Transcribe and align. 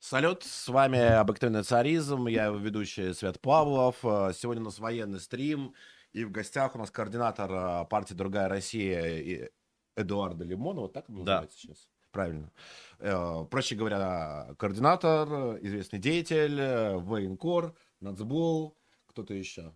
Салют, 0.00 0.44
с 0.44 0.68
вами 0.68 0.98
обыкновенный 1.00 1.64
царизм, 1.64 2.28
я 2.28 2.46
его 2.46 2.56
ведущий 2.56 3.12
Свет 3.14 3.40
Павлов. 3.40 3.96
Э, 4.04 4.32
Сегодня 4.32 4.62
у 4.62 4.66
нас 4.66 4.78
военный 4.78 5.18
стрим, 5.18 5.74
и 6.12 6.24
в 6.24 6.30
гостях 6.30 6.76
у 6.76 6.78
нас 6.78 6.90
координатор 6.92 7.50
э, 7.50 7.84
партии 7.86 8.14
«Другая 8.14 8.48
Россия» 8.48 9.50
Эдуарда 9.96 10.44
Лимонова, 10.44 10.82
вот 10.82 10.92
так 10.92 11.08
он 11.08 11.24
Да. 11.24 11.40
называется 11.40 11.58
сейчас? 11.58 11.88
Правильно. 12.12 12.52
Э, 13.00 13.44
Проще 13.50 13.74
говоря, 13.74 14.54
координатор, 14.56 15.58
известный 15.62 15.98
деятель, 15.98 16.94
военкор, 17.00 17.74
нацбол, 18.00 18.76
кто-то 19.08 19.34
еще. 19.34 19.74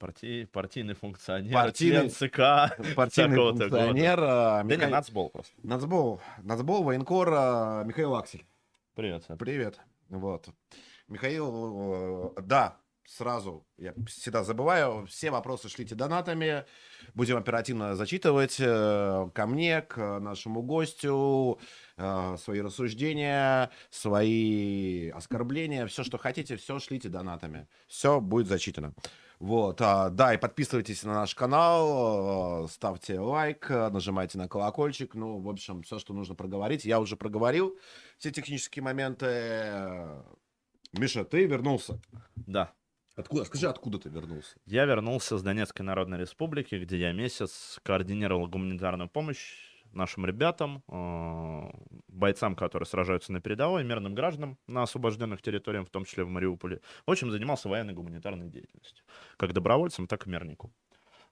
Парти- 0.00 0.46
партийный 0.48 0.94
функционер, 0.94 1.54
Партийный- 1.54 2.10
член 2.10 2.10
ЦК. 2.10 2.36
Партийный 2.96 3.36
функционер. 3.36 4.18
э, 4.18 4.62
Да 4.64 4.76
не, 4.76 4.86
нацбол 4.88 5.30
просто. 5.30 5.52
Нацбол, 5.62 6.20
нацбол, 6.42 6.82
военкор 6.82 7.28
Михаил 7.86 8.16
Аксель. 8.16 8.44
Привет, 8.96 9.24
Сет. 9.28 9.36
Привет. 9.38 9.78
Вот. 10.08 10.48
Михаил, 11.06 12.32
э, 12.38 12.40
да, 12.40 12.80
сразу, 13.04 13.66
я 13.76 13.92
всегда 14.06 14.42
забываю, 14.42 15.04
все 15.04 15.30
вопросы 15.30 15.68
шлите 15.68 15.94
донатами, 15.94 16.64
будем 17.12 17.36
оперативно 17.36 17.94
зачитывать 17.94 18.56
э, 18.58 19.28
ко 19.34 19.46
мне, 19.46 19.82
к 19.82 20.18
нашему 20.18 20.62
гостю, 20.62 21.60
э, 21.98 22.36
свои 22.38 22.62
рассуждения, 22.62 23.70
свои 23.90 25.10
оскорбления, 25.10 25.86
все, 25.88 26.02
что 26.02 26.16
хотите, 26.16 26.56
все 26.56 26.78
шлите 26.78 27.10
донатами, 27.10 27.68
все 27.88 28.18
будет 28.18 28.46
зачитано. 28.46 28.94
Вот, 29.38 29.82
а, 29.82 30.08
да, 30.08 30.32
и 30.32 30.38
подписывайтесь 30.38 31.02
на 31.02 31.12
наш 31.12 31.34
канал, 31.34 32.64
э, 32.64 32.68
ставьте 32.68 33.20
лайк, 33.20 33.70
э, 33.70 33.90
нажимайте 33.90 34.38
на 34.38 34.48
колокольчик, 34.48 35.14
ну, 35.14 35.38
в 35.40 35.48
общем, 35.50 35.82
все, 35.82 35.98
что 35.98 36.14
нужно 36.14 36.34
проговорить, 36.34 36.86
я 36.86 37.00
уже 37.00 37.16
проговорил, 37.16 37.76
все 38.16 38.30
технические 38.30 38.82
моменты. 38.82 40.22
Миша, 40.94 41.24
ты 41.26 41.44
вернулся. 41.44 42.00
Да. 42.34 42.72
Откуда? 43.14 43.44
Скажи, 43.44 43.68
откуда 43.68 43.98
ты 43.98 44.08
вернулся? 44.08 44.56
Я 44.64 44.86
вернулся 44.86 45.36
с 45.36 45.42
Донецкой 45.42 45.84
Народной 45.84 46.18
Республики, 46.18 46.74
где 46.76 46.98
я 46.98 47.12
месяц 47.12 47.78
координировал 47.82 48.46
гуманитарную 48.46 49.08
помощь 49.08 49.75
нашим 49.96 50.26
ребятам, 50.26 50.82
э, 50.88 51.70
бойцам, 52.08 52.54
которые 52.54 52.86
сражаются 52.86 53.32
на 53.32 53.40
передовой, 53.40 53.84
мирным 53.84 54.14
гражданам 54.14 54.58
на 54.66 54.82
освобожденных 54.82 55.42
территориях, 55.42 55.86
в 55.86 55.90
том 55.90 56.04
числе 56.04 56.24
в 56.24 56.28
Мариуполе. 56.28 56.80
В 57.06 57.10
общем, 57.10 57.30
занимался 57.30 57.68
военной 57.68 57.94
гуманитарной 57.94 58.48
деятельностью, 58.48 59.04
как 59.36 59.52
добровольцем, 59.52 60.06
так 60.06 60.26
и 60.26 60.30
мирнику. 60.30 60.72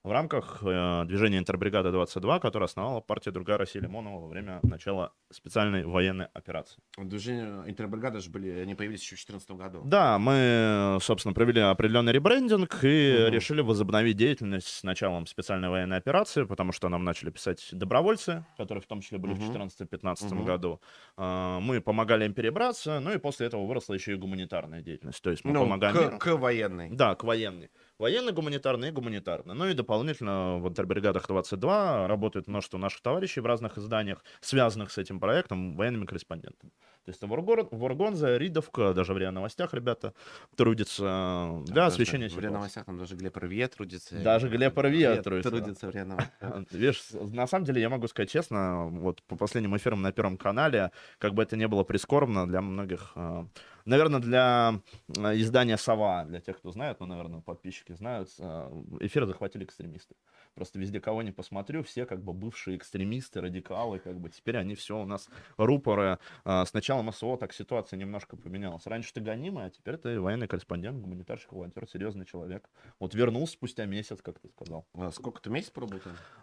В 0.05 0.11
рамках 0.11 0.59
э, 0.61 1.03
движения 1.07 1.39
Интербригада 1.39 1.91
22, 1.91 2.39
которое 2.39 2.65
основала 2.65 3.01
партия 3.01 3.31
«Другая 3.31 3.57
Россия» 3.57 3.81
Лимонова 3.81 4.19
во 4.21 4.27
время 4.27 4.59
начала 4.61 5.13
специальной 5.31 5.83
военной 5.83 6.27
операции. 6.31 6.79
Движение 6.95 7.63
интербригады 7.65 8.19
же 8.19 8.29
были, 8.29 8.51
они 8.51 8.75
появились 8.75 9.01
еще 9.01 9.15
в 9.15 9.25
2014 9.25 9.51
году. 9.57 9.81
Да, 9.83 10.19
мы, 10.19 10.99
собственно, 11.01 11.33
провели 11.33 11.59
определенный 11.59 12.11
ребрендинг 12.13 12.83
и 12.83 13.17
Мгм. 13.23 13.33
решили 13.33 13.61
возобновить 13.61 14.15
деятельность 14.15 14.67
с 14.67 14.83
началом 14.83 15.25
специальной 15.25 15.69
военной 15.69 15.97
операции, 15.97 16.43
потому 16.43 16.71
что 16.71 16.87
нам 16.87 17.03
начали 17.03 17.31
писать 17.31 17.67
добровольцы, 17.71 18.45
которые 18.57 18.83
в 18.83 18.87
том 18.87 19.01
числе 19.01 19.17
были 19.17 19.33
в 19.33 19.37
Мгм. 19.39 19.53
2014-2015 19.53 20.35
Мгм. 20.35 20.45
году. 20.45 20.81
А, 21.17 21.59
Мы 21.59 21.81
помогали 21.81 22.25
им 22.25 22.35
перебраться, 22.35 22.99
ну 22.99 23.11
и 23.11 23.17
после 23.17 23.47
этого 23.47 23.65
выросла 23.65 23.95
еще 23.95 24.13
и 24.13 24.17
гуманитарная 24.17 24.83
деятельность. 24.83 25.23
То 25.23 25.31
есть 25.31 25.43
мы 25.43 25.53
Ну, 25.53 25.61
помогаем... 25.61 26.19
к, 26.19 26.19
к 26.19 26.35
военной. 26.37 26.89
Да, 26.91 27.15
к 27.15 27.23
военной. 27.23 27.71
Военный, 27.97 28.33
гуманитарный 28.33 28.89
и 28.89 28.91
гуманитарный. 28.91 29.55
Ну 29.55 29.67
и 29.67 29.73
дополнительно 29.73 30.57
в 30.57 30.67
интербригадах 30.67 31.27
22 31.27 32.07
работает 32.07 32.47
множество 32.47 32.77
наших 32.77 33.01
товарищей 33.01 33.39
в 33.39 33.45
разных 33.45 33.77
изданиях, 33.77 34.23
связанных 34.41 34.91
с 34.91 34.97
этим 34.97 35.19
проектом, 35.19 35.77
военными 35.77 36.05
корреспондентами. 36.05 36.71
То 37.05 37.09
есть 37.11 37.21
Воргор- 37.21 37.67
Воргонза, 37.71 38.35
Ридовка, 38.37 38.93
даже 38.93 39.13
в 39.13 39.17
РИА 39.17 39.31
Новостях 39.31 39.73
ребята 39.73 40.13
трудятся 40.55 41.61
для 41.65 41.75
Даже 41.75 41.87
освещения 41.93 42.27
В 42.29 42.39
РИА 42.39 42.49
новостях 42.49 42.85
там 42.85 42.97
даже 42.97 43.15
Глеб 43.15 43.37
Рве 43.37 43.67
трудится. 43.67 44.17
Даже 44.19 44.49
Глеб 44.49 44.75
Глеб 44.75 45.23
трудится. 45.23 45.49
трудится 45.51 45.87
в 45.87 45.91
РИА 45.91 46.05
новостях. 46.05 46.65
Видишь, 46.71 47.03
на 47.11 47.47
самом 47.47 47.65
деле 47.65 47.81
я 47.81 47.89
могу 47.89 48.07
сказать 48.07 48.31
честно, 48.31 48.87
вот 48.87 49.21
по 49.23 49.35
последним 49.35 49.77
эфирам 49.77 50.01
на 50.01 50.11
Первом 50.11 50.37
канале, 50.37 50.91
как 51.19 51.33
бы 51.33 51.43
это 51.43 51.55
ни 51.55 51.65
было 51.67 51.83
прискорбно 51.83 52.47
для 52.47 52.61
многих, 52.61 53.11
э, 53.15 53.45
наверное, 53.85 54.19
для 54.19 54.81
э, 55.07 55.37
издания 55.39 55.77
«Сова», 55.77 56.25
для 56.25 56.41
тех, 56.41 56.57
кто 56.57 56.71
знает, 56.71 56.99
ну, 56.99 57.05
наверное, 57.05 57.41
подписчики 57.41 57.93
знают, 57.93 58.29
э, 58.39 58.83
эфир 59.01 59.25
захватили 59.25 59.63
экстремисты. 59.63 60.15
Просто 60.55 60.79
везде, 60.79 60.99
кого 61.01 61.21
не 61.21 61.31
посмотрю, 61.31 61.83
все 61.83 62.05
как 62.05 62.23
бы 62.23 62.33
бывшие 62.33 62.77
экстремисты, 62.77 63.41
радикалы, 63.41 63.99
как 63.99 64.19
бы 64.19 64.29
теперь 64.29 64.57
они 64.57 64.73
все 64.75 64.97
у 64.97 65.05
нас 65.05 65.29
рупоры. 65.57 66.17
Э, 66.45 66.63
С 66.65 66.73
началом 66.73 67.11
СВО 67.11 67.37
так 67.37 67.53
ситуация 67.53 67.97
немножко 67.97 68.37
поменялась. 68.37 68.87
Раньше 68.87 69.13
ты 69.13 69.19
гонимый, 69.19 69.65
а 69.65 69.69
теперь 69.69 69.97
ты 69.97 70.19
военный 70.19 70.47
корреспондент, 70.47 70.99
гуманитарщик, 71.01 71.51
волонтер, 71.51 71.87
серьезный 71.87 72.25
человек. 72.25 72.69
Вот 72.99 73.13
вернулся 73.13 73.53
спустя 73.53 73.85
месяц, 73.85 74.21
как 74.21 74.39
ты 74.39 74.47
сказал. 74.49 74.85
А 74.93 75.11
Сколько 75.11 75.41
ты 75.41 75.49
месяц 75.49 75.71
там? 75.71 75.89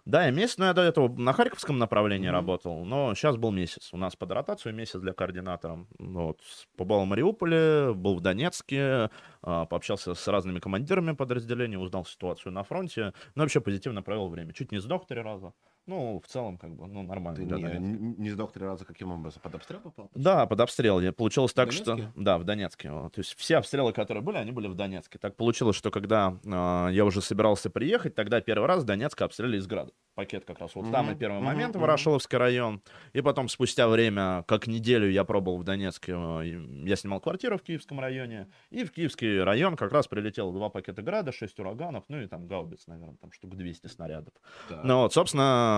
Да, 0.05 0.27
я 0.27 0.31
месяц, 0.31 0.59
но 0.59 0.67
я 0.67 0.75
до 0.75 0.83
этого 0.83 1.09
на 1.09 1.33
Харьковском 1.33 1.79
направлении 1.79 2.29
Мгм. 2.29 2.35
работал, 2.35 2.85
но 2.85 3.15
сейчас 3.15 3.37
был 3.37 3.51
месяц. 3.51 3.93
У 3.95 3.97
нас 3.97 4.15
под 4.15 4.31
ротацию 4.33 4.75
месяц 4.75 5.01
для 5.01 5.15
координатора. 5.15 5.87
Вот. 5.99 6.41
Побывал 6.77 7.05
в 7.05 7.09
Мариуполе, 7.09 7.95
был 7.95 8.17
в 8.17 8.21
Донецке, 8.21 9.11
а, 9.43 9.65
пообщался 9.67 10.15
с 10.15 10.29
разными 10.29 10.59
командирами 10.59 11.13
подразделений, 11.13 11.77
узнал 11.77 12.05
ситуацию 12.05 12.53
на 12.53 12.63
фронте. 12.63 13.13
Ну, 13.35 13.43
вообще 13.43 13.61
позитивно 13.61 14.02
провел 14.03 14.29
время. 14.29 14.53
Чуть 14.53 14.73
не 14.73 14.81
сдох 14.81 15.07
три 15.07 15.21
раза. 15.21 15.53
Ну, 15.87 16.21
в 16.25 16.29
целом, 16.29 16.59
как 16.59 16.75
бы, 16.77 16.87
ну, 16.87 17.03
нормально. 17.03 17.37
Ты 17.37 17.45
не, 17.45 17.79
не, 18.19 18.31
сдох 18.31 18.53
три 18.53 18.65
раза 18.65 18.85
каким 18.85 19.11
образом? 19.11 19.43
Под 19.43 19.57
обстрел 19.57 19.81
попал? 19.81 20.11
Да, 20.15 20.47
под 20.47 20.61
обстрел. 20.61 21.01
Я- 21.01 21.13
Получилось 21.13 21.53
так, 21.53 21.73
что... 21.73 21.97
Донецке? 21.97 22.13
Да, 22.15 22.39
в 22.39 22.45
Донецке. 22.45 22.89
То 22.89 23.13
есть 23.17 23.35
все 23.37 23.57
обстрелы, 23.57 23.93
которые 23.93 24.23
были, 24.23 24.37
они 24.37 24.53
были 24.53 24.69
в 24.69 24.75
Донецке. 24.75 25.19
Так 25.19 25.37
получилось, 25.37 25.75
что 25.75 25.91
когда 25.91 26.39
а, 26.47 26.89
я 26.89 27.05
уже 27.05 27.21
собирался 27.21 27.69
приехать, 27.69 28.15
тогда 28.15 28.41
первый 28.41 28.67
раз 28.67 28.85
Донецк 28.85 29.21
обстреляли 29.23 29.57
из 29.59 29.67
Града. 29.67 29.93
Пакет 30.15 30.45
как 30.45 30.61
раз 30.61 30.75
вот 30.75 30.83
Мгм, 30.83 30.93
самый 30.93 31.17
первый 31.17 31.39
мгм, 31.39 31.47
момент, 31.47 31.75
мгм. 31.75 31.83
Ворошиловский 31.83 32.39
район. 32.39 32.83
И 33.13 33.21
потом 33.21 33.49
спустя 33.49 33.89
время, 33.89 34.45
как 34.47 34.67
неделю 34.67 35.11
я 35.11 35.25
пробовал 35.25 35.59
в 35.59 35.65
Донецке, 35.65 36.13
э, 36.15 36.47
и 36.47 36.87
я 36.89 36.97
снимал 36.97 37.19
квартиру 37.19 37.59
в 37.59 37.63
Киевском 37.63 37.99
районе. 37.99 38.49
И 38.71 38.85
в 38.85 38.93
Киевский 38.93 39.43
район 39.43 39.77
как 39.77 39.91
раз 39.91 40.07
прилетело 40.07 40.53
два 40.53 40.69
пакета 40.69 41.03
Града, 41.03 41.33
шесть 41.33 41.59
ураганов, 41.59 42.05
ну 42.09 42.21
и 42.21 42.27
там 42.27 42.47
гаубиц, 42.47 42.87
наверное, 42.87 43.17
там 43.17 43.33
штук 43.33 43.57
200 43.57 43.87
снарядов. 43.89 44.35
Да. 44.69 44.83
Ну 44.85 44.99
вот, 44.99 45.15
собственно, 45.15 45.72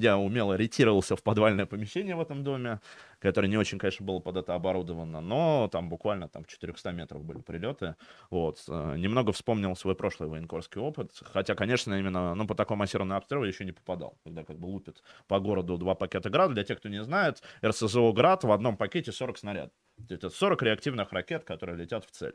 я 0.00 0.18
умело 0.18 0.54
ретировался 0.54 1.16
в 1.16 1.22
подвальное 1.22 1.66
помещение 1.66 2.14
в 2.16 2.20
этом 2.20 2.44
доме, 2.44 2.80
которое 3.18 3.48
не 3.48 3.56
очень, 3.56 3.78
конечно, 3.78 4.04
было 4.04 4.18
под 4.20 4.36
это 4.36 4.54
оборудовано, 4.54 5.20
но 5.20 5.68
там 5.70 5.88
буквально 5.88 6.28
там 6.28 6.44
в 6.44 6.48
400 6.48 6.92
метров 6.92 7.24
были 7.24 7.40
прилеты. 7.40 7.96
Вот. 8.30 8.62
э, 8.68 8.96
Немного 8.96 9.32
вспомнил 9.32 9.74
свой 9.76 9.94
прошлый 9.94 10.28
военкорский 10.28 10.80
опыт, 10.80 11.12
хотя, 11.22 11.54
конечно, 11.54 11.94
именно 11.94 12.34
ну, 12.34 12.46
по 12.46 12.54
такой 12.54 12.76
массированной 12.76 13.16
обстрелу 13.16 13.44
еще 13.44 13.64
не 13.64 13.72
попадал, 13.72 14.18
когда 14.24 14.44
как 14.44 14.58
бы 14.58 14.66
лупят 14.66 15.02
по 15.26 15.40
городу 15.40 15.76
два 15.78 15.94
пакета 15.94 16.30
града. 16.30 16.54
Для 16.54 16.64
тех, 16.64 16.78
кто 16.78 16.88
не 16.88 17.02
знает, 17.02 17.42
РСЗО 17.64 18.12
«Град» 18.12 18.44
в 18.44 18.52
одном 18.52 18.76
пакете 18.76 19.12
40 19.12 19.38
снарядов. 19.38 19.72
Это 20.08 20.30
40 20.30 20.62
реактивных 20.62 21.12
ракет, 21.12 21.44
которые 21.44 21.76
летят 21.76 22.04
в 22.04 22.10
цель. 22.10 22.34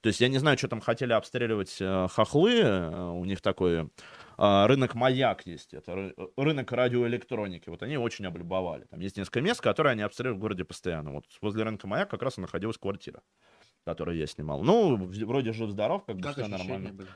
То 0.00 0.08
есть 0.08 0.20
я 0.20 0.28
не 0.28 0.38
знаю, 0.38 0.58
что 0.58 0.68
там 0.68 0.80
хотели 0.80 1.12
обстреливать 1.12 1.76
э, 1.80 2.08
хохлы. 2.10 2.60
э, 2.60 3.10
у 3.10 3.24
них 3.24 3.40
такой 3.40 3.90
а, 4.38 4.66
рынок 4.66 4.94
«Маяк» 4.94 5.46
есть. 5.46 5.74
Это 5.74 5.92
ры- 5.92 6.30
рынок 6.36 6.70
радиоэлектроники. 6.72 7.68
Вот 7.70 7.82
они 7.82 7.96
очень 7.96 8.26
облюбовали. 8.26 8.84
Там 8.84 9.00
есть 9.00 9.16
несколько 9.16 9.40
мест, 9.40 9.60
которые 9.60 9.92
они 9.92 10.02
обстреливают 10.02 10.38
в 10.38 10.40
городе 10.40 10.64
постоянно. 10.64 11.12
Вот 11.12 11.24
возле 11.40 11.64
рынка 11.64 11.86
«Маяк» 11.86 12.10
как 12.10 12.22
раз 12.22 12.38
и 12.38 12.40
находилась 12.40 12.78
квартира 12.78 13.22
которую 13.86 14.18
я 14.18 14.26
снимал. 14.26 14.64
Ну, 14.64 14.96
вроде 14.96 15.52
жив-здоров, 15.52 16.04
как 16.04 16.16
бы 16.16 16.22
Как 16.22 16.32
все 16.32 16.42
ощущения 16.42 16.58
нормально 16.58 16.92
были? 16.92 17.08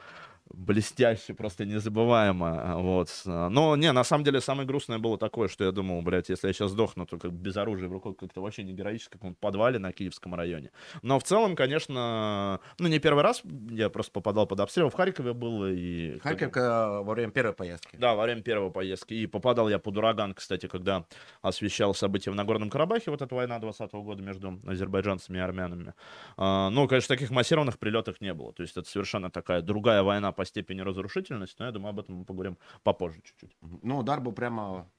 Блестяще, 0.52 1.34
просто 1.34 1.64
незабываемо, 1.64 2.60
а, 2.62 2.76
вот. 2.78 3.10
Но, 3.24 3.76
не, 3.76 3.92
на 3.92 4.04
самом 4.04 4.24
деле, 4.24 4.40
самое 4.40 4.66
грустное 4.66 4.98
было 4.98 5.18
такое, 5.18 5.48
что 5.48 5.64
я 5.64 5.72
думал, 5.72 6.02
блядь, 6.02 6.28
если 6.28 6.48
я 6.48 6.52
сейчас 6.52 6.72
сдохну, 6.72 7.06
то 7.06 7.18
как 7.18 7.32
без 7.32 7.56
оружия 7.56 7.88
в 7.88 7.92
руках 7.92 8.16
как-то 8.16 8.40
вообще 8.40 8.64
не 8.64 8.72
героически, 8.72 9.16
в 9.16 9.20
каком-то 9.20 9.38
подвале 9.40 9.78
на 9.78 9.92
Киевском 9.92 10.34
районе. 10.34 10.70
Но 11.02 11.18
в 11.18 11.22
целом, 11.22 11.56
конечно, 11.56 12.60
ну, 12.78 12.88
не 12.88 12.98
первый 12.98 13.22
раз 13.22 13.42
я 13.70 13.88
просто 13.88 14.12
попадал 14.12 14.46
под 14.46 14.60
обстрел, 14.60 14.90
в 14.90 14.94
Харькове 14.94 15.32
был, 15.32 15.66
и... 15.66 16.18
Харьков 16.18 16.56
э, 16.56 16.60
во 17.02 17.14
время 17.14 17.32
первой 17.32 17.52
поездки. 17.52 17.96
Да, 17.96 18.14
во 18.14 18.24
время 18.24 18.42
первой 18.42 18.70
поездки. 18.70 19.14
И 19.14 19.26
попадал 19.26 19.68
я 19.68 19.78
под 19.78 19.96
ураган, 19.96 20.34
кстати, 20.34 20.66
когда 20.66 21.04
освещал 21.42 21.94
события 21.94 22.30
в 22.30 22.34
Нагорном 22.34 22.70
Карабахе, 22.70 23.10
вот 23.10 23.22
эта 23.22 23.34
война 23.34 23.58
20 23.58 23.92
года 23.92 24.22
между 24.22 24.60
азербайджанцами 24.66 25.38
и 25.38 25.40
армянами. 25.40 25.94
А, 26.36 26.70
ну, 26.70 26.88
конечно, 26.88 27.14
таких 27.14 27.30
массированных 27.30 27.78
прилетов 27.78 28.20
не 28.20 28.34
было. 28.34 28.52
То 28.52 28.62
есть 28.62 28.76
это 28.76 28.88
совершенно 28.88 29.30
такая 29.30 29.62
другая 29.62 30.02
война 30.02 30.32
по 30.40 30.46
степени 30.46 30.80
разрушительности, 30.80 31.56
но 31.58 31.66
я 31.66 31.72
думаю, 31.72 31.90
об 31.90 31.98
этом 31.98 32.14
мы 32.14 32.24
поговорим 32.24 32.56
попозже 32.82 33.20
чуть-чуть. 33.22 33.54
Ну, 33.60 33.98
удар 33.98 34.22
был 34.22 34.32
прямо 34.32 34.90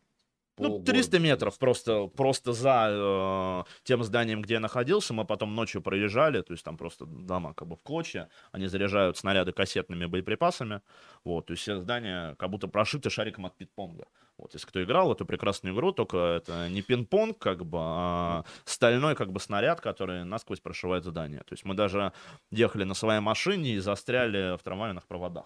Ну, 0.57 0.83
300 0.83 1.19
метров 1.19 1.57
просто, 1.57 2.07
просто 2.07 2.53
за 2.53 2.87
э, 2.91 3.71
тем 3.83 4.03
зданием, 4.03 4.41
где 4.41 4.55
я 4.55 4.59
находился. 4.59 5.13
Мы 5.13 5.25
потом 5.25 5.55
ночью 5.55 5.81
проезжали, 5.81 6.41
то 6.41 6.53
есть 6.53 6.63
там 6.63 6.77
просто 6.77 7.05
дома 7.05 7.53
как 7.53 7.67
бы 7.67 7.75
в 7.75 7.83
клочья. 7.83 8.29
Они 8.51 8.67
заряжают 8.67 9.17
снаряды 9.17 9.53
кассетными 9.53 10.05
боеприпасами. 10.05 10.81
Вот, 11.23 11.47
то 11.47 11.51
есть 11.51 11.63
все 11.63 11.79
здания 11.79 12.35
как 12.35 12.49
будто 12.49 12.67
прошиты 12.67 13.09
шариком 13.09 13.45
от 13.45 13.57
пинг-понга. 13.57 14.05
Вот, 14.37 14.53
если 14.53 14.67
кто 14.67 14.83
играл 14.83 15.11
эту 15.11 15.25
прекрасную 15.25 15.75
игру, 15.75 15.91
только 15.91 16.17
это 16.17 16.67
не 16.69 16.81
пинг-понг, 16.81 17.37
как 17.37 17.65
бы, 17.65 17.77
а 17.79 18.43
стальной 18.65 19.15
как 19.15 19.31
бы 19.31 19.39
снаряд, 19.39 19.81
который 19.81 20.23
насквозь 20.25 20.59
прошивает 20.59 21.05
здание. 21.05 21.39
То 21.39 21.53
есть 21.53 21.63
мы 21.63 21.75
даже 21.75 22.11
ехали 22.49 22.83
на 22.83 22.93
своей 22.93 23.19
машине 23.19 23.75
и 23.75 23.79
застряли 23.79 24.57
в 24.57 24.63
трамвайных 24.63 25.07
проводах. 25.07 25.45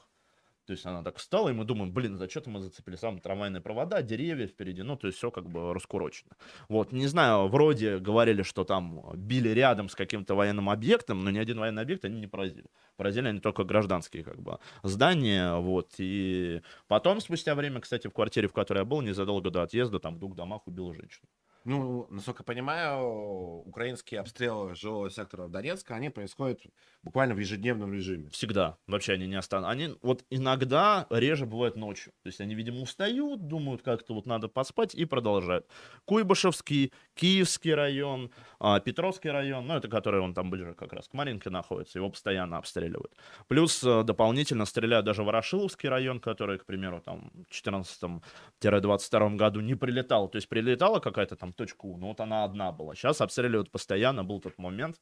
То 0.66 0.72
есть 0.72 0.86
она 0.86 1.04
так 1.04 1.18
встала, 1.18 1.50
и 1.50 1.54
мы 1.54 1.64
думаем, 1.64 1.94
блин, 1.94 2.18
за 2.18 2.30
что-то 2.30 2.50
мы 2.50 2.60
зацепили 2.60 2.96
сам 2.96 3.20
трамвайные 3.20 3.62
провода, 3.62 4.02
деревья 4.02 4.48
впереди, 4.48 4.82
ну, 4.82 4.96
то 4.96 5.08
есть 5.08 5.18
все 5.18 5.30
как 5.30 5.48
бы 5.48 5.74
раскурочено. 5.74 6.32
Вот, 6.70 6.92
не 6.92 7.08
знаю, 7.08 7.48
вроде 7.48 8.00
говорили, 8.00 8.42
что 8.42 8.64
там 8.64 9.04
били 9.16 9.50
рядом 9.50 9.90
с 9.90 9.96
каким-то 9.96 10.36
военным 10.36 10.70
объектом, 10.70 11.24
но 11.24 11.30
ни 11.30 11.38
один 11.38 11.60
военный 11.60 11.84
объект 11.84 12.06
они 12.06 12.20
не 12.20 12.28
поразили. 12.28 12.66
Поразили 12.98 13.28
они 13.28 13.40
только 13.40 13.64
гражданские 13.64 14.24
как 14.24 14.42
бы 14.42 14.60
здания, 14.84 15.56
вот, 15.56 15.94
и 16.00 16.62
потом, 16.88 17.22
спустя 17.22 17.54
время, 17.56 17.80
кстати, 17.82 18.08
в 18.08 18.14
квартире, 18.14 18.48
в 18.48 18.54
которой 18.54 18.80
я 18.80 18.86
был, 18.86 19.02
незадолго 19.02 19.52
до 19.52 19.62
отъезда, 19.62 20.00
там 20.00 20.16
в 20.16 20.20
двух 20.20 20.36
домах 20.36 20.68
убил 20.68 20.94
женщину. 20.94 21.28
Ну, 21.66 22.06
насколько 22.12 22.44
понимаю, 22.44 23.02
украинские 23.66 24.20
обстрелы 24.20 24.76
жилого 24.76 25.10
сектора 25.10 25.48
Донецка, 25.48 25.96
они 25.96 26.12
происходят 26.12 26.62
буквально 27.02 27.34
в 27.34 27.40
ежедневном 27.40 27.92
режиме. 27.92 28.30
Всегда. 28.30 28.78
Вообще 28.86 29.14
они 29.14 29.26
не 29.26 29.36
останутся. 29.36 29.72
Они 29.72 29.96
вот 30.04 30.24
иногда 30.30 31.08
реже 31.10 31.48
бывает 31.48 31.76
ночью. 31.76 32.14
То 32.22 32.28
есть 32.28 32.40
они, 32.40 32.54
видимо, 32.54 32.82
устают, 32.82 33.48
думают, 33.48 33.82
как-то 33.82 34.14
вот 34.14 34.28
надо 34.28 34.48
поспать 34.48 34.94
и 34.94 35.06
продолжают. 35.06 35.68
Куйбышевский, 36.06 36.94
Киевский 37.16 37.74
район, 37.74 38.30
а, 38.60 38.80
Петровский 38.80 39.30
район, 39.30 39.68
ну, 39.68 39.76
это 39.76 39.88
который 39.88 40.20
он 40.20 40.34
там 40.34 40.50
ближе 40.50 40.74
как 40.74 40.94
раз 40.94 41.08
к 41.08 41.14
Маринке 41.14 41.50
находится, 41.50 42.00
его 42.00 42.10
постоянно 42.10 42.58
обстреливают. 42.58 43.14
Плюс 43.48 43.84
э, 43.84 44.04
дополнительно 44.04 44.66
стреляют 44.66 45.06
даже 45.06 45.24
Ворошиловский 45.24 45.90
район, 45.90 46.20
который, 46.20 46.60
к 46.60 46.66
примеру, 46.66 47.02
там 47.02 47.32
в 47.50 47.54
14-22 47.54 49.36
году 49.36 49.62
не 49.62 49.76
прилетал. 49.76 50.28
То 50.28 50.38
есть 50.38 50.50
прилетала 50.50 51.00
какая-то 51.00 51.36
там 51.36 51.54
точка 51.54 51.86
У, 51.86 51.98
но 51.98 52.08
вот 52.08 52.20
она 52.20 52.44
одна 52.44 52.72
была. 52.72 52.96
Сейчас 52.96 53.22
обстреливают 53.22 53.72
постоянно, 53.72 54.24
был 54.24 54.42
тот 54.42 54.58
момент, 54.58 55.00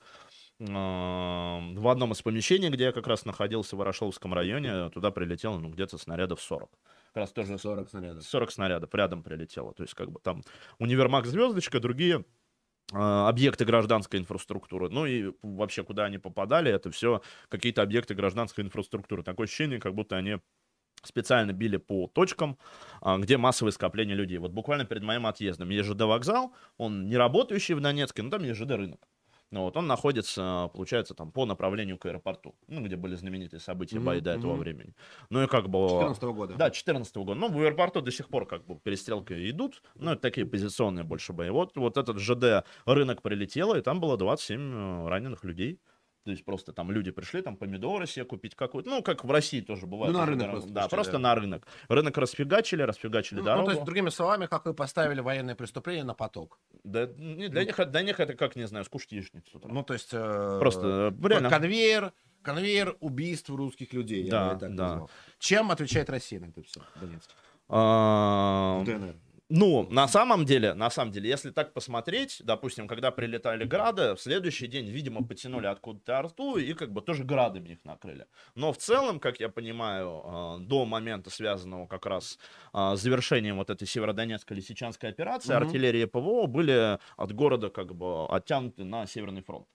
в 0.60 1.92
одном 1.92 2.12
из 2.12 2.22
помещений, 2.22 2.70
где 2.70 2.86
я 2.86 2.92
как 2.92 3.08
раз 3.08 3.26
находился 3.26 3.76
в 3.76 3.80
Ворошиловском 3.80 4.34
районе, 4.34 4.90
туда 4.90 5.12
прилетело, 5.12 5.58
ну, 5.58 5.70
где-то 5.70 5.98
снарядов 5.98 6.42
40. 6.42 6.70
Как 7.14 7.22
раз 7.22 7.32
тоже 7.32 7.58
40 7.58 7.90
снарядов. 7.90 8.24
40 8.24 8.52
снарядов 8.52 8.94
рядом 8.94 9.24
прилетело. 9.24 9.74
То 9.74 9.84
есть, 9.84 9.94
как 9.94 10.12
бы 10.12 10.20
там 10.20 10.44
универмаг 10.80 11.26
«Звездочка», 11.26 11.80
другие 11.80 12.24
а, 12.92 13.30
объекты 13.30 13.66
гражданской 13.66 14.20
инфраструктуры. 14.20 14.90
Ну 14.90 15.06
и 15.06 15.32
вообще, 15.42 15.84
куда 15.84 16.06
они 16.06 16.18
попадали, 16.18 16.72
это 16.72 16.92
все 16.92 17.22
какие-то 17.50 17.82
объекты 17.82 18.14
гражданской 18.14 18.64
инфраструктуры. 18.64 19.24
Такое 19.24 19.46
ощущение, 19.46 19.80
как 19.80 19.96
будто 19.96 20.18
они 20.18 20.38
специально 21.04 21.52
били 21.54 21.78
по 21.78 22.08
точкам, 22.08 22.58
а, 23.02 23.18
где 23.18 23.38
массовое 23.38 23.72
скопление 23.72 24.16
людей. 24.16 24.38
Вот 24.38 24.52
буквально 24.52 24.86
перед 24.86 25.04
моим 25.04 25.26
отъездом 25.26 25.70
ЕЖД 25.70 26.02
вокзал, 26.02 26.54
он 26.78 27.08
не 27.08 27.18
работающий 27.18 27.76
в 27.76 27.82
Донецке, 27.82 28.22
но 28.22 28.30
там 28.30 28.44
ЕЖД 28.44 28.72
рынок. 28.72 29.08
Ну, 29.54 29.62
вот 29.62 29.78
он 29.78 29.86
находится, 29.86 30.72
получается, 30.74 31.14
там 31.14 31.32
по 31.32 31.46
направлению 31.46 32.00
к 32.00 32.08
аэропорту, 32.08 32.56
ну, 32.68 32.82
где 32.82 32.96
были 32.96 33.14
знаменитые 33.14 33.60
события 33.60 33.98
mm-hmm. 33.98 34.04
бои 34.04 34.20
до 34.20 34.32
этого 34.32 34.56
mm-hmm. 34.56 34.60
времени. 34.60 34.96
Ну 35.30 35.44
и 35.44 35.48
как 35.48 35.70
бы... 35.70 35.88
14 35.90 36.24
года. 36.24 36.56
Да, 36.56 36.72
14 36.72 37.16
года. 37.18 37.36
Ну, 37.36 37.50
в 37.50 37.60
аэропорту 37.60 38.02
до 38.02 38.12
сих 38.12 38.30
пор 38.30 38.48
как 38.48 38.66
бы 38.66 38.80
перестрелки 38.80 39.34
идут, 39.52 39.84
ну, 39.94 40.14
это 40.14 40.22
такие 40.24 40.48
позиционные 40.48 41.04
больше 41.04 41.34
бои. 41.34 41.52
Вот, 41.52 41.78
вот 41.78 41.98
этот 41.98 42.18
ЖД 42.18 42.66
рынок 42.88 43.22
прилетело, 43.22 43.78
и 43.78 43.82
там 43.82 44.00
было 44.00 44.18
27 44.18 44.60
э, 44.60 45.08
раненых 45.08 45.44
людей. 45.44 45.80
То 46.24 46.32
есть 46.32 46.46
просто 46.46 46.72
там 46.72 46.90
люди 46.90 47.12
пришли, 47.12 47.42
там 47.42 47.58
помидоры 47.58 48.08
себе 48.08 48.24
купить 48.24 48.56
какую-то, 48.56 48.90
ну, 48.90 49.04
как 49.04 49.26
в 49.26 49.32
России 49.32 49.60
тоже 49.60 49.86
бывает. 49.86 50.14
Ну, 50.14 50.20
на 50.20 50.26
рынок 50.26 50.52
просто. 50.52 50.70
Да, 50.70 50.88
просто 50.88 51.18
на 51.18 51.36
рынок. 51.36 51.68
Рынок 51.90 52.18
расфигачили, 52.18 52.82
расфигачили 52.82 53.40
ну, 53.40 53.46
дорогу. 53.46 53.62
Ну, 53.62 53.66
то 53.68 53.72
есть, 53.74 53.86
другими 53.86 54.10
словами, 54.10 54.46
как 54.46 54.66
вы 54.66 54.74
поставили 54.74 55.20
военные 55.20 55.56
преступления 55.56 56.06
на 56.06 56.14
поток. 56.14 56.60
Да, 56.84 57.08
не, 57.08 57.50
для, 57.50 57.62
ну, 57.62 57.68
них, 57.68 57.92
для 57.92 58.02
них 58.02 58.20
это 58.20 58.36
как, 58.36 58.56
не 58.56 58.68
знаю, 58.68 58.86
скушать 58.86 59.12
яичницу. 59.12 59.62
Ну, 59.66 59.84
то 59.84 59.94
есть... 59.94 60.10
Э, 60.14 60.58
просто, 60.60 61.14
э, 61.14 61.28
реально. 61.28 61.50
Конвейер, 61.50 62.14
конвейер 62.42 62.96
убийств 63.02 63.50
русских 63.50 63.92
людей. 63.92 64.30
Да, 64.30 64.54
да. 64.56 64.70
Назвал. 64.70 65.12
Чем 65.40 65.72
отвечает 65.72 66.10
Россия 66.10 66.40
на 66.40 66.46
это 66.46 66.64
все, 66.64 66.82
Донецк? 67.02 67.32
А... 67.68 68.82
ДНР. 68.86 69.16
Ну, 69.50 69.88
на 69.90 70.08
самом 70.08 70.46
деле, 70.46 70.74
на 70.74 70.90
самом 70.90 71.12
деле, 71.12 71.30
если 71.30 71.52
так 71.52 71.74
посмотреть, 71.74 72.42
допустим, 72.44 72.88
когда 72.88 73.12
прилетали 73.12 73.66
грады, 73.66 74.16
в 74.16 74.22
следующий 74.22 74.68
день, 74.68 74.88
видимо, 74.88 75.24
потянули 75.24 75.68
откуда-то 75.68 76.20
арту 76.20 76.56
и 76.56 76.74
как 76.74 76.94
бы 76.94 77.02
тоже 77.02 77.24
градами 77.24 77.70
их 77.70 77.84
накрыли. 77.84 78.26
Но 78.56 78.72
в 78.72 78.78
целом, 78.78 79.20
как 79.20 79.40
я 79.40 79.50
понимаю, 79.50 80.22
а, 80.24 80.58
до 80.60 80.86
момента, 80.86 81.30
связанного 81.30 81.88
как 81.88 82.06
раз 82.06 82.40
а, 82.72 82.96
с 82.96 83.02
завершением 83.02 83.58
вот 83.58 83.70
этой 83.70 83.86
северодонецкой 83.88 84.58
лисичанской 84.58 85.10
операции, 85.10 85.54
угу. 85.54 85.66
артиллерия 85.66 86.08
ПВО 86.08 86.48
были 86.48 86.98
от 87.18 87.34
города 87.34 87.70
как 87.70 87.94
бы 87.96 88.26
оттянуты 88.28 88.86
на 88.86 89.06
Северный 89.06 89.44
фронт. 89.44 89.68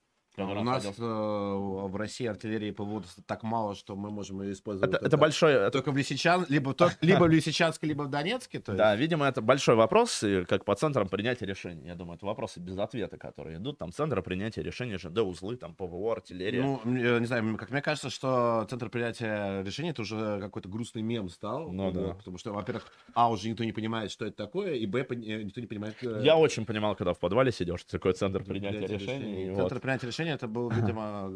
У 0.45 0.63
нас 0.63 0.85
э, 0.85 0.91
в 1.01 1.97
России 1.97 2.27
артиллерии 2.27 2.71
ПВО 2.71 3.03
так 3.27 3.43
мало, 3.43 3.75
что 3.75 3.97
мы 3.97 4.11
можем 4.11 4.43
ее 4.43 4.53
использовать. 4.53 4.95
Это, 4.95 5.05
это 5.05 5.17
большой... 5.17 5.71
Только 5.71 5.93
в 5.93 5.97
Лисичан, 5.97 6.47
либо, 6.49 6.75
то, 6.75 6.91
либо 7.01 7.25
в 7.25 7.29
Лисичанске, 7.29 7.87
либо 7.87 8.03
в 8.03 8.11
Донецке. 8.11 8.61
То 8.61 8.73
есть... 8.73 8.79
Да, 8.79 8.95
видимо, 8.97 9.27
это 9.27 9.43
большой 9.43 9.75
вопрос, 9.75 10.23
и 10.23 10.45
как 10.45 10.65
по 10.65 10.75
центрам 10.75 11.09
принятия 11.09 11.47
решений. 11.47 11.87
Я 11.87 11.95
думаю, 11.95 12.17
это 12.17 12.27
вопросы 12.27 12.61
без 12.61 12.79
ответа, 12.79 13.17
которые 13.17 13.59
идут. 13.59 13.79
Там 13.79 13.93
центры 13.93 14.23
принятия 14.23 14.63
решений, 14.63 14.97
ЖД, 14.97 15.19
узлы, 15.19 15.57
там 15.57 15.75
ПВО, 15.75 16.13
артиллерия. 16.13 16.63
Ну, 16.63 16.81
не 16.85 17.27
знаю, 17.27 17.57
как 17.57 17.71
мне 17.71 17.83
кажется, 17.83 18.11
что 18.11 18.67
центр 18.69 18.89
принятия 18.89 19.63
решений 19.65 19.91
это 19.91 20.03
уже 20.03 20.41
какой-то 20.41 20.69
грустный 20.69 21.03
мем 21.03 21.29
стал. 21.29 21.71
Ну, 21.73 21.91
да. 21.93 22.15
Потому 22.15 22.39
что, 22.39 22.53
во-первых, 22.53 22.87
а, 23.15 23.31
уже 23.31 23.49
никто 23.49 23.65
не 23.65 23.73
понимает, 23.73 24.11
что 24.11 24.27
это 24.27 24.37
такое, 24.37 24.75
и 24.75 24.87
б, 24.87 25.07
никто 25.11 25.61
не 25.61 25.67
понимает... 25.67 25.97
Э, 26.03 26.21
Я 26.23 26.37
очень 26.37 26.65
понимал, 26.65 26.95
когда 26.95 27.13
в 27.13 27.19
подвале 27.19 27.53
сидел, 27.53 27.77
что 27.77 27.91
такое 27.91 28.13
центр 28.13 28.45
принятия, 28.45 28.87
решений. 28.87 29.55
Центр 29.55 29.81
принятия 29.81 30.07
решений 30.07 30.28
это 30.35 30.49
был, 30.49 30.71
видимо, 30.71 31.31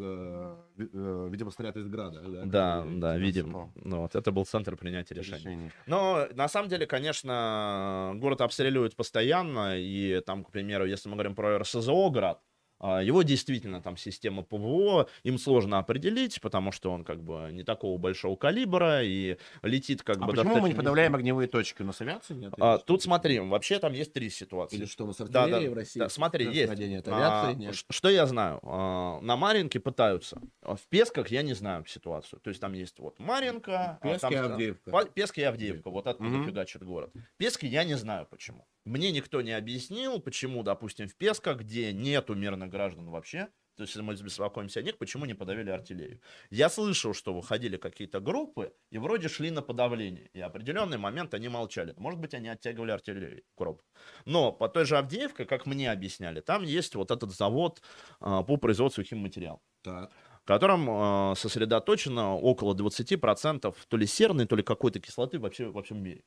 Э, 0.77 0.87
э, 0.93 1.27
видимо, 1.29 1.51
снаряд 1.51 1.77
из 1.77 1.87
града. 1.87 2.21
Да, 2.21 2.45
да, 2.45 2.85
да 2.85 3.17
видимо. 3.17 3.71
Ну, 3.75 4.01
вот, 4.01 4.15
это 4.15 4.31
был 4.31 4.45
центр 4.45 4.75
принятия 4.75 5.15
решений. 5.15 5.71
Но, 5.87 6.27
на 6.33 6.47
самом 6.47 6.69
деле, 6.69 6.85
конечно, 6.85 8.13
город 8.15 8.41
обстреливают 8.41 8.95
постоянно, 8.95 9.77
и 9.77 10.21
там, 10.21 10.43
к 10.43 10.51
примеру, 10.51 10.85
если 10.85 11.09
мы 11.09 11.15
говорим 11.15 11.35
про 11.35 11.59
РСЗО 11.59 12.09
град, 12.09 12.41
его 12.83 13.23
действительно 13.23 13.81
там 13.81 13.97
система 13.97 14.43
ПВО, 14.43 15.07
им 15.23 15.37
сложно 15.37 15.79
определить, 15.79 16.41
потому 16.41 16.71
что 16.71 16.91
он 16.91 17.03
как 17.03 17.23
бы 17.23 17.49
не 17.51 17.63
такого 17.63 17.97
большого 17.97 18.35
калибра 18.35 19.03
и 19.03 19.37
летит 19.61 20.03
как 20.03 20.17
а 20.17 20.25
бы... 20.25 20.33
почему 20.33 20.57
мы 20.57 20.69
не 20.69 20.75
подавляем 20.75 21.15
огневые 21.15 21.47
точки? 21.47 21.81
У 21.81 21.85
нас 21.85 22.01
авиации 22.01 22.33
нет? 22.33 22.53
А, 22.59 22.77
тут 22.77 23.01
смотри, 23.01 23.39
вообще 23.39 23.79
там 23.79 23.93
есть 23.93 24.13
три 24.13 24.29
ситуации. 24.29 24.75
Или 24.75 24.85
что, 24.85 25.05
у 25.05 25.07
нас 25.07 25.19
артиллерия 25.21 25.51
да, 25.51 25.61
да, 25.61 25.69
в 25.69 25.73
России? 25.73 25.99
Да, 25.99 26.09
смотри, 26.09 26.45
есть. 26.45 26.73
Нет, 26.77 27.07
авиации 27.07 27.51
а, 27.51 27.53
нет. 27.53 27.75
Что 27.89 28.09
я 28.09 28.25
знаю? 28.25 28.59
А, 28.63 29.19
на 29.21 29.35
Маринке 29.35 29.79
пытаются. 29.79 30.41
В 30.61 30.79
Песках 30.89 31.29
я 31.29 31.41
не 31.41 31.53
знаю 31.53 31.85
ситуацию. 31.85 32.39
То 32.39 32.49
есть 32.49 32.59
там 32.59 32.73
есть 32.73 32.99
вот 32.99 33.19
Маринка... 33.19 33.99
Пески 34.01 34.25
а 34.25 34.29
там, 34.29 34.51
Авдеевка. 34.51 35.05
Пески 35.13 35.41
и 35.41 35.43
Авдеевка. 35.43 35.89
Вот 35.89 36.07
откуда 36.07 36.37
угу. 36.37 36.45
фигачит 36.45 36.83
город. 36.83 37.11
Пески 37.37 37.65
я 37.65 37.83
не 37.83 37.95
знаю 37.95 38.27
почему. 38.29 38.65
Мне 38.85 39.11
никто 39.11 39.41
не 39.41 39.51
объяснил, 39.51 40.19
почему, 40.19 40.63
допустим, 40.63 41.07
в 41.07 41.15
Песках, 41.15 41.59
где 41.59 41.93
нету 41.93 42.35
мирных 42.35 42.69
граждан 42.69 43.09
вообще, 43.09 43.49
то 43.75 43.83
есть, 43.83 43.95
мы 43.95 44.13
беспокоимся 44.13 44.81
о 44.81 44.83
них, 44.83 44.97
почему 44.99 45.25
не 45.25 45.33
подавили 45.33 45.71
артиллерию? 45.71 46.21
Я 46.51 46.69
слышал, 46.69 47.15
что 47.15 47.33
выходили 47.33 47.77
какие-то 47.77 48.19
группы 48.19 48.71
и 48.91 48.99
вроде 48.99 49.29
шли 49.29 49.49
на 49.49 49.63
подавление. 49.63 50.29
И 50.33 50.39
определенный 50.41 50.99
момент 50.99 51.33
они 51.33 51.49
молчали. 51.49 51.95
Может 51.97 52.19
быть, 52.19 52.35
они 52.35 52.49
оттягивали 52.49 52.91
артиллерию, 52.91 53.43
кроп. 53.55 53.81
Но 54.25 54.51
по 54.51 54.69
той 54.69 54.85
же 54.85 54.97
Авдеевке, 54.97 55.45
как 55.45 55.65
мне 55.65 55.91
объясняли, 55.91 56.41
там 56.41 56.61
есть 56.61 56.93
вот 56.93 57.09
этот 57.09 57.31
завод 57.31 57.81
а, 58.19 58.43
по 58.43 58.57
производству 58.57 59.03
химматериалов. 59.03 59.61
Так 59.81 60.11
в 60.43 60.45
котором 60.45 60.89
э, 60.89 61.35
сосредоточено 61.37 62.35
около 62.35 62.75
20% 62.75 63.73
то 63.87 63.97
ли 63.97 64.05
серной, 64.05 64.45
то 64.45 64.57
ли 64.57 64.63
какой-то 64.63 64.99
кислоты 64.99 65.39
вообще 65.39 65.69
во 65.69 65.83
всем 65.83 66.03
мире. 66.03 66.21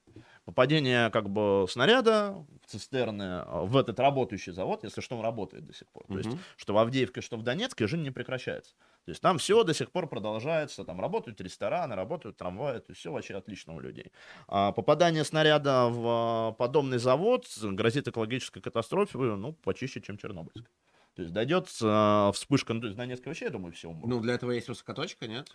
Попадение 0.47 1.11
как 1.11 1.29
бы 1.29 1.67
снаряда 1.69 2.47
в 2.65 2.71
цистерны 2.71 3.45
в 3.67 3.77
этот 3.77 3.99
работающий 3.99 4.53
завод, 4.53 4.85
если 4.85 5.01
что, 5.01 5.17
он 5.17 5.23
работает 5.23 5.67
до 5.67 5.75
сих 5.75 5.89
пор. 5.89 6.05
Mm-hmm. 6.05 6.23
То 6.23 6.29
есть, 6.29 6.39
что 6.57 6.73
в 6.73 6.79
Авдеевке, 6.79 7.21
что 7.21 7.37
в 7.37 7.43
Донецке 7.43 7.89
жизнь 7.89 8.05
не 8.05 8.13
прекращается. 8.13 8.75
То 9.05 9.11
есть 9.11 9.21
там 9.21 9.39
все 9.39 9.65
до 9.65 9.75
сих 9.75 9.91
пор 9.91 10.09
продолжается, 10.09 10.85
там 10.85 11.01
работают 11.01 11.41
рестораны, 11.41 11.97
работают 11.97 12.37
трамваи, 12.37 12.79
то 12.79 12.91
есть 12.91 13.01
все 13.01 13.11
вообще 13.11 13.35
отлично 13.35 13.75
у 13.75 13.81
людей. 13.81 14.13
А 14.47 14.71
попадание 14.71 15.25
снаряда 15.25 15.89
в 15.89 16.55
подобный 16.59 16.99
завод 16.99 17.47
грозит 17.63 18.07
экологической 18.07 18.61
катастрофе, 18.61 19.19
ну, 19.19 19.53
почище, 19.53 20.01
чем 20.01 20.17
Чернобыльская. 20.17 20.71
То 21.17 21.23
есть 21.23 21.33
дойдет 21.33 21.69
э, 21.81 22.31
вспышка, 22.35 22.75
ну, 22.75 22.81
то 22.83 22.87
есть 22.89 22.99
Донецк 22.99 23.25
вообще, 23.25 23.47
я 23.47 23.51
думаю, 23.51 23.73
все 23.73 23.89
умрут. 23.89 24.11
Ну, 24.11 24.21
для 24.21 24.35
этого 24.35 24.51
есть 24.51 24.69
высокоточка, 24.69 25.27
нет? 25.27 25.51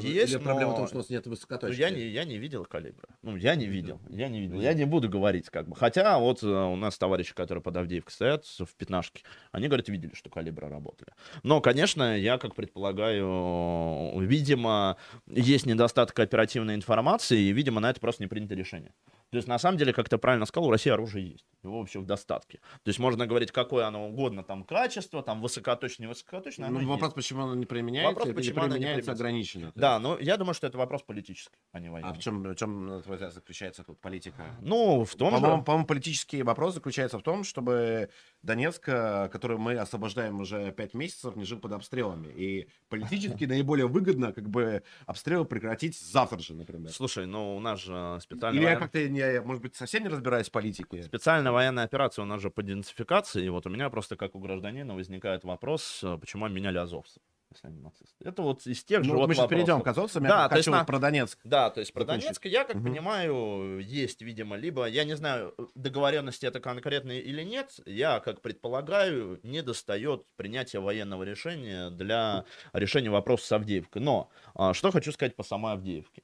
Или, 0.00 0.12
Есть, 0.14 0.32
или 0.34 0.38
проблема 0.40 0.70
в 0.70 0.74
но- 0.74 0.78
том, 0.78 0.86
что 0.86 0.96
у 0.96 0.98
нас 1.00 1.10
нет 1.10 1.26
Ну, 1.26 1.30
высокоточки? 1.32 1.80
я 1.80 1.90
не, 1.90 2.02
я 2.06 2.24
не 2.24 2.38
видел 2.38 2.64
калибра. 2.64 3.08
Ну, 3.22 3.36
я 3.36 3.54
не 3.54 3.66
видел. 3.66 4.00
Я 4.08 4.28
не 4.28 4.40
видел. 4.40 4.60
Я 4.60 4.74
не 4.74 4.84
буду 4.84 5.08
говорить, 5.08 5.50
как 5.50 5.68
бы. 5.68 5.76
Хотя 5.76 6.18
вот 6.18 6.42
э, 6.42 6.46
у 6.46 6.76
нас 6.76 6.96
товарищи, 6.98 7.34
которые 7.34 7.62
под 7.62 7.76
Авдеевкой 7.76 8.12
стоят 8.12 8.44
в 8.46 8.74
пятнашке, 8.76 9.22
они, 9.50 9.68
говорят, 9.68 9.88
видели, 9.88 10.14
что 10.14 10.30
калибры 10.30 10.68
работали. 10.68 11.12
Но, 11.42 11.60
конечно, 11.60 12.16
я, 12.16 12.38
как 12.38 12.54
предполагаю, 12.54 14.20
видимо, 14.20 14.96
есть 15.26 15.66
недостаток 15.66 16.18
оперативной 16.18 16.74
информации, 16.74 17.38
и, 17.40 17.52
видимо, 17.52 17.80
на 17.80 17.90
это 17.90 18.00
просто 18.00 18.22
не 18.22 18.26
принято 18.28 18.54
решение. 18.54 18.92
То 19.30 19.36
есть, 19.36 19.48
на 19.48 19.58
самом 19.58 19.78
деле, 19.78 19.94
как 19.94 20.10
ты 20.10 20.18
правильно 20.18 20.44
сказал, 20.44 20.68
у 20.68 20.70
России 20.70 20.90
оружие 20.90 21.30
есть. 21.30 21.46
Его 21.62 21.78
вообще 21.78 22.00
в 22.00 22.04
достатке. 22.06 22.58
То 22.82 22.88
есть, 22.90 22.98
можно 22.98 23.26
говорить, 23.26 23.50
какое 23.50 23.86
оно 23.86 24.08
угодно, 24.08 24.42
там, 24.44 24.62
качество, 24.62 25.22
там, 25.22 25.40
высокоточное, 25.40 26.06
невысокоточное, 26.08 26.68
Ну, 26.68 26.80
вопрос, 26.86 27.08
есть. 27.10 27.14
почему 27.14 27.44
оно 27.44 27.54
не 27.54 27.64
применяется, 27.64 28.10
Вопрос, 28.14 28.34
почему 28.34 28.60
оно 28.60 28.74
не 28.76 28.80
применяется 28.80 29.12
ограниченно. 29.12 29.72
Да, 29.82 29.98
но 29.98 30.16
я 30.20 30.36
думаю, 30.36 30.54
что 30.54 30.68
это 30.68 30.78
вопрос 30.78 31.02
политический, 31.02 31.58
а 31.72 31.80
не 31.80 31.88
А 31.88 31.90
военный. 31.90 32.14
в 32.14 32.18
чем, 32.18 32.42
в 32.44 32.54
чем, 32.54 32.86
на 32.86 33.02
твой 33.02 33.16
взгляд, 33.16 33.34
заключается 33.34 33.82
тут 33.82 34.00
политика? 34.00 34.44
Ну, 34.60 35.04
в 35.04 35.16
том 35.16 35.30
же... 35.30 35.40
По-моему, 35.40 35.64
по-моему, 35.64 35.86
политический 35.86 36.44
вопрос 36.44 36.74
заключается 36.74 37.18
в 37.18 37.22
том, 37.22 37.42
чтобы 37.42 38.08
Донецк, 38.42 38.88
э, 38.88 39.28
который 39.28 39.58
мы 39.58 39.76
освобождаем 39.76 40.40
уже 40.40 40.70
пять 40.70 40.94
месяцев, 40.94 41.34
не 41.34 41.44
жил 41.44 41.58
под 41.58 41.72
обстрелами. 41.72 42.28
И 42.28 42.68
политически 42.88 43.44
наиболее 43.44 43.88
выгодно 43.88 44.32
как 44.32 44.48
бы 44.48 44.84
обстрелы 45.06 45.46
прекратить 45.46 45.98
завтра 45.98 46.38
же, 46.38 46.54
например. 46.54 46.92
Слушай, 46.92 47.26
ну 47.26 47.56
у 47.56 47.60
нас 47.60 47.80
же 47.80 48.18
специальная, 48.20 48.62
Или 48.62 48.70
я 48.70 48.76
как-то, 48.76 49.08
не, 49.08 49.40
может 49.40 49.62
быть, 49.62 49.74
совсем 49.74 50.04
не 50.04 50.10
разбираюсь 50.10 50.48
в 50.48 50.52
политике. 50.52 51.02
специальная 51.02 51.50
военная 51.50 51.82
операция 51.82 52.22
у 52.22 52.26
нас 52.26 52.40
же 52.40 52.50
по 52.50 52.62
денацификации. 52.62 53.46
И 53.46 53.48
вот 53.48 53.66
у 53.66 53.70
меня 53.70 53.90
просто 53.90 54.14
как 54.14 54.36
у 54.36 54.38
гражданина 54.38 54.94
возникает 54.94 55.42
вопрос, 55.42 56.04
э, 56.04 56.18
почему 56.18 56.44
обменяли 56.44 56.78
азовцев, 56.78 57.20
если 57.54 57.68
они 57.68 57.80
нацисты. 57.80 58.14
Это 58.24 58.42
вот 58.42 58.66
из 58.66 58.84
тех 58.84 59.04
же 59.04 59.10
Ну, 59.12 59.18
вот 59.18 59.28
мы 59.28 59.34
сейчас 59.34 59.42
вопросов. 59.44 59.64
перейдем 59.66 59.82
к 59.82 59.86
азовцам. 59.86 60.22
Да, 60.24 60.42
я 60.44 60.48
то 60.48 60.56
есть 60.56 60.68
на- 60.68 60.84
про 60.84 60.98
Донецк. 60.98 61.38
Да, 61.44 61.70
то 61.70 61.80
есть 61.80 61.92
про 61.92 62.00
Закончить. 62.00 62.24
Донецк, 62.24 62.44
я 62.46 62.64
как 62.64 62.76
Мгм. 62.76 62.84
понимаю, 62.84 63.78
есть, 63.80 64.22
видимо, 64.22 64.56
либо, 64.56 64.86
я 64.86 65.04
не 65.04 65.14
знаю, 65.16 65.54
договоренности 65.74 66.46
это 66.46 66.60
конкретные 66.60 67.20
или 67.22 67.42
нет, 67.42 67.80
я 67.86 68.20
как 68.20 68.40
предполагаю, 68.40 69.40
не 69.42 69.62
достает 69.62 70.24
принятия 70.36 70.80
военного 70.80 71.22
решения 71.22 71.90
для 71.90 72.44
решения 72.72 73.10
вопроса 73.10 73.46
с 73.46 73.52
Авдеевкой. 73.52 74.02
Но 74.02 74.30
а, 74.54 74.74
что 74.74 74.90
хочу 74.90 75.12
сказать 75.12 75.36
по 75.36 75.42
самой 75.42 75.72
Авдеевке. 75.74 76.22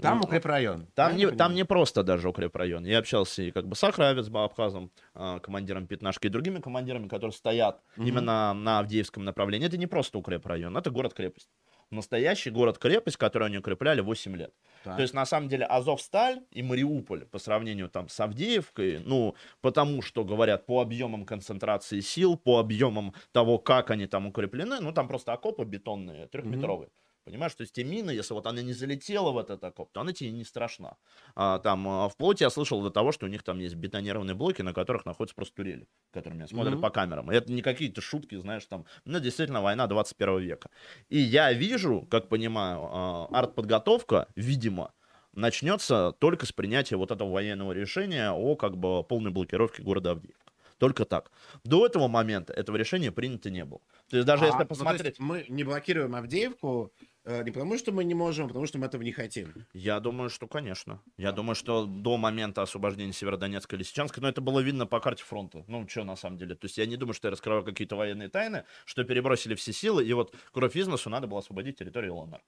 Там 0.00 0.18
Ну, 0.18 0.24
укрепрайон. 0.24 0.86
Там 0.94 1.16
не, 1.16 1.30
там 1.30 1.54
не 1.54 1.64
просто 1.64 2.02
даже 2.02 2.28
укрепрайон. 2.28 2.84
Я 2.84 2.98
общался 2.98 3.42
и 3.42 3.50
как 3.50 3.66
бы 3.66 3.74
с 3.74 3.82
Ахравец, 3.82 4.28
Абхазом, 4.32 4.92
а, 5.14 5.40
командиром 5.40 5.86
Пятнашки, 5.86 6.28
и 6.28 6.30
другими 6.30 6.60
командирами, 6.60 7.08
которые 7.08 7.32
стоят 7.32 7.82
Мгм. 7.96 8.06
именно 8.06 8.54
на 8.54 8.78
Авдеевском 8.78 9.24
направлении. 9.24 9.66
Это 9.66 9.76
не 9.76 9.86
просто 9.88 10.18
укрепрайон, 10.18 10.76
это 10.76 10.90
город-крепость. 10.90 11.50
Настоящий 11.90 12.50
город-крепость, 12.50 13.16
который 13.16 13.48
они 13.48 13.58
укрепляли 13.58 14.00
8 14.00 14.36
лет. 14.36 14.54
Так. 14.84 14.94
То 14.94 15.02
есть, 15.02 15.12
на 15.12 15.26
самом 15.26 15.48
деле, 15.48 15.64
Азовсталь 15.64 16.40
и 16.52 16.62
Мариуполь 16.62 17.24
по 17.26 17.40
сравнению 17.40 17.88
там 17.88 18.08
с 18.08 18.20
Авдеевкой, 18.20 19.00
ну, 19.04 19.34
потому 19.60 20.00
что, 20.00 20.24
говорят, 20.24 20.66
по 20.66 20.80
объемам 20.82 21.26
концентрации 21.26 21.98
сил, 21.98 22.36
по 22.36 22.60
объемам 22.60 23.12
того, 23.32 23.58
как 23.58 23.90
они 23.90 24.06
там 24.06 24.26
укреплены, 24.28 24.78
ну, 24.80 24.92
там 24.92 25.08
просто 25.08 25.32
окопы 25.32 25.64
бетонные, 25.64 26.28
трехметровые. 26.28 26.90
Понимаешь, 27.24 27.54
то 27.54 27.62
есть 27.62 27.74
те 27.74 27.84
мины, 27.84 28.10
если 28.10 28.32
вот 28.34 28.46
она 28.46 28.62
не 28.62 28.72
залетела 28.72 29.30
в 29.30 29.38
этот 29.38 29.62
окоп, 29.62 29.92
то 29.92 30.00
она 30.00 30.12
тебе 30.12 30.32
не 30.32 30.42
страшна. 30.44 30.96
А, 31.34 31.58
там 31.58 31.86
а, 31.86 32.08
вплоть 32.08 32.40
я 32.40 32.48
слышал 32.50 32.82
до 32.82 32.90
того, 32.90 33.12
что 33.12 33.26
у 33.26 33.28
них 33.28 33.42
там 33.42 33.58
есть 33.58 33.74
бетонированные 33.74 34.34
блоки, 34.34 34.62
на 34.62 34.72
которых 34.72 35.04
находятся 35.04 35.34
просто 35.36 35.54
турели, 35.56 35.86
которые 36.12 36.36
меня 36.38 36.46
смотрят 36.48 36.78
Мгм. 36.78 36.80
по 36.80 36.90
камерам. 36.90 37.30
И 37.30 37.34
это 37.34 37.52
не 37.52 37.60
какие-то 37.62 38.00
шутки, 38.00 38.36
знаешь, 38.36 38.64
там, 38.64 38.86
ну, 39.04 39.20
действительно, 39.20 39.60
война 39.60 39.86
21 39.86 40.38
века. 40.38 40.70
И 41.08 41.18
я 41.18 41.52
вижу, 41.52 42.06
как 42.10 42.28
понимаю, 42.30 42.80
а, 42.90 43.28
артподготовка, 43.32 44.28
видимо, 44.34 44.94
начнется 45.32 46.12
только 46.18 46.46
с 46.46 46.52
принятия 46.52 46.96
вот 46.96 47.10
этого 47.10 47.30
военного 47.30 47.72
решения 47.72 48.30
о 48.32 48.56
как 48.56 48.76
бы 48.78 49.04
полной 49.04 49.30
блокировке 49.30 49.82
города 49.82 50.12
Авдеевка. 50.12 50.39
Только 50.80 51.04
так. 51.04 51.30
До 51.62 51.84
этого 51.84 52.08
момента 52.08 52.54
этого 52.54 52.76
решения 52.76 53.12
принято 53.12 53.50
не 53.50 53.66
было. 53.66 53.82
То 54.08 54.16
есть 54.16 54.26
даже 54.26 54.44
А, 54.44 54.46
если 54.46 54.60
ну, 54.60 54.66
посмотреть... 54.66 55.04
есть 55.04 55.20
мы 55.20 55.44
не 55.50 55.62
блокируем 55.62 56.16
Авдеевку 56.16 56.90
э, 57.24 57.44
не 57.44 57.50
потому, 57.50 57.76
что 57.76 57.92
мы 57.92 58.02
не 58.02 58.14
можем, 58.14 58.46
а 58.46 58.48
потому, 58.48 58.64
что 58.64 58.78
мы 58.78 58.86
этого 58.86 59.02
не 59.02 59.12
хотим. 59.12 59.52
Я 59.74 60.00
думаю, 60.00 60.30
что, 60.30 60.48
конечно. 60.48 61.02
Я 61.18 61.32
думаю, 61.32 61.54
что 61.54 61.84
до 61.84 62.16
момента 62.16 62.62
освобождения 62.62 63.12
Северодонецка 63.12 63.76
и 63.76 63.78
Лисичанска, 63.78 64.22
но 64.22 64.28
это 64.30 64.40
было 64.40 64.60
видно 64.60 64.86
по 64.86 65.00
карте 65.00 65.22
фронта. 65.22 65.64
Ну, 65.68 65.86
что 65.86 66.04
на 66.04 66.16
самом 66.16 66.38
деле. 66.38 66.54
То 66.54 66.64
есть 66.64 66.78
я 66.78 66.86
не 66.86 66.96
думаю, 66.96 67.12
что 67.12 67.28
я 67.28 67.32
раскрываю 67.32 67.62
какие-то 67.62 67.96
военные 67.96 68.30
тайны, 68.30 68.64
что 68.86 69.04
перебросили 69.04 69.54
все 69.56 69.74
силы, 69.74 70.02
и 70.02 70.12
вот 70.14 70.34
кровь 70.50 70.74
бизнесу 70.74 71.10
надо 71.10 71.26
было 71.26 71.40
освободить 71.40 71.78
территорию 71.78 72.14
ЛНР. 72.14 72.40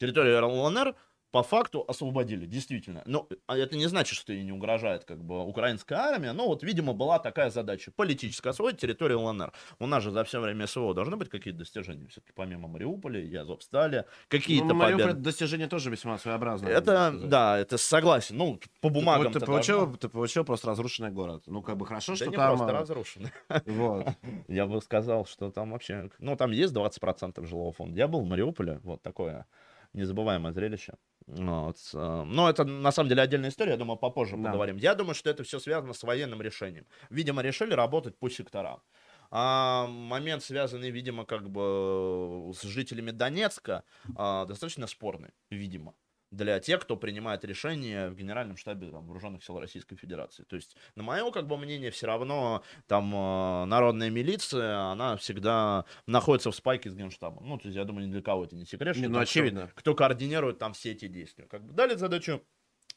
Территорию 0.00 0.44
ЛНР 0.44 0.96
по 1.30 1.42
факту 1.42 1.84
освободили, 1.86 2.46
действительно. 2.46 3.02
Но 3.04 3.28
а 3.46 3.56
это 3.56 3.76
не 3.76 3.86
значит, 3.86 4.16
что 4.16 4.32
ей 4.32 4.44
не 4.44 4.52
угрожает 4.52 5.04
как 5.04 5.22
бы 5.22 5.44
украинская 5.44 5.98
армия, 5.98 6.32
но 6.32 6.46
вот, 6.46 6.62
видимо, 6.62 6.94
была 6.94 7.18
такая 7.18 7.50
задача 7.50 7.90
политическая, 7.94 8.50
освободить 8.50 8.80
территорию 8.80 9.20
ЛНР. 9.20 9.52
У 9.78 9.86
нас 9.86 10.02
же 10.02 10.10
за 10.10 10.24
все 10.24 10.40
время 10.40 10.66
СВО 10.66 10.94
должны 10.94 11.16
быть 11.16 11.28
какие-то 11.28 11.58
достижения, 11.58 12.06
все-таки 12.08 12.32
помимо 12.34 12.68
Мариуполя 12.68 13.20
и 13.20 13.34
Азовстали, 13.34 14.06
какие-то 14.28 14.66
Ну, 14.66 14.74
Мариуполь 14.74 15.06
победы. 15.08 15.20
достижение 15.20 15.68
тоже 15.68 15.90
весьма 15.90 16.18
своеобразное. 16.18 16.72
Это, 16.72 17.12
да, 17.12 17.58
это 17.58 17.76
согласен. 17.76 18.36
Ну, 18.36 18.60
по 18.80 18.88
Ты, 18.88 18.94
бумагам 18.94 19.32
ты 19.32 19.40
получил, 19.40 19.96
ты 19.96 20.08
получил 20.08 20.44
просто 20.44 20.68
разрушенный 20.68 21.10
город. 21.10 21.42
Ну, 21.46 21.62
как 21.62 21.76
бы 21.76 21.86
хорошо, 21.86 22.12
Да 22.12 22.16
что 22.16 22.26
не 22.26 22.36
там... 22.36 22.56
просто 22.56 22.74
э, 22.74 22.78
разрушены. 22.78 23.32
Вот. 23.66 24.08
Я 24.48 24.66
бы 24.66 24.80
сказал, 24.80 25.26
что 25.26 25.50
там 25.50 25.72
вообще... 25.72 26.10
Ну, 26.18 26.36
там 26.36 26.52
есть 26.52 26.72
20% 26.74 27.44
жилого 27.46 27.72
фонда. 27.72 27.98
Я 27.98 28.08
был 28.08 28.20
в 28.20 28.26
Мариуполе, 28.26 28.80
вот 28.82 29.02
такое 29.02 29.46
незабываемое 29.92 30.52
зрелище. 30.52 30.94
Вот. 31.28 31.76
э, 31.94 32.22
Но 32.24 32.48
это 32.48 32.64
на 32.64 32.90
самом 32.90 33.08
деле 33.10 33.22
отдельная 33.22 33.50
история, 33.50 33.72
я 33.72 33.76
думаю, 33.76 33.98
попозже 33.98 34.36
Да. 34.36 34.42
поговорим. 34.42 34.76
Я 34.78 34.94
думаю, 34.94 35.14
что 35.14 35.28
это 35.30 35.42
все 35.44 35.58
связано 35.60 35.92
с 35.92 36.02
военным 36.02 36.40
решением. 36.40 36.86
Видимо, 37.10 37.42
решили 37.42 37.74
работать 37.74 38.18
по 38.18 38.30
секторам. 38.30 38.82
А 39.30 39.86
момент, 39.86 40.42
связанный, 40.42 40.90
видимо, 40.90 41.26
как 41.26 41.50
бы 41.50 42.50
с 42.54 42.62
жителями 42.62 43.10
Донецка, 43.10 43.84
а, 44.16 44.46
достаточно 44.46 44.86
спорный, 44.86 45.30
видимо 45.50 45.94
для 46.30 46.60
тех, 46.60 46.80
кто 46.80 46.96
принимает 46.96 47.44
решения 47.44 48.08
в 48.10 48.14
Генеральном 48.14 48.56
штабе 48.56 48.90
там, 48.90 49.06
Вооруженных 49.06 49.42
сил 49.42 49.58
Российской 49.58 49.96
Федерации. 49.96 50.44
То 50.44 50.56
есть, 50.56 50.76
на 50.94 51.02
мое 51.02 51.30
как 51.30 51.46
бы 51.46 51.56
мнение, 51.56 51.90
все 51.90 52.06
равно 52.06 52.62
там 52.86 53.14
э, 53.14 53.64
народная 53.64 54.10
милиция, 54.10 54.78
она 54.90 55.16
всегда 55.16 55.84
находится 56.06 56.50
в 56.50 56.54
спайке 56.54 56.90
с 56.90 56.94
Генштабом. 56.94 57.46
Ну, 57.48 57.56
то 57.58 57.68
есть, 57.68 57.76
я 57.76 57.84
думаю, 57.84 58.06
ни 58.06 58.12
для 58.12 58.22
кого 58.22 58.44
это 58.44 58.56
не 58.56 58.66
секрет. 58.66 58.96
Не, 58.96 59.08
ну, 59.08 59.18
очевидно. 59.18 59.68
Кто, 59.68 59.80
кто 59.80 59.94
координирует 59.94 60.58
там 60.58 60.72
все 60.74 60.92
эти 60.92 61.08
действия. 61.08 61.46
Как 61.46 61.64
бы 61.64 61.72
дали 61.72 61.94
задачу 61.94 62.42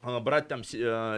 э, 0.01 0.19
брать 0.19 0.47
там 0.49 0.61
э, 0.61 0.63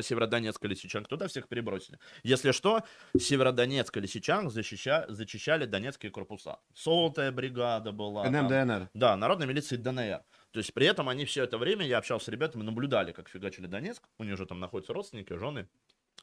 Северодонецк 0.04 0.64
или 0.66 0.72
Лисичанск, 0.72 1.10
туда 1.10 1.28
всех 1.28 1.48
перебросили. 1.48 1.98
Если 2.22 2.52
что, 2.52 2.84
Северодонецк 3.18 3.96
и 3.98 4.00
Лисичанск 4.00 4.56
защища- 4.56 5.06
зачищали 5.10 5.66
донецкие 5.66 6.12
корпуса. 6.12 6.60
Сотая 6.76 7.32
бригада 7.32 7.92
была. 7.92 8.24
там. 8.24 8.34
НМДНР. 8.34 8.90
Да, 8.94 9.16
народной 9.18 9.48
милиции 9.48 9.78
ДНР. 9.78 10.22
То 10.54 10.60
есть 10.60 10.72
при 10.72 10.86
этом 10.86 11.10
они 11.10 11.26
все 11.26 11.44
это 11.44 11.58
время, 11.58 11.84
я 11.84 11.98
общался 11.98 12.26
с 12.26 12.28
ребятами, 12.28 12.62
наблюдали, 12.62 13.12
как 13.12 13.28
фигачили 13.28 13.66
Донецк. 13.66 14.08
У 14.20 14.24
них 14.24 14.38
же 14.38 14.46
там 14.46 14.60
находятся 14.60 14.94
родственники, 14.94 15.34
жены, 15.34 15.68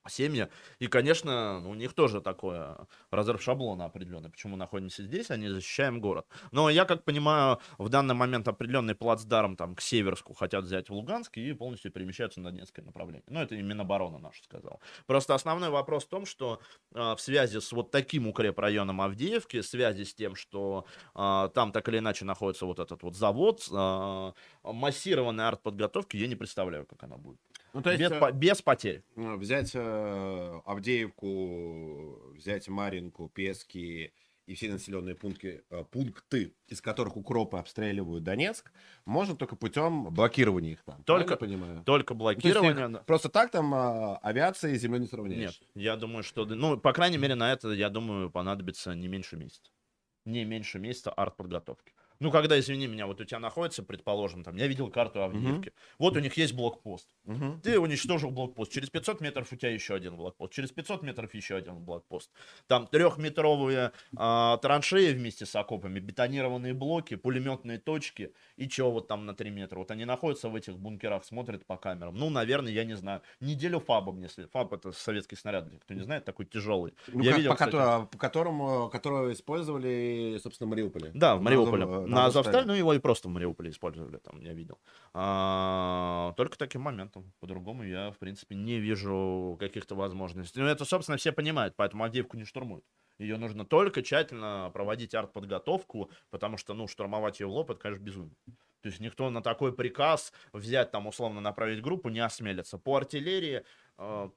семьи. 0.09 0.49
И, 0.78 0.87
конечно, 0.87 1.62
у 1.66 1.75
них 1.75 1.92
тоже 1.92 2.21
такое 2.21 2.87
разрыв 3.11 3.42
шаблона 3.42 3.85
определенный. 3.85 4.30
Почему 4.30 4.57
находимся 4.57 5.02
здесь, 5.02 5.30
а 5.30 5.37
не 5.37 5.49
защищаем 5.49 6.00
город. 6.00 6.26
Но 6.52 6.71
я, 6.71 6.85
как 6.85 7.04
понимаю, 7.04 7.59
в 7.78 7.88
данный 7.88 8.14
момент 8.14 8.49
определенный 8.49 8.95
плацдарм 8.95 9.57
там 9.57 9.75
к 9.75 9.80
Северску 9.80 10.35
хотят 10.35 10.64
взять 10.64 10.88
в 10.88 10.95
Луганск 10.95 11.37
и 11.37 11.52
полностью 11.52 11.92
перемещаются 11.92 12.40
на 12.40 12.50
Донецкое 12.50 12.85
направление. 12.85 13.25
Ну, 13.28 13.40
это 13.40 13.54
именно 13.54 13.83
оборона 13.83 14.19
наша 14.19 14.42
сказал. 14.45 14.80
Просто 15.07 15.35
основной 15.35 15.71
вопрос 15.71 16.04
в 16.04 16.09
том, 16.09 16.26
что 16.26 16.61
а, 16.95 17.16
в 17.16 17.21
связи 17.21 17.61
с 17.61 17.73
вот 17.73 17.90
таким 17.90 18.26
укрепрайоном 18.28 19.00
Авдеевки, 19.00 19.61
в 19.61 19.66
связи 19.66 20.04
с 20.04 20.14
тем, 20.14 20.35
что 20.35 20.87
а, 21.14 21.49
там 21.49 21.73
так 21.73 21.88
или 21.88 21.99
иначе 21.99 22.25
находится 22.25 22.66
вот 22.66 22.78
этот 22.78 23.02
вот 23.02 23.16
завод, 23.16 23.66
а, 23.73 24.33
массированной 24.62 25.49
артподготовки, 25.49 26.16
я 26.16 26.26
не 26.28 26.37
представляю, 26.37 26.87
как 26.87 27.02
она 27.02 27.16
будет. 27.16 27.40
Ну, 27.72 27.82
то 27.82 27.90
есть, 27.90 28.00
без, 28.00 28.10
э, 28.10 28.32
без 28.32 28.62
потерь. 28.62 29.02
э, 29.16 29.34
взять 29.36 29.72
э, 29.74 30.60
Авдеевку, 30.64 32.32
взять 32.34 32.68
Маринку, 32.68 33.28
Пески 33.28 34.12
и 34.46 34.54
все 34.54 34.70
населенные 34.72 35.14
пункты, 35.14 35.62
э, 35.70 35.84
пункты, 35.90 36.52
из 36.66 36.80
которых 36.80 37.16
укропы 37.16 37.56
обстреливают 37.58 38.24
Донецк, 38.24 38.72
можно 39.04 39.36
только 39.36 39.54
путем 39.54 40.12
блокирования 40.12 40.72
их 40.72 40.82
там. 40.82 41.02
Только- 41.04 41.36
понимаю? 41.36 41.84
Только 41.84 42.14
Ну, 42.14 42.28
есть 42.30 42.40
блокирование. 42.40 42.98
их 42.98 43.04
Просто 43.06 43.28
так 43.28 43.50
там 43.52 43.72
э, 43.74 44.16
авиации 44.22 44.74
и 44.74 44.78
землей 44.78 45.00
не 45.00 45.06
сравняешь. 45.06 45.60
Нет, 45.60 45.68
я 45.74 45.96
думаю, 45.96 46.24
что... 46.24 46.44
Ну, 46.46 46.78
по 46.78 46.92
крайней 46.92 47.18
мере, 47.18 47.36
на 47.36 47.52
это, 47.52 47.68
я 47.70 47.90
думаю, 47.90 48.30
понадобится 48.30 48.92
не 48.94 49.06
меньше 49.06 49.36
месяца. 49.36 49.70
Не 50.24 50.44
меньше 50.44 50.78
месяца 50.80 51.10
артподготовки. 51.12 51.92
Ну, 52.20 52.30
когда, 52.30 52.58
извини 52.58 52.86
меня, 52.86 53.06
вот 53.06 53.18
у 53.20 53.24
тебя 53.24 53.38
находится, 53.38 53.82
предположим, 53.82 54.44
там, 54.44 54.54
я 54.56 54.66
видел 54.66 54.90
карту 54.90 55.22
Авдеевки. 55.22 55.72
Вот 55.98 56.16
у 56.16 56.20
них 56.20 56.36
есть 56.36 56.52
блокпост. 56.52 57.08
Мгм. 57.24 57.62
Ты 57.62 57.78
уничтожил 57.80 58.30
блокпост. 58.30 58.70
Через 58.70 58.90
500 58.90 59.22
метров 59.22 59.50
у 59.50 59.56
тебя 59.56 59.70
еще 59.70 59.94
один 59.94 60.16
блокпост. 60.16 60.52
Через 60.52 60.70
500 60.70 61.02
метров 61.02 61.32
еще 61.32 61.56
один 61.56 61.78
блокпост. 61.78 62.30
Там 62.66 62.86
трехметровые 62.86 63.92
а, 64.16 64.58
траншеи 64.58 65.14
вместе 65.14 65.46
с 65.46 65.56
окопами, 65.56 65.98
бетонированные 65.98 66.74
блоки, 66.74 67.16
пулеметные 67.16 67.78
точки. 67.78 68.34
И 68.56 68.68
что 68.68 68.90
вот 68.90 69.08
там 69.08 69.24
на 69.24 69.34
3 69.34 69.48
метра? 69.50 69.78
Вот 69.78 69.90
они 69.90 70.04
находятся 70.04 70.50
в 70.50 70.54
этих 70.54 70.78
бункерах, 70.78 71.24
смотрят 71.24 71.64
по 71.64 71.78
камерам. 71.78 72.14
Ну, 72.14 72.28
наверное, 72.28 72.70
я 72.70 72.84
не 72.84 72.96
знаю. 72.96 73.22
Неделю 73.40 73.80
ФАБом, 73.80 74.20
если... 74.20 74.44
ФАБ 74.44 74.74
это 74.74 74.92
советский 74.92 75.36
снаряд, 75.36 75.70
кто 75.82 75.94
не 75.94 76.02
знает, 76.02 76.26
такой 76.26 76.44
тяжелый. 76.44 76.92
Ну, 77.08 77.22
я 77.22 77.30
как- 77.30 77.38
видел, 77.38 77.50
по, 77.52 77.56
кстати. 77.56 77.70
которому, 77.70 78.06
по 78.06 78.18
которому, 78.18 78.90
которого 78.90 79.32
использовали, 79.32 80.38
собственно, 80.42 80.66
в 80.66 80.70
Мариуполе. 80.70 81.10
Да, 81.14 81.36
в 81.36 81.40
Мариуполе. 81.40 82.10
На. 82.11 82.26
Азовсталь, 82.26 82.67
ну 82.67 82.75
его 82.75 82.95
и 82.95 82.99
просто 82.99 83.29
в 83.29 83.31
Мариуполе 83.31 83.71
использовали, 83.71 84.19
там, 84.19 84.40
я 84.40 84.52
видел. 84.52 84.79
А, 85.14 86.33
только 86.37 86.59
таким 86.59 86.83
моментом. 86.83 87.33
По-другому 87.40 87.85
я, 87.85 88.11
в 88.11 88.19
принципе, 88.19 88.55
не 88.55 88.79
вижу 88.79 89.57
каких-то 89.59 89.95
возможностей. 89.95 90.61
Ну, 90.61 90.67
это, 90.67 90.85
собственно, 90.85 91.17
все 91.19 91.33
понимают, 91.33 91.75
поэтому 91.76 92.05
Авдеевку 92.05 92.37
не 92.37 92.45
штурмуют. 92.45 92.85
Ее 93.19 93.37
нужно 93.37 93.67
только 93.67 94.02
тщательно 94.02 94.71
проводить 94.73 95.14
артподготовку, 95.14 96.11
потому 96.31 96.57
что, 96.57 96.73
ну, 96.75 96.88
штурмовать 96.88 97.40
ее 97.40 97.47
в 97.47 97.50
лоб, 97.50 97.71
это, 97.71 97.81
конечно, 97.81 98.02
безумие. 98.02 98.37
То 98.81 98.88
есть 98.88 99.00
никто 99.00 99.29
на 99.29 99.43
такой 99.43 99.75
приказ 99.75 100.33
взять, 100.52 100.90
там, 100.90 101.07
условно, 101.07 101.40
направить 101.40 101.83
группу 101.83 102.09
не 102.09 102.21
осмелится. 102.21 102.79
По 102.79 102.97
артиллерии 102.97 103.62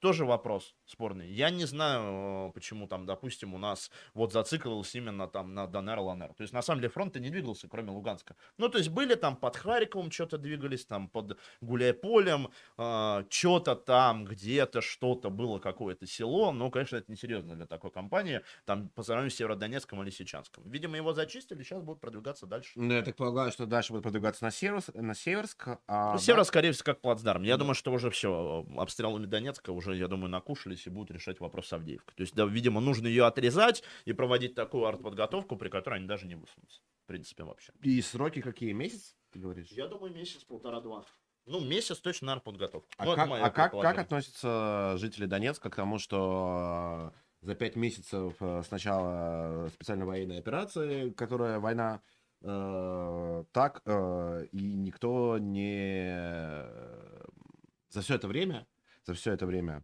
тоже 0.02 0.26
вопрос 0.26 0.76
спорный. 0.86 1.32
Я 1.32 1.50
не 1.50 1.66
знаю, 1.66 2.50
э, 2.50 2.52
почему 2.54 2.88
там, 2.88 3.06
допустим, 3.06 3.54
у 3.54 3.58
нас 3.58 3.90
вот 4.14 4.34
зациклился 4.34 4.98
именно 4.98 5.28
там 5.28 5.54
на 5.54 5.68
Донер, 5.68 6.00
Ланер. 6.00 6.34
То 6.34 6.42
есть, 6.44 6.54
на 6.54 6.62
самом 6.62 6.82
деле, 6.82 6.90
фронт 6.92 7.16
не 7.16 7.30
двигался, 7.30 7.68
кроме 7.68 7.92
Луганска. 7.92 8.36
Ну, 8.58 8.70
то 8.70 8.78
есть, 8.78 8.90
были 8.90 9.16
там 9.16 9.36
под 9.36 9.56
Харьковом 9.56 10.12
что-то 10.12 10.38
двигались, 10.38 10.86
там 10.86 11.08
под 11.08 11.38
Гуляйполем, 11.62 12.50
что-то 13.30 13.76
там, 13.76 14.26
где-то, 14.26 14.82
что-то 14.82 15.30
было, 15.30 15.60
какое-то 15.60 16.06
село. 16.08 16.52
Но, 16.52 16.70
конечно, 16.70 16.98
это 16.98 17.12
несерьезно 17.12 17.56
для 17.56 17.66
такой 17.66 17.92
компании, 17.92 18.42
там, 18.66 18.90
по 18.90 19.04
сравнению 19.04 19.32
с 19.32 19.36
Северодонецком 19.36 20.00
или 20.02 20.08
Лисичанском. 20.08 20.64
Видимо, 20.70 20.98
его 20.98 21.14
зачистили, 21.14 21.64
сейчас 21.64 21.82
будут 21.82 22.02
продвигаться 22.02 22.46
дальше. 22.46 22.72
Ну, 22.76 22.94
я 22.94 23.02
так 23.02 23.16
полагаю, 23.16 23.52
что 23.52 23.66
дальше 23.66 23.94
будет 23.94 24.04
продвигаться 24.04 24.44
на, 24.44 24.52
Северск, 24.52 24.94
на 24.94 25.16
Северск. 25.16 25.68
А 25.88 26.12
Ну, 26.12 26.14
да- 26.14 26.18
Север, 26.18 26.44
скорее 26.46 26.72
всего, 26.72 26.86
как 26.86 27.02
плацдарм. 27.02 27.44
Я 27.44 27.58
думаю, 27.58 27.76
что 27.76 27.92
уже 27.92 28.10
все, 28.10 28.66
обстрелами 28.78 29.26
Донецка 29.26 29.53
уже, 29.68 29.96
я 29.96 30.08
думаю, 30.08 30.30
накушались 30.30 30.86
и 30.88 30.90
будут 30.90 31.12
решать 31.12 31.40
вопрос 31.40 31.68
с 31.68 31.74
Авдеевкой. 31.74 32.16
То 32.16 32.22
есть, 32.22 32.36
да, 32.36 32.46
видимо, 32.46 32.82
нужно 32.82 33.08
ее 33.08 33.26
отрезать 33.26 33.84
и 34.06 34.14
проводить 34.14 34.56
такую 34.56 34.86
артподготовку, 34.86 35.56
при 35.56 35.70
которой 35.70 35.96
они 35.96 36.08
даже 36.08 36.28
не 36.28 36.36
высунутся. 36.36 36.82
В 37.04 37.08
принципе, 37.08 37.44
вообще. 37.44 37.74
И 37.82 38.02
сроки 38.02 38.42
какие? 38.42 38.72
Месяц, 38.72 39.16
ты 39.32 39.40
говоришь? 39.40 39.68
Я 39.72 39.88
думаю, 39.88 40.14
месяц, 40.14 40.44
полтора-два. 40.44 41.06
Ну, 41.46 41.60
месяц 41.60 42.00
точно 42.00 42.28
на 42.28 42.34
артподготовку. 42.34 42.90
А, 42.98 43.06
Ну, 43.06 43.16
как, 43.16 43.30
а 43.30 43.50
как, 43.50 43.72
как 43.74 43.98
относятся 44.00 44.96
жители 44.98 45.26
Донецка 45.26 45.70
к 45.70 45.76
тому, 45.76 46.00
что 46.00 47.12
э, 47.12 47.46
за 47.46 47.56
пять 47.56 47.76
месяцев 47.76 48.36
э, 48.40 48.64
с 48.64 48.72
начала 48.72 49.68
специальной 49.74 50.06
военной 50.06 50.40
операции, 50.40 51.10
которая 51.10 51.60
война, 51.60 52.02
э, 52.42 53.44
так 53.52 53.82
э, 53.86 54.46
и 54.54 54.74
никто 54.74 55.38
не 55.38 56.64
за 57.90 58.02
все 58.02 58.16
это 58.16 58.28
время, 58.28 58.66
за 59.06 59.14
все 59.14 59.34
это 59.34 59.46
время 59.46 59.84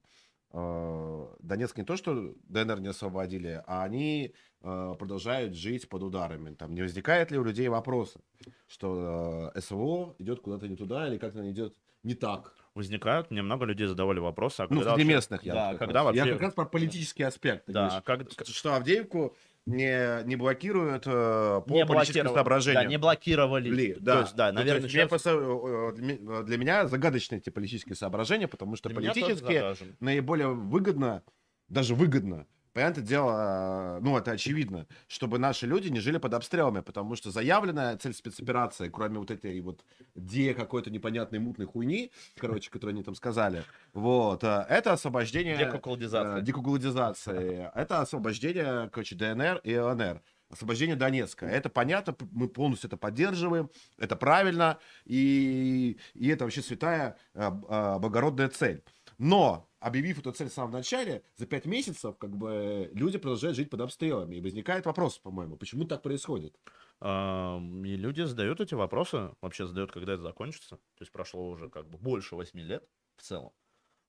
э, 0.51 1.27
Донецк 1.39 1.77
не 1.77 1.83
то, 1.83 1.95
что 1.97 2.33
ДНР 2.43 2.79
не 2.79 2.88
освободили, 2.88 3.61
а 3.67 3.83
они 3.83 4.33
э, 4.61 4.95
продолжают 4.97 5.55
жить 5.55 5.89
под 5.89 6.03
ударами. 6.03 6.53
Там 6.55 6.73
не 6.73 6.81
возникает 6.81 7.31
ли 7.31 7.38
у 7.38 7.43
людей 7.43 7.67
вопроса, 7.67 8.19
что 8.67 9.51
э, 9.55 9.61
СВО 9.61 10.15
идет 10.19 10.41
куда-то 10.41 10.67
не 10.67 10.75
туда 10.75 11.07
или 11.07 11.17
как-то 11.17 11.49
идет 11.49 11.75
не 12.03 12.15
так? 12.15 12.53
Возникают, 12.75 13.29
мне 13.31 13.41
много 13.41 13.65
людей 13.65 13.88
задавали 13.88 14.19
вопросы. 14.19 14.61
А 14.61 14.67
Ну, 14.69 14.77
среди 14.77 14.89
вообще- 14.89 15.05
местных 15.05 15.43
я. 15.43 15.53
Да, 15.53 15.75
когда 15.75 16.03
вообще... 16.03 16.25
Я 16.25 16.31
как 16.33 16.41
раз 16.41 16.53
про 16.53 16.65
политический 16.65 17.23
аспект. 17.23 17.65
Да, 17.67 18.01
как- 18.05 18.25
что 18.45 18.73
Авдеевку 18.75 19.35
не, 19.69 20.23
не 20.25 20.35
блокируют 20.35 21.03
э, 21.05 21.61
по 21.65 21.73
не 21.73 21.85
политическим 21.85 22.29
соображениям. 22.29 22.83
Да, 22.83 22.89
не 22.89 22.97
блокировали. 22.97 23.69
Ли, 23.69 23.93
То 23.93 24.01
да. 24.01 24.19
есть, 24.21 24.35
да, 24.35 24.47
Ну, 24.47 24.51
то 24.53 24.57
наверное, 24.59 24.83
есть 24.83 24.95
мне 24.95 25.07
сейчас... 25.07 25.25
э, 25.25 26.43
для 26.43 26.57
меня 26.57 26.88
загадочны 26.88 27.35
эти 27.35 27.49
политические 27.49 27.95
соображения, 27.95 28.47
потому 28.47 28.75
что 28.75 28.89
Для 28.89 28.95
политически 28.97 29.63
наиболее 29.99 30.49
выгодно, 30.49 31.23
даже 31.67 31.95
выгодно, 31.95 32.47
понятное 32.73 33.03
дело, 33.03 33.97
э, 33.97 33.99
ну 34.01 34.17
это 34.17 34.31
очевидно, 34.31 34.88
чтобы 35.07 35.39
наши 35.39 35.65
люди 35.65 35.89
не 35.89 35.99
жили 35.99 36.17
под 36.17 36.33
обстрелами, 36.33 36.81
потому 36.81 37.15
что 37.15 37.31
заявленная 37.31 37.97
цель 37.97 38.13
спецоперации, 38.13 38.89
кроме 38.89 39.19
вот 39.19 39.31
этой 39.31 39.59
вот 39.61 39.83
де 40.15 40.53
какой-то 40.53 40.89
непонятной 40.89 41.39
мутной 41.39 41.67
хуйни, 41.67 42.11
короче, 42.38 42.69
которую 42.69 42.95
они 42.95 43.03
там 43.03 43.15
сказали, 43.15 43.63
вот, 43.93 44.43
э, 44.43 44.65
это 44.69 44.93
освобождение... 44.93 45.57
Декуколдизация. 45.57 46.38
э, 46.38 46.41
декуколдизации. 46.41 47.71
Это 47.75 48.01
освобождение, 48.01 48.89
короче, 48.91 49.15
ДНР 49.15 49.61
и 49.63 49.77
ЛНР. 49.77 50.21
Освобождение 50.49 50.95
Донецка. 50.95 51.45
Это 51.45 51.69
понятно, 51.69 52.15
мы 52.31 52.47
полностью 52.47 52.88
это 52.88 52.97
поддерживаем, 52.97 53.69
это 53.99 54.15
правильно, 54.15 54.79
и, 55.05 55.99
и 56.15 56.27
это 56.27 56.45
вообще 56.45 56.63
святая 56.63 57.17
благородная 57.36 58.49
цель. 58.49 58.84
Но, 59.19 59.68
объявив 59.79 60.19
эту 60.19 60.31
цель 60.31 60.49
в 60.49 60.53
самом 60.53 60.71
начале, 60.71 61.23
за 61.35 61.45
пять 61.45 61.65
месяцев, 61.65 62.17
как 62.17 62.35
бы, 62.35 62.89
люди 62.93 63.17
продолжают 63.17 63.55
жить 63.55 63.69
под 63.69 63.81
обстрелами. 63.81 64.35
И 64.35 64.41
возникает 64.41 64.85
вопрос, 64.85 65.17
по-моему, 65.19 65.57
почему 65.57 65.85
так 65.85 66.01
происходит? 66.01 66.55
И 67.01 67.95
люди 67.97 68.21
задают 68.23 68.59
эти 68.59 68.73
вопросы, 68.73 69.31
вообще 69.41 69.65
задают, 69.65 69.91
когда 69.91 70.13
это 70.13 70.21
закончится. 70.21 70.75
То 70.77 71.01
есть 71.01 71.11
прошло 71.11 71.49
уже 71.49 71.69
как 71.69 71.87
бы 71.89 71.97
больше 71.97 72.35
8 72.35 72.59
лет 72.59 72.87
в 73.15 73.21
целом. 73.21 73.51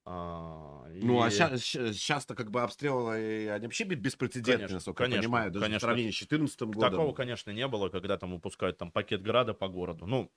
А, 0.06 0.86
Ну, 0.88 1.22
а 1.22 1.28
и- 1.28 1.30
сейчас-то 1.30 2.34
как 2.34 2.50
бы 2.50 2.62
обстрелы, 2.62 3.50
они 3.50 3.66
вообще 3.66 3.84
бе- 3.84 3.96
беспрецедентные, 3.96 4.56
Конечно, 4.56 4.74
насколько 4.76 5.04
конечно, 5.04 5.16
я 5.16 5.22
понимаю, 5.22 5.50
даже 5.50 5.64
конечно. 5.66 5.78
в 5.78 5.82
сравнении 5.82 6.10
с 6.10 6.14
2014 6.14 6.70
годом. 6.72 6.90
Такого, 6.90 7.12
конечно, 7.12 7.50
не 7.50 7.68
было, 7.68 7.90
когда 7.90 8.16
там 8.16 8.32
выпускают 8.32 8.78
там 8.78 8.90
пакет 8.90 9.22
града 9.22 9.52
по 9.52 9.68
городу. 9.68 10.06
Ну, 10.06 10.32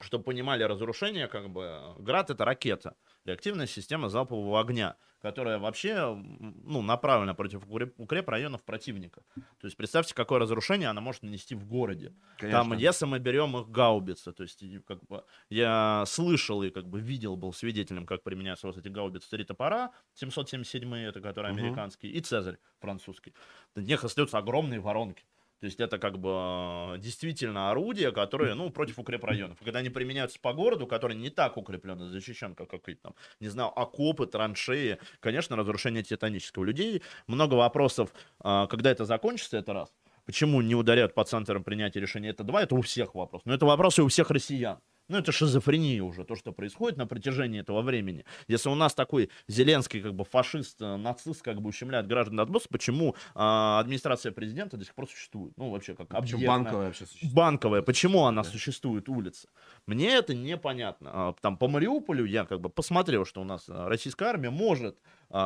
чтобы 0.00 0.24
понимали 0.24 0.62
разрушение, 0.64 1.28
как 1.28 1.48
бы, 1.50 1.94
град 1.98 2.30
это 2.30 2.44
ракета, 2.44 2.96
реактивная 3.24 3.66
система 3.66 4.08
залпового 4.08 4.60
огня, 4.60 4.96
которая 5.20 5.58
вообще, 5.58 6.14
ну, 6.14 6.82
направлена 6.82 7.32
против 7.34 7.64
укреп, 7.66 7.94
укрепрайонов 7.98 8.62
противника. 8.62 9.22
То 9.34 9.66
есть 9.66 9.76
представьте, 9.76 10.14
какое 10.14 10.38
разрушение 10.40 10.88
она 10.88 11.00
может 11.00 11.22
нанести 11.22 11.54
в 11.54 11.64
городе. 11.66 12.08
Там, 12.38 12.68
Конечно. 12.70 12.74
если 12.74 13.06
мы 13.06 13.18
берем 13.18 13.56
их 13.56 13.68
гаубицы, 13.68 14.32
то 14.32 14.42
есть, 14.42 14.62
как 14.86 15.02
бы, 15.06 15.24
я 15.48 16.04
слышал 16.06 16.62
и 16.62 16.70
как 16.70 16.86
бы 16.88 17.00
видел, 17.00 17.36
был 17.36 17.52
свидетелем, 17.52 18.04
как 18.04 18.22
применяются 18.22 18.66
вот 18.66 18.76
эти 18.76 18.88
гаубицы 18.88 19.30
три 19.30 19.44
топора, 19.44 19.92
777 20.14 20.94
это 20.94 21.20
которые 21.20 21.54
Мгм. 21.54 21.62
американские, 21.62 22.12
и 22.12 22.20
Цезарь 22.20 22.58
французский. 22.80 23.32
На 23.74 23.80
них 23.80 24.04
остаются 24.04 24.38
огромные 24.38 24.80
воронки. 24.80 25.24
То 25.64 25.66
есть 25.66 25.80
это 25.80 25.96
как 25.98 26.18
бы 26.18 26.98
действительно 26.98 27.70
орудия, 27.70 28.12
которые, 28.12 28.52
ну, 28.52 28.68
против 28.68 28.98
укрепрайонов. 28.98 29.56
Когда 29.64 29.78
они 29.78 29.88
применяются 29.88 30.38
по 30.38 30.52
городу, 30.52 30.86
который 30.86 31.16
не 31.16 31.30
так 31.30 31.56
укреплен 31.56 32.02
и 32.02 32.10
защищен, 32.10 32.54
как 32.54 32.68
какие-то 32.68 33.04
там, 33.04 33.14
не 33.40 33.48
знаю, 33.48 33.70
окопы, 33.70 34.26
траншеи, 34.26 34.98
конечно, 35.20 35.56
разрушение 35.56 36.02
титанического. 36.02 36.64
Людей 36.64 37.00
много 37.26 37.54
вопросов, 37.54 38.12
а, 38.40 38.66
когда 38.66 38.90
это 38.90 39.06
закончится, 39.06 39.56
это 39.56 39.72
раз. 39.72 39.94
Почему 40.26 40.60
не 40.60 40.74
ударяют 40.74 41.14
по 41.14 41.24
центрам 41.24 41.64
принятия 41.64 41.98
решения? 41.98 42.28
Это 42.28 42.44
два, 42.44 42.62
это 42.62 42.74
у 42.74 42.82
всех 42.82 43.14
вопрос. 43.14 43.40
Но 43.46 43.54
это 43.54 43.64
вопросы 43.64 44.02
у 44.02 44.08
всех 44.08 44.30
россиян. 44.30 44.80
Ну, 45.08 45.18
это 45.18 45.32
шизофрения 45.32 46.02
уже, 46.02 46.24
то, 46.24 46.34
что 46.34 46.52
происходит 46.52 46.96
на 46.96 47.06
протяжении 47.06 47.60
этого 47.60 47.82
времени. 47.82 48.24
Если 48.48 48.70
у 48.70 48.74
нас 48.74 48.94
такой 48.94 49.28
Зеленский, 49.48 50.00
как 50.00 50.14
бы 50.14 50.24
фашист, 50.24 50.80
э, 50.80 50.96
нацист, 50.96 51.42
как 51.42 51.60
бы 51.60 51.68
ущемляет 51.68 52.06
граждан 52.06 52.36
Донбасса, 52.36 52.68
почему 52.70 53.14
а, 53.34 53.80
администрация 53.80 54.32
президента 54.32 54.76
до 54.78 54.84
сих 54.84 54.94
пор 54.94 55.06
существует? 55.08 55.52
Ну, 55.58 55.70
вообще, 55.70 55.94
как 55.94 56.12
объектная- 56.14 56.46
банковая 56.48 56.86
вообще 56.86 57.04
существует. 57.04 57.34
банковая, 57.34 57.82
почему 57.82 58.24
она 58.24 58.42
Да. 58.42 58.48
существует, 58.48 59.08
улица. 59.10 59.48
Мне 59.86 60.08
это 60.14 60.34
непонятно. 60.34 61.10
А, 61.12 61.34
Там 61.40 61.58
по 61.58 61.68
Мариуполю 61.68 62.24
я 62.24 62.46
как 62.46 62.60
бы 62.60 62.70
посмотрел, 62.70 63.26
что 63.26 63.42
у 63.42 63.44
нас 63.44 63.66
а, 63.68 63.88
российская 63.88 64.24
армия 64.30 64.50
может 64.50 64.98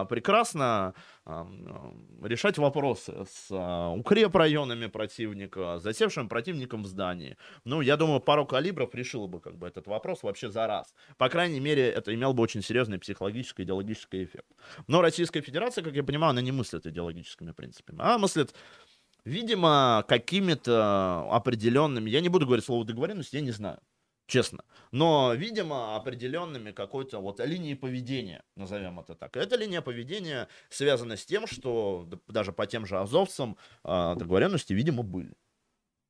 прекрасно 0.04 0.94
а, 1.24 1.42
м, 1.42 2.24
решать 2.24 2.58
вопросы 2.58 3.24
с 3.30 3.48
а, 3.50 3.90
укрепрайонами 3.90 4.86
противника, 4.86 5.78
засевшим 5.78 6.28
противником 6.28 6.82
в 6.82 6.86
здании. 6.86 7.36
Ну, 7.64 7.80
я 7.80 7.96
думаю, 7.96 8.20
пару 8.20 8.46
калибров 8.46 8.94
решила 8.94 9.26
бы 9.26 9.40
как 9.40 9.56
бы 9.56 9.66
этот 9.66 9.86
вопрос 9.86 10.22
вообще 10.22 10.50
за 10.50 10.66
раз. 10.66 10.94
По 11.16 11.28
крайней 11.28 11.60
мере, 11.60 11.88
это 11.88 12.14
имел 12.14 12.34
бы 12.34 12.42
очень 12.42 12.62
серьезный 12.62 12.98
психологический, 12.98 13.62
идеологический 13.62 14.24
эффект. 14.24 14.46
Но 14.86 15.00
Российская 15.00 15.40
Федерация, 15.40 15.82
как 15.82 15.94
я 15.94 16.04
понимаю, 16.04 16.30
она 16.30 16.40
не 16.42 16.52
мыслит 16.52 16.86
идеологическими 16.86 17.52
принципами, 17.52 17.98
а 18.02 18.18
мыслит 18.18 18.54
Видимо, 19.24 20.04
какими-то 20.08 21.28
определенными, 21.30 22.08
я 22.08 22.22
не 22.22 22.30
буду 22.30 22.46
говорить 22.46 22.64
слово 22.64 22.86
договоренность, 22.86 23.34
я 23.34 23.42
не 23.42 23.50
знаю, 23.50 23.78
честно. 24.28 24.62
Но, 24.92 25.34
видимо, 25.34 25.96
определенными 25.96 26.70
какой-то 26.70 27.18
вот 27.18 27.40
линией 27.40 27.74
поведения, 27.74 28.44
назовем 28.54 29.00
это 29.00 29.14
так. 29.16 29.36
Эта 29.36 29.56
линия 29.56 29.80
поведения 29.80 30.46
связана 30.70 31.16
с 31.16 31.24
тем, 31.26 31.46
что 31.48 32.08
даже 32.28 32.52
по 32.52 32.66
тем 32.66 32.86
же 32.86 32.98
азовцам 33.00 33.56
а, 33.82 34.14
договоренности, 34.14 34.72
видимо, 34.72 35.02
были. 35.02 35.32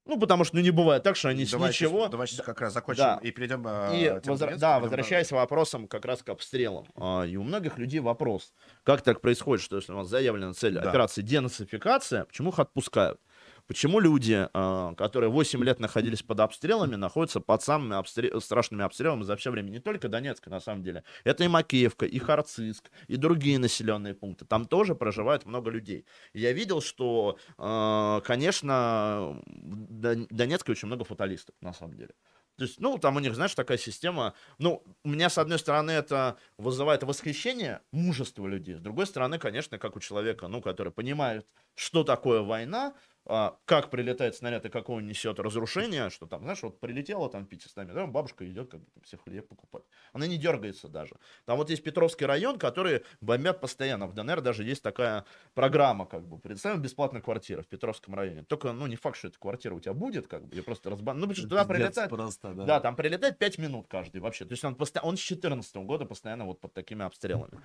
Ну, 0.05 0.19
потому 0.19 0.45
что 0.45 0.57
ну, 0.57 0.63
не 0.63 0.71
бывает 0.71 1.03
так, 1.03 1.17
что 1.17 1.29
они 1.29 1.45
с 1.45 1.51
Давай 1.51 1.69
ничего... 1.69 1.99
сейчас, 2.01 2.11
давай 2.11 2.27
сейчас 2.27 2.41
как 2.41 2.61
раз 2.63 2.73
закончим 2.73 3.03
Да. 3.03 3.21
и 3.23 3.31
перейдем 3.31 3.61
И 3.69 4.05
э, 4.05 4.21
тем 4.25 4.33
возра- 4.33 4.39
Донецку, 4.39 4.61
да, 4.61 4.81
возвращаясь 4.81 5.29
к 5.29 5.33
вопросам 5.33 5.87
как 5.87 6.07
раз 6.07 6.23
к 6.23 6.31
обстрелам. 6.31 6.87
А, 6.97 7.25
И 7.25 7.37
у 7.37 7.43
многих 7.43 7.77
людей 7.77 8.01
вопрос, 8.01 8.55
как 8.85 9.03
так 9.03 9.21
происходит, 9.21 9.63
что 9.63 9.77
если 9.77 9.93
у 9.93 9.97
вас 9.97 10.09
заявлена 10.09 10.55
цель 10.55 10.73
Да. 10.75 10.89
операции 10.89 11.21
денацификация, 11.21 12.25
почему 12.25 12.51
их 12.51 12.59
отпускают? 12.59 13.21
Почему 13.69 14.01
люди, 14.01 14.49
а, 14.55 14.95
которые 14.95 15.29
8 15.31 15.63
лет 15.63 15.79
находились 15.79 16.23
под 16.23 16.41
обстрелами, 16.41 16.97
находятся 16.97 17.41
под 17.41 17.63
самыми 17.63 17.97
обстрел- 17.97 18.41
страшными 18.41 18.83
обстрелами 18.83 19.25
за 19.25 19.37
все 19.37 19.51
время? 19.51 19.69
Не 19.69 19.79
только 19.79 20.09
Донецка, 20.09 20.49
на 20.49 20.59
самом 20.59 20.83
деле. 20.83 21.05
Это 21.23 21.45
и 21.45 21.49
Макеевка, 21.49 22.07
и 22.07 22.19
Харциск, 22.19 22.91
и 23.09 23.17
другие 23.17 23.59
населенные 23.59 24.15
пункты. 24.15 24.47
Там 24.47 24.65
тоже 24.65 24.95
проживает 24.95 25.45
много 25.45 25.71
людей. 25.71 26.07
Я 26.33 26.53
видел, 26.53 26.81
что, 26.81 27.39
а, 27.59 28.23
конечно, 28.23 29.43
в 29.45 30.01
Дон- 30.01 30.27
Донецке 30.31 30.73
очень 30.73 30.87
много 30.87 31.05
фаталистов, 31.05 31.55
на 31.61 31.75
самом 31.75 31.95
деле. 31.95 32.15
То 32.57 32.65
есть, 32.65 32.81
ну, 32.81 32.99
там 32.99 33.15
у 33.17 33.21
них, 33.21 33.37
знаешь, 33.37 33.55
такая 33.55 33.79
система. 33.79 34.35
Ну, 34.59 34.83
у 35.05 35.09
меня, 35.09 35.31
с 35.31 35.39
одной 35.39 35.61
стороны, 35.61 35.93
это 35.93 36.39
вызывает 36.57 37.05
восхищение, 37.05 37.83
мужество 37.93 38.49
людей. 38.49 38.75
С 38.75 38.81
другой 38.81 39.07
стороны, 39.07 39.39
конечно, 39.39 39.79
как 39.79 39.95
у 39.95 40.01
человека, 40.01 40.49
ну, 40.49 40.61
который 40.61 40.93
понимает, 40.93 41.47
что 41.77 42.03
такое 42.03 42.41
война, 42.43 42.95
как 43.29 43.91
прилетает 43.91 44.35
снаряд 44.35 44.65
и 44.65 44.71
какое 44.71 44.97
он 44.97 45.07
несет 45.07 45.39
разрушение, 45.39 46.09
что 46.09 46.27
там, 46.27 46.43
знаешь, 46.43 46.63
вот 46.63 46.81
прилетела 46.81 47.29
там 47.29 47.45
500 47.45 47.85
метров, 47.85 48.11
бабушка 48.11 48.49
идет 48.49 48.71
как 48.71 48.81
бы 48.81 48.87
там, 48.95 49.03
все 49.03 49.19
хлеб 49.19 49.47
покупать. 49.47 49.83
Она 50.15 50.27
не 50.27 50.39
дергается 50.39 50.89
даже. 50.89 51.15
Там 51.45 51.59
вот 51.59 51.69
есть 51.69 51.83
Петровский 51.83 52.25
район, 52.25 52.59
который 52.59 53.05
бомбят 53.21 53.61
постоянно. 53.61 54.07
В 54.07 54.15
ДНР 54.15 54.41
даже 54.41 54.65
есть 54.65 54.83
такая 54.83 55.27
программа, 55.53 56.07
как 56.07 56.27
бы, 56.27 56.39
представим, 56.39 56.81
бесплатная 56.81 57.21
квартира 57.21 57.61
в 57.61 57.67
Петровском 57.67 58.15
районе. 58.15 58.45
Только, 58.45 58.73
ну, 58.73 58.87
не 58.87 58.97
факт, 58.97 59.19
что 59.19 59.29
эта 59.29 59.39
квартира 59.39 59.75
у 59.75 59.81
тебя 59.81 59.93
будет, 59.93 60.27
как 60.27 60.47
бы, 60.47 60.57
ее 60.57 60.63
просто 60.63 60.89
разбан... 60.89 61.19
Ну, 61.19 61.27
потому 61.27 61.37
что 61.37 61.49
туда 61.49 61.65
прилетает... 61.67 62.09
просто, 62.09 62.55
да. 62.55 62.65
Да, 62.65 62.81
там 62.81 62.97
прилетает 62.97 63.39
5 63.39 63.59
минут 63.59 63.89
каждый 63.89 64.23
вообще. 64.23 64.47
То 64.47 64.53
есть 64.53 64.65
он, 64.65 64.75
посто- 64.75 65.01
он 65.03 65.19
с 65.19 65.21
14 65.21 65.77
года 65.77 66.07
постоянно 66.07 66.47
вот 66.47 66.61
под 66.61 66.73
такими 66.73 67.05
обстрелами. 67.05 67.61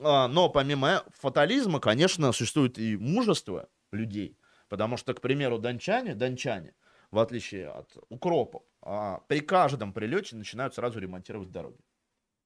А, 0.00 0.26
но 0.28 0.48
помимо 0.48 1.04
фатализма, 1.20 1.80
конечно, 1.80 2.32
существует 2.32 2.78
и 2.78 2.96
мужество 2.96 3.68
людей. 3.90 4.38
Потому 4.72 4.96
что, 4.96 5.12
к 5.12 5.20
примеру, 5.20 5.58
дончане, 5.58 6.14
дончане, 6.14 6.74
в 7.10 7.18
отличие 7.18 7.68
от 7.68 7.94
укропов, 8.08 8.62
а, 8.80 9.20
при 9.28 9.40
каждом 9.40 9.92
прилете 9.92 10.34
начинают 10.34 10.74
сразу 10.74 10.98
ремонтировать 10.98 11.50
дороги. 11.50 11.76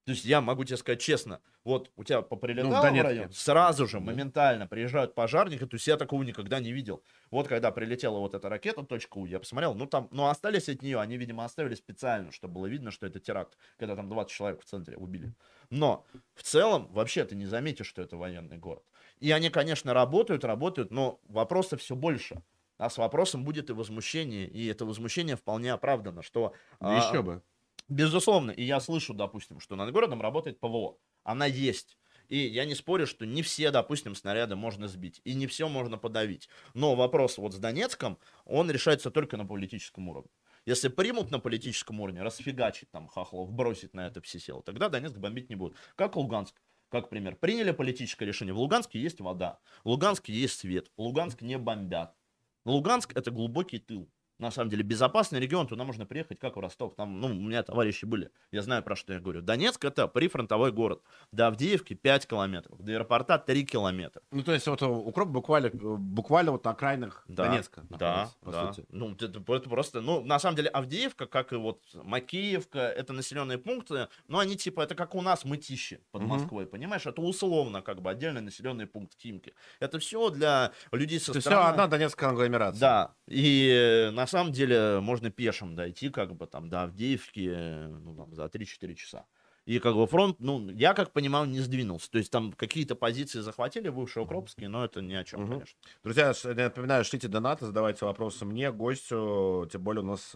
То 0.07 0.11
есть 0.13 0.25
я 0.25 0.41
могу 0.41 0.65
тебе 0.65 0.77
сказать 0.77 1.01
честно, 1.01 1.41
вот 1.63 1.93
у 1.97 2.03
тебя 2.03 2.23
поприлетало 2.23 2.73
Ну, 2.73 2.79
в 2.79 2.81
в 2.81 2.83
Донецке. 2.83 3.03
район, 3.03 3.33
сразу 3.33 3.87
же, 3.87 4.01
моментально 4.01 4.67
приезжают 4.67 5.15
пожарники, 5.15 5.67
то 5.67 5.77
есть 5.77 5.87
я 5.87 5.97
такого 5.97 6.25
никогда 6.25 6.59
не 6.59 6.73
видел. 6.73 7.05
Вот 7.31 7.47
когда 7.47 7.71
прилетела 7.71 8.19
вот 8.19 8.35
эта 8.35 8.49
ракета, 8.49 8.83
точка 8.83 9.19
У, 9.19 9.27
я 9.27 9.39
посмотрел, 9.39 9.75
ну 9.75 9.87
там, 9.87 10.09
ну 10.11 10.27
остались 10.27 10.69
от 10.69 10.83
нее, 10.83 10.99
они, 11.01 11.17
видимо, 11.17 11.45
оставили 11.45 11.77
специально, 11.77 12.33
чтобы 12.33 12.55
было 12.55 12.67
видно, 12.67 12.91
что 12.91 13.07
это 13.07 13.21
теракт, 13.21 13.57
когда 13.79 13.95
там 13.95 14.09
20 14.09 14.33
человек 14.33 14.63
в 14.63 14.65
центре 14.65 14.97
убили. 14.97 15.33
Но 15.71 16.07
в 16.35 16.43
целом 16.43 16.89
вообще 16.93 17.25
ты 17.25 17.37
не 17.37 17.47
заметишь, 17.47 17.87
что 17.87 18.03
это 18.03 18.17
военный 18.17 18.59
город. 18.59 18.85
И 19.21 19.31
они, 19.31 19.51
конечно, 19.51 19.95
работают, 19.95 20.45
работают, 20.45 20.91
но 20.91 21.21
вопросов 21.25 21.81
все 21.81 21.95
больше. 21.95 22.43
А 22.79 22.91
с 22.91 22.99
вопросом 22.99 23.45
будет 23.45 23.71
и 23.71 23.73
возмущение, 23.73 24.47
и 24.47 24.67
это 24.67 24.85
возмущение 24.85 25.37
вполне 25.37 25.73
оправдано, 25.73 26.23
что... 26.23 26.53
а, 26.79 26.99
Еще 26.99 27.23
бы. 27.23 27.43
Безусловно, 27.89 28.51
и 28.51 28.63
я 28.65 28.81
слышу, 28.81 29.15
допустим, 29.15 29.61
что 29.61 29.77
над 29.77 29.93
городом 29.93 30.21
работает 30.21 30.61
ПВО. 30.61 30.99
Она 31.23 31.47
есть. 31.47 31.97
И 32.29 32.39
я 32.39 32.65
не 32.65 32.75
спорю, 32.75 33.07
что 33.07 33.25
не 33.25 33.43
все, 33.43 33.71
допустим, 33.71 34.15
снаряды 34.15 34.57
можно 34.57 34.89
сбить, 34.89 35.21
и 35.25 35.35
не 35.35 35.47
все 35.47 35.69
можно 35.69 35.97
подавить. 35.97 36.49
Но 36.75 36.97
вопрос 36.97 37.39
вот 37.39 37.55
с 37.55 37.59
Донецком, 37.59 38.19
он 38.45 38.71
решается 38.71 39.11
только 39.11 39.37
на 39.37 39.47
политическом 39.47 40.09
уровне. 40.09 40.31
Если 40.67 40.89
примут 40.89 41.31
на 41.31 41.39
политическом 41.39 42.01
уровне, 42.01 42.23
расфигачить 42.23 42.91
там 42.91 43.07
хахлов, 43.07 43.53
бросить 43.53 43.95
на 43.95 44.09
это 44.09 44.21
все 44.21 44.41
силы, 44.41 44.63
тогда 44.63 44.89
Донецк 44.89 45.17
бомбить 45.17 45.49
не 45.49 45.55
будут. 45.55 45.77
Как 45.95 46.17
Луганск. 46.17 46.61
Как 46.89 47.11
пример. 47.11 47.37
Приняли 47.37 47.73
политическое 47.73 48.27
решение. 48.27 48.55
В 48.55 48.59
Луганске 48.59 49.01
есть 49.01 49.21
вода. 49.21 49.59
В 49.83 49.89
Луганске 49.89 50.33
есть 50.33 50.59
свет. 50.61 50.91
Луганск 50.97 51.43
не 51.43 51.59
бомбят. 51.59 52.17
Луганск 52.65 53.17
это 53.17 53.31
глубокий 53.31 53.79
тыл. 53.79 54.11
На 54.39 54.51
самом 54.51 54.71
деле 54.71 54.83
безопасный 54.83 55.41
регион, 55.41 55.67
туда 55.67 55.85
можно 55.85 56.05
приехать 56.05 56.39
как 56.39 56.57
в 56.57 56.61
Ростов. 56.61 56.95
Там, 56.95 57.21
ну, 57.21 57.29
у 57.29 57.35
меня 57.35 57.63
товарищи 57.63 58.05
были, 58.05 58.31
я 58.53 58.63
знаю, 58.63 58.83
про 58.83 58.95
что 58.95 59.15
я 59.15 59.21
говорю. 59.21 59.41
Донецк 59.41 59.85
это 59.85 60.09
прифронтовой 60.09 60.73
город. 60.73 61.03
До 61.33 61.47
Авдеевки 61.47 61.95
5 61.95 62.27
километров, 62.27 62.79
до 62.79 62.93
аэропорта 62.93 63.39
3 63.39 63.65
километра. 63.65 64.23
Ну, 64.31 64.43
то 64.43 64.53
есть, 64.53 64.67
вот 64.67 64.83
э, 64.83 64.87
укроп 64.87 65.29
буквально, 65.29 65.67
э, 65.67 65.71
буквально 65.73 66.53
вот 66.53 66.65
на 66.65 66.73
окраинах 66.73 67.25
Да, 67.29 67.47
Донецка. 67.47 67.87
Да, 67.91 68.31
по 68.43 68.51
да. 68.53 68.73
сути. 68.73 68.87
Ну, 68.91 69.13
это, 69.13 69.27
это 69.27 69.69
просто, 69.71 70.01
ну, 70.01 70.23
на 70.23 70.39
самом 70.39 70.57
деле, 70.57 70.69
Авдеевка, 70.69 71.27
как 71.27 71.53
и 71.53 71.57
вот 71.57 71.83
Макеевка, 71.95 72.81
это 72.81 73.13
населенные 73.13 73.59
пункты, 73.59 74.09
но 74.29 74.39
они 74.39 74.57
типа, 74.57 74.83
это 74.83 74.95
как 74.95 75.15
у 75.15 75.23
нас 75.23 75.45
Мытищи 75.45 76.01
под. 76.11 76.27
Москвой, 76.27 76.67
понимаешь? 76.67 77.07
Это 77.07 77.23
условно, 77.23 77.83
как 77.83 78.03
бы, 78.03 78.11
отдельный 78.11 78.41
населенный 78.41 78.87
пункт 78.87 79.15
Химки. 79.19 79.55
Это 79.81 79.99
все 79.99 80.31
для 80.31 80.73
людей 80.93 81.21
со 81.21 81.33
То 81.33 81.41
стороны... 81.41 81.63
все 81.63 81.71
одна 81.71 81.87
Донецкая 81.87 82.31
агломерация. 82.31 82.81
Да, 82.81 83.15
и 83.27 83.69
э, 84.09 84.11
на 84.27 84.31
самом 84.31 84.53
деле 84.53 84.99
можно 85.01 85.31
пешим 85.31 85.77
дойти, 85.77 86.11
как 86.11 86.35
бы 86.35 86.49
там 86.49 86.69
до 86.69 86.83
Авдеевки, 86.83 87.49
э, 87.49 87.87
ну, 87.87 88.17
там, 88.17 88.35
за 88.35 88.49
3-4 88.49 88.95
часа. 88.97 89.25
И 89.67 89.79
как 89.79 89.95
бы 89.95 90.05
фронт, 90.09 90.41
ну, 90.41 90.69
я 90.71 90.95
как 90.95 91.13
понимаю, 91.13 91.47
не 91.47 91.61
сдвинулся. 91.61 92.11
То 92.11 92.19
есть 92.19 92.33
там 92.33 92.53
какие-то 92.53 92.97
позиции 92.97 93.39
захватили 93.39 93.89
бывшие 93.89 94.25
укропские, 94.25 94.69
но 94.69 94.85
это 94.85 95.01
ни 95.01 95.15
о 95.15 95.23
чем, 95.23 95.43
Мгм. 95.43 95.53
конечно. 95.53 95.79
Друзья, 96.03 96.33
напоминаю, 96.43 97.05
шлите 97.05 97.29
донаты, 97.29 97.67
задавайте 97.67 98.05
вопросы 98.05 98.45
мне, 98.45 98.73
гостю, 98.73 99.69
тем 99.71 99.83
более 99.83 100.03
у 100.03 100.07
нас 100.07 100.35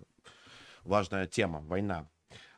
важная 0.85 1.27
тема, 1.27 1.61
война. 1.61 2.09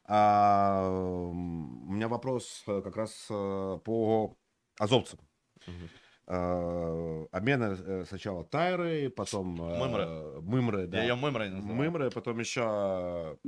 А, 0.05 0.87
у 0.87 1.33
меня 1.33 2.09
вопрос 2.09 2.62
э, 2.66 2.83
как 2.83 2.97
раз 2.97 3.27
э, 3.31 3.79
по 3.85 4.37
азовцам. 4.79 5.18
Мгм. 5.66 5.88
Э, 6.26 7.26
Обмены 7.32 7.76
э, 7.78 8.04
сначала 8.06 8.44
тайры, 8.44 9.11
потом 9.11 9.61
э, 9.61 9.78
Мымры. 9.78 10.40
мымры, 10.40 10.87
да. 10.87 10.98
Я 10.98 11.02
ее 11.04 11.14
мымрой 11.16 11.50
называю. 11.50 11.76
Мымры, 11.76 12.11
потом 12.11 12.38
еще 12.38 13.38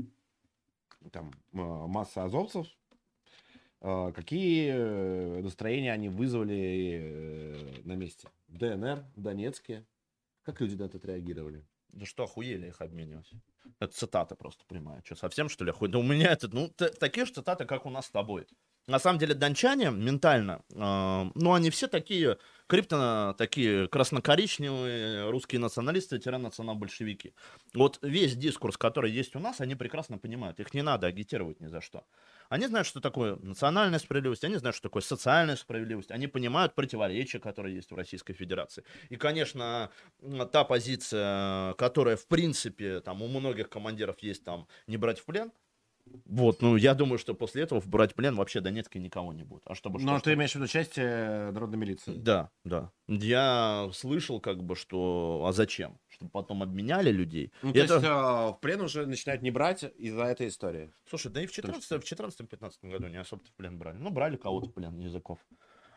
там 1.12 1.32
масса 1.52 2.24
азовцев. 2.24 2.66
Какие 3.80 5.40
настроения 5.42 5.92
они 5.92 6.08
вызвали 6.08 7.82
на 7.84 7.92
месте? 7.94 8.28
ДНР, 8.48 9.04
в 9.14 9.20
Донецке. 9.20 9.84
Как 10.42 10.60
люди 10.60 10.74
на 10.74 10.84
это 10.84 10.96
отреагировали? 10.96 11.66
Да 11.88 12.06
что, 12.06 12.24
охуели 12.24 12.68
их 12.68 12.80
обменивать? 12.80 13.30
Это 13.78 13.92
цитата 13.92 14.34
просто 14.36 14.64
прямая. 14.66 15.02
Что, 15.04 15.16
совсем, 15.16 15.48
что 15.50 15.64
ли, 15.64 15.70
охуели? 15.70 15.92
Да 15.92 15.98
у 15.98 16.02
меня 16.02 16.32
это, 16.32 16.48
ну, 16.48 16.68
такие 16.68 17.26
же 17.26 17.34
цитаты, 17.34 17.66
как 17.66 17.84
у 17.84 17.90
нас 17.90 18.06
с 18.06 18.10
тобой. 18.10 18.46
На 18.86 18.98
самом 18.98 19.18
деле, 19.18 19.34
дончане 19.34 19.90
ментально, 19.90 20.62
э, 20.70 21.30
ну, 21.34 21.54
они 21.54 21.70
все 21.70 21.88
такие, 21.88 22.36
крипто, 22.66 23.34
такие 23.38 23.88
красно-коричневые 23.88 25.30
русские 25.30 25.60
националисты, 25.60 26.20
национал-большевики. 26.30 27.32
Вот 27.72 27.98
весь 28.02 28.36
дискурс, 28.36 28.76
который 28.76 29.10
есть 29.10 29.36
у 29.36 29.38
нас, 29.38 29.62
они 29.62 29.74
прекрасно 29.74 30.18
понимают. 30.18 30.60
Их 30.60 30.74
не 30.74 30.82
надо 30.82 31.06
агитировать 31.06 31.60
ни 31.60 31.68
за 31.68 31.80
что. 31.80 32.04
Они 32.50 32.66
знают, 32.66 32.86
что 32.86 33.00
такое 33.00 33.36
национальная 33.36 33.98
справедливость, 33.98 34.44
они 34.44 34.56
знают, 34.56 34.76
что 34.76 34.88
такое 34.88 35.02
социальная 35.02 35.56
справедливость, 35.56 36.10
они 36.10 36.26
понимают 36.26 36.74
противоречия, 36.74 37.38
которые 37.38 37.76
есть 37.76 37.90
в 37.90 37.94
Российской 37.94 38.34
Федерации. 38.34 38.84
И, 39.08 39.16
конечно, 39.16 39.90
та 40.52 40.64
позиция, 40.64 41.72
которая, 41.74 42.16
в 42.16 42.26
принципе, 42.26 43.00
там 43.00 43.22
у 43.22 43.28
многих 43.28 43.70
командиров 43.70 44.16
есть 44.20 44.44
там 44.44 44.68
не 44.86 44.98
брать 44.98 45.20
в 45.20 45.24
плен, 45.24 45.52
вот, 46.26 46.62
ну, 46.62 46.76
я 46.76 46.94
думаю, 46.94 47.18
что 47.18 47.34
после 47.34 47.62
этого 47.62 47.82
брать 47.86 48.14
плен 48.14 48.34
вообще 48.36 48.60
Донецке 48.60 48.98
никого 48.98 49.32
не 49.32 49.42
будет. 49.42 49.62
А 49.66 49.74
чтобы 49.74 49.98
что, 49.98 50.08
Ну, 50.08 50.16
что- 50.18 50.24
ты 50.24 50.34
имеешь 50.34 50.52
в 50.52 50.56
виду 50.56 50.66
часть 50.66 50.94
э, 50.96 51.50
народной 51.52 51.78
милиции? 51.78 52.12
Да, 52.14 52.50
да. 52.64 52.90
Я 53.08 53.88
слышал, 53.92 54.40
как 54.40 54.62
бы, 54.62 54.76
что... 54.76 55.44
А 55.46 55.52
зачем? 55.52 55.98
Чтобы 56.08 56.30
потом 56.30 56.62
обменяли 56.62 57.10
людей. 57.10 57.52
Ну, 57.62 57.70
И 57.70 57.72
то 57.74 57.78
это- 57.80 57.94
есть 57.94 58.06
э, 58.06 58.08
в 58.10 58.58
плен 58.60 58.80
уже 58.82 59.06
начинают 59.06 59.42
не 59.42 59.50
брать 59.50 59.84
из-за 59.96 60.24
этой 60.24 60.48
истории. 60.48 60.92
Слушай, 61.08 61.32
да 61.32 61.42
и 61.42 61.46
в 61.46 61.52
14 61.52 62.02
в 62.02 62.04
14-15 62.12 62.70
году 62.90 63.08
не 63.08 63.16
особо 63.16 63.42
в 63.44 63.52
плен 63.56 63.78
брали. 63.78 63.96
Ну, 63.98 64.10
брали 64.10 64.36
кого-то 64.36 64.68
в 64.68 64.72
плен, 64.74 64.98
языков. 64.98 65.38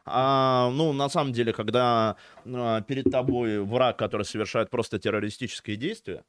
А, 0.10 0.70
ну, 0.72 0.94
на 0.94 1.10
самом 1.10 1.34
деле, 1.34 1.52
когда 1.52 2.16
а, 2.46 2.82
перед 2.82 3.12
тобой 3.12 3.60
враг, 3.62 3.98
который 4.00 4.24
совершает 4.24 4.70
просто 4.70 5.00
террористические 5.00 5.76
действия, 5.76 6.24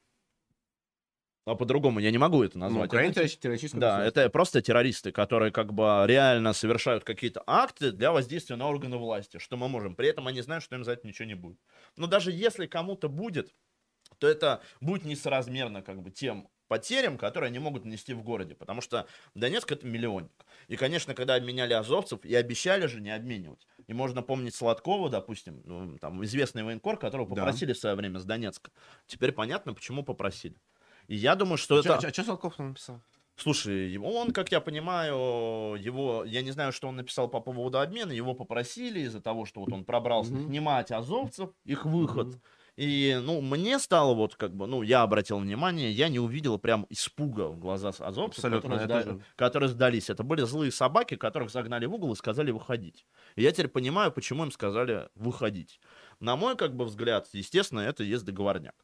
а 1.49 1.55
по-другому 1.55 2.01
я 2.01 2.11
не 2.11 2.19
могу 2.19 2.43
это 2.43 2.59
Ну, 2.59 2.65
назвать. 2.67 2.89
Украина 2.89 3.11
Это- 3.13 3.29
террористическое 3.29 3.81
да, 3.81 4.05
это 4.05 4.29
просто 4.31 4.61
террористы, 4.63 5.13
которые 5.13 5.51
как 5.53 5.73
бы 5.73 6.05
реально 6.07 6.53
совершают 6.53 7.05
какие-то 7.05 7.43
акты 7.47 7.91
для 7.93 8.13
воздействия 8.13 8.57
на 8.57 8.69
органы 8.69 8.97
власти, 8.97 9.39
что 9.39 9.57
мы 9.57 9.69
можем. 9.69 9.95
При 9.95 10.09
этом 10.09 10.27
они 10.27 10.41
знают, 10.43 10.65
что 10.65 10.77
им 10.77 10.85
за 10.85 10.93
это 10.93 11.07
ничего 11.07 11.27
не 11.27 11.35
будет. 11.35 11.59
Но 11.97 12.07
даже 12.07 12.31
если 12.33 12.67
кому-то 12.67 13.09
будет, 13.09 13.55
то 14.19 14.27
это 14.27 14.63
будет 14.81 15.05
несоразмерно 15.05 15.83
как 15.83 16.03
бы 16.03 16.11
тем 16.11 16.49
потерям, 16.67 17.17
которые 17.17 17.49
они 17.49 17.59
могут 17.59 17.87
нанести 17.87 18.13
в 18.13 18.23
городе, 18.23 18.55
потому 18.55 18.83
что 18.83 19.07
Донецк 19.35 19.73
это 19.73 19.87
миллионник. 19.87 20.31
И, 20.67 20.77
конечно, 20.77 21.15
когда 21.15 21.35
обменяли 21.35 21.73
азовцев, 21.73 22.23
и 22.27 22.35
обещали 22.35 22.87
же 22.87 23.01
не 23.01 23.11
обменивать. 23.11 23.67
И 23.87 23.95
можно 23.95 24.21
помнить 24.23 24.55
Сладкова, 24.55 25.09
допустим, 25.09 25.63
ну, 25.65 25.97
там 25.99 26.23
известный 26.25 26.63
военкор, 26.65 26.99
которого 26.99 27.27
Да. 27.35 27.37
попросили 27.37 27.73
в 27.73 27.79
свое 27.79 27.95
время 27.97 28.19
с 28.19 28.25
Донецка. 28.27 28.71
Теперь 29.07 29.33
понятно, 29.33 29.73
почему 29.73 30.03
попросили. 30.03 30.57
И 31.09 31.17
я 31.17 31.35
думаю, 31.35 31.57
что 31.57 31.83
Чё- 31.83 31.95
это... 31.95 32.07
А 32.07 32.13
что 32.13 32.23
Салков 32.25 32.59
написал? 32.59 33.01
Слушай, 33.37 33.97
он, 33.99 34.33
как 34.33 34.51
я 34.51 34.61
понимаю, 34.61 35.77
его, 35.81 36.25
я 36.25 36.43
не 36.43 36.51
знаю, 36.51 36.73
что 36.73 36.89
он 36.89 36.97
написал 36.97 37.29
по 37.29 37.41
поводу 37.41 37.79
обмена, 37.79 38.11
его 38.11 38.35
попросили 38.35 39.01
из-за 39.01 39.21
того, 39.21 39.45
что 39.47 39.61
вот 39.61 39.73
он 39.73 39.85
пробрался 39.85 40.33
Мгм. 40.33 40.47
снимать 40.49 40.91
азовцев, 40.91 41.51
их 41.65 41.85
выход. 41.87 42.27
Мгм. 42.29 42.41
И, 42.77 43.19
ну, 43.23 43.41
мне 43.41 43.79
стало 43.79 44.15
вот 44.15 44.35
как 44.37 44.55
бы, 44.55 44.67
ну, 44.67 44.83
я 44.83 45.03
обратил 45.03 45.39
внимание, 45.39 45.91
я 45.93 46.09
не 46.09 46.19
увидел 46.19 46.59
прям 46.59 46.87
испуга 46.91 47.49
в 47.49 47.59
глаза 47.59 47.89
азовцев, 47.91 48.45
Абсолютно, 48.45 48.71
которые, 48.77 48.87
сда- 48.87 49.03
тоже. 49.03 49.25
которые 49.37 49.69
сдались. 49.69 50.11
Это 50.11 50.23
были 50.25 50.43
злые 50.43 50.71
собаки, 50.73 51.17
которых 51.17 51.51
загнали 51.51 51.87
в 51.87 51.95
угол 51.95 52.13
и 52.13 52.17
сказали 52.17 52.51
выходить. 52.51 53.07
И 53.37 53.43
я 53.43 53.53
теперь 53.53 53.69
понимаю, 53.69 54.11
почему 54.13 54.45
им 54.45 54.51
сказали 54.53 55.09
выходить. 55.15 55.81
На 56.21 56.37
мой, 56.37 56.57
как 56.57 56.75
бы, 56.77 56.85
взгляд, 56.85 57.29
естественно, 57.33 57.81
это 57.81 58.03
есть 58.03 58.25
договорняк. 58.25 58.75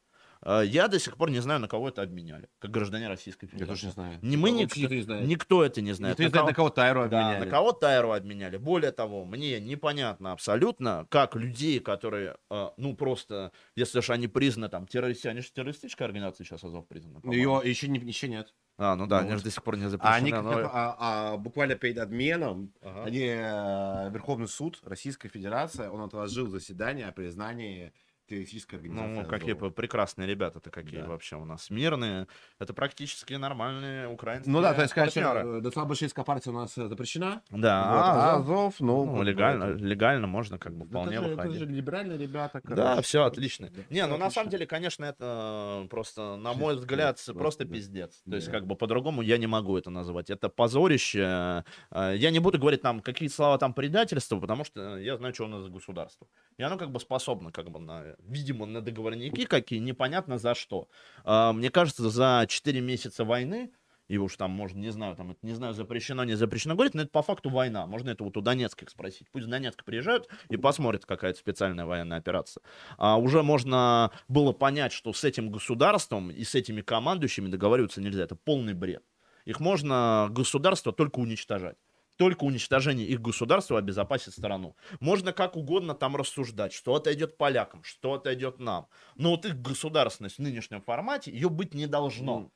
А, 0.46 0.60
Я 0.60 0.88
до 0.88 0.98
сих 0.98 1.16
пор 1.16 1.30
не 1.30 1.40
знаю, 1.40 1.58
на 1.60 1.68
кого 1.68 1.88
это 1.88 2.02
обменяли, 2.02 2.48
как 2.58 2.70
граждане 2.70 3.08
Российской 3.08 3.46
Я 3.46 3.50
Федерации. 3.52 3.70
тоже 3.72 3.86
не 3.86 3.92
знаю. 3.92 4.18
Не 4.22 4.36
мы, 4.36 4.50
никто, 4.50 4.78
никто 4.78 4.94
не 4.94 5.00
знает. 5.02 5.26
никто 5.26 5.64
это 5.64 5.80
не 5.80 5.92
знает. 5.92 6.12
Никто 6.18 6.22
не 6.24 6.28
знает, 6.28 6.46
на 6.48 6.54
кого 6.54 6.68
Тайру 6.70 7.08
Да, 7.08 7.26
обменяли. 7.28 7.44
на 7.46 7.50
кого 7.50 7.72
Тайру 7.72 8.12
обменяли. 8.12 8.56
Более 8.58 8.92
того, 8.92 9.24
мне 9.24 9.58
непонятно 9.58 10.32
абсолютно, 10.32 11.06
как 11.08 11.34
людей, 11.34 11.80
которые, 11.80 12.36
э, 12.50 12.68
ну, 12.76 12.94
просто, 12.94 13.52
если 13.74 14.00
же 14.00 14.12
они 14.12 14.28
признаны 14.28 14.68
там 14.68 14.86
террористы, 14.86 15.30
они 15.30 15.40
же 15.40 15.50
террористическая 15.50 16.06
организация 16.06 16.44
сейчас 16.44 16.62
Азов 16.62 16.86
признана. 16.86 17.20
Ее 17.24 17.60
еще, 17.64 17.88
не, 17.88 17.98
еще 18.00 18.28
нет. 18.28 18.52
А, 18.76 18.96
ну 18.96 19.06
да, 19.06 19.16
Ну 19.18 19.22
они 19.22 19.30
же 19.30 19.36
вот. 19.36 19.44
до 19.44 19.50
сих 19.50 19.62
пор 19.62 19.76
не 19.78 19.84
А 19.84 19.88
запрещены. 19.88 20.16
они 20.16 20.32
но- 20.32 20.68
а- 20.72 20.96
а 20.98 21.36
буквально 21.38 21.76
перед 21.76 21.96
обменом 21.98 22.72
Ага. 22.82 23.04
они, 23.04 23.20
э, 23.24 24.10
Верховный 24.10 24.48
суд 24.48 24.80
Российской 24.84 25.28
Федерации, 25.28 25.86
он 25.86 26.00
отложил 26.02 26.48
заседание 26.48 27.06
о 27.06 27.12
признании 27.12 27.92
террористической 28.26 28.78
организации. 28.78 29.22
Ну, 29.22 29.24
какие 29.28 29.54
Азова. 29.54 29.70
прекрасные 29.70 30.26
ребята-то 30.28 30.70
какие 30.70 31.00
Да. 31.00 31.06
вообще 31.08 31.36
у 31.36 31.44
нас. 31.44 31.70
Мирные. 31.70 32.26
Это 32.58 32.72
практически 32.74 33.34
нормальные 33.34 34.08
украинские 34.08 34.52
Ну 34.52 34.60
да, 34.62 34.74
то 34.74 34.82
есть, 34.82 34.94
конечно, 34.94 35.20
э, 35.20 35.42
национал-большевистская 35.60 36.24
партия 36.24 36.50
у 36.50 36.54
нас 36.54 36.76
э, 36.78 36.88
запрещена. 36.88 37.42
Да, 37.50 37.82
Вот, 37.90 37.98
а 38.02 38.36
Азов, 38.36 38.74
ну... 38.80 39.04
ну, 39.04 39.22
легально, 39.22 39.64
это- 39.64 39.78
легально 39.84 40.26
можно 40.26 40.58
как 40.58 40.74
бы 40.74 40.84
Да 40.86 40.90
вполне 40.90 41.16
это 41.16 41.24
же- 41.26 41.32
это 41.32 41.36
выходить. 41.42 41.58
же 41.58 41.66
либеральные 41.66 42.18
ребята. 42.18 42.60
Да, 42.64 42.74
короче. 42.76 43.02
все 43.02 43.24
отлично. 43.24 43.68
Да, 43.70 43.82
Не, 43.90 44.00
всё 44.02 44.06
ну 44.08 44.16
на 44.16 44.30
самом 44.30 44.48
отлично. 44.48 44.50
деле, 44.50 44.66
конечно, 44.66 45.04
это 45.04 45.86
просто, 45.90 46.36
на 46.36 46.52
мой 46.54 46.76
взгляд, 46.76 47.16
просто, 47.16 47.34
просто 47.34 47.64
да. 47.64 47.74
пиздец. 47.74 48.22
То 48.28 48.36
есть, 48.36 48.46
Да. 48.46 48.52
как 48.52 48.66
бы 48.66 48.76
по-другому 48.76 49.22
я 49.22 49.38
не 49.38 49.46
могу 49.46 49.76
это 49.76 49.90
назвать. 49.90 50.30
Это 50.30 50.48
позорище. 50.48 51.64
Э, 51.90 52.14
Я 52.16 52.30
не 52.30 52.38
буду 52.38 52.58
говорить 52.58 52.82
там 52.82 53.00
какие 53.00 53.28
слова 53.28 53.58
там 53.58 53.74
предательства, 53.74 54.38
потому 54.38 54.64
что 54.64 54.96
я 54.98 55.16
знаю, 55.16 55.34
что 55.34 55.44
у 55.44 55.48
нас 55.48 55.62
за 55.62 55.70
государство. 55.70 56.26
И 56.56 56.62
оно 56.62 56.78
как 56.78 56.90
бы 56.90 57.00
способно, 57.00 57.50
как 57.52 57.70
бы, 57.70 57.80
на, 57.80 58.13
видимо, 58.18 58.66
на 58.66 58.80
договорники 58.80 59.44
какие, 59.44 59.78
непонятно 59.78 60.38
за 60.38 60.54
что. 60.54 60.88
А, 61.24 61.52
Мне 61.52 61.70
кажется, 61.70 62.08
за 62.10 62.46
4 62.48 62.80
месяца 62.80 63.24
войны 63.24 63.70
и 64.06 64.18
уж 64.18 64.36
там, 64.36 64.50
можно, 64.50 64.78
не 64.78 64.90
знаю, 64.90 65.16
там, 65.16 65.30
это, 65.30 65.40
не 65.42 65.54
знаю, 65.54 65.72
запрещено, 65.72 66.24
не 66.24 66.34
запрещено 66.34 66.74
говорить, 66.74 66.94
но 66.94 67.02
это 67.02 67.10
по 67.10 67.22
факту 67.22 67.48
война. 67.48 67.86
Можно 67.86 68.10
это 68.10 68.22
вот 68.24 68.36
у 68.36 68.42
Донецких 68.42 68.90
спросить. 68.90 69.28
Пусть 69.32 69.46
в 69.46 69.48
Донецк 69.48 69.82
приезжают 69.82 70.28
и 70.50 70.56
посмотрят, 70.56 71.06
какая-то 71.06 71.38
специальная 71.38 71.86
военная 71.86 72.18
операция. 72.18 72.62
А 72.98 73.16
уже 73.16 73.42
можно 73.42 74.10
было 74.28 74.52
понять, 74.52 74.92
что 74.92 75.12
с 75.12 75.24
этим 75.24 75.50
государством 75.50 76.30
и 76.30 76.44
с 76.44 76.54
этими 76.54 76.82
командующими 76.82 77.48
договариваться 77.48 78.02
нельзя. 78.02 78.24
Это 78.24 78.36
полный 78.36 78.74
бред. 78.74 79.02
Их 79.46 79.60
можно, 79.60 80.28
государство, 80.30 80.92
только 80.92 81.18
уничтожать. 81.18 81.76
Только 82.16 82.44
уничтожение 82.44 83.06
их 83.06 83.20
государства 83.20 83.78
обезопасит 83.78 84.34
страну. 84.34 84.76
Можно 85.00 85.32
как 85.32 85.56
угодно 85.56 85.94
там 85.94 86.14
рассуждать, 86.16 86.72
что 86.72 86.94
отойдет 86.94 87.36
полякам, 87.36 87.82
что 87.82 88.14
отойдет 88.14 88.60
нам. 88.60 88.86
Но 89.16 89.30
вот 89.30 89.44
их 89.46 89.60
государственность 89.60 90.36
в 90.38 90.42
нынешнем 90.42 90.80
формате, 90.80 91.32
ее 91.32 91.48
быть 91.48 91.74
не 91.74 91.86
должно. 91.86 92.38
Ну, 92.40 92.52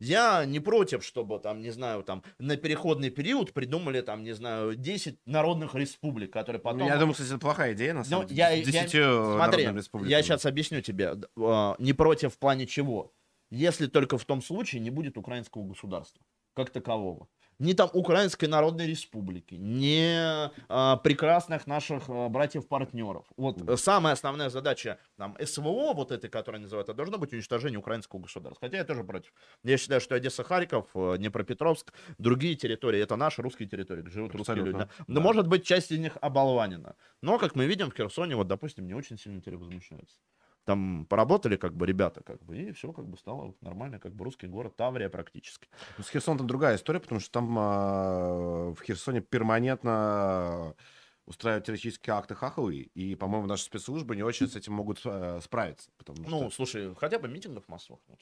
Я 0.00 0.44
не 0.46 0.58
против, 0.58 1.04
чтобы 1.04 1.38
там, 1.38 1.60
не 1.60 1.70
знаю, 1.70 2.02
там 2.02 2.22
на 2.38 2.56
переходный 2.56 3.10
период 3.10 3.52
придумали 3.52 4.00
там, 4.00 4.22
не 4.24 4.32
знаю, 4.32 4.74
10 4.74 5.18
народных 5.26 5.74
республик, 5.74 6.32
которые 6.32 6.60
потом... 6.60 6.80
Ну, 6.80 6.86
Я 6.88 6.96
думаю, 6.96 7.12
кстати, 7.12 7.28
это 7.28 7.38
плохая 7.38 7.74
идея, 7.74 7.92
на 7.92 8.00
Ну, 8.00 8.04
самом 8.04 8.26
деле. 8.26 8.38
я- 8.38 8.50
с 8.52 8.56
я- 8.58 8.64
десятью 8.64 9.24
Смотри, 9.36 9.38
народными 9.64 9.78
республиками. 9.78 10.10
я 10.10 10.22
сейчас 10.22 10.46
объясню 10.46 10.80
тебе. 10.80 11.14
А, 11.38 11.76
Не 11.78 11.92
против 11.92 12.34
в 12.34 12.38
плане 12.38 12.66
чего. 12.66 13.12
Если 13.50 13.86
только 13.86 14.18
в 14.18 14.24
том 14.24 14.42
случае 14.42 14.80
не 14.80 14.90
будет 14.90 15.16
украинского 15.18 15.62
государства 15.62 16.20
как 16.54 16.70
такового. 16.70 17.28
Ни 17.58 17.72
там 17.72 17.88
Украинской 17.92 18.46
Народной 18.46 18.86
Республики, 18.86 19.54
ни 19.54 20.50
а, 20.68 20.96
прекрасных 20.96 21.66
наших 21.66 22.04
а, 22.08 22.28
братьев-партнеров. 22.28 23.26
Вот 23.36 23.68
э, 23.68 23.76
самая 23.76 24.14
основная 24.14 24.50
задача 24.50 24.98
там 25.16 25.36
СВО, 25.40 25.94
вот 25.94 26.10
этой, 26.10 26.28
которая 26.28 26.60
называют, 26.60 26.88
это 26.88 26.96
должно 26.96 27.18
быть 27.18 27.32
уничтожение 27.32 27.78
украинского 27.78 28.20
государства. 28.20 28.66
Хотя 28.66 28.78
я 28.78 28.84
тоже 28.84 29.04
против. 29.04 29.32
Я 29.62 29.78
считаю, 29.78 30.00
что 30.00 30.14
Одесса, 30.14 30.42
Харьков, 30.42 30.86
э, 30.94 31.16
Днепропетровск, 31.18 31.92
другие 32.18 32.56
территории, 32.56 33.00
это 33.00 33.16
наши 33.16 33.42
русские 33.42 33.68
территории, 33.68 34.02
где 34.02 34.10
живут 34.10 34.34
русские 34.34 34.56
люди. 34.56 34.68
Абсолютно, 34.70 34.94
да. 34.98 35.04
Но 35.06 35.14
да. 35.14 35.20
может 35.20 35.46
быть 35.46 35.64
часть 35.64 35.92
из 35.92 35.98
них 35.98 36.16
оболванена. 36.20 36.96
Но, 37.22 37.38
как 37.38 37.54
мы 37.54 37.66
видим, 37.66 37.90
в 37.90 37.94
Херсоне, 37.94 38.36
вот, 38.36 38.48
допустим, 38.48 38.86
не 38.86 38.94
очень 38.94 39.18
сильно 39.18 39.40
теперь 39.40 39.56
возмущаются. 39.56 40.16
Там 40.64 41.04
поработали, 41.06 41.56
как 41.56 41.74
бы, 41.76 41.86
ребята, 41.86 42.22
как 42.22 42.42
бы, 42.42 42.56
и 42.56 42.72
все, 42.72 42.92
как 42.92 43.06
бы, 43.06 43.18
стало 43.18 43.54
нормально, 43.60 43.98
как 43.98 44.14
бы, 44.14 44.24
русский 44.24 44.46
город, 44.46 44.76
Таврия 44.76 45.10
практически. 45.10 45.68
Ну, 45.98 46.04
С 46.04 46.08
Херсоном 46.08 46.38
там 46.38 46.46
другая 46.46 46.76
история, 46.76 47.00
потому 47.00 47.20
что 47.20 47.30
там 47.32 47.54
а, 47.58 48.72
в 48.72 48.82
Херсоне 48.82 49.20
перманентно 49.20 50.74
устраивают 51.26 51.66
террористические 51.66 52.14
акты 52.14 52.34
хаховые, 52.34 52.82
и, 52.82 53.14
по-моему, 53.14 53.46
наши 53.46 53.64
спецслужбы 53.64 54.16
не 54.16 54.22
очень 54.22 54.48
с 54.48 54.56
этим 54.56 54.74
могут 54.74 55.00
э, 55.04 55.40
справиться. 55.42 55.90
Потому 55.96 56.24
что... 56.24 56.30
Ну, 56.30 56.50
слушай, 56.50 56.94
хотя 56.96 57.18
бы 57.18 57.28
митингов 57.28 57.66
массовых 57.68 58.00
нет. 58.08 58.18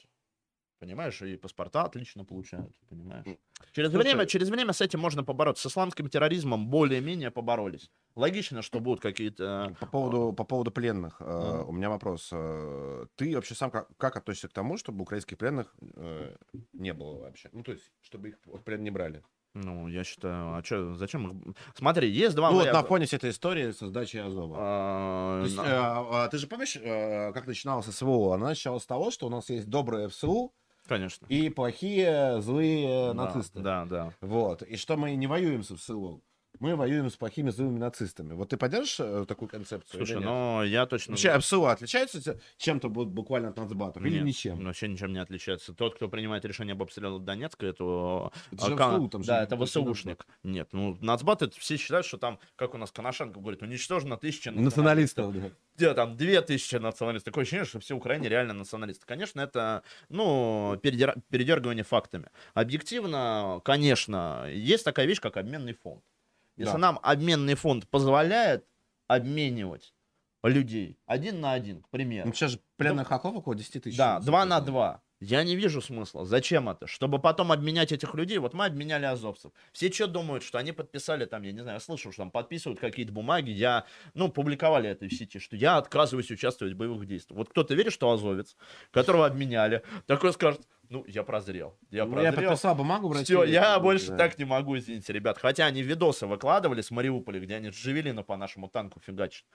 Понимаешь, 0.83 1.21
и 1.21 1.37
паспорта 1.37 1.83
отлично 1.83 2.25
получают, 2.25 2.75
понимаешь. 2.89 3.25
Через 3.71 3.89
Слушай- 3.91 4.03
время, 4.03 4.25
через 4.25 4.49
время 4.49 4.73
с 4.73 4.81
этим 4.81 4.99
можно 4.99 5.23
побороться. 5.23 5.69
С 5.69 5.71
исламским 5.71 6.09
терроризмом 6.09 6.67
более-менее 6.67 7.31
поборолись. 7.31 7.89
Логично, 8.15 8.61
что 8.61 8.81
будут 8.81 8.99
какие-то... 8.99 9.73
По 9.79 9.85
поводу, 9.85 10.33
по 10.33 10.43
поводу 10.43 10.71
пленных, 10.71 11.21
э, 11.21 11.23
Ага. 11.25 11.63
у 11.63 11.71
меня 11.71 11.89
вопрос. 11.89 12.29
Э, 12.33 13.05
ты 13.15 13.33
вообще 13.33 13.55
сам 13.55 13.71
как, 13.71 13.87
как 13.95 14.17
относишься 14.17 14.49
к 14.49 14.53
тому, 14.53 14.75
чтобы 14.77 15.03
украинских 15.03 15.37
пленных 15.37 15.73
э, 15.95 16.35
не 16.73 16.93
было 16.93 17.17
вообще? 17.21 17.49
Ну, 17.53 17.63
то 17.63 17.71
есть, 17.71 17.89
чтобы 18.01 18.27
их 18.29 18.35
в 18.45 18.59
плен 18.59 18.83
не 18.83 18.91
брали. 18.91 19.23
Ну, 19.55 19.87
я 19.87 20.03
считаю, 20.03 20.55
а 20.55 20.63
что, 20.63 20.95
зачем 20.95 21.27
их... 21.47 21.55
Смотри, 21.75 22.09
есть 22.09 22.35
два 22.35 22.49
Ну, 22.49 22.55
вот 22.55 22.65
на 22.65 22.71
варианта. 22.71 22.87
фоне 22.89 23.05
всей 23.05 23.17
этой 23.17 23.29
истории 23.29 23.71
со 23.71 23.87
сдачей 23.87 24.21
Азова. 24.21 24.55
А, 24.59 25.39
То 25.41 25.45
есть, 25.45 25.57
на- 25.57 25.63
э, 25.63 25.67
а, 25.71 26.27
ты 26.27 26.37
же 26.39 26.47
помнишь, 26.47 26.75
э, 26.75 27.31
как 27.33 27.45
начиналось 27.47 27.85
СВО? 27.85 28.33
Она 28.33 28.47
началась 28.47 28.81
с 28.83 28.87
того, 28.87 29.11
что 29.11 29.27
у 29.27 29.29
нас 29.29 29.49
есть 29.51 29.69
добрые 29.69 30.07
ФСУ 30.09 30.51
Конечно. 30.87 31.25
и 31.29 31.49
плохие, 31.49 32.41
злые 32.41 33.13
Да, 33.13 33.13
нацисты. 33.13 33.59
Да, 33.59 33.85
да. 33.85 34.13
Вот. 34.21 34.61
И 34.63 34.75
что 34.75 34.97
мы 34.97 35.15
не 35.15 35.27
воюем 35.27 35.63
с 35.63 35.73
ФСУ, 35.75 36.23
мы 36.59 36.75
воюем 36.75 37.09
с 37.09 37.15
плохими 37.15 37.49
злыми 37.49 37.77
нацистами. 37.77 38.33
Вот 38.33 38.49
ты 38.49 38.57
поддержишь 38.57 38.99
э, 38.99 39.25
такую 39.27 39.49
концепцию? 39.49 40.05
Слушай, 40.05 40.21
но 40.21 40.63
я 40.63 40.85
точно... 40.85 41.11
Вообще 41.11 41.37
ФСУ 41.37 41.65
отличаются 41.65 42.39
чем-то 42.57 42.89
буквально 42.89 43.49
от 43.49 43.57
нацбатов 43.57 44.03
или 44.03 44.15
Нет, 44.15 44.23
ничем? 44.23 44.63
Вообще 44.63 44.87
ничем 44.87 45.13
не 45.13 45.19
отличается. 45.19 45.73
Тот, 45.73 45.95
кто 45.95 46.07
принимает 46.07 46.45
решение 46.45 46.73
об 46.73 46.81
обстреле 46.81 47.19
Донецка, 47.19 47.65
это... 47.65 48.31
Это 48.51 48.65
же 48.65 48.73
а, 48.73 48.77
кан- 48.77 48.95
ВСУ, 48.95 49.09
там 49.09 49.23
же 49.23 49.27
да, 49.27 49.43
это 49.43 49.57
ВСУшник. 49.57 50.25
Нет, 50.43 50.69
ну, 50.71 50.97
нацбат, 51.01 51.41
это 51.41 51.59
все 51.59 51.77
считают, 51.77 52.05
что 52.05 52.17
там, 52.17 52.39
как 52.55 52.73
у 52.73 52.77
нас 52.77 52.91
Коношенко 52.91 53.39
говорит, 53.39 53.61
уничтожено 53.61 54.17
тысяча 54.17 54.51
Националистов, 54.51 55.33
да. 55.33 55.49
где 55.75 55.93
там 55.93 56.15
две 56.15 56.41
тысячи 56.41 56.75
националистов. 56.75 57.31
Такое 57.33 57.43
ощущение, 57.43 57.65
что 57.65 57.79
все 57.79 57.95
Украине 57.95 58.29
реально 58.29 58.53
националисты. 58.53 59.05
Конечно, 59.05 59.41
это, 59.41 59.83
ну, 60.09 60.79
передер- 60.81 61.19
передергивание 61.29 61.83
фактами. 61.83 62.27
Объективно, 62.53 63.61
конечно, 63.65 64.47
есть 64.49 64.85
такая 64.85 65.05
вещь, 65.05 65.19
как 65.19 65.37
обменный 65.37 65.73
фонд. 65.73 66.03
Если 66.57 66.73
Да. 66.73 66.77
нам 66.77 66.99
обменный 67.01 67.55
фонд 67.55 67.87
позволяет 67.89 68.65
обменивать 69.07 69.93
людей 70.43 70.97
один 71.05 71.39
на 71.41 71.53
один, 71.53 71.81
к 71.81 71.89
примеру, 71.89 72.27
Ну, 72.27 72.33
сейчас 72.33 72.51
же 72.51 72.59
пленных 72.77 73.07
хаков 73.07 73.35
около 73.35 73.55
10 73.55 73.83
тысяч. 73.83 73.97
да, 73.97 74.19
Ну, 74.19 74.25
два 74.25 74.45
на 74.45 74.59
два. 74.59 75.01
Я 75.21 75.41
не 75.45 75.55
вижу 75.55 75.81
смысла. 75.81 76.25
Зачем 76.25 76.67
это? 76.67 76.85
Чтобы 76.85 77.17
потом 77.17 77.53
обменять 77.53 77.93
этих 77.93 78.13
людей. 78.13 78.39
Вот 78.39 78.53
мы 78.53 78.65
обменяли 78.65 79.05
азовцев. 79.05 79.53
Все 79.71 79.89
что 79.89 80.07
думают, 80.07 80.43
что 80.43 80.57
они 80.57 80.73
подписали 80.73 81.23
там, 81.23 81.43
я 81.43 81.53
не 81.53 81.61
знаю, 81.61 81.77
я 81.77 81.79
слышал, 81.79 82.11
что 82.11 82.23
там 82.23 82.31
подписывают 82.31 82.81
какие-то 82.81 83.13
бумаги. 83.13 83.49
Я, 83.49 83.85
ну, 84.15 84.27
публиковали 84.27 84.89
это 84.89 85.05
в 85.07 85.13
сети, 85.13 85.39
что 85.39 85.55
я 85.55 85.77
отказываюсь 85.77 86.29
участвовать 86.29 86.73
в 86.73 86.77
боевых 86.77 87.05
действиях. 87.07 87.37
Вот 87.37 87.47
кто-то 87.49 87.73
верит, 87.73 87.93
что 87.93 88.11
азовец, 88.11 88.57
которого 88.91 89.25
обменяли, 89.25 89.81
такой 90.07 90.33
скажет, 90.33 90.67
ну, 90.89 91.03
я 91.07 91.23
прозрел. 91.23 91.75
Я 91.89 92.05
Ну, 92.05 92.19
я 92.21 92.31
прозрел. 92.31 92.49
подписал 92.51 92.75
бумагу 92.75 93.07
в 93.09 93.23
Все, 93.23 93.43
я 93.43 93.79
больше 93.79 94.09
да. 94.09 94.17
так 94.17 94.37
не 94.37 94.45
могу, 94.45 94.77
извините, 94.77 95.11
ребят. 95.13 95.37
Хотя 95.39 95.65
они 95.65 95.81
видосы 95.81 96.27
выкладывали 96.27 96.81
с 96.81 96.91
Мариуполя, 96.91 97.39
где 97.39 97.55
они 97.55 97.69
Джавелина 97.69 98.21
по 98.23 98.37
нашему 98.37 98.67
танку 98.67 98.99
фигачат. 98.99 99.45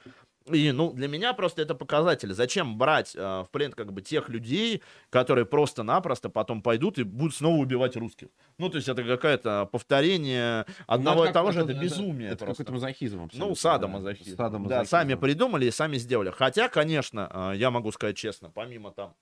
И, 0.50 0.72
ну, 0.72 0.92
для 0.92 1.08
меня 1.08 1.34
просто 1.34 1.60
это 1.62 1.74
показатель. 1.74 2.32
Зачем 2.32 2.78
брать 2.78 3.14
э, 3.14 3.20
в 3.20 3.48
плен 3.52 3.72
как 3.72 3.92
бы 3.92 4.00
тех 4.00 4.28
людей, 4.30 4.82
которые 5.10 5.44
просто-напросто 5.44 6.30
потом 6.30 6.62
пойдут 6.62 6.98
и 6.98 7.02
будут 7.02 7.34
снова 7.34 7.56
убивать 7.58 7.96
русских? 7.96 8.28
Ну, 8.56 8.68
то 8.70 8.76
есть 8.76 8.88
это 8.88 9.04
какое-то 9.04 9.68
повторение 9.70 10.64
одного 10.86 11.24
Ну, 11.24 11.30
и 11.30 11.32
того 11.32 11.52
же, 11.52 11.60
это 11.60 11.72
это- 11.72 11.80
безумие 11.80 12.28
Это 12.30 12.44
просто. 12.46 12.64
какой-то 12.64 12.72
мазохизм. 12.72 13.22
абсолютно, 13.24 13.46
Ну, 13.48 13.54
да. 13.54 13.60
садомазохизм. 13.60 14.36
Да, 14.36 14.44
Садомазохизм. 14.44 14.90
сами 14.90 15.14
придумали 15.14 15.66
и 15.66 15.70
сами 15.70 15.96
сделали. 15.98 16.30
Хотя, 16.30 16.68
конечно, 16.68 17.30
э, 17.52 17.56
я 17.56 17.70
могу 17.70 17.92
сказать 17.92 18.16
честно, 18.16 18.50
помимо 18.50 18.90
там 18.90 19.14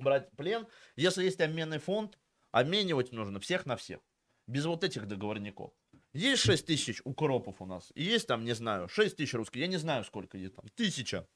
брать 0.00 0.30
плен, 0.36 0.66
если 0.96 1.24
есть 1.24 1.40
обменный 1.40 1.78
фонд, 1.78 2.18
обменивать 2.50 3.12
нужно 3.12 3.40
всех 3.40 3.66
на 3.66 3.76
всех. 3.76 4.00
Без 4.46 4.66
вот 4.66 4.82
этих 4.82 5.06
договорников. 5.06 5.72
Есть 6.12 6.42
6 6.42 6.66
тысяч 6.66 7.00
укропов 7.04 7.62
у 7.62 7.66
нас, 7.66 7.92
и 7.94 8.02
есть 8.02 8.26
там, 8.26 8.44
не 8.44 8.52
знаю, 8.52 8.88
6 8.88 9.16
тысяч 9.16 9.34
русских, 9.34 9.60
я 9.60 9.68
не 9.68 9.76
знаю, 9.76 10.04
сколько 10.04 10.36
есть 10.36 10.56
там, 10.56 10.66
тысяча, 10.74 11.28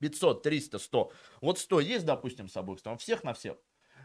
500, 0.00 0.42
300, 0.42 0.78
100. 0.78 1.12
Вот 1.40 1.58
100 1.58 1.80
есть, 1.80 2.04
допустим, 2.04 2.48
с 2.48 2.56
обоих 2.56 2.80
сторон, 2.80 2.98
всех 2.98 3.22
на 3.22 3.32
всех. 3.32 3.56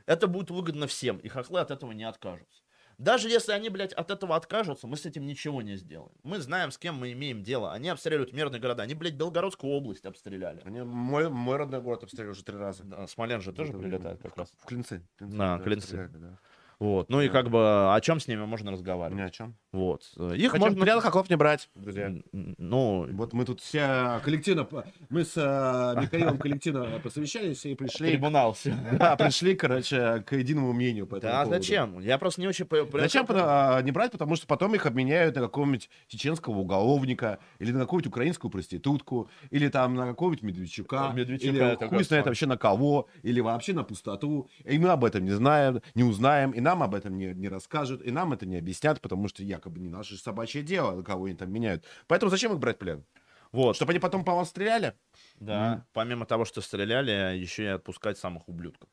Это 0.05 0.27
будет 0.27 0.51
выгодно 0.51 0.87
всем, 0.87 1.17
и 1.17 1.29
хохлы 1.29 1.61
от 1.61 1.71
этого 1.71 1.91
не 1.91 2.03
откажутся. 2.03 2.62
Даже 2.97 3.29
если 3.29 3.51
они, 3.51 3.69
блядь, 3.69 3.93
от 3.93 4.12
этого 4.12 4.36
откажутся, 4.36 4.88
мы 4.88 4.97
с 4.97 5.06
этим 5.06 5.25
ничего 5.25 5.62
не 5.62 5.75
сделаем. 5.75 6.12
Мы 6.23 6.39
знаем, 6.39 6.71
с 6.71 6.77
кем 6.77 6.95
мы 6.95 7.12
имеем 7.13 7.43
дело. 7.43 7.71
Они 7.73 7.89
обстреливают 7.89 8.34
мирные 8.34 8.60
города. 8.62 8.84
Они, 8.84 8.93
блядь, 8.93 9.13
Белгородскую 9.15 9.71
область 9.73 10.06
обстреляли. 10.06 10.62
Они, 10.65 10.82
мой, 10.82 11.29
мой 11.29 11.58
родной 11.58 11.82
город 11.82 12.03
обстреляли 12.03 12.32
уже 12.32 12.43
три 12.43 12.58
раза. 12.58 12.84
Да, 12.84 13.08
Смоленск 13.08 13.45
же 13.45 13.53
тоже 13.53 13.71
Это 13.71 13.79
прилетает 13.79 14.21
как 14.21 14.38
раз. 14.38 14.53
В 14.60 14.65
Клинцы. 14.65 15.01
Клинцы, 15.17 15.38
Да, 15.38 15.60
Клинцы. 15.60 16.10
да. 16.13 16.39
Вот. 16.84 17.10
Ну 17.10 17.22
и 17.22 17.30
как 17.30 17.50
бы 17.50 17.96
о 17.96 18.02
чем 18.02 18.19
с 18.19 18.28
ними 18.28 18.43
можно 18.43 18.69
разговаривать? 18.72 19.17
Ни 19.17 19.26
о 19.26 19.30
чем. 19.30 19.56
Вот. 19.72 20.04
Их 20.36 20.52
Хотим 20.52 20.67
можно... 20.67 20.82
пленных 20.82 21.04
хохлов 21.06 21.30
не 21.30 21.38
брать, 21.38 21.69
друзья. 21.76 22.13
Ну, 22.34 23.08
Вот 23.13 23.32
мы 23.32 23.46
тут 23.46 23.62
все 23.62 24.19
коллективно, 24.26 24.65
по- 24.65 24.86
мы 25.10 25.24
с 25.24 25.38
э, 25.38 26.02
Михаилом 26.02 26.38
коллективно 26.38 27.00
посовещались 27.02 27.65
и 27.65 27.74
пришли, 27.74 28.12
трибунал 28.12 28.52
все. 28.52 28.76
да, 29.00 29.15
пришли, 29.15 29.56
короче, 29.56 30.24
к 30.28 30.36
единому 30.36 30.74
мнению 30.74 31.08
по 31.08 31.15
этому 31.15 31.32
Да, 31.32 31.43
поводу. 31.43 31.62
зачем? 31.62 32.00
Я 32.02 32.17
просто 32.17 32.41
не 32.41 32.48
очень... 32.48 32.67
Зачем 32.91 33.26
а, 33.30 33.82
не 33.82 33.91
брать? 33.91 34.12
Потому 34.12 34.36
что 34.36 34.46
потом 34.46 34.76
их 34.76 34.86
обменяют 34.86 35.36
на 35.36 35.41
какого-нибудь 35.41 35.89
чеченского 36.08 36.58
уголовника, 36.60 37.39
или 37.60 37.72
на 37.72 37.80
какую-нибудь 37.80 38.12
украинскую 38.12 38.52
проститутку, 38.52 39.30
или 39.52 39.69
там 39.69 39.96
на 39.96 40.06
какого-нибудь 40.08 40.43
Медведчука, 40.43 41.13
Медведчука 41.15 41.50
или 41.50 41.72
это 41.74 41.88
хуй 41.88 42.04
знает 42.04 42.26
вообще 42.26 42.46
на 42.46 42.58
кого, 42.58 43.08
или 43.22 43.39
вообще 43.39 43.72
на 43.72 43.84
пустоту. 43.84 44.50
И 44.65 44.78
мы 44.78 44.89
об 44.89 45.06
этом 45.06 45.24
не 45.24 45.32
знаем, 45.32 45.82
не 45.96 46.04
узнаем, 46.04 46.52
и 46.52 46.60
нам 46.60 46.72
об 46.81 46.95
этом 46.95 47.17
не, 47.17 47.33
не 47.33 47.49
расскажут, 47.49 48.01
и 48.01 48.09
нам 48.12 48.33
это 48.33 48.45
не 48.45 48.57
объяснят, 48.57 48.99
потому 49.01 49.27
что 49.27 49.43
якобы 49.43 49.79
не 49.79 49.89
наше 49.89 50.17
собачье 50.17 50.63
дело, 50.63 51.03
кого 51.03 51.25
они 51.25 51.36
там 51.36 51.51
меняют. 51.51 51.86
Поэтому 52.07 52.29
зачем 52.31 52.53
их 52.53 52.59
брать 52.59 52.77
в 52.77 52.79
плен? 52.79 53.03
Вот, 53.51 53.75
Чтобы 53.75 53.91
они 53.91 53.99
потом 53.99 54.23
по 54.25 54.33
вам 54.33 54.45
стреляли? 54.45 54.95
да. 55.39 55.86
Помимо 55.93 56.25
того, 56.25 56.45
что 56.45 56.62
стреляли, 56.62 57.38
еще 57.38 57.63
и 57.63 57.67
отпускать 57.67 58.17
самых 58.17 58.47
ублюдков. 58.49 58.89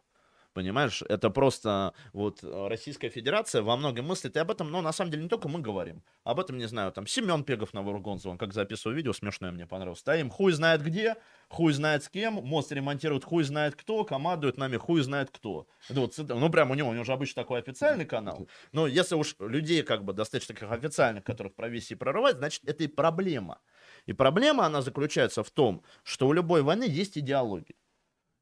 Понимаешь, 0.53 1.03
это 1.09 1.31
просто 1.31 1.95
вот 2.13 2.43
э, 2.43 2.69
Российская 2.69 3.09
Федерация 3.09 3.63
во 3.63 3.77
многом 3.77 4.07
мыслит, 4.07 4.35
и 4.37 4.41
об 4.41 4.51
этом, 4.51 4.71
ну, 4.73 4.81
на 4.81 4.91
самом 4.93 5.13
деле, 5.13 5.23
не 5.23 5.29
только 5.29 5.49
мы 5.49 5.61
говорим. 5.61 6.03
Об 6.25 6.41
этом, 6.41 6.59
не 6.59 6.67
знаю, 6.67 6.91
там, 6.91 7.07
Семен 7.07 7.45
Пегов 7.45 7.73
на 7.73 7.83
он 7.83 8.37
как 8.37 8.53
записывал 8.53 8.97
видео, 8.97 9.13
смешное 9.13 9.53
мне 9.53 9.67
понравилось. 9.67 10.01
Стоим, 10.01 10.29
хуй 10.29 10.53
знает 10.53 10.83
где, 10.83 11.15
хуй 11.49 11.73
знает 11.73 12.03
с 12.03 12.09
кем, 12.09 12.35
мост 12.35 12.73
ремонтирует 12.73 13.25
хуй 13.25 13.45
знает 13.45 13.77
кто, 13.77 14.05
командует 14.05 14.59
нами 14.59 14.77
хуй 14.77 15.03
знает 15.03 15.31
кто. 15.31 15.69
Это 15.89 16.01
вот, 16.01 16.19
ну, 16.19 16.51
прям 16.51 16.73
у 16.73 16.75
него, 16.75 16.89
у 16.89 16.93
него 16.93 17.05
же 17.05 17.13
обычно 17.13 17.43
такой 17.43 17.61
официальный 17.61 18.05
канал. 18.05 18.49
Но 18.73 18.89
если 18.89 19.15
уж 19.15 19.37
людей, 19.39 19.85
как 19.85 20.05
бы, 20.05 20.13
достаточно 20.13 20.55
таких 20.57 20.73
официальных, 20.73 21.23
которых 21.23 21.55
провести 21.55 21.95
прорывать, 21.95 22.39
значит, 22.39 22.65
это 22.65 22.83
и 22.83 22.89
проблема. 22.89 23.61
И 24.07 24.13
проблема, 24.13 24.67
она 24.67 24.83
заключается 24.83 25.45
в 25.45 25.51
том, 25.51 25.85
что 26.03 26.27
у 26.27 26.33
любой 26.33 26.63
войны 26.63 26.87
есть 26.89 27.17
идеология. 27.17 27.77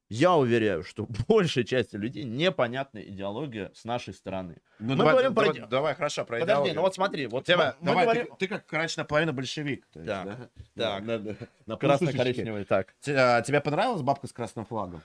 Я 0.08 0.34
уверяю, 0.36 0.82
что 0.84 1.06
большей 1.28 1.64
части 1.64 1.96
людей 1.96 2.24
непонятна 2.24 2.98
идеология 2.98 3.70
с 3.74 3.84
нашей 3.84 4.14
стороны. 4.14 4.56
Ну, 4.78 4.90
Мы 4.92 4.96
давай, 4.96 5.12
говорим 5.12 5.34
про 5.34 5.44
давай, 5.52 5.68
давай, 5.68 5.94
хорошо, 5.94 6.24
про 6.24 6.38
Подожди, 6.40 6.52
идеологию. 6.52 6.74
ну 6.76 6.80
вот 6.82 6.94
смотри, 6.94 7.26
вот 7.26 7.44
Тема, 7.44 7.64
мы, 7.64 7.72
мы 7.80 7.86
давай, 7.86 8.04
говорим... 8.04 8.26
ты, 8.38 8.46
ты 8.46 8.48
как 8.48 8.72
раньше 8.72 8.98
наполовину 8.98 9.32
большевик. 9.34 9.86
то 9.92 10.00
есть, 10.00 10.10
Так, 10.10 10.24
да? 10.26 10.48
так. 10.76 11.04
На- 11.04 11.18
на- 11.18 11.36
на 11.66 11.76
Красно-коричневый, 11.76 12.64
так. 12.64 12.94
А, 13.06 13.42
Тебе 13.42 13.60
понравилась 13.60 14.02
бабка 14.02 14.26
с 14.26 14.32
красным 14.32 14.64
флагом? 14.64 15.02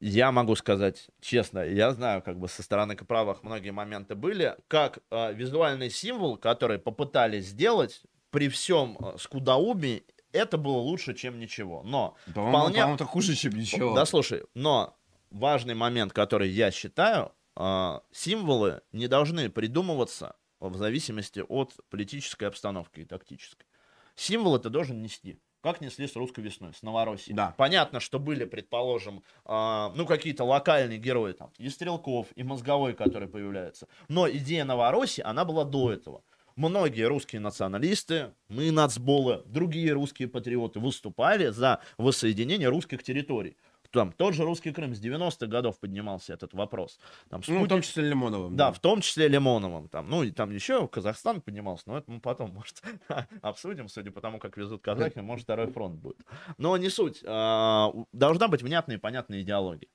Я 0.00 0.32
могу 0.32 0.56
сказать 0.56 1.06
честно, 1.20 1.60
я 1.60 1.92
знаю, 1.92 2.22
как 2.22 2.36
бы 2.38 2.48
со 2.48 2.62
стороны 2.64 2.96
правых 2.96 3.44
многие 3.44 3.70
моменты 3.70 4.16
были, 4.16 4.56
как 4.66 4.98
э, 5.12 5.32
визуальный 5.32 5.90
символ, 5.90 6.36
который 6.36 6.78
попытались 6.80 7.46
сделать 7.46 8.02
при 8.30 8.48
всем 8.48 8.98
э, 9.00 9.16
скудоумии, 9.18 10.02
это 10.32 10.58
было 10.58 10.78
лучше, 10.78 11.14
чем 11.14 11.38
ничего. 11.38 11.82
Но 11.84 12.16
По-моему, 12.34 12.50
Вполне- 12.50 12.74
по-моему, 12.74 12.94
это 12.94 13.04
хуже, 13.04 13.34
чем 13.34 13.52
ничего. 13.54 13.94
Да, 13.94 14.04
слушай, 14.06 14.42
но 14.54 14.96
важный 15.30 15.74
момент, 15.74 16.12
который 16.12 16.48
я 16.50 16.70
считаю, 16.70 17.32
а, 17.54 18.02
символы 18.12 18.82
не 18.92 19.08
должны 19.08 19.50
придумываться 19.50 20.36
в 20.60 20.76
зависимости 20.76 21.44
от 21.48 21.74
политической 21.90 22.44
обстановки 22.44 23.00
и 23.00 23.04
тактической. 23.04 23.66
Символы 24.14 24.58
ты 24.58 24.68
должен 24.70 25.02
нести. 25.02 25.38
Как 25.62 25.80
несли 25.80 26.08
с 26.08 26.16
русской 26.16 26.40
весной, 26.40 26.74
с 26.74 26.82
Новороссией. 26.82 27.36
Да. 27.36 27.54
Понятно, 27.56 28.00
что 28.00 28.18
были, 28.18 28.44
предположим, 28.44 29.22
а, 29.44 29.92
ну, 29.94 30.06
какие-то 30.06 30.42
локальные 30.44 30.98
герои, 30.98 31.32
там, 31.34 31.52
и 31.56 31.68
Стрелков, 31.68 32.26
и 32.34 32.42
Мозговой, 32.42 32.94
который 32.94 33.28
появляется. 33.28 33.86
Но 34.08 34.28
идея 34.28 34.64
Новороссии, 34.64 35.22
она 35.22 35.44
была 35.44 35.64
до 35.64 35.92
этого. 35.92 36.24
Многие 36.56 37.06
русские 37.08 37.40
националисты, 37.40 38.32
мы, 38.48 38.70
нацболы, 38.70 39.42
другие 39.46 39.92
русские 39.92 40.28
патриоты 40.28 40.80
выступали 40.80 41.48
за 41.48 41.80
воссоединение 41.98 42.68
русских 42.68 43.02
территорий. 43.02 43.56
Там 43.90 44.10
тот 44.10 44.32
же 44.32 44.44
русский 44.44 44.70
Крым 44.72 44.94
с 44.94 45.00
90-х 45.04 45.46
годов 45.48 45.78
поднимался 45.78 46.32
этот 46.32 46.54
вопрос. 46.54 46.98
Там, 47.28 47.42
Ну, 47.46 47.54
в 47.54 47.56
спутник- 47.58 47.68
том 47.68 47.82
числе 47.82 48.08
Лимоновым. 48.08 48.56
да, 48.56 48.72
в 48.72 48.78
том 48.78 49.02
числе 49.02 49.28
Лимоновым. 49.28 49.88
Там, 49.90 50.08
ну, 50.08 50.22
и 50.22 50.30
там 50.30 50.50
еще 50.50 50.88
Казахстан 50.88 51.42
поднимался, 51.42 51.82
но 51.88 51.98
это 51.98 52.10
мы 52.10 52.18
потом, 52.18 52.52
может, 52.54 52.80
обсудим, 53.42 53.88
судя 53.88 54.10
по 54.10 54.22
тому, 54.22 54.38
как 54.38 54.56
везут 54.56 54.80
казахи, 54.80 55.18
может, 55.18 55.44
второй 55.44 55.66
фронт 55.70 55.96
будет. 55.96 56.16
Но 56.56 56.74
не 56.78 56.88
суть. 56.88 57.22
А, 57.26 57.92
Должна 58.12 58.48
быть 58.48 58.62
внятная 58.62 58.96
и 58.96 58.98
понятная 58.98 59.42
идеология. 59.42 59.90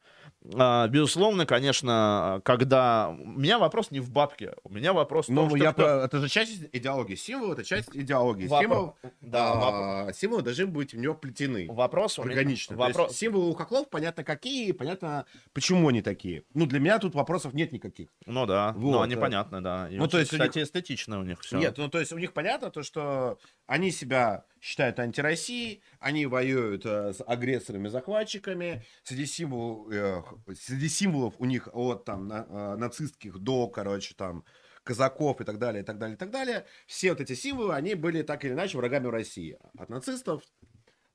А, 0.55 0.87
Безусловно, 0.87 1.45
конечно, 1.45 2.41
когда... 2.45 3.09
У 3.09 3.39
меня 3.39 3.59
вопрос 3.59 3.91
не 3.91 3.99
в 3.99 4.09
бабке, 4.11 4.53
у 4.63 4.69
меня 4.73 4.93
вопрос 4.93 5.25
том, 5.27 5.35
Ну, 5.35 5.49
что 5.49 5.57
я 5.57 5.73
кто- 5.73 5.83
про- 5.83 6.05
это 6.05 6.19
же 6.19 6.29
часть 6.29 6.63
идеологии. 6.71 7.15
Символ 7.15 7.53
это 7.53 7.63
часть 7.63 7.89
идеологии. 7.93 8.47
Вопро- 8.47 8.61
Символ, 8.61 8.95
Да, 9.21 10.05
а, 10.07 10.13
символы 10.13 10.41
должны 10.43 10.67
быть 10.67 10.93
в 10.93 10.97
него 10.97 11.15
плетены. 11.15 11.67
вопрос 11.69 12.17
меня- 12.17 12.27
Органично. 12.27 12.75
То 12.75 12.81
Вопрос... 12.81 13.07
есть 13.09 13.19
символы 13.19 13.49
у 13.51 13.53
хохлов 13.53 13.89
понятно 13.89 14.23
какие, 14.23 14.71
понятно 14.71 15.25
почему 15.53 15.89
они 15.89 16.01
такие. 16.01 16.43
Ну, 16.53 16.65
для 16.65 16.79
меня 16.79 16.99
тут 16.99 17.13
вопросов 17.15 17.53
нет 17.53 17.71
никаких. 17.71 18.09
Ну 18.25 18.45
да, 18.45 18.73
Вот, 18.77 18.91
ну 18.91 19.01
они 19.01 19.15
да. 19.15 19.21
понятно, 19.21 19.63
да. 19.63 19.89
И 19.89 19.97
Ну, 19.97 20.07
то 20.07 20.17
очень, 20.17 20.19
есть 20.19 20.33
у 20.33 20.35
них- 20.37 20.47
кстати, 20.49 20.63
эстетично 20.63 21.19
у 21.19 21.23
них 21.23 21.41
все. 21.41 21.57
Нет, 21.57 21.77
ну 21.77 21.89
то 21.89 21.99
есть 21.99 22.11
у 22.13 22.17
них 22.17 22.33
понятно 22.33 22.69
то, 22.71 22.83
что 22.83 23.37
они 23.65 23.91
себя 23.91 24.45
считают 24.61 24.99
антироссией, 24.99 25.81
они 25.99 26.25
воюют 26.25 26.85
э, 26.85 27.13
с 27.13 27.23
агрессорами-захватчиками. 27.23 28.83
Среди, 29.03 29.25
символ, 29.25 29.89
э, 29.91 30.21
среди 30.59 30.89
символов 30.89 31.35
у 31.39 31.45
них 31.45 31.67
от 31.73 32.05
там 32.05 32.27
на- 32.27 32.45
э, 32.49 32.75
нацистских 32.77 33.39
до, 33.39 33.67
короче, 33.67 34.15
там 34.15 34.43
казаков 34.83 35.41
и 35.41 35.43
так 35.43 35.59
далее, 35.59 35.83
и 35.83 35.85
так 35.85 35.97
далее, 35.97 36.15
и 36.15 36.17
так 36.17 36.31
далее. 36.31 36.65
Все 36.85 37.09
вот 37.09 37.21
эти 37.21 37.33
символы, 37.33 37.75
они 37.75 37.95
были 37.95 38.21
так 38.21 38.45
или 38.45 38.53
иначе 38.53 38.77
врагами 38.77 39.07
России. 39.07 39.57
От 39.77 39.89
нацистов 39.89 40.41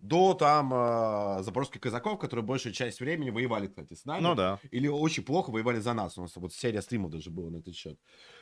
до 0.02 0.34
там 0.34 0.74
э, 0.74 1.42
запорожских 1.42 1.80
казаков, 1.80 2.18
которые 2.18 2.44
большую 2.44 2.72
часть 2.72 3.00
времени 3.00 3.30
воевали, 3.30 3.68
кстати, 3.68 3.94
с 3.94 4.04
нами. 4.04 4.22
Ну 4.22 4.34
да. 4.34 4.58
Или 4.72 4.88
очень 4.88 5.22
плохо 5.22 5.50
воевали 5.50 5.78
за 5.78 5.92
нас. 5.94 6.18
У 6.18 6.22
нас 6.22 6.34
вот 6.36 6.52
серия 6.52 6.82
стримов 6.82 7.12
даже 7.12 7.30
была 7.30 7.50
на 7.50 7.58
этот 7.58 7.74
счет. 7.74 7.98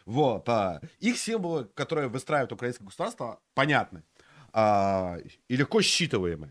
Вот. 0.07 0.49
а, 0.49 0.81
их 0.99 1.19
символы, 1.19 1.67
которые 1.67 2.09
выстраивают 2.09 2.53
украинское 2.53 2.87
государство, 2.87 3.41
понятны. 3.55 4.03
А, 4.53 5.19
и 5.49 5.57
легко 5.57 5.81
считываемы. 5.81 6.51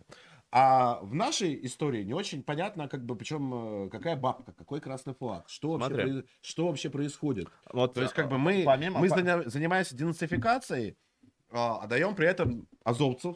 А 0.51 0.99
в 1.01 1.13
нашей 1.13 1.63
истории 1.65 2.03
не 2.03 2.13
очень 2.13 2.41
понятно, 2.41 2.87
как 2.87 3.05
бы, 3.05 3.15
причем 3.15 3.85
э, 3.85 3.89
какая 3.91 4.15
бабка, 4.15 4.51
какой 4.51 4.81
красный 4.81 5.13
флаг, 5.13 5.47
что 5.47 5.73
вообще, 5.73 5.93
Смотри. 5.93 6.23
что 6.41 6.67
вообще 6.67 6.89
происходит. 6.89 7.47
Вот, 7.71 7.93
То 7.93 8.01
есть, 8.01 8.13
как 8.15 8.25
э, 8.25 8.29
бы 8.29 8.39
мы, 8.39 8.63
помимо- 8.63 8.99
мы 8.99 9.09
занимаемся 9.09 9.95
денацификацией, 9.95 10.97
а 11.51 11.85
даем 11.85 12.15
при 12.15 12.27
этом 12.27 12.67
азовцев, 12.83 13.35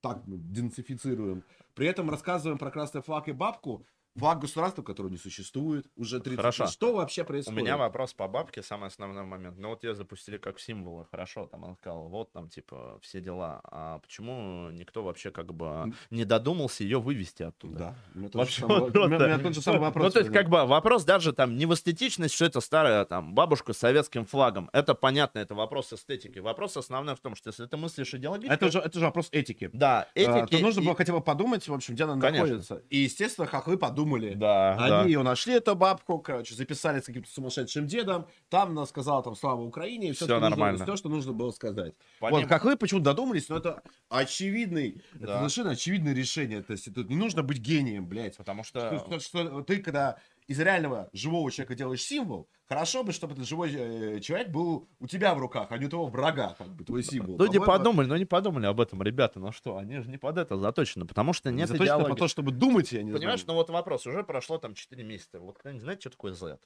так 0.00 0.26
мы 0.26 0.38
денацифицируем, 0.38 1.44
при 1.74 1.86
этом 1.86 2.08
рассказываем 2.08 2.58
про 2.58 2.70
красный 2.70 3.02
флаг 3.02 3.28
и 3.28 3.32
бабку, 3.32 3.84
флаг 4.18 4.40
государства, 4.40 4.82
которого 4.82 5.10
не 5.10 5.16
существует 5.18 5.86
уже 5.96 6.20
30 6.20 6.36
Хорошо. 6.36 6.64
лет. 6.64 6.72
Что 6.72 6.94
вообще 6.94 7.22
У 7.22 7.26
происходит? 7.26 7.58
меня 7.60 7.76
вопрос 7.76 8.12
по 8.14 8.28
бабке, 8.28 8.62
самый 8.62 8.86
основной 8.88 9.24
момент. 9.24 9.58
Ну 9.58 9.68
вот 9.70 9.84
ее 9.84 9.94
запустили 9.94 10.36
как 10.38 10.58
символы, 10.60 11.06
хорошо, 11.10 11.46
там 11.46 11.64
он 11.64 11.76
сказал, 11.76 12.08
вот 12.08 12.32
там 12.32 12.48
типа 12.48 12.98
все 13.02 13.20
дела. 13.20 13.60
А 13.64 13.98
почему 14.00 14.70
никто 14.70 15.02
вообще 15.02 15.30
как 15.30 15.54
бы 15.54 15.92
не 16.10 16.24
додумался 16.24 16.82
ее 16.84 17.00
вывести 17.00 17.42
оттуда? 17.44 17.78
Да, 17.78 17.94
у 18.14 18.18
меня 18.18 18.28
тот 18.28 18.48
же 18.50 18.60
самый- 18.60 18.80
вот 18.80 18.96
у 18.96 19.06
меня- 19.06 19.16
у 19.16 19.18
просто- 19.18 19.42
тот 19.42 19.54
же 19.54 19.62
самый 19.62 19.80
вопрос. 19.80 20.04
Ну, 20.06 20.10
то 20.10 20.18
есть, 20.20 20.32
как 20.32 20.48
бы 20.48 20.64
вопрос 20.66 21.04
даже 21.04 21.32
там 21.32 21.56
не 21.56 21.66
в 21.66 21.74
эстетичность, 21.74 22.34
что 22.34 22.44
это 22.44 22.60
старая 22.60 23.04
там 23.04 23.34
бабушка 23.34 23.72
с 23.72 23.78
советским 23.78 24.24
флагом. 24.26 24.68
Это 24.72 24.94
понятно, 24.94 25.38
это 25.38 25.54
вопрос 25.54 25.92
эстетики. 25.92 26.38
Вопрос 26.40 26.76
основной 26.76 27.14
в 27.14 27.20
том, 27.20 27.34
что 27.36 27.50
если 27.50 27.66
ты 27.66 27.76
мыслишь 27.76 28.12
идеологически... 28.14 28.52
Это 28.52 28.70
же, 28.70 28.78
это 28.80 28.98
же 28.98 29.04
вопрос 29.04 29.28
этики. 29.32 29.70
Да, 29.72 30.02
А, 30.02 30.06
этики... 30.18 30.56
то 30.56 30.62
нужно 30.62 30.80
и- 30.80 30.84
было 30.84 30.94
хотя 30.96 31.12
бы 31.12 31.20
подумать, 31.20 31.66
в 31.68 31.72
общем, 31.74 31.94
где 31.94 32.04
она 32.04 32.18
Конечно. 32.20 32.46
находится. 32.46 32.82
И, 32.90 32.98
естественно, 32.98 33.46
хохлы 33.46 33.76
подумали. 33.76 34.07
Да, 34.16 34.72
Они 34.76 34.88
да. 34.90 35.04
ее 35.04 35.22
нашли, 35.22 35.54
эту 35.54 35.74
бабку, 35.76 36.18
короче, 36.18 36.54
записали 36.54 37.00
с 37.00 37.04
каким-то 37.04 37.30
сумасшедшим 37.30 37.86
дедом. 37.86 38.26
Там 38.48 38.70
она 38.70 38.86
сказала 38.86 39.22
там 39.22 39.36
слава 39.36 39.60
Украине 39.62 40.10
и 40.10 40.12
все, 40.12 40.24
что, 40.24 40.34
нужно, 40.34 40.50
нормально. 40.50 40.84
всё, 40.84 40.96
что 40.96 41.08
нужно 41.08 41.32
было 41.32 41.50
сказать. 41.50 41.94
Помимо- 42.20 42.40
Вот, 42.40 42.48
как 42.48 42.64
вы 42.64 42.76
почему 42.76 43.00
додумались, 43.00 43.48
но 43.48 43.56
это 43.58 43.82
очевидный, 44.08 45.02
это 45.14 45.26
Да. 45.26 45.36
совершенно 45.38 45.70
очевидное 45.70 46.14
решение. 46.14 46.62
То 46.62 46.72
есть 46.72 46.92
тут 46.94 47.08
не 47.08 47.16
нужно 47.16 47.42
быть 47.42 47.58
гением, 47.58 48.06
блядь. 48.06 48.36
Потому 48.36 48.64
Что, 48.64 48.98
что... 48.98 49.20
что- 49.20 49.20
что 49.20 49.60
ты, 49.62 49.78
когда 49.82 50.18
из 50.48 50.58
реального 50.58 51.10
живого 51.12 51.50
человека 51.52 51.74
делаешь 51.74 52.02
символ, 52.02 52.48
хорошо 52.64 53.04
бы, 53.04 53.12
чтобы 53.12 53.34
этот 53.34 53.46
живой 53.46 53.70
э, 53.72 54.20
человек 54.20 54.48
был 54.48 54.88
у 54.98 55.06
тебя 55.06 55.34
в 55.34 55.38
руках, 55.38 55.68
а 55.70 55.78
не 55.78 55.86
у 55.86 55.88
того 55.90 56.06
врага, 56.06 56.54
как 56.58 56.74
бы, 56.74 56.84
твой 56.84 57.02
символ. 57.04 57.36
Ну, 57.38 57.46
не 57.46 57.60
подумали, 57.60 58.06
ну 58.06 58.16
не 58.16 58.24
подумали 58.24 58.64
об 58.66 58.80
этом, 58.80 59.02
ребята, 59.02 59.38
ну 59.40 59.52
что, 59.52 59.76
они 59.76 60.00
же 60.00 60.08
не 60.10 60.16
под 60.16 60.38
это 60.38 60.56
заточены, 60.56 61.06
потому 61.06 61.34
что 61.34 61.50
нет 61.50 61.68
заточено 61.68 61.84
идеологии. 61.84 62.10
по 62.10 62.16
то, 62.16 62.28
чтобы 62.28 62.50
думать, 62.50 62.90
я 62.92 63.02
не 63.02 63.12
Понимаешь, 63.12 63.42
знаю. 63.42 63.54
ну 63.56 63.62
вот 63.62 63.70
вопрос, 63.70 64.06
уже 64.06 64.24
прошло 64.24 64.56
там 64.58 64.74
4 64.74 65.04
месяца, 65.04 65.38
вот 65.38 65.58
кто-нибудь 65.58 65.82
знает, 65.82 66.00
что 66.00 66.10
такое 66.10 66.32
Z? 66.32 66.58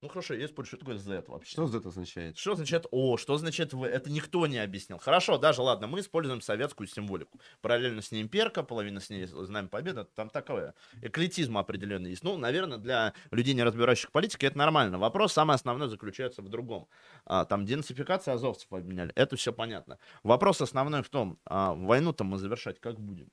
Ну 0.00 0.08
хорошо, 0.08 0.34
я 0.34 0.46
спорю, 0.46 0.68
что 0.68 0.76
такое 0.76 0.96
Z 0.96 1.24
вообще? 1.26 1.50
Что 1.50 1.66
это 1.76 1.88
означает? 1.88 2.38
Что 2.38 2.52
означает 2.52 2.86
О, 2.92 3.16
что 3.16 3.34
означает 3.34 3.72
В? 3.72 3.82
Это 3.82 4.08
никто 4.10 4.46
не 4.46 4.58
объяснил. 4.58 4.98
Хорошо, 4.98 5.38
даже 5.38 5.60
ладно, 5.60 5.88
мы 5.88 5.98
используем 5.98 6.40
советскую 6.40 6.86
символику. 6.86 7.40
Параллельно 7.62 8.00
с 8.00 8.12
ней 8.12 8.22
имперка, 8.22 8.62
половина 8.62 9.00
с 9.00 9.10
ней 9.10 9.26
знамя 9.26 9.66
победы. 9.66 10.04
Там 10.14 10.30
такое 10.30 10.74
эклетизм 11.02 11.58
определенный 11.58 12.10
есть. 12.10 12.22
Ну, 12.22 12.38
наверное, 12.38 12.78
для 12.78 13.12
людей, 13.32 13.54
не 13.54 13.64
разбирающих 13.64 14.10
в 14.10 14.12
политике, 14.12 14.46
это 14.46 14.56
нормально. 14.56 14.98
Вопрос 14.98 15.32
самый 15.32 15.56
основной 15.56 15.88
заключается 15.88 16.42
в 16.42 16.48
другом. 16.48 16.86
А, 17.24 17.44
там 17.44 17.66
денацификация 17.66 18.34
азовцев 18.34 18.72
обменяли. 18.72 19.12
Это 19.16 19.34
все 19.34 19.52
понятно. 19.52 19.98
Вопрос 20.22 20.60
основной 20.60 21.02
в 21.02 21.08
том, 21.08 21.40
а, 21.44 21.74
войну-то 21.74 22.22
мы 22.22 22.38
завершать 22.38 22.78
как 22.78 23.00
будем? 23.00 23.32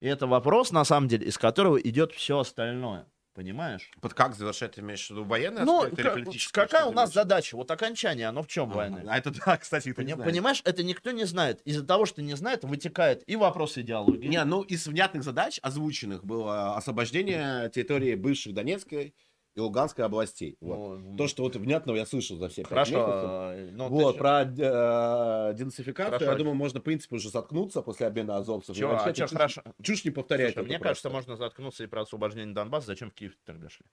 И 0.00 0.08
это 0.08 0.26
вопрос, 0.26 0.72
на 0.72 0.84
самом 0.84 1.06
деле, 1.06 1.28
из 1.28 1.38
которого 1.38 1.76
идет 1.76 2.10
все 2.10 2.40
остальное. 2.40 3.06
Понимаешь? 3.34 3.90
Под 4.02 4.12
как 4.12 4.34
завершать, 4.34 4.72
ты 4.72 4.82
имеешь 4.82 5.06
в 5.06 5.10
виду 5.10 5.24
военный 5.24 5.64
Ну, 5.64 5.78
аспект 5.78 5.98
или 5.98 6.02
как- 6.06 6.14
политический? 6.14 6.52
какая 6.52 6.84
у 6.84 6.92
нас 6.92 7.10
имеешь 7.10 7.14
задача? 7.14 7.56
Вот 7.56 7.70
окончание, 7.70 8.26
оно 8.28 8.42
в 8.42 8.46
чем 8.46 8.64
Ага. 8.70 8.76
войны? 8.76 9.04
А 9.08 9.16
это 9.16 9.30
да, 9.46 9.56
кстати, 9.56 9.88
это 9.88 10.02
не 10.02 10.08
Пони- 10.12 10.14
знает. 10.16 10.30
Понимаешь, 10.30 10.62
это 10.64 10.82
никто 10.82 11.10
не 11.12 11.24
знает. 11.24 11.62
Из-за 11.62 11.84
того, 11.84 12.04
что 12.04 12.20
не 12.20 12.34
знает, 12.36 12.62
вытекает 12.64 13.22
и 13.26 13.36
вопрос 13.36 13.78
идеологии. 13.78 14.26
Не, 14.28 14.44
ну 14.44 14.60
из 14.62 14.86
внятных 14.86 15.22
задач 15.24 15.58
озвученных 15.62 16.24
было 16.24 16.76
освобождение 16.76 17.70
территории 17.70 18.14
бывших 18.16 18.52
Донецкой 18.52 19.14
и 19.54 19.60
Луганской 19.60 20.04
областей. 20.04 20.56
Вот. 20.60 20.98
Ну, 20.98 21.16
То, 21.16 21.28
что 21.28 21.42
вот 21.42 21.56
внятного 21.56 21.96
я 21.96 22.06
слышал 22.06 22.36
за 22.38 22.48
все 22.48 22.64
Хорошо. 22.64 23.52
э, 23.54 23.70
ну, 23.72 23.88
Вот, 23.88 24.16
про 24.18 24.42
э, 24.42 25.54
денацификацию, 25.54 26.12
Хорошо. 26.18 26.32
я 26.32 26.38
думаю, 26.38 26.54
можно, 26.54 26.80
в 26.80 26.82
принципе, 26.82 27.16
уже 27.16 27.28
заткнуться 27.28 27.82
после 27.82 28.06
обмена 28.06 28.36
азовцев. 28.38 28.76
Чё, 28.76 28.88
вообще 28.88 29.10
а 29.10 29.12
чушь- 29.12 29.32
хорошо. 29.32 29.62
Чушь 29.82 30.04
не 30.04 30.10
повторять. 30.10 30.54
Слушай, 30.54 30.66
мне 30.66 30.78
просто. 30.78 30.88
кажется, 30.88 31.10
можно 31.10 31.36
заткнуться 31.36 31.84
и 31.84 31.86
про 31.86 32.02
освобождение 32.02 32.54
Донбасса. 32.54 32.86
Зачем 32.86 33.10
в 33.10 33.14
Киев 33.14 33.36
тогда 33.44 33.68
шли? 33.68 33.84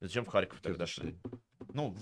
Зачем 0.00 0.24
в 0.24 0.28
Харьков 0.28 0.60
тогда 0.60 0.84
шли? 0.86 1.16
Ну, 1.74 1.94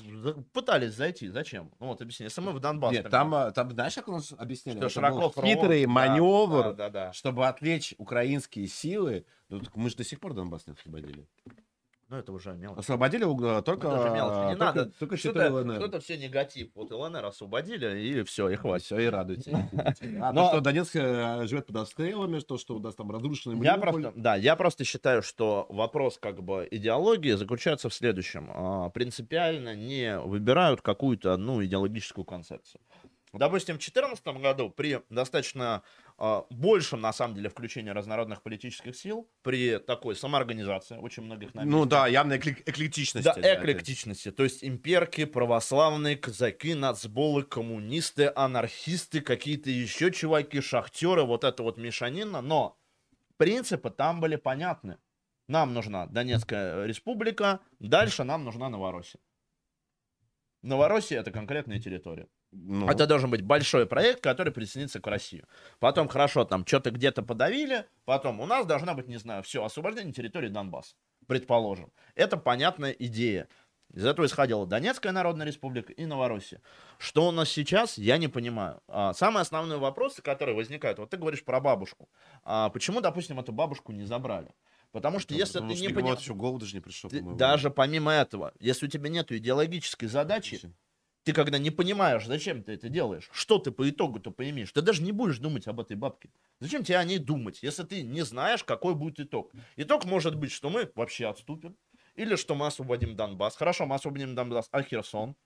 пытались 0.55 0.95
зайти. 0.95 1.29
Зачем? 1.29 1.71
Ну 1.81 1.89
вот 1.89 2.01
объясни. 2.01 2.25
Если 2.25 2.41
мы 2.41 2.53
в 2.53 2.59
Донбасс... 2.59 2.93
Нет, 2.93 3.11
там, 3.11 3.35
э, 3.35 3.53
там, 3.53 3.71
знаешь, 3.73 3.95
как 3.95 4.09
у 4.09 4.13
нас 4.13 4.33
объясняли? 4.37 4.77
Что 4.79 4.87
Это 4.87 4.95
широко 4.95 5.21
был 5.21 5.31
фронт, 5.31 5.47
хитрый 5.49 5.85
да, 5.85 5.91
маневр, 5.91 6.63
Да, 6.65 6.73
да, 6.73 6.89
да. 6.91 7.13
чтобы 7.13 7.47
отвлечь 7.47 7.95
украинские 7.99 8.69
силы. 8.69 9.27
Ну, 9.51 9.61
так 9.61 9.77
мы 9.77 9.91
же 9.91 9.97
до 9.97 10.05
сих 10.05 10.19
пор 10.19 10.33
Донбасс 10.33 10.67
не 10.67 10.73
освободили. 10.73 11.27
Ну 12.11 12.17
это 12.17 12.33
уже 12.33 12.55
мелочь. 12.55 12.79
Освободили 12.79 13.23
э, 13.23 13.63
только, 13.63 13.89
Ну, 13.89 13.95
это 13.95 14.11
мелочи, 14.11 14.51
не 14.51 14.57
только, 14.57 14.65
надо. 14.65 14.87
только 14.99 15.17
Что-то, 15.17 15.75
что-то 15.77 16.01
все 16.01 16.19
негатив. 16.19 16.71
Вот 16.75 16.91
ЛНР 16.91 17.25
освободили, 17.25 18.01
и 18.01 18.25
все, 18.25 18.49
и 18.49 18.57
хватит. 18.57 18.87
Все, 18.87 18.99
и 18.99 19.07
радуйтесь. 19.07 19.53
А 20.21 20.33
Но- 20.33 20.47
то, 20.47 20.49
что 20.55 20.61
Донецк 20.61 20.97
э, 20.97 21.47
живет 21.47 21.67
под 21.67 21.77
обстрелами, 21.77 22.41
то, 22.41 22.59
что 22.59 22.75
у 22.75 22.81
нас 22.81 22.97
там 22.97 23.13
разрушенный 23.13 23.65
Я 23.65 23.79
просто, 23.79 24.13
да, 24.17 24.35
я 24.35 24.57
просто 24.57 24.83
считаю, 24.83 25.23
что 25.23 25.67
вопрос 25.69 26.19
как 26.19 26.43
бы 26.43 26.67
идеологии 26.69 27.33
заключается 27.33 27.89
в 27.89 27.95
следующем. 27.95 28.51
А, 28.53 28.89
Принципиально 28.91 29.77
не 29.77 30.19
выбирают 30.19 30.83
какую-то 30.83 31.33
одну 31.33 31.65
идеологическую 31.65 32.25
концепцию. 32.25 32.81
Допустим, 33.33 33.77
в 33.77 33.79
2014 33.79 34.27
году 34.43 34.71
при 34.71 35.01
достаточно 35.09 35.77
а, 35.77 35.83
большем, 36.51 37.01
на 37.01 37.13
самом 37.13 37.35
деле, 37.35 37.49
включении 37.49 37.91
разнородных 37.91 38.43
политических 38.43 38.95
сил, 38.95 39.31
при 39.43 39.79
такой 39.79 40.15
самоорганизации, 40.15 40.99
очень 40.99 41.23
многих 41.23 41.55
на 41.55 41.65
Ну 41.65 41.87
да, 41.87 42.07
явная 42.07 42.39
эклек- 42.39 42.63
эклектичность. 42.67 43.25
да, 43.25 43.35
эклектичности, 43.41 44.31
то 44.31 44.43
есть 44.45 44.63
имперки, 44.63 45.25
православные, 45.25 46.17
казаки, 46.17 46.75
нацболы, 46.75 47.43
коммунисты, 47.43 48.31
анархисты, 48.35 49.23
какие-то 49.23 49.71
еще 49.71 50.11
чуваки, 50.11 50.61
шахтеры, 50.61 51.23
вот 51.23 51.45
это 51.45 51.63
вот 51.63 51.79
мешанина, 51.79 52.43
но 52.43 52.79
принципы 53.39 53.89
там 53.91 54.21
были 54.21 54.37
понятны. 54.37 54.99
Нам 55.49 55.73
нужна 55.73 56.07
Донецкая 56.07 56.85
республика, 56.85 57.61
дальше 57.79 58.25
нам 58.25 58.45
нужна 58.45 58.69
Новороссия. 58.69 59.21
Новороссия 60.63 61.19
это 61.21 61.31
конкретная 61.31 61.81
территория. 61.81 62.29
Ну, 62.53 62.89
Это 62.89 63.07
должен 63.07 63.31
быть 63.31 63.43
большой 63.43 63.87
проект, 63.87 64.23
который 64.23 64.53
присоединится 64.53 65.01
к 65.01 65.07
России. 65.07 65.45
Потом, 65.79 66.09
хорошо, 66.09 66.45
там 66.45 66.67
что-то 66.67 66.91
где-то 66.91 67.23
подавили. 67.23 67.87
Потом 68.05 68.41
у 68.41 68.47
нас 68.47 68.67
должна 68.67 68.95
быть, 68.95 69.07
не 69.07 69.19
знаю, 69.19 69.43
все, 69.43 69.65
освобождение 69.65 70.13
территории 70.13 70.49
Донбасса. 70.49 70.97
Предположим. 71.27 71.93
Это 72.17 72.37
понятная 72.37 72.91
идея. 72.91 73.47
Из 73.93 74.05
этого 74.05 74.27
исходила 74.27 74.67
Донецкая 74.67 75.13
Народная 75.13 75.47
Республика 75.47 75.93
и 75.93 76.07
Новороссия. 76.07 76.61
Что 76.99 77.29
у 77.29 77.31
нас 77.33 77.49
сейчас, 77.49 77.99
я 77.99 78.19
не 78.19 78.29
понимаю. 78.29 78.81
А, 78.87 79.13
самые 79.15 79.43
основные 79.43 79.79
вопросы, 79.79 80.23
которые 80.23 80.55
возникают, 80.55 80.99
вот 80.99 81.11
ты 81.11 81.17
говоришь 81.17 81.45
про 81.45 81.61
бабушку. 81.61 82.09
А, 82.45 82.69
почему, 82.71 83.01
допустим, 83.01 83.41
эту 83.41 83.53
бабушку 83.53 83.93
не 83.93 84.05
забрали? 84.05 84.53
Потому 84.93 85.19
что 85.19 85.35
если 85.35 85.55
потому 85.55 85.71
ты 85.73 85.77
что 85.77 85.87
не 85.87 85.95
понимаешь... 85.95 86.21
еще 86.21 86.35
голод 86.35 86.61
даже 86.61 86.75
не 86.75 86.81
пришел, 86.81 87.11
по-моему. 87.11 87.37
Даже 87.37 87.71
помимо 87.71 88.13
этого, 88.13 88.53
если 88.59 88.87
у 88.87 88.89
тебя 88.89 89.09
нет 89.09 89.31
идеологической 89.31 90.09
задачи, 90.09 90.73
ты 91.25 91.33
когда 91.33 91.59
не 91.59 91.71
понимаешь, 91.71 92.27
зачем 92.27 92.63
ты 92.63 92.73
это 92.73 92.89
делаешь, 92.89 93.29
что 93.33 93.59
ты 93.59 93.71
по 93.71 93.89
итогу-то 93.89 94.31
поимеешь, 94.31 94.73
ты 94.73 94.83
даже 94.83 95.03
не 95.03 95.13
будешь 95.13 95.39
думать 95.39 95.67
об 95.69 95.81
этой 95.81 95.97
бабке. 95.97 96.31
Зачем 96.61 96.83
тебе 96.85 96.99
о 96.99 97.05
ней 97.05 97.19
думать, 97.19 97.63
если 97.63 97.83
ты 97.85 98.03
не 98.03 98.23
знаешь, 98.23 98.65
какой 98.65 98.95
будет 98.95 99.21
итог? 99.21 99.53
Итог 99.77 100.05
может 100.05 100.37
быть, 100.37 100.53
что 100.53 100.71
мы 100.71 100.91
вообще 100.95 101.27
отступим, 101.27 101.77
или 102.15 102.37
что 102.37 102.55
мы 102.55 102.67
освободим 102.67 103.17
Донбасс. 103.17 103.57
Хорошо, 103.57 103.87
мы 103.87 103.95
освободим 103.95 104.35
Донбасс, 104.35 104.69
а 104.73 104.83
Херсон? 104.83 105.37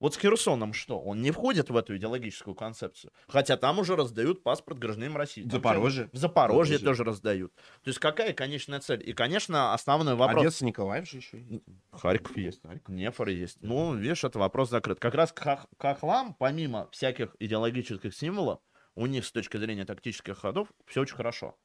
Вот 0.00 0.14
с 0.14 0.18
Херсоном 0.18 0.72
что? 0.72 1.00
Он 1.00 1.22
не 1.22 1.32
входит 1.32 1.70
в 1.70 1.76
эту 1.76 1.96
идеологическую 1.96 2.54
концепцию. 2.54 3.12
Хотя 3.26 3.56
там 3.56 3.78
уже 3.80 3.96
раздают 3.96 4.42
паспорт 4.44 4.78
гражданам 4.78 5.16
России. 5.16 5.42
Там 5.42 5.50
Запорожье. 5.50 6.08
В 6.12 6.16
Запорожье 6.16 6.78
Запорожье. 6.78 6.78
тоже 6.78 7.04
раздают. 7.04 7.54
То 7.54 7.88
есть 7.88 7.98
какая 7.98 8.32
конечная 8.32 8.80
цель? 8.80 9.02
И, 9.08 9.12
конечно, 9.12 9.74
основной 9.74 10.14
вопрос... 10.14 10.42
Одесса, 10.42 10.64
Николаев 10.64 11.08
же 11.08 11.16
еще 11.16 11.40
есть. 11.40 11.64
Харьков 11.90 12.36
есть, 12.36 12.62
Нефор 12.86 13.28
есть. 13.28 13.58
Ну, 13.60 13.94
видишь, 13.94 14.22
это 14.22 14.38
вопрос 14.38 14.70
закрыт. 14.70 15.00
Как 15.00 15.14
раз 15.14 15.32
к 15.32 15.66
хохлам, 15.78 16.34
помимо 16.34 16.88
всяких 16.92 17.34
идеологических 17.40 18.14
символов, 18.14 18.60
у 18.94 19.06
них 19.06 19.24
с 19.26 19.32
точки 19.32 19.56
зрения 19.56 19.84
тактических 19.84 20.38
ходов 20.38 20.68
все 20.86 21.00
очень 21.00 21.16
хорошо. 21.16 21.56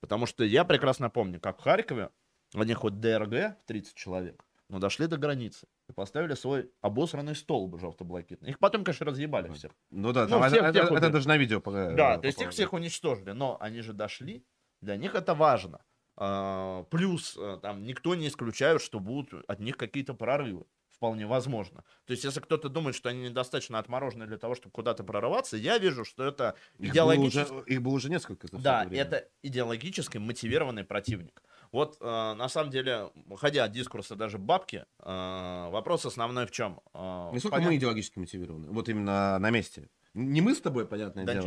Потому 0.00 0.26
что 0.26 0.44
я 0.44 0.64
прекрасно 0.64 1.10
помню, 1.10 1.40
как 1.40 1.58
в 1.58 1.62
Харькове 1.62 2.10
они 2.54 2.74
хоть 2.74 3.00
ДРГ 3.00 3.58
в 3.58 3.66
30 3.66 3.94
человек, 3.94 4.44
но 4.68 4.78
дошли 4.78 5.06
до 5.06 5.16
границы 5.16 5.66
и 5.88 5.92
поставили 5.92 6.34
свой 6.34 6.70
обосранный 6.80 7.34
столб 7.34 7.78
желто-блакитный. 7.78 8.50
Их 8.50 8.58
потом, 8.58 8.84
конечно, 8.84 9.06
разъебали 9.06 9.48
всех. 9.52 9.72
Ну 9.90 10.12
да, 10.12 10.24
Ну, 10.24 10.40
там 10.40 10.48
всех- 10.48 10.62
это, 10.62 10.72
всех 10.72 10.84
это 10.86 10.94
убили. 10.94 11.12
даже 11.12 11.28
на 11.28 11.36
видео. 11.36 11.60
Да, 11.60 12.14
э, 12.16 12.20
то 12.20 12.26
есть 12.26 12.40
их 12.40 12.50
всех 12.50 12.72
уничтожили, 12.72 13.32
но 13.32 13.56
они 13.60 13.80
же 13.82 13.92
дошли, 13.92 14.44
для 14.80 14.96
них 14.96 15.14
это 15.14 15.34
важно. 15.34 15.84
А, 16.16 16.84
Плюс 16.84 17.36
э, 17.36 17.58
там 17.60 17.84
никто 17.84 18.14
не 18.14 18.28
исключает, 18.28 18.80
что 18.80 19.00
будут 19.00 19.44
от 19.48 19.60
них 19.60 19.76
какие-то 19.76 20.14
прорывы. 20.14 20.64
Вполне 20.90 21.26
возможно. 21.26 21.82
То 22.06 22.12
есть, 22.12 22.22
если 22.24 22.38
кто-то 22.40 22.68
думает, 22.68 22.94
что 22.94 23.08
они 23.08 23.22
недостаточно 23.28 23.80
отморожены 23.80 24.26
для 24.26 24.38
того, 24.38 24.54
чтобы 24.54 24.70
куда-то 24.72 25.02
прорываться, 25.02 25.56
я 25.56 25.76
вижу, 25.78 26.04
что 26.04 26.24
это 26.24 26.54
Их 26.78 26.92
было, 26.92 26.92
идеологически... 26.92 27.52
уже, 27.52 27.64
их 27.66 27.82
было 27.82 27.94
уже 27.94 28.08
несколько. 28.10 28.46
Да, 28.52 28.84
это 28.84 28.94
это 28.94 29.28
идеологически 29.42 30.18
мотивированный 30.18 30.84
противник. 30.84 31.42
Вот, 31.74 31.96
э, 32.00 32.34
на 32.34 32.48
самом 32.48 32.70
деле, 32.70 33.10
ходя 33.36 33.64
от 33.64 33.72
дискурса 33.72 34.14
даже 34.14 34.38
бабки, 34.38 34.84
э, 35.00 35.68
вопрос 35.72 36.06
основной 36.06 36.46
в 36.46 36.52
чем? 36.52 36.78
Э, 36.94 37.30
Насколько 37.32 37.56
понятно- 37.56 37.72
мы 37.72 37.76
идеологически 37.78 38.20
мотивированы? 38.20 38.70
Вот 38.70 38.88
именно 38.88 39.40
на 39.40 39.50
месте. 39.50 39.88
Не 40.14 40.40
мы 40.40 40.54
с 40.54 40.60
тобой, 40.60 40.86
понятное 40.86 41.24
дело. 41.34 41.44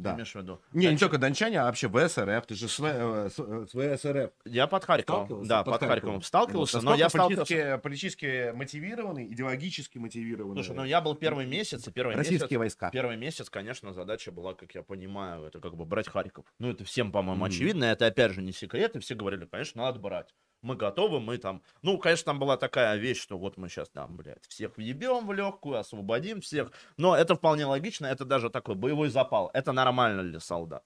Да. 0.00 0.10
Ты 0.10 0.16
имеешь 0.16 0.32
в 0.32 0.36
виду? 0.36 0.60
Не, 0.72 0.78
не 0.80 0.86
Дончане. 0.86 0.98
только 0.98 1.18
дончане, 1.18 1.60
а 1.60 1.64
вообще 1.64 1.88
в 1.88 2.08
СРФ. 2.08 2.46
Ты 2.46 2.54
же 2.54 2.68
с, 2.68 2.80
э, 2.80 3.28
с, 3.30 3.38
э, 3.38 3.66
с 3.68 3.98
ВСРФ. 3.98 4.30
Я 4.46 4.66
под 4.66 4.84
Харьковом. 4.84 5.46
Да, 5.46 5.62
Под 5.62 5.72
под, 5.74 5.80
Харьковом. 5.80 5.90
Харьковом 5.90 6.22
сталкивался, 6.22 6.78
Вот. 6.78 6.84
но 6.84 6.94
я 6.94 7.08
сталкивался... 7.08 7.78
политически, 7.82 7.82
политически 7.82 8.52
мотивированный, 8.54 9.26
идеологически 9.32 9.98
мотивированный. 9.98 10.62
Слушай, 10.64 10.76
ну 10.76 10.84
я 10.84 11.00
был 11.00 11.14
первый 11.14 11.46
месяц, 11.46 11.86
и 11.86 11.90
первый 11.92 12.16
Российские 12.16 12.40
месяц... 12.46 12.58
войска. 12.58 12.90
Первый 12.90 13.16
месяц, 13.16 13.50
конечно, 13.50 13.92
задача 13.92 14.32
была, 14.32 14.54
как 14.54 14.74
я 14.74 14.82
понимаю, 14.82 15.44
это 15.44 15.60
как 15.60 15.76
бы 15.76 15.84
брать 15.84 16.08
Харьков. 16.08 16.44
Ну, 16.58 16.70
это 16.70 16.84
всем, 16.84 17.12
по-моему, 17.12 17.44
Мгм. 17.44 17.44
очевидно. 17.44 17.84
Это, 17.84 18.06
опять 18.06 18.32
же, 18.32 18.42
не 18.42 18.52
секрет. 18.52 18.96
И 18.96 19.00
все 19.00 19.14
говорили, 19.14 19.44
конечно, 19.44 19.82
надо 19.82 19.98
брать. 19.98 20.34
Мы 20.62 20.76
готовы, 20.76 21.20
мы 21.20 21.38
там... 21.38 21.62
Ну, 21.80 21.96
конечно, 21.96 22.26
там 22.26 22.38
была 22.38 22.58
такая 22.58 22.96
вещь, 22.98 23.18
что 23.18 23.38
вот 23.38 23.56
мы 23.56 23.70
сейчас 23.70 23.88
там, 23.88 24.14
блядь, 24.18 24.44
всех 24.46 24.76
въебем 24.76 25.26
в 25.26 25.32
легкую, 25.32 25.78
освободим 25.78 26.42
всех. 26.42 26.70
Но 26.98 27.16
это 27.16 27.34
вполне 27.34 27.64
логично, 27.64 28.04
это 28.04 28.26
даже 28.26 28.50
такой 28.50 28.74
боевой 28.74 29.08
запал. 29.08 29.50
Это 29.54 29.72
нормально 29.72 29.89
для 29.92 30.40
солдат. 30.40 30.84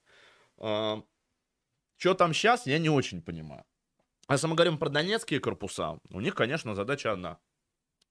Что 0.57 2.13
там 2.13 2.33
сейчас, 2.33 2.67
я 2.67 2.77
не 2.77 2.89
очень 2.89 3.21
понимаю. 3.21 3.63
А 4.27 4.33
если 4.33 4.47
мы 4.47 4.55
говорим 4.55 4.77
про 4.77 4.89
донецкие 4.89 5.39
корпуса, 5.39 5.99
у 6.11 6.19
них, 6.19 6.35
конечно, 6.35 6.75
задача 6.75 7.11
одна. 7.11 7.37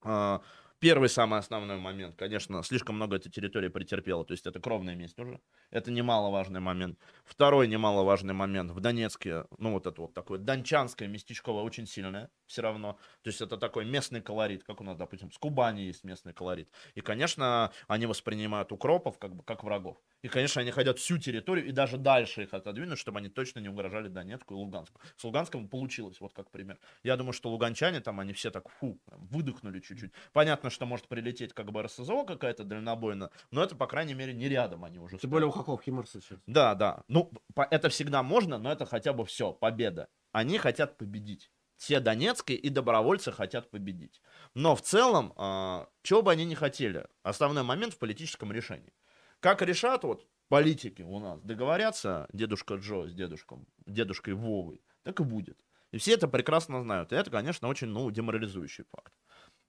А, 0.01 0.41
Первый 0.79 1.07
самый 1.07 1.39
основной 1.39 1.77
момент, 1.77 2.15
конечно, 2.15 2.61
слишком 2.61 2.95
много 2.95 3.15
этой 3.15 3.31
территории 3.31 3.69
претерпела, 3.69 4.25
то 4.25 4.33
есть 4.33 4.45
это 4.45 4.59
кровная 4.59 4.93
месть 4.93 5.17
уже. 5.17 5.39
Это 5.71 5.89
немаловажный 5.89 6.59
момент. 6.59 6.99
Второй 7.23 7.67
немаловажный 7.67 8.33
момент. 8.33 8.71
В 8.71 8.81
Донецке, 8.81 9.45
ну 9.57 9.71
вот 9.71 9.87
это 9.87 10.01
вот 10.01 10.13
такое 10.13 10.37
дончанское 10.37 11.07
местечковое 11.07 11.63
очень 11.63 11.87
сильное 11.87 12.29
все 12.47 12.61
равно. 12.61 12.93
То 13.23 13.29
есть 13.29 13.41
это 13.41 13.57
такой 13.57 13.85
местный 13.85 14.21
колорит, 14.21 14.63
как 14.63 14.81
у 14.81 14.83
нас, 14.83 14.97
допустим, 14.97 15.31
с 15.31 15.37
Кубани 15.37 15.81
есть 15.81 16.03
местный 16.03 16.33
колорит. 16.33 16.69
И, 16.93 17.01
конечно, 17.01 17.71
они 17.87 18.05
воспринимают 18.05 18.71
укропов 18.71 19.17
как 19.17 19.35
бы 19.35 19.43
как 19.43 19.63
врагов. 19.63 19.97
И, 20.21 20.27
конечно, 20.27 20.61
они 20.61 20.71
хотят 20.71 20.97
всю 20.97 21.17
территорию 21.17 21.67
и 21.67 21.71
даже 21.71 21.97
дальше 21.97 22.43
их 22.43 22.53
отодвинуть, 22.53 22.97
чтобы 22.97 23.19
они 23.19 23.29
точно 23.29 23.59
не 23.59 23.69
угрожали 23.69 24.07
Донецку 24.07 24.53
и 24.53 24.57
Луганску. 24.57 24.99
С 25.17 25.23
Луганском 25.23 25.67
получилось, 25.67 26.19
вот 26.19 26.33
как 26.33 26.49
пример. 26.51 26.79
Я 27.03 27.15
думаю, 27.17 27.33
что 27.33 27.49
луганчане 27.49 27.99
там, 27.99 28.19
они 28.19 28.33
все 28.33 28.51
так, 28.51 28.69
фу, 28.69 28.99
выдохнули 29.07 29.79
чуть-чуть. 29.79 30.11
Понятно, 30.33 30.69
что 30.69 30.85
может 30.85 31.07
прилететь 31.07 31.53
как 31.53 31.71
бы 31.71 31.83
РСЗО 31.83 32.23
какая-то 32.25 32.63
дальнобойная, 32.63 33.29
но 33.51 33.63
это, 33.63 33.75
по 33.75 33.87
крайней 33.87 34.13
мере, 34.13 34.33
не 34.33 34.49
рядом 34.49 34.83
они 34.83 34.99
уже. 34.99 35.17
Тем 35.17 35.29
более 35.29 35.47
у 35.47 35.51
Хохов 35.51 35.81
Химарс 35.83 36.11
сейчас. 36.11 36.39
Да, 36.47 36.75
да. 36.75 37.03
Ну, 37.07 37.31
это 37.55 37.89
всегда 37.89 38.23
можно, 38.23 38.57
но 38.57 38.71
это 38.71 38.85
хотя 38.85 39.13
бы 39.13 39.25
все, 39.25 39.53
победа. 39.53 40.09
Они 40.31 40.57
хотят 40.57 40.97
победить. 40.97 41.51
Все 41.85 41.99
донецкие 41.99 42.57
и 42.57 42.69
добровольцы 42.69 43.31
хотят 43.31 43.69
победить. 43.69 44.19
Но 44.55 44.75
в 44.75 44.81
целом, 44.81 45.33
а, 45.35 45.87
чего 46.01 46.23
бы 46.23 46.31
они 46.31 46.43
не 46.43 46.55
хотели, 46.55 47.05
основной 47.21 47.61
момент 47.61 47.93
в 47.93 47.99
политическом 47.99 48.51
решении. 48.51 48.91
Как 49.39 49.61
решат 49.61 50.03
вот 50.03 50.25
политики 50.47 51.03
у 51.03 51.19
нас, 51.19 51.39
договорятся 51.43 52.25
дедушка 52.33 52.77
Джо 52.77 53.05
с 53.05 53.13
дедушком, 53.13 53.67
дедушкой 53.85 54.33
Вовой, 54.33 54.81
так 55.03 55.19
и 55.19 55.23
будет. 55.23 55.59
И 55.91 55.99
все 55.99 56.13
это 56.13 56.27
прекрасно 56.27 56.81
знают. 56.81 57.13
И 57.13 57.15
это, 57.15 57.29
конечно, 57.29 57.67
очень, 57.67 57.89
ну, 57.89 58.09
деморализующий 58.09 58.85
факт. 58.85 59.13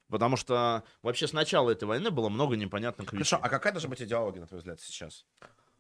Потому 0.09 0.39
что 0.39 0.85
вообще 1.03 1.27
с 1.27 1.35
начала 1.35 1.69
этой 1.69 1.85
войны 1.85 2.11
было 2.11 2.31
много 2.31 2.57
непонятных 2.57 3.13
вещей. 3.13 3.29
Хорошо, 3.29 3.41
а 3.43 3.51
какая 3.51 3.75
должна 3.75 3.91
быть 3.91 4.01
идеология, 4.01 4.41
на 4.41 4.47
твой 4.47 4.61
взгляд, 4.61 4.81
сейчас? 4.81 5.27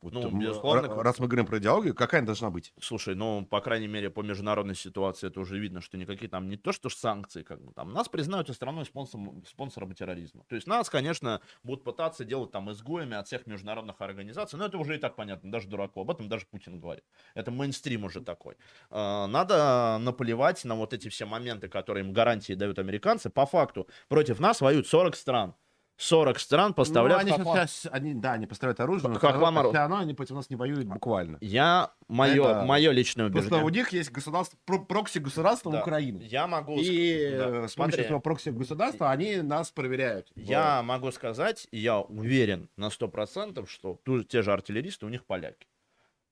Вот, 0.03 0.13
Ну, 0.15 0.29
м, 0.29 0.39
безусловно, 0.39 0.87
ра- 0.87 1.03
раз 1.03 1.19
мы 1.19 1.27
говорим 1.27 1.47
про 1.47 1.59
идеологию, 1.59 1.95
какая 1.95 2.21
она 2.21 2.27
должна 2.27 2.51
быть? 2.51 2.73
Слушай, 2.79 3.15
ну, 3.15 3.47
по 3.47 3.61
крайней 3.61 3.89
мере, 3.89 4.11
по 4.11 4.23
международной 4.23 4.75
ситуации 4.75 5.29
это 5.29 5.41
уже 5.41 5.59
видно, 5.59 5.81
что 5.81 5.97
никакие 5.97 6.29
там 6.29 6.49
не 6.49 6.57
то, 6.57 6.73
что 6.73 6.91
санкции, 6.91 7.43
как 7.43 7.65
бы 7.65 7.73
там, 7.73 7.93
нас 7.93 8.09
признают 8.09 8.49
страной 8.51 8.85
спонсором, 8.85 9.43
спонсором 9.47 9.95
терроризма. 9.95 10.45
То 10.49 10.55
есть 10.55 10.67
нас, 10.67 10.91
конечно, 10.91 11.41
будут 11.65 11.83
пытаться 11.85 12.25
делать 12.25 12.51
там 12.53 12.71
изгоями 12.71 13.17
от 13.17 13.27
всех 13.27 13.47
международных 13.47 14.01
организаций, 14.01 14.59
но 14.59 14.67
это 14.67 14.77
уже 14.79 14.97
и 14.97 14.99
так 14.99 15.17
понятно, 15.17 15.51
даже 15.51 15.67
дураку, 15.69 16.03
об 16.03 16.11
этом 16.11 16.29
даже 16.29 16.47
Путин 16.47 16.79
говорит. 16.79 17.05
Это 17.35 17.51
мейнстрим 17.51 18.05
уже 18.05 18.21
такой. 18.21 18.57
А, 18.91 19.27
Надо 19.27 19.99
наплевать 20.01 20.65
на 20.65 20.75
вот 20.75 20.93
эти 20.93 21.09
все 21.09 21.25
моменты, 21.27 21.69
которые 21.69 22.05
им 22.05 22.13
гарантии 22.13 22.53
дают 22.53 22.79
американцы. 22.79 23.31
По 23.31 23.47
факту, 23.47 23.89
против 24.09 24.41
нас 24.41 24.61
воюют 24.61 24.87
40 24.87 25.17
стран. 25.17 25.55
40 25.99 26.39
стран 26.39 26.75
поставляют 26.75 27.25
ну, 27.27 27.35
они, 27.35 27.43
хохла- 27.43 27.55
сейчас, 27.67 27.87
они, 27.91 28.15
да, 28.15 28.33
они 28.33 28.47
поставляют 28.47 28.81
оружие, 28.81 29.09
но 29.09 29.19
вам 29.19 29.59
оружие? 29.59 29.81
равно 29.81 29.97
они 29.99 30.13
против 30.15 30.35
нас 30.35 30.51
не 30.51 30.57
воюют 30.57 30.87
буквально. 30.87 31.39
Я, 31.41 31.93
мое, 32.09 32.45
Это- 32.51 32.63
мое 32.65 32.91
личное 32.91 33.31
Просто 33.31 33.57
у 33.57 33.59
убеждение. 33.61 33.83
них 33.85 33.93
есть 33.93 34.13
государство, 34.13 34.59
про- 34.67 34.85
прокси-государство 34.85 35.73
Да. 35.73 35.81
Украины. 35.81 36.21
Я 36.23 36.47
могу... 36.47 36.77
И 36.79 37.31
Да. 37.31 37.49
э, 37.65 37.69
с 37.69 37.73
Смотри. 37.73 37.77
помощью 37.77 38.05
этого 38.05 38.21
прокси-государства 38.21 39.11
они 39.11 39.37
нас 39.37 39.71
проверяют. 39.71 40.31
Я 40.35 40.83
могу 40.83 41.11
сказать, 41.13 41.67
я 41.73 41.99
уверен 42.01 42.69
на 42.77 42.91
100%, 42.91 43.67
что 43.69 43.99
ту- 44.05 44.23
те 44.23 44.43
же 44.43 44.53
артиллеристы 44.53 45.07
у 45.07 45.09
них 45.09 45.25
поляки. 45.25 45.67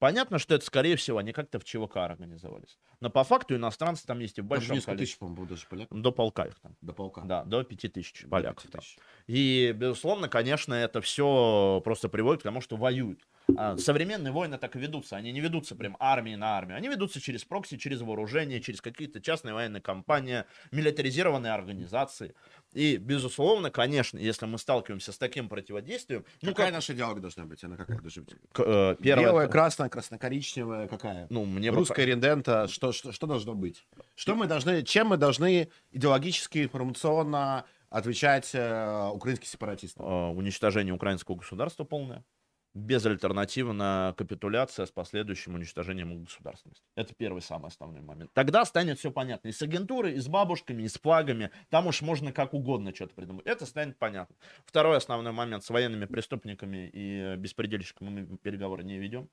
Понятно, 0.05 0.39
что 0.39 0.55
это, 0.55 0.63
скорее 0.67 0.97
всего, 0.97 1.17
они 1.17 1.33
как-то 1.33 1.59
в 1.59 1.65
ЧВК 1.65 1.97
организовались. 1.97 2.77
Но 3.01 3.09
по 3.09 3.25
факту 3.25 3.57
иностранцы 3.57 4.05
там 4.05 4.19
есть 4.19 4.37
и 4.37 4.43
в 4.43 4.45
большом 4.45 4.77
тысяч, 4.77 4.85
количестве. 4.85 5.19
по-моему, 5.21 5.47
даже 5.47 5.67
поляков. 5.67 5.99
До 5.99 6.13
полка 6.13 6.45
их 6.45 6.61
там. 6.61 6.77
До 6.83 6.93
полка. 6.93 7.23
Да, 7.23 7.43
до 7.45 7.65
5000 7.65 8.25
До 8.25 8.29
поляков. 8.29 8.65
пяти 8.65 8.69
там. 8.71 8.81
тысяч. 8.83 8.99
И, 9.29 9.73
безусловно, 9.75 10.29
конечно, 10.29 10.75
это 10.75 11.01
все 11.01 11.81
просто 11.83 12.11
приводит 12.11 12.43
к 12.43 12.45
тому, 12.45 12.61
что 12.61 12.77
воюют. 12.77 13.27
А 13.57 13.79
современные 13.79 14.31
войны 14.31 14.59
так 14.59 14.77
и 14.77 14.79
ведутся. 14.79 15.17
Они 15.17 15.33
не 15.33 15.41
ведутся 15.41 15.75
прям 15.75 15.97
армии 15.99 16.35
на 16.35 16.59
армию. 16.59 16.77
Они 16.77 16.89
ведутся 16.89 17.19
через 17.19 17.47
прокси, 17.47 17.79
через 17.79 18.03
вооружение, 18.03 18.61
через 18.61 18.83
какие-то 18.83 19.23
частные 19.23 19.55
военные 19.55 19.81
компании, 19.81 20.45
милитаризированные 20.71 21.53
организации. 21.55 22.35
И, 22.75 22.97
безусловно, 22.97 23.71
конечно, 23.71 24.19
если 24.19 24.47
мы 24.47 24.59
сталкиваемся 24.59 25.13
с 25.13 25.19
таким 25.19 25.49
противодействием, 25.49 26.25
ну, 26.43 26.51
какая 26.51 26.67
как, 26.67 26.75
наша 26.75 26.93
идеология 26.93 27.23
должна 27.23 27.45
быть? 27.45 27.63
Она 27.63 27.77
какая 27.77 27.99
должна 28.01 28.23
быть? 28.23 28.35
к- 28.53 28.63
э, 28.67 28.97
первое, 29.01 29.25
Белая, 29.27 29.49
красная, 29.49 29.89
красно-коричневая, 29.89 30.89
какая? 30.89 31.27
ну, 31.31 31.45
мне 31.45 31.71
бы 31.71 31.79
Русская 31.79 32.05
рендента, 32.05 32.67
что, 32.69 32.93
что, 32.93 33.13
что 33.13 33.27
должно 33.27 33.55
быть? 33.55 33.87
Что 34.17 34.35
мы 34.35 34.47
должны, 34.47 34.83
чем 34.83 35.09
мы 35.09 35.17
должны 35.17 35.69
идеологически, 35.93 36.65
информационно 36.65 37.65
отвечать 37.91 38.51
э, 38.55 39.09
украинским 39.13 39.47
сепаратистам? 39.47 40.05
э, 40.05 40.29
уничтожение 40.33 40.93
украинского 40.93 41.37
государства 41.37 41.85
полное, 41.85 42.25
безальтернативная 42.75 44.13
капитуляция 44.15 44.87
с 44.87 44.91
последующим 44.91 45.55
уничтожением 45.55 46.25
государственности. 46.25 46.85
Это 46.97 47.15
первый 47.15 47.41
самый 47.41 47.69
основной 47.69 48.01
момент. 48.01 48.33
Тогда 48.35 48.65
станет 48.65 48.99
все 48.99 49.13
понятно. 49.13 49.49
И 49.49 49.53
с 49.53 49.63
агентурой, 49.63 50.15
и 50.15 50.19
с 50.19 50.29
бабушками, 50.29 50.83
и 50.83 50.89
с 50.89 50.99
флагами. 50.99 51.51
Там 51.71 51.87
уж 51.87 52.03
можно 52.03 52.33
как 52.33 52.53
угодно 52.53 52.95
что-то 52.95 53.15
придумать. 53.15 53.47
Это 53.47 53.65
станет 53.65 53.99
понятно. 53.99 54.35
Второй 54.67 54.97
основной 54.97 55.33
момент. 55.33 55.65
С 55.65 55.71
военными 55.71 56.07
преступниками 56.07 56.91
и 56.93 57.37
беспредельщиками 57.37 58.09
мы 58.09 58.37
переговоры 58.39 58.83
не 58.83 58.99
ведем. 58.99 59.29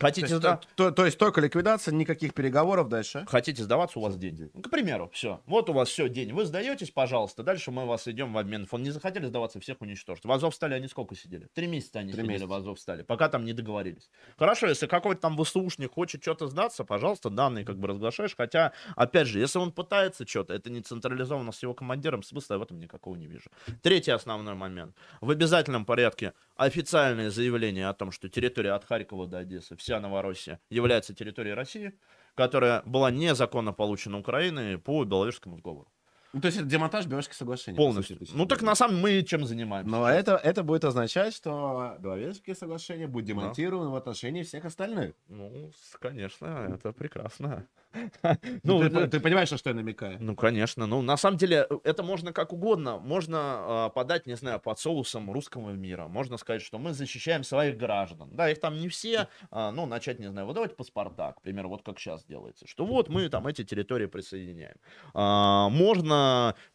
То 0.00 0.06
Хотите, 0.06 0.26
есть, 0.28 0.42
сда- 0.42 0.56
то, 0.56 0.66
то- 0.86 0.90
то 0.92 1.04
есть 1.04 1.18
только 1.18 1.40
ликвидация, 1.42 1.92
никаких 1.94 2.32
переговоров 2.32 2.88
дальше? 2.88 3.24
Хотите 3.28 3.62
сдаваться, 3.62 3.98
у 3.98 4.02
вас 4.02 4.16
день. 4.16 4.50
Ну, 4.54 4.62
к 4.62 4.70
примеру, 4.70 5.10
все. 5.12 5.40
Вот 5.46 5.68
у 5.68 5.74
вас 5.74 5.90
все, 5.90 6.08
день. 6.08 6.32
Вы 6.32 6.46
сдаетесь, 6.46 6.90
пожалуйста. 6.90 7.42
Дальше 7.42 7.70
мы 7.70 7.84
вас 7.86 8.08
идем 8.08 8.32
в 8.32 8.38
обмен 8.38 8.64
фонд. 8.64 8.82
Не 8.84 8.90
захотели 8.90 9.26
сдаваться, 9.26 9.60
всех 9.60 9.80
уничтожить. 9.82 10.24
В 10.24 10.32
Азовстале 10.32 10.76
они 10.76 10.88
сколько 10.88 11.14
сидели? 11.14 11.48
Три 11.52 11.66
месяца 11.66 11.98
они 11.98 12.12
Три 12.12 12.22
сидели 12.22 12.32
месяца. 12.32 12.46
в 12.48 12.52
Азовстале, 12.54 13.04
пока 13.04 13.28
там 13.28 13.44
не 13.44 13.52
договорились. 13.52 14.08
Хорошо, 14.38 14.68
если 14.68 14.86
какой-то 14.86 15.20
там 15.20 15.36
ВСУшник 15.44 15.92
хочет 15.92 16.22
что-то 16.22 16.46
сдаться, 16.48 16.84
пожалуйста, 16.84 17.28
данные 17.28 17.66
как 17.66 17.78
бы 17.78 17.86
разглашаешь. 17.88 18.34
Хотя, 18.34 18.72
опять 18.96 19.26
же, 19.26 19.38
если 19.38 19.58
он 19.58 19.70
пытается 19.70 20.26
что-то, 20.26 20.54
это 20.54 20.70
не 20.70 20.80
централизовано 20.80 21.52
с 21.52 21.62
его 21.62 21.74
командиром, 21.74 22.22
смысла 22.22 22.54
я 22.54 22.58
в 22.58 22.62
этом 22.62 22.78
никакого 22.78 23.16
не 23.16 23.26
вижу. 23.26 23.50
Третий 23.82 24.12
основной 24.12 24.54
момент. 24.54 24.96
В 25.20 25.30
обязательном 25.30 25.84
порядке 25.84 26.32
официальное 26.56 27.30
заявление 27.30 27.88
о 27.88 27.92
том, 27.94 28.12
что 28.12 28.28
территория 28.28 28.72
от 28.72 28.84
Харькова 28.84 29.26
до 29.26 29.38
Одессы, 29.38 29.74
вся 29.90 30.00
Новороссия, 30.00 30.60
является 30.70 31.14
территорией 31.14 31.54
России, 31.54 31.98
которая 32.36 32.82
была 32.86 33.10
незаконно 33.10 33.72
получена 33.72 34.18
Украиной 34.18 34.78
по 34.78 35.02
Беловежскому 35.04 35.58
сговору. 35.58 35.90
Ну, 36.32 36.40
то 36.40 36.46
есть 36.46 36.58
это 36.58 36.66
демонтаж 36.66 37.06
Белорусских 37.06 37.34
соглашений. 37.34 37.76
Полностью. 37.76 38.16
по 38.16 38.24
сути, 38.24 38.36
Ну 38.36 38.46
так 38.46 38.62
на 38.62 38.74
самом 38.74 39.00
мы 39.00 39.22
чем 39.22 39.44
занимаемся? 39.44 39.90
Но 39.90 40.08
это, 40.08 40.36
это 40.36 40.62
будет 40.62 40.84
означать, 40.84 41.34
что 41.34 41.96
Беловежские 41.98 42.54
соглашения 42.54 43.08
будут 43.08 43.26
демонтированы 43.26 43.90
в 43.90 43.96
отношении 43.96 44.42
всех 44.44 44.64
остальных. 44.64 45.14
Ну, 45.28 45.72
конечно, 45.98 46.68
это 46.72 46.92
прекрасно. 46.92 47.66
Ну, 48.62 48.88
Ну, 48.88 49.08
ты 49.08 49.18
понимаешь, 49.18 49.50
на 49.50 49.58
что 49.58 49.70
я 49.70 49.76
намекаю? 49.76 50.16
Ну, 50.20 50.36
конечно. 50.36 50.86
Ну, 50.86 51.02
на 51.02 51.16
самом 51.16 51.38
деле, 51.38 51.66
э, 51.68 51.78
это 51.82 52.04
можно 52.04 52.32
как 52.32 52.52
угодно. 52.52 52.98
Можно 52.98 53.38
а, 53.40 53.88
подать, 53.88 54.26
не 54.26 54.36
знаю, 54.36 54.60
под 54.60 54.78
соусом 54.78 55.30
русского 55.32 55.70
мира. 55.70 56.06
Можно 56.06 56.36
сказать, 56.36 56.62
что 56.62 56.78
мы 56.78 56.92
защищаем 56.92 57.42
своих 57.42 57.76
граждан. 57.76 58.28
Да, 58.32 58.48
их 58.48 58.60
там 58.60 58.78
не 58.78 58.88
все. 58.88 59.26
а, 59.50 59.72
ну, 59.72 59.86
начать, 59.86 60.20
не 60.20 60.30
знаю, 60.30 60.46
выдавать 60.46 60.76
паспорта, 60.76 61.32
к 61.32 61.42
примеру, 61.42 61.68
вот 61.68 61.82
как 61.82 61.98
сейчас 61.98 62.24
делается. 62.24 62.66
Что 62.68 62.86
вот 62.86 63.08
мы 63.08 63.28
там 63.28 63.46
эти 63.48 63.64
территории 63.64 64.06
присоединяем. 64.06 64.76
А, 65.14 65.68
можно, 65.68 66.19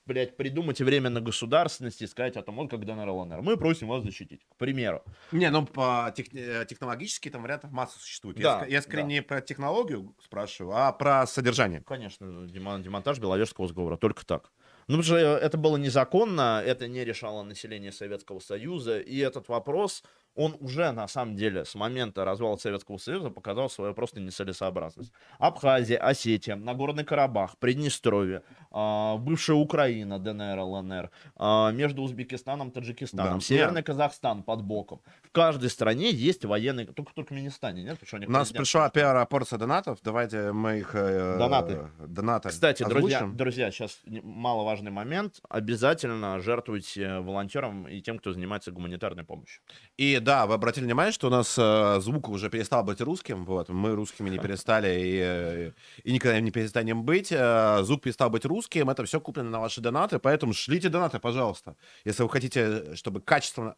блядь, 0.05 0.37
придумать 0.37 0.79
временно 0.81 1.21
государственности 1.21 2.03
и 2.03 2.07
сказать 2.07 2.37
о 2.37 2.41
том, 2.41 2.55
вот 2.55 2.69
как 2.69 2.85
ДНР, 2.85 3.09
ЛНР. 3.09 3.41
Мы 3.41 3.57
просим 3.57 3.87
вас 3.87 4.03
защитить, 4.03 4.45
к 4.47 4.55
примеру. 4.57 5.03
Не, 5.31 5.49
ну 5.49 5.65
по 5.65 6.13
тех- 6.15 6.29
технологически 6.67 7.29
там 7.29 7.41
вариантов 7.43 7.71
масса 7.71 7.99
существует. 7.99 8.37
Да, 8.37 8.61
я, 8.61 8.75
я 8.75 8.81
скорее 8.81 9.03
да. 9.03 9.09
не 9.09 9.21
про 9.21 9.41
технологию 9.41 10.15
спрашиваю, 10.23 10.75
а 10.77 10.91
про 10.91 11.25
содержание. 11.27 11.81
Конечно, 11.81 12.47
демон- 12.47 12.83
демонтаж 12.83 13.19
Беловежского 13.19 13.67
сговора, 13.67 13.97
только 13.97 14.25
так. 14.25 14.51
Ну, 14.87 14.97
потому 14.97 15.03
что 15.03 15.17
это 15.17 15.57
было 15.57 15.77
незаконно, 15.77 16.61
это 16.63 16.87
не 16.87 17.03
решало 17.03 17.41
население 17.41 17.91
Советского 17.91 18.39
Союза, 18.39 18.99
и 18.99 19.17
этот 19.17 19.47
вопрос, 19.47 20.03
он 20.36 20.57
уже, 20.59 20.91
на 20.91 21.07
самом 21.07 21.36
деле, 21.36 21.65
с 21.65 21.75
момента 21.75 22.25
развала 22.25 22.57
Советского 22.57 22.97
Союза 22.97 23.29
показал 23.29 23.69
свою 23.69 23.93
просто 23.93 24.19
нецелесообразность. 24.19 25.11
Абхазия, 25.39 25.97
Осетия, 25.97 26.55
Нагорный 26.55 27.03
Карабах, 27.03 27.57
Приднестровье, 27.57 28.41
а, 28.71 29.17
бывшая 29.17 29.53
Украина, 29.53 30.19
ДНР, 30.19 30.59
ЛНР, 30.59 31.09
а, 31.38 31.71
между 31.71 32.03
Узбекистаном, 32.03 32.71
Таджикистаном, 32.71 33.36
Да. 33.36 33.39
Северный 33.39 33.83
Казахстан 33.83 34.43
под 34.43 34.61
боком. 34.63 35.01
В 35.23 35.31
каждой 35.31 35.69
стране 35.69 36.11
есть 36.11 36.45
военные, 36.45 36.86
только 36.88 37.11
в 37.11 37.13
Туркменистане, 37.13 37.83
нет? 37.83 37.93
Потому 37.99 38.07
что 38.07 38.15
у 38.17 38.19
них 38.19 38.29
У 38.29 38.31
нас 38.31 38.51
пришла 38.51 38.89
первая 38.89 39.25
порция 39.25 39.57
донатов. 39.59 39.99
Давайте 40.03 40.51
мы 40.51 40.79
их... 40.79 40.91
э, 40.93 41.38
Донаты. 41.38 41.89
Донаты 41.99 42.49
Кстати, 42.49 42.83
друзья, 42.83 43.17
озвучим. 43.19 43.38
друзья, 43.38 43.71
сейчас 43.71 44.01
маловажный 44.05 44.91
момент. 44.91 45.39
Обязательно 45.49 46.39
жертвуйте 46.39 47.19
волонтерам 47.19 47.88
и 47.88 48.01
тем, 48.01 48.19
кто 48.19 48.33
занимается 48.33 48.71
гуманитарной 48.71 49.23
помощью. 49.23 49.61
И 49.97 50.19
да, 50.26 50.47
вы 50.47 50.55
обратили 50.55 50.86
внимание, 50.86 51.13
что 51.13 51.28
у 51.28 51.30
нас 51.30 51.55
э, 51.57 51.99
звук 52.01 52.30
уже 52.30 52.49
перестал 52.49 52.84
быть 52.84 52.99
русским, 52.99 53.45
вот, 53.45 53.69
мы 53.69 53.95
русскими 53.95 54.30
не 54.30 54.39
перестали 54.39 54.99
и, 54.99 55.19
э, 55.21 55.71
и 56.03 56.11
никогда 56.11 56.39
не 56.39 56.51
перестанем 56.51 57.03
быть, 57.03 57.32
э, 57.32 57.84
звук 57.84 58.01
перестал 58.01 58.32
быть 58.32 58.43
русским, 58.43 58.89
это 58.89 59.05
все 59.05 59.21
куплено 59.21 59.51
на 59.51 59.59
ваши 59.59 59.82
донаты, 59.82 60.17
поэтому 60.17 60.53
шлите 60.53 60.89
донаты, 60.89 61.19
пожалуйста, 61.19 61.76
если 62.05 62.23
вы 62.23 62.30
хотите, 62.30 62.95
чтобы 62.95 63.21
качество, 63.21 63.78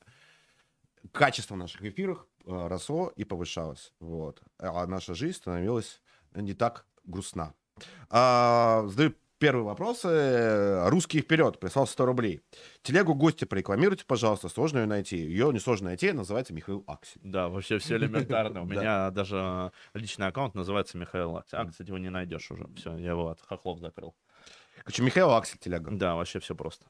качество 1.12 1.56
наших 1.56 1.84
эфиров 1.84 2.26
э, 2.46 2.68
росло 2.68 3.12
и 3.18 3.26
повышалось, 3.26 3.94
вот, 4.00 4.42
а 4.58 4.88
наша 4.88 5.14
жизнь 5.16 5.36
становилась 5.36 6.02
не 6.34 6.54
так 6.54 6.86
грустна. 7.04 7.54
А, 8.10 8.86
задаю 8.88 9.14
Первый 9.40 9.64
вопрос. 9.64 10.02
э, 10.04 10.90
Русский 10.90 11.22
вперед. 11.22 11.60
Прислал 11.60 11.86
100 11.86 12.06
рублей. 12.06 12.42
Телегу 12.82 13.14
гости 13.14 13.46
порекламируйте, 13.46 14.04
пожалуйста. 14.06 14.50
Сложно 14.50 14.80
ее 14.80 14.86
найти. 14.88 15.18
Ее 15.18 15.54
несложно 15.54 15.88
найти. 15.90 16.12
Называется 16.12 16.54
Михаил 16.54 16.84
Аксель. 16.88 17.22
Да, 17.24 17.48
вообще 17.48 17.78
все 17.78 17.96
элементарно. 17.98 18.64
У 18.64 18.66
меня 18.66 19.12
даже 19.12 19.72
личный 19.94 20.28
аккаунт 20.28 20.56
называется 20.56 20.98
Михаил 20.98 21.38
Аксель. 21.38 21.60
А, 21.60 21.66
кстати, 21.66 21.90
его 21.90 22.00
не 22.00 22.10
найдешь 22.10 22.50
уже. 22.50 22.68
Все, 22.76 22.98
я 22.98 23.12
его 23.12 23.30
от 23.30 23.42
хохлов 23.42 23.80
закрыл. 23.80 24.16
Короче, 24.84 25.04
Михаил 25.04 25.30
Аксель 25.32 25.60
телега. 25.60 25.92
Да, 25.92 26.16
вообще 26.16 26.40
все 26.40 26.56
просто. 26.56 26.88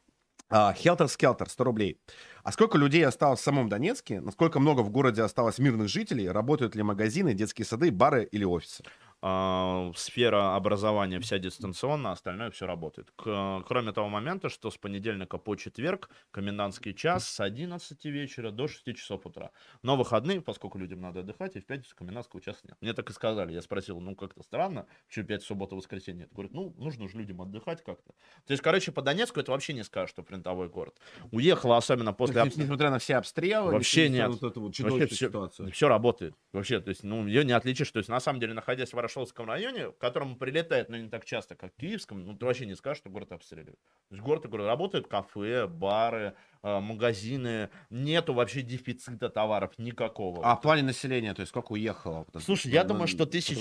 А, 0.50 0.72
Хелтер 0.74 1.10
Скелтер, 1.10 1.50
100 1.50 1.64
рублей. 1.66 2.00
А 2.44 2.54
сколько 2.54 2.78
людей 2.78 3.06
осталось 3.06 3.42
в 3.42 3.44
самом 3.44 3.68
Донецке? 3.68 4.22
Насколько 4.22 4.62
много 4.62 4.80
в 4.80 4.90
городе 4.90 5.22
осталось 5.22 5.60
мирных 5.60 5.90
жителей? 5.90 6.30
Работают 6.30 6.74
ли 6.76 6.84
магазины, 6.84 7.34
детские 7.34 7.66
сады, 7.66 7.92
бары 7.92 8.24
или 8.24 8.46
офисы? 8.46 8.86
А, 9.22 9.92
сфера 9.96 10.56
образования 10.56 11.20
вся 11.20 11.40
дистанционно, 11.40 12.12
остальное 12.12 12.52
все 12.52 12.68
работает. 12.68 13.12
К- 13.16 13.64
кроме 13.68 13.92
того 13.92 14.10
момента, 14.10 14.50
что 14.50 14.70
с 14.70 14.78
понедельника 14.78 15.40
по 15.40 15.56
четверг 15.56 16.10
комендантский 16.30 16.94
час 16.94 17.28
с 17.28 17.40
11 17.40 18.06
вечера 18.06 18.52
до 18.52 18.68
6 18.68 18.94
часов 18.96 19.26
утра. 19.26 19.50
Но 19.82 19.96
выходные, 19.96 20.40
поскольку 20.42 20.78
людям 20.78 21.02
надо 21.02 21.22
отдыхать, 21.22 21.56
и 21.56 21.60
в 21.62 21.66
пятницу 21.66 21.96
комендантского 21.96 22.42
часа 22.42 22.60
нет. 22.64 22.78
Мне 22.80 22.94
так 22.94 23.10
и 23.10 23.14
сказали. 23.14 23.54
Я 23.54 23.64
спросил, 23.64 24.00
ну 24.00 24.16
как-то 24.16 24.44
странно, 24.44 24.86
почему 25.08 25.26
5 25.26 25.42
суббота, 25.44 25.76
воскресенье 25.76 26.22
нет. 26.22 26.34
Говорят, 26.34 26.54
ну 26.54 26.76
нужно 26.78 27.10
же 27.10 27.18
людям 27.18 27.42
отдыхать 27.42 27.84
как-то. 27.84 28.14
То 28.46 28.52
есть, 28.52 28.62
короче, 28.62 28.92
по 28.92 29.02
Донецку 29.02 29.40
это 29.40 29.52
вообще 29.52 29.74
не 29.74 29.84
скажешь, 29.84 30.12
что 30.12 30.22
принтовой 30.22 30.70
город. 30.70 30.96
Уехала 31.32 31.78
особенно 31.78 32.14
после... 32.14 32.42
обс- 32.42 32.54
Несмотря 32.56 32.92
на 32.92 33.00
все 33.00 33.16
обстрелы, 33.16 33.72
Вообще 33.74 34.10
нет. 34.10 34.30
вот 34.30 34.44
эту 34.44 34.62
вот 34.62 34.78
Вообще 34.78 35.08
все, 35.08 35.50
все 35.72 35.88
работает. 35.88 36.36
Вообще, 36.52 36.80
то 36.80 36.90
есть, 36.90 37.04
ну, 37.04 37.26
ее 37.26 37.44
не 37.44 37.54
отличишь. 37.54 37.90
То 37.92 37.98
есть, 37.98 38.10
на 38.10 38.20
самом 38.20 38.40
деле, 38.40 38.54
находясь 38.54 38.94
в 38.94 38.98
Ворошиловском 39.08 39.48
районе, 39.48 39.92
к 39.92 39.98
которому 39.98 40.38
прилетает, 40.38 40.90
но 40.90 40.98
не 40.98 41.10
так 41.10 41.26
часто, 41.26 41.56
как 41.56 41.74
в 41.74 41.78
Киевском, 41.78 42.26
ну, 42.26 42.38
ты 42.38 42.46
вообще 42.46 42.66
не 42.66 42.76
скажешь, 42.76 43.00
что 43.00 43.10
город 43.10 43.32
обстреливают. 43.32 43.80
То 44.10 44.16
есть, 44.16 44.24
город, 44.24 44.46
город 44.48 44.68
работают 44.68 45.08
кафе, 45.08 45.68
бары, 45.68 46.36
магазины. 46.64 47.70
Нету 47.90 48.34
вообще 48.34 48.62
дефицита 48.62 49.30
товаров 49.30 49.74
никакого. 49.78 50.46
А 50.46 50.56
в 50.56 50.62
плане 50.62 50.84
населения, 50.84 51.34
то 51.34 51.42
есть 51.42 51.50
сколько 51.50 51.74
уехало? 51.74 52.26
Слушай, 52.40 52.72
я 52.72 52.84
думаю, 52.84 53.08
что 53.08 53.26
тысяч-. 53.26 53.58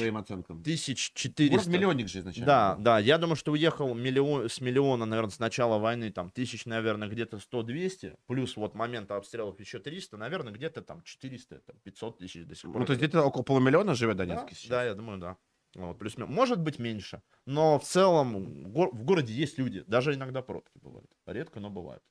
Тысяч 0.65 1.13
четыреста. 1.15 1.71
миллионник 1.71 2.09
же 2.09 2.21
изначально. 2.21 2.47
Да, 2.47 2.77
да, 2.79 2.99
я 2.99 3.19
думаю, 3.19 3.37
что 3.37 3.53
уехал 3.53 3.95
миллион, 3.95 4.49
с 4.49 4.61
миллиона, 4.61 5.05
наверное, 5.07 5.31
с 5.31 5.39
начала 5.39 5.79
войны, 5.79 6.11
там, 6.11 6.31
тысяч, 6.31 6.67
наверное, 6.67 7.09
где-то 7.09 7.39
100-200, 7.39 8.17
плюс 8.27 8.57
вот 8.57 8.75
момента 8.75 9.17
обстрелов 9.17 9.59
еще 9.61 9.79
300, 9.79 10.17
наверное, 10.17 10.53
где-то 10.53 10.83
там 10.83 11.03
400, 11.03 11.61
там, 11.61 11.77
500 11.83 12.19
тысяч 12.19 12.45
до 12.45 12.55
сих 12.55 12.71
пор. 12.71 12.81
Ну, 12.81 12.87
то 12.87 12.93
есть 12.93 13.03
где-то 13.03 13.23
около 13.23 13.43
полумиллиона 13.43 13.95
живет 13.95 14.17
в 14.17 14.27
Да, 14.27 14.47
сейчас. 14.51 14.71
да, 14.71 14.85
я 14.85 14.95
думаю, 14.95 15.19
да. 15.19 15.37
Вот, 15.75 15.99
плюс, 15.99 16.17
может 16.17 16.59
быть 16.61 16.79
меньше, 16.79 17.23
но 17.45 17.79
в 17.79 17.85
целом 17.85 18.65
в 18.65 19.05
городе 19.05 19.35
есть 19.35 19.59
люди, 19.59 19.85
даже 19.87 20.15
иногда 20.15 20.41
пробки 20.41 20.79
бывают, 20.81 21.11
редко, 21.27 21.61
но 21.61 21.69
бывают. 21.69 22.03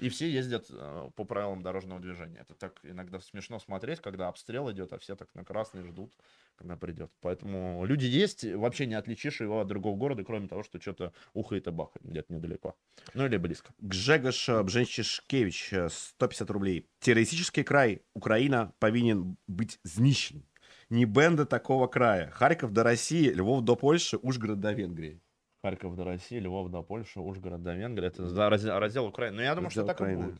И 0.00 0.08
все 0.08 0.30
ездят 0.30 0.66
э, 0.70 1.10
по 1.14 1.24
правилам 1.24 1.62
дорожного 1.62 2.00
движения. 2.00 2.40
Это 2.40 2.54
так 2.54 2.80
иногда 2.82 3.20
смешно 3.20 3.58
смотреть, 3.58 4.00
когда 4.00 4.28
обстрел 4.28 4.70
идет, 4.72 4.92
а 4.94 4.98
все 4.98 5.14
так 5.14 5.28
на 5.34 5.44
красный 5.44 5.82
ждут, 5.84 6.14
когда 6.56 6.76
придет. 6.76 7.12
Поэтому 7.20 7.84
люди 7.84 8.06
есть, 8.06 8.44
вообще 8.44 8.86
не 8.86 8.94
отличишь 8.94 9.40
его 9.40 9.60
от 9.60 9.68
другого 9.68 9.96
города, 9.96 10.24
кроме 10.24 10.48
того, 10.48 10.62
что 10.62 10.80
что-то 10.80 11.12
ухает 11.34 11.66
и 11.66 11.70
бахает 11.70 12.02
где-то 12.02 12.32
недалеко. 12.32 12.74
Ну 13.12 13.26
или 13.26 13.36
близко. 13.36 13.74
Гжегош 13.78 14.48
э, 14.48 14.62
Бженчишкевич, 14.62 15.72
э, 15.74 15.88
150 15.90 16.50
рублей. 16.50 16.88
Террористический 17.00 17.62
край 17.62 18.02
Украина 18.14 18.72
повинен 18.78 19.36
быть 19.46 19.78
знищен. 19.84 20.46
Не 20.88 21.04
бенда 21.04 21.44
такого 21.44 21.86
края. 21.88 22.30
Харьков 22.30 22.72
до 22.72 22.82
России, 22.84 23.28
Львов 23.30 23.62
до 23.64 23.76
Польши, 23.76 24.16
Ужгород 24.16 24.60
до 24.60 24.72
Венгрии. 24.72 25.20
Харьков 25.62 25.94
до 25.96 26.04
России, 26.04 26.38
Львов 26.38 26.70
до 26.70 26.82
Польши, 26.82 27.20
Ужгород 27.20 27.62
до 27.62 27.74
Венгрии. 27.74 28.06
Это 28.08 28.26
за 28.26 28.48
раздел, 28.48 28.78
раздел 28.78 29.06
Украины. 29.06 29.36
Но 29.36 29.42
я 29.42 29.54
думаю, 29.54 29.66
Раздел 29.66 29.84
что 29.84 29.94
так 29.94 30.08
и 30.10 30.14
будет. 30.16 30.36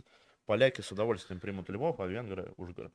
Поляки 0.47 0.81
с 0.81 0.91
удовольствием 0.91 1.41
примут 1.41 1.69
Львов, 1.69 2.01
а 2.01 2.07
венгры 2.07 2.53
Ужгород. 2.57 2.93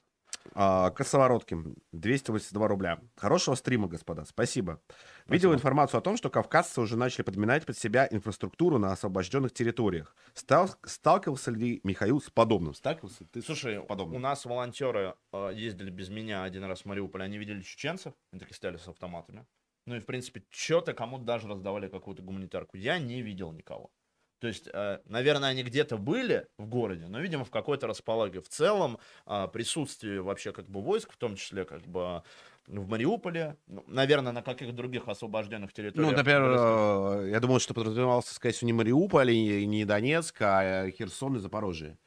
А, 0.53 0.91
Косовороткин, 0.91 1.75
282 1.91 2.67
рубля. 2.67 2.99
Хорошего 3.15 3.55
стрима, 3.55 3.87
господа, 3.87 4.25
спасибо. 4.25 4.79
Видел 5.27 5.49
Спасибо. 5.49 5.53
информацию 5.55 5.97
о 5.97 6.01
том, 6.01 6.17
что 6.17 6.29
кавказцы 6.29 6.81
уже 6.81 6.97
начали 6.97 7.23
подминать 7.23 7.65
под 7.65 7.77
себя 7.77 8.07
инфраструктуру 8.11 8.77
на 8.77 8.91
освобожденных 8.91 9.53
территориях. 9.53 10.15
Стал- 10.35 10.69
сталкивался 10.83 11.49
ли 11.49 11.79
Михаил 11.83 12.21
с 12.21 12.29
подобным? 12.29 12.75
Сталкивался 12.75 13.25
ты 13.25 13.41
Слушай, 13.41 13.81
подобным? 13.81 14.17
у 14.17 14.19
нас 14.19 14.45
волонтеры 14.45 15.15
э, 15.33 15.51
ездили 15.55 15.89
без 15.89 16.09
меня 16.09 16.43
один 16.43 16.63
раз 16.65 16.81
в 16.81 16.85
Мариуполь, 16.85 17.23
они 17.23 17.37
видели 17.39 17.61
чеченцев, 17.61 18.13
они 18.31 18.39
такие 18.39 18.55
стояли 18.55 18.77
с 18.77 18.87
автоматами. 18.87 19.45
Ну 19.85 19.95
и, 19.95 19.99
в 19.99 20.05
принципе, 20.05 20.43
что-то 20.49 20.93
кому-то 20.93 21.23
даже 21.23 21.47
раздавали 21.47 21.87
какую-то 21.87 22.23
гуманитарку. 22.23 22.77
Я 22.77 22.97
не 22.97 23.21
видел 23.21 23.51
никого. 23.51 23.91
То 24.39 24.47
есть, 24.47 24.67
э, 24.71 24.99
наверное, 25.05 25.49
они 25.49 25.63
где-то 25.63 25.97
были 25.97 26.47
в 26.57 26.67
городе, 26.67 27.07
но, 27.07 27.19
видимо, 27.19 27.45
в 27.45 27.51
какой-то 27.51 27.87
располаге. 27.87 28.41
В 28.41 28.49
целом, 28.49 28.99
э, 29.25 29.47
присутствие 29.51 30.21
вообще 30.21 30.51
как 30.51 30.69
бы 30.69 30.81
войск, 30.81 31.13
в 31.13 31.17
том 31.17 31.35
числе 31.35 31.65
как 31.65 31.81
бы 31.83 32.21
в 32.67 32.87
Мариуполе, 32.87 33.57
ну, 33.67 33.83
наверное, 33.87 34.33
на 34.33 34.41
каких 34.41 34.73
других 34.75 35.07
освобожденных 35.07 35.71
территориях. 35.71 36.11
Ну, 36.11 36.17
например, 36.17 36.41
э, 36.43 37.29
я 37.31 37.39
думал, 37.39 37.59
что 37.59 37.73
подразумевался, 37.73 38.33
скорее 38.33 38.53
всего, 38.53 38.67
не 38.67 38.73
Мариуполь, 38.73 39.31
и 39.31 39.65
не 39.65 39.85
Донецк, 39.85 40.35
а 40.41 40.89
Херсон 40.91 41.37
и 41.37 41.39
Запорожье. 41.39 41.97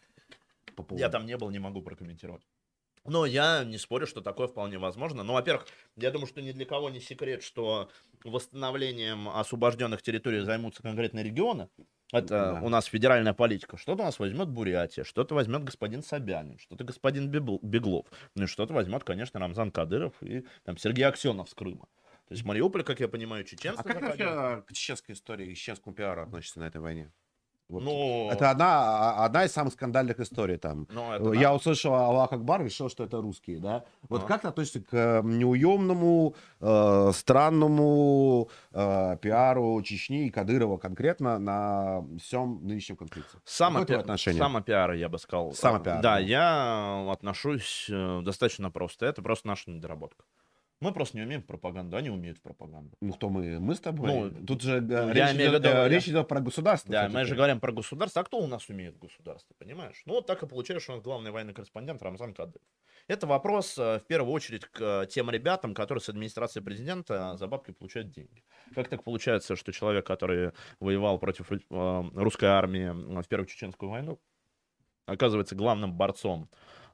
По 0.77 0.87
Я 0.97 1.09
там 1.09 1.27
не 1.27 1.37
был, 1.37 1.51
не 1.51 1.59
могу 1.59 1.83
прокомментировать. 1.83 2.43
Но 3.09 3.27
я 3.27 3.65
не 3.65 3.79
спорю, 3.79 4.07
что 4.07 4.21
такое 4.21 4.47
вполне 4.49 4.79
возможно. 4.79 5.23
Ну, 5.23 5.33
во-первых, 5.33 5.67
я 5.97 6.11
думаю, 6.11 6.27
что 6.27 6.41
ни 6.43 6.53
для 6.53 6.65
кого 6.67 6.91
не 6.91 7.01
секрет, 7.01 7.43
что 7.43 7.91
восстановлением 8.25 9.29
освобожденных 9.29 10.03
территорий 10.03 10.41
займутся 10.41 10.83
конкретные 10.83 11.25
регионы. 11.25 11.69
Это 12.13 12.29
Да. 12.29 12.61
у 12.63 12.69
нас 12.71 12.87
федеральная 12.87 13.35
политика. 13.35 13.77
Что-то 13.77 14.03
у 14.03 14.05
нас 14.07 14.19
возьмет 14.19 14.49
Бурятия, 14.49 15.05
что-то 15.05 15.35
возьмет 15.35 15.63
господин 15.65 16.03
Собянин, 16.03 16.59
что-то 16.59 16.85
господин 16.85 17.29
Беглов, 17.29 18.07
ну 18.35 18.45
и 18.45 18.47
что-то 18.47 18.73
возьмет, 18.73 19.05
конечно, 19.05 19.39
Рамзан 19.39 19.71
Кадыров 19.71 20.15
и 20.23 20.47
там 20.65 20.79
Сергей 20.79 21.05
Аксенов 21.05 21.51
с 21.51 21.55
Крыма. 21.55 21.87
То 22.29 22.35
есть 22.35 22.45
Мариуполь, 22.45 22.83
как 22.83 23.01
я 23.01 23.09
понимаю, 23.09 23.45
чеченцы 23.45 23.81
А 23.81 23.83
как 23.83 24.01
вообще 24.01 24.63
к 24.67 24.73
чеченской 24.73 25.15
истории, 25.15 25.53
к 25.53 25.57
чеченскому 25.57 25.95
пиару 25.95 26.23
относится 26.23 26.61
на 26.61 26.65
этой 26.65 26.81
войне? 26.81 27.13
Вот. 27.69 27.83
Ну, 27.83 28.31
Это 28.31 28.51
одна, 28.51 28.67
а- 29.21 29.25
одна 29.27 29.45
из 29.45 29.53
самых 29.53 29.75
скандальных 29.75 30.19
историй 30.21 30.57
там. 30.57 30.87
ну, 30.91 31.13
это 31.13 31.33
Я 31.33 31.49
да. 31.49 31.55
услышал 31.55 31.95
Аллах 31.95 32.33
Акбар, 32.33 32.65
решил, 32.65 32.89
что 32.89 33.05
это 33.05 33.21
русские, 33.21 33.59
да? 33.59 33.85
Вот 34.09 34.25
А. 34.25 34.27
как 34.27 34.41
ты 34.43 34.49
относишься 34.49 34.81
к 34.81 35.21
неуемному, 35.23 36.35
э, 36.61 37.13
странному 37.15 38.49
э, 38.73 39.17
пиару 39.21 39.83
Чечни 39.83 40.27
и 40.27 40.31
Кадырова 40.31 40.79
конкретно 40.79 41.39
на 41.39 42.05
всем 42.23 42.67
нынешнем 42.67 42.97
конфликте? 42.97 43.37
Само, 43.45 43.81
отношение? 43.81 44.41
самопиар, 44.43 44.93
я 44.93 45.09
бы 45.11 45.19
сказал. 45.19 45.53
Самопиар, 45.53 45.97
да. 46.01 46.15
Да, 46.15 46.19
я 46.19 47.07
отношусь 47.11 47.87
э, 47.91 48.21
достаточно 48.23 48.71
просто. 48.71 49.05
Это 49.07 49.21
просто 49.21 49.47
наша 49.47 49.71
недоработка. 49.71 50.25
Мы 50.81 50.93
просто 50.93 51.17
не 51.17 51.25
умеем 51.25 51.43
в 51.43 51.47
пропаганду, 51.47 51.97
они 51.97 52.09
умеют 52.09 52.39
в 52.39 52.43
пропаганду. 52.43 52.97
Ну, 53.01 53.13
кто 53.13 53.29
мы? 53.29 53.59
Мы 53.59 53.75
с 53.75 53.81
тобой? 53.81 54.31
Ну, 54.31 54.47
Тут 54.47 54.63
же 54.63 54.77
э, 54.77 54.81
ну, 54.81 55.11
речь, 55.11 55.31
идет, 55.35 55.53
виду, 55.55 55.69
э, 55.69 55.89
речь 55.89 56.09
идет 56.09 56.29
про 56.29 56.41
государство. 56.41 56.93
Да, 56.93 57.09
мы 57.09 57.25
же 57.25 57.35
говорим 57.35 57.59
про 57.59 57.73
государство. 57.73 58.23
А 58.23 58.25
кто 58.25 58.39
у 58.39 58.47
нас 58.47 58.69
умеет 58.69 58.95
в 58.95 58.99
государстве, 59.01 59.57
понимаешь? 59.59 60.03
Ну, 60.07 60.15
вот 60.15 60.27
так 60.27 60.43
и 60.45 60.47
получается, 60.47 60.85
что 60.85 60.93
у 60.93 60.97
нас 60.97 61.05
главный 61.05 61.33
военный 61.33 61.53
корреспондент 61.53 62.01
Рамзан 62.01 62.33
Кадыров. 62.33 62.63
Это 63.09 63.27
вопрос, 63.27 63.77
э, 63.77 63.99
в 63.99 64.07
первую 64.07 64.33
очередь, 64.33 64.67
к 64.67 64.81
э, 64.81 65.07
тем 65.07 65.31
ребятам, 65.31 65.75
которые 65.75 66.01
с 66.01 66.09
администрации 66.11 66.61
президента 66.61 67.37
за 67.37 67.49
бабки 67.49 67.73
получают 67.73 68.13
деньги. 68.13 68.45
Как 68.77 68.89
так 68.89 69.03
получается, 69.03 69.57
что 69.57 69.73
человек, 69.73 70.07
который 70.07 70.53
воевал 70.79 71.19
против 71.19 71.51
ру- 71.51 72.11
русской 72.15 72.47
армии 72.47 72.91
в 73.21 73.27
Первую 73.27 73.47
Чеченскую 73.49 73.91
войну, 73.91 74.21
оказывается 75.07 75.57
главным 75.57 75.93
борцом 75.93 76.49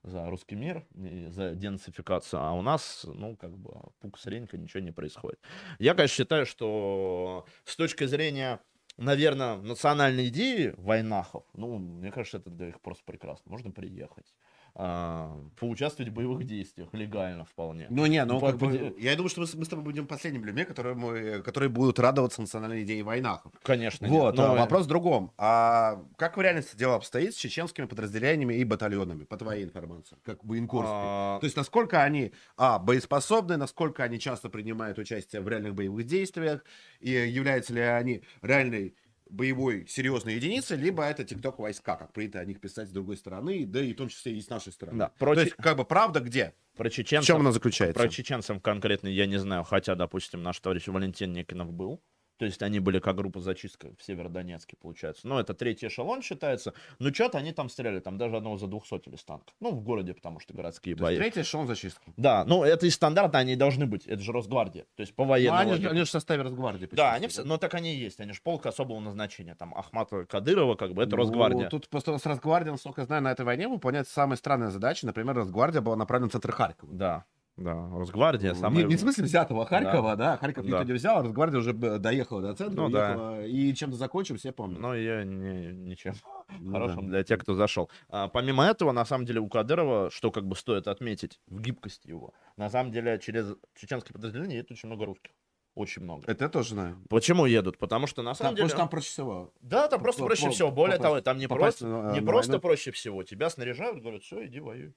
за 0.04 0.28
русский 0.30 0.54
мир, 0.54 0.86
за 1.30 1.54
денацификацию, 1.54 2.40
а 2.40 2.52
у 2.52 2.62
нас, 2.62 3.04
ну, 3.04 3.36
как 3.36 3.56
бы, 3.56 3.72
пук 4.00 4.18
сренька, 4.18 4.56
ничего 4.58 4.80
не 4.80 4.92
происходит. 4.92 5.40
Я, 5.78 5.94
конечно, 5.94 6.14
считаю, 6.14 6.46
что 6.46 7.46
с 7.64 7.74
точки 7.74 8.04
зрения, 8.04 8.60
наверное, 8.98 9.56
национальной 9.56 10.28
идеи 10.28 10.74
войнахов, 10.76 11.44
ну, 11.54 11.78
мне 11.78 12.12
кажется, 12.12 12.36
это 12.36 12.50
для 12.50 12.66
них 12.66 12.80
просто 12.80 13.02
прекрасно. 13.04 13.50
Можно 13.50 13.70
приехать, 13.70 14.34
а, 14.76 15.38
поучаствовать 15.58 16.10
в 16.10 16.14
боевых 16.14 16.44
действиях 16.44 16.88
легально 16.92 17.44
вполне. 17.44 17.86
Ну 17.90 18.06
не, 18.06 18.24
ну 18.24 18.40
По- 18.40 18.48
как 18.48 18.56
бы, 18.58 18.94
я 18.98 19.14
думаю, 19.14 19.28
что 19.30 19.40
мы, 19.42 19.46
с- 19.46 19.54
мы 19.54 19.64
с 19.64 19.68
тобой 19.68 19.84
будем 19.84 20.06
последними 20.08 20.46
людьми, 20.46 20.64
которые, 20.64 20.96
мы, 20.96 21.42
которые 21.42 21.68
будут 21.70 21.98
радоваться 22.00 22.40
национальной 22.40 22.82
идее 22.82 23.04
войнах. 23.04 23.46
Конечно. 23.62 24.08
Вот, 24.08 24.32
нет. 24.34 24.40
а 24.44 24.48
Но, 24.48 24.54
вопрос 24.56 24.86
в 24.86 24.88
другом. 24.88 25.30
А 25.38 26.02
как 26.16 26.36
в 26.36 26.40
реальности 26.40 26.76
дело 26.76 26.96
обстоит 26.96 27.34
с 27.34 27.36
чеченскими 27.36 27.86
подразделениями 27.86 28.54
и 28.54 28.64
батальонами, 28.64 29.24
по 29.24 29.36
твоей 29.36 29.64
информации, 29.64 30.16
как 30.24 30.44
военкорской? 30.44 30.90
а, 30.92 31.38
То 31.38 31.44
есть 31.46 31.56
насколько 31.56 32.02
они, 32.02 32.32
а, 32.56 32.78
боеспособны, 32.80 33.56
насколько 33.56 34.02
они 34.02 34.18
часто 34.18 34.48
принимают 34.50 34.98
участие 34.98 35.40
в 35.40 35.48
реальных 35.48 35.74
боевых 35.74 36.04
действиях, 36.04 36.64
и 36.98 37.10
являются 37.10 37.72
ли 37.72 37.80
они 37.80 38.22
реальной 38.42 38.96
боевой 39.30 39.86
серьезной 39.88 40.34
единицей, 40.34 40.76
либо 40.76 41.02
это 41.04 41.24
тикток 41.24 41.58
войска, 41.58 41.96
как 41.96 42.12
принято 42.12 42.40
о 42.40 42.44
них 42.44 42.60
писать 42.60 42.88
с 42.88 42.92
другой 42.92 43.16
стороны, 43.16 43.64
да 43.66 43.80
и 43.80 43.92
в 43.92 43.96
том 43.96 44.08
числе 44.08 44.36
и 44.36 44.40
с 44.40 44.48
нашей 44.48 44.72
стороны. 44.72 44.98
Да, 44.98 45.08
То 45.08 45.14
против- 45.18 45.44
есть, 45.44 45.56
как 45.56 45.76
бы, 45.76 45.84
правда 45.84 46.20
где? 46.20 46.54
про 46.76 46.88
В 46.88 46.92
чеченцев, 46.92 47.26
чем 47.26 47.40
она 47.40 47.52
заключается? 47.52 47.94
про 48.00 48.08
чеченцев 48.08 48.60
конкретно 48.60 49.08
я 49.08 49.26
не 49.26 49.38
знаю, 49.38 49.64
хотя, 49.64 49.94
допустим, 49.94 50.42
наш 50.42 50.58
товарищ 50.60 50.86
Валентин 50.88 51.32
Никонов 51.32 51.72
был. 51.72 52.02
То 52.36 52.44
есть 52.46 52.62
они 52.62 52.80
были 52.80 52.98
как 52.98 53.14
группа 53.16 53.40
зачистка 53.40 53.88
в 53.96 54.02
Северодонецке, 54.02 54.76
получается. 54.76 55.28
Но 55.28 55.38
это 55.38 55.54
третий 55.54 55.86
эшелон 55.86 56.20
считается. 56.22 56.74
Но 56.98 57.12
что-то 57.12 57.38
они 57.38 57.52
там 57.52 57.68
стреляли, 57.68 58.00
там 58.00 58.18
даже 58.18 58.36
одного 58.36 58.58
за 58.58 58.66
200 58.66 59.14
из 59.14 59.22
танка. 59.24 59.52
Ну, 59.60 59.70
в 59.70 59.80
городе, 59.82 60.14
потому 60.14 60.40
что 60.40 60.52
городские 60.52 60.96
То 60.96 61.04
бои. 61.04 61.16
третий 61.16 61.42
эшелон 61.42 61.66
зачистки. 61.68 62.12
Да, 62.16 62.44
ну 62.44 62.64
это 62.64 62.86
и 62.86 62.90
стандартно 62.90 63.38
они 63.38 63.52
и 63.52 63.56
должны 63.56 63.86
быть. 63.86 64.06
Это 64.06 64.20
же 64.20 64.32
Росгвардия. 64.32 64.84
То 64.96 65.00
есть 65.02 65.14
по 65.14 65.22
Ну, 65.24 65.30
военному. 65.30 65.60
они, 65.72 65.82
же- 65.82 65.88
они 65.88 65.98
же 66.00 66.04
в 66.06 66.10
составе 66.10 66.42
Росгвардии. 66.42 66.88
Да, 66.92 67.12
они 67.12 67.28
все, 67.28 67.44
ну 67.44 67.56
так 67.58 67.72
они 67.74 67.94
и 67.94 67.98
есть, 67.98 68.18
они 68.20 68.32
же 68.32 68.40
полк 68.42 68.66
особого 68.66 68.98
назначения, 69.00 69.54
там 69.54 69.72
Ахмата 69.74 70.24
Кадырова, 70.26 70.74
как 70.74 70.92
бы 70.94 71.02
это 71.02 71.12
Ну, 71.12 71.16
Росгвардия. 71.18 71.68
Тут 71.68 71.88
просто 71.88 72.18
с 72.18 72.26
Росгвардией, 72.26 72.72
насколько 72.72 73.02
я 73.02 73.06
знаю, 73.06 73.22
на 73.22 73.30
этой 73.32 73.44
войне 73.44 73.68
выполняют 73.68 74.08
самые 74.08 74.36
странные 74.38 74.70
задачи. 74.70 75.04
Например, 75.04 75.34
Росгвардия 75.36 75.80
была 75.80 75.96
направлена 75.96 76.28
в 76.28 76.32
центр 76.32 76.50
Харькова. 76.52 76.92
Да, 76.92 77.24
да, 77.56 77.88
Росгвардия 77.90 78.50
Не, 78.52 78.56
самая... 78.56 78.84
не 78.84 78.96
в 78.96 79.00
смысле 79.00 79.24
взятого 79.24 79.64
Харькова, 79.64 80.16
да, 80.16 80.36
Харьков 80.36 80.64
никто 80.64 80.78
Да. 80.78 80.84
не 80.84 80.92
взял, 80.92 81.18
а 81.18 81.22
Росгвардия 81.22 81.60
уже 81.60 81.72
доехала 81.72 82.42
до 82.42 82.54
центра, 82.54 82.80
Ну 82.82 82.88
да. 82.88 83.08
уехала, 83.10 83.46
и 83.46 83.74
чем-то 83.74 83.96
закончим, 83.96 84.36
все 84.36 84.50
помнят. 84.52 84.80
Но 84.80 84.94
я 84.94 85.22
не, 85.24 85.72
ничем 85.72 86.14
Ну 86.58 86.72
хорошим 86.72 87.02
да. 87.06 87.10
для 87.10 87.22
тех, 87.24 87.40
кто 87.40 87.54
зашел. 87.54 87.88
А, 88.08 88.28
помимо 88.28 88.64
этого, 88.64 88.90
на 88.92 89.04
самом 89.04 89.24
деле, 89.24 89.40
у 89.40 89.48
Кадырова, 89.48 90.10
что 90.10 90.30
как 90.32 90.46
бы 90.46 90.56
стоит 90.56 90.88
отметить 90.88 91.40
в 91.46 91.60
гибкости 91.60 92.08
его, 92.08 92.34
на 92.56 92.68
самом 92.70 92.90
деле 92.90 93.18
через 93.18 93.54
чеченское 93.76 94.12
подразделение 94.12 94.56
едет 94.58 94.72
очень 94.72 94.88
много 94.88 95.06
русских. 95.06 95.30
Очень 95.76 96.02
много. 96.02 96.22
Это 96.28 96.44
я 96.44 96.48
тоже 96.48 96.70
знаю. 96.70 97.02
Почему 97.08 97.46
едут? 97.46 97.78
Потому 97.78 98.06
что 98.06 98.22
на 98.22 98.30
Там, 98.30 98.34
самом 98.36 98.50
потому 98.52 98.68
деле... 98.68 98.68
что 98.68 98.78
там 98.78 98.88
проще 98.88 99.08
всего. 99.08 99.52
Да, 99.60 99.88
там 99.88 100.00
просто 100.00 100.24
проще 100.24 100.50
всего. 100.50 100.70
Более 100.70 100.98
того, 100.98 101.20
там 101.20 101.36
не 101.38 101.48
просто, 101.48 102.12
не 102.14 102.20
просто 102.20 102.58
проще 102.60 102.92
всего. 102.92 103.24
Тебя 103.24 103.50
снаряжают, 103.50 104.00
говорят, 104.00 104.22
все, 104.22 104.46
иди 104.46 104.60
воюй. 104.60 104.94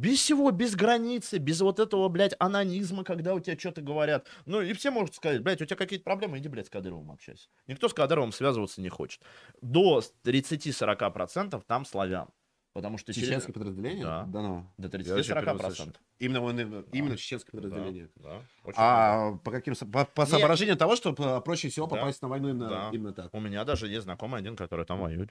Без 0.00 0.18
всего, 0.18 0.50
без 0.50 0.74
границы, 0.76 1.36
без 1.36 1.60
вот 1.60 1.78
этого, 1.78 2.08
блядь, 2.08 2.34
анонизма, 2.38 3.04
когда 3.04 3.34
у 3.34 3.40
тебя 3.40 3.58
что-то 3.58 3.82
говорят. 3.82 4.26
Ну, 4.46 4.62
и 4.62 4.72
все 4.72 4.90
могут 4.90 5.14
сказать, 5.14 5.42
блядь, 5.42 5.60
у 5.60 5.66
тебя 5.66 5.76
какие-то 5.76 6.04
проблемы, 6.04 6.38
иди, 6.38 6.48
блядь, 6.48 6.68
с 6.68 6.70
Кадыровым 6.70 7.10
общайся. 7.12 7.48
Никто 7.66 7.86
с 7.86 7.92
Кадыровым 7.92 8.32
связываться 8.32 8.80
не 8.80 8.88
хочет. 8.88 9.20
До 9.60 10.00
30-40% 10.24 11.62
там 11.66 11.84
славян. 11.84 12.28
Потому 12.72 12.98
что 12.98 13.12
через- 13.12 13.26
Чеченское 13.26 13.52
подразделение? 13.52 14.04
Да. 14.04 14.24
ну. 14.26 14.64
До 14.78 14.86
Я 14.96 15.14
вообще 15.14 15.34
первый 15.34 15.58
30-40%. 15.58 15.74
слышу. 15.74 15.92
Именно, 16.20 16.40
вон- 16.40 16.84
именно 16.92 17.16
чеченское 17.16 17.60
подразделение. 17.60 18.08
Да, 18.14 18.28
да, 18.28 18.40
очень. 18.64 18.74
А 18.78 19.32
по 19.44 19.50
каким 19.50 19.74
по, 19.74 20.04
по 20.04 20.22
Не- 20.22 20.26
соображениям 20.28 20.78
того, 20.78 20.94
что 20.94 21.12
по- 21.12 21.40
проще 21.40 21.68
всего 21.68 21.86
Да. 21.88 21.96
попасть 21.96 22.22
на 22.22 22.28
войну 22.28 22.48
именно, 22.50 22.68
Да. 22.68 22.90
именно 22.92 23.12
так. 23.12 23.34
У 23.34 23.40
меня 23.40 23.64
даже 23.64 23.88
есть 23.88 24.04
знакомый 24.04 24.38
один, 24.40 24.54
который 24.54 24.86
там 24.86 25.00
воюет. 25.00 25.30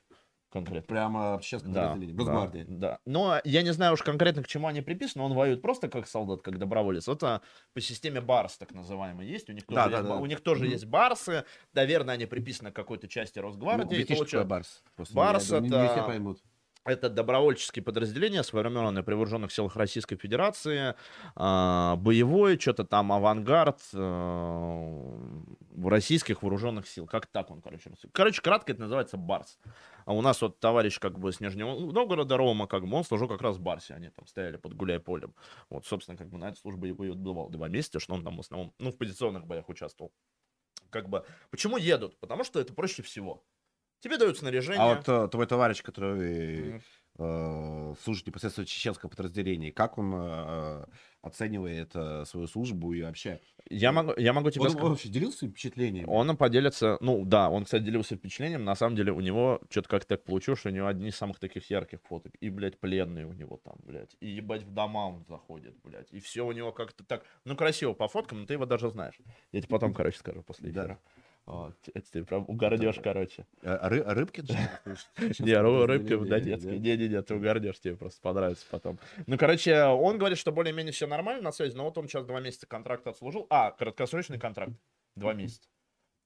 Конкретно. 0.52 0.82
Прямо 0.88 1.40
чеченском 1.44 1.74
Да, 1.74 1.94
в 1.94 2.00
да, 2.00 2.18
Росгвардии. 2.18 2.66
да. 2.68 3.00
Но 3.06 3.40
я 3.44 3.62
не 3.62 3.72
знаю 3.72 3.94
уж 3.94 4.02
конкретно, 4.02 4.42
к 4.42 4.48
чему 4.48 4.66
они 4.68 4.82
приписаны. 4.82 5.24
Он 5.24 5.34
воюет 5.34 5.62
просто 5.62 5.90
как 5.90 6.08
солдат, 6.08 6.42
как 6.42 6.58
доброволец. 6.58 7.08
Это 7.08 7.42
по 7.74 7.82
системе 7.82 8.20
Барс, 8.20 8.58
так 8.58 8.74
называемый, 8.74 9.28
есть. 9.28 9.48
У 9.50 9.54
них 9.54 9.66
тоже, 9.68 9.76
Да, 9.76 9.84
есть, 9.86 10.04
да, 10.04 10.10
да. 10.16 10.16
У 10.16 10.26
них 10.26 10.42
тоже 10.42 10.64
Мгм. 10.64 10.72
есть 10.74 10.86
Барсы. 10.86 11.44
Наверное, 11.74 12.16
они 12.16 12.26
приписаны 12.26 12.72
к 12.72 12.76
какой-то 12.76 13.08
части 13.08 13.38
Ну, 13.38 13.44
Росгвардии. 13.46 14.04
Получа- 14.06 14.26
такое 14.26 14.44
Барс. 14.46 14.84
Просто 14.96 15.14
Барс 15.14 15.48
думаю, 15.48 15.64
не- 15.64 15.70
не 15.70 15.76
это- 15.84 15.94
все 15.94 16.06
поймут. 16.08 16.40
Это 16.90 17.08
добровольческие 17.08 17.84
подразделения, 17.84 18.42
сформированные 18.42 19.04
при 19.04 19.14
вооруженных 19.14 19.52
силах 19.52 19.76
Российской 19.76 20.16
Федерации, 20.16 20.96
а, 21.36 21.96
боевой, 21.98 22.60
что-то 22.60 22.84
там 22.84 23.12
авангард 23.12 23.80
э, 23.94 25.30
российских 25.86 26.42
вооруженных 26.42 26.88
сил. 26.88 27.06
Как 27.06 27.28
так 27.28 27.52
он, 27.52 27.62
короче. 27.62 27.92
Короче, 28.12 28.42
кратко 28.42 28.72
это 28.72 28.82
называется 28.82 29.18
Барс. 29.18 29.60
А 30.06 30.14
у 30.14 30.22
нас 30.22 30.42
вот 30.42 30.60
товарищ 30.60 31.00
как 31.00 31.20
бы 31.20 31.32
с 31.32 31.40
Нижнего 31.40 31.78
Новгорода, 31.78 32.38
Рома, 32.38 32.66
как 32.66 32.88
бы 32.88 32.98
он 32.98 33.04
служил 33.04 33.28
как 33.28 33.42
раз 33.44 33.58
в 33.58 33.62
Барсе. 33.62 33.94
Они 33.94 34.10
там 34.10 34.26
стояли 34.26 34.58
под 34.58 34.74
Гуляйполем. 34.74 35.36
Вот, 35.70 35.86
собственно, 35.86 36.18
как 36.18 36.30
бы 36.30 36.40
на 36.40 36.50
эту 36.50 36.58
службу 36.58 36.88
его 36.88 37.06
и 37.06 37.12
отбывал 37.12 37.50
два 37.50 37.68
месяца, 37.68 38.00
что 38.00 38.16
он 38.16 38.24
там 38.24 38.38
в 38.38 38.40
основном, 38.40 38.74
ну, 38.80 38.92
в 38.92 38.98
позиционных 38.98 39.46
боях 39.46 39.70
участвовал. 39.70 40.12
Как 40.90 41.08
бы, 41.08 41.24
почему 41.52 41.78
едут? 41.78 42.20
Потому 42.20 42.44
что 42.44 42.60
это 42.60 42.74
проще 42.74 43.04
всего. 43.04 43.44
Тебе 44.00 44.18
дают 44.18 44.38
снаряжение. 44.38 44.82
А 44.82 44.96
вот 44.96 45.08
э, 45.08 45.28
твой 45.30 45.46
товарищ, 45.46 45.84
который 45.84 46.82
э, 47.18 47.94
служит 48.02 48.28
непосредственно 48.28 48.66
в 48.66 48.70
чеченском 48.70 49.10
подразделении, 49.10 49.72
как 49.72 49.98
он 49.98 50.14
э, 50.16 50.86
оценивает 51.22 51.92
э, 51.96 52.24
свою 52.26 52.48
службу 52.48 52.94
и 52.94 53.02
вообще? 53.02 53.42
я, 53.70 53.92
могу, 53.92 54.14
я 54.18 54.32
могу 54.32 54.52
тебе 54.52 54.64
Он, 54.64 54.70
сказать. 54.70 54.84
он 54.84 54.90
вообще 54.92 55.10
делился 55.10 55.48
впечатлениями? 55.48 56.08
Он 56.08 56.36
поделится, 56.38 56.98
ну 57.02 57.26
да, 57.26 57.50
он, 57.50 57.66
кстати, 57.66 57.84
делился 57.84 58.16
впечатлением, 58.16 58.64
на 58.64 58.76
самом 58.76 58.96
деле 58.96 59.12
у 59.12 59.20
него 59.20 59.62
что-то 59.70 59.90
как 59.90 60.06
так 60.06 60.24
получилось, 60.24 60.60
что 60.60 60.70
у 60.70 60.72
него 60.72 60.88
одни 60.88 61.10
из 61.10 61.16
самых 61.18 61.40
таких 61.40 61.70
ярких 61.70 62.00
фоток, 62.04 62.34
и, 62.40 62.50
блядь, 62.50 62.80
пленные 62.80 63.28
у 63.28 63.34
него 63.34 63.58
там, 63.58 63.76
блядь, 63.84 64.16
и, 64.22 64.28
ебать, 64.28 64.64
в 64.64 64.72
дома 64.72 65.08
он 65.08 65.26
заходит, 65.28 65.76
блядь, 65.84 66.12
и 66.12 66.20
все 66.20 66.46
у 66.46 66.52
него 66.52 66.72
как-то 66.72 67.04
так, 67.04 67.26
ну, 67.44 67.56
красиво 67.56 67.94
по 67.94 68.08
фоткам, 68.08 68.42
но 68.42 68.46
ты 68.46 68.54
его 68.54 68.66
даже 68.66 68.90
знаешь. 68.90 69.20
Я 69.52 69.60
тебе 69.60 69.70
потом, 69.70 69.94
короче, 69.94 70.18
скажу 70.18 70.42
после 70.42 70.72
Да. 70.72 70.98
Вот, 71.50 71.76
это 71.96 72.12
ты 72.12 72.24
прям 72.24 72.46
угорнешь, 72.48 73.00
короче. 73.04 73.48
А 73.64 73.90
Ры- 73.90 74.04
Рыбкин? 74.04 74.46
же? 74.46 74.54
Не, 75.44 75.54
Ру- 75.54 75.88
рыбка 75.88 76.16
в 76.16 76.22
Не, 76.22 76.26
не, 76.26 76.30
Донецке. 76.30 76.70
не. 76.70 76.78
Не-не-не, 76.78 77.24
ты 77.24 77.34
угорнешь, 77.34 77.80
тебе 77.80 77.96
просто 77.96 78.22
понравится 78.22 78.68
потом. 78.70 79.00
Ну, 79.26 79.36
короче, 79.36 79.84
он 79.86 80.20
говорит, 80.20 80.38
что 80.38 80.52
более-менее 80.52 80.92
все 80.94 81.08
нормально 81.08 81.42
на 81.42 81.52
связи, 81.52 81.76
но 81.76 81.86
вот 81.86 81.98
он 81.98 82.08
сейчас 82.08 82.24
два 82.26 82.40
месяца 82.40 82.68
контракт 82.68 83.08
отслужил. 83.08 83.48
А, 83.50 83.72
краткосрочный 83.72 84.38
контракт. 84.38 84.74
Два 85.16 85.34
месяца. 85.34 85.68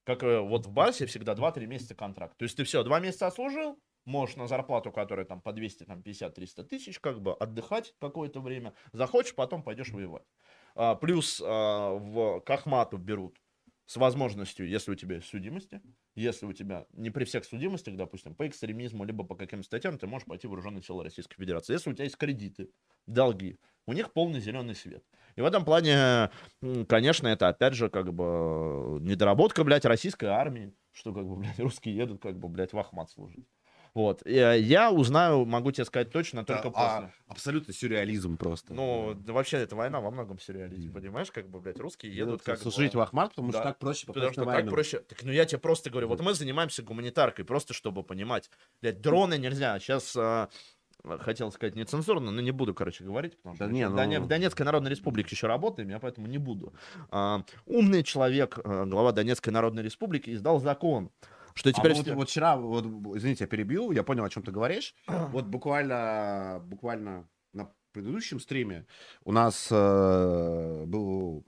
Как 0.04 0.24
э, 0.24 0.42
вот 0.42 0.66
в 0.66 0.72
Барсе 0.74 1.06
всегда 1.06 1.36
2-3 1.36 1.68
месяца 1.68 1.96
контракт. 1.96 2.38
То 2.38 2.44
есть 2.44 2.58
ты 2.58 2.66
все, 2.66 2.84
два 2.84 3.00
месяца 3.00 3.26
отслужил, 3.28 3.80
можешь 4.04 4.36
на 4.36 4.48
зарплату, 4.50 4.92
которая 4.92 5.26
там 5.26 5.40
по 5.40 5.54
200, 5.54 5.86
там 5.86 6.02
50-300 6.02 6.64
тысяч, 6.66 7.00
как 7.00 7.22
бы 7.22 7.34
отдыхать 7.34 7.96
какое-то 8.02 8.42
время. 8.42 8.74
Захочешь, 8.92 9.36
потом 9.36 9.64
пойдешь 9.64 9.92
воевать. 9.92 10.26
А, 10.76 10.96
плюс 10.96 11.42
а, 11.42 11.92
в 11.94 12.42
Кахмату 12.42 12.98
берут 12.98 13.38
с 13.86 13.98
возможностью, 13.98 14.68
если 14.68 14.92
у 14.92 14.96
тебя 14.96 15.16
есть 15.16 15.28
судимости, 15.28 15.82
если 16.16 16.46
у 16.46 16.54
тебя 16.54 16.86
не 16.94 17.10
при 17.10 17.26
всех 17.26 17.44
судимостях, 17.44 17.96
допустим, 17.96 18.34
по 18.34 18.48
экстремизму, 18.48 19.04
либо 19.04 19.24
по 19.24 19.36
каким-то 19.36 19.66
статьям, 19.66 19.98
ты 19.98 20.08
можешь 20.08 20.26
пойти 20.26 20.48
в 20.48 20.52
вооруженные 20.52 20.82
силы 20.82 21.04
Российской 21.04 21.36
Федерации. 21.36 21.74
Если 21.74 21.90
у 21.90 21.94
тебя 21.94 22.06
есть 22.06 22.18
кредиты, 22.18 22.70
долги, 23.08 23.58
у 23.86 23.94
них 23.94 24.14
полный 24.14 24.40
зеленый 24.40 24.76
свет. 24.76 25.04
И 25.36 25.42
в 25.42 25.46
этом 25.46 25.66
плане, 25.66 26.32
конечно, 26.88 27.28
это 27.28 27.50
опять 27.50 27.74
же 27.74 27.90
как 27.90 28.14
бы 28.14 29.00
недоработка, 29.02 29.64
блядь, 29.64 29.86
российской 29.86 30.26
армии, 30.26 30.74
что 30.92 31.14
как 31.14 31.28
бы, 31.28 31.36
блядь, 31.36 31.60
русские 31.60 31.96
едут 31.96 32.22
как 32.22 32.40
бы, 32.40 32.48
блядь, 32.48 32.72
в 32.72 32.80
Ахмат 32.80 33.10
служить. 33.10 33.48
Вот. 33.96 34.26
Э, 34.26 34.60
я 34.60 34.92
узнаю, 34.92 35.46
могу 35.46 35.72
тебе 35.72 35.86
сказать 35.86 36.12
точно, 36.12 36.44
только 36.44 36.70
А, 36.74 37.02
после. 37.02 37.14
Абсолютно 37.28 37.74
сюрреализм 37.74 38.38
просто. 38.38 38.74
Ну, 38.74 39.14
да 39.14 39.34
вообще, 39.34 39.58
эта 39.58 39.76
война 39.76 40.00
во 40.02 40.10
многом 40.10 40.40
сюрреализм, 40.40 40.86
Мгм. 40.90 40.94
понимаешь, 40.96 41.32
как 41.32 41.48
бы, 41.50 41.60
блядь, 41.60 41.80
русские 41.80 42.12
едут 42.12 42.24
едут 42.42 42.44
как 42.44 42.60
служить 42.60 42.94
бы... 42.94 43.00
в 43.00 43.02
Ахмат, 43.04 43.30
потому 43.30 43.50
что 43.52 43.60
Да. 43.60 43.64
так 43.66 43.78
проще 43.80 44.08
Потому 44.08 44.24
попасть 44.26 44.34
что 44.34 44.46
на 44.46 44.54
так 44.54 44.70
проще. 44.70 45.00
Так, 45.00 45.22
ну 45.24 45.32
я 45.32 45.46
тебе 45.46 45.60
просто 45.60 45.90
говорю, 45.92 46.08
вот 46.08 46.22
мы 46.22 46.34
занимаемся 46.34 46.82
гуманитаркой, 46.82 47.46
просто 47.46 47.74
чтобы 47.74 48.04
понимать. 48.04 48.50
Блядь, 48.82 49.00
дроны 49.02 49.38
нельзя. 49.38 49.78
Сейчас 49.80 50.18
хотел 51.20 51.52
сказать 51.52 51.76
нецензурно, 51.76 52.32
но 52.32 52.42
не 52.42 52.52
буду, 52.52 52.74
короче, 52.74 53.04
говорить, 53.04 53.36
потому 53.38 53.56
что 53.56 53.66
Да 53.66 53.72
не, 53.72 53.88
в 53.90 53.94
Доне- 53.96 54.20
ну- 54.20 54.26
в 54.26 54.28
Донецкой 54.30 54.66
Народной 54.66 54.90
Республике 54.92 55.30
еще 55.32 55.48
работаем, 55.48 55.90
я 55.90 56.00
поэтому 56.00 56.28
не 56.28 56.38
буду. 56.38 56.74
А, 57.12 57.44
умный 57.66 58.04
человек, 58.04 58.58
а, 58.64 58.86
глава 58.86 59.12
Донецкой 59.12 59.52
Народной 59.52 59.84
Республики, 59.84 60.34
издал 60.34 60.60
закон, 60.60 61.10
что 61.56 61.70
А 61.70 61.74
теперь... 61.74 61.94
вот, 61.94 62.06
все- 62.06 62.16
вот 62.16 62.30
вчера, 62.30 62.58
вот, 62.58 62.86
извините, 63.18 63.44
я 63.44 63.48
перебил, 63.48 63.92
я 63.92 64.04
понял, 64.04 64.24
о 64.24 64.30
чем 64.30 64.44
ты 64.44 64.52
говоришь. 64.52 64.96
Вот 65.08 65.46
буквально, 65.46 66.62
буквально 66.66 67.28
на 67.54 67.74
предыдущем 67.92 68.40
стриме 68.40 68.86
у 69.24 69.32
нас 69.32 69.68
э, 69.72 70.86
был 70.86 71.46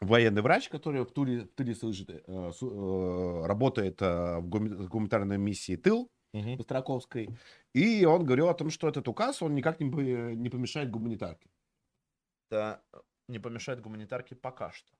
военный 0.00 0.42
врач, 0.42 0.68
который 0.68 1.02
в 1.02 1.10
Туле, 1.12 1.40
в 1.40 1.48
Туле 1.54 1.74
служит, 1.74 2.10
э, 2.10 2.52
су- 2.52 3.42
э, 3.42 3.46
работает 3.46 4.02
э, 4.02 4.38
в 4.38 4.48
гуманитарной 4.88 5.38
миссии 5.38 5.76
«Тыл» 5.76 6.08
Мгм. 6.32 6.56
Быстроковской, 6.56 7.28
и 7.74 8.04
он 8.04 8.24
говорил 8.24 8.48
о 8.48 8.54
том, 8.54 8.68
что 8.70 8.88
этот 8.88 9.06
указ, 9.06 9.40
он 9.40 9.54
никак 9.54 9.78
не, 9.80 9.86
не 10.34 10.50
помешает 10.50 10.90
гуманитарке. 10.90 11.48
Это 12.50 12.82
не 13.28 13.38
помешает 13.38 13.80
гуманитарке 13.80 14.34
пока 14.34 14.72
что. 14.72 14.92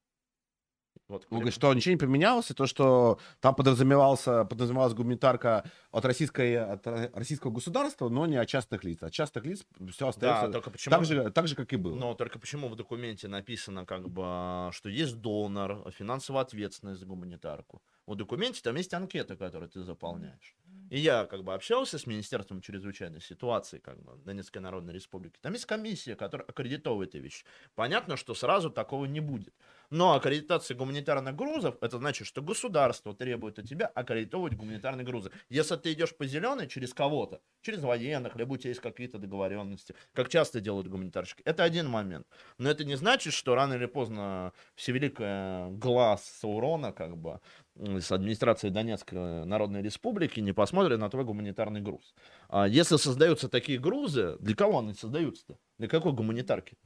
Вот, 1.09 1.27
Он 1.31 1.39
говорит, 1.39 1.55
что 1.55 1.73
ничего 1.75 1.93
не 1.93 1.99
поменялось, 1.99 2.51
и 2.51 2.55
то, 2.55 2.67
что 2.67 3.19
там 3.41 3.55
подразумевался, 3.55 4.45
подразумевалась 4.45 4.95
гуманитарка 4.95 5.71
от, 5.91 6.05
российской, 6.05 6.57
от 6.57 6.87
российского 7.15 7.51
государства, 7.51 8.09
но 8.09 8.27
не 8.27 8.37
от 8.37 8.49
частных 8.49 8.85
лиц. 8.85 9.03
От 9.03 9.13
частных 9.13 9.45
лиц 9.45 9.67
все 9.91 10.05
да, 10.05 10.09
остается 10.09 10.53
только 10.53 10.71
почему... 10.71 10.95
так, 10.95 11.05
же, 11.05 11.31
так 11.31 11.49
же, 11.49 11.55
как 11.57 11.73
и 11.73 11.77
было. 11.77 11.95
Но 11.95 12.15
только 12.15 12.39
почему 12.39 12.69
в 12.69 12.77
документе 12.77 13.29
написано, 13.29 13.85
как 13.85 14.09
бы, 14.09 14.71
что 14.73 14.89
есть 14.89 15.21
донор, 15.21 15.91
финансовая 15.91 16.43
ответственность 16.43 17.01
за 17.01 17.07
гуманитарку. 17.07 17.83
В 18.07 18.17
документе 18.17 18.61
там 18.63 18.77
есть 18.77 18.93
анкета, 18.95 19.37
которую 19.37 19.69
ты 19.69 19.83
заполняешь. 19.83 20.57
И 20.91 20.99
я 20.99 21.25
как 21.25 21.45
бы 21.45 21.55
общался 21.55 21.99
с 21.99 22.07
Министерством 22.07 22.61
чрезвычайной 22.61 23.21
ситуации 23.21 23.79
как 23.79 24.03
бы, 24.03 24.17
Донецкой 24.25 24.63
Народной 24.63 24.95
Республики. 24.95 25.39
Там 25.41 25.55
есть 25.55 25.67
комиссия, 25.67 26.15
которая 26.15 26.47
аккредитовывает 26.47 27.15
эти 27.15 27.23
вещи. 27.23 27.45
Понятно, 27.75 28.17
что 28.17 28.35
сразу 28.35 28.71
такого 28.71 29.07
не 29.07 29.21
будет. 29.21 29.55
Но 29.95 30.15
аккредитация 30.15 30.77
гуманитарных 30.77 31.37
грузов, 31.37 31.77
это 31.81 31.99
значит, 31.99 32.27
что 32.27 32.43
государство 32.43 33.15
требует 33.15 33.61
от 33.61 33.69
тебя 33.69 33.87
аккредитовывать 33.87 34.57
гуманитарные 34.57 35.07
грузы. 35.07 35.31
Если 35.49 35.77
ты 35.77 35.93
идешь 35.93 36.17
по 36.17 36.27
зеленой 36.27 36.67
через 36.67 36.93
кого-то, 36.93 37.41
через 37.63 37.79
военных, 37.85 38.35
либо 38.35 38.55
у 38.55 38.57
тебя 38.57 38.71
есть 38.71 38.81
какие-то 38.81 39.19
договоренности, 39.19 39.95
как 40.13 40.31
часто 40.31 40.61
делают 40.61 40.89
гуманитарщики, 40.89 41.43
это 41.45 41.63
один 41.63 41.89
момент. 41.89 42.27
Но 42.59 42.69
это 42.69 42.85
не 42.85 42.97
значит, 42.97 43.35
что 43.35 43.55
рано 43.55 43.75
или 43.75 43.87
поздно 43.87 44.53
всевеликая 44.75 45.71
глаз 45.71 46.25
Саурона, 46.41 46.91
как 46.91 47.17
бы, 47.17 47.39
с 47.77 48.11
администрации 48.11 48.71
Донецкой 48.71 49.45
Народной 49.45 49.81
Республики 49.81 50.41
не 50.41 50.53
посмотрят 50.53 50.99
на 50.99 51.09
твой 51.09 51.23
гуманитарный 51.23 51.81
груз. 51.81 52.17
А 52.49 52.67
если 52.67 52.97
создаются 52.97 53.49
такие 53.49 53.79
грузы, 53.79 54.39
для 54.41 54.57
кого 54.57 54.81
они 54.81 54.95
создаются-то? 54.95 55.57
Для 55.79 55.87
какой 55.87 56.13
гуманитарки? 56.13 56.77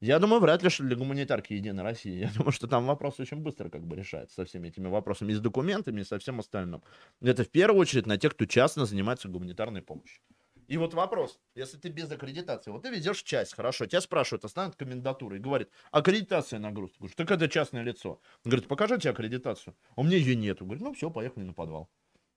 Я 0.00 0.20
думаю, 0.20 0.40
вряд 0.40 0.62
ли, 0.62 0.70
что 0.70 0.84
для 0.84 0.94
гуманитарки 0.94 1.54
Единой 1.54 1.82
России. 1.82 2.20
Я 2.20 2.30
думаю, 2.36 2.52
что 2.52 2.68
там 2.68 2.86
вопрос 2.86 3.18
очень 3.18 3.38
быстро 3.38 3.68
как 3.68 3.84
бы 3.84 3.96
решается 3.96 4.36
со 4.36 4.44
всеми 4.44 4.68
этими 4.68 4.86
вопросами, 4.86 5.32
и 5.32 5.34
с 5.34 5.40
документами, 5.40 6.02
и 6.02 6.04
со 6.04 6.18
всем 6.18 6.38
остальным. 6.38 6.82
Это 7.20 7.42
в 7.42 7.48
первую 7.48 7.80
очередь 7.80 8.06
на 8.06 8.16
тех, 8.16 8.34
кто 8.34 8.46
частно 8.46 8.86
занимается 8.86 9.28
гуманитарной 9.28 9.82
помощью. 9.82 10.22
И 10.68 10.76
вот 10.76 10.92
вопрос, 10.92 11.40
если 11.54 11.78
ты 11.78 11.88
без 11.88 12.12
аккредитации, 12.12 12.70
вот 12.70 12.82
ты 12.82 12.90
ведешь 12.90 13.22
часть, 13.22 13.54
хорошо, 13.54 13.86
тебя 13.86 14.02
спрашивают, 14.02 14.44
останут 14.44 14.76
комендатура 14.76 15.36
и 15.36 15.40
говорит, 15.40 15.70
аккредитация 15.90 16.58
на 16.58 16.70
груз. 16.70 16.92
Ты 16.92 16.98
говоришь, 16.98 17.16
так 17.16 17.30
это 17.30 17.48
частное 17.48 17.82
лицо. 17.82 18.20
Он 18.44 18.50
говорит, 18.50 18.68
покажите 18.68 19.08
аккредитацию. 19.08 19.74
А 19.96 20.02
у 20.02 20.04
меня 20.04 20.18
ее 20.18 20.36
нету. 20.36 20.66
Говорит, 20.66 20.84
ну 20.84 20.92
все, 20.92 21.10
поехали 21.10 21.44
на 21.44 21.54
подвал. 21.54 21.88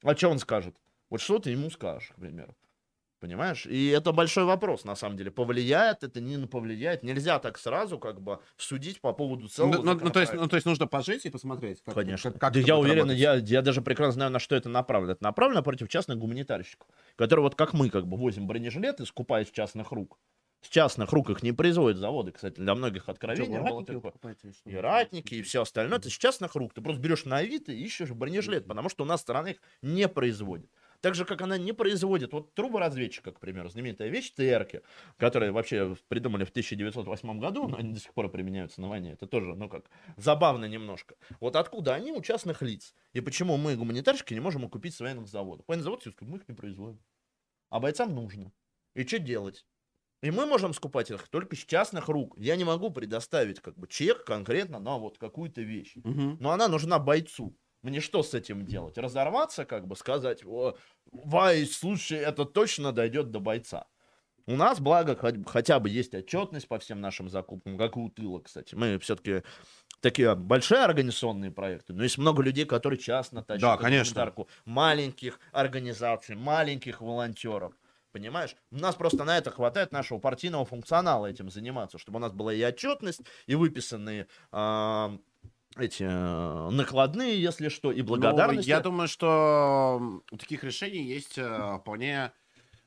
А 0.01 0.15
что 0.15 0.29
он 0.29 0.39
скажет? 0.39 0.77
Вот 1.09 1.19
что 1.19 1.39
ты 1.39 1.51
ему 1.51 1.69
скажешь, 1.69 2.11
к 2.15 2.19
примеру. 2.21 2.55
Понимаешь? 3.21 3.67
И 3.67 3.89
это 3.89 4.13
большой 4.13 4.45
вопрос, 4.45 4.83
на 4.83 4.95
самом 4.95 5.15
деле. 5.15 5.29
Повлияет 5.29 6.03
это, 6.03 6.19
не 6.19 6.43
повлияет. 6.47 7.03
Нельзя 7.03 7.37
так 7.37 7.59
сразу 7.59 7.99
как 7.99 8.19
бы 8.19 8.39
судить 8.57 8.99
по 8.99 9.13
поводу 9.13 9.47
целого 9.47 9.73
ну, 9.73 9.93
ну, 9.93 9.99
ну, 10.05 10.09
то 10.09 10.19
есть, 10.19 10.33
ну, 10.33 10.47
то 10.47 10.55
есть 10.55 10.65
нужно 10.65 10.87
пожить 10.87 11.23
и 11.27 11.29
посмотреть. 11.29 11.83
Как, 11.83 11.93
Конечно. 11.93 12.31
Как, 12.31 12.41
как 12.41 12.53
да 12.53 12.59
я 12.61 12.77
уверен, 12.77 13.11
я, 13.11 13.35
я 13.35 13.61
даже 13.61 13.83
прекрасно 13.83 14.13
знаю, 14.13 14.31
на 14.31 14.39
что 14.39 14.55
это 14.55 14.69
направлено. 14.69 15.11
Это 15.13 15.23
направлено 15.23 15.61
против 15.61 15.87
частных 15.87 16.17
гуманитарщиков, 16.17 16.87
которые 17.15 17.43
вот 17.43 17.53
как 17.53 17.73
мы 17.73 17.91
как 17.91 18.07
бы 18.07 18.17
возим 18.17 18.47
бронежилеты, 18.47 19.05
скупая 19.05 19.45
с 19.45 19.51
частных 19.51 19.91
рук. 19.91 20.17
С 20.61 20.69
частных 20.69 21.11
рук 21.11 21.29
их 21.29 21.43
не 21.43 21.51
производят 21.51 21.99
заводы, 21.99 22.31
кстати, 22.31 22.55
для 22.59 22.73
многих 22.73 23.07
откровений 23.07 23.57
что, 23.57 23.63
было 23.63 23.85
такое. 23.85 24.35
И 24.65 24.75
ратники, 24.75 25.35
и 25.35 25.41
все 25.43 25.61
остальное. 25.61 25.99
Это 25.99 26.09
с 26.09 26.13
частных 26.13 26.55
рук. 26.55 26.73
Ты 26.73 26.81
просто 26.81 27.01
берешь 27.01 27.25
на 27.25 27.37
Авито 27.37 27.71
и 27.71 27.83
ищешь 27.83 28.09
бронежилет, 28.09 28.67
потому 28.67 28.89
что 28.89 29.03
у 29.03 29.07
нас 29.07 29.21
страна 29.21 29.51
их 29.51 29.57
не 29.83 30.07
производит. 30.07 30.71
Так 31.01 31.15
же, 31.15 31.25
как 31.25 31.41
она 31.41 31.57
не 31.57 31.73
производит, 31.73 32.31
вот 32.31 32.53
труборазведчика, 32.53 33.31
к 33.31 33.39
примеру, 33.39 33.69
знаменитая 33.69 34.09
вещь, 34.09 34.31
ТРки, 34.31 34.81
которые 35.17 35.51
вообще 35.51 35.95
придумали 36.07 36.45
в 36.45 36.49
1908 36.49 37.39
году, 37.39 37.67
но 37.67 37.77
они 37.77 37.93
до 37.93 37.99
сих 37.99 38.13
пор 38.13 38.29
применяются 38.29 38.81
на 38.81 38.87
войне, 38.87 39.13
это 39.13 39.25
тоже, 39.25 39.55
ну 39.55 39.67
как, 39.67 39.89
забавно 40.17 40.65
немножко. 40.65 41.15
Вот 41.39 41.55
откуда 41.55 41.95
они 41.95 42.11
у 42.11 42.21
частных 42.21 42.61
лиц? 42.61 42.93
И 43.13 43.21
почему 43.21 43.57
мы, 43.57 43.75
гуманитарщики, 43.75 44.33
не 44.35 44.39
можем 44.39 44.69
купить 44.69 44.93
с 44.93 44.99
военных 44.99 45.27
заводов? 45.27 45.65
Военный 45.67 45.83
завод 45.83 46.01
все 46.01 46.13
мы 46.21 46.37
их 46.37 46.47
не 46.47 46.53
производим. 46.53 47.01
А 47.69 47.79
бойцам 47.79 48.13
нужно. 48.13 48.51
И 48.93 49.03
что 49.03 49.17
делать? 49.17 49.65
И 50.21 50.29
мы 50.29 50.45
можем 50.45 50.73
скупать 50.73 51.09
их 51.09 51.27
только 51.29 51.55
с 51.55 51.65
частных 51.65 52.07
рук. 52.07 52.35
Я 52.37 52.55
не 52.55 52.63
могу 52.63 52.91
предоставить 52.91 53.59
как 53.59 53.75
бы 53.75 53.87
чек 53.87 54.23
конкретно 54.23 54.79
на 54.79 54.97
вот 54.97 55.17
какую-то 55.17 55.61
вещь. 55.61 55.95
Угу. 55.95 56.37
Но 56.39 56.51
она 56.51 56.67
нужна 56.67 56.99
бойцу. 56.99 57.57
Мне 57.81 57.99
что 57.99 58.23
с 58.23 58.33
этим 58.33 58.65
делать? 58.65 58.97
Разорваться, 58.97 59.65
как 59.65 59.87
бы 59.87 59.95
сказать, 59.95 60.45
о, 60.45 60.75
Вай, 61.11 61.65
слушай, 61.65 62.17
это 62.17 62.45
точно 62.45 62.91
дойдет 62.91 63.31
до 63.31 63.39
бойца. 63.39 63.87
У 64.47 64.55
нас, 64.55 64.79
благо, 64.79 65.17
хотя 65.45 65.79
бы 65.79 65.89
есть 65.89 66.13
отчетность 66.13 66.67
по 66.67 66.79
всем 66.79 66.99
нашим 66.99 67.29
закупкам, 67.29 67.77
как 67.77 67.97
у 67.97 68.09
тыла, 68.09 68.39
кстати. 68.39 68.75
Мы 68.75 68.97
все-таки 68.99 69.43
такие 69.99 70.35
большие 70.35 70.83
организационные 70.83 71.51
проекты, 71.51 71.93
но 71.93 72.03
есть 72.03 72.17
много 72.17 72.41
людей, 72.41 72.65
которые 72.65 72.99
частно 72.99 73.43
тащат 73.43 73.61
да, 73.61 73.77
конечно. 73.77 74.33
маленьких 74.65 75.39
организаций, 75.51 76.35
маленьких 76.35 77.01
волонтеров. 77.01 77.73
Понимаешь? 78.11 78.55
У 78.71 78.77
нас 78.77 78.95
просто 78.95 79.23
на 79.23 79.37
это 79.37 79.51
хватает 79.51 79.93
нашего 79.93 80.19
партийного 80.19 80.65
функционала 80.65 81.27
этим 81.27 81.49
заниматься, 81.49 81.97
чтобы 81.97 82.17
у 82.17 82.19
нас 82.19 82.33
была 82.33 82.53
и 82.53 82.61
отчетность, 82.61 83.21
и 83.45 83.55
выписанные 83.55 84.27
э, 84.51 85.17
эти 85.77 86.03
э, 86.03 86.69
накладные, 86.69 87.41
если 87.41 87.69
что, 87.69 87.91
и 87.91 88.01
благодарность. 88.01 88.67
Ну, 88.67 88.73
я 88.73 88.81
думаю, 88.81 89.07
что 89.07 90.21
у 90.31 90.37
таких 90.37 90.63
решений 90.63 91.03
есть 91.03 91.37
э, 91.37 91.77
вполне 91.79 92.31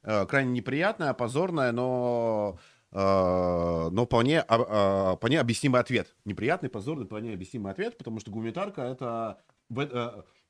э, 0.03 0.27
крайне 0.27 0.53
неприятное, 0.53 1.13
позорное, 1.15 1.73
но 1.73 2.59
но 2.97 4.07
вполне, 4.07 4.43
вполне 4.43 5.41
объяснимый 5.41 5.81
ответ. 5.81 6.15
Неприятный, 6.25 6.69
позорный, 6.69 7.07
вполне 7.07 7.35
объяснимый 7.35 7.73
ответ, 7.73 7.99
потому 7.99 8.21
что 8.21 8.31
гуманитарка 8.31 8.83
это 8.83 9.43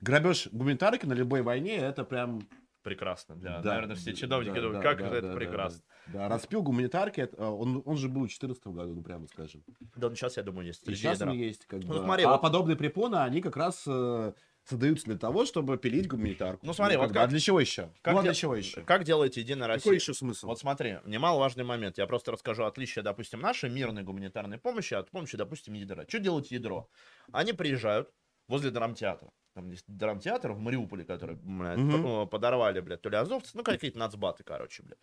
грабеж 0.03 0.49
гуманитарки 0.53 1.07
на 1.07 1.15
любой 1.15 1.41
войне 1.41 1.77
это 1.77 2.05
прям 2.05 2.47
прекрасно. 2.85 3.35
Для, 3.35 3.59
да, 3.61 3.71
наверное, 3.71 3.97
все 3.97 4.15
чиновники 4.15 4.55
да, 4.55 4.61
думают, 4.61 4.83
да, 4.83 4.89
как 4.89 4.99
да, 5.01 5.17
это 5.17 5.29
да, 5.29 5.35
прекрасно. 5.35 5.83
Да, 6.07 6.19
да. 6.21 6.29
распил 6.29 6.63
гуманитарки, 6.63 7.23
это, 7.23 7.37
а, 7.39 7.51
он, 7.51 7.83
он 7.85 7.97
же 7.97 8.09
был 8.09 8.21
в 8.21 8.29
2014 8.29 8.67
году, 8.69 8.95
ну 8.95 9.03
прямо 9.03 9.27
скажем. 9.27 9.65
Да, 9.97 10.09
ну 10.09 10.15
сейчас, 10.15 10.37
я 10.37 10.45
думаю, 10.45 10.67
есть. 10.67 10.87
И 10.87 10.95
сейчас 10.95 11.21
они 11.23 11.39
есть. 11.39 11.67
Как 11.67 11.83
ну, 11.83 11.89
бы. 11.89 11.99
смотри, 11.99 12.25
а 12.25 12.33
вот... 12.33 12.43
подобные 12.43 12.77
препоны, 12.77 13.17
они 13.17 13.41
как 13.41 13.57
раз 13.57 13.83
э, 13.87 14.33
создаются 14.69 15.07
для 15.07 15.17
того, 15.17 15.47
чтобы 15.47 15.79
пилить 15.79 16.07
гуманитарку. 16.07 16.65
Ну 16.65 16.73
смотри, 16.75 16.97
ну, 16.97 17.03
вот 17.03 17.13
как... 17.13 17.25
а 17.25 17.27
для 17.27 17.41
чего 17.41 17.59
еще? 17.59 17.91
Как 18.03 18.15
ну, 18.15 18.21
а 18.21 18.23
для 18.23 18.33
де... 18.33 18.39
чего 18.39 18.55
еще? 18.55 18.83
Как 18.83 19.05
делаете 19.05 19.41
Единая 19.41 19.67
Россия? 19.67 19.83
Какой 19.83 19.97
еще 19.97 20.15
смысл? 20.15 20.47
Вот 20.47 20.59
смотри, 20.59 20.99
немаловажный 21.07 21.65
момент. 21.65 21.99
Я 21.99 22.07
просто 22.07 22.33
расскажу 22.33 22.65
отличие, 22.65 23.03
допустим, 23.03 23.41
нашей 23.41 23.71
мирной 23.71 24.03
гуманитарной 24.03 24.59
помощи 24.59 24.95
от 24.95 25.11
помощи, 25.11 25.37
допустим, 25.37 25.75
ядра. 25.75 26.05
Что 26.07 26.19
делает 26.19 26.47
ядро? 26.47 26.89
Они 27.33 27.53
приезжают 27.53 28.11
возле 28.47 28.71
драмтеатра 28.71 29.31
там 29.55 29.71
есть 29.71 29.85
драмтеатр 29.87 30.53
в 30.53 30.59
Мариуполе, 30.59 31.05
который, 31.05 31.37
блядь, 31.37 31.79
угу. 31.79 32.27
подорвали, 32.27 32.81
блядь, 32.81 33.01
то 33.01 33.09
ли 33.09 33.17
азовцы, 33.17 33.53
ну, 33.55 33.63
какие-то 33.63 33.99
нацбаты, 33.99 34.43
короче, 34.45 34.83
блядь. 34.83 34.99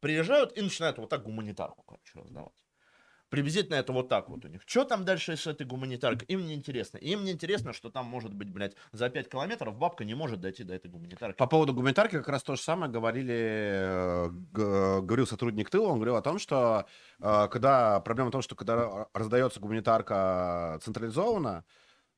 Приезжают 0.00 0.56
и 0.56 0.62
начинают 0.62 0.98
вот 0.98 1.10
так 1.10 1.22
гуманитарку, 1.22 1.82
короче, 1.82 2.12
раздавать. 2.14 2.54
Приблизительно 3.30 3.76
это 3.76 3.92
вот 3.92 4.08
так 4.08 4.28
вот 4.28 4.44
у 4.44 4.48
них. 4.48 4.62
Что 4.66 4.84
там 4.84 5.04
дальше 5.04 5.36
с 5.36 5.46
этой 5.46 5.64
гуманитаркой? 5.64 6.26
Им 6.26 6.46
не 6.46 6.54
интересно. 6.54 6.98
Им 6.98 7.24
не 7.24 7.30
интересно, 7.30 7.72
что 7.72 7.88
там 7.88 8.06
может 8.06 8.34
быть, 8.34 8.50
блядь, 8.50 8.74
за 8.90 9.08
5 9.08 9.28
километров 9.28 9.76
бабка 9.76 10.04
не 10.04 10.14
может 10.14 10.40
дойти 10.40 10.64
до 10.64 10.74
этой 10.74 10.90
гуманитарки. 10.90 11.36
По 11.36 11.46
поводу 11.46 11.72
гуманитарки 11.72 12.16
как 12.16 12.28
раз 12.28 12.42
то 12.42 12.56
же 12.56 12.60
самое 12.60 12.90
говорили, 12.90 13.32
э, 13.32 14.28
говорил 14.52 15.28
сотрудник 15.28 15.70
тыла, 15.70 15.90
он 15.90 15.96
говорил 15.96 16.16
о 16.16 16.22
том, 16.22 16.40
что 16.40 16.86
э, 17.20 17.48
когда, 17.52 18.00
проблема 18.00 18.30
в 18.30 18.32
том, 18.32 18.42
что 18.42 18.56
когда 18.56 19.06
раздается 19.14 19.60
гуманитарка 19.60 20.80
централизованно, 20.82 21.64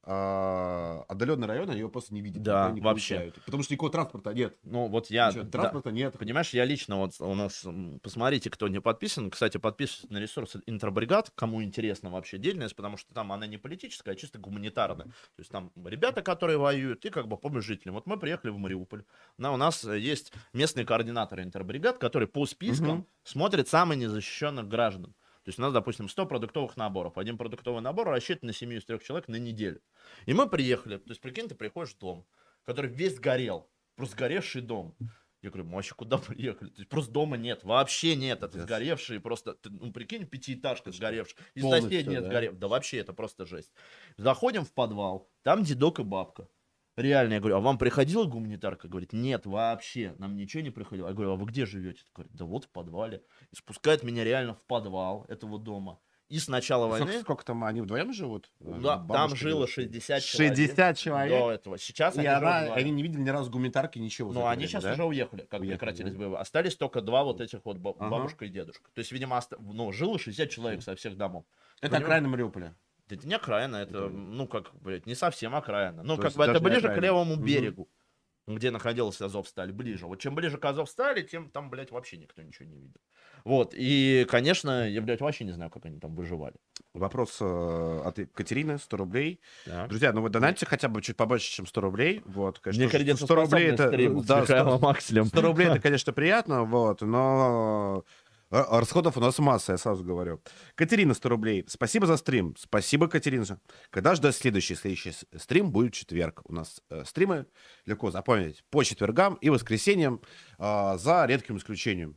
а, 0.05 1.05
отдаленный 1.09 1.47
район, 1.47 1.71
они 1.71 1.79
его 1.79 1.89
просто 1.89 2.13
не 2.13 2.23
видят. 2.23 2.43
Да, 2.43 2.71
не 2.73 2.81
вообще. 2.81 3.15
Получают, 3.15 3.45
потому 3.45 3.63
что 3.63 3.73
никакого 3.73 3.93
транспорта 3.93 4.35
нет. 4.35 4.57
Ну, 4.65 4.89
вот 4.89 5.11
я... 5.11 5.29
Ничего, 5.29 5.45
транспорта 5.45 5.91
да, 5.91 5.95
нет. 5.95 6.19
Понимаешь, 6.19 6.51
я 6.51 6.65
лично 6.65 6.97
вот 6.97 7.13
у 7.21 7.35
нас... 7.35 7.65
Посмотрите, 8.03 8.51
кто 8.51 8.67
не 8.67 8.81
подписан. 8.81 9.31
Кстати, 9.31 9.59
подписывайтесь 9.59 10.11
на 10.11 10.19
ресурс 10.19 10.57
Интербригад, 10.67 11.31
кому 11.37 11.63
интересно 11.63 12.11
вообще 12.11 12.39
деятельность, 12.39 12.75
потому 12.75 12.97
что 12.97 13.15
там 13.15 13.33
она 13.33 13.47
не 13.47 13.59
политическая, 13.59 14.13
а 14.13 14.15
чисто 14.17 14.41
гуманитарная. 14.41 15.07
То 15.07 15.39
есть 15.39 15.51
там 15.51 15.71
ребята, 15.85 16.23
которые 16.23 16.59
воюют, 16.59 17.05
и 17.05 17.11
как 17.11 17.29
бы 17.29 17.37
помощь 17.37 17.65
жителям. 17.65 17.95
Вот 17.95 18.07
мы 18.07 18.19
приехали 18.19 18.51
в 18.51 18.59
Мариуполь. 18.59 19.05
На, 19.39 19.53
у 19.53 19.57
нас 19.57 19.85
есть 19.85 20.33
местный 20.53 20.85
координатор 20.85 21.41
Интербригад, 21.41 21.99
который 21.99 22.27
по 22.27 22.45
спискам 22.47 22.91
угу. 22.91 23.09
смотрит 23.23 23.69
самых 23.69 23.99
незащищенных 23.99 24.67
граждан. 24.67 25.15
То 25.45 25.49
есть 25.49 25.59
у 25.59 25.63
нас, 25.63 25.73
допустим, 25.73 26.09
100 26.09 26.27
продуктовых 26.27 26.77
наборов. 26.77 27.19
Один 27.19 27.37
продуктовый 27.37 27.83
набор 27.83 28.09
рассчитан 28.09 28.47
на 28.47 28.53
семью 28.53 28.79
из 28.79 28.85
трех 28.85 29.03
человек 29.03 29.29
на 29.29 29.37
неделю. 29.37 29.81
И 30.27 30.35
мы 30.35 30.49
приехали. 30.49 30.99
То 30.99 31.11
есть, 31.11 31.21
прикинь, 31.21 31.49
ты 31.49 31.55
приходишь 31.55 31.95
в 31.95 31.99
дом, 31.99 32.27
который 32.65 32.91
весь 32.91 33.19
горел. 33.19 33.69
Просто 33.97 34.17
горевший 34.17 34.63
дом. 34.63 34.97
Я 35.43 35.51
говорю, 35.51 35.65
мы 35.69 35.75
вообще 35.75 35.95
куда 35.95 36.19
приехали? 36.19 36.71
То 36.71 36.79
есть 36.79 36.89
просто 36.89 37.13
дома 37.13 37.37
нет, 37.37 37.65
вообще 37.65 38.15
нет, 38.15 38.43
это 38.43 38.63
сгоревшие, 38.63 39.21
просто, 39.21 39.55
ты, 39.55 39.71
ну 39.71 39.93
прикинь, 39.93 40.25
пятиэтажка 40.25 40.93
сгоревшая, 40.93 41.37
из 41.55 41.69
соседей 41.69 42.09
нет 42.09 42.23
да? 42.23 42.29
сгорев, 42.29 42.59
да 42.59 42.69
вообще 42.69 42.99
это 42.99 43.13
просто 43.13 43.45
жесть. 43.45 43.73
Заходим 44.17 44.65
в 44.65 44.73
подвал, 44.73 45.29
там 45.43 45.65
дедок 45.65 45.99
и 45.99 46.05
бабка. 46.05 46.49
Реально, 46.97 47.35
я 47.35 47.41
говорю, 47.41 47.57
а 47.57 47.61
вам 47.61 47.79
приходила 47.79 48.25
гуманитарка? 48.25 48.87
Говорит, 48.87 49.13
нет, 49.15 49.47
вообще, 49.47 50.15
нам 50.19 50.37
ничего 50.37 50.63
не 50.63 50.71
приходило. 50.71 51.09
Я 51.09 51.15
говорю, 51.15 51.33
а 51.33 51.37
вы 51.37 51.47
где 51.47 51.65
живете? 51.65 52.03
Говорит, 52.15 52.33
да 52.35 52.45
вот 52.45 52.65
в 52.67 52.69
подвале. 52.69 53.23
И 53.51 53.57
спускает 53.57 54.03
меня 54.03 54.25
реально 54.25 54.55
в 54.55 54.63
подвал 54.67 55.25
этого 55.29 55.59
дома. 55.59 55.99
И 56.29 56.39
с 56.39 56.49
начала 56.49 56.87
Сколько, 56.89 57.05
войны... 57.05 57.21
сколько 57.23 57.45
там 57.45 57.63
они 57.65 57.83
вдвоем 57.83 58.13
живут? 58.15 58.51
Да, 58.59 58.97
там 58.97 59.07
Бабушка 59.07 59.37
жило 59.37 59.67
девушка. 59.67 59.83
60 59.83 60.23
человек. 60.23 60.57
60 60.57 60.97
человек? 60.99 61.39
До 61.39 61.51
этого. 61.51 61.79
Сейчас 61.79 62.17
И 62.17 62.21
они 62.21 62.27
она- 62.29 62.73
они 62.73 62.91
не 62.91 63.03
видели 63.03 63.21
ни 63.21 63.29
разу 63.29 63.51
гуманитарки, 63.51 63.99
ничего. 63.99 64.31
это 64.31 64.49
они 64.49 64.57
время, 64.61 64.69
сейчас 64.69 64.83
да? 64.85 64.93
уже 64.95 65.05
уехали, 65.05 65.43
как 65.43 65.61
Уехали, 65.61 65.77
прекратились 65.79 66.13
да? 66.13 66.19
боевые. 66.19 66.39
Остались 66.39 66.75
только 66.77 67.03
два 67.03 67.25
вот 67.25 67.43
этих 67.43 67.63
вот 67.67 67.77
ба- 67.79 67.95
Ага. 67.99 68.09
бабушка 68.09 68.47
и 68.47 68.49
дедушка. 68.49 68.91
То 68.95 69.01
есть, 69.01 69.13
видимо, 69.13 69.37
оста- 69.37 69.59
ну, 69.61 69.93
жило 69.93 70.19
60 70.19 70.49
человек 70.49 70.83
со 70.83 70.95
всех 70.97 71.19
домов. 71.19 71.45
Это 71.83 71.89
Понимаешь? 71.97 72.03
окраина 72.05 72.29
Мариуполя. 72.29 72.75
Это 73.13 73.29
не 73.29 73.35
окраина, 73.35 73.77
это, 73.77 74.09
ну, 74.09 74.47
как, 74.47 74.75
блядь, 74.81 75.07
не 75.07 75.15
совсем 75.15 75.55
окраина. 75.55 76.03
Ну, 76.03 76.17
как 76.17 76.33
бы 76.35 76.45
это 76.45 76.61
ближе 76.61 76.89
к 76.89 76.99
левому 76.99 77.37
берегу, 77.37 77.89
где 78.47 78.71
находился 78.71 79.27
Азовсталь, 79.27 79.73
ближе. 79.73 80.07
Вот 80.07 80.21
чем 80.21 80.35
ближе 80.35 80.59
к 80.59 80.65
Азовстали, 80.65 81.23
тем 81.23 81.51
там, 81.51 81.71
блядь, 81.71 81.91
вообще 81.91 82.17
никто 82.17 82.43
ничего 82.43 82.69
не 82.69 82.79
видел. 82.79 83.01
Вот, 83.45 83.75
и, 83.77 84.25
конечно, 84.31 84.89
я, 84.89 85.01
блядь, 85.01 85.21
вообще 85.21 85.45
не 85.45 85.53
знаю, 85.53 85.71
как 85.71 85.85
они 85.85 85.99
там 85.99 86.15
выживали. 86.15 86.55
Вопрос 86.95 87.39
э, 87.41 88.03
от 88.05 88.19
Екатерины, 88.19 88.79
100 88.79 88.97
рублей. 88.97 89.41
Так. 89.65 89.89
Друзья, 89.89 90.13
ну 90.13 90.23
вы 90.23 90.29
донатите 90.29 90.67
хотя 90.67 90.89
бы 90.89 91.03
чуть 91.03 91.17
побольше, 91.17 91.51
чем 91.51 91.67
100 91.67 91.81
рублей. 91.81 92.23
Вот, 92.25 92.61
конечно, 92.61 92.89
100 92.89 92.99
Некредитоспособный 92.99 93.45
рублей 93.45 93.73
это... 93.73 94.23
с 94.23 94.27
да, 94.27 94.41
Михаилом 94.43 94.79
100, 94.79 94.89
Акселем. 94.89 95.25
100 95.27 95.41
рублей 95.41 95.69
это, 95.69 95.81
конечно, 95.83 96.13
приятно, 96.13 96.65
вот, 96.65 97.01
но 97.01 98.05
э, 98.53 98.79
расходов 98.79 99.17
у 99.17 99.21
нас 99.21 99.39
масса, 99.39 99.73
я 99.73 99.79
сразу 99.79 100.05
говорю. 100.05 100.41
Катерина, 100.75 101.15
100 101.15 101.29
рублей. 101.29 101.65
Спасибо 101.69 102.07
за 102.07 102.17
стрим. 102.17 102.55
Спасибо, 102.59 103.09
Катерина. 103.09 103.61
Когда 103.91 104.15
ждать 104.15 104.37
следующий? 104.37 104.75
Следующий 104.75 105.13
стрим 105.37 105.73
будет 105.73 105.95
четверг. 105.95 106.43
У 106.45 106.55
нас 106.55 106.81
э, 106.91 107.05
стримы, 107.05 107.47
легко 107.87 108.11
запомнить, 108.11 108.65
по 108.71 108.85
четвергам 108.85 109.35
и 109.35 109.51
воскресеньям, 109.51 110.21
э, 110.59 110.99
за 110.99 111.25
редким 111.27 111.57
исключением. 111.57 112.17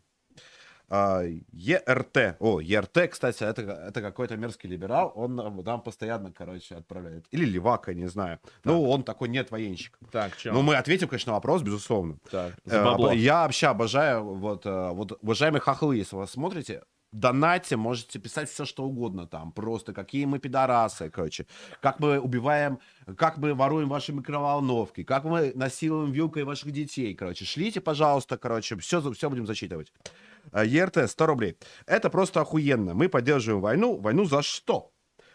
А, 0.89 1.23
ЕРТ. 1.51 2.37
О, 2.39 2.59
ЕРТ, 2.59 3.09
кстати, 3.11 3.43
это, 3.43 3.61
это 3.61 4.01
какой-то 4.01 4.37
мерзкий 4.37 4.69
либерал. 4.69 5.11
Он 5.15 5.35
нам 5.35 5.63
нам 5.63 5.81
постоянно, 5.81 6.31
короче, 6.31 6.75
отправляет. 6.75 7.25
Или 7.31 7.45
левак, 7.45 7.87
я 7.87 7.93
не 7.93 8.07
знаю. 8.07 8.39
Ну, 8.63 8.89
он 8.89 9.03
такой 9.03 9.29
нет 9.29 9.51
военщик. 9.51 9.97
Так, 10.11 10.37
чё? 10.37 10.53
Ну, 10.53 10.61
мы 10.61 10.75
ответим, 10.75 11.07
конечно, 11.07 11.31
на 11.31 11.35
вопрос, 11.35 11.61
безусловно. 11.61 12.17
Так, 12.29 12.53
Э, 12.65 12.95
за. 12.97 13.11
Я 13.13 13.43
вообще 13.43 13.67
обожаю, 13.67 14.23
вот, 14.23 14.65
э, 14.65 14.89
вот, 14.91 15.17
уважаемые 15.21 15.61
хохлы, 15.61 15.97
если 15.97 16.15
вы 16.15 16.27
смотрите, 16.27 16.83
донатьте, 17.11 17.77
можете 17.77 18.19
писать 18.19 18.49
все, 18.49 18.65
что 18.65 18.83
угодно 18.83 19.25
там, 19.25 19.51
просто 19.51 19.93
какие 19.93 20.25
мы 20.25 20.39
пидорасы, 20.39 21.09
короче, 21.09 21.45
как 21.81 21.99
мы 21.99 22.19
убиваем, 22.19 22.79
как 23.17 23.37
мы 23.37 23.53
воруем 23.53 23.89
ваши 23.89 24.11
микроволновки, 24.11 25.03
как 25.03 25.23
мы 25.23 25.53
насилуем 25.55 26.11
вилкой 26.11 26.43
ваших 26.43 26.71
детей, 26.71 27.15
короче, 27.15 27.45
шлите, 27.45 27.79
пожалуйста, 27.81 28.37
короче, 28.37 28.77
все, 28.77 29.01
все 29.13 29.29
будем 29.29 29.47
зачитывать. 29.47 29.93
Э, 30.51 30.65
ЕРТ, 30.65 31.09
100 31.09 31.25
рублей. 31.25 31.57
Это 31.85 32.09
просто 32.09 32.41
охуенно. 32.41 32.93
Мы 32.93 33.09
поддерживаем 33.09 33.61
войну. 33.61 33.97
Войну 33.99 34.25
за 34.25 34.41
что? 34.41 34.91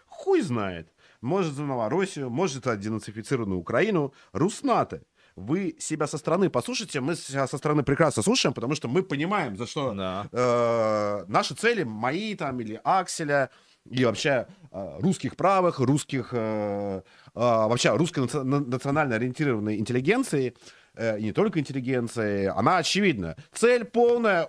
Хуй 0.07 0.41
знает. 0.43 0.93
Может, 1.21 1.53
за 1.55 1.63
Новороссию, 1.63 2.31
может, 2.31 2.65
за 2.65 2.77
денацифицированную 2.77 3.61
Украину. 3.61 4.13
Руснаты. 4.33 5.03
Вы 5.37 5.77
себя 5.79 6.07
со 6.07 6.19
стороны 6.19 6.51
послушайте, 6.51 7.01
мы 7.01 7.15
себя 7.15 7.47
со 7.47 7.57
стороны 7.59 7.83
прекрасно 7.83 8.23
слушаем, 8.23 8.53
потому 8.53 8.75
что 8.75 8.89
мы 8.89 9.03
понимаем, 9.03 9.57
за 9.57 9.67
что 9.67 9.95
Да. 9.95 10.27
э, 10.33 11.25
наши 11.29 11.55
цели, 11.55 11.85
мои 11.85 12.35
там 12.35 12.61
или 12.61 12.81
Акселя, 12.85 13.51
и 13.89 14.05
вообще 14.05 14.47
э, 14.73 14.99
русских 15.01 15.37
правых, 15.37 15.79
русских, 15.79 16.31
э, 16.33 16.99
э, 16.99 17.03
вообще 17.35 17.97
русской 17.97 18.25
наци- 18.25 18.43
на- 18.43 18.61
национально 18.61 19.15
ориентированной 19.17 19.79
интеллигенции, 19.79 20.55
и 20.99 21.23
не 21.23 21.33
только 21.33 21.61
интеллигенции, 21.61 22.47
она 22.47 22.79
очевидна. 22.79 23.37
Цель 23.53 23.85
полная, 23.85 24.49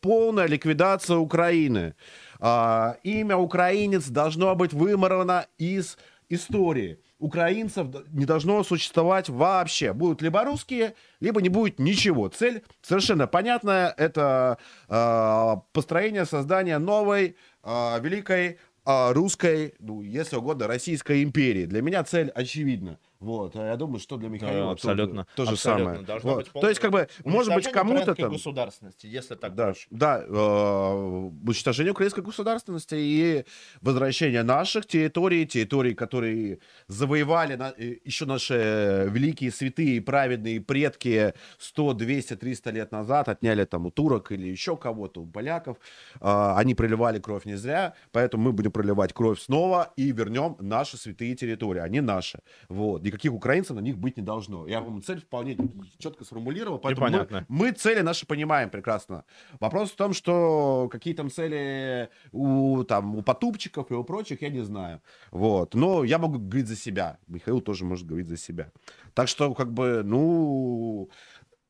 полная 0.00 0.46
ликвидация 0.46 1.16
Украины. 1.16 1.94
А, 2.40 2.96
имя 3.02 3.36
украинец 3.36 4.08
должно 4.08 4.54
быть 4.54 4.72
выморано 4.72 5.46
из 5.58 5.96
истории. 6.28 6.98
Украинцев 7.18 7.86
не 8.12 8.26
должно 8.26 8.62
существовать 8.64 9.28
вообще. 9.28 9.92
Будут 9.92 10.20
либо 10.20 10.44
русские, 10.44 10.94
либо 11.20 11.40
не 11.40 11.48
будет 11.48 11.78
ничего. 11.78 12.28
Цель 12.28 12.62
совершенно 12.82 13.26
понятная. 13.26 13.94
Это 13.96 14.58
э, 14.88 15.56
построение, 15.72 16.26
создание 16.26 16.78
новой, 16.78 17.36
э, 17.62 18.00
великой 18.00 18.58
э, 18.84 19.12
русской, 19.12 19.74
ну, 19.78 20.02
если 20.02 20.36
угодно, 20.36 20.66
Российской 20.66 21.22
империи. 21.22 21.64
Для 21.64 21.80
меня 21.80 22.04
цель 22.04 22.28
очевидна. 22.28 22.98
Вот, 23.24 23.56
а 23.56 23.66
я 23.66 23.76
думаю, 23.76 24.00
что 24.00 24.16
для 24.18 24.28
Михаила 24.28 24.52
Да, 24.52 24.74
тоже- 24.74 24.90
абсолютно. 24.92 25.26
то 25.34 25.44
же 25.46 25.52
абсолютно. 25.52 25.84
самое. 25.84 26.04
Должно 26.06 26.30
Вот. 26.34 26.44
быть 26.52 26.60
То 26.60 26.68
есть, 26.68 26.80
как 26.80 26.90
бы, 26.92 27.08
может 27.24 27.54
быть, 27.54 27.70
кому-то 27.72 28.14
там... 28.14 28.30
государственности, 28.32 29.06
если 29.06 29.34
так 29.34 29.54
Да, 29.54 29.64
проще. 29.64 29.86
да, 29.90 30.22
э, 30.26 31.30
уничтожение 31.46 31.92
украинской 31.92 32.20
государственности 32.20 32.94
и 32.98 33.44
возвращение 33.80 34.42
наших 34.42 34.86
территорий, 34.86 35.46
территорий, 35.46 35.94
которые 35.94 36.58
завоевали 36.88 37.56
на- 37.56 37.72
э, 37.78 37.96
еще 38.04 38.26
наши 38.26 39.08
великие 39.10 39.50
святые, 39.50 40.00
праведные 40.02 40.60
предки 40.60 41.32
100, 41.58 41.94
200, 41.94 42.36
300 42.36 42.70
лет 42.70 42.92
назад, 42.92 43.28
отняли 43.28 43.64
там 43.64 43.86
у 43.86 43.90
турок 43.90 44.32
или 44.32 44.48
еще 44.48 44.76
кого-то, 44.76 45.22
у 45.22 45.26
поляков. 45.26 45.78
Э, 46.20 46.52
Они 46.56 46.74
проливали 46.74 47.18
кровь 47.20 47.46
не 47.46 47.56
зря, 47.56 47.94
поэтому 48.12 48.44
мы 48.44 48.52
будем 48.52 48.70
проливать 48.70 49.12
кровь 49.12 49.40
снова 49.40 49.92
и 49.96 50.12
вернем 50.12 50.56
наши 50.60 50.96
святые 50.96 51.34
территории. 51.34 51.80
Они 51.80 52.00
наши. 52.00 52.38
Вот. 52.68 53.02
Никаких 53.14 53.32
украинцев 53.32 53.76
на 53.76 53.80
них 53.80 53.96
быть 53.96 54.16
не 54.16 54.24
должно. 54.24 54.66
Я 54.66 54.80
вам 54.80 55.00
цель 55.00 55.20
вполне 55.20 55.56
четко 55.98 56.24
сформулировал, 56.24 56.80
поэтому 56.80 57.08
мы, 57.30 57.46
мы 57.48 57.70
цели 57.70 58.00
наши 58.00 58.26
понимаем 58.26 58.70
прекрасно. 58.70 59.24
Вопрос 59.60 59.92
в 59.92 59.96
том, 59.96 60.12
что 60.12 60.88
какие 60.90 61.14
там 61.14 61.30
цели 61.30 62.08
у, 62.32 62.82
там, 62.82 63.14
у 63.14 63.22
потупчиков 63.22 63.92
и 63.92 63.94
у 63.94 64.02
прочих, 64.02 64.42
я 64.42 64.48
не 64.48 64.62
знаю. 64.62 65.00
Вот. 65.30 65.74
Но 65.74 66.02
я 66.02 66.18
могу 66.18 66.40
говорить 66.40 66.66
за 66.66 66.74
себя. 66.74 67.18
Михаил 67.28 67.60
тоже 67.60 67.84
может 67.84 68.04
говорить 68.04 68.28
за 68.28 68.36
себя. 68.36 68.72
Так 69.14 69.28
что, 69.28 69.54
как 69.54 69.72
бы, 69.72 70.02
ну, 70.04 71.08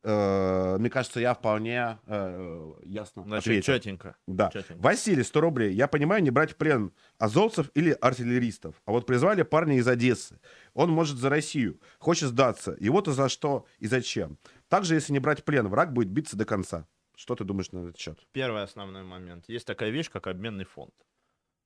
э, 0.05 0.77
мне 0.77 0.89
кажется, 0.89 1.19
я 1.19 1.33
вполне 1.33 1.97
э, 2.05 2.73
ясно 2.83 3.23
Значит, 3.23 3.47
ответил. 3.47 3.73
четенько. 3.73 4.15
Да. 4.27 4.49
Чётенько. 4.51 4.81
Василий, 4.81 5.23
100 5.23 5.41
рублей. 5.41 5.73
Я 5.73 5.87
понимаю, 5.87 6.21
не 6.23 6.29
брать 6.29 6.51
в 6.51 6.55
плен 6.55 6.91
азовцев 7.17 7.71
или 7.73 7.91
артиллеристов. 7.99 8.75
А 8.85 8.91
вот 8.91 9.05
призвали 9.05 9.41
парня 9.41 9.77
из 9.77 9.87
Одессы. 9.87 10.39
Он 10.73 10.91
может 10.91 11.17
за 11.17 11.29
Россию. 11.29 11.79
Хочет 11.99 12.29
сдаться. 12.29 12.75
Его-то 12.79 13.11
за 13.13 13.27
что 13.29 13.65
и 13.79 13.87
зачем? 13.87 14.37
Также, 14.69 14.95
если 14.95 15.13
не 15.13 15.19
брать 15.19 15.41
в 15.41 15.43
плен, 15.43 15.67
враг 15.67 15.91
будет 15.93 16.09
биться 16.09 16.37
до 16.37 16.45
конца. 16.45 16.87
Что 17.15 17.35
ты 17.35 17.43
думаешь 17.43 17.71
на 17.71 17.79
этот 17.79 17.97
счет? 17.97 18.19
Первый 18.33 18.63
основной 18.63 19.03
момент. 19.03 19.45
Есть 19.47 19.65
такая 19.65 19.89
вещь, 19.89 20.09
как 20.11 20.27
обменный 20.27 20.65
фонд. 20.65 20.93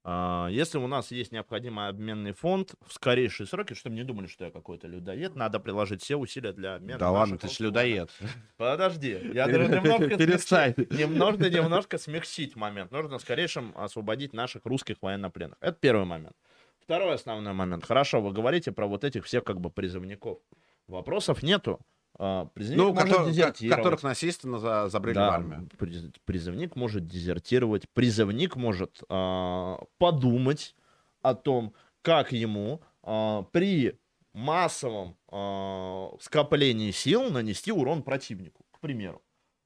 А, 0.04 0.48
Если 0.50 0.78
у 0.78 0.88
нас 0.88 1.12
есть 1.12 1.32
необходимый 1.32 1.88
обменный 1.90 2.32
фонд 2.32 2.74
в 2.86 2.94
скорейшие 2.94 3.46
сроки, 3.48 3.74
чтобы 3.74 3.96
не 3.96 4.04
думали, 4.04 4.28
что 4.28 4.46
я 4.46 4.52
какой-то 4.52 4.88
людоед, 4.88 5.36
надо 5.36 5.60
приложить 5.60 6.02
все 6.02 6.16
усилия 6.16 6.54
для 6.54 6.76
обмена. 6.76 7.00
Да 7.00 7.12
ладно, 7.12 7.38
ты 7.38 7.48
ж 7.48 7.52
услуг. 7.52 7.68
людоед. 7.68 8.10
Подожди, 8.58 9.20
я 9.34 9.46
немножко 9.48 10.08
Перестань. 10.18 10.74
немножко, 10.90 11.50
немножко 11.50 11.98
смягчить 11.98 12.56
момент. 12.56 12.92
Нужно 12.92 13.18
в 13.18 13.22
скорейшем 13.22 13.74
освободить 13.76 14.34
наших 14.34 14.66
русских 14.66 14.98
военнопленных. 15.02 15.58
Это 15.60 15.78
первый 15.80 16.06
момент. 16.06 16.36
Второй 16.82 17.14
основной 17.14 17.54
момент. 17.54 17.86
Хорошо, 17.86 18.22
вы 18.22 18.32
говорите 18.32 18.72
про 18.72 18.88
вот 18.88 19.04
этих 19.04 19.26
всех 19.26 19.44
как 19.44 19.60
бы 19.60 19.70
призывников. 19.70 20.40
Вопросов 20.88 21.44
нету. 21.44 21.80
А, 22.22 22.46
Призывник 22.54 22.78
Ну, 22.84 22.94
может 22.94 23.28
дезертировать. 23.28 23.78
которых 23.78 24.04
насильственно 24.04 24.60
за- 24.60 24.90
забрали 24.90 25.14
в 25.14 25.16
Да, 25.16 25.34
армию. 25.36 25.70
приз- 25.78 26.12
призывник 26.26 26.76
может 26.76 27.08
дезертировать, 27.08 27.84
призывник 27.94 28.58
может 28.58 29.02
а, 29.08 29.80
подумать 29.98 30.76
о 31.22 31.34
том, 31.34 31.74
как 32.02 32.34
ему 32.34 32.82
а, 33.04 33.44
при 33.54 33.98
массовом 34.34 35.16
а, 35.32 36.10
скоплении 36.20 36.92
сил 36.92 37.30
нанести 37.32 37.72
урон 37.72 38.04
противнику, 38.04 38.66
к 38.72 38.80
примеру. 38.80 39.22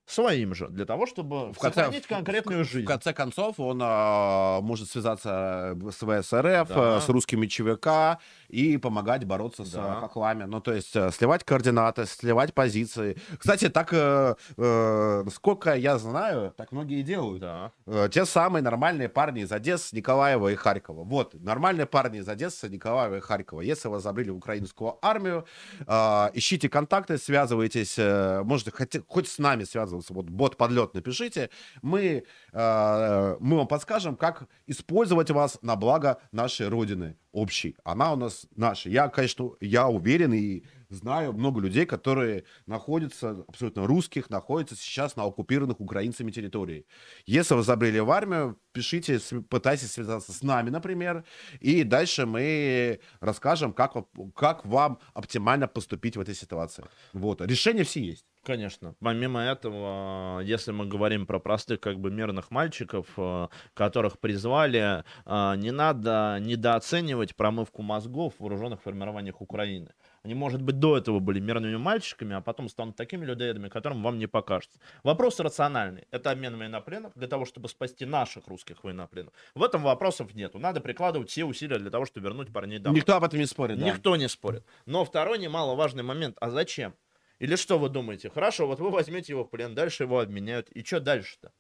Своим 0.06 0.54
же, 0.54 0.68
для 0.68 0.86
того, 0.86 1.06
чтобы 1.08 1.54
В 1.54 1.58
конце- 1.58 1.80
сохранить 1.80 2.06
конкретную 2.08 2.66
жизнь. 2.66 2.84
В 2.86 2.88
конце 2.90 3.14
концов, 3.14 3.58
он 3.60 3.80
а, 3.82 4.60
может 4.62 4.90
связаться 4.92 5.76
с 5.92 5.96
ВСРФ, 6.06 6.68
Да. 6.68 7.00
с 7.02 7.08
русскими 7.08 7.48
ЧВК 7.48 8.20
и 8.54 8.78
помогать 8.78 9.26
бороться 9.26 9.66
с 9.66 9.72
Да. 9.72 9.98
а, 9.98 10.00
хохлами. 10.02 10.44
Ну, 10.44 10.62
то 10.62 10.74
есть, 10.74 10.96
а, 10.96 11.12
сливать 11.12 11.44
координаты, 11.44 12.06
сливать 12.06 12.54
позиции. 12.54 13.18
Кстати, 13.40 13.70
так, 13.70 13.90
э, 13.94 14.36
э, 14.58 15.26
сколько 15.34 15.74
я 15.76 15.98
знаю, 15.98 16.54
так 16.56 16.72
многие 16.72 17.02
делают. 17.02 17.42
Да. 17.42 17.72
Э, 17.88 18.10
Те 18.12 18.26
самые 18.26 18.62
нормальные 18.62 19.10
парни 19.10 19.42
из 19.42 19.52
Одессы, 19.52 19.96
Николаева 19.96 20.50
и 20.50 20.56
Харькова. 20.56 21.04
Вот, 21.04 21.34
нормальные 21.34 21.86
парни 21.88 22.20
из 22.20 22.30
Одессы, 22.30 22.70
Николаева 22.70 23.16
и 23.18 23.20
Харькова. 23.20 23.62
Если 23.62 23.88
вас 23.88 24.04
забрали 24.04 24.30
в 24.30 24.38
украинскую 24.38 24.98
армию, 25.02 25.46
э, 25.88 26.30
ищите 26.34 26.70
контакты, 26.70 27.18
связывайтесь, 27.18 27.96
э, 27.98 28.44
можете 28.44 28.72
хоть, 28.72 28.96
хоть 29.08 29.28
с 29.28 29.40
нами 29.40 29.64
связываться, 29.64 30.14
вот 30.14 30.30
бот 30.30 30.58
подлет 30.58 30.94
напишите, 30.94 31.50
мы, 31.82 32.24
э, 32.54 33.38
мы 33.40 33.58
вам 33.58 33.68
подскажем, 33.68 34.16
как 34.16 34.48
использовать 34.68 35.32
вас 35.32 35.58
на 35.62 35.76
благо 35.76 36.20
нашей 36.32 36.68
Родины. 36.68 37.16
Общий, 37.34 37.76
она 37.84 38.14
у 38.14 38.16
нас 38.16 38.48
наша. 38.56 38.90
Я, 38.90 39.10
конечно, 39.10 39.52
я 39.60 39.90
уверен 39.90 40.34
и 40.34 40.64
знаю 40.94 41.34
много 41.34 41.62
людей, 41.62 41.86
которые 41.86 42.44
находятся, 42.66 43.44
абсолютно 43.48 43.88
русских, 43.88 44.30
находятся 44.30 44.76
сейчас 44.76 45.16
на 45.16 45.24
оккупированных 45.24 45.80
украинцами 45.80 46.32
территории. 46.32 46.86
Если 47.26 47.54
вы 47.56 47.64
забрели 47.64 48.00
в 48.00 48.12
армию, 48.12 48.60
пишите, 48.72 49.20
пытайтесь 49.50 49.92
связаться 49.92 50.32
с 50.32 50.44
нами, 50.44 50.70
например, 50.70 51.24
и 51.60 51.84
дальше 51.84 52.26
мы 52.26 53.00
расскажем, 53.20 53.74
как, 53.74 53.94
как 54.36 54.66
вам 54.66 55.00
оптимально 55.14 55.68
поступить 55.68 56.18
в 56.18 56.22
этой 56.22 56.36
ситуации. 56.36 56.84
Вот. 57.14 57.42
Решения 57.42 57.84
все 57.84 58.02
есть. 58.02 58.26
Конечно. 58.44 58.94
Помимо 59.00 59.40
этого, 59.40 60.42
если 60.42 60.74
мы 60.74 60.86
говорим 60.86 61.26
про 61.26 61.40
простых 61.40 61.80
как 61.80 62.00
бы 62.00 62.12
мирных 62.12 62.52
мальчиков, 62.52 63.08
э, 63.16 63.48
которых 63.74 64.20
призвали, 64.20 65.04
э, 65.26 65.56
не 65.56 65.72
надо 65.72 66.40
недооценивать 66.42 67.38
промывку 67.38 67.82
мозгов 67.82 68.34
в 68.38 68.42
вооруженных 68.42 68.82
формированиях 68.82 69.40
Украины. 69.42 69.94
Они, 70.24 70.36
может 70.36 70.62
быть, 70.62 70.80
до 70.80 70.98
этого 70.98 71.20
были 71.20 71.42
мирными 71.42 71.76
мальчиками, 71.76 72.34
а 72.34 72.40
потом 72.40 72.70
станут 72.70 72.96
такими 72.96 73.26
людоедами, 73.26 73.68
которым 73.68 74.02
вам 74.02 74.18
не 74.18 74.28
покажется. 74.28 74.80
Вопрос 75.04 75.42
рациональный. 75.42 76.08
Это 76.12 76.32
обмен 76.32 76.58
военнопленных 76.58 77.12
для 77.16 77.28
того, 77.28 77.44
чтобы 77.44 77.68
спасти 77.68 78.06
наших 78.06 78.48
русских 78.48 78.86
военнопленных. 78.86 79.34
В 79.54 79.62
этом 79.62 79.84
вопросов 79.84 80.34
нету. 80.34 80.60
Надо 80.60 80.80
прикладывать 80.80 81.30
все 81.30 81.44
усилия 81.44 81.78
для 81.78 81.92
того, 81.92 82.06
чтобы 82.06 82.28
вернуть 82.28 82.54
парней 82.54 82.80
домой. 82.80 82.98
Никто 82.98 83.18
об 83.18 83.26
этом 83.26 83.38
не 83.38 83.46
спорит. 83.46 83.78
Да. 83.78 83.86
Никто 83.86 84.16
не 84.16 84.30
спорит. 84.30 84.64
Но 84.86 85.04
второй 85.04 85.40
немаловажный 85.40 86.04
момент. 86.04 86.38
А 86.40 86.50
зачем? 86.50 86.96
Или 87.40 87.58
что 87.58 87.78
вы 87.78 87.90
думаете? 87.90 88.30
Хорошо, 88.30 88.66
вот 88.66 88.80
вы 88.80 88.92
возьмете 88.92 89.34
его 89.34 89.44
в 89.44 89.50
плен, 89.50 89.76
дальше 89.76 90.04
его 90.04 90.22
обменяют. 90.22 90.70
И 90.70 90.86
что 90.86 91.02
дальше-то? 91.02 91.52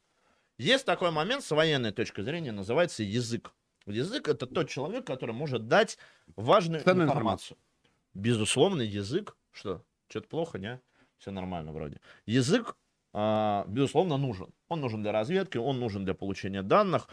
Есть 0.57 0.85
такой 0.85 1.11
момент 1.11 1.43
с 1.43 1.51
военной 1.51 1.91
точки 1.91 2.21
зрения, 2.21 2.53
называется 2.53 3.03
язык. 3.03 3.51
Язык 3.85 4.29
это 4.29 4.47
тот 4.47 4.69
человек, 4.69 5.05
который 5.05 5.35
может 5.35 5.67
дать 5.67 5.97
важную 6.37 6.81
Ценную 6.81 7.07
информацию. 7.07 7.57
информацию. 7.57 7.57
Безусловно, 8.13 8.81
язык, 8.81 9.35
что? 9.51 9.83
Что-то 10.07 10.27
плохо, 10.27 10.59
не? 10.59 10.79
Все 11.17 11.31
нормально 11.31 11.71
вроде. 11.71 11.99
Язык, 12.25 12.75
а, 13.13 13.65
безусловно, 13.67 14.17
нужен. 14.17 14.53
Он 14.67 14.81
нужен 14.81 15.01
для 15.01 15.11
разведки, 15.11 15.57
он 15.57 15.79
нужен 15.79 16.05
для 16.05 16.13
получения 16.13 16.63
данных. 16.63 17.07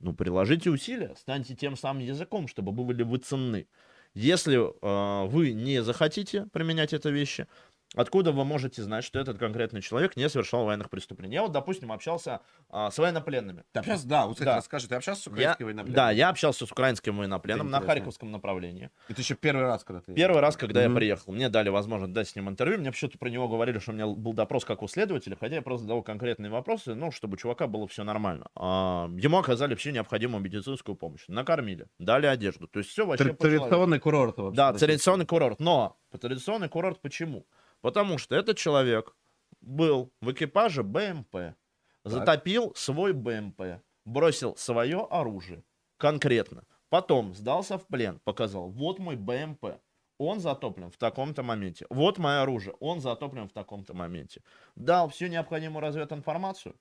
Ну, 0.00 0.12
приложите 0.12 0.70
усилия, 0.70 1.14
станьте 1.16 1.54
тем 1.54 1.76
самым 1.76 2.02
языком, 2.02 2.48
чтобы 2.48 2.72
были 2.72 3.02
вы 3.02 3.18
ценны. 3.18 3.68
Если 4.12 4.56
э, 4.56 5.26
вы 5.28 5.52
не 5.52 5.82
захотите 5.82 6.46
применять 6.52 6.92
это 6.92 7.10
вещи, 7.10 7.48
Откуда 7.94 8.32
вы 8.32 8.44
можете 8.44 8.82
знать, 8.82 9.04
что 9.04 9.20
этот 9.20 9.38
конкретный 9.38 9.80
человек 9.80 10.16
не 10.16 10.28
совершал 10.28 10.64
военных 10.64 10.90
преступлений? 10.90 11.34
Я 11.34 11.42
вот, 11.42 11.52
допустим, 11.52 11.92
общался 11.92 12.40
а, 12.68 12.90
с 12.90 12.98
военнопленными. 12.98 13.64
Ты 13.72 13.80
общался, 13.80 14.08
да, 14.08 14.26
вот, 14.26 14.32
кстати, 14.32 14.48
да. 14.48 14.56
расскажи, 14.56 14.88
ты 14.88 14.96
общался 14.96 15.22
с 15.22 15.26
украинским 15.28 15.56
я, 15.60 15.66
военнопленным? 15.66 15.94
Да, 15.94 16.10
я 16.10 16.28
общался 16.28 16.66
с 16.66 16.72
украинским 16.72 17.16
военнопленным 17.16 17.70
на 17.70 17.80
Харьковском 17.80 18.32
направлении. 18.32 18.90
Это 19.08 19.20
еще 19.20 19.34
первый 19.34 19.64
раз, 19.64 19.84
когда 19.84 20.00
ты... 20.00 20.12
Первый 20.12 20.40
раз, 20.40 20.56
когда 20.56 20.84
mm-hmm. 20.84 20.90
я 20.90 20.96
приехал. 20.96 21.32
Мне 21.32 21.48
дали 21.48 21.68
возможность 21.68 22.12
дать 22.12 22.28
с 22.28 22.36
ним 22.36 22.48
интервью. 22.48 22.78
Мне 22.78 22.90
почему-то 22.90 23.18
про 23.18 23.28
него 23.28 23.48
говорили, 23.48 23.78
что 23.78 23.92
у 23.92 23.94
меня 23.94 24.06
был 24.06 24.32
допрос 24.32 24.64
как 24.64 24.82
у 24.82 24.88
следователя, 24.88 25.36
хотя 25.38 25.56
я 25.56 25.62
просто 25.62 25.84
задал 25.84 26.02
конкретные 26.02 26.50
вопросы, 26.50 26.94
ну, 26.94 27.12
чтобы 27.12 27.34
у 27.34 27.36
чувака 27.36 27.68
было 27.68 27.86
все 27.86 28.02
нормально. 28.02 28.48
А, 28.56 29.08
ему 29.16 29.38
оказали 29.38 29.74
всю 29.76 29.90
необходимую 29.90 30.42
медицинскую 30.42 30.96
помощь. 30.96 31.24
Накормили, 31.28 31.86
дали 31.98 32.26
одежду. 32.26 32.66
То 32.66 32.80
есть 32.80 32.90
все 32.90 33.06
вообще... 33.06 33.32
Традиционный 33.34 34.00
курорт. 34.00 34.36
Вообще, 34.36 34.56
да, 34.56 34.72
традиционный 34.72 35.26
курорт. 35.26 35.60
Но 35.60 35.96
традиционный 36.20 36.68
курорт 36.68 37.00
почему? 37.00 37.46
Потому 37.84 38.16
что 38.16 38.34
этот 38.34 38.56
человек 38.56 39.14
был 39.60 40.10
в 40.22 40.32
экипаже 40.32 40.82
БМП, 40.82 41.54
затопил 42.02 42.72
свой 42.74 43.12
БМП, 43.12 43.82
бросил 44.06 44.56
свое 44.56 45.06
оружие 45.10 45.62
конкретно. 45.98 46.64
Потом 46.88 47.34
сдался 47.34 47.76
в 47.76 47.86
плен, 47.86 48.20
показал, 48.24 48.70
вот 48.70 48.98
мой 49.00 49.16
БМП, 49.16 49.82
он 50.16 50.40
затоплен 50.40 50.90
в 50.90 50.96
таком-то 50.96 51.42
моменте. 51.42 51.84
Вот 51.90 52.16
мое 52.16 52.40
оружие, 52.40 52.74
он 52.80 53.02
затоплен 53.02 53.50
в 53.50 53.52
таком-то 53.52 53.92
моменте. 53.92 54.40
Дал 54.76 55.10
всю 55.10 55.26
необходимую 55.26 55.82
развединформацию, 55.82 56.76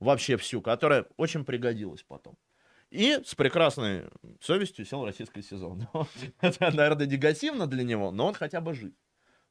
вообще 0.00 0.38
всю, 0.38 0.62
которая 0.62 1.04
очень 1.18 1.44
пригодилась 1.44 2.02
потом. 2.02 2.38
И 2.88 3.20
с 3.26 3.34
прекрасной 3.34 4.08
совестью 4.40 4.86
сел 4.86 5.04
российский 5.04 5.42
сезон. 5.42 5.86
Это, 6.40 6.74
наверное, 6.74 7.06
негативно 7.06 7.66
для 7.66 7.84
него, 7.84 8.10
но 8.10 8.28
он 8.28 8.32
хотя 8.32 8.62
бы 8.62 8.72
жив. 8.72 8.94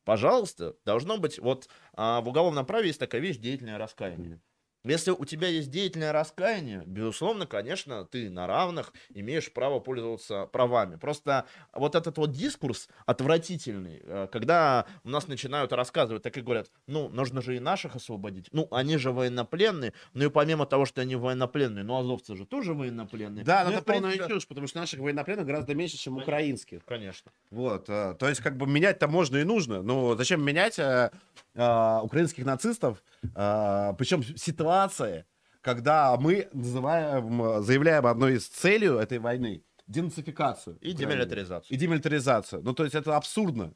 Пожалуйста, 0.05 0.75
должно 0.85 1.17
быть, 1.17 1.39
вот 1.39 1.67
а, 1.93 2.21
в 2.21 2.29
уголовном 2.29 2.65
праве 2.65 2.87
есть 2.87 2.99
такая 2.99 3.19
вещь 3.21 3.37
деятельное 3.37 3.79
раскаяние. 3.79 4.39
Если 4.85 5.11
у 5.11 5.25
тебя 5.25 5.47
есть 5.47 5.71
деятельное 5.71 6.11
раскаяние, 6.11 6.83
безусловно, 6.85 7.47
конечно, 7.47 8.05
ты 8.05 8.29
на 8.29 8.45
равных 8.45 8.93
имеешь 9.13 9.51
право 9.51 9.79
пользоваться 9.79 10.45
правами. 10.45 10.95
Просто 10.95 11.45
вот 11.73 11.95
этот 11.95 12.17
вот 12.17 12.31
дискурс 12.31 12.87
отвратительный, 13.07 14.01
э, 14.03 14.27
когда 14.31 14.85
у 15.03 15.09
нас 15.09 15.27
начинают 15.27 15.73
рассказывать, 15.73 16.21
так 16.21 16.37
и 16.37 16.41
говорят, 16.41 16.69
ну, 16.85 17.09
нужно 17.09 17.41
же 17.41 17.57
и 17.57 17.59
наших 17.59 17.95
освободить. 17.95 18.49
Ну, 18.51 18.67
они 18.69 18.97
же 18.97 19.11
военнопленные, 19.11 19.93
ну 20.13 20.25
и 20.25 20.29
помимо 20.29 20.67
того, 20.67 20.85
что 20.85 21.01
они 21.01 21.15
военнопленные, 21.15 21.83
ну, 21.83 21.97
азовцы 21.97 22.35
же 22.35 22.45
тоже 22.45 22.73
военнопленные. 22.73 23.43
Да, 23.43 23.63
ну, 23.65 23.71
это 23.71 23.83
полная 23.83 24.11
принципе... 24.11 24.33
чушь, 24.33 24.47
потому 24.47 24.67
что 24.67 24.79
наших 24.79 24.99
военнопленных 24.99 25.47
гораздо 25.47 25.73
меньше, 25.73 25.97
чем 25.97 26.17
украинских. 26.17 26.85
Конечно. 26.85 27.31
Вот, 27.49 27.89
э, 27.89 28.15
то 28.19 28.29
есть 28.29 28.41
как 28.41 28.55
бы 28.55 28.67
менять-то 28.67 29.07
можно 29.07 29.37
и 29.37 29.43
нужно, 29.43 29.81
но 29.81 30.15
зачем 30.15 30.43
менять 30.45 30.77
э, 30.77 31.09
э, 31.55 31.99
украинских 32.03 32.45
нацистов, 32.45 33.01
э, 33.23 33.93
причем 33.97 34.23
ситуация 34.23 34.74
ситуация, 34.75 35.25
когда 35.61 36.15
мы 36.17 36.47
называем, 36.53 37.63
заявляем 37.63 38.05
одной 38.05 38.35
из 38.35 38.47
целей 38.47 38.87
этой 38.87 39.19
войны 39.19 39.63
денацификацию. 39.87 40.77
И 40.81 40.93
демилитаризацию. 40.93 41.75
И 41.75 41.79
демилитаризацию. 41.79 42.61
Ну, 42.63 42.73
то 42.73 42.83
есть 42.83 42.95
это 42.95 43.15
абсурдно. 43.15 43.73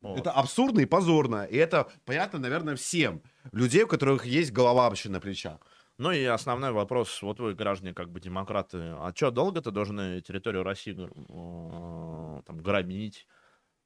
Вот. 0.00 0.18
Это 0.18 0.30
абсурдно 0.30 0.80
и 0.80 0.86
позорно. 0.86 1.44
И 1.44 1.56
это 1.56 1.88
понятно, 2.04 2.38
наверное, 2.38 2.74
всем. 2.76 3.22
Людей, 3.52 3.82
у 3.84 3.88
которых 3.88 4.24
есть 4.24 4.52
голова 4.52 4.88
вообще 4.88 5.10
на 5.10 5.20
плечах. 5.20 5.58
Ну 5.98 6.12
и 6.12 6.24
основной 6.24 6.72
вопрос, 6.72 7.20
вот 7.20 7.40
вы, 7.40 7.54
граждане, 7.54 7.92
как 7.92 8.10
бы 8.10 8.20
демократы, 8.20 8.78
а 8.78 9.12
что, 9.14 9.30
долго-то 9.30 9.70
должны 9.70 10.22
территорию 10.22 10.62
России 10.62 10.96
э, 10.96 12.42
там, 12.46 12.58
грабить? 12.62 13.26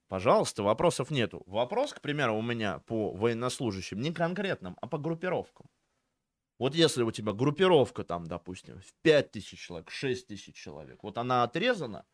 Пожалуйста, 0.06 0.62
вопросов 0.62 1.10
нету. 1.10 1.42
Вопрос, 1.46 1.92
к 1.92 2.00
примеру, 2.00 2.36
у 2.36 2.42
меня 2.42 2.78
по 2.86 3.10
военнослужащим, 3.10 4.00
не 4.00 4.12
конкретным, 4.12 4.76
а 4.80 4.86
по 4.86 4.98
группировкам. 4.98 5.66
Вот 6.58 6.74
если 6.74 7.02
у 7.02 7.10
тебя 7.10 7.32
группировка 7.32 8.04
там, 8.04 8.26
допустим, 8.26 8.80
в 8.80 8.92
5 9.02 9.32
тысяч 9.32 9.58
человек, 9.58 9.90
6 9.90 10.26
тысяч 10.26 10.54
человек, 10.54 11.02
вот 11.02 11.18
она 11.18 11.42
отрезана, 11.42 12.06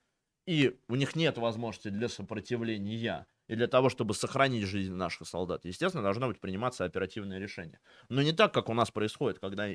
и 0.47 0.79
у 0.89 0.95
них 0.95 1.15
нет 1.15 1.39
возможности 1.39 1.89
для 1.89 2.09
сопротивления 2.09 3.27
и 3.47 3.57
для 3.57 3.67
того, 3.67 3.91
чтобы 3.91 4.15
сохранить 4.15 4.65
жизнь 4.65 4.93
наших 4.93 5.29
солдат, 5.29 5.65
естественно, 5.65 6.03
должно 6.03 6.29
быть 6.29 6.41
приниматься 6.41 6.85
оперативное 6.85 7.39
решение. 7.39 7.81
Но 8.09 8.23
не 8.23 8.33
так, 8.33 8.55
как 8.55 8.69
у 8.69 8.75
нас 8.75 8.91
происходит, 8.91 9.39
когда 9.39 9.69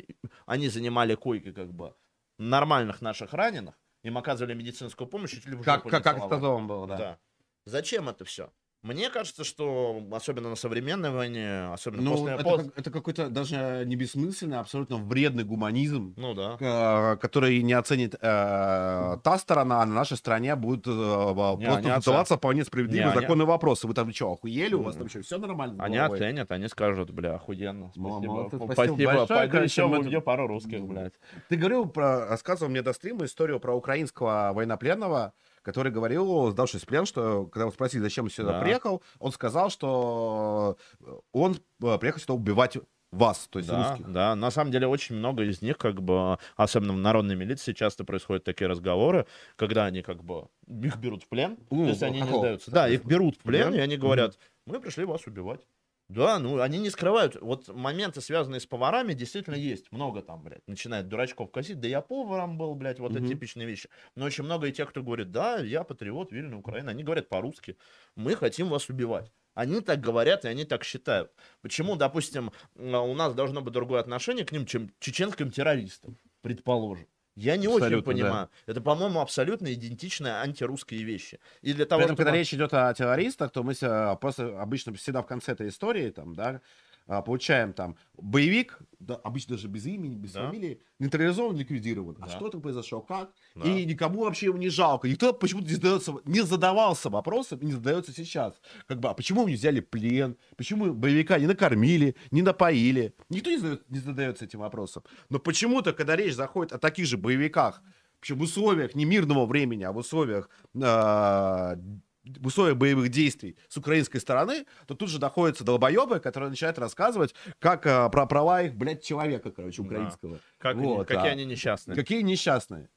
они 0.45 0.69
занимали 0.69 1.15
койки 1.15 1.51
как 1.51 1.73
бы 1.73 1.93
нормальных 2.37 3.01
наших 3.01 3.33
раненых, 3.33 3.75
им 4.03 4.17
оказывали 4.17 4.53
медицинскую 4.53 5.07
помощь, 5.07 5.39
как, 5.63 5.83
как, 5.83 6.03
как 6.03 6.17
с 6.17 6.39
было, 6.39 6.87
да. 6.87 6.97
да. 6.97 7.19
Зачем 7.65 8.09
это 8.09 8.23
все? 8.25 8.51
Мне 8.85 9.09
кажется, 9.09 9.43
что 9.43 9.99
особенно 10.11 10.49
на 10.51 10.55
современной 10.55 11.09
войне, 11.09 11.73
особенно 11.73 12.03
ну, 12.03 12.11
после 12.11 12.33
это, 12.35 12.43
пост... 12.43 12.69
это 12.75 12.91
какой-то 12.91 13.29
даже 13.29 13.83
не 13.87 13.95
бессмысленный, 13.95 14.57
а 14.57 14.59
абсолютно 14.59 14.97
вредный 14.97 15.43
гуманизм, 15.43 16.13
ну, 16.17 16.35
да. 16.35 16.55
э, 16.59 17.17
который 17.17 17.63
не 17.63 17.73
оценит 17.73 18.13
э, 18.13 18.17
та 18.19 19.37
сторона, 19.39 19.81
а 19.81 19.85
на 19.87 19.95
нашей 19.95 20.17
стране 20.17 20.55
будет 20.55 20.85
э, 20.85 20.89
не, 20.89 21.65
просто 21.65 22.01
задаваться 22.01 22.37
вполне 22.37 22.63
справедливые 22.63 23.11
законные 23.15 23.45
они... 23.45 23.51
вопросы. 23.51 23.87
Вы 23.87 23.95
там 23.95 24.13
что, 24.13 24.33
охуели? 24.33 24.75
У 24.75 24.83
вас 24.83 24.95
там 24.95 25.09
что, 25.09 25.23
все 25.23 25.39
нормально? 25.39 25.83
Они 25.83 25.97
оценят, 25.97 26.51
они 26.51 26.67
скажут, 26.67 27.09
бля, 27.09 27.35
охуенно. 27.35 27.89
Спасибо. 27.95 28.33
Молодцы, 28.33 28.57
спасибо, 28.57 28.73
спасибо 28.73 29.13
большое. 29.13 29.39
Пойду 29.39 29.57
еще 29.57 29.83
убью 29.85 30.21
пару 30.21 30.45
русских, 30.45 30.85
блядь. 30.85 31.13
Ты 31.49 31.55
говорил 31.55 31.87
про, 31.87 32.27
рассказывал 32.27 32.69
мне 32.69 32.83
до 32.83 32.93
стрима 32.93 33.25
историю 33.25 33.59
про 33.59 33.73
украинского 33.73 34.51
военнопленного, 34.53 35.33
который 35.65 35.91
говорил, 35.91 36.51
сдавшись 36.51 36.83
в 36.83 36.85
плен, 36.85 37.07
что 37.07 37.47
когда 37.47 37.63
его 37.63 37.71
спросили, 37.71 38.01
зачем 38.03 38.25
он 38.25 38.29
сюда 38.29 38.53
да. 38.53 38.61
приехал, 38.61 39.01
он 39.19 39.31
сказал, 39.31 39.71
что 39.71 40.77
э, 41.01 41.11
он 41.33 41.57
э, 41.81 41.97
приехал 41.97 42.19
сюда 42.19 42.33
убивать 42.35 42.77
вас, 43.11 43.47
то 43.49 43.57
есть 43.57 43.69
да, 43.69 43.89
русских. 43.89 44.11
Да, 44.11 44.35
на 44.35 44.51
самом 44.51 44.71
деле 44.71 44.85
очень 44.87 45.15
много 45.15 45.43
из 45.43 45.63
них, 45.63 45.79
как 45.79 46.03
бы, 46.03 46.37
особенно 46.55 46.93
в 46.93 46.97
народной 46.97 47.35
милиции, 47.35 47.73
часто 47.73 48.03
происходят 48.03 48.43
такие 48.43 48.67
разговоры, 48.67 49.25
когда 49.55 49.85
они 49.85 50.03
как 50.03 50.23
бы 50.23 50.49
их 50.67 50.97
берут 50.97 51.23
в 51.23 51.27
плен, 51.29 51.57
ну, 51.71 51.85
то 51.85 51.89
есть 51.89 52.03
они 52.03 52.19
какого? 52.19 52.35
не 52.35 52.39
сдаются. 52.41 52.71
Да, 52.71 52.87
их 52.87 53.03
берут 53.03 53.37
в 53.37 53.39
плен, 53.39 53.71
да? 53.71 53.77
и 53.77 53.79
они 53.79 53.97
говорят, 53.97 54.37
мы 54.67 54.79
пришли 54.79 55.05
вас 55.05 55.25
убивать. 55.25 55.61
Да, 56.07 56.37
ну 56.37 56.61
они 56.61 56.77
не 56.77 56.91
скрывают. 56.91 57.35
Вот 57.41 57.67
моменты, 57.67 58.21
связанные 58.21 58.59
с 58.59 58.65
поварами, 58.67 59.13
действительно 59.13 59.55
есть. 59.55 59.91
Много 59.91 60.21
там, 60.21 60.43
блядь, 60.43 60.67
начинает 60.67 61.07
дурачков 61.07 61.51
косить. 61.51 61.79
Да 61.79 61.87
я 61.87 62.01
поваром 62.01 62.57
был, 62.57 62.75
блядь, 62.75 62.99
вот 62.99 63.13
mm-hmm. 63.13 63.25
эти 63.25 63.33
типичные 63.33 63.65
вещи. 63.65 63.89
Но 64.15 64.25
очень 64.25 64.43
много 64.43 64.67
и 64.67 64.71
тех, 64.71 64.89
кто 64.89 65.01
говорит, 65.01 65.31
да, 65.31 65.57
я 65.57 65.83
патриот 65.83 66.31
Вильна, 66.31 66.57
Украина. 66.57 66.91
Они 66.91 67.03
говорят 67.03 67.27
по-русски. 67.27 67.77
Мы 68.15 68.35
хотим 68.35 68.69
вас 68.69 68.87
убивать. 68.89 69.31
Они 69.55 69.81
так 69.81 69.99
говорят, 69.99 70.45
и 70.45 70.49
они 70.49 70.65
так 70.65 70.83
считают. 70.83 71.31
Почему, 71.61 71.95
допустим, 71.95 72.51
у 72.75 73.13
нас 73.13 73.33
должно 73.33 73.61
быть 73.61 73.73
другое 73.73 74.01
отношение 74.01 74.45
к 74.45 74.51
ним, 74.51 74.65
чем 74.65 74.91
чеченским 74.99 75.49
террористам, 75.49 76.19
предположим. 76.41 77.07
Я 77.35 77.57
не 77.57 77.67
очень 77.67 77.83
Абсолютно, 77.83 78.13
да. 78.13 78.19
понимаю. 78.19 78.49
Это, 78.65 78.79
по-моему, 78.81 79.19
абсолютно 79.19 79.73
идентичные 79.73 80.33
антирусские 80.35 81.03
вещи. 81.03 81.39
И 81.61 81.73
для 81.73 81.85
того, 81.85 81.99
При 81.99 82.05
этом, 82.05 82.15
чтобы... 82.15 82.25
когда 82.25 82.37
речь 82.37 82.53
идет 82.53 82.73
о 82.73 82.93
террористах, 82.93 83.51
то 83.51 83.61
мы 83.61 83.73
ся- 83.75 84.15
просто 84.15 84.61
обычно 84.61 84.93
всегда 84.93 85.21
в 85.21 85.27
конце 85.27 85.51
этой 85.51 85.67
истории, 85.67 86.11
там, 86.11 86.33
да, 86.33 86.45
а, 86.45 86.59
получаем 87.07 87.73
там 87.73 87.95
боевик, 88.17 88.79
да, 88.99 89.15
обычно 89.15 89.55
даже 89.55 89.67
без 89.67 89.85
имени, 89.85 90.15
без 90.15 90.31
Да. 90.33 90.47
фамилии, 90.47 90.81
нейтрализован, 90.99 91.55
ликвидирован. 91.55 92.17
А 92.19 92.25
Да. 92.25 92.31
что 92.31 92.49
там 92.49 92.61
произошло, 92.61 93.01
как? 93.01 93.31
Да. 93.55 93.69
И 93.69 93.85
никому 93.85 94.23
вообще 94.23 94.47
его 94.47 94.57
не 94.57 94.69
жалко. 94.69 95.07
Никто 95.07 95.31
почему-то 95.33 95.67
не, 95.67 95.75
задается, 95.75 96.15
не 96.25 96.41
задавался 96.41 97.09
вопросом 97.09 97.59
и 97.59 97.65
не 97.65 97.73
задается 97.73 98.11
сейчас. 98.11 98.59
Как 98.87 98.99
бы, 98.99 99.09
а 99.09 99.13
почему 99.13 99.47
не 99.47 99.53
взяли 99.53 99.81
плен? 99.81 100.35
Почему 100.57 100.93
боевика 100.93 101.37
не 101.37 101.45
накормили, 101.47 102.15
не 102.31 102.41
напоили? 102.41 103.13
Никто 103.29 103.51
не, 103.51 103.57
задает- 103.57 103.89
не 103.89 103.99
задается 103.99 104.45
этим 104.45 104.59
вопросом. 104.59 105.03
Но 105.29 105.37
почему-то, 105.39 105.93
когда 105.93 106.15
речь 106.15 106.33
заходит 106.33 106.73
о 106.73 106.79
таких 106.79 107.05
же 107.05 107.17
боевиках, 107.17 107.81
в 108.27 108.41
условиях 108.41 108.95
не 108.95 109.05
мирного 109.05 109.45
времени, 109.45 109.83
а 109.83 109.91
в 109.91 109.97
условиях 109.97 110.49
а, 110.81 111.77
в 112.25 112.47
условиях 112.47 112.77
боевых 112.77 113.09
действий 113.09 113.55
с 113.69 113.77
украинской 113.77 114.19
стороны, 114.19 114.65
то 114.87 114.95
тут 114.95 115.09
же 115.09 115.19
находятся 115.19 115.63
долбоебы, 115.63 116.19
которые 116.19 116.49
начинают 116.49 116.79
рассказывать, 116.79 117.35
как 117.59 117.85
а, 117.85 118.09
про 118.09 118.25
права 118.25 118.63
их, 118.63 118.75
блядь, 118.75 119.03
человека, 119.03 119.51
короче, 119.51 119.81
Да. 119.81 119.87
украинского. 119.87 120.39
Как 120.57 120.75
они- 120.75 120.85
Вот, 120.85 121.07
какие 121.07 121.29
а. 121.29 121.31
они 121.31 121.45
несчастные. 121.45 121.95
Какие 121.95 122.21
несчастные. 122.21 122.89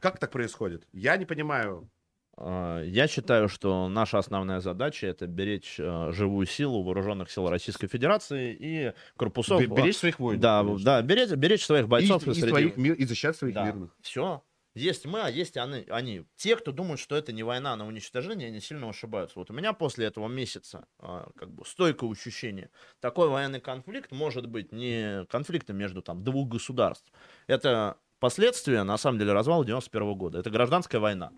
Как 0.00 0.18
так 0.18 0.30
происходит? 0.30 0.86
Я 0.92 1.16
не 1.16 1.24
понимаю. 1.24 1.88
А, 2.36 2.82
Я 2.82 3.06
считаю, 3.06 3.48
что 3.48 3.88
наша 3.88 4.18
основная 4.18 4.60
задача 4.60 5.06
это 5.06 5.26
беречь 5.26 5.76
э, 5.78 6.10
живую 6.12 6.46
силу 6.46 6.82
вооруженных 6.82 7.30
сил 7.30 7.48
Российской 7.48 7.86
Федерации 7.86 8.56
и 8.58 8.92
корпусов. 9.16 9.60
Бе- 9.60 9.66
Беречь 9.68 9.96
своих 9.98 10.18
воинов. 10.18 10.42
да, 10.42 10.62
конечно. 10.62 10.84
да, 10.84 11.02
беречь, 11.02 11.30
беречь 11.30 11.64
своих 11.64 11.86
бойцов 11.88 12.26
и, 12.26 12.30
и 12.30 12.34
среди- 12.34 12.48
своих 12.50 12.76
мир, 12.76 12.94
и 12.94 13.04
защищать 13.04 13.36
своих 13.36 13.54
мирных. 13.54 13.96
Все. 14.02 14.42
Есть 14.74 15.06
мы, 15.06 15.20
а 15.20 15.30
есть 15.30 15.56
они, 15.56 15.84
они. 15.88 16.24
Те, 16.34 16.56
кто 16.56 16.72
думают, 16.72 17.00
что 17.00 17.14
это 17.14 17.32
не 17.32 17.44
война 17.44 17.76
на 17.76 17.86
уничтожение, 17.86 18.48
они 18.48 18.60
сильно 18.60 18.88
ошибаются. 18.88 19.38
Вот 19.38 19.50
у 19.50 19.54
меня 19.54 19.72
после 19.72 20.06
этого 20.06 20.26
месяца 20.26 20.86
а, 20.98 21.30
как 21.36 21.52
бы 21.52 21.64
стойкое 21.64 22.10
ощущение. 22.10 22.70
Такой 23.00 23.28
военный 23.28 23.60
конфликт 23.60 24.10
может 24.10 24.46
быть 24.46 24.72
не 24.72 25.26
конфликтом 25.26 25.76
между 25.76 26.02
там 26.02 26.24
двух 26.24 26.48
государств. 26.48 27.12
Это 27.46 27.98
последствия, 28.18 28.82
на 28.82 28.98
самом 28.98 29.20
деле, 29.20 29.32
развала 29.32 29.64
91 29.64 30.14
года. 30.14 30.40
Это 30.40 30.50
гражданская 30.50 31.00
война. 31.00 31.30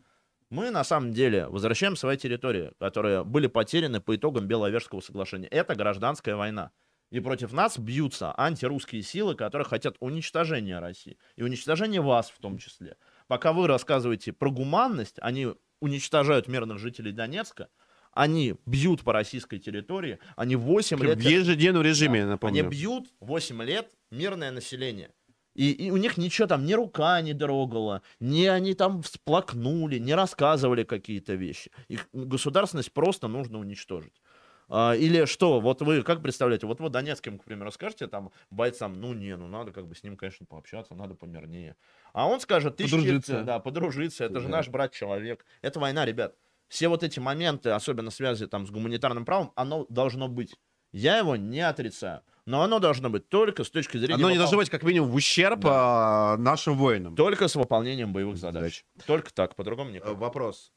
Мы, 0.49 0.71
на 0.71 0.85
самом 0.85 1.13
деле, 1.13 1.47
возвращаем 1.49 1.95
свои 1.97 2.17
территории, 2.17 2.73
которые 2.79 3.23
были 3.23 3.49
потеряны 3.49 4.01
по 4.01 4.17
итогам 4.17 4.47
Беловежского 4.47 5.01
соглашения. 5.01 5.49
Это 5.49 5.75
гражданская 5.75 6.37
война. 6.37 6.71
И 7.11 7.21
против 7.21 7.53
нас 7.53 7.79
бьются 7.79 8.35
антирусские 8.37 9.03
силы, 9.03 9.35
которые 9.37 9.67
хотят 9.67 9.97
уничтожения 10.01 10.79
России. 10.79 11.19
И 11.37 11.43
уничтожения 11.43 12.01
вас 12.01 12.31
в 12.31 12.39
том 12.39 12.59
числе. 12.59 12.97
Пока 13.29 13.53
вы 13.53 13.67
рассказываете 13.67 14.33
про 14.33 14.51
гуманность, 14.51 15.17
они 15.21 15.49
уничтожают 15.81 16.49
мирных 16.49 16.79
жителей 16.79 17.13
Донецка, 17.13 17.69
они 18.13 18.55
бьют 18.65 19.03
по 19.03 19.13
российской 19.13 19.59
территории, 19.59 20.19
они 20.37 20.57
8 20.57 20.99
лет... 21.03 21.19
В 21.19 21.21
ежедневном 21.21 21.83
режиме, 21.83 22.13
Да. 22.13 22.19
я 22.19 22.23
Они 22.25 22.31
напомню. 22.31 22.69
бьют 22.69 23.09
8 23.21 23.63
лет 23.63 23.91
мирное 24.11 24.51
население. 24.51 25.11
И, 25.55 25.71
и 25.71 25.91
у 25.91 25.97
них 25.97 26.19
ничего 26.19 26.47
там, 26.47 26.67
ни 26.67 26.75
рука 26.75 27.21
не 27.23 27.33
дрогала, 27.33 28.03
ни 28.21 28.45
они 28.45 28.75
там 28.75 29.03
всплакнули, 29.03 29.99
не 29.99 30.15
рассказывали 30.15 30.85
какие-то 30.85 31.35
вещи. 31.35 31.71
Их 31.89 32.09
государственность 32.13 32.93
просто 32.93 33.27
нужно 33.27 33.59
уничтожить. 33.59 34.21
А, 34.69 34.95
или 34.95 35.25
что, 35.27 35.61
вот 35.61 35.81
вы 35.83 36.03
как 36.03 36.23
представляете, 36.23 36.67
вот 36.67 36.81
вы 36.81 36.89
Донецким, 36.89 37.39
к 37.39 37.45
примеру, 37.45 37.71
скажете 37.71 38.07
там 38.09 38.33
бойцам, 38.51 39.01
ну 39.01 39.15
не, 39.15 39.37
ну 39.37 39.47
надо 39.47 39.73
как 39.73 39.87
бы 39.87 39.95
с 39.95 40.03
ним, 40.03 40.17
конечно, 40.17 40.45
пообщаться, 40.47 40.95
надо 40.95 41.15
помирнее. 41.15 41.77
А 42.13 42.27
он 42.27 42.41
скажет, 42.41 42.77
ты 42.77 42.85
Подружиться. 42.85 43.33
щит- 43.39 43.45
да, 43.45 43.59
подружиться, 43.61 44.25
это 44.25 44.41
же 44.41 44.47
Да. 44.49 44.57
наш 44.57 44.69
брат-человек. 44.69 45.45
Это 45.63 45.79
война, 45.79 46.05
ребят. 46.05 46.35
Все 46.69 46.89
вот 46.89 47.05
эти 47.05 47.21
моменты, 47.21 47.71
особенно 47.71 48.11
связи 48.11 48.47
там 48.47 48.67
с 48.67 48.71
гуманитарным 48.71 49.25
правом, 49.25 49.53
оно 49.55 49.87
должно 49.89 50.27
быть. 50.29 50.57
Я 50.93 51.19
его 51.19 51.37
не 51.37 51.61
отрицаю. 51.61 52.23
Но 52.47 52.63
оно 52.63 52.79
должно 52.79 53.11
быть 53.11 53.29
только 53.29 53.65
с 53.65 53.71
точки 53.71 53.99
зрения... 53.99 54.15
Оно 54.15 54.31
не 54.31 54.39
должно 54.39 54.57
быть 54.59 54.71
как 54.71 54.85
минимум 54.85 55.11
в 55.11 55.15
ущерб 55.17 55.61
а, 55.65 56.37
нашим 56.37 56.77
воинам. 56.77 57.17
Только 57.17 57.49
с 57.49 57.57
выполнением 57.57 58.13
боевых 58.13 58.37
задач. 58.37 58.85
Только 59.05 59.35
так, 59.35 59.57
по-другому 59.57 59.91
Э, 59.91 59.95
никак. 59.95 60.17
Вопрос. 60.17 60.73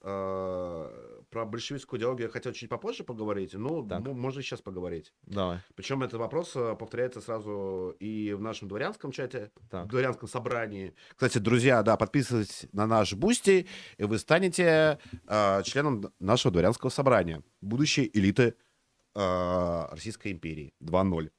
Про 1.30 1.46
большевистскую 1.46 2.00
идеологию 2.00 2.28
я 2.28 2.32
хотел 2.32 2.54
чуть 2.54 2.70
попозже 2.70 3.04
поговорить. 3.04 3.54
Ну, 3.54 3.86
Так. 3.88 4.02
можно 4.08 4.42
сейчас 4.42 4.62
поговорить. 4.62 5.14
Давай. 5.28 5.60
Причем 5.76 6.02
этот 6.02 6.20
вопрос 6.20 6.54
э, 6.56 6.76
повторяется 6.76 7.22
сразу 7.22 7.96
и 8.00 8.34
в 8.34 8.42
нашем 8.42 8.68
дворянском 8.68 9.12
чате, 9.12 9.52
Так. 9.70 9.86
в 9.86 9.90
дворянском 9.90 10.28
собрании. 10.28 10.94
Кстати, 11.12 11.38
друзья, 11.38 11.84
да, 11.84 11.98
подписывайтесь 11.98 12.68
на 12.72 12.88
наш 12.88 13.14
Бусти, 13.14 13.68
и 13.98 14.04
вы 14.04 14.18
станете 14.18 14.98
э, 15.28 15.64
членом 15.64 16.12
нашего 16.20 16.52
дворянского 16.52 16.90
собрания. 16.90 17.44
Будущей 17.62 18.10
элиты 18.14 18.56
Российской 19.16 20.32
империи 20.32 20.74
2.0. 20.82 21.30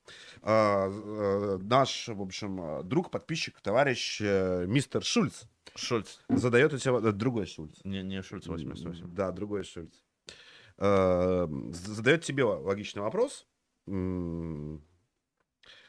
Э, 0.43 0.91
э, 0.91 1.59
наш, 1.63 2.09
в 2.09 2.21
общем, 2.21 2.61
э, 2.61 2.83
друг, 2.83 3.11
подписчик, 3.11 3.61
товарищ 3.61 4.21
э, 4.21 4.65
мистер 4.67 5.03
Шульц 5.05 5.45
Шульц. 5.77 6.19
задает 6.29 6.73
у 6.75 6.79
тебя 6.79 6.95
э, 7.09 7.13
другой 7.13 7.47
Шульц. 7.47 7.79
Не, 7.85 8.03
не 8.03 8.23
Шульц 8.23 8.47
88. 8.47 9.15
Да, 9.15 9.31
другой 9.33 9.65
Шульц. 9.65 9.95
Э, 10.79 11.47
Задает 11.73 12.25
тебе 12.25 12.45
логичный 12.45 13.03
вопрос. 13.03 13.47
М, 13.87 14.83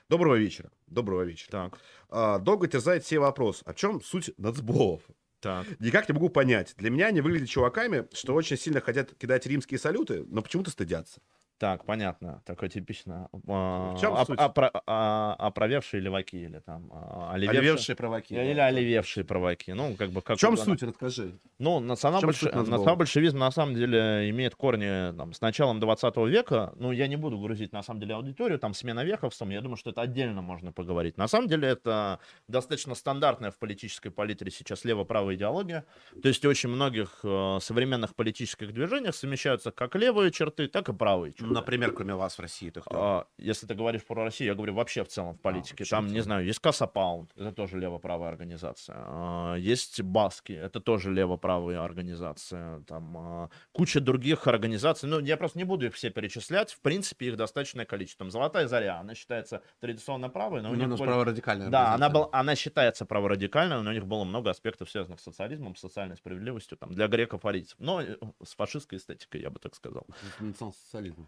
Доброго 0.10 0.36
вечера. 0.36 0.72
Доброго 0.88 1.24
вечера. 1.24 1.52
Так, 1.52 1.80
А, 2.10 2.40
Долго 2.40 2.68
терзает 2.68 3.04
все 3.06 3.18
вопрос. 3.20 3.62
О 3.66 3.74
чем 3.74 4.02
суть 4.02 4.32
нацболов? 4.38 5.02
так. 5.40 5.66
Никак 5.80 6.08
не 6.10 6.14
могу 6.14 6.30
понять. 6.30 6.76
Для 6.78 6.90
меня 6.92 7.08
они 7.08 7.22
выглядят 7.22 7.50
чуваками, 7.50 8.08
что 8.14 8.36
очень 8.36 8.58
сильно 8.58 8.80
хотят 8.82 9.14
кидать 9.16 9.46
римские 9.48 9.80
салюты, 9.80 10.24
но 10.28 10.42
почему-то 10.42 10.70
стыдятся. 10.70 11.20
Так, 11.62 11.86
понятно. 11.86 12.42
Такое 12.44 12.70
типично. 12.70 13.30
а, 13.48 13.94
В 13.94 14.00
чем 14.00 14.14
оп- 14.14 14.26
суть? 14.26 14.40
опро- 14.40 14.82
а, 14.88 15.36
Оправевшие 15.38 16.02
леваки 16.02 16.44
или 16.46 16.58
там 16.58 16.90
а, 16.92 17.34
оливевшие. 17.34 17.60
Оливевшие 17.60 17.96
праваки. 17.96 18.34
Или 18.34 18.56
да. 18.56 18.66
оливевшие 18.66 19.24
праваки. 19.24 19.70
Ну, 19.70 19.96
как 19.96 20.10
бы 20.10 20.24
как 20.24 20.38
В 20.38 20.40
чем 20.40 20.54
угодно. 20.54 20.74
суть? 20.74 20.82
Расскажи. 20.82 21.38
Ну, 21.60 21.80
национал-большевизм 21.80 23.38
на 23.38 23.52
самом 23.52 23.76
деле 23.76 24.28
имеет 24.32 24.56
корни 24.56 25.16
там, 25.16 25.34
с 25.34 25.42
началом 25.42 25.80
20 25.80 26.18
века. 26.26 26.74
Ну, 26.78 26.92
я 26.92 27.06
не 27.08 27.16
буду 27.16 27.38
грузить 27.38 27.74
на 27.74 27.84
самом 27.84 28.00
деле 28.00 28.16
аудиторию, 28.16 28.58
там 28.58 28.74
смена 28.74 29.04
вековством. 29.04 29.52
Я 29.52 29.62
думаю, 29.62 29.78
что 29.78 29.92
это 29.92 30.02
отдельно 30.02 30.42
можно 30.42 30.72
поговорить. 30.72 31.18
На 31.20 31.28
самом 31.28 31.48
деле 31.48 31.68
это 31.68 32.18
достаточно 32.48 32.96
стандартная 32.96 33.52
в 33.52 33.60
политической 33.60 34.10
палитре 34.10 34.50
сейчас 34.50 34.84
лево-правая 34.84 35.36
идеология. 35.36 35.86
То 36.24 36.28
есть 36.28 36.44
очень 36.44 36.70
многих 36.70 37.20
э, 37.24 37.60
современных 37.62 38.16
политических 38.16 38.74
движениях 38.74 39.14
совмещаются 39.14 39.70
как 39.72 39.96
левые 39.96 40.32
черты, 40.32 40.68
так 40.68 40.90
и 40.90 40.94
правые 40.94 41.34
черты. 41.34 41.51
Например, 41.54 41.92
кроме 41.92 42.16
вас 42.16 42.38
в 42.38 42.42
России. 42.42 42.70
ты 42.70 42.82
кто? 42.82 42.90
А, 43.04 43.28
если 43.38 43.66
ты 43.68 43.74
говоришь 43.76 44.04
про 44.04 44.24
Россию, 44.24 44.50
я 44.50 44.56
говорю 44.56 44.74
вообще 44.74 45.04
в 45.04 45.08
целом 45.08 45.34
в 45.36 45.40
политике. 45.42 45.76
вообще 45.84 45.96
в 45.96 45.98
Там, 46.00 46.08
не 46.08 46.22
знаю, 46.22 46.46
есть 46.46 46.60
Касса 46.60 46.88
Паунд, 46.88 47.32
это 47.36 47.52
тоже 47.52 47.78
лево-правая 47.80 48.30
организация. 48.30 48.96
А, 48.98 49.56
Есть 49.56 50.02
Баски, 50.02 50.54
это 50.54 50.80
тоже 50.80 51.12
лево-правая 51.12 51.84
организация. 51.84 52.82
Там 52.82 53.18
а, 53.18 53.50
куча 53.72 54.00
других 54.00 54.48
организаций. 54.48 55.08
Ну, 55.10 55.20
я 55.20 55.38
просто 55.38 55.58
не 55.58 55.64
буду 55.66 55.86
их 55.86 55.94
все 55.96 56.10
перечислять. 56.10 56.72
В 56.72 56.80
принципе, 56.82 57.28
их 57.28 57.38
достаточное 57.38 57.86
количество. 57.86 58.26
Там 58.26 58.32
Золотая 58.32 58.68
Заря, 58.68 59.00
она 59.00 59.16
считается 59.16 59.62
традиционно 59.80 60.30
правой, 60.30 60.62
но 60.62 60.70
у 60.70 60.74
Ну, 60.74 60.78
них 60.78 60.88
у 60.88 60.90
нас 60.92 61.00
более- 61.00 61.12
праворадикальная 61.14 61.70
да, 61.70 61.94
она, 61.94 62.10
была, 62.10 62.30
она 62.32 62.56
считается 62.56 63.06
праворадикальной, 63.06 63.82
но 63.82 63.90
у 63.90 63.94
них 63.94 64.06
было 64.06 64.24
много 64.24 64.50
аспектов, 64.50 64.90
связанных 64.90 65.20
с 65.20 65.24
социализмом, 65.24 65.76
с 65.76 65.80
социальной 65.80 66.16
справедливостью, 66.18 66.78
там, 66.78 66.92
для 66.94 67.08
греков-арийцев. 67.08 67.76
Но 67.80 68.02
э, 68.02 68.16
с 68.44 68.54
фашистской 68.56 68.98
эстетикой, 68.98 69.42
я 69.42 69.50
бы 69.50 69.60
так 69.60 69.76
сказал. 69.76 70.06
Национал-социализм. 70.40 71.28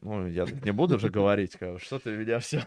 Ну, 0.00 0.26
я 0.28 0.46
тут 0.46 0.64
не 0.64 0.70
буду 0.72 0.98
же 0.98 1.08
говорить, 1.08 1.56
что 1.78 1.98
ты 1.98 2.10
меня 2.10 2.38
все... 2.38 2.60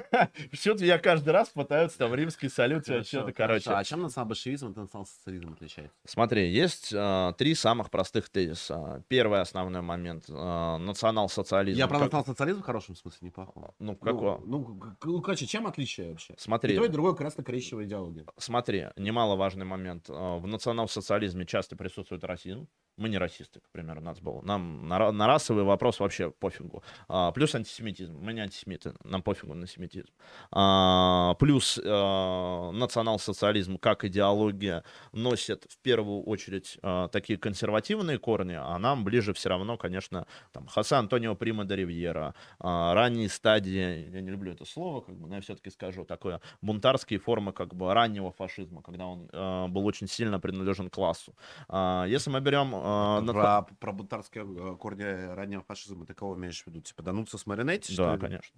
Что-то 0.52 0.84
меня 0.84 0.98
каждый 0.98 1.30
раз 1.30 1.50
пытаются 1.50 1.98
там 1.98 2.14
римский 2.14 2.50
салют, 2.50 2.86
что-то, 2.86 3.32
короче. 3.32 3.70
А 3.72 3.84
чем 3.84 4.02
национал-большевизм 4.02 4.72
от 4.72 4.76
национал-социализма 4.78 5.54
отличается? 5.54 5.96
Смотри, 6.06 6.50
есть 6.50 6.92
а, 6.96 7.34
три 7.34 7.56
самых 7.56 7.90
простых 7.92 8.30
тезиса. 8.30 9.04
Первый 9.08 9.42
основной 9.42 9.82
момент 9.82 10.26
а, 10.30 10.78
национал-социализм. 10.78 11.78
Я 11.78 11.88
про 11.88 11.96
Как- 11.96 12.06
национал-социализм 12.06 12.62
в 12.62 12.66
хорошем 12.66 12.96
смысле, 12.96 13.20
не 13.22 13.32
плохом. 13.32 13.72
Ну, 13.80 13.96
какого? 13.96 14.42
Ну, 14.46 14.60
ну, 14.80 14.96
ну, 15.04 15.22
короче, 15.22 15.46
чем 15.46 15.68
отличие 15.68 16.10
вообще? 16.10 16.34
И 16.34 16.40
Смотри, 16.40 16.76
то, 16.76 16.86
и 16.86 16.88
другое 16.88 17.14
красно-коричневая 17.14 17.86
идеология. 17.86 18.26
смотри, 18.38 18.88
немаловажный 18.98 19.66
момент. 19.66 20.06
А, 20.10 20.38
В 20.38 20.48
национал-социализме 20.48 21.46
часто 21.46 21.76
присутствует 21.76 22.24
расизм. 22.24 22.68
Мы 22.98 23.10
не 23.10 23.18
расисты, 23.18 23.60
к 23.60 23.70
примеру, 23.72 24.00
нас 24.00 24.22
было. 24.22 24.42
Нам 24.42 24.88
на, 24.88 25.12
на 25.12 25.28
расовый 25.28 25.66
вопрос 25.66 26.00
вообще 26.00 26.32
пофигу. 26.32 26.82
А, 27.08 27.32
плюс 27.32 27.56
антисемитизм. 27.56 28.18
Мы 28.20 28.34
не 28.34 28.42
антисемиты, 28.42 28.94
нам 29.04 29.22
пофигу 29.22 29.54
на 29.54 29.68
семитизм. 29.68 30.10
А, 30.52 31.36
плюс 31.36 31.80
а, 31.84 32.72
национал-социализм 32.72 33.78
как 33.78 34.06
идеология 34.06 34.84
носит 35.12 35.66
в 35.70 35.78
первую 35.80 36.24
очередь 36.24 36.78
а, 36.82 37.08
такие 37.08 37.38
консервативные 37.38 38.18
корни, 38.18 38.58
а 38.58 38.78
нам 38.80 39.04
ближе 39.04 39.34
все 39.34 39.50
равно, 39.50 39.78
конечно, 39.78 40.26
там, 40.52 40.68
Хосе 40.68 40.96
Антонио 40.96 41.36
Прима 41.36 41.66
де 41.66 41.76
Ривьера, 41.76 42.34
а, 42.60 42.94
ранние 42.94 43.30
стадии, 43.30 44.10
я 44.12 44.22
не 44.22 44.30
люблю 44.30 44.52
это 44.54 44.66
слово, 44.66 45.02
как 45.02 45.16
бы, 45.16 45.28
но 45.28 45.36
я 45.36 45.42
все-таки 45.42 45.70
скажу, 45.70 46.06
такое 46.06 46.42
бунтарские 46.62 47.20
формы 47.20 47.54
как 47.54 47.76
бы 47.76 47.94
раннего 47.94 48.32
фашизма, 48.32 48.82
когда 48.82 49.06
он 49.06 49.30
а, 49.32 49.68
был 49.68 49.86
очень 49.86 50.08
сильно 50.08 50.40
принадлежен 50.40 50.90
классу. 50.90 51.34
А, 51.68 52.06
если 52.06 52.30
мы 52.30 52.40
берем 52.42 52.72
а, 52.74 53.22
про, 53.22 53.62
про 53.80 53.92
бунтарские 53.92 54.46
э, 54.46 54.76
корни 54.78 55.04
раннего 55.04 55.62
фашизма 55.62 56.06
ты 56.06 56.14
кого 56.14 56.36
имеешь 56.36 56.64
в 56.64 56.68
виду? 56.68 56.82
Типа 56.86 57.04
Дануца 57.04 57.38
с 57.38 57.46
Маринетти? 57.46 57.96
Да, 57.96 58.18
конечно. 58.18 58.56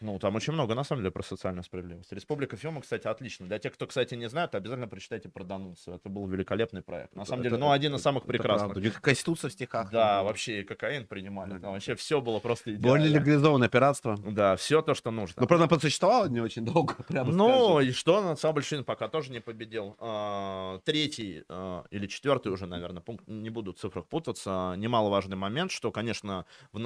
Ну, 0.00 0.18
там 0.18 0.34
очень 0.34 0.52
много, 0.52 0.74
на 0.74 0.82
самом 0.82 1.02
деле, 1.02 1.10
про 1.10 1.22
социальную 1.22 1.62
справедливость. 1.62 2.12
Республика 2.12 2.56
Фиома, 2.56 2.80
кстати, 2.80 3.06
отлично. 3.06 3.46
Для 3.46 3.58
тех, 3.58 3.74
кто, 3.74 3.86
кстати, 3.86 4.14
не 4.14 4.28
знает, 4.28 4.54
обязательно 4.54 4.88
прочитайте 4.88 5.28
про 5.28 5.44
Дануцу. 5.44 5.92
Это 5.92 6.08
был 6.08 6.26
великолепный 6.26 6.82
проект. 6.82 7.14
На 7.14 7.24
самом 7.24 7.42
деле, 7.42 7.58
ну, 7.58 7.70
один 7.70 7.94
из 7.94 8.02
самых 8.02 8.24
прекрасных. 8.24 8.76
У 8.76 8.80
них 8.80 9.00
конституция 9.00 9.50
в 9.50 9.52
стихах. 9.52 9.90
Да, 9.90 10.22
вообще 10.22 10.60
и 10.60 10.64
кокаин 10.64 11.06
принимали. 11.06 11.58
Там 11.58 11.72
вообще 11.72 11.94
все 11.94 12.20
было 12.20 12.38
просто 12.38 12.74
идеально. 12.74 12.88
Более 12.88 13.08
легализованное 13.08 13.68
пиратство. 13.68 14.16
Да, 14.16 14.56
все 14.56 14.82
то, 14.82 14.94
что 14.94 15.10
нужно. 15.10 15.40
Ну, 15.40 15.46
правда, 15.46 15.66
просуществовало 15.66 16.28
не 16.28 16.40
очень 16.40 16.64
долго, 16.64 16.94
прямо 17.08 17.30
Ну, 17.32 17.80
и 17.80 17.92
что, 17.92 18.22
национал-большевизм 18.22 18.84
пока 18.84 19.08
тоже 19.08 19.32
не 19.32 19.40
победил. 19.40 19.96
А, 19.98 20.80
третий 20.84 21.44
а, 21.48 21.84
или 21.90 22.06
четвертый 22.06 22.52
уже, 22.52 22.66
наверное, 22.66 23.02
пункт, 23.02 23.24
не 23.26 23.50
буду 23.50 23.72
в 23.72 23.76
цифрах 23.76 24.06
путаться, 24.06 24.74
немаловажный 24.76 25.36
момент, 25.36 25.70
что, 25.70 25.92
конечно, 25.92 26.46
в 26.72 26.78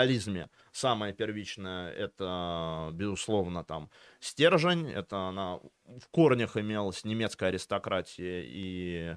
национал-социализме 0.00 0.48
самое 0.72 1.12
первичное 1.12 1.90
это, 1.90 2.90
безусловно, 2.92 3.64
там 3.64 3.90
стержень, 4.20 4.90
это 4.90 5.28
она 5.28 5.56
в 5.56 6.08
корнях 6.10 6.56
имелась 6.56 7.04
немецкая 7.04 7.46
аристократия 7.46 8.42
и 8.46 9.16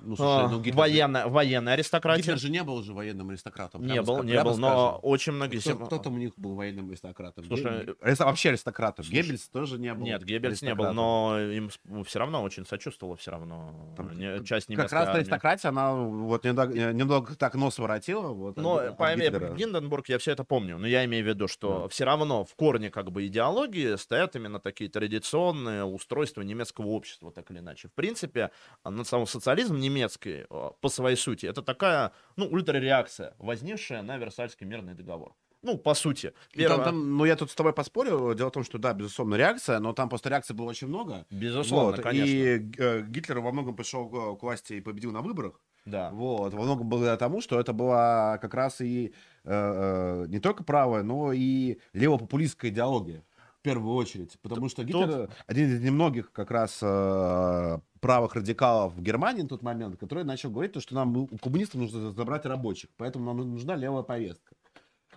ну, 0.00 0.16
слушай, 0.16 0.44
а, 0.44 0.48
ну, 0.48 0.60
Гитлер... 0.60 0.76
военная, 0.76 1.26
военная 1.26 1.74
аристократия. 1.74 2.22
Гитлер 2.22 2.38
же 2.38 2.50
не 2.50 2.62
был 2.62 2.74
уже 2.74 2.92
военным 2.92 3.30
аристократом. 3.30 3.84
Не 3.84 4.02
был, 4.02 4.22
не 4.22 4.42
был, 4.42 4.56
но 4.56 4.98
очень 5.02 5.32
многие... 5.32 5.58
Кто, 5.58 5.76
кто 5.76 5.98
там 5.98 6.14
у 6.14 6.18
них 6.18 6.32
был 6.36 6.54
военным 6.54 6.88
аристократом? 6.88 7.44
Слушай, 7.44 7.86
Геббельс... 7.86 8.18
вообще 8.18 8.50
аристократом. 8.50 9.04
Слушай, 9.04 9.22
Геббельс 9.22 9.48
тоже 9.48 9.78
не 9.78 9.92
был. 9.94 10.04
Нет, 10.04 10.24
Геббельс 10.24 10.62
не 10.62 10.74
был, 10.74 10.92
но 10.92 11.38
им 11.40 11.70
все 12.04 12.18
равно 12.18 12.42
очень 12.42 12.66
сочувствовало 12.66 13.16
все 13.16 13.30
равно. 13.30 13.94
Там, 13.96 14.44
часть 14.44 14.66
Как 14.66 14.92
раз 14.92 15.08
армии. 15.08 15.20
аристократия, 15.20 15.68
она 15.68 15.94
вот 15.94 16.44
немного, 16.44 16.92
немного 16.92 17.34
так 17.34 17.54
нос 17.54 17.78
воротила. 17.78 18.28
Вот, 18.28 18.56
но 18.56 18.94
пойми, 18.94 19.28
Гинденбург, 19.28 20.08
я 20.08 20.18
все 20.18 20.32
это 20.32 20.44
помню, 20.44 20.78
но 20.78 20.86
я 20.86 21.04
имею 21.04 21.24
в 21.24 21.28
виду, 21.28 21.48
что 21.48 21.82
да. 21.82 21.88
все 21.88 22.04
равно 22.04 22.44
в 22.44 22.54
корне 22.54 22.90
как 22.90 23.10
бы 23.10 23.26
идеологии 23.26 23.96
стоят 23.96 24.36
именно 24.36 24.60
такие 24.60 24.90
традиционные 24.90 25.84
устройства 25.84 26.42
немецкого 26.42 26.88
общества, 26.88 27.32
так 27.32 27.50
или 27.50 27.58
иначе. 27.58 27.88
В 27.88 27.92
принципе, 27.92 28.50
национал-социализм 28.84 29.76
немецкий 29.88 30.44
а, 30.50 30.72
по 30.80 30.88
своей 30.88 31.16
сути, 31.16 31.46
это 31.46 31.62
такая, 31.62 32.12
ну, 32.36 32.46
ультрареакция, 32.46 33.34
возникшая 33.38 34.02
на 34.02 34.18
Версальский 34.18 34.66
мирный 34.66 34.94
договор. 34.94 35.34
Ну, 35.62 35.78
по 35.78 35.94
сути. 35.94 36.32
Первое... 36.52 36.76
Там, 36.76 36.84
там, 36.84 37.16
ну, 37.16 37.24
я 37.24 37.34
тут 37.34 37.50
с 37.50 37.54
тобой 37.54 37.72
поспорю. 37.72 38.34
Дело 38.34 38.50
в 38.50 38.52
том, 38.52 38.62
что 38.62 38.78
да, 38.78 38.92
безусловно, 38.94 39.34
реакция, 39.34 39.80
но 39.80 39.92
там 39.92 40.08
просто 40.08 40.28
реакции 40.28 40.54
было 40.54 40.70
очень 40.70 40.86
много. 40.86 41.26
Безусловно, 41.30 41.96
вот. 41.96 42.00
конечно. 42.02 42.32
И 42.32 42.70
э, 42.78 43.02
Гитлер 43.02 43.40
во 43.40 43.50
многом 43.50 43.74
пришел 43.74 44.08
к, 44.08 44.42
власти 44.42 44.74
и 44.74 44.80
победил 44.80 45.10
на 45.10 45.22
выборах. 45.22 45.60
Да. 45.84 46.10
Вот. 46.10 46.52
Во 46.52 46.62
многом 46.62 46.88
благодаря 46.88 47.16
тому, 47.16 47.40
что 47.40 47.58
это 47.58 47.72
была 47.72 48.38
как 48.38 48.54
раз 48.54 48.80
и 48.80 49.08
э, 49.08 49.10
э, 49.44 50.26
не 50.28 50.38
только 50.38 50.62
правая, 50.62 51.02
но 51.02 51.32
и 51.32 51.78
левопопулистская 51.94 52.70
идеология 52.70 53.24
первую 53.66 53.96
очередь, 53.96 54.38
потому 54.42 54.68
что 54.68 54.84
Гитлер 54.84 55.26
Тут... 55.26 55.30
один 55.48 55.74
из 55.74 55.82
немногих 55.82 56.30
как 56.30 56.52
раз 56.52 56.78
э, 56.82 57.78
правых 58.06 58.36
радикалов 58.36 58.94
в 58.94 59.02
Германии 59.02 59.42
на 59.42 59.48
тот 59.48 59.62
момент, 59.62 59.96
который 59.96 60.22
начал 60.22 60.48
говорить, 60.48 60.72
то, 60.72 60.80
что 60.80 60.94
нам 60.94 61.16
у 61.16 61.26
коммунистов 61.38 61.80
нужно 61.80 62.12
забрать 62.12 62.46
рабочих, 62.46 62.88
поэтому 62.96 63.24
нам 63.24 63.38
нужна 63.38 63.74
левая 63.74 64.04
повестка. 64.04 64.54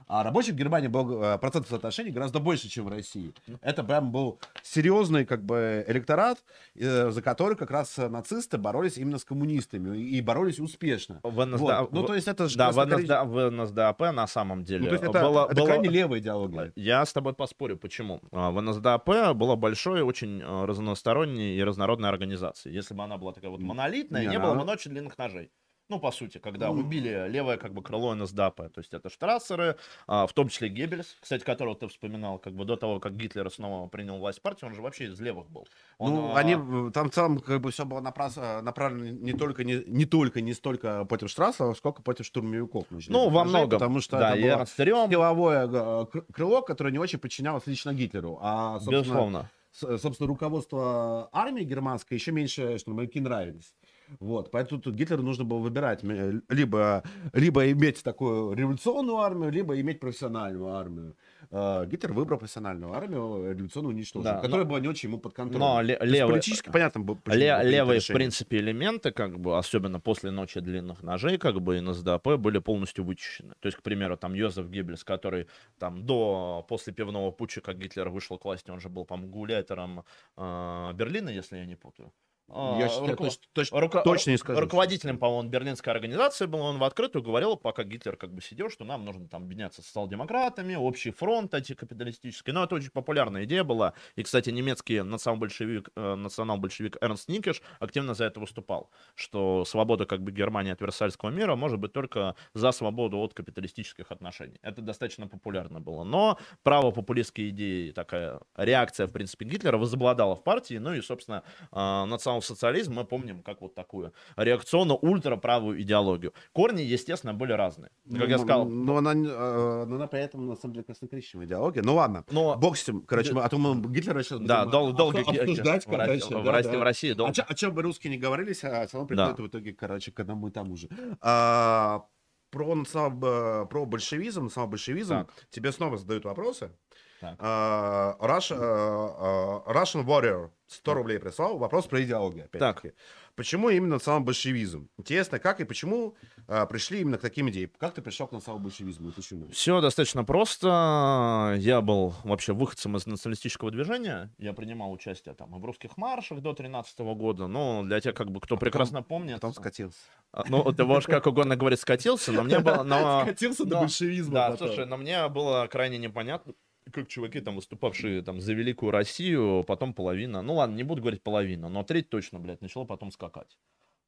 А 0.09 0.23
рабочих 0.23 0.55
в 0.55 0.57
Германии 0.57 0.87
был 0.87 1.21
э, 1.23 1.37
процент 1.37 1.67
соотношений 1.67 2.09
гораздо 2.09 2.39
больше, 2.39 2.67
чем 2.67 2.85
в 2.85 2.87
России. 2.87 3.31
Это 3.61 3.83
прям 3.83 4.11
был 4.11 4.39
серьезный 4.63 5.23
как 5.23 5.45
бы 5.45 5.85
электорат, 5.87 6.39
э, 6.73 7.11
за 7.11 7.21
который 7.21 7.55
как 7.55 7.69
раз 7.69 7.95
нацисты 7.97 8.57
боролись 8.57 8.97
именно 8.97 9.19
с 9.19 9.23
коммунистами 9.23 9.95
и 9.99 10.19
боролись 10.21 10.59
успешно. 10.59 11.19
В 11.21 11.45
НСДАП, 11.45 11.81
вот. 11.81 11.91
Ну, 11.91 12.03
то 12.03 12.15
есть 12.15 12.27
это 12.27 12.49
же... 12.49 12.57
Да, 12.57 12.71
в, 12.71 12.83
НСДА, 12.83 13.23
в 13.23 13.51
НСДАП 13.51 13.99
на 14.11 14.25
самом 14.25 14.63
деле... 14.63 14.85
Ну, 14.85 14.87
то 14.87 14.93
есть 14.93 15.03
это, 15.03 15.21
было, 15.21 15.45
это 15.45 15.55
было... 15.55 15.65
крайне 15.67 15.89
левая 15.89 16.19
идеология. 16.19 16.73
Я 16.75 17.05
с 17.05 17.13
тобой 17.13 17.35
поспорю, 17.35 17.77
почему. 17.77 18.19
А, 18.31 18.49
в 18.49 18.59
НСДАП 18.59 19.35
была 19.35 19.55
большой, 19.55 20.01
очень 20.01 20.41
э, 20.41 20.65
разносторонней 20.65 21.55
и 21.55 21.63
разнородной 21.63 22.09
организацией. 22.09 22.73
Если 22.73 22.95
бы 22.95 23.03
она 23.03 23.19
была 23.19 23.31
такая 23.31 23.51
вот 23.51 23.59
монолитная, 23.59 24.23
не, 24.23 24.29
не 24.29 24.39
было 24.39 24.55
бы 24.55 24.63
очень 24.71 24.89
длинных 24.89 25.19
ножей 25.19 25.51
ну, 25.89 25.99
по 25.99 26.11
сути, 26.11 26.37
когда 26.37 26.69
убили 26.69 27.27
левое 27.29 27.57
как 27.57 27.73
бы 27.73 27.81
крыло 27.81 28.13
НСДАП, 28.13 28.55
то 28.55 28.77
есть 28.77 28.93
это 28.93 29.09
штрассеры, 29.09 29.75
а, 30.07 30.27
в 30.27 30.33
том 30.33 30.49
числе 30.49 30.69
Геббельс, 30.69 31.17
кстати, 31.19 31.43
которого 31.43 31.75
ты 31.75 31.87
вспоминал, 31.87 32.37
как 32.37 32.53
бы 32.53 32.63
до 32.63 32.75
того, 32.77 32.99
как 32.99 33.17
Гитлер 33.17 33.51
снова 33.51 33.87
принял 33.87 34.17
власть 34.17 34.41
партии, 34.41 34.65
он 34.65 34.75
же 34.75 34.81
вообще 34.81 35.05
из 35.05 35.19
левых 35.19 35.49
был. 35.49 35.67
Он, 35.97 36.13
ну, 36.13 36.35
а... 36.35 36.37
они, 36.37 36.91
там 36.91 37.09
в 37.09 37.13
целом 37.13 37.39
как 37.39 37.59
бы 37.61 37.71
все 37.71 37.85
было 37.85 38.01
направлено 38.01 39.09
не 39.09 39.33
только, 39.33 39.63
не, 39.63 39.83
не 39.85 40.05
только, 40.05 40.41
не 40.41 40.53
столько 40.53 41.05
против 41.05 41.29
Штрасса, 41.29 41.73
сколько 41.73 42.01
против 42.01 42.25
штурмовиков. 42.25 42.85
Ну, 43.07 43.29
во 43.29 43.43
многом. 43.43 43.79
Потому 43.79 43.99
что 43.99 44.19
да, 44.19 44.35
это 44.35 44.57
было 44.57 44.65
силовое 45.09 45.67
э, 45.71 46.05
крыло, 46.31 46.61
которое 46.61 46.91
не 46.91 46.99
очень 46.99 47.19
подчинялось 47.19 47.65
лично 47.65 47.93
Гитлеру. 47.93 48.37
А, 48.41 48.79
Безусловно. 48.87 49.49
Собственно, 49.71 50.27
руководство 50.27 51.29
армии 51.31 51.63
германской 51.63 52.17
еще 52.17 52.31
меньше 52.31 52.77
штурмовики 52.79 53.19
нравились. 53.19 53.73
Вот, 54.19 54.51
поэтому 54.51 54.81
тут 54.81 54.95
Гитлеру 54.95 55.23
нужно 55.23 55.43
было 55.43 55.59
выбирать 55.59 56.03
либо, 56.03 57.03
либо 57.33 57.71
иметь 57.71 58.03
такую 58.03 58.53
революционную 58.53 59.17
армию, 59.17 59.51
либо 59.51 59.79
иметь 59.79 59.99
профессиональную 59.99 60.67
армию. 60.67 61.15
Uh, 61.51 61.87
Гитлер 61.87 62.13
выбрал 62.13 62.37
профессиональную 62.37 62.93
армию, 62.93 63.51
революционную 63.53 63.95
уничтожил, 63.95 64.23
да, 64.23 64.39
которая 64.39 64.65
но, 64.65 64.69
была 64.69 64.79
не 64.79 64.87
очень 64.87 65.09
ему 65.09 65.17
под 65.19 65.33
контролем. 65.33 65.59
Но 65.59 65.81
ле- 65.81 65.97
левые, 66.01 66.33
политически 66.33 66.69
понятно 66.69 67.01
было, 67.01 67.17
ле- 67.25 67.63
левые, 67.63 68.01
в 68.01 68.07
принципе, 68.07 68.57
элементы, 68.57 69.11
как 69.11 69.39
бы, 69.39 69.57
особенно 69.57 69.99
после 69.99 70.29
ночи 70.29 70.59
длинных 70.59 71.01
ножей, 71.01 71.39
как 71.39 71.59
бы, 71.61 71.77
и 71.77 71.81
НСДАП 71.81 72.37
были 72.37 72.59
полностью 72.59 73.03
вычищены. 73.03 73.55
То 73.61 73.67
есть, 73.67 73.77
к 73.77 73.81
примеру, 73.81 74.15
там 74.15 74.35
Йозеф 74.35 74.69
Геббельс, 74.69 75.03
который 75.03 75.47
там 75.79 76.05
до, 76.05 76.65
после 76.67 76.93
пивного 76.93 77.31
путча, 77.31 77.61
как 77.61 77.79
Гитлер 77.79 78.09
вышел 78.09 78.37
к 78.37 78.45
власти, 78.45 78.69
он 78.69 78.79
же 78.79 78.89
был, 78.89 79.05
по-моему, 79.05 79.31
гулятором 79.31 80.03
э, 80.37 80.91
Берлина, 80.93 81.29
если 81.29 81.57
я 81.57 81.65
не 81.65 81.75
путаю. 81.75 82.11
Я 82.49 82.85
а, 82.85 82.89
считаю, 82.89 83.11
руко... 83.11 83.23
точно, 83.25 83.43
точно, 83.53 83.79
руко... 83.79 84.01
точно 84.01 84.31
не 84.31 84.37
скажу. 84.37 84.59
Руководителем, 84.59 85.19
по-моему, 85.19 85.49
берлинской 85.49 85.93
организации 85.93 86.47
был, 86.47 86.61
он 86.61 86.79
в 86.79 86.83
открытую 86.83 87.21
говорил, 87.21 87.55
пока 87.57 87.83
Гитлер 87.83 88.15
как 88.15 88.33
бы 88.33 88.41
сидел, 88.41 88.69
что 88.69 88.85
нам 88.85 89.05
нужно 89.05 89.27
там 89.27 89.43
объединяться 89.43 89.81
с 89.81 89.85
социал-демократами, 89.85 90.75
общий 90.75 91.11
фронт 91.11 91.53
антикапиталистический. 91.53 92.51
Но 92.51 92.63
это 92.63 92.75
очень 92.75 92.89
популярная 92.89 93.43
идея 93.43 93.63
была. 93.63 93.93
И, 94.15 94.23
кстати, 94.23 94.49
немецкий 94.49 95.01
национал-большевик, 95.01 95.89
э, 95.95 96.15
национал-большевик 96.15 96.97
Эрнст 97.01 97.29
Никеш 97.29 97.61
активно 97.79 98.15
за 98.15 98.25
это 98.25 98.39
выступал, 98.39 98.89
что 99.15 99.63
свобода 99.65 100.05
как 100.05 100.23
бы 100.23 100.31
Германии 100.31 100.71
от 100.71 100.81
Версальского 100.81 101.29
мира 101.29 101.55
может 101.55 101.79
быть 101.79 101.93
только 101.93 102.35
за 102.53 102.71
свободу 102.71 103.19
от 103.19 103.33
капиталистических 103.33 104.11
отношений. 104.11 104.57
Это 104.63 104.81
достаточно 104.81 105.27
популярно 105.27 105.79
было. 105.79 106.03
Но 106.03 106.39
право 106.63 106.89
популистские 106.91 107.49
идеи, 107.49 107.91
такая 107.91 108.39
реакция, 108.55 109.05
в 109.05 109.11
принципе, 109.11 109.45
Гитлера 109.45 109.77
возобладала 109.77 110.35
в 110.35 110.43
партии, 110.43 110.79
ну 110.79 110.93
и, 110.93 111.01
собственно, 111.01 111.43
э, 111.71 112.05
национал 112.05 112.38
национал-социализм 112.39 112.93
мы 112.93 113.05
помним 113.05 113.41
как 113.41 113.61
вот 113.61 113.75
такую 113.75 114.13
реакционно-ультраправую 114.37 115.81
идеологию. 115.81 116.33
Корни, 116.51 116.81
естественно, 116.81 117.33
были 117.33 117.53
разные. 117.53 117.91
Как 118.09 118.19
ну, 118.19 118.25
я 118.25 118.37
сказал. 118.37 118.65
Но 118.65 118.97
она, 118.97 119.11
э, 119.11 119.85
но 119.85 119.95
она 119.95 120.07
при 120.07 120.21
этом, 120.21 120.47
на 120.47 120.55
самом 120.55 120.73
деле, 120.73 120.85
краснокоричневая 120.85 121.47
идеология. 121.47 121.83
Ну 121.83 121.95
ладно, 121.95 122.25
но... 122.31 122.55
бог 122.57 122.77
с. 122.77 122.89
Короче, 123.07 123.33
мы, 123.33 123.43
а 123.43 123.49
то 123.49 123.57
мы 123.57 123.81
Гитлера 123.91 124.23
сейчас 124.23 124.39
да, 124.39 124.65
дол- 124.65 124.93
долго 124.93 125.19
обсуждать, 125.19 125.85
в, 125.85 125.89
короче, 125.89 126.25
в, 126.25 126.43
да, 126.43 126.51
России, 126.51 126.71
да. 126.71 126.79
в 126.79 126.83
России 126.83 127.13
долго. 127.13 127.33
А, 127.37 127.43
о 127.43 127.53
чем 127.53 127.73
бы 127.73 127.81
русские 127.81 128.11
не 128.11 128.17
говорились, 128.17 128.63
а 128.63 128.87
все 128.87 128.97
равно 128.97 129.07
приходит 129.07 129.37
да. 129.37 129.43
в 129.43 129.47
итоге, 129.47 129.73
короче, 129.73 130.11
к 130.11 130.19
одному 130.19 130.47
и 130.47 130.51
тому 130.51 130.75
же. 130.75 130.89
А, 131.21 132.05
про, 132.51 132.75
национал, 132.75 133.67
про 133.67 133.85
большевизм, 133.85 134.45
национал-большевизм, 134.45 135.09
так. 135.09 135.29
тебе 135.51 135.71
снова 135.71 135.97
задают 135.97 136.25
вопросы. 136.25 136.71
Так. 137.19 137.35
А, 137.39 138.17
Rush- 138.21 138.55
а, 138.57 139.63
а, 139.67 139.73
Russian 139.73 140.05
Warrior 140.05 140.49
100 140.69 140.93
рублей 140.93 141.19
прислал. 141.19 141.57
Вопрос 141.57 141.85
про 141.87 142.01
идеологию. 142.03 142.45
опять-таки. 142.45 142.93
Почему 143.35 143.69
именно 143.69 143.95
национал-большевизм? 143.95 144.89
Интересно, 144.97 145.39
как 145.39 145.61
и 145.61 145.63
почему 145.63 146.15
а, 146.47 146.65
пришли 146.65 146.99
именно 147.01 147.17
к 147.17 147.21
таким 147.21 147.49
идеям? 147.49 147.71
Как 147.77 147.93
ты 147.93 148.01
пришел 148.01 148.27
к 148.27 148.33
национал-большевизму 148.33 149.09
и 149.09 149.11
почему? 149.13 149.47
Все 149.49 149.79
достаточно 149.81 150.23
просто. 150.25 151.55
Я 151.57 151.81
был 151.81 152.13
вообще 152.23 152.53
выходцем 152.53 152.97
из 152.97 153.05
националистического 153.05 153.71
движения. 153.71 154.31
Я 154.37 154.53
принимал 154.53 154.91
участие 154.91 155.33
там 155.35 155.55
и 155.55 155.59
в 155.59 155.65
русских 155.65 155.95
маршах 155.97 156.41
до 156.41 156.53
13 156.53 156.99
года. 156.99 157.47
Но 157.47 157.83
для 157.83 157.99
тех, 158.01 158.13
как 158.13 158.29
бы, 158.29 158.39
кто 158.41 158.57
прекрасно 158.57 159.01
помнит... 159.01 159.35
Потом 159.35 159.53
скатился. 159.53 159.97
а, 160.31 160.43
Ну, 160.49 160.71
ты 160.73 160.83
можешь 160.85 161.07
как 161.07 161.25
угодно 161.27 161.55
говорить 161.55 161.79
скатился, 161.79 162.31
но 162.31 162.43
мне 162.43 162.59
было... 162.59 162.83
но- 162.83 163.21
Скатился 163.25 163.63
до 163.65 163.75
но- 163.75 163.81
большевизма 163.81 164.33
Да, 164.33 164.51
потом. 164.51 164.67
слушай, 164.67 164.85
но 164.85 164.97
мне 164.97 165.27
было 165.29 165.67
крайне 165.67 165.97
непонятно, 165.97 166.53
как 166.91 167.07
чуваки 167.07 167.39
там 167.41 167.55
выступавшие 167.55 168.21
там 168.21 168.41
за 168.41 168.53
великую 168.53 168.91
Россию, 168.91 169.63
потом 169.67 169.93
половина, 169.93 170.41
ну 170.41 170.55
ладно, 170.55 170.75
не 170.75 170.83
буду 170.83 171.01
говорить 171.01 171.23
половина, 171.23 171.69
но 171.69 171.83
треть 171.83 172.09
точно, 172.09 172.39
блядь, 172.39 172.61
начала 172.61 172.85
потом 172.85 173.11
скакать. 173.11 173.57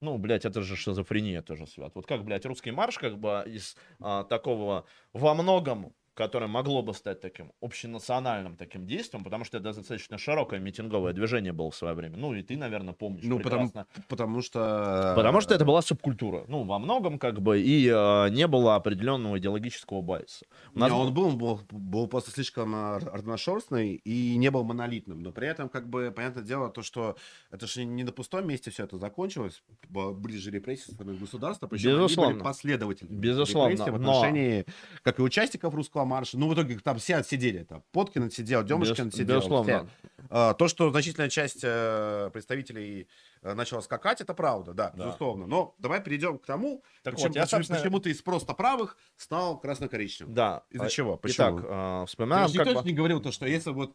Ну, 0.02 0.18
блядь, 0.18 0.46
это 0.46 0.62
же 0.64 0.76
шизофрения 0.76 1.44
тоже, 1.44 1.68
Свят. 1.68 1.92
Вот 1.94 2.08
как, 2.08 2.26
блядь, 2.26 2.46
русский 2.46 2.72
марш 2.72 2.98
как 2.98 3.20
бы 3.20 3.44
из 3.46 3.78
а, 4.00 4.24
такого 4.24 4.86
во 5.14 5.36
многом 5.36 5.94
которое 6.22 6.46
могло 6.46 6.84
бы 6.84 6.94
стать 6.94 7.20
таким 7.20 7.52
общенациональным 7.62 8.56
таким 8.56 8.86
действием, 8.86 9.24
потому 9.24 9.44
что 9.44 9.58
это 9.58 9.74
достаточно 9.74 10.20
широкое 10.20 10.60
митинговое 10.60 11.14
движение 11.14 11.52
было 11.52 11.72
в 11.72 11.76
свое 11.76 11.96
время. 11.96 12.16
Ну, 12.16 12.36
и 12.36 12.44
ты, 12.44 12.58
наверное, 12.58 12.94
помнишь 12.94 13.24
Ну, 13.26 13.40
потому, 13.40 13.66
прекрасно. 13.70 13.88
потому 14.08 14.42
что... 14.44 15.14
Потому 15.16 15.42
что 15.42 15.56
это 15.56 15.66
была 15.66 15.82
субкультура. 15.82 16.46
Ну, 16.48 16.64
во 16.64 16.78
многом, 16.78 17.18
как 17.18 17.42
бы, 17.42 17.60
и 17.60 17.88
э, 17.88 18.30
не 18.30 18.46
было 18.46 18.76
определенного 18.76 19.40
идеологического 19.40 20.02
байса. 20.04 20.46
У 20.76 20.78
Не, 20.78 20.82
нас 20.82 20.92
он 20.92 21.12
был, 21.12 21.32
был, 21.32 21.60
был 21.72 22.08
просто 22.08 22.30
слишком 22.30 22.76
а, 22.76 23.00
разношерстный 23.00 23.96
и 23.96 24.38
не 24.38 24.52
был 24.52 24.64
монолитным. 24.64 25.24
Но 25.24 25.32
при 25.32 25.48
этом, 25.48 25.70
как 25.70 25.90
бы, 25.90 26.12
понятное 26.16 26.44
дело, 26.44 26.70
то, 26.70 26.84
что 26.84 27.16
это 27.50 27.66
же 27.66 27.84
не 27.84 28.04
на 28.04 28.12
пустом 28.12 28.48
месте 28.48 28.70
все 28.70 28.84
это 28.84 29.00
закончилось. 29.00 29.64
Были 29.90 30.38
же 30.38 30.52
репрессии 30.52 30.84
со 30.86 30.92
стороны 30.94 31.18
государства, 31.18 31.66
причем 31.66 31.90
они 31.90 31.98
Безусловно. 31.98 32.34
были 32.36 32.44
последовательными. 32.44 33.20
Безусловно, 33.20 33.86
в 33.86 34.00
но- 34.00 34.12
отношении, 34.12 34.66
как 35.02 35.18
и 35.18 35.24
участников 35.24 35.74
русского 35.74 36.06
марша. 36.12 36.38
Ну, 36.38 36.48
в 36.50 36.54
итоге 36.54 36.78
там 36.80 36.98
все 37.00 37.16
отсидели. 37.16 37.64
Там 37.64 37.84
Поткин 37.92 38.24
отсидел, 38.26 38.64
Демушкин 38.64 39.06
Без- 39.08 39.14
отсидел. 39.16 39.38
безусловно. 39.38 39.88
все. 39.88 40.10
А, 40.30 40.54
То, 40.54 40.68
что 40.68 40.92
значительная 40.92 41.30
часть 41.30 41.62
э, 41.64 42.30
представителей 42.34 43.08
э, 43.42 43.54
начала 43.54 43.82
скакать, 43.82 44.22
это 44.22 44.34
правда, 44.34 44.74
да, 44.74 44.92
Да. 44.96 45.06
безусловно. 45.06 45.48
Но 45.48 45.74
давай 45.80 46.02
перейдем 46.04 46.38
к 46.38 46.46
тому, 46.46 46.84
Так 47.04 47.14
почему, 47.16 47.30
вот, 47.30 47.36
я, 47.38 47.48
собственно- 47.48 47.80
почему 47.80 48.00
ты 48.00 48.12
из 48.12 48.22
просто 48.22 48.54
правых 48.54 48.98
стал 49.18 49.60
красно-коричневым. 49.60 50.34
Да. 50.34 50.64
Из-за 50.70 50.86
А, 50.86 50.90
чего? 50.90 51.18
Почему? 51.18 51.60
Итак, 51.60 51.66
э, 51.70 52.06
вспоминаем, 52.08 52.50
же 52.50 52.58
как 52.58 52.68
никто 52.68 52.82
бы... 52.82 52.88
не 52.90 52.94
говорил 52.96 53.20
то, 53.22 53.32
что 53.32 53.46
если 53.48 53.72
вот 53.72 53.92
э, 53.92 53.94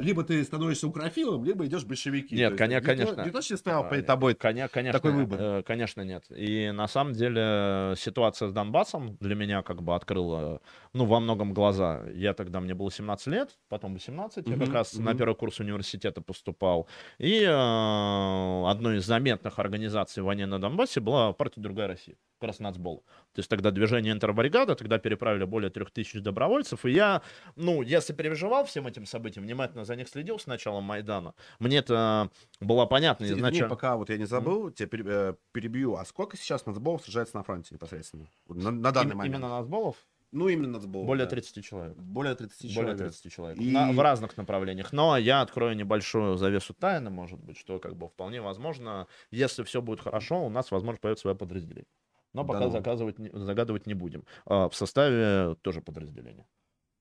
либо 0.00 0.24
ты 0.24 0.42
становишься 0.44 0.86
украфилом, 0.88 1.44
либо 1.44 1.64
идешь 1.66 1.82
в 1.82 1.86
большевики. 1.88 2.34
Нет, 2.36 2.56
То 2.56 2.64
есть 2.64 2.72
коня- 2.72 2.76
никто- 2.80 2.86
конечно. 3.14 3.40
Же 3.42 3.52
не 3.54 3.56
стоял 3.56 3.84
А, 3.84 3.88
перед 3.88 4.06
тобой. 4.06 4.34
Коня- 4.34 4.68
конечно, 4.68 4.98
такой 4.98 5.12
выбор. 5.12 5.38
э, 5.40 5.62
конечно, 5.62 6.02
нет. 6.02 6.24
И 6.30 6.70
на 6.72 6.88
самом 6.88 7.12
деле 7.12 7.94
ситуация 7.96 8.48
с 8.48 8.52
Донбассом 8.52 9.16
для 9.20 9.34
меня 9.34 9.62
как 9.62 9.82
бы 9.82 9.94
открыла, 9.94 10.60
ну, 10.92 11.04
во 11.04 11.20
многом 11.20 11.54
глаза. 11.54 12.02
Я 12.14 12.34
тогда, 12.34 12.60
мне 12.60 12.74
было 12.74 12.90
17 12.90 13.26
лет, 13.28 13.58
потом 13.68 13.94
18, 13.94 14.48
я 14.48 14.56
как 14.56 14.72
раз 14.72 14.94
на 14.94 15.10
мгм. 15.10 15.18
первый 15.18 15.34
курс 15.34 15.60
университета 15.60 16.20
поступал. 16.20 16.88
И 17.18 17.42
э, 17.42 18.70
одной 18.70 18.98
из 18.98 19.04
заметных 19.06 19.58
организаций 19.58 20.22
в 20.22 20.26
войне 20.26 20.46
на 20.46 20.58
Донбассе 20.60 21.00
была 21.00 21.32
партия 21.32 21.60
«Другая 21.60 21.88
Россия», 21.88 22.16
как 22.40 22.48
раз 22.48 22.58
нацбол. 22.58 23.04
То 23.34 23.40
есть 23.40 23.50
тогда 23.50 23.70
движение 23.70 24.12
интербригада, 24.12 24.74
тогда 24.74 24.98
переправили 24.98 25.44
более 25.44 25.70
трех 25.70 25.90
тысяч 25.90 26.20
добровольцев, 26.22 26.84
и 26.86 26.90
я, 26.90 27.22
ну, 27.56 27.82
я 27.82 28.00
сопереживал 28.00 28.64
всем 28.64 28.86
этим 28.86 29.04
событиям, 29.06 29.44
внимательно 29.44 29.84
за 29.84 29.94
них 29.94 30.08
следил 30.08 30.38
с 30.38 30.46
начала 30.46 30.80
Майдана. 30.80 31.34
Мне 31.58 31.78
это 31.78 32.30
было 32.60 32.86
понятно 32.86 33.26
изначально. 33.26 33.68
пока 33.68 33.96
вот 33.96 34.08
я 34.10 34.16
не 34.16 34.24
забыл, 34.24 34.70
тебя 34.70 34.88
пере- 34.88 35.04
э, 35.06 35.34
перебью. 35.52 35.96
А 35.96 36.04
сколько 36.04 36.36
сейчас 36.36 36.64
нацболов 36.66 37.02
сражается 37.02 37.36
на 37.36 37.42
фронте 37.42 37.74
непосредственно? 37.74 38.26
На, 38.48 38.70
на 38.70 38.90
данный 38.90 39.12
Им- 39.12 39.18
момент. 39.18 39.34
Именно 39.36 39.48
нацболов? 39.58 39.96
Ну, 40.32 40.46
именно 40.48 40.74
нацболов. 40.74 41.08
Более 41.08 41.24
да. 41.26 41.30
30 41.30 41.64
человек. 41.64 41.96
Более 41.96 42.36
30 42.36 42.72
Более 42.76 42.92
человек. 42.94 43.12
30 43.14 43.32
человек. 43.32 43.58
И- 43.58 43.72
На- 43.72 43.90
в 43.92 43.98
разных 44.00 44.36
направлениях. 44.36 44.92
Но 44.92 45.16
я 45.18 45.40
открою 45.42 45.74
небольшую 45.74 46.36
завесу 46.36 46.72
тайны, 46.72 47.10
может 47.10 47.40
быть, 47.40 47.58
что 47.58 47.80
как 47.80 47.96
бы 47.96 48.06
вполне 48.08 48.40
возможно, 48.40 49.08
если 49.32 49.64
все 49.64 49.82
будет 49.82 50.00
хорошо, 50.00 50.46
у 50.46 50.48
нас, 50.48 50.70
возможно, 50.70 51.00
появится 51.00 51.22
свое 51.22 51.36
подразделение. 51.36 51.86
Но 52.32 52.42
Да 52.42 52.48
пока 52.48 52.60
ну. 52.60 52.70
заказывать, 52.70 53.16
загадывать 53.32 53.86
не 53.86 53.94
будем. 53.94 54.24
А, 54.46 54.68
в 54.68 54.74
составе 54.74 55.56
тоже 55.62 55.80
подразделения. 55.82 56.46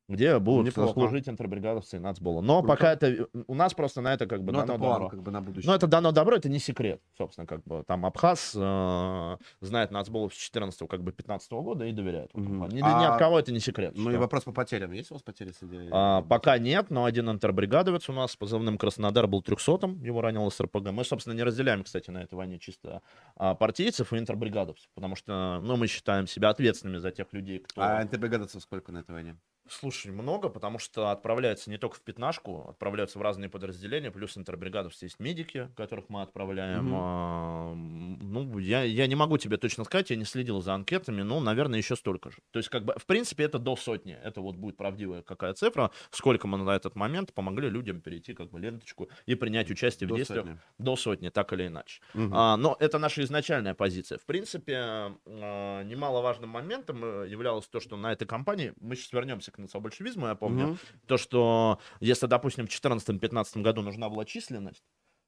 Где 0.10 0.40
будут 0.40 0.65
Неплохо. 0.65 0.94
служить 0.94 1.30
интербригадовцы 1.30 1.98
и 1.98 1.99
нацбола. 1.99 2.41
Но 2.41 2.61
Круто. 2.64 2.68
пока 2.76 2.94
это... 2.94 3.27
У 3.48 3.53
нас 3.53 3.76
просто 3.76 4.02
на 4.02 4.11
это 4.11 4.26
как 4.26 4.44
бы 4.44 4.52
Ну, 4.52 4.60
дано 4.61 4.73
это 4.73 4.80
план, 4.81 4.94
добро. 4.94 5.10
как 5.10 5.22
бы 5.22 5.31
на 5.31 5.40
будущее. 5.41 5.69
Ну, 5.69 5.76
это 5.76 5.86
дано 5.86 6.11
добро, 6.11 6.36
это 6.36 6.49
не 6.49 6.57
секрет, 6.57 6.99
собственно, 7.15 7.45
как 7.45 7.64
бы. 7.64 7.84
Там 7.86 8.06
Абхаз 8.07 8.53
э, 8.56 9.38
знает 9.61 9.91
нацболов 9.91 10.34
с 10.34 10.38
14 10.38 10.88
как 10.90 11.03
бы 11.03 11.11
15 11.11 11.52
года 11.52 11.86
и 11.86 11.91
доверяет. 11.91 12.34
Мгм. 12.34 12.68
Ни, 12.69 12.77
ни 12.77 12.81
А- 12.81 13.14
от 13.14 13.19
кого 13.19 13.40
это 13.40 13.52
не 13.52 13.60
секрет. 13.60 13.94
Ну 13.95 14.10
и 14.10 14.14
что- 14.14 14.19
вопрос 14.19 14.44
по 14.45 14.52
потерям. 14.52 14.91
Есть 14.94 15.11
у 15.11 15.14
вас 15.14 15.22
потери 15.22 15.52
среди... 15.52 15.90
а, 15.91 16.23
пока 16.23 16.57
нет, 16.57 16.90
но 16.90 17.06
один 17.06 17.30
интербригадовец 17.30 18.10
у 18.10 18.14
нас 18.14 18.31
с 18.31 18.36
позывным 18.36 18.80
Краснодар 18.80 19.27
был 19.27 19.41
300-м, 19.44 20.02
его 20.02 20.22
ранило 20.22 20.49
с 20.49 20.60
РПГ. 20.60 20.91
Мы, 20.91 21.03
собственно, 21.06 21.36
не 21.36 21.44
разделяем, 21.44 21.84
кстати, 21.84 22.10
на 22.10 22.23
этой 22.23 22.34
войне 22.34 22.57
чисто 22.57 23.03
а, 23.36 23.53
партийцев 23.53 24.11
и 24.11 24.18
интербригадовцев, 24.18 24.90
потому 24.95 25.15
что, 25.15 25.60
ну, 25.61 25.77
мы 25.77 25.86
считаем 25.86 26.26
себя 26.26 26.49
ответственными 26.49 26.98
за 26.98 27.11
тех 27.11 27.27
людей, 27.31 27.60
кто... 27.60 27.80
А 27.84 28.02
интербригадовцев 28.02 28.64
сколько 28.64 28.91
на 28.91 28.98
этой 28.99 29.11
войне? 29.11 29.36
Слушай, 29.70 30.12
много, 30.12 30.50
потому 30.50 30.80
что 30.80 31.12
отправляется 31.12 31.70
не 31.70 31.78
только 31.78 31.96
в 31.96 32.02
пятнашку, 32.02 32.68
отправляются 32.70 33.20
в 33.20 33.22
разные 33.22 33.50
подразделения, 33.50 34.12
плюс 34.12 34.38
интербригадовцы 34.38 35.06
есть 35.06 35.20
медики, 35.20 35.70
которых 35.76 36.10
мы 36.10 36.22
отправляем. 36.22 36.91
А, 36.94 37.74
ну, 37.76 38.58
я, 38.58 38.84
я 38.84 39.08
не 39.08 39.16
могу 39.16 39.38
тебе 39.38 39.58
точно 39.58 39.84
сказать, 39.84 40.10
я 40.10 40.16
не 40.16 40.26
следил 40.26 40.62
за 40.62 40.74
анкетами, 40.74 41.22
но, 41.22 41.40
наверное, 41.40 41.78
еще 41.78 41.96
столько 41.96 42.32
же. 42.32 42.38
То 42.52 42.60
есть, 42.60 42.70
как 42.70 42.84
бы, 42.86 42.96
в 42.98 43.06
принципе, 43.06 43.44
это 43.44 43.60
до 43.60 43.76
сотни. 43.76 44.18
Это 44.24 44.41
вот 44.41 44.56
будет 44.56 44.78
правдивая 44.78 45.22
какая 45.22 45.54
цифра, 45.54 45.91
сколько 46.10 46.48
мы 46.48 46.58
на 46.58 46.76
этот 46.76 46.96
момент 46.96 47.34
помогли 47.34 47.70
людям 47.70 48.02
перейти, 48.02 48.34
как 48.34 48.50
бы, 48.50 48.60
ленточку 48.60 49.10
и 49.26 49.36
принять 49.36 49.70
участие 49.70 50.08
в 50.08 50.10
До 50.10 50.16
действиях 50.16 50.46
сотни. 50.46 50.60
до 50.78 50.96
сотни, 50.96 51.30
так 51.30 51.54
или 51.54 51.68
иначе. 51.68 52.02
Мгм. 52.14 52.34
А, 52.34 52.58
но 52.58 52.76
это 52.80 52.98
наша 52.98 53.22
изначальная 53.24 53.74
позиция. 53.76 54.18
В 54.18 54.26
принципе, 54.26 54.76
а, 54.78 55.84
немаловажным 55.84 56.50
моментом 56.50 57.04
э, 57.04 57.28
являлось 57.30 57.68
то, 57.68 57.80
что 57.80 57.98
на 57.98 58.12
этой 58.12 58.26
кампании, 58.26 58.74
мы 58.80 58.96
сейчас 58.96 59.14
вернемся 59.14 59.52
к 59.52 59.59
национал-большевизму, 59.61 60.27
я 60.27 60.36
помню, 60.36 60.68
Мгм. 60.68 60.77
то, 61.07 61.18
что 61.18 61.80
если, 61.99 62.27
допустим, 62.27 62.65
в 62.65 62.69
2014-2015 62.69 63.61
году 63.61 63.81
нужна 63.81 64.10
была 64.10 64.26
численность, 64.26 64.84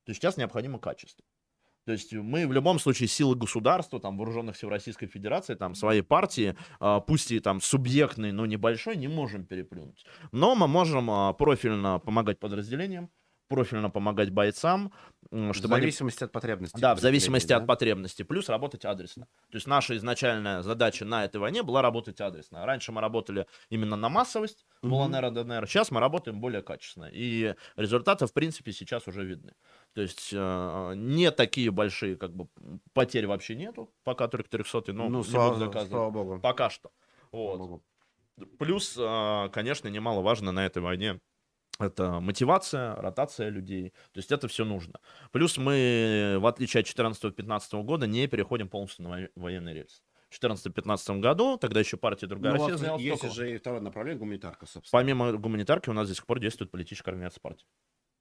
то 0.05 0.13
сейчас 0.13 0.37
необходимо 0.37 0.79
качество. 0.79 1.23
То 1.85 1.93
есть 1.93 2.13
мы 2.13 2.47
в 2.47 2.51
любом 2.53 2.77
случае 2.77 3.07
силы 3.07 3.35
государства, 3.35 3.99
там, 3.99 4.15
вооруженных 4.17 4.55
сил 4.55 4.69
Российской 4.69 5.07
Федерации, 5.07 5.55
там, 5.55 5.73
своей 5.73 6.03
партии, 6.03 6.55
а, 6.79 6.99
пусть 6.99 7.31
и 7.31 7.39
там 7.39 7.59
субъектной, 7.59 8.31
но 8.31 8.45
небольшой, 8.45 8.97
не 8.97 9.07
можем 9.07 9.45
переплюнуть. 9.45 10.05
Но 10.31 10.53
мы 10.55 10.67
можем 10.67 11.09
а, 11.09 11.33
профильно 11.33 11.97
помогать 11.99 12.39
подразделениям, 12.39 13.09
профильно 13.55 13.89
помогать 13.89 14.29
бойцам, 14.31 14.91
м, 15.31 15.51
В 15.51 15.55
чтобы 15.55 15.75
они 15.75 15.81
зависимости 15.83 16.23
от 16.23 16.31
потребностей. 16.31 16.79
да, 16.81 16.95
в 16.95 16.99
зависимости 16.99 17.47
подразделения, 17.47 17.63
от 17.63 17.67
потребностей. 17.67 18.23
Плюс 18.23 18.49
работать 18.49 18.85
адресно. 18.85 19.27
То 19.51 19.55
есть 19.57 19.67
наша 19.67 19.95
изначальная 19.97 20.61
задача 20.61 21.05
на 21.05 21.25
этой 21.25 21.37
войне 21.37 21.63
была 21.63 21.81
работать 21.81 22.19
адресно. 22.21 22.65
Раньше 22.65 22.91
мы 22.91 23.01
работали 23.01 23.45
именно 23.69 23.95
на 23.95 24.09
массовость, 24.09 24.65
Мгм. 24.81 24.93
ЛНР, 24.93 25.31
ДНР. 25.31 25.67
Сейчас 25.67 25.91
мы 25.91 25.99
работаем 25.99 26.39
более 26.41 26.61
качественно. 26.61 27.09
И 27.11 27.55
результаты, 27.75 28.25
в 28.25 28.33
принципе, 28.33 28.71
сейчас 28.71 29.07
уже 29.07 29.23
видны. 29.23 29.53
То 29.93 30.01
есть 30.01 30.29
э, 30.33 30.93
не 30.95 31.29
такие 31.31 31.69
большие 31.71 32.15
как 32.17 32.35
бы 32.35 32.47
потери 32.93 33.25
вообще 33.25 33.55
нету, 33.55 33.93
пока 34.03 34.27
только 34.27 34.49
300 34.49 34.93
но 34.93 35.09
Ну, 35.09 35.23
слава, 35.23 35.53
буду 35.53 35.65
доказывать. 35.65 35.91
слава 35.91 36.09
богу. 36.11 36.39
Пока 36.41 36.69
что. 36.69 36.91
Вот. 37.31 37.57
богу. 37.59 37.83
Плюс, 38.57 38.95
а, 38.99 39.49
конечно, 39.49 39.87
немаловажно 39.87 40.51
на 40.51 40.65
этой 40.65 40.81
войне 40.81 41.19
это 41.83 42.19
мотивация, 42.19 42.95
ротация 42.95 43.49
людей. 43.49 43.89
То 44.11 44.17
есть 44.19 44.31
это 44.31 44.47
все 44.47 44.65
нужно. 44.65 44.99
Плюс 45.31 45.57
мы, 45.57 46.37
в 46.39 46.45
отличие 46.45 46.81
от 46.81 46.87
2014-2015 46.87 47.83
года, 47.83 48.07
не 48.07 48.27
переходим 48.27 48.69
полностью 48.69 49.03
на 49.03 49.09
во- 49.09 49.29
военный 49.35 49.73
рельс. 49.73 50.03
В 50.29 50.41
2014-2015 50.41 51.19
году, 51.19 51.57
тогда 51.57 51.79
еще 51.81 51.97
партия 51.97 52.27
«Другая 52.27 52.53
Ну, 52.53 52.67
Россия» 52.67 52.91
вот 52.91 53.01
есть 53.01 53.33
же 53.33 53.53
и 53.53 53.57
второе 53.57 53.81
направление, 53.81 54.19
гуманитарка, 54.19 54.65
собственно. 54.65 54.99
Помимо 55.01 55.33
гуманитарки 55.33 55.89
у 55.89 55.93
нас 55.93 56.07
до 56.07 56.15
сих 56.15 56.25
пор 56.25 56.39
действует 56.39 56.71
политическая 56.71 57.11
организация 57.11 57.41
партии. 57.41 57.65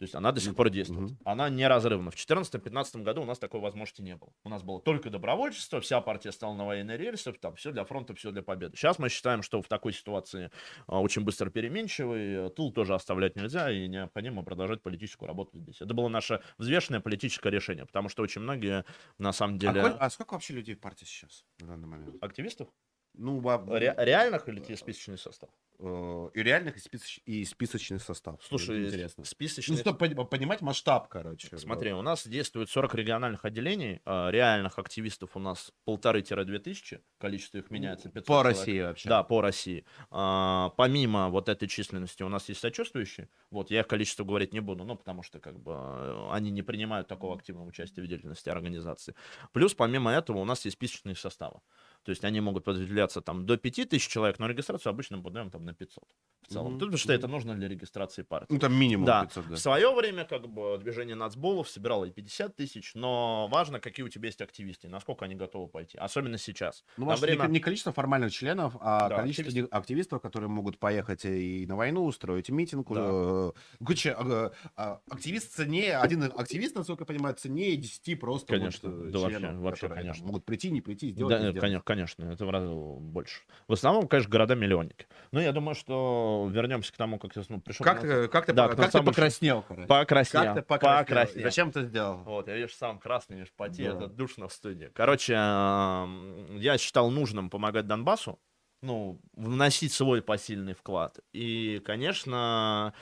То 0.01 0.05
есть 0.05 0.15
она 0.15 0.33
до 0.33 0.41
сих 0.41 0.55
пор 0.57 0.71
действует. 0.71 1.11
Мгм. 1.11 1.19
Она 1.27 1.51
неразрывна. 1.51 2.11
В 2.11 2.15
2014-2015 2.15 3.03
году 3.03 3.21
у 3.21 3.27
нас 3.27 3.39
такой 3.39 3.61
возможности 3.61 4.01
не 4.01 4.17
было. 4.17 4.33
У 4.45 4.49
нас 4.49 4.63
было 4.63 4.81
только 4.81 5.11
добровольчество, 5.11 5.79
вся 5.83 6.01
партия 6.01 6.33
стала 6.33 6.55
на 6.55 6.65
военной 6.65 6.97
рельсе, 6.97 7.33
там 7.33 7.55
все 7.57 7.71
для 7.71 7.85
фронта, 7.85 8.15
все 8.15 8.31
для 8.33 8.43
победы. 8.43 8.79
Сейчас 8.79 8.99
мы 8.99 9.11
считаем, 9.11 9.43
что 9.43 9.61
в 9.61 9.69
такой 9.69 9.93
ситуации 9.93 10.51
а, 10.87 11.03
очень 11.03 11.23
быстро 11.23 11.51
переменчивый, 11.51 12.47
э, 12.47 12.49
тыл 12.49 12.73
тоже 12.73 12.95
оставлять 12.95 13.37
нельзя, 13.37 13.71
и 13.71 13.89
необходимо 13.89 14.43
продолжать 14.43 14.81
политическую 14.81 15.27
работу 15.29 15.59
здесь. 15.59 15.83
Это 15.83 15.93
было 15.93 16.09
наше 16.09 16.41
взвешенное 16.57 17.01
политическое 17.01 17.51
решение, 17.51 17.85
потому 17.85 18.09
что 18.09 18.23
очень 18.23 18.41
многие, 18.41 18.87
на 19.19 19.33
самом 19.33 19.57
А, 19.57 19.59
деле, 19.59 19.83
коль- 19.83 19.97
а 20.01 20.09
сколько 20.09 20.33
вообще 20.33 20.55
людей 20.55 20.77
в 20.77 20.81
партии 20.81 21.05
сейчас 21.05 21.45
на 21.61 21.67
данный 21.67 21.89
момент? 21.89 22.17
активистов 22.25 22.69
Ну, 23.15 23.41
во- 23.41 23.65
Ре- 23.67 23.95
реальных 23.99 24.49
или 24.49 24.61
тебе 24.61 24.77
списочный 24.77 25.19
состав? 25.19 25.51
э, 25.83 26.31
и 26.35 26.43
реальных, 26.43 26.77
и, 26.77 26.79
списоч- 26.81 27.23
и 27.25 27.45
списочный 27.45 27.99
состав. 27.99 28.39
Слушай, 28.43 28.87
интересно. 28.87 29.25
списочный... 29.25 29.77
Ну, 29.77 29.81
чтобы 29.81 29.99
пони- 29.99 30.15
понимать 30.29 30.61
масштаб, 30.61 31.09
короче. 31.09 31.57
Смотри, 31.57 31.93
у 31.93 32.03
нас 32.03 32.27
действует 32.27 32.69
40 32.69 32.95
региональных 32.95 33.47
отделений, 33.47 34.01
а, 34.05 34.31
реальных 34.31 34.79
активистов 34.79 35.37
у 35.37 35.41
нас 35.41 35.73
полторы-две 35.87 36.59
тысячи, 36.59 37.01
количество 37.19 37.59
их 37.59 37.71
меняется 37.71 38.11
500 38.11 38.27
По 38.27 38.33
человек. 38.43 38.59
России 38.59 38.81
вообще. 38.83 39.09
Да, 39.09 39.23
по 39.23 39.41
России. 39.41 39.85
А, 40.11 40.69
помимо 40.77 41.31
вот 41.31 41.49
этой 41.49 41.67
численности 41.67 42.23
у 42.23 42.29
нас 42.29 42.49
есть 42.51 42.61
сочувствующие. 42.61 43.31
Вот, 43.51 43.71
я 43.71 43.81
их 43.81 43.89
количество 43.89 44.25
говорить 44.25 44.53
не 44.53 44.61
буду, 44.61 44.85
ну, 44.85 44.97
потому 44.97 45.23
что 45.23 45.41
как 45.41 45.59
бы 45.59 45.73
э, 45.73 46.29
они 46.33 46.51
не 46.51 46.61
принимают 46.63 47.09
такого 47.09 47.35
активного 47.37 47.67
участия 47.67 48.03
в 48.03 48.07
деятельности 48.07 48.51
организации. 48.51 49.15
Плюс, 49.53 49.73
помимо 49.75 50.11
этого, 50.13 50.39
у 50.39 50.45
нас 50.45 50.65
есть 50.67 50.77
списочные 50.77 51.17
составы. 51.17 51.61
То 52.03 52.11
есть 52.11 52.25
они 52.25 52.41
могут 52.41 52.65
подразделяться 52.65 53.21
там 53.21 53.45
до 53.47 53.57
5000 53.57 54.09
человек, 54.09 54.39
но 54.39 54.47
регистрацию 54.47 54.91
обычно 54.91 55.19
мы 55.19 55.23
подаем 55.23 55.51
там 55.51 55.65
на 55.65 55.75
500 55.75 56.05
в 56.43 56.47
целом. 56.53 56.71
Мгм, 56.73 56.79
Потому 56.79 56.97
что 56.97 57.13
это 57.13 57.29
нужно 57.29 57.55
для 57.55 57.69
регистрации 57.69 58.23
партии. 58.23 58.47
Ну, 58.55 58.59
там 58.59 58.75
минимум 58.75 59.05
Да, 59.07 59.25
500, 59.27 59.49
да. 59.49 59.55
в 59.57 59.59
свое 59.59 59.95
время 59.95 60.25
как 60.25 60.49
бы 60.49 60.79
движение 60.79 61.15
нацболов 61.15 61.69
собирало 61.69 62.07
и 62.07 62.11
50 62.11 62.57
тысяч, 62.57 62.93
но 62.95 63.49
важно, 63.51 63.81
какие 63.81 64.05
у 64.05 64.09
тебя 64.09 64.29
есть 64.29 64.41
активисты, 64.41 64.89
насколько 64.89 65.27
они 65.27 65.35
готовы 65.35 65.69
пойти, 65.69 65.99
особенно 65.99 66.39
сейчас. 66.39 66.85
Ну, 66.97 67.07
не- 67.07 67.17
время- 67.17 67.47
не 67.49 67.61
количество 67.61 67.93
формальных 67.93 68.33
членов, 68.33 68.77
а 68.81 69.09
Да, 69.09 69.17
количество 69.19 69.49
активистов. 69.49 69.73
активистов. 69.79 70.23
которые 70.23 70.49
могут 70.51 70.79
поехать 70.79 71.25
и 71.25 71.67
на 71.67 71.77
войну, 71.77 72.05
устроить 72.05 72.49
митинг. 72.51 72.89
Да. 72.91 73.01
э, 73.13 73.53
Короче, 73.85 74.13
а, 74.13 74.53
а, 74.77 75.01
активист 75.11 75.55
ценнее, 75.55 75.99
один 75.99 76.23
активист, 76.25 76.75
насколько 76.77 77.03
я 77.03 77.07
понимаю, 77.07 77.35
ценнее 77.37 77.77
10 77.77 78.15
просто 78.17 78.55
Конечно, 78.55 78.91
вот, 78.91 79.07
э, 79.09 79.11
да 79.11 79.19
вообще, 79.19 79.39
членов, 79.39 79.61
вообще, 79.63 79.81
которые 79.83 79.97
там 79.97 80.05
конечно. 80.13 80.27
могут 80.27 80.45
прийти, 80.45 80.71
не 80.71 80.81
прийти, 80.81 81.11
сделать, 81.11 81.31
Да, 81.31 81.39
конечно, 81.61 81.61
конечно, 81.91 82.25
это 82.33 82.47
в 82.47 82.51
разы 82.51 82.73
больше. 82.73 83.41
В 83.67 83.73
основном, 83.73 84.07
конечно, 84.07 84.31
города-миллионники. 84.31 85.07
Но 85.33 85.41
я 85.41 85.51
думаю, 85.53 85.75
что 85.75 86.49
вернемся 86.51 86.93
к 86.93 86.97
тому, 86.97 87.19
как 87.19 87.35
я 87.35 87.43
ну, 87.49 87.61
пришел. 87.61 87.85
Как 87.85 88.01
ты, 88.01 88.29
как 88.29 88.47
ты, 88.47 88.53
Да, 88.53 88.69
по- 88.69 88.77
как 88.77 88.93
ты 88.93 89.03
покраснел, 89.03 89.63
короче? 89.63 89.87
Покраснел. 89.89 90.43
Как 90.43 90.55
ты 90.55 90.63
покраснел? 90.63 91.05
покраснел. 91.05 91.45
Зачем 91.45 91.73
ты 91.73 91.83
сделал? 91.83 92.19
Вот, 92.19 92.47
я 92.47 92.55
видишь, 92.55 92.77
сам 92.77 92.99
красный, 93.01 93.39
видишь, 93.39 93.53
поте, 93.57 93.91
Да. 93.91 93.97
это 93.97 94.07
душно 94.07 94.47
в 94.47 94.53
студии. 94.53 94.91
Короче, 94.95 95.33
я 95.33 96.77
считал 96.79 97.11
нужным 97.11 97.51
помогать 97.51 97.87
Донбассу, 97.87 98.39
ну, 98.83 99.21
вносить 99.35 99.93
свой 99.93 100.23
посильный 100.23 100.75
вклад. 100.75 101.19
И, 101.33 101.81
конечно, 101.85 102.95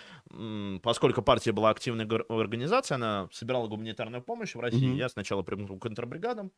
поскольку 0.82 1.22
партия 1.22 1.52
была 1.52 1.70
активной 1.70 2.04
организацией, 2.28 2.96
она 2.96 3.28
собирала 3.32 3.68
гуманитарную 3.68 4.22
помощь 4.22 4.54
в 4.54 4.60
России, 4.60 4.88
Мгм. 4.88 4.96
я 4.96 5.08
сначала 5.08 5.42
примкнул 5.42 5.78
к 5.78 5.82
контрбригадам, 5.82 6.50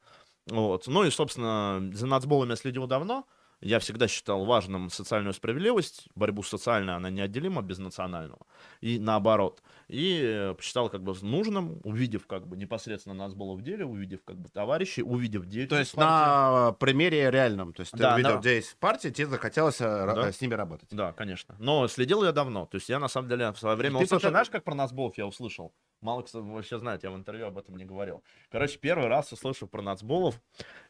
вот. 0.47 0.87
Ну 0.87 1.05
и, 1.05 1.11
собственно, 1.11 1.91
за 1.93 2.07
нацболами 2.07 2.51
я 2.51 2.57
следил 2.57 2.87
давно, 2.87 3.27
я 3.61 3.79
всегда 3.79 4.09
считал 4.09 4.45
важным 4.45 4.89
социальную 4.91 5.35
справедливость, 5.35 6.09
борьбу 6.15 6.43
социальную, 6.43 6.97
она 6.97 7.11
неотделима 7.11 7.63
без 7.63 7.79
национального, 7.79 8.47
и 8.81 8.99
наоборот. 8.99 9.63
И 9.89 10.21
э, 10.23 10.55
посчитал 10.55 10.89
как 10.89 11.03
бы 11.03 11.15
нужным, 11.23 11.81
увидев 11.85 12.27
как 12.27 12.47
бы 12.47 12.57
непосредственно 12.57 13.15
нацбола 13.15 13.55
в 13.57 13.63
деле, 13.63 13.85
увидев 13.85 14.21
как 14.25 14.37
бы 14.39 14.49
товарищей, 14.49 15.03
увидев 15.03 15.43
То 15.45 15.49
деятельность 15.51 15.91
есть 15.91 15.95
партии. 15.97 16.67
на 16.67 16.73
примере 16.73 17.31
реальном. 17.31 17.73
То 17.73 17.81
есть 17.81 17.93
ты 17.93 17.99
Да, 17.99 18.15
увидел, 18.15 18.35
на- 18.35 18.41
где 18.41 18.57
есть 18.57 18.77
партия, 18.79 19.11
тебе 19.11 19.27
захотелось 19.27 19.81
э, 19.81 19.85
Да. 20.15 20.33
с 20.33 20.41
ними 20.41 20.55
работать. 20.55 20.89
Да, 20.93 21.13
конечно. 21.13 21.57
Но 21.59 21.89
следил 21.89 22.25
я 22.25 22.33
давно. 22.33 22.67
То 22.67 22.77
есть 22.77 22.89
я 22.89 22.99
на 22.99 23.09
самом 23.09 23.29
деле 23.29 23.51
в 23.53 23.59
свое 23.59 23.77
время 23.77 23.99
Ты 23.99 24.05
услышал, 24.05 24.21
пока- 24.21 24.31
знаешь, 24.31 24.51
как 24.51 24.65
про 24.65 24.75
нацболов 24.75 25.19
я 25.19 25.27
услышал? 25.27 25.75
Мало 26.01 26.23
кто 26.23 26.43
вообще 26.43 26.79
знает, 26.79 27.03
я 27.03 27.11
в 27.11 27.17
интервью 27.17 27.47
об 27.49 27.59
этом 27.59 27.77
не 27.77 27.85
говорил. 27.85 28.23
Короче, 28.51 28.79
первый 28.79 29.09
раз 29.09 29.33
услышав 29.33 29.69
про 29.69 29.83
нацболов, 29.83 30.41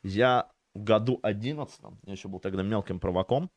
я 0.05 0.49
году 0.75 1.19
11, 1.23 1.81
я 2.07 2.13
еще 2.13 2.29
был 2.29 2.41
тогда 2.41 2.63
мелким 2.63 3.01
провоком, 3.01 3.51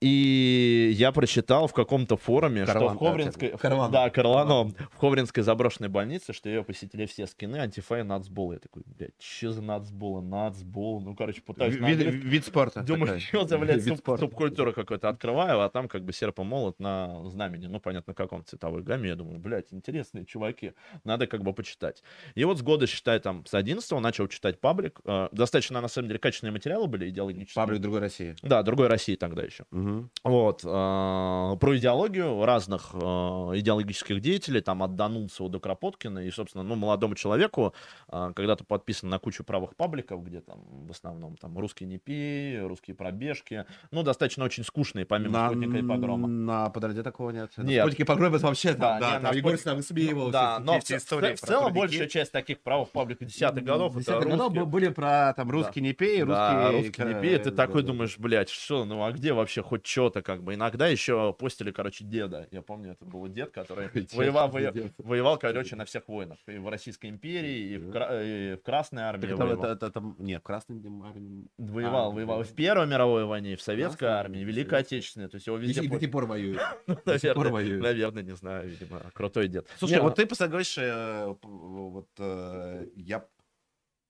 и 0.00 0.90
я 0.94 1.10
прочитал 1.12 1.66
в 1.66 1.72
каком-то 1.72 2.16
форуме, 2.16 2.64
что 2.64 2.72
Карлан, 2.74 2.96
в 2.96 2.98
Ховринской... 2.98 3.50
да, 3.50 3.56
Карлан. 3.58 3.90
Да, 3.90 4.10
Карланом. 4.10 4.74
В 4.92 4.96
Ховринской 4.96 5.42
заброшенной 5.42 5.88
больнице, 5.88 6.32
что 6.32 6.48
ее 6.48 6.62
посетили 6.62 7.06
все 7.06 7.26
скины, 7.26 7.56
антифа 7.56 7.98
и 7.98 8.02
нацболы. 8.02 8.54
Я 8.54 8.60
такой, 8.60 8.82
блядь, 8.86 9.10
что 9.18 9.52
за 9.52 9.62
нацболы? 9.62 10.22
Нацбол. 10.22 11.00
Ну, 11.00 11.16
короче, 11.16 11.42
пытаюсь... 11.42 11.78
на 11.78 11.86
Вид, 11.88 11.98
английском- 12.00 12.28
вид 12.28 12.44
спорта. 12.44 12.82
Думаю, 12.82 13.18
что 13.20 13.46
за, 13.46 13.58
блядь, 13.58 13.76
Вид 13.82 13.94
суб- 13.94 13.98
спорта. 13.98 14.24
субкультура 14.24 14.72
какой-то 14.72 15.08
открываю, 15.08 15.60
а 15.62 15.68
там 15.68 15.88
как 15.88 16.04
бы 16.04 16.12
серп 16.12 16.38
и 16.40 16.42
молот 16.42 16.78
на 16.78 17.28
знамени. 17.28 17.66
Ну, 17.66 17.80
понятно, 17.80 18.14
каком 18.14 18.44
цветовой 18.44 18.82
гамме. 18.82 19.08
Я 19.08 19.16
думаю, 19.16 19.38
блядь, 19.40 19.72
интересные 19.72 20.24
чуваки. 20.26 20.74
Надо 21.04 21.26
как 21.26 21.42
бы 21.42 21.52
почитать. 21.52 22.02
И 22.36 22.44
вот 22.44 22.58
с 22.58 22.62
года, 22.62 22.86
считай, 22.86 23.18
там, 23.18 23.44
с 23.46 23.54
11 23.54 23.90
начал 24.00 24.28
читать 24.28 24.60
паблик. 24.60 25.00
Э, 25.04 25.28
Достаточно, 25.32 25.80
на 25.80 25.88
самом 25.88 26.08
деле, 26.08 26.20
качественные 26.20 26.52
материалы 26.52 26.86
были 26.86 27.08
идеологические. 27.08 27.54
Паблик 27.62 27.80
другой 27.80 28.00
России. 28.00 28.36
Да, 28.42 28.62
другой 28.62 28.86
России 28.88 29.16
тогда 29.16 29.42
еще. 29.42 29.64
Мгм. 29.88 30.10
Вот, 30.24 30.60
э, 30.64 30.68
про 30.68 31.76
идеологию 31.78 32.44
разных 32.44 32.90
э, 32.92 32.98
идеологических 32.98 34.20
деятелей, 34.20 34.60
там, 34.60 34.82
от 34.82 34.96
Данунцева 34.96 35.48
до 35.48 35.60
Кропоткина, 35.60 36.18
и, 36.20 36.30
собственно, 36.30 36.62
ну, 36.64 36.74
молодому 36.74 37.14
человеку, 37.14 37.72
э, 38.10 38.32
когда-то 38.36 38.64
подписан 38.64 39.08
на 39.08 39.18
кучу 39.18 39.44
правых 39.44 39.74
пабликов, 39.76 40.22
где 40.24 40.40
там, 40.40 40.58
в 40.86 40.90
основном, 40.90 41.36
там, 41.36 41.56
русские 41.58 41.88
не 41.88 41.98
пей, 41.98 42.60
русские 42.60 42.94
пробежки, 42.96 43.64
ну, 43.90 44.02
достаточно 44.02 44.44
очень 44.44 44.64
скучные, 44.64 45.04
помимо 45.06 45.32
На, 45.38 45.46
спутника 45.48 45.78
и 45.78 45.82
погрома. 45.82 46.28
на 46.28 46.70
подроде 46.70 47.02
такого 47.02 47.30
нет. 47.30 47.50
Нет. 47.56 47.82
Спутники 47.84 48.04
погрома 48.04 48.36
это 48.36 48.46
вообще 48.46 48.74
Да, 48.74 48.98
да, 49.00 49.16
не, 49.16 49.22
там 49.22 49.34
Егор 49.36 49.54
спут- 49.54 49.64
там 49.64 49.76
высмеивал 49.76 50.30
Да, 50.30 50.56
все- 50.56 50.64
но 50.64 50.80
в, 50.80 50.84
в 50.84 51.20
про 51.40 51.46
целом 51.46 51.72
большая 51.72 52.08
часть 52.08 52.32
таких 52.32 52.60
правых 52.60 52.90
пабликов 52.90 53.26
десятых 53.28 53.64
годов, 53.64 53.96
Десятых 53.96 54.28
годов 54.28 54.48
русские- 54.48 54.64
были 54.66 54.88
про 54.88 55.32
там 55.34 55.50
русский 55.50 55.80
не 55.80 55.92
пей, 55.92 56.22
русский... 56.22 56.34
Да, 56.34 56.72
русский 56.72 57.02
не 57.02 57.12
э, 57.12 57.20
пей, 57.22 57.38
ты 57.38 57.50
да, 57.50 57.56
такой 57.66 57.82
да, 57.82 57.88
думаешь, 57.88 58.18
блядь, 58.18 58.50
что, 58.50 58.84
ну 58.84 59.02
а 59.04 59.12
где 59.12 59.32
вообще 59.32 59.62
хоть 59.62 59.77
что-то, 59.84 60.22
как 60.22 60.42
бы. 60.42 60.54
Иногда 60.54 60.86
еще 60.86 61.32
постили, 61.32 61.70
короче, 61.70 62.04
деда. 62.04 62.46
Я 62.50 62.62
помню, 62.62 62.92
это 62.92 63.04
был 63.04 63.26
дед, 63.28 63.50
который 63.50 63.88
воевал, 64.12 64.50
воевал, 64.98 65.38
короче, 65.38 65.76
на 65.76 65.84
всех 65.84 66.08
войнах. 66.08 66.38
И 66.46 66.58
в 66.58 66.68
Российской 66.68 67.08
империи, 67.10 67.74
и 67.74 67.76
в, 67.78 67.88
и 68.22 68.54
в 68.56 68.62
Красной 68.62 69.02
армии 69.02 69.22
Так 69.22 69.30
это, 69.32 69.44
воевал. 69.46 69.64
это, 69.64 69.72
это, 69.86 69.90
там- 69.90 70.16
нет, 70.18 70.40
в 70.40 70.44
Красной 70.44 70.76
армии... 70.78 71.46
Воевал, 71.58 72.10
А, 72.10 72.14
воевал. 72.14 72.42
В 72.42 72.54
Первой 72.54 72.86
мировой 72.86 73.24
войне, 73.24 73.52
и 73.52 73.56
в 73.56 73.62
Советской 73.62 73.98
Красной 73.98 74.18
армии, 74.18 74.38
Великой. 74.44 74.78
Отечественной. 74.80 75.28
То 75.28 75.36
есть 75.36 75.46
его 75.46 75.58
И 75.58 75.62
везде... 75.62 75.82
до 75.82 75.94
по- 75.94 76.00
сих 76.00 76.10
пор 76.10 76.26
воюют. 76.26 76.60
До 77.04 77.18
сих 77.18 77.34
пор 77.34 77.44
Наверное, 77.48 77.52
воюют. 77.52 77.82
наверное, 77.82 78.22
не 78.22 78.34
знаю, 78.36 78.68
видимо, 78.68 79.00
крутой 79.14 79.48
дед. 79.48 79.66
Слушай, 79.78 79.94
Не, 79.94 80.00
вот 80.02 80.14
ты 80.16 80.26
постоянно 80.26 80.50
говоришь, 80.52 80.76
э, 80.78 81.34
вот 81.42 82.08
э, 82.18 82.86
я 82.96 83.24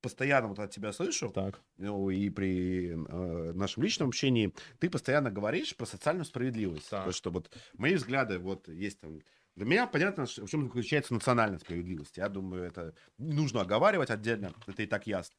постоянно 0.01 0.49
вот 0.49 0.59
от 0.59 0.71
тебя 0.71 0.93
слышу, 0.93 1.31
Так. 1.31 1.61
ну, 1.77 2.11
и 2.11 2.31
при 2.31 2.91
э, 2.93 3.53
нашем 3.53 3.83
личном 3.83 4.09
общении, 4.09 4.53
ты 4.79 4.91
постоянно 4.91 5.31
говоришь 5.31 5.77
про 5.77 5.87
социальную 5.87 6.25
справедливость. 6.25 6.89
Так. 6.91 7.05
То, 7.05 7.13
что 7.13 7.31
вот 7.31 7.51
мои 7.75 7.95
взгляды, 7.95 8.39
вот 8.39 8.69
есть 8.69 9.01
там... 9.01 9.21
Для 9.57 9.67
меня 9.67 9.87
понятно, 9.89 10.27
в 10.27 10.49
чем 10.49 10.65
заключается 10.65 11.15
национальная 11.15 11.59
справедливость. 11.59 12.17
Я 12.17 12.29
думаю, 12.29 12.63
это 12.63 12.95
не 13.19 13.35
нужно 13.35 13.63
оговаривать 13.63 14.11
отдельно, 14.11 14.53
это 14.69 14.83
и 14.83 14.87
так 14.87 15.07
ясно. 15.07 15.37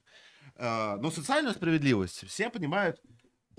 Э, 0.56 0.98
но 1.00 1.10
социальную 1.12 1.56
справедливость 1.56 2.28
все 2.28 2.50
понимают 2.50 3.02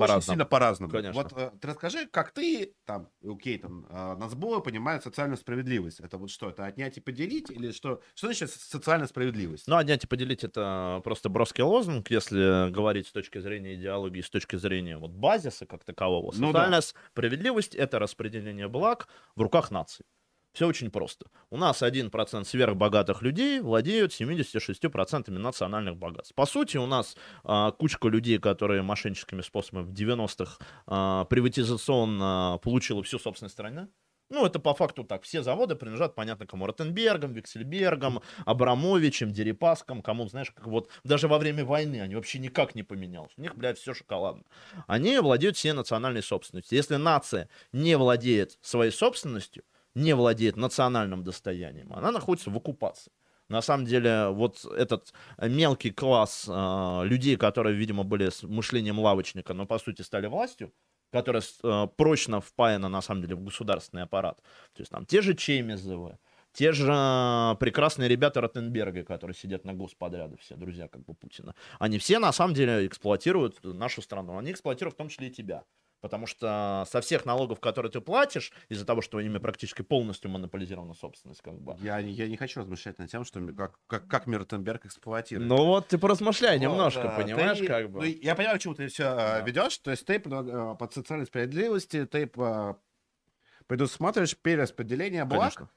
По-разному. 0.07 0.35
сильно 0.35 0.45
по-разному. 0.45 0.93
Конечно. 0.93 1.23
Вот 1.23 1.33
э, 1.37 1.51
ты 1.61 1.69
расскажи, 1.69 2.07
как 2.07 2.33
ты, 2.33 2.75
там, 2.85 3.09
окей, 3.25 3.59
там, 3.59 3.87
э, 3.89 4.17
на 4.17 4.29
сбое 4.29 4.61
понимают 4.61 5.03
социальную 5.03 5.37
справедливость. 5.37 6.01
Это 6.01 6.19
вот 6.19 6.31
что, 6.31 6.51
это 6.51 6.67
отнять 6.67 6.97
и 6.97 7.01
поделить? 7.01 7.51
Или 7.51 7.73
что? 7.73 8.01
Что 8.15 8.29
значит 8.29 8.51
социальная 8.51 9.07
справедливость? 9.07 9.67
Ну, 9.67 9.77
отнять 9.77 10.05
и 10.05 10.07
поделить 10.07 10.45
это 10.45 11.01
просто 11.05 11.29
броский 11.29 11.63
лозунг, 11.63 12.11
если 12.11 12.71
говорить 12.71 13.07
с 13.07 13.13
точки 13.13 13.39
зрения 13.39 13.75
идеологии, 13.75 14.21
с 14.21 14.31
точки 14.31 14.57
зрения 14.57 14.99
вот 14.99 15.11
базиса 15.11 15.67
как 15.67 15.85
такового. 15.85 16.33
Ну 16.37 16.49
Социальная 16.49 16.81
справедливость— 16.81 17.75
это 17.77 17.99
распределение 17.99 18.69
благ 18.69 19.09
в 19.37 19.43
руках 19.43 19.71
нации. 19.71 20.05
Все 20.53 20.67
очень 20.67 20.91
просто. 20.91 21.27
У 21.51 21.57
нас 21.57 21.83
1% 21.83 22.45
сверхбогатых 22.45 23.23
людей 23.23 23.61
владеют 23.61 24.13
76% 24.13 25.31
национальных 25.31 25.97
богатств. 25.97 26.35
По 26.35 26.47
сути, 26.47 26.77
у 26.77 26.87
нас 26.87 27.17
а, 27.45 27.71
кучка 27.71 28.09
людей, 28.09 28.39
которые 28.39 28.83
мошенническими 28.83 29.43
способами 29.43 29.85
в 29.85 29.93
90-х 29.93 30.59
а, 30.87 31.25
приватизационно 31.27 32.59
получила 32.63 33.03
всю 33.03 33.19
собственность 33.19 33.55
страны. 33.55 33.89
Ну, 34.31 34.47
это 34.47 34.61
по 34.61 34.75
факту 34.75 35.03
так. 35.03 35.25
Все 35.25 35.43
заводы 35.43 35.75
принадлежат, 35.75 36.15
понятно, 36.15 36.47
кому 36.47 36.67
Ротенбергам, 36.67 37.33
Виксельбергам, 37.33 38.23
Абрамовичем, 38.47 39.33
Дерипаскам, 39.33 40.03
кому, 40.03 40.29
знаешь, 40.29 40.53
как 40.53 40.69
вот 40.69 40.89
даже 41.03 41.27
во 41.27 41.39
время 41.39 41.65
войны 41.65 42.01
они 42.01 42.15
вообще 42.15 42.39
никак 42.39 42.77
не 42.77 42.85
поменялись. 42.85 43.33
У 43.37 43.41
них, 43.41 43.57
блядь, 43.57 43.79
все 43.79 43.93
шоколадно. 43.93 44.45
Они 44.87 45.19
владеют 45.19 45.57
всей 45.57 45.73
национальной 45.73 46.23
собственностью. 46.23 46.77
Если 46.77 46.95
нация 46.95 47.49
не 47.73 47.97
владеет 47.97 48.57
своей 48.63 48.93
собственностью, 48.93 49.65
не 49.95 50.15
владеет 50.15 50.57
национальным 50.57 51.23
достоянием, 51.25 51.93
она 51.93 52.11
находится 52.11 52.51
в 52.51 52.57
оккупации. 52.57 53.13
На 53.51 53.63
самом 53.63 53.85
деле, 53.85 54.29
вот 54.29 54.65
этот 54.65 55.13
мелкий 55.43 55.91
класс 55.91 56.47
э, 56.49 57.01
людей, 57.05 57.37
которые, 57.37 57.75
видимо, 57.75 58.05
были 58.05 58.31
с 58.31 58.45
мышлением 58.45 59.01
лавочника, 59.01 59.55
но 59.55 59.67
по 59.67 59.79
сути 59.81 60.03
стали 60.03 60.29
властью, 60.29 60.73
которая 61.11 61.43
э, 61.43 61.89
прочно 61.97 62.41
впаяна, 62.41 62.89
на 62.89 63.03
самом 63.03 63.23
деле, 63.23 63.35
в 63.35 63.43
государственный 63.43 64.05
аппарат. 64.05 64.39
То 64.75 64.83
есть 64.83 64.93
там 64.93 65.05
те 65.05 65.21
же 65.21 65.35
Чемизовы, 65.35 66.19
Те 66.53 66.73
же 66.73 66.87
а, 66.91 67.55
прекрасные 67.57 68.09
ребята 68.09 68.41
Ротенберга, 68.41 69.03
которые 69.03 69.35
сидят 69.35 69.65
на 69.65 69.73
господряды, 69.75 70.37
все 70.37 70.57
друзья 70.57 70.87
как 70.87 71.05
бы 71.05 71.15
Путина. 71.15 71.55
Они 71.81 71.99
все 71.99 72.21
на 72.21 72.33
самом 72.33 72.55
деле 72.55 72.87
эксплуатируют 72.87 73.65
нашу 73.65 74.03
страну. 74.03 74.39
Они 74.39 74.53
эксплуатируют 74.53 74.95
в 74.95 74.99
том 74.99 75.09
числе 75.09 75.27
и 75.27 75.31
тебя. 75.31 75.65
Потому 76.01 76.27
что 76.27 76.87
со 76.91 77.01
всех 77.03 77.27
налогов, 77.27 77.61
которые 77.61 77.93
ты 77.93 78.01
платишь, 78.01 78.53
из-за 78.71 78.87
того, 78.87 79.03
что 79.03 79.21
ими 79.21 79.37
практически 79.39 79.83
полностью 79.83 80.31
монополизирована 80.31 80.95
собственность, 80.95 81.43
как 81.43 81.61
бы. 81.61 81.77
Я, 81.83 82.01
не- 82.01 82.13
я 82.13 82.27
не 82.27 82.37
хочу 82.39 82.61
размышлять 82.61 82.99
над 82.99 83.11
тем, 83.11 83.25
что 83.25 83.41
как, 83.53 83.79
как, 83.87 84.07
как 84.09 84.27
Миртенберг 84.27 84.87
эксплуатирует. 84.87 85.49
Ну 85.49 85.57
вот 85.67 85.89
ты 85.89 85.99
поразмышляй 85.99 86.57
Вот, 86.59 86.63
немножко, 86.63 87.03
да, 87.03 87.17
понимаешь, 87.17 87.59
ты- 87.59 87.67
как 87.67 87.91
бы. 87.91 87.99
ну, 88.01 88.05
я 88.07 88.35
понимаю, 88.35 88.59
к 88.59 88.63
чему 88.63 88.75
ты 88.75 88.87
все 88.89 89.03
Да. 89.05 89.41
ведешь. 89.41 89.77
То 89.79 89.91
есть 89.91 90.07
ты 90.07 90.15
э, 90.15 90.77
под 90.79 90.93
социальной 90.95 91.27
справедливости, 91.27 92.07
ты 92.07 92.27
по- 92.27 92.79
предусматриваешь 93.67 94.37
перераспределение 94.37 95.25
благ. 95.27 95.55
Конечно. 95.55 95.71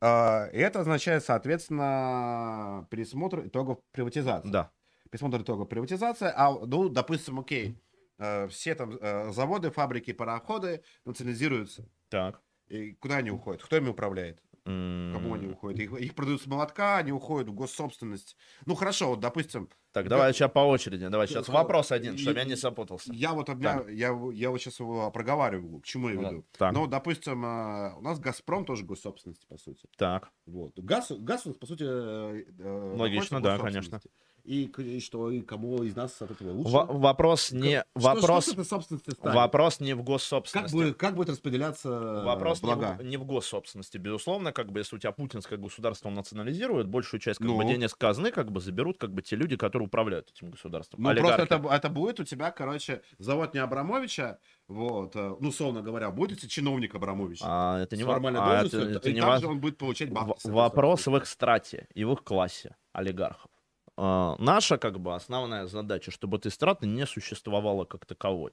э, 0.00 0.56
и 0.56 0.58
это 0.60 0.80
означает, 0.80 1.24
соответственно, 1.24 2.86
пересмотр 2.90 3.46
итогов 3.46 3.78
приватизации. 3.92 4.48
Да. 4.48 4.70
Пересмотр 5.10 5.40
итогов 5.42 5.68
приватизации. 5.68 6.30
А, 6.34 6.50
ну, 6.52 6.88
допустим, 6.88 7.40
окей, 7.40 7.68
э, 7.68 7.87
все 8.48 8.74
там 8.74 8.96
э, 9.00 9.32
заводы, 9.32 9.70
фабрики, 9.70 10.12
пароходы 10.12 10.82
национализируются. 11.04 11.88
Так. 12.08 12.40
И 12.68 12.92
куда 12.94 13.16
они 13.16 13.30
уходят? 13.30 13.62
Кто 13.62 13.76
ими 13.76 13.88
управляет? 13.88 14.42
Кому 14.64 15.32
они 15.32 15.46
уходят? 15.46 15.80
Их, 15.80 15.92
их 15.98 16.14
продают 16.14 16.42
с 16.42 16.46
молотка, 16.46 16.98
они 16.98 17.10
уходят 17.10 17.48
в 17.48 17.54
госсобственность. 17.54 18.36
Ну 18.66 18.74
хорошо, 18.74 19.08
вот, 19.10 19.20
допустим, 19.20 19.70
Так, 19.92 20.08
давай 20.08 20.34
сейчас 20.34 20.50
по 20.50 20.58
очереди. 20.58 21.08
Давай 21.08 21.26
сейчас 21.26 21.46
Х- 21.46 21.52
вопрос 21.54 21.90
один, 21.90 22.16
и- 22.16 22.18
чтобы 22.18 22.38
я 22.38 22.44
не 22.44 22.54
запутался. 22.54 23.10
я 23.14 23.32
вот 23.32 23.48
обня... 23.48 23.82
я, 23.88 24.08
я 24.34 24.50
вот 24.50 24.60
сейчас 24.60 24.78
его 24.78 25.10
проговариваю, 25.10 25.80
к 25.80 25.86
чему 25.86 26.10
я 26.10 26.16
веду. 26.16 26.44
Так. 26.58 26.74
Ну, 26.74 26.86
допустим, 26.86 27.46
э, 27.46 27.94
у 27.96 28.02
нас 28.02 28.20
Газпром 28.20 28.66
тоже 28.66 28.84
госсобственность, 28.84 29.46
по 29.48 29.56
сути. 29.56 29.86
Так. 29.96 30.30
Вот. 30.44 30.78
Газ, 30.78 31.12
газ 31.12 31.46
у 31.46 31.48
нас, 31.50 31.56
по 31.56 31.64
сути, 31.66 31.84
э, 31.84 32.44
э, 32.58 32.94
Логично, 32.94 33.40
да, 33.40 33.56
госсобственности. 33.56 34.10
И, 34.48 35.00
что, 35.00 35.30
и 35.30 35.42
кому 35.42 35.82
из 35.82 35.94
нас 35.94 36.22
от 36.22 36.30
этого 36.30 36.52
лучше? 36.52 36.70
Во- 36.70 36.86
вопрос 36.86 37.52
не... 37.52 37.80
Что- 37.80 38.00
что 38.00 38.08
Вопрос... 38.14 38.44
собственностью 38.46 39.12
станет? 39.12 39.34
Вопрос 39.36 39.80
не 39.80 39.92
в 39.92 39.98
Как, 39.98 40.06
госсобственности. 40.06 40.74
будет, 40.74 40.96
как 40.96 41.14
будет 41.16 41.28
распределяться 41.28 41.90
Вопрос 42.24 42.62
не 42.62 42.66
блага? 42.66 42.96
в, 42.98 43.02
не 43.04 43.16
в 43.18 43.24
госсобственности. 43.26 43.98
Безусловно, 43.98 44.52
как 44.52 44.72
бы 44.72 44.80
если 44.80 44.96
у 44.96 44.98
тебя 44.98 45.12
путинское 45.12 45.58
государство 45.58 46.08
национализирует, 46.08 46.88
большую 46.88 47.20
часть 47.20 47.38
как 47.40 47.46
Ну. 47.48 47.58
бы 47.58 47.64
денег 47.66 47.90
с 47.90 47.94
казны 47.94 48.30
как 48.30 48.50
бы 48.50 48.60
заберут 48.60 48.96
как 48.98 49.12
бы 49.12 49.20
те 49.20 49.36
люди, 49.36 49.56
которые 49.56 49.86
управляют 49.86 50.30
этим 50.30 50.50
государством. 50.50 51.02
Ну, 51.02 51.10
Олигархи. 51.10 51.36
просто 51.36 51.54
это, 51.56 51.68
это 51.74 51.88
будет 51.90 52.20
у 52.20 52.24
тебя, 52.24 52.50
короче, 52.50 53.02
завод 53.18 53.52
не 53.52 53.60
Абрамовича, 53.60 54.38
вот, 54.66 55.14
э, 55.14 55.36
ну, 55.40 55.48
условно 55.50 55.82
говоря, 55.82 56.10
будет 56.10 56.32
у 56.38 56.40
тебя 56.40 56.48
чиновник 56.48 56.94
Абрамовича. 56.94 57.44
А, 57.46 57.80
это 57.82 57.96
не 57.96 58.04
формальной 58.04 58.40
а, 58.40 58.64
это- 58.64 58.78
это 58.80 59.10
и 59.10 59.12
не 59.12 59.20
также 59.20 59.46
он 59.46 59.60
будет 59.60 59.76
получать 59.76 60.10
бабки. 60.10 60.46
В- 60.48 60.52
Вопрос 60.52 61.06
в 61.06 61.14
их 61.16 61.26
страте 61.26 61.86
и 61.94 62.04
в 62.04 62.12
их 62.14 62.24
классе 62.24 62.76
олигархов. 62.92 63.50
А, 64.00 64.36
Наша 64.38 64.78
как 64.78 65.00
бы 65.00 65.12
основная 65.14 65.66
задача, 65.66 66.12
чтобы 66.12 66.36
этой 66.38 66.52
страты 66.52 66.86
не 66.86 67.04
существовало 67.04 67.84
как 67.84 68.06
таковой. 68.06 68.52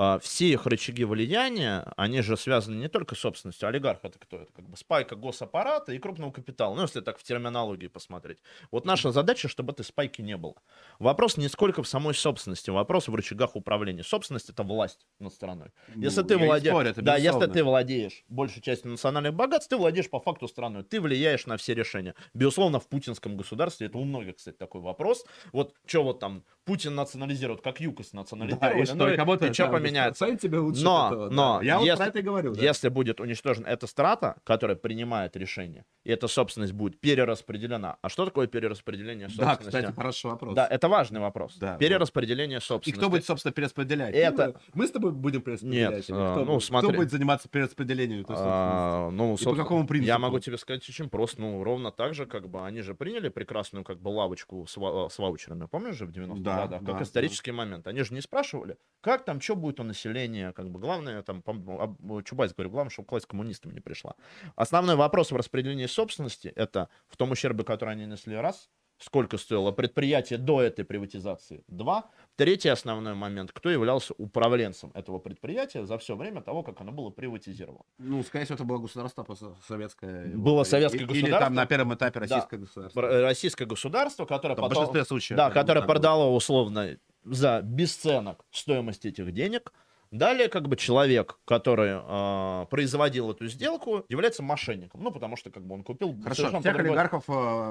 А, 0.00 0.20
Все 0.20 0.46
их 0.46 0.64
рычаги 0.64 1.04
влияния, 1.04 1.92
они 1.96 2.20
же 2.20 2.36
связаны 2.36 2.76
не 2.76 2.88
только 2.88 3.16
с 3.16 3.18
собственностью. 3.18 3.68
Олигарх 3.68 3.98
это 4.04 4.16
кто? 4.20 4.42
Это 4.42 4.52
как 4.52 4.68
бы 4.68 4.76
спайка 4.76 5.16
госаппарата 5.16 5.92
и 5.92 5.98
крупного 5.98 6.30
капитала. 6.30 6.76
Ну, 6.76 6.82
если 6.82 7.00
так 7.00 7.18
в 7.18 7.24
терминологии 7.24 7.88
посмотреть. 7.88 8.38
Вот 8.70 8.84
наша 8.86 9.10
задача, 9.10 9.48
чтобы 9.48 9.72
этой 9.72 9.84
спайки 9.84 10.22
не 10.22 10.36
было. 10.36 10.54
Вопрос 11.00 11.36
не 11.36 11.48
сколько 11.48 11.82
в 11.82 11.88
самой 11.88 12.14
собственности, 12.14 12.70
вопрос 12.70 13.08
в 13.08 13.14
рычагах 13.14 13.56
управления. 13.56 14.04
Собственность 14.04 14.48
это 14.50 14.62
власть 14.62 15.04
над 15.18 15.34
страной. 15.34 15.70
Если 15.96 16.20
Ну, 16.20 16.26
ты 16.28 16.38
владеешь, 16.38 16.74
спорю, 16.74 16.94
да, 16.96 17.16
если 17.16 17.46
ты 17.46 17.64
владеешь 17.64 18.22
большей 18.28 18.62
частью 18.62 18.92
национальных 18.92 19.34
богатств, 19.34 19.68
ты 19.68 19.76
владеешь 19.76 20.08
по 20.08 20.20
факту 20.20 20.46
страной, 20.46 20.84
ты 20.84 21.00
влияешь 21.00 21.44
на 21.46 21.56
все 21.56 21.74
решения. 21.74 22.14
Безусловно, 22.34 22.78
в 22.78 22.88
путинском 22.88 23.36
государстве 23.36 23.88
это 23.88 23.98
у 23.98 24.04
многих, 24.04 24.36
кстати, 24.36 24.56
такой 24.56 24.80
вопрос. 24.80 25.24
Вот 25.52 25.74
что 25.86 26.04
вот 26.04 26.20
там 26.20 26.44
Путин 26.64 26.94
национализирует, 26.94 27.62
как 27.62 27.80
ЮКОС 27.80 28.12
национализировали, 28.12 28.74
Да, 28.74 28.78
и 28.80 28.84
что, 28.84 28.94
ну, 28.94 29.08
и 29.08 29.16
кому-то 29.16 29.46
и 29.46 29.52
что 29.52 29.68
да, 29.88 29.98
поменяется? 30.00 30.24
ставить 30.24 30.40
тебе 30.40 30.58
лучше 30.58 30.82
Но, 30.84 31.06
этого, 31.08 31.28
да. 31.28 31.34
но, 31.34 31.60
Я 31.62 31.78
вот 31.78 31.84
если- 31.86 31.96
про 31.96 32.06
это 32.06 32.18
и 32.18 32.22
говорю, 32.22 32.54
да. 32.54 32.60
Если 32.62 32.88
будет 32.88 33.20
уничтожена 33.20 33.66
эта 33.66 33.86
страта, 33.86 34.36
которая 34.44 34.76
принимает 34.76 35.36
решение, 35.36 35.84
и 36.04 36.10
эта 36.10 36.28
собственность 36.28 36.72
будет 36.72 37.00
перераспределена. 37.00 37.98
А 38.02 38.08
что 38.08 38.24
такое 38.24 38.46
перераспределение 38.46 39.28
Да, 39.28 39.34
собственности? 39.54 39.66
кстати, 39.66 39.94
хороший 39.94 40.30
вопрос. 40.30 40.54
Да, 40.54 40.66
это 40.66 40.88
важный 40.88 41.20
вопрос. 41.20 41.56
Да, 41.58 41.72
вот. 41.72 41.80
Перераспределение 41.80 42.58
И 42.58 42.60
собственности. 42.60 42.98
кто 43.00 43.10
будет, 43.10 43.24
собственно, 43.24 43.52
перераспределять? 43.52 44.14
Это- 44.14 44.60
Мы 44.74 44.86
с 44.86 44.90
тобой 44.90 45.12
будем 45.12 45.42
перераспределять? 45.42 46.08
Нет, 46.08 46.16
а, 46.18 46.32
кто, 46.32 46.44
ну, 46.44 46.54
будет- 46.54 46.64
смотри. 46.64 46.88
кто 46.88 46.96
будет 46.96 47.10
заниматься 47.10 47.48
перераспределением 47.48 48.20
этой? 48.22 48.36
А, 48.38 49.10
ну, 49.10 49.36
собственно, 49.36 49.56
какому 49.56 49.86
принципу? 49.86 50.06
Я 50.08 50.18
могу 50.18 50.38
тебе 50.38 50.56
сказать 50.58 50.88
очень 50.88 51.08
просто. 51.10 51.40
Ну, 51.40 51.62
ровно 51.62 51.90
так 51.92 52.14
же, 52.14 52.26
как 52.26 52.48
бы, 52.48 52.64
они 52.64 52.80
же 52.82 52.94
приняли 52.94 53.28
прекрасную, 53.28 53.84
как 53.84 54.00
бы, 54.00 54.08
лавочку 54.08 54.66
с, 54.66 54.76
ва- 54.76 55.08
с 55.08 55.18
ваучерами. 55.18 55.66
Помнишь 55.66 55.96
же 55.96 56.06
в 56.06 56.10
90-х 56.10 56.42
Да, 56.42 56.62
годах? 56.62 56.82
да, 56.82 56.92
как 56.92 57.02
исторический 57.02 57.52
момент. 57.52 57.86
Они 57.86 58.02
же 58.02 58.14
не 58.14 58.20
спрашивали, 58.20 58.76
как 59.00 59.24
там, 59.24 59.40
что 59.40 59.56
будет 59.56 59.77
у 59.78 59.82
населения. 59.84 60.52
Как 60.52 60.68
бы, 60.70 60.78
главное, 60.80 61.22
там, 61.22 61.42
об- 61.46 62.22
Чубайс 62.24 62.52
говорил, 62.54 62.70
главное, 62.72 62.90
чтобы 62.90 63.08
власть 63.10 63.26
к 63.26 63.30
коммунистам 63.30 63.72
не 63.72 63.80
пришла. 63.80 64.14
Основной 64.56 64.96
вопрос 64.96 65.30
в 65.32 65.36
распределении 65.36 65.86
собственности, 65.86 66.52
это 66.56 66.88
в 67.08 67.16
том 67.16 67.30
ущербе, 67.30 67.64
который 67.64 67.90
они 67.94 68.06
несли, 68.06 68.36
раз, 68.36 68.68
сколько 69.00 69.36
стоило 69.38 69.70
предприятие 69.70 70.40
до 70.40 70.60
этой 70.60 70.84
приватизации, 70.84 71.62
два. 71.68 72.10
Третий 72.34 72.68
основной 72.68 73.14
момент, 73.14 73.52
кто 73.52 73.70
являлся 73.70 74.12
управленцем 74.18 74.90
этого 74.92 75.20
предприятия 75.20 75.84
за 75.86 75.98
все 75.98 76.16
время 76.16 76.42
того, 76.42 76.64
как 76.64 76.80
оно 76.80 76.90
было 76.90 77.10
приватизировано. 77.10 77.84
Ну, 77.98 78.24
скорее 78.24 78.44
всего, 78.46 78.56
это 78.56 78.64
было 78.64 78.78
государство 78.78 79.24
советское. 79.68 80.26
Было 80.34 80.64
советское 80.64 80.98
И- 80.98 81.02
Или 81.04 81.06
государство. 81.20 81.40
там 81.46 81.54
на 81.54 81.66
первом 81.66 81.94
этапе 81.94 82.14
Да. 82.14 82.26
российское 82.26 82.56
государство. 82.58 83.00
Бр- 83.00 83.22
российское 83.22 83.66
государство, 83.66 84.24
которое 84.24 84.56
Там 84.56 84.64
в 84.64 84.68
потом, 84.68 84.82
большинстве 84.86 85.04
случаев. 85.04 85.36
да, 85.36 85.50
которое 85.50 85.82
продало 85.86 86.30
условно 86.34 86.96
за 87.24 87.60
бесценок 87.62 88.44
стоимость 88.50 89.06
этих 89.06 89.32
денег. 89.32 89.72
Далее, 90.10 90.48
как 90.48 90.68
бы 90.68 90.76
человек, 90.76 91.38
который 91.44 91.90
а, 91.92 92.64
производил 92.70 93.30
эту 93.30 93.46
сделку, 93.46 94.06
является 94.08 94.42
мошенником. 94.42 95.02
Ну, 95.02 95.10
потому 95.10 95.36
что 95.36 95.50
как 95.50 95.66
бы 95.66 95.74
он 95.74 95.84
купил 95.84 96.18
Хорошо, 96.22 96.48
всех 96.48 96.62
другой- 96.62 96.80
олигархов 96.92 97.24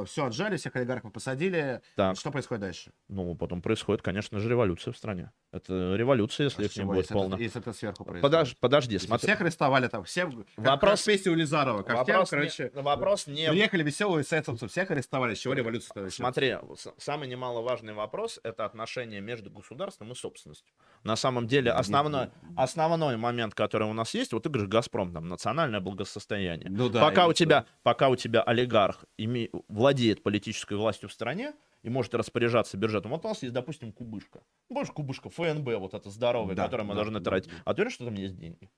все 0.07 0.25
отжали, 0.25 0.57
всех 0.57 0.75
олигархов 0.75 1.11
посадили. 1.11 1.81
Так. 1.95 2.15
Что 2.15 2.29
происходит 2.29 2.61
дальше? 2.61 2.91
Ну, 3.07 3.33
потом 3.33 3.63
происходит, 3.63 4.03
конечно 4.03 4.37
же, 4.39 4.47
революция 4.49 4.93
в 4.93 4.97
стране. 4.97 5.31
Это 5.53 5.95
революция, 5.95 6.45
если 6.45 6.65
их 6.65 6.75
не 6.75 6.83
будет 6.83 7.03
если, 7.03 7.13
полно. 7.13 7.35
это, 7.35 7.43
если 7.43 7.61
это 7.61 7.71
сверху 7.71 8.03
происходит? 8.03 8.23
Подож- 8.35 8.55
подожди, 8.59 8.97
смотри. 8.99 9.27
Всех 9.27 9.39
арестовали 9.41 9.87
там. 9.87 10.03
Как, 10.03 10.43
Вопрос- 10.57 11.05
как 11.05 11.05
песня 11.05 11.31
у 11.31 11.35
Лизарова. 11.35 11.83
Как 11.83 11.95
Вопрос, 11.95 12.29
короче, 12.29 12.71
не, 12.75 12.81
вопрос 12.81 13.27
не... 13.27 13.49
приехали 13.49 13.83
веселые 13.83 14.23
эсэсовцы, 14.23 14.67
всех 14.67 14.91
арестовали. 14.91 15.35
С 15.35 15.39
чего 15.39 15.53
революция 15.53 15.89
началась? 15.93 16.15
Смотри, 16.15 16.57
самый 16.97 17.29
немаловажный 17.29 17.93
вопрос 17.93 18.41
это 18.43 18.65
отношение 18.65 19.21
между 19.21 19.49
государством 19.49 20.11
и 20.11 20.15
собственностью. 20.15 20.73
На 21.03 21.15
самом 21.15 21.47
деле 21.47 21.71
основной, 21.71 22.29
основной 22.57 23.15
момент, 23.15 23.53
который 23.55 23.87
у 23.87 23.93
нас 23.93 24.13
есть, 24.13 24.33
вот 24.33 24.43
ты 24.43 24.49
говоришь 24.49 24.69
Газпром, 24.69 25.13
там 25.13 25.29
национальное 25.29 25.79
благосостояние. 25.79 26.69
Ну 26.69 26.89
да. 26.89 26.99
пока 27.01 27.25
у 27.27 27.31
тебя, 27.33 27.65
пока 27.83 28.09
у 28.09 28.17
тебя 28.17 28.41
олигарх 28.41 29.05
име- 29.17 29.49
владеет 29.69 30.23
политической 30.23 30.75
властью 30.75 31.07
в 31.07 31.13
стране 31.13 31.53
и 31.83 31.89
может 31.89 32.13
распоряжаться 32.15 32.77
бюджетом. 32.77 33.11
Вот 33.11 33.23
у 33.25 33.27
нас 33.27 33.41
есть, 33.43 33.53
допустим, 33.53 33.91
Кубышка. 33.91 34.41
Больше 34.69 34.91
Кубышка, 34.93 35.29
ФНБ, 35.29 35.75
вот 35.79 35.93
это 35.93 36.09
здоровое, 36.09 36.55
Да, 36.55 36.65
которое 36.65 36.83
мы 36.83 36.89
да, 36.93 36.95
должны 37.01 37.19
да, 37.19 37.29
тратить. 37.29 37.49
да. 37.51 37.57
А 37.65 37.73
ты 37.73 37.81
уверен, 37.81 37.91
что 37.93 38.05
там 38.05 38.15
есть 38.15 38.37
деньги? 38.37 38.69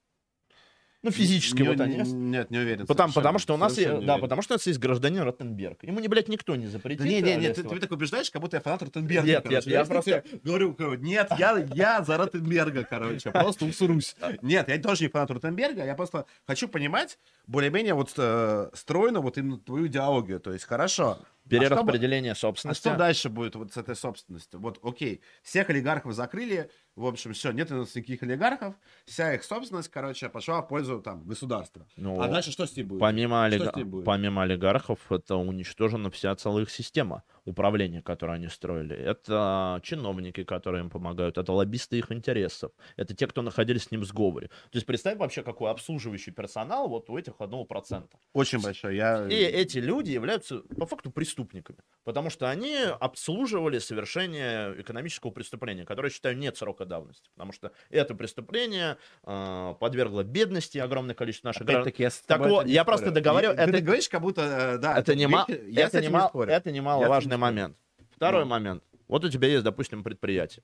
Ну, 1.01 1.11
физически 1.11 1.61
Не- 1.61 1.69
вот 1.69 1.79
они 1.79 1.93
не- 1.93 1.99
есть. 1.99 2.11
Нет, 2.11 2.51
не 2.51 2.57
уверен. 2.57 2.85
Потому, 2.85 3.13
потому 3.13 3.39
что 3.39 3.53
у 3.53 3.57
нас, 3.57 3.73
совершенно 3.73 3.95
е- 3.99 4.01
не 4.01 4.05
да, 4.05 4.17
потому 4.17 4.41
что 4.41 4.55
у 4.55 4.55
нас 4.55 4.67
есть 4.67 4.79
гражданин 4.79 5.21
Ротенберг. 5.21 5.81
Ему, 5.85 6.01
не, 6.01 6.09
блядь, 6.09 6.27
никто 6.27 6.57
не 6.57 6.67
запретит. 6.67 7.03
Да 7.03 7.07
не, 7.07 7.21
не, 7.21 7.35
не, 7.37 7.45
э, 7.47 7.53
ты, 7.53 7.63
ты 7.63 7.79
так 7.79 7.89
убеждаешь, 7.91 8.29
как 8.29 8.41
будто 8.41 8.57
я 8.57 8.61
фанат 8.61 8.81
Ротенберга. 8.83 9.25
Нет, 9.25 9.43
короче. 9.43 9.55
нет, 9.55 9.65
я 9.67 9.79
если 9.79 9.93
просто- 9.93 10.23
говорю, 10.43 10.75
нет, 10.97 11.29
я, 11.39 11.57
я 11.73 12.03
за 12.03 12.17
Ротенберга, 12.17 12.83
короче, 12.83 13.31
просто 13.31 13.63
усрусь. 13.63 14.13
Нет, 14.41 14.67
я 14.67 14.77
тоже 14.81 15.05
не 15.05 15.09
фанат 15.09 15.31
Ротенберга, 15.31 15.85
я 15.85 15.95
просто 15.95 16.25
хочу 16.45 16.67
понимать 16.67 17.17
более-менее 17.47 17.93
вот 17.93 18.11
э, 18.17 18.69
стройно 18.73 19.21
вот 19.21 19.37
именно 19.37 19.57
твою 19.57 19.87
идеологию. 19.87 20.41
То 20.41 20.51
есть, 20.51 20.65
хорошо. 20.65 21.17
Перераспределение 21.49 22.31
А 22.33 22.35
собственности. 22.35 22.81
что 22.87 22.95
дальше 22.95 23.29
будет 23.29 23.55
вот 23.55 23.73
с 23.73 23.77
этой 23.77 23.95
собственностью? 23.95 24.59
Вот, 24.59 24.79
окей, 24.83 25.21
всех 25.43 25.69
олигархов 25.69 26.13
закрыли, 26.13 26.69
в 26.95 27.05
общем, 27.05 27.33
все, 27.33 27.51
нет 27.51 27.71
у 27.71 27.75
нас 27.75 27.95
никаких 27.95 28.23
олигархов, 28.23 28.75
вся 29.05 29.33
их 29.33 29.43
собственность, 29.43 29.89
короче, 29.89 30.29
пошла 30.29 30.61
в 30.61 30.67
пользу 30.67 31.01
там 31.01 31.23
государства. 31.25 31.87
Ну, 31.97 32.21
а 32.21 32.27
дальше 32.27 32.51
что 32.51 32.65
с 32.65 32.75
ней 32.75 32.83
будет? 32.83 32.99
Помимо, 32.99 33.47
Что 33.49 33.55
олига- 33.57 33.71
ней 33.75 33.83
будет? 33.83 34.05
помимо 34.05 34.43
олигархов, 34.43 34.99
это 35.11 35.35
уничтожена 35.35 36.11
вся 36.11 36.35
целая 36.35 36.63
их 36.63 36.69
система 36.71 37.23
управления, 37.49 38.01
которую 38.01 38.35
они 38.35 38.47
строили. 38.47 38.95
Это 38.95 39.79
чиновники, 39.83 40.43
которые 40.43 40.83
им 40.83 40.89
помогают, 40.89 41.37
это 41.37 41.51
лоббисты 41.51 41.97
их 41.97 42.11
интересов, 42.11 42.71
это 42.95 43.15
те, 43.15 43.27
кто 43.27 43.41
находились 43.41 43.83
с 43.83 43.91
ним 43.91 44.01
в 44.01 44.05
сговоре. 44.05 44.47
То 44.47 44.75
есть 44.75 44.85
представь 44.85 45.17
вообще, 45.17 45.43
какой 45.43 45.71
обслуживающий 45.71 46.31
персонал 46.31 46.87
вот 46.87 47.09
у 47.09 47.17
этих 47.17 47.33
одного 47.39 47.65
процента. 47.65 48.17
Очень 48.33 48.61
большой. 48.61 48.95
Я... 48.95 49.27
И 49.27 49.35
эти 49.35 49.79
люди 49.79 50.11
являются 50.11 50.59
по 50.77 50.85
факту 50.85 51.11
преступниками. 51.11 51.79
потому 52.03 52.29
что 52.29 52.49
они 52.49 52.75
обслуживали 52.99 53.77
совершение 53.79 54.81
экономического 54.81 55.31
преступления, 55.31 55.85
которое, 55.85 56.07
я 56.07 56.13
считаю, 56.13 56.37
нет 56.37 56.57
срока 56.57 56.85
давности, 56.85 57.29
потому 57.35 57.51
что 57.51 57.71
это 57.91 58.15
преступление 58.15 58.97
э, 59.23 59.75
подвергло 59.79 60.23
бедности 60.23 60.79
огромное 60.79 61.13
количество 61.15 61.49
наших 61.49 61.67
граждан. 61.67 61.93
Я, 61.97 62.09
так 62.25 62.41
вот, 62.41 62.65
я 62.65 62.83
просто 62.83 63.11
договорю, 63.11 63.51
это, 63.51 63.71
ты 63.71 63.81
говоришь, 63.81 64.09
как 64.09 64.21
будто, 64.21 64.41
э, 64.41 64.77
да, 64.79 64.97
это, 64.97 65.15
не, 65.15 65.27
ма- 65.27 65.45
я 65.67 65.85
это, 65.85 66.01
не 66.01 66.09
мал, 66.09 66.31
это 66.33 66.71
немаловажный 66.71 67.37
момент. 67.39 67.77
Второй 68.11 68.45
момент. 68.45 68.83
Вот 69.07 69.25
у 69.25 69.29
тебя 69.29 69.47
есть, 69.47 69.63
допустим, 69.63 70.03
предприятие. 70.03 70.63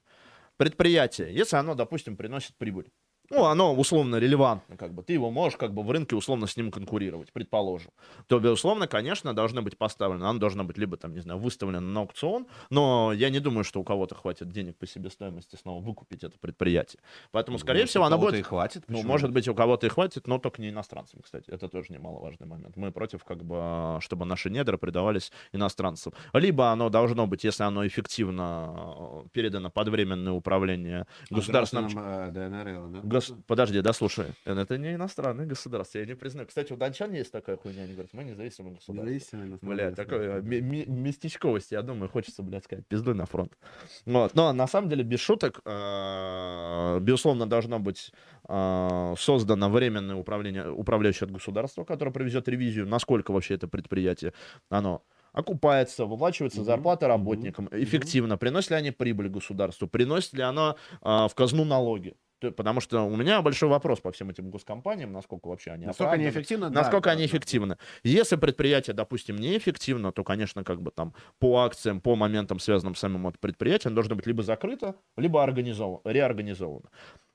Предприятие, 0.57 1.34
если 1.34 1.57
оно, 1.57 1.73
допустим, 1.76 2.15
приносит 2.15 2.56
прибыль, 2.56 2.91
ну, 3.30 3.45
оно 3.45 3.73
условно 3.73 4.18
релевантно, 4.18 4.77
как 4.77 4.93
бы, 4.93 5.03
ты 5.03 5.14
его 5.14 5.31
можешь 5.31 5.57
как 5.57 5.73
бы 5.73 5.84
в 5.84 5.91
рынке 5.91 6.15
условно 6.15 6.47
с 6.47 6.57
ним 6.57 6.72
конкурировать, 6.72 7.31
предположим, 7.34 7.91
то, 8.27 8.39
безусловно, 8.39 8.88
конечно, 8.88 9.34
должны 9.34 9.61
быть 9.61 9.77
поставлены, 9.77 10.23
оно 10.23 10.39
должно 10.39 10.64
быть 10.64 10.77
либо 10.77 10.97
там, 10.97 11.14
не 11.14 11.22
знаю, 11.22 11.39
выставлено 11.39 11.81
на 11.81 12.02
аукцион, 12.02 12.47
но 12.69 13.14
я 13.14 13.30
не 13.30 13.39
думаю, 13.39 13.64
что 13.64 13.80
у 13.80 13.84
кого-то 13.84 14.15
хватит 14.15 14.49
денег 14.49 14.77
по 14.77 14.88
себестоимости 14.88 15.56
снова 15.56 15.81
выкупить 15.84 16.23
это 16.23 16.38
предприятие. 16.39 17.02
Поэтому, 17.31 17.57
скорее 17.57 17.81
ну, 17.81 17.88
всего, 17.88 18.03
оно 18.06 18.18
будет... 18.18 18.39
и 18.39 18.41
хватит. 18.41 18.84
Ну, 18.88 19.03
может 19.03 19.31
быть, 19.31 19.47
у 19.47 19.56
кого-то 19.56 19.88
и 19.88 19.89
хватит, 19.89 20.27
но 20.27 20.39
только 20.39 20.61
не 20.61 20.69
иностранцам, 20.69 21.22
кстати. 21.22 21.49
Это 21.49 21.68
тоже 21.68 21.93
немаловажный 21.93 22.47
момент. 22.47 22.76
Мы 22.76 22.91
против, 22.91 23.23
как 23.23 23.43
бы, 23.43 23.99
чтобы 24.02 24.26
наши 24.26 24.49
недра 24.49 24.77
придавались 24.77 25.31
иностранцам. 25.52 26.14
Либо 26.34 26.72
оно 26.72 26.89
должно 26.89 27.27
быть, 27.27 27.43
если 27.43 27.64
оно 27.64 27.85
эффективно 27.85 29.23
э, 29.26 29.27
передано 29.31 29.69
под 29.69 29.89
временное 29.89 30.34
управление 30.34 31.07
а 31.30 31.35
государственным... 31.35 31.91
А 31.95 32.30
ДНР, 32.31 32.89
да? 32.89 32.99
Гос... 33.16 33.34
Подожди, 33.48 33.82
да, 33.82 33.94
слушай. 33.94 34.26
Это 34.44 34.78
не 34.78 34.96
иностранное 34.96 35.46
государство, 35.46 36.00
я 36.00 36.06
не 36.06 36.16
признаю. 36.16 36.48
Кстати, 36.48 36.74
у 36.74 36.76
датчан 36.76 37.14
есть 37.14 37.32
такая 37.32 37.56
хуйня, 37.56 37.84
они 37.84 37.94
говорят, 37.94 38.14
мы 38.14 38.26
независимое 38.26 38.74
государство. 38.74 38.94
Независимое 38.94 40.42
ми- 40.42 40.62
ми- 40.62 40.86
местечковости, 40.86 41.76
я 41.76 41.82
думаю, 41.82 42.10
хочется, 42.10 42.44
блядь, 42.44 42.66
сказать, 42.66 42.86
пиздуй 42.88 43.14
на 43.14 43.26
фронт. 43.26 43.58
Вот. 44.06 44.36
Но 44.36 44.52
на 44.52 44.68
самом 44.68 44.90
деле, 44.90 45.04
без 45.04 45.22
шуток, 45.22 45.62
э, 45.64 47.00
безусловно, 47.02 47.48
должно 47.48 47.80
быть 47.80 48.12
э, 48.50 49.16
создано 49.18 49.70
временное 49.70 50.16
управление, 50.16 50.70
управляющее 50.70 51.26
от 51.26 51.32
государства, 51.32 51.86
которое 51.86 52.12
проведет 52.12 52.50
ревизию, 52.50 52.86
насколько 52.86 53.32
вообще 53.32 53.56
это 53.56 53.70
предприятие, 53.70 54.34
оно 54.70 55.04
окупается, 55.32 56.06
выплачивается 56.06 56.62
mm-hmm. 56.62 56.66
зарплата 56.66 57.08
работникам, 57.08 57.68
mm-hmm. 57.68 57.84
эффективно, 57.84 58.38
приносит 58.38 58.72
ли 58.72 58.78
они 58.78 58.92
прибыль 58.92 59.30
государству, 59.30 59.88
приносит 59.88 60.34
ли 60.34 60.42
оно 60.42 60.76
э, 61.02 61.28
в 61.30 61.32
казну 61.34 61.66
налоги. 61.66 62.16
Потому 62.40 62.82
что 62.82 63.02
у 63.02 63.16
меня 63.16 63.41
большой 63.41 63.70
вопрос 63.70 63.99
по 63.99 64.12
всем 64.12 64.30
этим 64.30 64.49
госкомпаниям, 64.49 65.12
насколько 65.12 65.48
вообще 65.48 65.72
они 65.72 65.86
Насколько 65.86 66.14
они 66.14 66.30
эффективны? 66.30 66.70
Насколько 66.70 67.06
да, 67.06 67.12
они 67.12 67.24
да, 67.24 67.28
эффективны. 67.28 67.78
Если 68.03 68.36
предприятие, 68.36 68.94
допустим, 68.94 69.38
неэффективно, 69.38 70.12
то, 70.12 70.24
конечно, 70.24 70.64
как 70.64 70.82
бы 70.82 70.91
там 70.91 71.14
по 71.40 71.64
акциям, 71.64 72.02
по 72.02 72.16
моментам, 72.16 72.60
связанным 72.60 72.95
с 72.95 72.99
самим 72.99 73.32
предприятием, 73.40 73.95
должно 73.95 74.16
быть 74.16 74.28
либо 74.28 74.44
закрыто, 74.44 74.95
либо 75.18 75.44
организовано, 75.44 76.02
реорганизовано. 76.03 76.90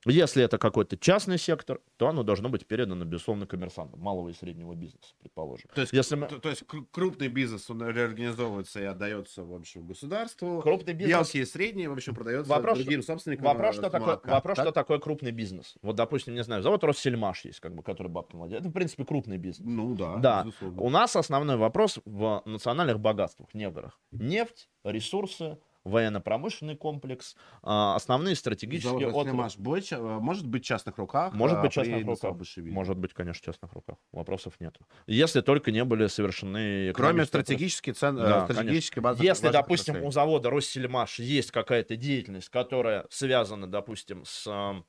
Если 0.06 0.42
это 0.42 0.58
какой-то 0.58 0.96
частный 0.96 1.38
сектор, 1.38 1.80
то 1.96 2.08
оно 2.08 2.22
должно 2.22 2.48
быть 2.48 2.66
передано, 2.66 3.04
безусловно, 3.04 3.46
коммерсантам 3.46 4.00
малого 4.00 4.30
и 4.30 4.32
среднего 4.32 4.74
бизнеса, 4.74 5.14
предположим. 5.20 5.68
То 5.74 5.82
есть, 5.82 5.92
Если 5.92 6.16
мы... 6.16 6.26
то, 6.26 6.38
то 6.38 6.48
есть 6.48 6.64
крупный 6.90 7.28
бизнес, 7.28 7.68
он 7.68 7.86
реорганизовывается 7.86 8.80
и 8.80 8.84
отдается, 8.84 9.44
в 9.44 9.54
общем, 9.54 9.86
государству. 9.86 10.62
Крупный 10.62 10.94
бизнес... 10.94 11.16
Мелкий 11.16 11.40
и 11.40 11.44
средний, 11.44 11.86
в 11.86 11.92
общем, 11.92 12.14
продается 12.14 12.50
вопрос, 12.50 12.78
другим 12.78 13.02
собственникам. 13.02 13.44
Вопрос, 13.44 13.74
что, 13.74 13.90
такое, 13.90 14.20
вопрос 14.24 14.58
что 14.58 14.72
такое 14.72 14.98
крупный 14.98 15.32
бизнес? 15.32 15.74
Вот, 15.82 15.96
допустим, 15.96 16.34
не 16.34 16.44
знаю, 16.44 16.62
завод 16.62 16.82
Россельмаш 16.84 17.44
есть, 17.44 17.60
как 17.60 17.74
бы, 17.74 17.82
который 17.82 18.08
бабки 18.08 18.36
владеет. 18.36 18.62
Это, 18.62 18.70
в 18.70 18.72
принципе, 18.72 19.04
крупный 19.04 19.36
бизнес. 19.36 19.66
Ну 19.68 19.94
да, 19.94 20.16
да. 20.16 20.42
Безусловно. 20.44 20.80
У 20.80 20.90
нас 20.90 21.14
основной 21.16 21.56
вопрос 21.56 21.98
в 22.04 22.42
национальных 22.46 23.00
богатствах, 23.00 23.52
недрах. 23.52 23.98
Нефть, 24.12 24.68
ресурсы, 24.84 25.58
военно-промышленный 25.84 26.76
комплекс, 26.76 27.36
а, 27.62 27.96
основные 27.96 28.34
стратегические 28.34 29.08
отрасли. 29.08 29.60
Больше, 29.60 29.94
э, 29.96 29.98
может 29.98 30.46
быть 30.46 30.64
в 30.64 30.66
частных 30.66 30.98
руках? 30.98 31.32
Может 31.32 31.60
быть 31.60 31.72
в 31.72 31.74
частных 31.74 32.06
руках. 32.06 32.36
Может 32.58 32.98
быть, 32.98 33.14
конечно, 33.14 33.42
в 33.42 33.44
частных 33.44 33.72
руках. 33.72 33.96
Вопросов 34.12 34.54
нет. 34.60 34.76
Если 35.06 35.40
только 35.40 35.70
не 35.70 35.84
были 35.84 36.06
совершены... 36.06 36.92
Кроме 36.94 37.24
стратегических 37.24 37.96
цен, 37.96 38.18
э, 38.18 38.22
да, 38.22 38.44
стратегической 38.44 39.02
базы. 39.02 39.24
Если, 39.24 39.48
допустим, 39.48 40.02
у 40.04 40.10
завода 40.10 40.50
Россельмаш 40.50 41.18
есть 41.18 41.50
какая-то 41.50 41.96
деятельность, 41.96 42.48
которая 42.48 43.06
связана, 43.10 43.66
допустим, 43.66 44.24
с 44.24 44.82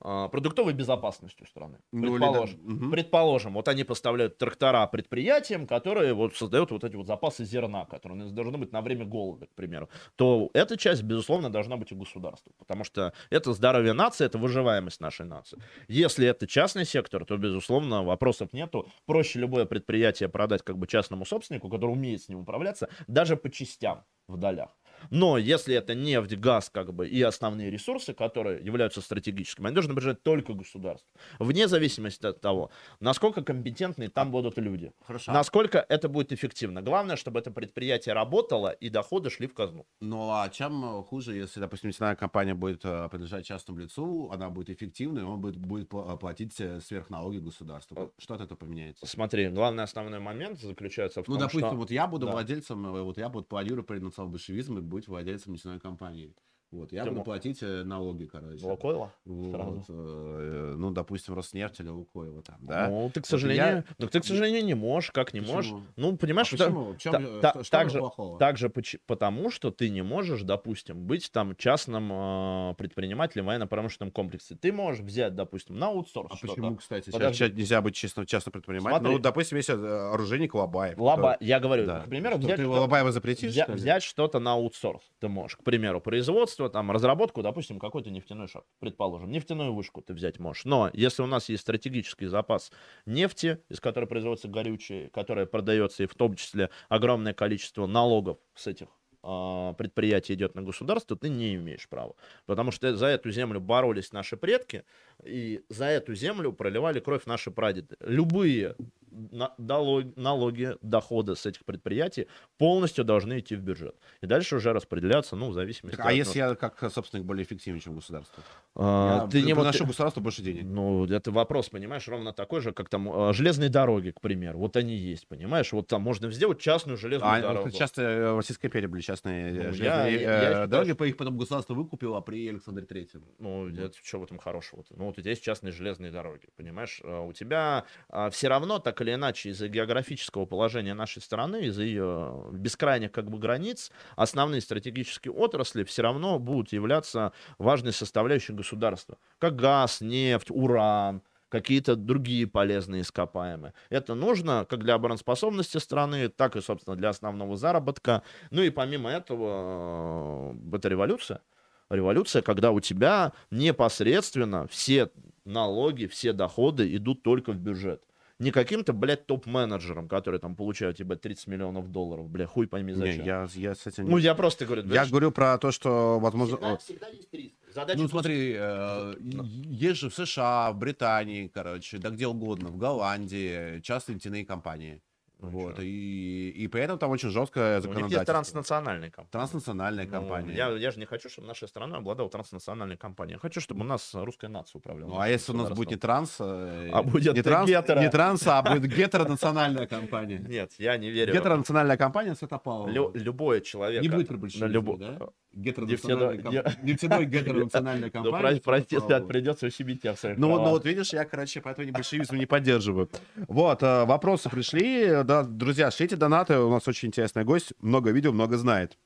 продуктовой 0.00 0.72
безопасностью 0.72 1.46
страны. 1.46 1.78
Ну, 1.92 2.12
предположим. 2.12 2.60
Или, 2.60 2.66
да. 2.66 2.84
угу. 2.84 2.90
предположим, 2.90 3.54
вот 3.54 3.68
они 3.68 3.84
поставляют 3.84 4.38
трактора 4.38 4.86
предприятиям, 4.86 5.66
которые 5.66 6.14
вот 6.14 6.34
создают 6.34 6.70
вот 6.70 6.84
эти 6.84 6.96
вот 6.96 7.06
запасы 7.06 7.44
зерна, 7.44 7.84
которые 7.84 8.30
должны 8.30 8.58
быть 8.58 8.72
на 8.72 8.80
время 8.80 9.04
голода, 9.04 9.46
к 9.46 9.54
примеру, 9.54 9.88
то 10.16 10.50
эта 10.54 10.76
часть, 10.76 11.02
безусловно, 11.02 11.50
должна 11.50 11.76
быть 11.76 11.92
у 11.92 11.96
государства, 11.96 12.52
потому 12.58 12.84
что 12.84 13.12
это 13.30 13.52
здоровье 13.52 13.92
нации, 13.92 14.24
это 14.24 14.38
выживаемость 14.38 15.00
нашей 15.00 15.26
нации. 15.26 15.58
Если 15.88 16.26
это 16.26 16.46
частный 16.46 16.86
сектор, 16.86 17.24
то, 17.24 17.36
безусловно, 17.36 18.02
вопросов 18.02 18.52
нету. 18.52 18.86
Проще 19.06 19.38
любое 19.38 19.66
предприятие 19.66 20.28
продать 20.28 20.62
как 20.62 20.78
бы 20.78 20.86
частному 20.86 21.24
собственнику, 21.24 21.68
который 21.68 21.92
умеет 21.92 22.22
с 22.22 22.28
ним 22.28 22.40
управляться, 22.40 22.88
даже 23.06 23.36
по 23.36 23.50
частям 23.50 24.04
в 24.28 24.36
долях. 24.36 24.70
Но 25.10 25.38
если 25.38 25.74
это 25.74 25.94
нефть, 25.94 26.36
газ, 26.36 26.70
как 26.70 26.92
бы, 26.92 27.08
и 27.08 27.22
основные 27.22 27.70
ресурсы, 27.70 28.12
которые 28.12 28.64
являются 28.64 29.00
стратегическими, 29.00 29.66
они 29.66 29.74
должны 29.74 29.92
бежать 29.92 30.22
только 30.22 30.52
государству. 30.52 31.08
Вне 31.38 31.68
зависимости 31.68 32.26
от 32.26 32.40
того, 32.40 32.70
насколько 33.00 33.42
компетентны 33.42 34.08
там 34.08 34.30
будут 34.30 34.58
люди. 34.58 34.92
Хорошо. 35.06 35.32
Насколько 35.32 35.84
это 35.88 36.08
будет 36.08 36.32
эффективно. 36.32 36.82
Главное, 36.82 37.16
чтобы 37.16 37.40
это 37.40 37.50
предприятие 37.50 38.14
работало 38.14 38.70
и 38.70 38.88
доходы 38.88 39.30
шли 39.30 39.46
в 39.46 39.54
казну. 39.54 39.86
Ну 40.00 40.30
а 40.32 40.48
чем 40.48 41.02
хуже, 41.04 41.34
если, 41.34 41.60
допустим, 41.60 41.88
нефтяная 41.88 42.16
компания 42.16 42.54
будет 42.54 42.84
э, 42.84 43.08
принадлежать 43.08 43.46
частному 43.46 43.80
лицу, 43.80 44.30
она 44.32 44.50
будет 44.50 44.70
эффективной, 44.70 45.24
он 45.24 45.40
будет, 45.40 45.56
будет 45.56 45.88
платить 45.88 46.60
э, 46.60 46.80
сверхналоги 46.80 47.38
государству. 47.38 48.12
Что 48.18 48.34
от 48.34 48.40
этого 48.40 48.56
поменяется? 48.56 49.06
Смотри, 49.06 49.48
главный 49.48 49.84
основной 49.84 50.20
момент 50.20 50.60
заключается 50.60 51.22
в 51.22 51.28
ну, 51.28 51.38
том, 51.38 51.48
что... 51.48 51.56
Ну, 51.56 51.60
допустим, 51.60 51.68
что... 51.68 51.76
вот 51.76 51.90
я 51.90 52.06
буду 52.06 52.26
да. 52.26 52.32
владельцем, 52.32 52.86
э, 52.86 53.02
вот 53.02 53.18
я 53.18 53.28
буду 53.28 53.46
планирую 53.46 53.84
при 53.84 53.98
национал-большевизме 53.98 54.80
быть 54.90 55.08
владельцем 55.08 55.54
нефтяной 55.54 55.80
компании. 55.80 56.34
Вот, 56.70 56.92
я 56.92 57.02
Ты 57.02 57.10
буду 57.10 57.24
платить 57.24 57.62
э, 57.62 57.82
налоги, 57.82 58.26
короче. 58.26 58.64
Лукойла? 58.64 59.12
Вот, 59.24 59.86
э, 59.88 60.74
ну, 60.78 60.92
допустим, 60.92 61.34
Роснефть 61.34 61.80
или 61.80 61.88
Лукойла 61.88 62.42
там, 62.42 62.58
да? 62.60 62.88
Ну, 62.88 63.10
ты, 63.12 63.20
к 63.20 63.26
сожалению, 63.26 63.64
я... 63.66 63.84
ну, 63.98 64.06
ты, 64.06 64.20
к 64.20 64.24
сожалению, 64.24 64.64
не 64.64 64.74
можешь, 64.74 65.10
как 65.10 65.34
не 65.34 65.40
почему? 65.40 65.56
можешь. 65.56 65.72
Ну, 65.96 66.16
понимаешь, 66.16 66.52
а 66.52 66.56
что... 66.56 66.64
Почему? 66.66 66.92
В 66.92 66.98
чем, 66.98 67.40
та, 67.40 67.50
что 67.64 67.70
так, 67.70 67.90
же, 67.90 68.00
так 68.38 68.56
же 68.56 68.72
потому, 69.06 69.50
что 69.50 69.72
ты 69.72 69.90
не 69.90 70.02
можешь, 70.02 70.42
допустим, 70.42 71.06
быть 71.06 71.32
там 71.32 71.56
частным 71.56 72.08
э, 72.12 72.74
предпринимателем 72.78 73.44
в 73.44 73.46
военно-промышленном 73.48 74.12
комплексе. 74.12 74.54
Ты 74.54 74.72
можешь 74.72 75.02
взять, 75.02 75.34
допустим, 75.34 75.76
на 75.76 75.88
аутсорс 75.88 76.30
А 76.30 76.46
почему, 76.46 76.76
кстати, 76.76 77.10
сейчас 77.10 77.50
нельзя 77.50 77.82
быть 77.82 77.96
частным, 77.96 78.26
частным 78.26 78.52
предпринимателем? 78.52 79.00
Смотри. 79.00 79.16
Ну, 79.16 79.18
допустим, 79.18 79.56
если 79.56 79.74
э, 79.74 80.12
оружейник 80.12 80.54
Лобаев. 80.54 80.96
Лаба... 80.98 81.36
То... 81.36 81.44
Я 81.44 81.58
говорю, 81.58 81.86
да. 81.86 82.02
к 82.02 82.08
примеру, 82.08 82.36
что, 82.36 82.44
взять... 82.44 82.56
Ты 82.56 82.62
что... 82.62 82.70
Лобаева 82.70 83.10
запретишь? 83.10 83.50
Взять, 83.50 83.68
взять 83.70 84.02
что-то 84.04 84.38
на 84.38 84.52
аутсорс 84.52 85.02
ты 85.18 85.28
можешь. 85.28 85.56
К 85.56 85.64
примеру, 85.64 86.00
производство 86.00 86.59
производство, 86.60 86.68
там, 86.68 86.90
разработку, 86.90 87.42
допустим, 87.42 87.78
какой-то 87.78 88.10
нефтяной 88.10 88.48
шаг, 88.48 88.64
предположим, 88.80 89.30
нефтяную 89.30 89.72
вышку 89.72 90.02
ты 90.02 90.14
взять 90.14 90.38
можешь. 90.38 90.64
Но 90.64 90.90
если 90.92 91.22
у 91.22 91.26
нас 91.26 91.48
есть 91.48 91.62
стратегический 91.62 92.26
запас 92.26 92.70
нефти, 93.06 93.58
из 93.70 93.80
которой 93.80 94.06
производится 94.06 94.48
горючее, 94.48 95.08
которое 95.10 95.46
продается, 95.46 96.02
и 96.02 96.06
в 96.06 96.14
том 96.14 96.34
числе 96.34 96.70
огромное 96.88 97.32
количество 97.32 97.86
налогов 97.86 98.38
с 98.54 98.66
этих 98.66 98.88
а, 99.22 99.74
предприятий 99.74 100.34
идет 100.34 100.54
на 100.54 100.62
государство, 100.62 101.16
ты 101.16 101.28
не 101.28 101.54
имеешь 101.54 101.88
права. 101.88 102.14
Потому 102.46 102.70
что 102.70 102.94
за 102.96 103.06
эту 103.06 103.30
землю 103.30 103.60
боролись 103.60 104.12
наши 104.12 104.36
предки, 104.36 104.84
и 105.24 105.62
за 105.68 105.86
эту 105.86 106.14
землю 106.14 106.52
проливали 106.52 107.00
кровь 107.00 107.26
наши 107.26 107.50
прадеды. 107.50 107.96
Любые 108.00 108.76
налоги, 109.10 110.76
доходы 110.82 111.34
с 111.34 111.46
этих 111.46 111.64
предприятий 111.64 112.26
полностью 112.58 113.04
должны 113.04 113.40
идти 113.40 113.56
в 113.56 113.60
бюджет. 113.60 113.96
И 114.20 114.26
дальше 114.26 114.56
уже 114.56 114.72
распределяться, 114.72 115.36
ну, 115.36 115.50
в 115.50 115.54
зависимости 115.54 115.96
так, 115.96 116.06
а 116.06 116.08
от... 116.08 116.12
А 116.12 116.16
если 116.16 116.38
я 116.38 116.54
как 116.54 116.92
собственник 116.92 117.24
более 117.24 117.44
эффективен, 117.44 117.80
чем 117.80 117.96
государство? 117.96 118.42
А, 118.76 119.22
я 119.24 119.28
ты 119.28 119.42
не 119.42 119.54
приношу 119.54 119.86
государству 119.86 120.22
больше 120.22 120.42
денег. 120.42 120.64
Ну, 120.64 121.06
это 121.06 121.30
вопрос, 121.30 121.68
понимаешь, 121.68 122.06
ровно 122.08 122.32
такой 122.32 122.60
же, 122.60 122.72
как 122.72 122.88
там 122.88 123.10
а, 123.12 123.32
железные 123.32 123.68
дороги, 123.68 124.10
к 124.10 124.20
примеру. 124.20 124.58
Вот 124.58 124.76
они 124.76 124.94
есть, 124.94 125.26
понимаешь? 125.26 125.72
Вот 125.72 125.88
там 125.88 126.02
можно 126.02 126.30
сделать 126.30 126.60
частную 126.60 126.96
железную 126.96 127.32
а, 127.32 127.40
дорогу. 127.40 127.70
Часто 127.70 128.02
э, 128.02 128.32
в 128.32 128.36
Российской 128.36 128.66
империи 128.66 128.86
были 128.86 129.00
частные 129.00 129.52
ну, 129.52 129.72
железные 129.72 130.20
я, 130.20 130.42
я, 130.42 130.64
э, 130.64 130.66
дороги, 130.66 130.94
я... 130.98 131.06
их 131.06 131.16
потом 131.16 131.36
государство 131.36 131.74
выкупило 131.74 132.20
при 132.20 132.48
Александре 132.48 132.84
Третьем. 132.84 133.24
Ну, 133.38 133.68
это 133.68 133.92
что 134.02 134.20
в 134.20 134.24
этом 134.24 134.38
хорошего? 134.38 134.80
-то? 134.80 134.94
Ну, 134.96 135.09
вот 135.10 135.18
у 135.18 135.20
тебя 135.20 135.30
есть 135.30 135.44
частные 135.44 135.72
железные 135.72 136.10
дороги, 136.10 136.48
понимаешь? 136.56 137.00
А 137.04 137.20
у 137.20 137.32
тебя 137.32 137.84
а, 138.08 138.30
все 138.30 138.48
равно, 138.48 138.78
так 138.78 139.00
или 139.02 139.14
иначе, 139.14 139.50
из-за 139.50 139.68
географического 139.68 140.46
положения 140.46 140.94
нашей 140.94 141.20
страны, 141.22 141.66
из-за 141.66 141.82
ее 141.82 142.48
бескрайних 142.52 143.12
как 143.12 143.30
бы 143.30 143.38
границ, 143.38 143.90
основные 144.16 144.60
стратегические 144.60 145.32
отрасли 145.32 145.84
все 145.84 146.02
равно 146.02 146.38
будут 146.38 146.72
являться 146.72 147.32
важной 147.58 147.92
составляющей 147.92 148.52
государства, 148.52 149.18
как 149.38 149.56
газ, 149.56 150.00
нефть, 150.00 150.50
уран, 150.50 151.22
какие-то 151.50 151.96
другие 151.96 152.46
полезные 152.46 153.02
ископаемые. 153.02 153.74
Это 153.90 154.14
нужно 154.14 154.64
как 154.68 154.82
для 154.82 154.94
обороноспособности 154.94 155.76
страны, 155.78 156.28
так 156.28 156.56
и, 156.56 156.60
собственно, 156.60 156.96
для 156.96 157.10
основного 157.10 157.56
заработка. 157.56 158.22
Ну 158.50 158.62
и 158.62 158.70
помимо 158.70 159.10
этого, 159.10 160.54
э, 160.72 160.76
это 160.76 160.88
революция. 160.88 161.42
Революция, 161.90 162.42
когда 162.42 162.70
у 162.70 162.80
тебя 162.80 163.32
непосредственно 163.50 164.66
все 164.68 165.10
налоги, 165.44 166.06
все 166.06 166.32
доходы 166.32 166.94
идут 166.94 167.22
только 167.22 167.52
в 167.52 167.58
бюджет 167.58 168.02
не 168.40 168.52
каким-то, 168.52 168.92
блядь, 168.94 169.26
топ-менеджером, 169.26 170.08
который 170.08 170.40
там 170.40 170.56
получает 170.56 170.96
тебе 170.96 171.14
30 171.14 171.46
миллионов 171.46 171.92
долларов, 171.92 172.28
бля, 172.28 172.46
хуй 172.46 172.66
пойми 172.66 172.94
зачем. 172.94 173.20
Не, 173.20 173.26
я, 173.26 173.48
я 173.54 173.74
с 173.74 173.86
этим... 173.86 174.08
Ну, 174.08 174.16
я 174.16 174.34
просто 174.34 174.64
говорю... 174.64 174.82
Я 174.86 175.04
говорю 175.04 175.30
про 175.30 175.58
то, 175.58 175.70
что, 175.70 176.18
возможно... 176.18 176.56
Всегда, 176.56 176.76
всегда 176.78 177.08
есть 177.08 177.28
риск. 177.32 177.54
Задача 177.72 178.00
ну, 178.00 178.08
смотри, 178.08 178.54
э, 178.58 179.14
есть 179.20 180.00
же 180.00 180.08
в 180.08 180.14
США, 180.14 180.72
в 180.72 180.78
Британии, 180.78 181.48
короче, 181.52 181.98
да 181.98 182.08
где 182.08 182.26
угодно, 182.26 182.70
в 182.70 182.78
Голландии, 182.78 183.80
часто 183.80 184.14
нефтяные 184.14 184.44
компании. 184.44 185.02
Ну, 185.42 185.48
вот, 185.48 185.78
и, 185.78 186.50
и 186.50 186.68
при 186.68 186.82
этом 186.82 186.98
там 186.98 187.10
очень 187.10 187.30
жесткое 187.30 187.80
законодательство. 187.80 188.00
У 188.00 188.08
них 188.08 188.18
есть 188.18 188.26
транснациональные 188.26 189.10
компании. 189.10 189.30
Транснациональная 189.30 190.04
ну, 190.04 190.10
компания. 190.10 190.54
Я, 190.54 190.68
я 190.70 190.90
же 190.90 190.98
не 190.98 191.06
хочу, 191.06 191.28
чтобы 191.28 191.48
наша 191.48 191.66
страна 191.66 191.98
обладала 191.98 192.28
транснациональной 192.28 192.96
компанией. 192.96 193.34
Я 193.34 193.38
хочу, 193.38 193.60
чтобы 193.60 193.80
у 193.80 193.84
нас 193.84 194.10
русская 194.14 194.48
нация 194.48 194.78
управляла. 194.78 195.10
Ну, 195.10 195.18
а 195.18 195.28
если 195.28 195.52
у 195.52 195.56
нас 195.56 195.70
будет 195.70 195.90
не 195.90 195.96
транс, 195.96 196.36
э, 196.40 196.90
а 196.92 197.02
будет 197.02 197.34
не, 197.34 197.42
транс 197.42 197.68
гетеро. 197.68 198.00
не 198.00 198.10
транс, 198.10 198.46
а 198.46 198.62
будет 198.62 198.94
гетеронациональная 198.94 199.86
компания. 199.86 200.38
Нет, 200.38 200.72
я 200.78 200.96
не 200.96 201.10
верю. 201.10 201.32
Гетеронациональная 201.32 201.96
компания 201.96 202.34
Святопавлова. 202.34 202.90
Лю, 202.90 203.12
любой 203.14 203.62
человек. 203.62 204.02
Не 204.02 204.08
будет 204.08 204.28
при 204.28 204.66
любо... 204.66 204.96
да? 204.96 205.18
Гетеронациональная 205.52 206.42
комп... 206.42 206.82
Нефтяной 206.82 207.26
гетеронациональная 207.26 208.10
ну, 208.14 208.22
компания. 208.22 208.54
Ну, 208.54 208.60
прости, 208.62 208.96
придется 209.26 209.66
ущемить 209.66 210.02
тебя 210.02 210.14
в 210.14 210.20
своих 210.20 210.38
Ну, 210.38 210.48
ну, 210.48 210.70
вот 210.70 210.84
видишь, 210.84 211.12
я, 211.12 211.24
короче, 211.24 211.60
поэтому 211.60 211.86
не 211.86 211.92
большевизм 211.92 212.36
не 212.36 212.46
поддерживаю. 212.46 213.08
Вот, 213.48 213.82
э, 213.82 214.04
вопросы 214.04 214.48
пришли. 214.48 215.22
Да, 215.30 215.44
друзья, 215.44 215.92
шлите 215.92 216.16
донаты. 216.16 216.58
У 216.58 216.70
нас 216.70 216.88
очень 216.88 217.06
интересный 217.06 217.44
гость. 217.44 217.72
Много 217.78 218.10
видео, 218.10 218.32
много 218.32 218.56
знает. 218.58 218.98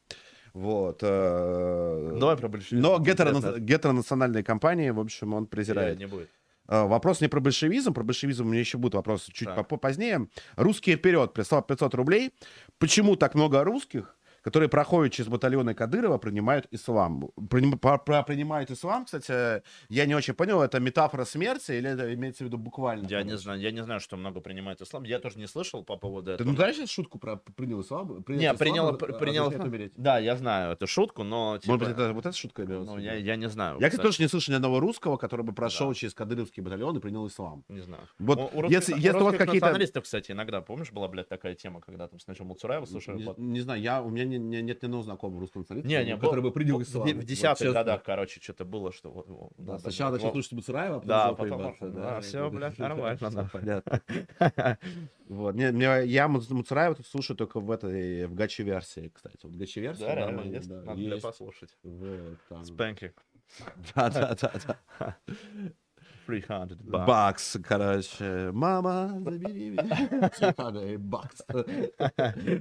Вот. 0.55 1.01
Э, 1.03 2.17
Давай 2.19 2.39
про 2.39 2.49
большевизм. 2.49 2.83
Но 2.83 2.99
гетеро, 2.99 3.59
гетеронациональные 3.59 4.43
компании, 4.43 4.89
в 4.89 5.01
общем, 5.01 5.35
он 5.35 5.45
презирает. 5.45 5.99
Не 5.99 6.07
будет. 6.07 6.31
Э, 6.67 6.87
вопрос 6.87 7.21
не 7.21 7.29
про 7.29 7.41
большевизм, 7.41 7.93
про 7.93 8.05
большевизм 8.05 8.47
у 8.47 8.49
меня 8.49 8.61
еще 8.61 8.79
будут 8.79 8.95
вопросы 8.95 9.33
чуть 9.33 9.49
да. 9.49 9.65
позднее. 9.65 10.29
Русские 10.57 10.97
вперед 10.97 11.35
прислал 11.35 11.61
500 11.61 11.95
рублей. 11.95 12.31
Почему 12.79 13.17
так 13.17 13.35
много 13.35 13.63
русских? 13.63 14.14
Которые 14.45 14.69
проходят 14.69 15.15
через 15.15 15.29
батальоны 15.29 15.75
Кадырова, 15.75 16.19
принимают 16.19 16.67
ислам. 16.71 17.31
Про, 17.81 17.97
про 17.99 18.23
принимают 18.23 18.71
ислам, 18.71 19.07
кстати, 19.07 19.63
я 19.89 20.05
не 20.05 20.15
очень 20.15 20.35
понял, 20.35 20.61
это 20.61 20.79
метафора 20.81 21.25
смерти 21.25 21.73
или 21.73 21.91
это 21.91 22.13
имеется 22.13 22.45
в 22.45 22.49
виду 22.49 22.59
буквально? 22.59 23.09
Я 23.09 23.23
не 23.23 23.39
знаю, 23.39 23.59
я 23.59 23.71
не 23.71 23.83
знаю, 23.83 24.01
что 24.01 24.19
много 24.19 24.41
принимает 24.41 24.83
ислам. 24.83 25.05
Я 25.05 25.19
тоже 25.19 25.39
не 25.39 25.47
слышал 25.47 25.83
по 25.83 25.97
поводу 25.97 26.33
этого. 26.33 26.45
Ты 26.45 26.51
ну 26.51 26.57
знаешь 26.57 26.91
шутку 26.91 27.19
про 27.19 27.37
принял 27.37 27.81
ислам? 27.81 28.23
Принял 28.23 28.41
не, 28.41 28.47
ислам, 28.47 28.59
принял, 28.59 28.89
а, 28.89 28.93
принял 28.93 29.51
ислам. 29.51 29.91
Да, 29.97 30.19
я 30.19 30.37
знаю 30.37 30.73
эту 30.73 30.87
шутку, 30.87 31.23
но... 31.23 31.57
Типа... 31.57 31.73
Может 31.73 31.89
быть, 31.89 31.97
это 31.97 32.13
вот 32.13 32.27
эта 32.27 32.37
шутка? 32.37 32.65
Ну, 32.65 32.99
я, 32.99 33.15
я 33.15 33.37
не 33.37 33.49
знаю. 33.49 33.79
Я, 33.81 33.89
кстати, 33.89 34.03
тоже 34.03 34.23
не 34.23 34.29
слышал 34.29 34.53
ни 34.53 34.57
одного 34.57 34.79
русского, 34.79 35.17
который 35.17 35.47
бы 35.47 35.55
прошел 35.55 35.89
да. 35.89 35.95
через 35.95 36.13
Кадыровский 36.13 36.63
батальон 36.63 36.95
и 36.99 37.01
принял 37.01 37.27
ислам. 37.27 37.65
Не 37.69 37.81
знаю. 37.81 38.03
Вот, 38.19 38.39
у, 38.39 38.59
у 38.59 38.69
если, 38.69 38.93
если 38.93 39.19
у 39.19 39.25
вас 39.25 39.37
какие-то... 39.37 39.67
националистов, 39.67 40.05
кстати, 40.05 40.33
иногда, 40.33 40.61
помнишь, 40.61 40.93
была, 40.93 41.09
блядь, 41.09 41.29
такая 41.29 41.55
тема, 41.55 41.81
когда 41.81 42.09
там 42.09 42.21
сначала 42.21 42.47
Муцураева 42.47 42.85
слушали? 42.85 43.23
Не, 43.23 43.35
не 43.39 43.61
знаю, 43.61 43.81
я, 43.81 44.03
у 44.03 44.11
меня 44.11 44.25
не, 44.25 44.34
не, 44.39 44.63
нет 44.63 44.83
ни 44.83 44.87
одного 44.87 45.03
знакомого 45.03 45.41
русского 45.41 45.63
националиста, 45.63 45.89
не, 45.89 46.05
не, 46.05 46.17
который 46.17 46.43
бы 46.43 46.53
принял 46.53 46.81
ислам. 46.81 47.09
В 47.09 47.25
десятых 47.25 47.69
вот, 47.69 47.75
годах, 47.75 48.03
короче, 48.03 48.41
что-то 48.41 48.65
было, 48.65 48.93
что... 48.93 49.11
Вот, 49.11 49.53
да, 49.57 49.79
сначала 49.79 50.13
начал 50.13 50.33
слушать 50.33 50.53
Буцураева, 50.53 50.97
а 50.97 51.07
да, 51.07 51.33
потом... 51.33 51.75
Да, 51.81 51.89
да, 51.89 52.21
все, 52.21 52.51
блядь, 52.51 52.79
нормально. 52.79 53.31
Да. 53.31 53.51
Понятно. 53.53 54.03
Вот. 55.27 55.55
Не, 55.55 55.73
не, 55.73 56.07
я 56.07 56.29
Муцураева 56.29 56.97
слушаю 57.03 57.35
только 57.35 57.59
в 57.59 57.71
этой, 57.71 58.27
в 58.27 58.35
гачи-версии, 58.35 59.09
кстати. 59.09 59.39
Вот 59.43 59.55
гачи-версия. 59.55 60.05
Да, 60.05 60.15
реально, 60.15 60.41
есть? 60.43 60.69
Да, 60.69 60.83
Надо 60.83 61.21
послушать. 61.21 61.71
Вот, 61.83 62.39
там. 62.49 62.65
Спэнки. 62.65 63.15
Да, 63.95 64.11
да, 64.11 64.37
да, 64.41 64.53
да. 64.99 65.17
300 66.27 66.77
bucks. 66.85 67.07
Бакс, 67.07 67.57
короче. 67.63 68.51
Мама, 68.53 69.21
забери 69.25 69.71
меня. 69.71 70.31
300 70.31 70.99
бакс. 70.99 71.43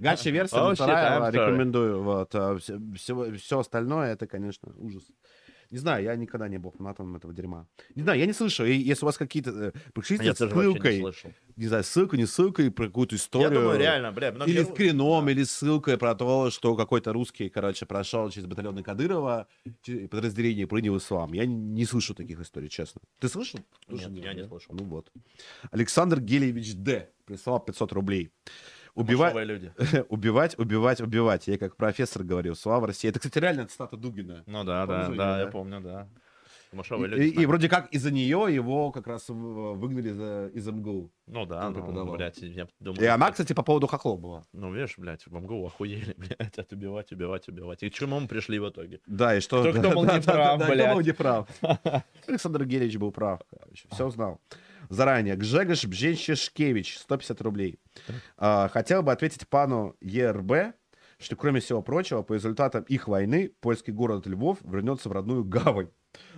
Гача 0.01 0.29
версия 0.29 0.57
oh, 0.57 0.69
Муцураева 0.69 1.29
рекомендую. 1.31 2.03
Вот. 2.03 2.35
А 2.35 2.57
все, 2.57 2.79
все 3.33 3.59
остальное, 3.59 4.13
это, 4.13 4.27
конечно, 4.27 4.71
ужас. 4.77 5.03
Не 5.73 5.79
знаю, 5.79 6.03
я 6.03 6.15
никогда 6.15 6.47
не 6.47 6.59
был 6.59 6.69
фанатом 6.69 7.15
этого 7.15 7.33
дерьма. 7.33 7.65
Не 7.95 8.03
знаю, 8.03 8.19
я 8.19 8.27
не 8.27 8.33
слышал. 8.33 8.63
Если 8.63 9.03
у 9.03 9.07
вас 9.07 9.17
какие-то... 9.17 9.49
Э, 9.49 9.71
пришлите 9.95 10.25
я 10.25 10.35
ссылкой. 10.35 10.99
Не, 10.99 11.33
не 11.55 11.67
знаю, 11.67 11.83
ссылкой, 11.83 12.19
не 12.19 12.27
ссылкой, 12.27 12.69
про 12.69 12.85
какую-то 12.85 13.15
историю. 13.15 13.49
Я 13.49 13.59
думаю, 13.59 13.79
реально, 13.79 14.11
бля. 14.11 14.29
Или 14.45 14.61
в 14.61 14.67
скрином, 14.67 15.27
или 15.29 15.41
ссылкой 15.41 15.97
про 15.97 16.13
то, 16.13 16.51
что 16.51 16.75
какой-то 16.75 17.11
русский, 17.11 17.49
короче, 17.49 17.87
прошел 17.87 18.29
через 18.29 18.45
батальоны 18.45 18.83
Кадырова, 18.83 19.47
подразделение 20.11 20.67
принял 20.67 20.95
ислам. 20.95 21.33
Я 21.33 21.47
не, 21.47 21.55
не 21.55 21.85
слышу 21.85 22.13
таких 22.13 22.39
историй, 22.39 22.69
честно. 22.69 23.01
Ты 23.17 23.27
слышал? 23.27 23.59
Нет, 23.87 24.11
нет 24.11 24.25
я 24.25 24.33
не 24.35 24.45
слышал. 24.45 24.75
Ну 24.75 24.83
вот. 24.83 25.11
Александр 25.71 26.19
Гелевич 26.19 26.75
Д. 26.75 27.09
прислал 27.25 27.59
500 27.59 27.93
рублей. 27.93 28.29
Убивать, 28.95 29.35
люди. 29.35 29.73
убивать, 30.09 30.57
убивать, 30.59 31.01
убивать. 31.01 31.47
Я 31.47 31.57
как 31.57 31.75
профессор 31.75 32.23
говорил, 32.23 32.55
слава 32.55 32.87
России. 32.87 33.09
Это, 33.09 33.19
кстати, 33.19 33.39
реально 33.39 33.67
цитата 33.67 33.97
Дугина. 33.97 34.43
Ну 34.45 34.63
да, 34.63 34.85
да, 34.85 35.07
да, 35.07 35.15
да, 35.15 35.39
я 35.41 35.47
помню, 35.47 35.81
да. 35.81 36.07
люди. 37.07 37.23
И, 37.23 37.41
и 37.41 37.45
вроде 37.45 37.69
как 37.69 37.91
из-за 37.91 38.11
нее 38.11 38.47
его 38.49 38.91
как 38.91 39.07
раз 39.07 39.25
выгнали 39.29 40.11
за, 40.11 40.47
из 40.53 40.67
МГУ. 40.67 41.11
Ну 41.27 41.45
да, 41.45 41.69
ну, 41.69 42.13
блядь, 42.13 42.37
я 42.39 42.67
думаю... 42.79 43.01
И 43.01 43.05
она, 43.05 43.31
кстати, 43.31 43.53
по 43.53 43.63
поводу 43.63 43.87
хохлов 43.87 44.19
была. 44.19 44.43
Ну, 44.53 44.73
видишь, 44.73 44.95
блядь, 44.97 45.25
в 45.25 45.33
МГУ 45.33 45.67
охуели, 45.67 46.13
блядь, 46.17 46.57
от 46.57 46.71
убивать, 46.71 47.11
убивать, 47.11 47.47
убивать. 47.47 47.83
И 47.83 47.89
к 47.89 47.93
чему 47.93 48.19
мы 48.19 48.27
пришли 48.27 48.59
в 48.59 48.69
итоге? 48.69 49.01
Да, 49.05 49.35
и 49.35 49.39
что... 49.39 49.61
Кто, 49.61 49.79
кто 49.79 49.89
был 49.91 50.03
неправ, 50.17 50.67
блядь. 50.67 50.85
Кто 50.85 50.95
был 50.95 51.01
неправ. 51.01 51.49
Александр 52.27 52.65
Герич 52.65 52.97
был 52.97 53.11
прав, 53.11 53.41
короче, 53.49 53.87
все 53.91 54.09
знал 54.09 54.39
заранее. 54.93 55.35
Гжегош 55.35 55.85
Бженчешкевич, 55.85 56.99
150 56.99 57.41
рублей. 57.41 57.79
А, 58.37 58.69
хотел 58.69 59.03
бы 59.03 59.11
ответить 59.11 59.47
пану 59.47 59.95
ЕРБ, 60.01 60.75
что, 61.19 61.35
кроме 61.35 61.59
всего 61.59 61.81
прочего, 61.81 62.21
по 62.21 62.33
результатам 62.33 62.83
их 62.83 63.07
войны, 63.07 63.51
польский 63.61 63.93
город 63.93 64.27
Львов 64.27 64.59
вернется 64.63 65.09
в 65.09 65.11
родную 65.11 65.43
гавань. 65.43 65.89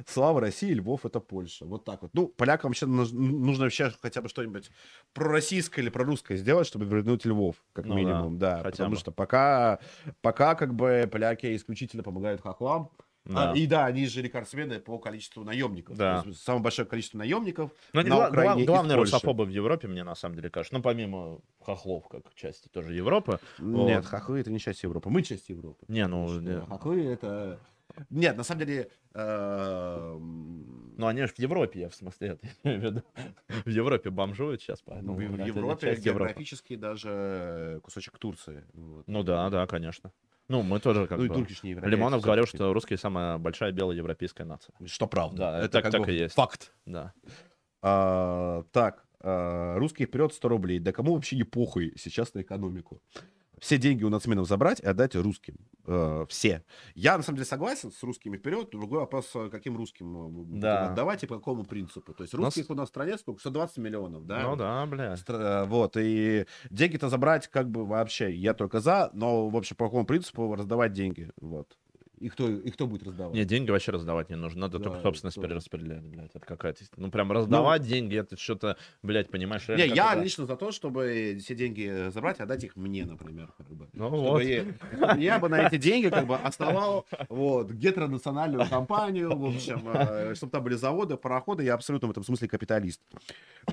Слава 0.07 0.39
России, 0.39 0.73
Львов 0.73 1.05
это 1.05 1.19
Польша. 1.19 1.65
Вот 1.65 1.83
так 1.83 2.01
вот. 2.01 2.11
Ну, 2.13 2.27
полякам 2.27 2.69
вообще 2.69 2.85
нужно 2.85 3.65
вообще 3.65 3.91
хотя 4.01 4.21
бы 4.21 4.29
что-нибудь 4.29 4.69
пророссийское 5.13 5.83
или 5.83 5.89
прорусское 5.89 6.37
сделать, 6.37 6.67
чтобы 6.67 6.85
вернуть 6.85 7.25
Львов, 7.25 7.57
как 7.73 7.85
ну, 7.85 7.95
минимум, 7.95 8.37
да. 8.37 8.57
да 8.57 8.63
потому 8.63 8.91
бы. 8.91 8.97
что 8.97 9.11
пока, 9.11 9.79
пока 10.21 10.55
как 10.55 10.73
бы 10.73 11.09
поляки 11.11 11.53
исключительно 11.55 12.03
помогают 12.03 12.41
хохлам, 12.41 12.91
да. 13.25 13.51
А, 13.51 13.55
и 13.55 13.65
да, 13.65 13.85
они 13.85 14.05
же 14.05 14.21
рекордсмены 14.21 14.79
по 14.79 14.99
количеству 14.99 15.43
наемников. 15.43 15.97
Да. 15.97 16.23
самое 16.35 16.63
большое 16.63 16.87
количество 16.87 17.17
наемников 17.17 17.71
Но 17.93 18.03
на 18.03 18.09
гла- 18.09 18.27
Украине 18.29 18.65
гла- 18.65 18.75
Главные 18.75 18.97
русофобы 18.97 19.45
в 19.45 19.49
Европе, 19.49 19.87
мне 19.87 20.03
на 20.03 20.15
самом 20.15 20.35
деле 20.35 20.49
кажется. 20.49 20.75
Ну, 20.75 20.83
помимо 20.83 21.39
хохлов, 21.59 22.07
как 22.07 22.33
части 22.35 22.67
тоже 22.67 22.93
Европы. 22.93 23.39
Нет, 23.57 24.03
вот. 24.03 24.05
хохлы 24.05 24.41
это 24.41 24.51
не 24.51 24.59
часть 24.59 24.83
Европы. 24.83 25.09
Мы 25.09 25.23
часть 25.23 25.49
Европы. 25.49 25.85
Не, 25.87 26.07
ну... 26.07 26.39
Не. 26.39 26.61
Хохлы 26.61 27.03
это... 27.05 27.59
Нет, 28.09 28.37
на 28.37 28.43
самом 28.43 28.65
деле... 28.65 28.91
Э... 29.13 30.17
Ну, 30.97 31.07
они 31.07 31.21
же 31.21 31.27
в 31.27 31.39
Европе, 31.39 31.81
я 31.81 31.89
в 31.89 31.95
смысле 31.95 32.37
это 32.63 33.03
в 33.65 33.69
Европе 33.69 34.09
бомжуют 34.11 34.61
сейчас, 34.61 34.81
поэтому... 34.81 35.19
Ну, 35.19 35.35
в 35.35 35.45
Европе 35.45 35.95
географически 35.95 36.75
даже 36.75 37.79
кусочек 37.81 38.17
Турции. 38.17 38.63
Вот. 38.73 39.07
Ну 39.07 39.23
да, 39.23 39.49
да, 39.49 39.65
конечно. 39.65 40.11
Ну, 40.47 40.61
мы 40.61 40.79
тоже 40.79 41.07
как 41.07 41.17
ну, 41.17 41.27
бы... 41.27 41.33
и 41.33 41.35
турки 41.35 41.55
не 41.63 41.73
Лимонов 41.73 42.21
говорил, 42.21 42.45
что 42.45 42.71
русские 42.71 42.97
самая 42.97 43.37
большая 43.37 43.71
белая 43.71 43.97
европейская 43.97 44.43
нация. 44.43 44.75
Что 44.85 45.07
правда. 45.07 45.37
Да, 45.37 45.59
это 45.59 45.81
так, 45.81 45.91
так 45.91 46.09
и 46.09 46.13
есть. 46.13 46.35
Факт. 46.35 46.71
Да. 46.85 47.13
А, 47.81 48.63
так, 48.71 49.05
а, 49.21 49.75
русские 49.77 50.07
вперед 50.07 50.33
100 50.33 50.47
рублей. 50.47 50.79
Да 50.79 50.91
кому 50.91 51.15
вообще 51.15 51.35
не 51.35 51.43
похуй 51.43 51.93
сейчас 51.97 52.33
на 52.33 52.41
экономику? 52.41 53.01
Все 53.59 53.77
деньги 53.77 54.03
у 54.03 54.09
нацменов 54.09 54.47
забрать 54.47 54.79
и 54.79 54.85
отдать 54.85 55.15
русским. 55.15 55.55
Э, 55.87 56.25
все. 56.29 56.63
Я, 56.95 57.17
на 57.17 57.23
самом 57.23 57.37
деле, 57.37 57.45
согласен 57.45 57.91
с 57.91 58.01
русскими 58.03 58.37
вперед. 58.37 58.69
Другой 58.71 58.99
вопрос, 58.99 59.31
э, 59.35 59.49
каким 59.51 59.77
русским 59.77 60.59
да. 60.59 60.89
отдавать 60.89 61.23
и 61.23 61.27
по 61.27 61.35
какому 61.35 61.63
принципу. 61.63 62.13
То 62.13 62.23
есть 62.23 62.33
русских 62.33 62.63
нас... 62.63 62.69
у 62.69 62.75
нас 62.75 62.87
в 62.87 62.91
стране 62.91 63.17
сколько? 63.17 63.39
120 63.39 63.77
миллионов, 63.77 64.25
да? 64.25 64.41
Ну 64.41 64.55
да, 64.55 64.85
бля. 64.85 65.15
Стра... 65.17 65.35
Э, 65.37 65.65
вот, 65.65 65.95
и 65.97 66.45
деньги-то 66.69 67.09
забрать 67.09 67.47
как 67.47 67.69
бы 67.69 67.85
вообще 67.85 68.33
я 68.33 68.53
только 68.53 68.79
за, 68.79 69.09
но, 69.13 69.49
в 69.49 69.55
общем, 69.55 69.75
по 69.75 69.85
какому 69.85 70.05
принципу 70.05 70.55
раздавать 70.55 70.93
деньги, 70.93 71.31
вот. 71.39 71.77
И 72.19 72.29
кто, 72.29 72.47
и 72.49 72.69
кто 72.71 72.87
будет 72.87 73.03
раздавать? 73.03 73.33
Не, 73.35 73.43
деньги 73.45 73.71
вообще 73.71 73.91
раздавать 73.91 74.29
не 74.29 74.35
нужно, 74.35 74.61
надо 74.61 74.77
Да, 74.79 74.85
только 74.85 75.01
собственность 75.01 75.35
тоже. 75.35 75.47
перераспределять, 75.47 76.03
блядь, 76.03 76.31
это 76.33 76.45
какая-то... 76.45 76.83
Ну, 76.97 77.11
прям 77.11 77.31
раздавать 77.31 77.81
деньги, 77.83 78.17
это 78.17 78.37
что-то, 78.37 78.77
блядь, 79.03 79.29
понимаешь... 79.29 79.67
Не, 79.67 79.87
я 79.87 80.03
какой-то- 80.09 80.21
лично 80.23 80.45
за 80.45 80.55
то, 80.55 80.71
чтобы 80.71 81.37
все 81.41 81.55
деньги 81.55 82.09
забрать 82.11 82.39
и 82.39 82.43
отдать 82.43 82.63
их 82.63 82.75
мне, 82.75 83.05
например. 83.05 83.51
Как 83.57 83.67
бы. 83.67 83.87
Ну 83.93 84.07
Чтобы 84.07 84.21
вот. 84.21 84.39
я, 84.41 85.15
я 85.15 85.39
бы 85.39 85.49
на 85.49 85.67
эти 85.67 85.77
деньги 85.77 86.09
как 86.09 86.25
бы 86.27 86.35
основал 86.35 87.05
вот, 87.29 87.71
гетеронациональную 87.71 88.67
компанию, 88.69 89.35
в 89.35 89.45
общем, 89.45 89.79
чтобы 90.35 90.51
там 90.51 90.63
были 90.63 90.75
заводы, 90.75 91.17
пароходы, 91.17 91.63
я 91.63 91.73
абсолютно 91.73 92.07
в 92.07 92.11
этом 92.11 92.23
смысле 92.23 92.47
капиталист. 92.47 93.01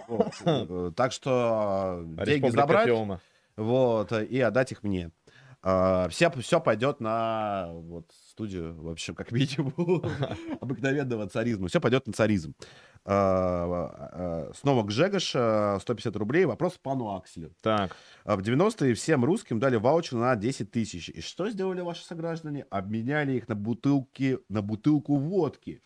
Вот. 0.08 0.32
Э, 0.44 0.90
Так 0.96 1.12
что 1.12 2.04
э, 2.18 2.24
деньги 2.24 2.30
Республика 2.46 2.60
забрать 2.60 2.86
Фиома. 2.86 3.20
вот, 3.56 4.12
э, 4.12 4.24
и 4.24 4.40
отдать 4.40 4.72
их 4.72 4.82
мне. 4.82 5.10
А, 5.64 6.08
Все, 6.08 6.28
все 6.30 6.60
пойдет 6.60 7.00
на 7.00 7.68
вот, 7.70 8.10
студию, 8.30 8.74
в 8.74 8.88
общем, 8.88 9.14
как 9.14 9.30
минимум, 9.30 10.02
обыкновенного 10.60 11.28
царизма. 11.28 11.68
Все 11.68 11.80
пойдет 11.80 12.06
на 12.06 12.12
царизм. 12.12 12.54
А, 13.04 13.90
а, 14.12 14.52
Снова 14.54 14.82
Гжегош, 14.82 15.32
а, 15.36 15.78
150 15.80 16.16
рублей. 16.16 16.46
Вопрос 16.46 16.78
пану 16.82 17.14
Акселю. 17.14 17.54
Так, 17.60 17.96
В 18.24 18.40
90-е 18.40 18.94
всем 18.94 19.24
русским 19.24 19.60
дали 19.60 19.76
ваучер 19.76 20.16
на 20.16 20.34
10 20.34 20.70
тысяч. 20.72 21.08
И 21.10 21.20
что 21.20 21.48
сделали 21.48 21.80
ваши 21.80 22.04
сограждане? 22.04 22.66
Обменяли 22.70 23.34
их 23.34 23.48
на 23.48 23.54
бутылки, 23.54 24.38
на 24.48 24.62
бутылку 24.62 25.16
водки. 25.16 25.80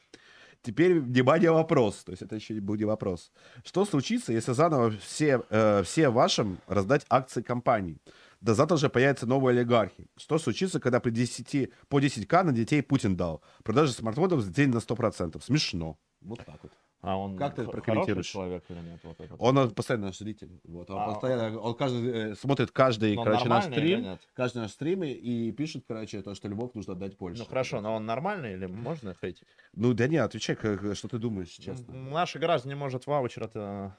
Теперь, 0.63 0.99
внимание, 0.99 1.53
вопрос. 1.53 2.03
То 2.03 2.13
есть 2.13 2.23
это 2.23 2.35
еще 2.35 2.55
не 2.55 2.61
не 2.61 2.85
вопрос. 2.85 3.31
Что 3.63 3.85
случится, 3.85 4.33
если 4.33 4.53
заново 4.53 4.91
все, 4.91 5.43
э, 5.49 5.83
все 5.85 6.09
вашим 6.09 6.59
раздать 6.67 7.07
акции 7.09 7.43
компаний? 7.43 7.99
Да 8.41 8.55
завтра 8.55 8.77
же 8.77 8.89
появятся 8.89 9.27
новые 9.27 9.59
олигархи. 9.59 10.09
Что 10.17 10.39
случится, 10.39 10.79
когда 10.81 11.01
при 11.01 11.11
10, 11.11 11.73
по 11.89 12.01
10к 12.01 12.43
на 12.45 12.53
детей 12.53 12.83
Путин 12.83 13.17
дал? 13.17 13.43
Продажи 13.65 13.93
смартфонов 13.93 14.41
взлетели 14.41 14.67
на 14.69 14.79
100%. 14.79 15.41
Смешно. 15.43 15.99
Вот 16.21 16.45
так 16.45 16.59
вот. 16.63 16.73
а 17.03 17.17
он 17.17 17.37
Как 17.37 17.55
ты 17.55 17.65
х- 17.65 17.71
прокомментируешь? 17.71 18.27
человек 18.27 18.65
или 18.69 18.79
нет? 18.81 19.01
Вот 19.05 19.21
этот? 19.21 19.37
Он 19.39 19.59
э, 19.59 19.69
постоянно 19.71 20.07
наш 20.07 20.19
зритель. 20.19 20.61
Вот. 20.65 20.91
Он, 20.91 20.99
А, 21.01 21.07
постоянно, 21.13 21.59
он 21.61 21.75
каждый, 21.77 22.09
э, 22.33 22.35
смотрит 22.35 22.71
каждый, 22.73 23.15
Но 23.15 23.23
короче, 23.25 23.49
наш 23.49 23.65
стрим, 23.67 24.19
каждый 24.35 24.59
наш 24.59 24.73
стрим 24.73 25.05
и- 25.05 25.53
пишет, 25.53 25.85
короче, 25.87 26.21
то, 26.23 26.35
что 26.35 26.49
любовь 26.49 26.73
нужно 26.75 26.95
отдать 26.95 27.17
Польше. 27.17 27.43
Ну 27.43 27.49
хорошо, 27.49 27.81
но 27.81 27.95
он 27.95 28.07
нормальный 28.07 28.55
или 28.55 28.67
можно 28.67 29.15
хейтить? 29.21 29.47
Ну 29.75 29.93
да 29.95 30.09
не, 30.09 30.17
отвечай, 30.17 30.57
как- 30.57 30.97
что 30.97 31.07
ты 31.09 31.19
думаешь, 31.19 31.49
честно. 31.51 31.95
Наши 31.95 32.39
граждане, 32.39 32.75
может, 32.77 33.07
ваучер-то 33.07 33.97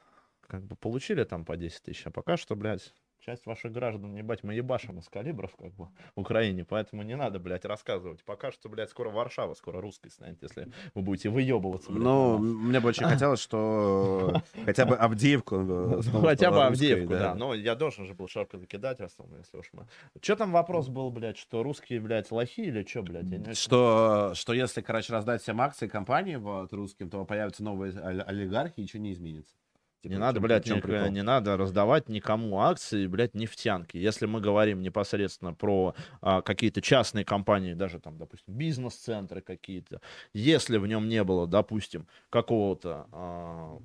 как 0.47 0.63
бы 0.65 0.75
получили 0.75 1.23
там 1.23 1.45
по 1.45 1.55
10 1.55 1.83
тысяч, 1.83 2.05
а 2.05 2.11
пока 2.11 2.35
что, 2.35 2.55
блядь, 2.55 2.93
часть 3.19 3.45
ваших 3.45 3.71
граждан, 3.71 4.15
ебать, 4.15 4.43
мы 4.43 4.53
ебашим 4.53 4.99
из 4.99 5.09
калибров, 5.09 5.55
как 5.55 5.73
бы, 5.75 5.87
в 6.15 6.19
Украине, 6.19 6.65
поэтому 6.65 7.03
не 7.03 7.15
надо, 7.15 7.39
блядь, 7.39 7.65
рассказывать. 7.65 8.23
Пока 8.23 8.51
что, 8.51 8.69
блядь, 8.69 8.89
скоро 8.89 9.09
Варшава, 9.09 9.53
скоро 9.53 9.81
русской 9.81 10.09
станет, 10.09 10.41
если 10.41 10.71
вы 10.93 11.01
будете 11.01 11.29
выебываться, 11.29 11.91
блядь. 11.91 12.03
Ну, 12.03 12.37
мне 12.37 12.79
бы 12.79 12.89
очень 12.89 13.05
хотелось, 13.07 13.39
что 13.39 14.41
хотя 14.65 14.85
бы 14.85 14.95
Авдеевку 14.95 15.55
э, 15.55 16.01
Ну, 16.13 16.21
хотя 16.21 16.51
бы 16.51 16.63
Авдеевку, 16.63 17.13
да. 17.13 17.35
Но 17.35 17.53
я 17.53 17.75
должен 17.75 18.05
же 18.05 18.13
был 18.13 18.27
шапку 18.27 18.57
закидать, 18.57 18.99
основно, 18.99 19.37
если 19.37 19.57
уж 19.57 19.69
мы... 19.73 19.87
Че 20.21 20.35
там 20.35 20.51
вопрос 20.51 20.87
был, 20.87 21.11
блядь, 21.11 21.37
что 21.37 21.63
русские, 21.63 21.99
блядь, 21.99 22.31
лохи 22.31 22.61
или 22.61 22.83
что, 22.85 23.03
блядь? 23.03 23.57
Что, 23.57 24.31
что 24.33 24.53
если, 24.53 24.81
короче, 24.81 25.13
раздать 25.13 25.41
всем 25.41 25.61
акции 25.61 25.87
компании 25.87 26.35
вот, 26.35 26.71
русским, 26.73 27.09
то 27.09 27.25
появятся 27.25 27.63
новые 27.63 27.91
оли- 27.93 28.21
олигархи, 28.21 28.79
и 28.79 28.81
ничего 28.81 29.01
не 29.01 29.13
изменится. 29.13 29.55
Типа, 30.03 30.13
Не 30.13 30.19
надо, 30.19 30.39
блядь, 30.39 30.65
прикол? 30.65 31.11
не 31.11 31.23
надо 31.23 31.57
раздавать 31.57 32.07
никому 32.07 32.59
акции, 32.59 33.07
блядь, 33.07 33.33
нефтянки. 33.33 33.97
Если 33.97 34.25
мы 34.27 34.39
говорим 34.41 34.81
непосредственно 34.81 35.53
про 35.53 35.95
а, 36.21 36.41
какие-то 36.41 36.81
частные 36.81 37.25
компании, 37.25 37.73
даже 37.73 37.99
там, 37.99 38.17
допустим, 38.17 38.53
бизнес-центры 38.53 39.41
какие-то, 39.41 40.01
если 40.33 40.77
в 40.77 40.85
нем 40.85 41.09
не 41.09 41.23
было, 41.23 41.47
допустим, 41.47 42.07
какого-то 42.29 43.07
а, 43.11 43.79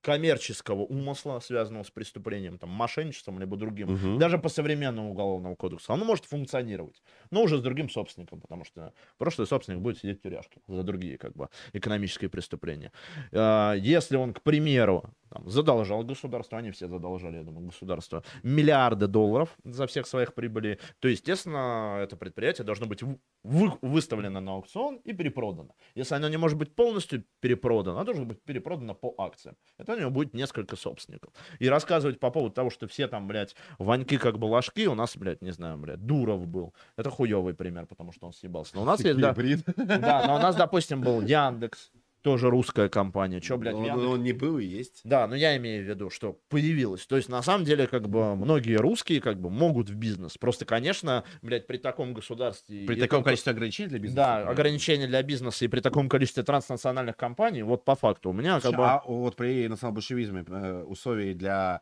коммерческого 0.00 0.80
умысла, 0.82 1.40
связанного 1.40 1.82
с 1.82 1.90
преступлением, 1.90 2.58
там, 2.58 2.70
мошенничеством, 2.70 3.38
либо 3.38 3.56
другим, 3.56 3.92
Мгм. 3.92 4.18
даже 4.18 4.38
по 4.38 4.48
современному 4.48 5.10
уголовному 5.10 5.56
кодексу, 5.56 5.92
оно 5.92 6.04
может 6.04 6.24
функционировать, 6.24 7.02
но 7.30 7.42
уже 7.42 7.58
с 7.58 7.62
другим 7.62 7.88
собственником, 7.90 8.40
потому 8.40 8.64
что 8.64 8.92
прошлый 9.18 9.46
собственник 9.46 9.80
будет 9.80 9.98
сидеть 9.98 10.20
в 10.20 10.22
тюряшке 10.22 10.60
за 10.68 10.82
другие, 10.82 11.18
как 11.18 11.34
бы, 11.36 11.48
экономические 11.72 12.30
преступления. 12.30 12.92
А, 13.32 13.74
Если 13.74 14.16
он, 14.16 14.32
к 14.34 14.42
примеру, 14.42 15.14
там, 15.30 15.48
задолжал 15.48 16.02
государство, 16.04 16.58
они 16.58 16.70
все 16.70 16.88
задолжали, 16.88 17.36
я 17.36 17.42
думаю, 17.44 17.66
государство, 17.66 18.22
миллиарды 18.42 19.06
долларов 19.06 19.56
за 19.64 19.86
всех 19.86 20.06
своих 20.06 20.34
прибылей, 20.34 20.78
то, 20.98 21.08
естественно, 21.08 21.98
это 22.02 22.16
предприятие 22.16 22.64
должно 22.64 22.86
быть 22.86 23.02
вы- 23.02 23.18
вы- 23.44 23.78
выставлено 23.80 24.40
на 24.40 24.52
аукцион 24.52 24.96
и 25.04 25.12
перепродано. 25.12 25.70
Если 25.94 26.14
оно 26.16 26.28
не 26.28 26.36
может 26.36 26.58
быть 26.58 26.74
полностью 26.74 27.24
перепродано, 27.40 27.96
оно 27.96 28.04
должно 28.04 28.24
быть 28.24 28.42
перепродано 28.42 28.94
по 28.94 29.14
акциям. 29.18 29.56
Это 29.78 29.94
у 29.94 29.98
него 29.98 30.10
будет 30.10 30.34
несколько 30.34 30.76
собственников. 30.76 31.32
И 31.60 31.68
рассказывать 31.68 32.18
по 32.18 32.30
поводу 32.30 32.54
того, 32.54 32.70
что 32.70 32.86
все 32.88 33.06
там, 33.08 33.26
блядь, 33.28 33.54
ваньки 33.78 34.18
как 34.18 34.38
бы 34.38 34.46
ложки, 34.46 34.86
у 34.86 34.94
нас, 34.94 35.16
блядь, 35.16 35.42
не 35.42 35.52
знаю, 35.52 35.78
блядь, 35.78 36.04
Дуров 36.04 36.46
был. 36.46 36.74
Это 36.96 37.10
хуёвый 37.10 37.54
пример, 37.54 37.86
потому 37.86 38.12
что 38.12 38.26
он 38.26 38.32
съебался. 38.32 38.74
Но 38.74 38.82
у 38.82 38.84
нас 38.84 39.00
есть, 39.10 39.20
да, 39.20 39.32
да, 39.76 40.26
но 40.26 40.34
у 40.34 40.38
нас, 40.38 40.56
допустим, 40.56 41.00
был 41.02 41.20
Яндекс, 41.22 41.92
тоже 42.22 42.50
русская 42.50 42.88
компания. 42.88 43.40
Че, 43.40 43.56
блядь, 43.56 43.74
Он, 43.74 43.84
Яндексе? 43.84 44.08
он 44.08 44.22
не 44.22 44.32
был 44.32 44.58
и 44.58 44.64
есть. 44.64 45.00
Да, 45.04 45.26
но 45.26 45.34
я 45.34 45.56
имею 45.56 45.84
в 45.84 45.88
виду, 45.88 46.10
что 46.10 46.38
появилось. 46.48 47.06
То 47.06 47.16
есть, 47.16 47.28
на 47.28 47.42
самом 47.42 47.64
деле, 47.64 47.86
как 47.86 48.08
бы, 48.08 48.36
многие 48.36 48.76
русские, 48.76 49.20
как 49.20 49.40
бы, 49.40 49.50
могут 49.50 49.90
в 49.90 49.94
бизнес. 49.94 50.36
Просто, 50.38 50.64
конечно, 50.64 51.24
блядь, 51.42 51.66
при 51.66 51.78
таком 51.78 52.14
государстве... 52.14 52.86
При 52.86 53.00
таком 53.00 53.22
количестве 53.22 53.52
ограничений 53.52 53.88
для 53.88 53.98
бизнеса. 53.98 54.16
Да, 54.16 54.32
понятно. 54.32 54.52
ограничения 54.52 55.06
для 55.06 55.22
бизнеса 55.22 55.64
и 55.64 55.68
при 55.68 55.80
таком 55.80 56.08
количестве 56.08 56.42
транснациональных 56.42 57.16
компаний, 57.16 57.62
вот 57.62 57.84
по 57.84 57.94
факту, 57.94 58.30
у 58.30 58.32
меня 58.32 58.54
как 58.54 58.62
Слушай, 58.62 58.76
бы... 58.76 58.86
А 58.86 59.02
вот 59.06 59.36
при 59.36 59.68
национал-большевизме 59.68 60.44
э, 60.46 60.84
условий 60.86 61.34
для 61.34 61.80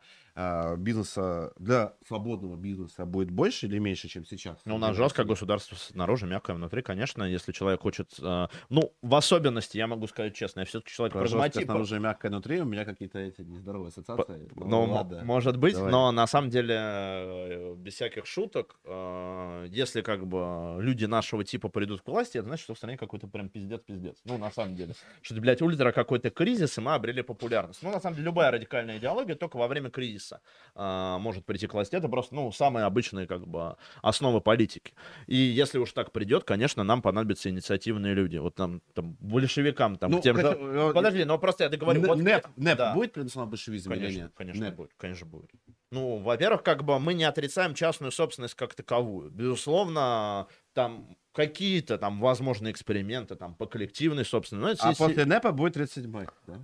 бизнеса, 0.77 1.51
для 1.57 1.93
свободного 2.07 2.55
бизнеса 2.55 3.05
будет 3.05 3.31
больше 3.31 3.65
или 3.67 3.77
меньше, 3.79 4.07
чем 4.07 4.25
сейчас? 4.25 4.57
Ну, 4.65 4.75
у 4.75 4.77
нас 4.77 4.95
жесткое 4.95 5.25
государство 5.25 5.75
снаружи, 5.75 6.25
мягкое 6.25 6.53
внутри, 6.53 6.81
конечно, 6.81 7.23
если 7.23 7.51
человек 7.51 7.81
хочет... 7.81 8.11
э, 8.21 8.47
ну, 8.69 8.93
в 9.01 9.15
особенности, 9.15 9.77
я 9.77 9.87
могу 9.87 10.07
сказать 10.07 10.35
честно, 10.35 10.61
я 10.61 10.65
все-таки 10.65 10.91
человек 10.91 11.13
Жесткое 11.13 11.29
прагматик. 11.31 11.63
снаружи 11.65 11.99
мягкое 11.99 12.29
внутри, 12.29 12.61
у 12.61 12.65
меня 12.65 12.85
какие-то 12.85 13.19
эти 13.19 13.41
нездоровые 13.41 13.89
ассоциации. 13.89 14.47
Ну, 14.55 14.83
м- 14.83 14.91
ладно. 14.91 15.21
может 15.23 15.57
быть, 15.57 15.73
Давай. 15.75 15.91
но 15.91 16.11
на 16.11 16.27
самом 16.27 16.49
деле, 16.49 16.75
э, 16.77 17.75
без 17.75 17.93
всяких 17.95 18.25
шуток, 18.25 18.79
э, 18.85 19.67
если 19.69 20.01
как 20.01 20.25
бы 20.25 20.77
люди 20.79 21.05
нашего 21.05 21.43
типа 21.43 21.69
придут 21.69 22.01
к 22.01 22.07
власти, 22.07 22.37
это 22.37 22.47
значит, 22.47 22.63
что 22.63 22.73
в 22.73 22.77
стране 22.77 22.97
какой-то 22.97 23.27
прям 23.27 23.49
пиздец-пиздец. 23.49 24.17
Ну, 24.25 24.37
на 24.37 24.51
самом 24.51 24.75
деле. 24.75 24.93
Что, 25.21 25.33
это, 25.35 25.41
блядь, 25.41 25.61
ультра 25.61 25.91
какой-то 25.91 26.29
кризис, 26.29 26.77
и 26.77 26.81
мы 26.81 26.93
обрели 26.93 27.21
популярность. 27.21 27.83
Ну, 27.83 27.91
на 27.91 27.99
самом 27.99 28.15
деле, 28.15 28.25
любая 28.25 28.51
радикальная 28.51 28.97
идеология 28.97 29.35
только 29.35 29.57
во 29.57 29.67
время 29.67 29.89
кризиса 29.89 30.28
э, 30.75 31.17
может 31.19 31.45
прийти 31.45 31.67
власти. 31.67 31.95
Это 31.95 32.07
просто, 32.09 32.35
ну, 32.35 32.51
самые 32.51 32.85
обычные, 32.85 33.27
как 33.27 33.47
бы, 33.47 33.75
основы 34.01 34.41
политики. 34.41 34.93
И 35.27 35.35
если 35.35 35.77
уж 35.79 35.91
так 35.93 36.11
придет, 36.11 36.43
конечно, 36.43 36.83
нам 36.83 37.01
понадобятся 37.01 37.49
инициативные 37.49 38.13
люди. 38.13 38.37
Вот 38.37 38.55
там, 38.55 38.81
там 38.93 39.17
большевикам, 39.19 39.95
там, 39.97 40.11
Ну, 40.11 40.21
тем 40.21 40.35
же... 40.37 40.43
кстати, 40.43 40.59
э, 40.61 40.93
Подожди, 40.93 41.23
но 41.25 41.37
просто 41.37 41.63
я 41.65 41.69
договорю. 41.69 42.01
Вот- 42.01 42.17
НЭП, 42.19 42.47
НЭП 42.55 42.77
да. 42.77 42.93
будет 42.93 43.13
при 43.13 43.23
национал-большевизме 43.23 43.95
или 43.95 44.01
Конечно, 44.03 44.21
нет? 44.23 44.31
конечно 44.35 44.65
НЭП. 44.65 44.75
будет, 44.75 44.91
конечно 44.97 45.25
будет. 45.27 45.49
Ну, 45.91 46.17
во-первых, 46.17 46.61
как 46.63 46.83
бы 46.83 46.99
мы 46.99 47.13
не 47.15 47.23
отрицаем 47.23 47.73
частную 47.73 48.11
собственность 48.11 48.53
как 48.55 48.75
таковую. 48.75 49.31
Безусловно, 49.31 50.47
там 50.73 51.15
какие-то 51.31 51.97
там 51.97 52.19
возможные 52.19 52.71
эксперименты 52.71 53.35
там 53.35 53.55
по 53.55 53.65
коллективной 53.65 54.25
собственности. 54.25 54.83
Ну, 54.83 54.89
А 54.91 54.93
си- 54.93 55.03
после 55.03 55.25
НЭПа 55.25 55.51
будет 55.51 55.77
37-й, 55.77 56.27
да? 56.47 56.59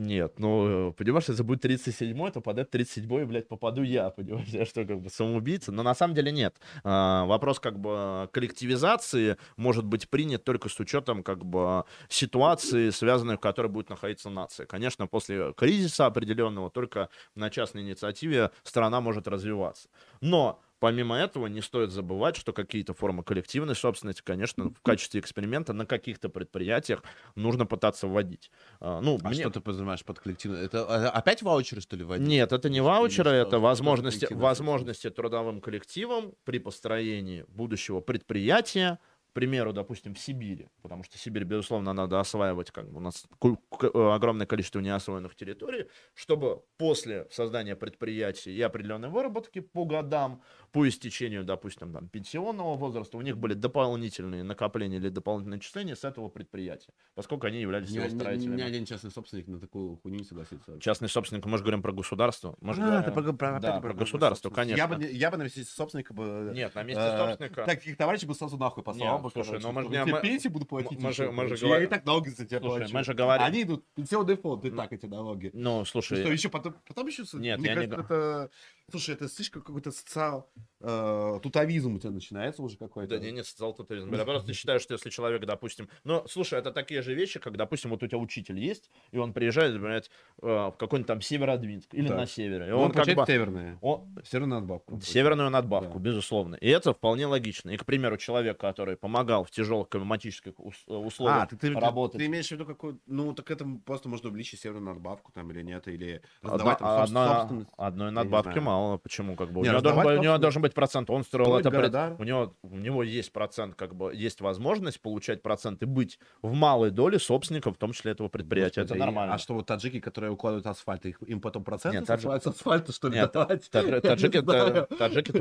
Нет, 0.00 0.38
ну, 0.38 0.94
понимаешь, 0.96 1.24
если 1.26 1.42
будет 1.42 1.64
37-й, 1.64 2.30
то 2.30 2.40
под 2.40 2.58
этот 2.58 2.72
37-й, 2.72 3.24
блядь, 3.24 3.48
попаду 3.48 3.82
я, 3.82 4.10
понимаешь, 4.16 4.46
я 4.50 4.64
что, 4.64 4.84
как 4.84 5.00
бы 5.00 5.10
самоубийца? 5.10 5.72
Но 5.72 5.82
на 5.82 5.92
самом 5.92 6.14
деле 6.14 6.30
нет. 6.30 6.54
А, 6.84 7.24
вопрос, 7.24 7.58
как 7.58 7.80
бы, 7.80 8.28
коллективизации 8.32 9.38
может 9.56 9.84
быть 9.84 10.08
принят 10.08 10.44
только 10.44 10.68
с 10.68 10.78
учетом, 10.78 11.24
как 11.24 11.44
бы, 11.44 11.82
ситуации, 12.08 12.90
связанной, 12.90 13.38
в 13.38 13.40
которой 13.40 13.66
будет 13.66 13.90
находиться 13.90 14.30
нация. 14.30 14.66
Конечно, 14.66 15.08
после 15.08 15.52
кризиса 15.54 16.06
определенного 16.06 16.70
только 16.70 17.08
на 17.34 17.50
частной 17.50 17.82
инициативе 17.82 18.52
страна 18.62 19.00
может 19.00 19.26
развиваться. 19.26 19.88
Но 20.20 20.60
Помимо 20.80 21.16
этого, 21.16 21.48
не 21.48 21.60
стоит 21.60 21.90
забывать, 21.90 22.36
что 22.36 22.52
какие-то 22.52 22.94
формы 22.94 23.24
коллективной 23.24 23.74
собственности, 23.74 24.22
конечно, 24.24 24.70
в 24.70 24.80
качестве 24.80 25.20
эксперимента 25.20 25.72
на 25.72 25.86
каких-то 25.86 26.28
предприятиях 26.28 27.02
нужно 27.34 27.66
пытаться 27.66 28.06
вводить. 28.06 28.50
А, 28.80 29.00
Ну, 29.00 29.18
А 29.22 29.28
мне- 29.28 29.40
что 29.40 29.50
ты 29.50 29.60
понимаешь 29.60 30.04
под 30.04 30.20
коллективно? 30.20 30.56
Это 30.56 30.84
а, 30.86 31.10
опять 31.10 31.42
ваучеры, 31.42 31.80
что 31.80 31.96
ли, 31.96 32.04
вводить? 32.04 32.28
нет, 32.28 32.52
это 32.52 32.68
не 32.68 32.76
Или 32.78 32.84
ваучеры, 32.84 33.30
что? 33.30 33.34
это 33.34 33.48
Что 33.48 33.60
возможности, 33.60 34.32
возможности 34.32 35.10
трудовым 35.10 35.60
коллективам 35.60 36.34
при 36.44 36.58
построении 36.58 37.44
будущего 37.48 38.00
предприятия 38.00 38.98
примеру, 39.34 39.72
допустим, 39.72 40.14
в 40.14 40.18
Сибири, 40.18 40.66
потому 40.82 41.04
что 41.04 41.16
Сибирь, 41.16 41.44
безусловно, 41.44 41.92
надо 41.92 42.18
осваивать, 42.18 42.72
как 42.72 42.90
бы 42.90 42.96
у 42.96 43.00
нас 43.00 43.24
к- 43.38 43.84
э, 43.84 44.10
огромное 44.12 44.46
количество 44.48 44.80
неосвоенных 44.80 45.36
территорий, 45.36 45.86
чтобы 46.14 46.62
после 46.76 47.28
создания 47.30 47.76
предприятий 47.76 48.50
и 48.52 48.60
определенной 48.62 49.10
выработки 49.10 49.60
по 49.60 49.84
годам, 49.84 50.42
по 50.72 50.86
истечению, 50.88 51.44
допустим, 51.44 51.92
там, 51.92 52.08
пенсионного 52.08 52.76
возраста, 52.76 53.16
у 53.16 53.20
них 53.22 53.36
были 53.38 53.54
дополнительные 53.54 54.42
накопления 54.44 54.96
или 54.98 55.08
дополнительные 55.08 55.58
отчисления 55.58 55.94
с 55.94 56.04
этого 56.04 56.28
предприятия, 56.28 56.92
поскольку 57.14 57.46
они 57.46 57.60
являлись 57.60 57.90
Ни, 57.90 57.96
его 57.96 58.06
ни- 58.06 58.12
ни 58.12 58.18
строителями. 58.18 58.62
один 58.62 58.84
частный 58.84 59.10
собственник 59.10 59.46
на 59.48 59.58
такую 59.60 59.96
хуйню 59.96 60.18
не 60.18 60.24
согласится. 60.24 60.78
Частный 60.80 61.08
собственник, 61.08 61.46
мы 61.46 61.56
же 61.58 61.64
говорим 61.64 61.82
про 61.82 61.92
государство. 61.92 62.56
Мы 62.60 62.74
же 62.74 62.82
А, 62.82 62.86
говорим- 62.86 63.04
ты 63.04 63.12
про, 63.12 63.32
про- 63.32 63.60
да, 63.60 63.68
опять 63.76 63.82
про 63.82 63.94
государство, 63.94 64.50
конечно. 64.50 64.76
Я 64.78 64.88
бы, 64.88 65.02
я 65.04 65.30
бы 65.30 65.36
на 65.38 65.42
месте 65.44 65.64
собственника 65.64 66.12
бы... 66.14 66.52
Нет, 66.54 66.74
на 66.74 66.82
месте 66.82 67.02
э, 67.02 67.18
собственника. 67.28 67.64
Таких 67.64 67.96
товарищей 67.96 68.26
бы 68.26 68.34
сразу 68.34 68.56
нахуй 68.58 68.82
послал 68.82 69.14
Нет, 69.14 69.22
бы. 69.22 69.30
слушай, 69.30 69.58
ну 69.62 69.72
мы 69.72 69.82
же 69.84 69.88
Я 69.90 70.04
мы- 70.06 70.20
пенсию 70.20 70.52
буду 70.52 70.66
платить. 70.66 71.00
мы 71.00 71.12
же- 71.12 71.30
мы 71.32 71.48
же 71.56 71.66
Я 71.66 71.82
и 71.82 71.86
так 71.86 72.04
налоги 72.04 72.28
за 72.28 72.46
тебя 72.46 72.60
Слушай, 72.60 72.78
плачу. 72.80 72.94
мы 72.94 73.04
же 73.04 73.14
говорим- 73.14 73.46
Они 73.46 73.62
идут, 73.62 73.84
пенсионный 73.94 74.36
фонд, 74.36 74.64
и 74.64 74.70
так 74.70 74.92
эти 74.92 75.06
налоги. 75.06 75.50
Ну, 75.54 75.84
слушай, 75.84 76.20
что, 76.20 76.30
еще 76.32 76.48
потом, 76.48 76.74
потом 76.86 77.06
еще... 77.06 77.22
Нет, 77.34 77.58
я 77.60 77.74
не 77.74 77.86
это... 77.86 78.50
Слушай, 78.90 79.14
это 79.16 79.28
слишком 79.28 79.60
какой-то 79.62 79.90
социал... 79.90 80.48
э, 80.80 81.40
тутовизм 81.42 81.96
у 81.96 81.98
тебя 81.98 82.10
начинается 82.10 82.62
уже 82.62 82.78
какой-то. 82.78 83.18
Да 83.18 83.24
не, 83.24 83.32
не 83.32 83.44
социал 83.44 83.74
тотализм. 83.74 84.12
Я 84.14 84.24
просто 84.24 84.54
считаю, 84.54 84.80
что 84.80 84.94
если 84.94 85.10
человек, 85.10 85.44
допустим... 85.44 85.88
Ну, 86.04 86.24
слушай, 86.26 86.58
это 86.58 86.72
такие 86.72 87.02
же 87.02 87.12
вещи, 87.14 87.38
как, 87.38 87.56
допустим, 87.56 87.90
вот 87.90 88.02
у 88.02 88.06
тебя 88.06 88.16
учитель 88.18 88.58
есть, 88.58 88.90
и 89.10 89.18
он 89.18 89.32
приезжает, 89.34 89.78
блядь, 89.78 90.10
э, 90.40 90.46
в 90.46 90.74
какой-нибудь 90.78 91.06
там 91.06 91.20
Северодвинск 91.20 91.92
или 91.92 92.08
Так. 92.08 92.16
на 92.16 92.26
севере. 92.26 92.68
И 92.68 92.70
Он, 92.70 92.84
он 92.86 92.92
как 92.92 93.06
бы... 93.14 93.24
северные. 93.26 93.78
он- 93.82 94.16
Северную 94.24 94.60
надбавку. 94.60 95.00
Северную 95.02 95.50
надбавку, 95.50 95.98
Да. 95.98 96.04
безусловно. 96.04 96.54
И 96.54 96.68
это 96.68 96.94
вполне 96.94 97.26
логично. 97.26 97.68
И, 97.70 97.76
к 97.76 97.84
примеру, 97.84 98.16
человек, 98.16 98.58
который 98.58 98.96
помогал 98.96 99.44
в 99.44 99.50
тяжелых 99.50 99.88
климатических 99.90 100.52
э, 100.58 100.92
условиях 100.94 101.42
А, 101.42 101.46
ты, 101.46 101.56
ты, 101.56 101.74
ты- 101.74 101.78
работать. 101.78 102.18
ты 102.18 102.26
имеешь 102.26 102.48
в 102.48 102.52
виду 102.52 102.64
какую... 102.64 103.00
Ну, 103.06 103.34
так 103.34 103.50
это 103.50 103.66
просто 103.84 104.08
можно 104.08 104.30
увеличить 104.30 104.60
северную 104.60 104.94
надбавку 104.94 105.30
там 105.32 105.50
или 105.50 105.60
нет, 105.62 105.86
или 105.88 106.22
раздавать 106.40 106.78
там 106.78 107.02
одна- 107.02 107.38
собственность. 107.40 107.70
одной 107.76 108.06
не 108.08 108.14
надбавки 108.14 108.52
знаю. 108.52 108.77
Мало. 108.78 108.96
Почему? 108.98 109.36
Как 109.36 109.50
бы, 109.52 109.60
у, 109.60 109.64
Не, 109.64 109.70
него 109.70 109.80
должен, 109.80 110.06
у 110.18 110.22
него 110.22 110.38
должен 110.38 110.62
быть 110.62 110.74
процент. 110.74 111.10
Он 111.10 111.24
строил 111.24 111.46
Строить 111.46 111.66
это 111.66 111.70
пред- 111.70 111.92
города. 111.92 112.16
у 112.18 112.24
него 112.24 112.54
у 112.62 112.76
него 112.76 113.02
есть 113.02 113.32
процент, 113.32 113.74
как 113.74 113.94
бы 113.94 114.12
есть 114.14 114.40
возможность 114.40 115.00
получать 115.00 115.42
процент 115.42 115.82
и 115.82 115.86
быть 115.86 116.18
в 116.42 116.52
малой 116.52 116.90
доле 116.90 117.18
собственником, 117.18 117.74
в 117.74 117.78
том 117.78 117.92
числе 117.92 118.12
этого 118.12 118.28
предприятия. 118.28 118.82
Господи, 118.82 118.86
это 118.86 118.94
и- 118.96 118.98
нормально. 119.06 119.34
А 119.34 119.38
что 119.38 119.54
вот 119.54 119.66
таджики, 119.66 120.00
которые 120.00 120.30
укладывают 120.32 120.66
асфальт, 120.66 121.06
их, 121.06 121.18
им 121.26 121.40
потом 121.40 121.64
проценты 121.64 121.98
Нет, 121.98 122.08
тадж- 122.08 122.40
с 122.40 122.46
асфальта, 122.46 122.92
что 122.92 123.08
ли, 123.08 123.14
Нет, 123.16 123.32
давать? 123.32 123.68
Таджики, 123.70 124.00
таджики 124.42 125.40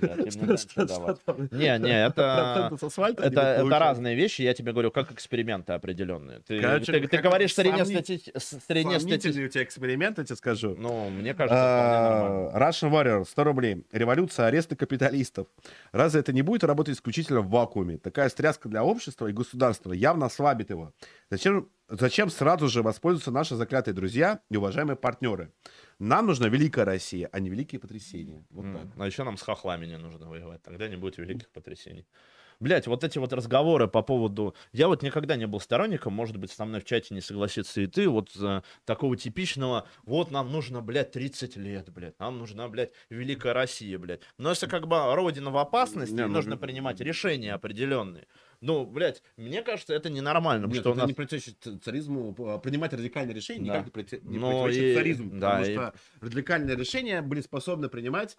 блядь, 0.00 0.36
им 0.36 0.46
не? 1.50 1.78
Не, 1.78 2.06
это, 2.06 2.70
это, 3.18 3.40
это 3.40 3.78
разные 3.78 4.14
вещи, 4.14 4.42
я 4.42 4.54
тебе 4.54 4.72
говорю, 4.72 4.90
как 4.90 5.12
эксперименты 5.12 5.72
определенные. 5.72 6.40
Ты, 6.40 6.60
Короче, 6.60 6.92
ты, 6.92 7.00
ты 7.00 7.08
как 7.08 7.22
говоришь 7.22 7.54
сомни- 7.54 7.70
среднестати- 7.82 8.32
с- 8.38 8.58
среднестати- 8.68 9.00
Сомнительный 9.00 9.44
у 9.46 9.48
тебя 9.48 9.64
эксперимент, 9.64 10.18
я 10.18 10.24
тебе 10.24 10.36
скажу. 10.36 10.74
Ну, 10.78 11.10
мне 11.10 11.34
кажется, 11.34 11.56
вполне 11.56 12.00
нормально. 12.10 12.58
Russian 12.70 12.90
Warrior, 12.90 13.24
100 13.24 13.44
рублей. 13.44 13.84
Революция, 13.92 14.46
аресты 14.46 14.76
капиталистов. 14.76 15.48
Разве 15.92 16.20
это 16.20 16.32
не 16.32 16.42
будет 16.42 16.64
работать 16.64 16.94
исключительно 16.96 17.40
в 17.40 17.50
вакууме? 17.50 17.98
Такая 17.98 18.28
стряска 18.28 18.68
для 18.68 18.84
общества 18.84 19.26
и 19.26 19.32
государства 19.32 19.92
явно 19.92 20.26
ослабит 20.26 20.70
его. 20.70 20.92
Зачем, 21.30 21.68
зачем 21.88 22.30
сразу 22.30 22.68
же 22.68 22.82
воспользуются 22.82 23.32
наши 23.32 23.56
заклятые 23.56 23.94
друзья 23.94 24.40
и 24.50 24.56
уважаемые 24.56 24.96
партнеры? 24.96 25.52
Нам 25.98 26.26
нужна 26.26 26.48
великая 26.48 26.84
Россия, 26.84 27.28
а 27.32 27.40
не 27.40 27.50
великие 27.50 27.80
потрясения. 27.80 28.46
Вот 28.50 28.64
М, 28.64 28.74
так. 28.78 28.86
А 28.98 29.06
еще 29.06 29.24
нам 29.24 29.36
с 29.36 29.42
хохлами 29.42 29.86
не 29.86 29.98
нужно 29.98 30.28
воевать, 30.28 30.62
тогда 30.62 30.88
не 30.88 30.96
будет 30.96 31.18
великих 31.18 31.50
потрясений. 31.50 32.06
Блять, 32.60 32.86
вот 32.86 33.02
эти 33.04 33.16
вот 33.16 33.32
разговоры 33.32 33.88
по 33.88 34.02
поводу... 34.02 34.54
Я 34.72 34.88
вот 34.88 35.02
никогда 35.02 35.36
не 35.36 35.46
был 35.46 35.60
сторонником, 35.60 36.12
может 36.12 36.36
быть, 36.36 36.50
со 36.50 36.66
мной 36.66 36.80
в 36.80 36.84
чате 36.84 37.14
не 37.14 37.22
согласится 37.22 37.80
и 37.80 37.86
ты, 37.86 38.06
вот 38.06 38.30
э, 38.38 38.60
такого 38.84 39.16
типичного, 39.16 39.88
вот 40.04 40.30
нам 40.30 40.52
нужно, 40.52 40.82
блядь, 40.82 41.10
30 41.12 41.56
лет, 41.56 41.88
блядь, 41.90 42.18
нам 42.18 42.38
нужна, 42.38 42.68
блядь, 42.68 42.90
Великая 43.08 43.54
Россия, 43.54 43.98
блядь. 43.98 44.20
Но 44.36 44.50
если 44.50 44.66
как 44.66 44.86
бы 44.88 44.98
Родина 45.14 45.50
в 45.50 45.56
опасности, 45.56 46.12
Не, 46.12 46.26
ну, 46.26 46.34
нужно 46.34 46.54
э, 46.54 46.58
принимать 46.58 47.00
решения 47.00 47.54
определенные. 47.54 48.26
Ну, 48.60 48.84
блядь, 48.84 49.22
мне 49.38 49.62
кажется, 49.62 49.94
это 49.94 50.10
ненормально, 50.10 50.66
Нет, 50.66 50.80
что 50.80 50.90
у 50.90 50.92
это 50.92 51.00
нас... 51.00 51.08
не 51.08 51.14
противоречит 51.14 51.66
царизму. 51.82 52.36
а, 52.46 52.58
Принимать 52.58 52.92
радикальные 52.92 53.34
решения 53.34 53.64
Да. 53.72 53.78
никак 53.80 53.86
не, 53.86 53.90
проти- 53.90 54.20
не 54.22 54.36
Ну, 54.38 54.48
противоречит 54.64 54.82
и- 54.82 54.94
царизму. 54.96 55.40
да, 55.40 55.50
потому 55.52 55.64
и- 55.70 55.74
что 55.74 55.94
радикальные 56.20 56.76
решения 56.76 57.22
были 57.22 57.40
способны 57.40 57.88
принимать, 57.88 58.36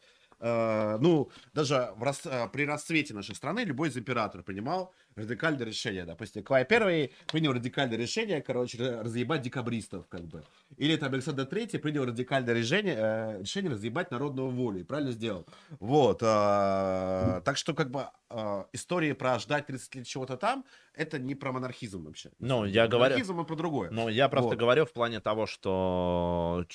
ну, 1.00 1.30
даже 1.54 1.94
в 1.96 2.04
рас- 2.04 2.26
э, 2.26 2.48
при 2.52 2.66
расцвете 2.66 3.14
нашей 3.14 3.36
страны 3.36 3.62
любой 3.62 3.90
из 3.90 3.98
императоров 3.98 4.46
принимал 4.46 4.94
радикальные 5.16 5.66
решения. 5.66 6.06
Допустим, 6.06 6.44
Клай 6.44 6.66
Первый 6.66 7.12
принял 7.32 7.54
радикальное 7.54 7.98
решение, 7.98 8.42
короче, 8.42 8.78
ра- 8.78 9.02
разъебать 9.04 9.42
декабристов, 9.42 10.08
как 10.08 10.22
бы. 10.22 10.44
Или 10.78 10.96
там 10.96 11.14
Александр 11.14 11.46
Третий 11.46 11.78
принял 11.78 12.06
радикальное 12.06 12.54
решение, 12.54 12.96
э, 12.98 13.40
решение 13.42 13.72
разъебать 13.72 14.12
народную 14.12 14.50
волю. 14.50 14.80
И 14.80 14.84
правильно 14.84 15.12
сделал. 15.12 15.46
Вот. 15.80 16.22
э, 16.24 17.42
так 17.44 17.58
что, 17.58 17.74
как 17.74 17.90
бы, 17.92 18.06
э, 18.30 18.64
истории 18.74 19.14
про 19.14 19.38
ждать 19.40 19.68
30 19.68 19.96
лет 19.96 20.08
чего-то 20.08 20.38
там, 20.38 20.64
это 20.94 21.20
не 21.20 21.36
про 21.36 21.52
монархизм 21.52 22.04
вообще. 22.04 22.32
Ну, 22.40 22.66
я 22.66 22.88
говорю... 22.88 23.14
Монархизм 23.16 23.42
и 23.42 23.46
про 23.46 23.56
другое. 23.56 23.90
Ну, 23.92 24.10
я 24.10 24.28
просто 24.30 24.50
Вот. 24.50 24.58
говорю 24.58 24.86
в 24.86 24.92
плане 24.92 25.20
того, 25.20 25.46
что 25.46 26.66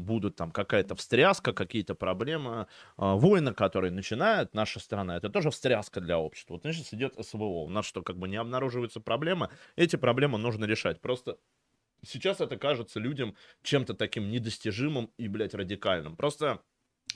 будут 0.00 0.36
там 0.36 0.50
какая-то 0.50 0.94
встряска, 0.96 1.52
какие-то 1.52 1.94
проблемы. 1.94 2.66
А, 2.96 3.14
Войны, 3.16 3.52
которые 3.54 3.90
начинает 3.90 4.54
наша 4.54 4.80
страна, 4.80 5.16
это 5.16 5.28
тоже 5.30 5.50
встряска 5.50 6.00
для 6.00 6.18
общества. 6.18 6.54
Вот 6.54 6.62
сейчас 6.74 6.92
идет 6.92 7.14
СВО. 7.24 7.68
У 7.74 7.76
нас 7.76 7.86
что, 7.86 8.02
как 8.02 8.16
бы 8.16 8.28
не 8.28 8.36
обнаруживаются 8.36 9.00
проблемы, 9.00 9.50
эти 9.74 9.96
проблемы 9.96 10.38
нужно 10.38 10.64
решать. 10.64 11.00
Просто 11.00 11.38
сейчас 12.04 12.40
это 12.40 12.56
кажется 12.56 13.00
людям 13.00 13.34
чем-то 13.64 13.94
таким 13.94 14.30
недостижимым 14.30 15.10
и, 15.18 15.26
блядь, 15.26 15.54
радикальным. 15.54 16.16
Просто 16.16 16.62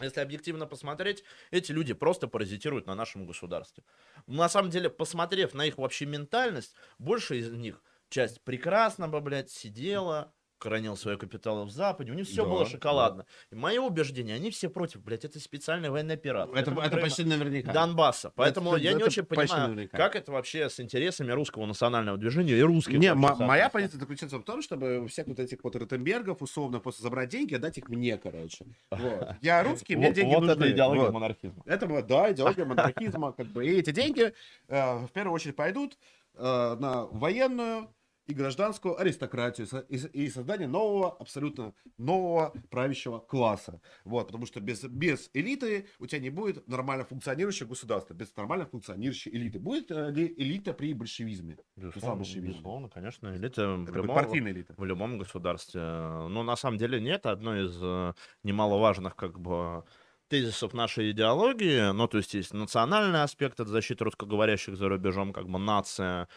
если 0.00 0.18
объективно 0.18 0.66
посмотреть, 0.66 1.22
эти 1.52 1.70
люди 1.70 1.94
просто 1.94 2.26
паразитируют 2.26 2.88
на 2.88 2.96
нашем 2.96 3.24
государстве. 3.24 3.84
На 4.26 4.48
самом 4.48 4.70
деле, 4.70 4.90
посмотрев 4.90 5.54
на 5.54 5.64
их 5.64 5.78
вообще 5.78 6.06
ментальность, 6.06 6.74
больше 6.98 7.38
из 7.38 7.52
них 7.52 7.80
часть 8.08 8.42
прекрасно 8.42 9.06
бы, 9.06 9.20
блядь, 9.20 9.52
сидела, 9.52 10.34
хранил 10.58 10.96
свои 10.96 11.16
капиталы 11.16 11.64
в 11.64 11.70
Западе, 11.70 12.12
у 12.12 12.14
них 12.14 12.26
все 12.26 12.42
Да, 12.44 12.48
было 12.50 12.66
шоколадно. 12.66 13.26
И 13.50 13.54
мое 13.54 13.80
убеждение, 13.80 14.34
они 14.36 14.50
все 14.50 14.68
против, 14.68 15.02
блядь, 15.02 15.24
это 15.24 15.38
специальная 15.40 15.90
военная 15.90 16.16
операция. 16.16 16.52
Это, 16.60 16.70
это 16.72 16.80
время 16.80 17.00
почти 17.02 17.24
наверняка. 17.24 17.72
Донбасса. 17.72 18.32
Поэтому 18.34 18.70
Это- 18.74 18.82
я 18.82 18.90
не 18.92 18.96
это 18.98 19.06
очень 19.06 19.22
почти 19.24 19.46
понимаю, 19.52 19.68
наверняка. 19.70 19.96
как 19.96 20.16
это 20.16 20.32
вообще 20.32 20.68
с 20.68 20.80
интересами 20.80 21.30
русского 21.32 21.66
национального 21.66 22.18
движения 22.18 22.54
и 22.54 22.62
русских. 22.62 22.98
Не, 22.98 23.14
вообще, 23.14 23.40
мо- 23.42 23.46
моя 23.46 23.68
позиция 23.68 24.00
заключается 24.00 24.38
в 24.38 24.42
том, 24.42 24.62
чтобы 24.62 25.06
всех 25.08 25.26
вот 25.28 25.38
этих 25.38 25.62
вот 25.62 25.76
Ротенбергов 25.76 26.42
условно 26.42 26.80
просто 26.80 27.02
забрать 27.02 27.28
деньги, 27.28 27.54
отдать 27.54 27.78
их 27.78 27.88
мне, 27.88 28.18
короче. 28.18 28.64
Вот. 28.90 29.28
Я 29.42 29.62
русский, 29.84 29.96
мне 29.96 30.08
Вот- 30.08 30.14
деньги 30.14 30.34
вот 30.34 30.40
нужны. 30.40 30.52
это 30.64 30.70
идеология 30.72 31.02
Вот. 31.04 31.12
монархизма. 31.12 31.62
Это, 31.66 31.86
вот, 31.86 32.06
да, 32.06 32.32
идеология 32.32 32.64
монархизма. 32.64 33.32
Как 33.32 33.46
бы. 33.46 33.66
И 33.66 33.70
эти 33.78 33.90
деньги 33.90 34.32
э, 34.68 34.96
в 35.06 35.08
первую 35.12 35.34
очередь 35.34 35.54
пойдут 35.56 35.96
э, 36.34 36.76
на 36.78 37.06
военную 37.06 37.88
и 38.28 38.34
гражданскую 38.34 39.00
аристократию 39.00 39.66
и, 39.88 40.28
создание 40.28 40.68
нового, 40.68 41.16
абсолютно 41.18 41.72
нового 41.96 42.52
правящего 42.70 43.18
класса. 43.18 43.80
Вот, 44.04 44.26
потому 44.26 44.44
что 44.44 44.60
без, 44.60 44.84
без 44.84 45.30
элиты 45.32 45.88
у 45.98 46.06
тебя 46.06 46.20
не 46.20 46.30
будет 46.30 46.68
нормально 46.68 47.04
функционирующего 47.04 47.68
государства, 47.68 48.12
без 48.12 48.36
нормально 48.36 48.66
функционирующей 48.66 49.32
элиты. 49.32 49.58
Будет 49.58 49.90
э, 49.90 50.10
ли 50.12 50.34
элита 50.36 50.74
при 50.74 50.92
большевизме? 50.92 51.56
Безусловно, 51.76 52.16
большевизм. 52.16 52.48
безусловно, 52.48 52.88
конечно, 52.90 53.34
элита 53.34 53.66
в 53.66 53.82
Это 53.84 53.92
будет 53.92 53.94
любом- 53.96 54.14
партийная 54.14 54.52
элита. 54.52 54.74
в 54.76 54.84
любом 54.84 55.18
государстве. 55.18 55.80
Но 55.80 56.42
на 56.42 56.56
самом 56.56 56.76
деле 56.76 57.00
нет, 57.00 57.24
одно 57.24 57.58
из 57.58 57.78
э, 57.80 58.12
немаловажных 58.44 59.16
как 59.16 59.40
бы 59.40 59.84
тезисов 60.28 60.74
нашей 60.74 61.10
идеологии, 61.10 61.90
ну, 61.92 62.06
то 62.06 62.18
есть 62.18 62.34
есть 62.34 62.52
национальный 62.52 63.22
аспект, 63.22 63.60
это 63.60 63.70
защита 63.70 64.04
русскоговорящих 64.04 64.76
за 64.76 64.88
рубежом, 64.88 65.32
как 65.32 65.48
бы 65.48 65.58
нация, 65.58 66.28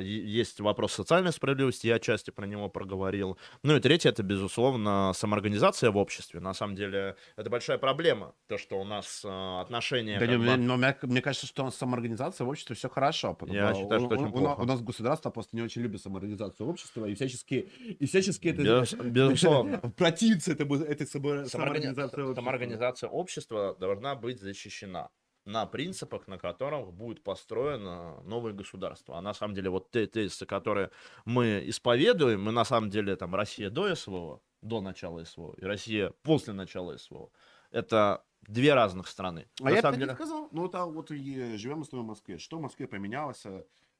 есть 0.00 0.60
вопрос 0.60 0.92
социальной 0.92 1.32
справедливости, 1.32 1.86
я 1.86 1.94
отчасти 1.94 2.30
про 2.30 2.46
него 2.46 2.68
проговорил. 2.68 3.38
Ну 3.62 3.76
и 3.76 3.80
третье, 3.80 4.10
это, 4.10 4.22
безусловно, 4.22 5.12
самоорганизация 5.14 5.90
в 5.90 5.96
обществе. 5.96 6.40
На 6.40 6.52
самом 6.54 6.74
деле, 6.76 7.16
это 7.36 7.48
большая 7.48 7.78
проблема, 7.78 8.34
то, 8.46 8.58
что 8.58 8.78
у 8.80 8.84
нас 8.84 9.22
э, 9.24 9.60
отношения... 9.60 10.18
Да 10.18 10.26
не, 10.26 10.36
бы- 10.36 10.56
но 10.56 10.76
мне, 10.76 10.96
мне 11.02 11.22
кажется, 11.22 11.46
что 11.46 11.70
самоорганизация 11.70 12.44
в 12.44 12.48
обществе 12.50 12.76
все 12.76 12.88
хорошо. 12.88 13.34
потому 13.34 13.56
Я 13.58 13.72
что 13.74 13.82
считаю, 13.84 14.00
что 14.00 14.08
у, 14.08 14.12
очень 14.12 14.26
у- 14.26 14.32
плохо. 14.32 14.60
у 14.60 14.64
нас 14.64 14.80
государство 14.82 15.30
просто 15.30 15.56
не 15.56 15.62
очень 15.62 15.82
любит 15.82 16.02
самоорганизацию 16.02 16.68
общества 16.68 17.06
и 17.06 17.14
всячески, 17.14 17.70
и 17.98 18.06
всячески 18.06 18.48
это 18.48 18.62
Без- 18.62 18.92
безусловно. 18.92 19.78
противится 19.96 20.52
этой 20.52 20.66
само- 21.06 21.44
Самооргани- 21.44 21.46
самоорганизации 21.48 22.20
общества. 22.20 22.34
Самоорганизация 22.34 23.08
общества 23.08 23.76
должна 23.80 24.14
быть 24.14 24.40
защищена 24.40 25.08
на 25.44 25.66
принципах, 25.66 26.26
на 26.28 26.38
которых 26.38 26.92
будет 26.92 27.22
построено 27.22 28.20
новое 28.24 28.52
государство. 28.52 29.18
А 29.18 29.20
на 29.20 29.34
самом 29.34 29.54
деле 29.54 29.70
вот 29.70 29.90
те 29.90 30.06
тезисы, 30.06 30.46
которые 30.46 30.90
мы 31.24 31.62
исповедуем, 31.66 32.42
мы 32.42 32.52
на 32.52 32.64
самом 32.64 32.90
деле 32.90 33.16
там 33.16 33.34
Россия 33.34 33.70
до 33.70 33.94
СВО, 33.94 34.40
до 34.62 34.80
начала 34.80 35.24
СВО, 35.24 35.54
и 35.58 35.64
Россия 35.64 36.12
после 36.22 36.54
начала 36.54 36.96
СВО, 36.96 37.30
это 37.70 38.24
две 38.42 38.74
разных 38.74 39.06
страны. 39.08 39.46
А 39.60 39.64
На 39.64 39.70
я 39.70 39.78
и 39.78 39.96
деле- 39.96 40.14
сказал. 40.14 40.48
Ну, 40.52 40.66
это 40.66 40.84
вот 40.86 41.10
и 41.10 41.56
живем 41.56 41.78
мы 41.78 41.84
с 41.84 41.88
тобой 41.88 42.04
в 42.04 42.08
Москве. 42.08 42.38
Что 42.38 42.58
в 42.58 42.60
Москве 42.62 42.86
поменялось 42.86 43.44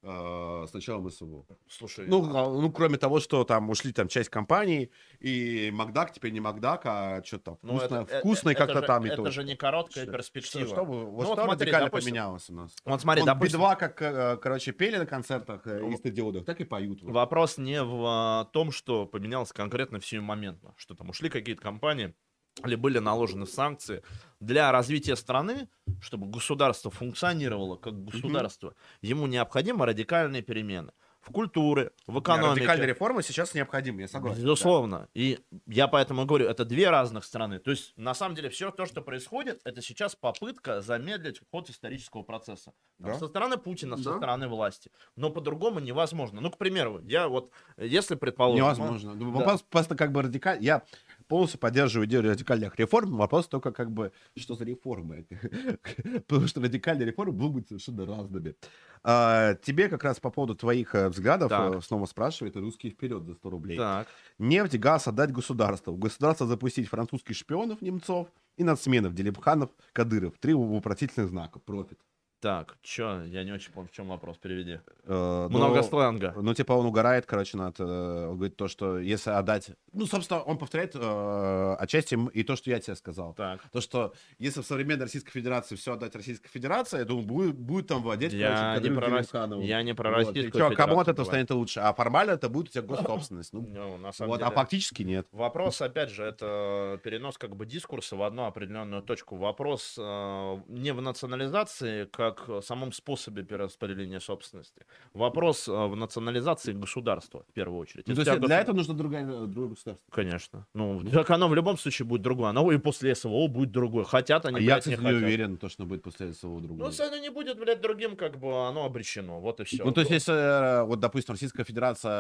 э, 0.05 0.66
с 0.68 0.72
началом 0.74 1.10
СВО? 1.10 1.47
Слушай, 1.68 2.06
Ну, 2.06 2.24
а, 2.36 2.51
ну, 2.51 2.70
кроме 2.70 2.98
того, 2.98 3.20
что 3.20 3.44
там 3.44 3.70
ушли 3.70 3.93
там 3.93 4.09
часть 4.09 4.28
компаний, 4.28 4.90
и 5.20 5.70
Макдак 5.72 6.12
теперь 6.12 6.32
не 6.32 6.40
Макдак, 6.40 6.82
а 6.85 7.22
что-то 7.24 7.44
там 7.44 7.59
ну, 7.62 7.78
вкусно, 7.78 7.97
это- 8.02 8.18
вкусно 8.20 8.51
это- 8.51 8.59
как-то 8.59 8.78
это 8.78 8.86
там 8.86 9.02
же, 9.02 9.09
и 9.09 9.12
Это 9.12 9.22
то. 9.24 9.31
же 9.31 9.44
не 9.44 9.56
короткая 9.56 10.05
Что- 10.05 10.12
перспектива. 10.12 10.66
Что, 10.66 10.74
что, 10.74 10.85
вы- 10.85 11.05
вот 11.06 11.26
Ну, 11.26 11.32
что 11.35 11.44
смотри, 11.44 11.64
радикально 11.66 11.86
допустим- 11.86 12.10
поменялось 12.10 12.51
у 12.51 12.55
нас? 12.55 12.74
Вот 12.85 13.01
смотри, 13.01 13.22
Вот 13.22 13.26
допустим, 13.26 13.60
Би-2 13.60 13.76
как, 13.76 14.02
э, 14.02 14.36
короче, 14.36 14.72
пели 14.72 14.97
на 14.98 15.06
концертах 15.06 15.66
э, 15.66 15.89
и 15.90 15.97
стадионах, 15.97 16.44
так 16.44 16.60
и 16.60 16.64
поют. 16.64 17.02
вот. 17.02 17.12
Вопрос 17.12 17.59
не 17.59 17.82
в 17.82 18.05
а, 18.06 18.44
том, 18.52 18.72
что 18.72 19.06
поменялось 19.06 19.52
конкретно 19.52 19.98
все 20.01 20.20
моментно, 20.20 20.74
что 20.76 20.94
там 20.94 21.09
ушли 21.10 21.28
какие-то 21.31 21.62
компании 21.62 22.14
или 22.62 22.74
были 22.74 22.98
наложены 22.98 23.47
санкции 23.47 24.02
для 24.40 24.70
развития 24.70 25.16
страны, 25.16 25.68
чтобы 26.01 26.26
государство 26.28 26.90
функционировало 26.90 27.76
как 27.76 28.05
государство, 28.05 28.74
ему 29.01 29.26
необходимы 29.26 29.86
радикальные 29.86 30.43
перемены 30.43 30.93
в 31.24 31.32
культуре, 31.32 31.90
в 32.06 32.20
экономике. 32.20 32.60
Радикальные 32.60 32.89
реформы 32.89 33.22
сейчас 33.22 33.55
необходимы, 33.55 34.02
я 34.02 34.09
согласен. 34.09 34.43
Безусловно. 34.43 35.09
И 35.14 35.39
я 35.66 35.89
поэтому 35.89 36.26
говорю, 36.26 36.47
это 36.47 36.66
две 36.66 36.90
разных 36.90 37.24
страны. 37.24 37.59
То 37.59 37.70
есть, 37.70 37.94
на 37.97 38.14
самом 38.14 38.35
деле, 38.35 38.51
все 38.51 38.70
то, 38.70 38.85
что 38.85 39.01
происходит, 39.01 39.60
это 39.64 39.81
сейчас 39.81 40.14
попытка 40.14 40.82
замедлить 40.82 41.40
ход 41.51 41.70
исторического 41.70 42.22
процесса. 42.22 42.72
Там 43.01 43.12
Да. 43.12 43.18
Со 43.18 43.28
стороны 43.28 43.56
Путина, 43.56 43.97
со 43.97 44.10
Да. 44.10 44.16
стороны 44.18 44.48
власти. 44.48 44.90
Но 45.16 45.31
по-другому 45.31 45.81
невозможно. 45.81 46.43
Ну, 46.43 46.51
к 46.51 46.59
примеру, 46.59 47.01
я 47.05 47.28
вот, 47.28 47.51
если 47.78 48.16
предположим... 48.16 48.62
Невозможно. 48.62 49.14
Ну, 49.14 49.39
Да. 49.39 49.59
Просто 49.70 49.97
как 49.97 50.12
бы 50.12 50.22
радикаль... 50.22 50.62
Я 50.62 50.82
полностью 51.26 51.60
поддерживаю 51.60 52.06
идею 52.06 52.22
радикальных 52.22 52.78
реформ. 52.78 53.16
Вопрос 53.16 53.48
только 53.48 53.72
как 53.72 53.90
бы, 53.90 54.12
что 54.36 54.55
за 54.55 54.64
реформы? 54.64 55.26
Потому 56.26 56.46
что 56.46 56.60
радикальные 56.60 57.06
реформы 57.06 57.32
будут 57.32 57.52
быть 57.52 57.68
совершенно 57.68 58.06
разными. 58.06 58.55
А, 59.02 59.55
Тебе 59.55 59.88
как 59.88 60.05
раз 60.05 60.18
по 60.20 60.30
поводу 60.30 60.55
твоих 60.55 60.94
э, 60.94 61.09
взглядов 61.09 61.51
Так. 61.51 61.74
э, 61.74 61.80
снова 61.82 62.06
спрашивает 62.06 62.56
«Русский 62.56 62.90
вперед» 62.90 63.24
за 63.24 63.34
100 63.34 63.51
рублей. 63.51 63.76
Так, 63.76 64.09
Нефть, 64.38 64.78
газ 64.78 65.06
отдать 65.09 65.30
государству. 65.32 65.94
Государство 65.94 66.46
запустить 66.46 66.88
французских 66.88 67.36
шпионов, 67.36 67.82
немцов 67.82 68.28
и 68.56 68.64
нацменов, 68.64 69.14
Делибханов, 69.14 69.70
Кадыров. 69.92 70.38
Три 70.38 70.55
вопросительных 70.55 71.28
знака. 71.28 71.59
Профит. 71.59 71.98
Так, 72.45 72.77
чё, 72.83 73.23
я 73.25 73.43
не 73.43 73.53
очень 73.53 73.73
понял, 73.73 73.89
в 73.89 73.93
чем 73.93 74.09
вопрос, 74.09 74.37
переведи. 74.37 74.79
Э, 75.07 75.49
Много 75.49 75.77
но- 75.77 75.83
сленга. 75.83 76.35
Ну, 76.37 76.53
типа, 76.53 76.75
он 76.75 76.85
угорает, 76.85 77.25
короче, 77.25 77.57
над... 77.57 77.81
э, 77.81 78.27
Он 78.29 78.37
говорит 78.37 78.57
то, 78.57 78.69
что 78.69 78.99
если 78.99 79.31
отдать... 79.31 79.71
Ну, 79.95 80.07
собственно, 80.07 80.41
он 80.43 80.59
повторяет 80.59 80.95
э, 80.95 81.77
отчасти 81.79 82.19
и 82.35 82.43
то, 82.43 82.55
что 82.57 82.69
я 82.69 82.81
тебе 82.81 82.97
сказал. 82.97 83.33
Так. 83.33 83.62
То, 83.73 83.81
что 83.81 84.12
если 84.39 84.61
в 84.61 84.66
современной 84.66 85.05
Российской 85.05 85.31
Федерации 85.31 85.75
все 85.77 85.95
отдать 85.95 86.15
Российской 86.15 86.51
Федерации, 86.51 86.99
я 86.99 87.05
думаю, 87.07 87.25
будет, 87.27 87.55
будет 87.55 87.87
там 87.87 88.03
владеть, 88.03 88.35
Я 88.35 88.75
короче, 88.75 88.91
не 88.91 88.97
про 89.01 89.09
Рос- 89.09 89.62
я 89.65 89.83
не 89.83 89.95
про 89.95 90.11
Вот. 90.11 90.16
Российскую 90.19 90.71
чё, 90.71 90.77
кому 90.77 91.01
от 91.01 91.07
Федерацию 91.07 91.12
этого 91.15 91.25
станет 91.25 91.51
лучше? 91.51 91.81
А 91.81 91.95
формально 91.95 92.33
это 92.33 92.51
будет 92.51 92.69
у 92.69 92.73
тебя 92.73 92.83
госсобственность. 92.83 93.55
Ну, 93.55 93.61
Ну, 93.75 93.97
на 93.97 94.12
самом 94.12 94.33
вот, 94.33 94.41
деле... 94.41 94.49
а 94.49 94.51
фактически 94.51 95.03
нет. 95.03 95.27
Вопрос, 95.33 95.81
опять 95.81 96.11
же, 96.11 96.23
это 96.25 97.01
перенос 97.03 97.39
как 97.39 97.57
бы 97.57 97.65
дискурса 97.65 98.16
в 98.16 98.23
одну 98.23 98.45
определенную 98.45 99.03
точку. 99.03 99.37
Вопрос 99.37 99.95
э, 99.99 100.57
не 100.69 100.93
в 100.93 101.01
национализации, 101.01 102.05
как 102.07 102.34
в 102.48 102.62
самом 102.62 102.93
способе 102.93 103.43
перераспределения 103.43 104.20
собственности. 104.20 104.85
Вопрос 105.12 105.69
э, 105.69 105.73
в 105.73 105.97
национализации 105.97 106.73
государства, 106.73 107.44
в 107.48 107.52
первую 107.52 107.78
очередь. 107.81 108.06
Ну, 108.09 108.15
то 108.15 108.20
есть 108.23 108.40
для 108.40 108.61
этого 108.61 108.77
нужно 108.77 108.94
другое, 108.94 109.24
другое 109.47 109.69
государство. 109.70 110.06
Конечно. 110.11 110.66
Ну, 110.74 111.02
так 111.05 111.31
оно 111.31 111.48
в 111.48 111.55
любом 111.55 111.77
случае 111.78 112.06
будет 112.06 112.23
другое. 112.23 112.51
Оно 112.51 112.70
и 112.73 112.78
после 112.78 113.15
СВО 113.15 113.48
будет 113.48 113.70
другое. 113.73 114.05
Хотят 114.05 114.47
они, 114.47 114.59
А 114.59 114.61
я, 114.61 114.66
блядь, 114.74 114.86
не 114.86 114.93
кстати, 114.94 115.01
не 115.06 115.12
хотят. 115.15 115.23
уверен, 115.23 115.56
то, 115.56 115.69
что 115.69 115.85
будет 115.86 116.02
после 116.02 116.32
своего 116.32 116.61
другого. 116.61 116.85
Ну, 116.85 116.90
если 116.90 117.02
оно 117.05 117.16
не 117.19 117.31
будет, 117.31 117.59
блядь, 117.59 117.81
другим, 117.81 118.16
как 118.16 118.39
бы 118.39 118.66
оно 118.69 118.85
обречено. 118.85 119.40
Вот 119.40 119.61
и 119.61 119.65
все. 119.65 119.85
Ну, 119.85 119.93
то 119.93 120.01
есть, 120.01 120.11
если, 120.11 120.35
э, 120.35 120.82
вот, 120.85 121.01
допустим, 121.01 121.32
Российская 121.32 121.65
Федерация, 121.65 122.12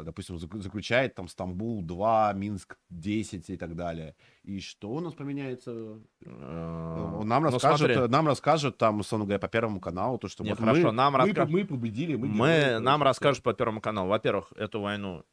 э, 0.00 0.02
допустим, 0.04 0.36
зак- 0.36 0.60
заключает 0.60 1.14
там 1.14 1.28
Стамбул 1.28 1.82
2, 1.82 2.32
Минск 2.34 2.76
10 2.90 3.50
и 3.50 3.56
так 3.56 3.74
далее, 3.76 4.14
и 4.42 4.60
что 4.60 4.90
у 4.90 5.00
нас 5.00 5.12
поменяется? 5.14 5.98
Э, 6.24 7.20
Нам 7.24 7.42
ну, 7.42 7.50
расскажут, 7.50 8.10
нам 8.10 8.26
расскажут 8.26 8.78
там, 8.78 9.00
условно 9.00 9.26
говоря, 9.26 9.38
по 9.38 9.48
Первому 9.48 9.80
каналу, 9.80 10.18
то, 10.18 10.28
что 10.28 10.42
Не, 10.44 10.50
вот 10.50 10.60
хорошо, 10.60 10.88
мы, 10.88 10.92
нам 10.92 11.12
мы, 11.12 11.18
раска- 11.18 11.46
мы 11.46 11.64
победили, 11.64 12.16
мы, 12.16 12.26
Мы, 12.28 12.78
нам 12.80 13.02
расскажут 13.02 13.42
по 13.42 13.52
Первому 13.52 13.80
каналу. 13.80 14.08
Во-первых, 14.08 14.52
эту 14.56 14.80
войну 14.80 15.24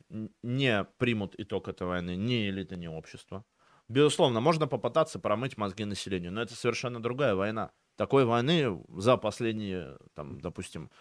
не 0.43 0.85
примут 0.97 1.35
итог 1.37 1.69
этой 1.69 1.87
войны 1.87 2.15
ни 2.15 2.49
элита, 2.49 2.75
ни 2.75 2.87
общество. 2.87 3.45
Безусловно, 3.87 4.41
можно 4.41 4.67
попытаться 4.67 5.19
промыть 5.19 5.57
мозги 5.57 5.85
населению, 5.85 6.33
но 6.33 6.41
это 6.41 6.55
совершенно 6.55 7.01
другая 7.01 7.35
война. 7.35 7.71
Такой 7.95 8.25
войны 8.25 8.83
за 8.89 9.15
последние, 9.15 9.97
там, 10.13 10.41
допустим, 10.41 10.91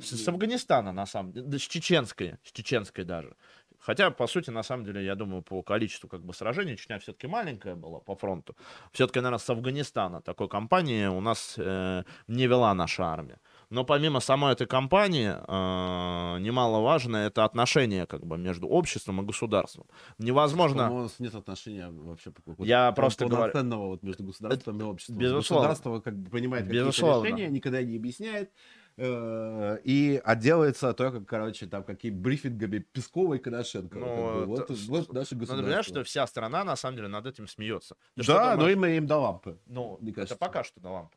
с, 0.00 0.10
с 0.16 0.28
Афганистана, 0.28 0.92
на 0.92 1.06
самом 1.06 1.32
деле, 1.32 1.46
да, 1.46 1.58
с 1.58 1.62
чеченской, 1.62 2.38
с 2.42 2.52
чеченской 2.52 3.04
даже. 3.04 3.36
Хотя, 3.86 4.10
по 4.10 4.26
сути, 4.26 4.50
на 4.50 4.62
самом 4.62 4.84
деле, 4.84 5.04
я 5.04 5.14
думаю, 5.14 5.42
по 5.42 5.62
количеству 5.62 6.08
как 6.08 6.20
бы 6.20 6.32
сражений 6.34 6.76
Чечня 6.76 6.98
все-таки 6.98 7.26
маленькая 7.26 7.74
была 7.74 7.98
по 7.98 8.14
фронту. 8.14 8.54
Все-таки, 8.92 9.20
наверное, 9.20 9.38
с 9.38 9.50
Афганистана 9.50 10.20
такой 10.20 10.48
кампании 10.48 11.06
у 11.06 11.20
нас 11.20 11.54
э, 11.58 12.04
не 12.28 12.46
вела 12.46 12.74
наша 12.74 13.04
армия. 13.04 13.38
Но 13.70 13.84
помимо 13.84 14.20
самой 14.20 14.52
этой 14.52 14.66
кампании, 14.66 15.30
э, 15.30 16.38
немаловажно 16.40 17.16
это 17.16 17.44
отношение 17.44 18.06
как 18.06 18.24
бы 18.24 18.38
между 18.38 18.68
обществом 18.68 19.20
и 19.20 19.24
государством. 19.24 19.86
Невозможно... 20.18 20.90
У 20.90 21.02
нас 21.02 21.18
нет 21.20 21.34
отношения 21.34 21.88
вообще 21.90 22.32
вот, 22.46 22.66
Я 22.66 22.92
просто 22.92 23.26
говорю- 23.26 23.52
вот 23.78 24.02
между 24.02 24.24
государством 24.24 24.80
и 24.80 24.84
обществом. 24.84 25.18
безусловно. 25.18 25.68
Государство 25.68 26.00
как 26.00 26.16
бы 26.16 26.30
принимает 26.30 26.66
какие-то 26.66 26.88
решения, 26.88 27.48
никогда 27.48 27.82
не 27.82 27.96
объясняет, 27.96 28.50
э, 28.50 28.81
и 28.98 30.20
отделается 30.24 30.92
только, 30.92 31.24
короче, 31.24 31.66
там, 31.66 31.82
какие 31.84 32.10
брифингами 32.10 32.78
Пескова 32.78 33.34
и 33.34 33.38
Коношенко. 33.38 33.98
Ну, 33.98 34.46
вот, 34.46 34.60
это- 34.60 34.74
вот 34.88 35.12
наше 35.12 35.34
Надо 35.34 35.46
понимать, 35.46 35.64
государство. 35.64 35.94
что 35.94 36.04
вся 36.04 36.26
страна 36.26 36.64
на 36.64 36.76
самом 36.76 36.96
деле 36.96 37.08
над 37.08 37.26
этим 37.26 37.46
смеется. 37.48 37.96
Ты 38.16 38.24
Да, 38.26 38.56
но 38.56 38.68
им, 38.68 38.84
им 38.84 39.06
до 39.06 39.18
лампы. 39.18 39.58
Ну, 39.66 39.96
кажется. 40.14 40.34
это 40.34 40.36
пока 40.36 40.64
что 40.64 40.80
на 40.82 40.92
лампу. 40.92 41.16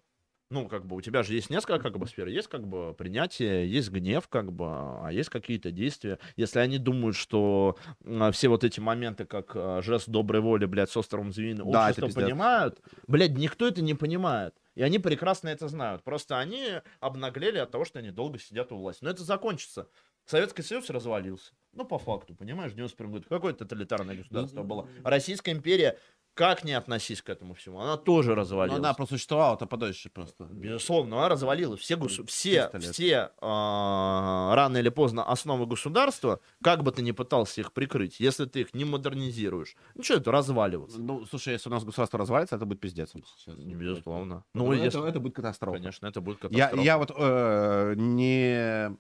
Ну, 0.52 0.68
как 0.68 0.86
бы 0.86 0.96
у 0.96 1.02
тебя 1.02 1.24
же 1.24 1.34
есть 1.34 1.50
несколько 1.50 1.80
как 1.80 1.98
бы 1.98 2.06
сфер. 2.06 2.28
Есть 2.28 2.50
как 2.50 2.68
бы 2.68 2.94
принятие, 2.94 3.68
есть 3.70 3.90
гнев, 3.90 4.28
как 4.28 4.52
бы, 4.54 4.66
а 4.68 5.10
есть 5.12 5.30
какие-то 5.30 5.72
действия. 5.72 6.20
Если 6.36 6.60
они 6.60 6.78
думают, 6.78 7.16
что 7.16 7.78
м, 8.04 8.32
все 8.32 8.48
вот 8.48 8.64
эти 8.64 8.80
моменты, 8.80 9.26
как 9.26 9.52
а, 9.56 9.82
жест 9.82 10.08
доброй 10.08 10.42
воли, 10.42 10.66
блядь, 10.66 10.92
с 10.92 10.98
островом 10.98 11.34
Звенина, 11.34 11.66
Да, 11.66 11.88
общество 11.88 12.22
понимают, 12.22 12.80
блядь, 13.08 13.32
никто 13.32 13.68
это 13.68 13.82
не 13.82 13.96
понимает. 13.96 14.54
И 14.76 14.84
они 14.84 15.00
прекрасно 15.00 15.50
это 15.50 15.68
знают. 15.68 16.04
Просто 16.04 16.38
они 16.38 16.82
обнаглели 17.00 17.58
от 17.58 17.72
того, 17.72 17.86
что 17.86 18.00
они 18.00 18.12
долго 18.12 18.38
сидят 18.40 18.72
у 18.72 18.78
власти. 18.78 19.04
Но 19.04 19.10
это 19.10 19.24
закончится. 19.24 19.88
Советский 20.26 20.64
Союз 20.64 20.90
развалился. 20.90 21.54
Ну, 21.72 21.86
по 21.86 21.98
факту, 21.98 22.36
понимаешь, 22.36 22.72
в 22.72 22.76
91 22.76 23.12
году. 23.12 23.26
Какое 23.30 23.54
тоталитарное 23.54 24.16
государство 24.16 24.64
было? 24.64 24.90
Российская 25.04 25.52
империя, 25.52 26.00
как 26.36 26.64
не 26.64 26.74
относись 26.74 27.22
к 27.24 27.30
этому 27.30 27.54
всему, 27.56 27.80
она 27.80 27.98
тоже 27.98 28.30
Но 28.30 28.36
развалилась. 28.36 28.78
она 28.80 28.94
просто 28.94 29.16
существовала-то 29.16 29.66
подольше 29.66 30.10
просто. 30.10 30.44
Безусловно, 30.44 31.18
она 31.18 31.30
развалилась. 31.30 31.80
Все, 31.80 31.96
госу- 31.96 32.26
все, 32.28 32.68
300 32.70 32.78
лет. 32.78 32.94
все 32.94 33.32
а, 33.42 34.54
рано 34.56 34.78
или 34.78 34.90
поздно 34.90 35.24
основы 35.24 35.66
государства, 35.66 36.40
как 36.64 36.84
бы 36.84 36.92
ты 36.92 37.02
ни 37.02 37.12
пытался 37.12 37.62
их 37.62 37.72
прикрыть, 37.74 38.20
если 38.20 38.46
ты 38.46 38.62
их 38.62 38.74
не 38.74 38.86
модернизируешь, 38.86 39.76
ну 39.96 40.04
что 40.04 40.16
это 40.16 40.32
разваливаться? 40.32 41.00
Ну, 41.00 41.26
слушай, 41.26 41.54
если 41.54 41.70
у 41.70 41.72
нас 41.72 41.84
государство 41.84 42.20
развалится, 42.20 42.56
это 42.58 42.66
будет 42.66 42.80
пиздец. 42.82 43.12
сейчас. 43.14 43.56
Безусловно. 43.56 44.44
Ну, 44.54 44.66
Ну, 44.66 44.74
это, 44.74 44.84
если- 44.84 45.08
это 45.10 45.20
будет 45.20 45.36
катастрофа. 45.36 45.78
конечно, 45.78 46.06
это 46.08 46.22
будет 46.22 46.44
Я, 46.44 46.50
катастрофа. 46.50 46.84
я 46.84 46.98
вот 46.98 47.12
э, 47.18 47.94
не 47.96 48.98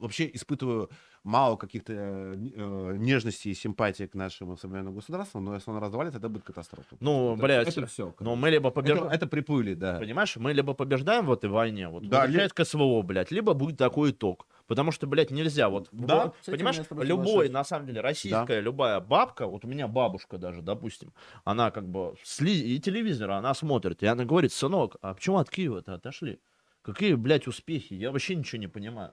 вообще 0.00 0.30
испытываю 0.32 0.90
мало 1.24 1.56
каких-то 1.56 1.92
э, 1.92 2.96
нежности 2.96 3.48
и 3.48 3.54
симпатии 3.54 4.04
к 4.04 4.14
нашему 4.14 4.56
современному 4.56 4.96
государству, 4.96 5.40
но 5.40 5.54
если 5.54 5.70
он 5.70 5.78
развалится, 5.78 6.18
это 6.18 6.28
будет 6.28 6.44
катастрофа. 6.44 6.96
Ну, 7.00 7.34
это, 7.34 7.42
блядь, 7.42 7.68
это 7.68 7.86
все. 7.86 8.14
Но 8.20 8.36
мы 8.36 8.50
либо 8.50 8.70
побеждаем... 8.70 9.08
это, 9.08 9.16
это 9.16 9.26
приплыли, 9.26 9.74
да. 9.74 9.98
Понимаешь, 9.98 10.36
мы 10.36 10.52
либо 10.52 10.72
побеждаем 10.72 11.26
в 11.26 11.32
этой 11.32 11.50
войне, 11.50 11.88
вот, 11.88 12.08
Да, 12.08 12.22
возвращаясь 12.22 12.52
к 12.52 12.64
СВО, 12.64 13.02
блядь, 13.02 13.32
либо 13.32 13.54
будет 13.54 13.76
такой 13.76 14.12
итог. 14.12 14.46
Потому 14.66 14.92
что, 14.92 15.06
блядь, 15.06 15.30
нельзя. 15.30 15.68
Вот, 15.68 15.88
Да, 15.92 16.26
вот, 16.26 16.36
понимаешь, 16.46 16.80
любой, 16.90 17.48
на 17.48 17.64
самом 17.64 17.86
деле, 17.86 18.00
российская 18.00 18.60
любая 18.60 19.00
бабка, 19.00 19.46
вот 19.46 19.64
у 19.64 19.68
меня 19.68 19.88
бабушка 19.88 20.38
даже, 20.38 20.62
допустим, 20.62 21.12
она 21.44 21.70
как 21.70 21.88
бы 21.88 22.14
сли... 22.22 22.74
и 22.74 22.78
телевизор, 22.80 23.32
она 23.32 23.54
смотрит, 23.54 24.02
и 24.02 24.06
она 24.06 24.24
говорит, 24.24 24.52
сынок, 24.52 24.96
а 25.02 25.14
почему 25.14 25.38
от 25.38 25.50
Киева-то 25.50 25.94
отошли? 25.94 26.38
Какие, 26.86 27.14
блядь, 27.14 27.48
успехи? 27.48 27.94
Я 27.94 28.12
вообще 28.12 28.36
ничего 28.36 28.60
не 28.60 28.68
понимаю. 28.68 29.12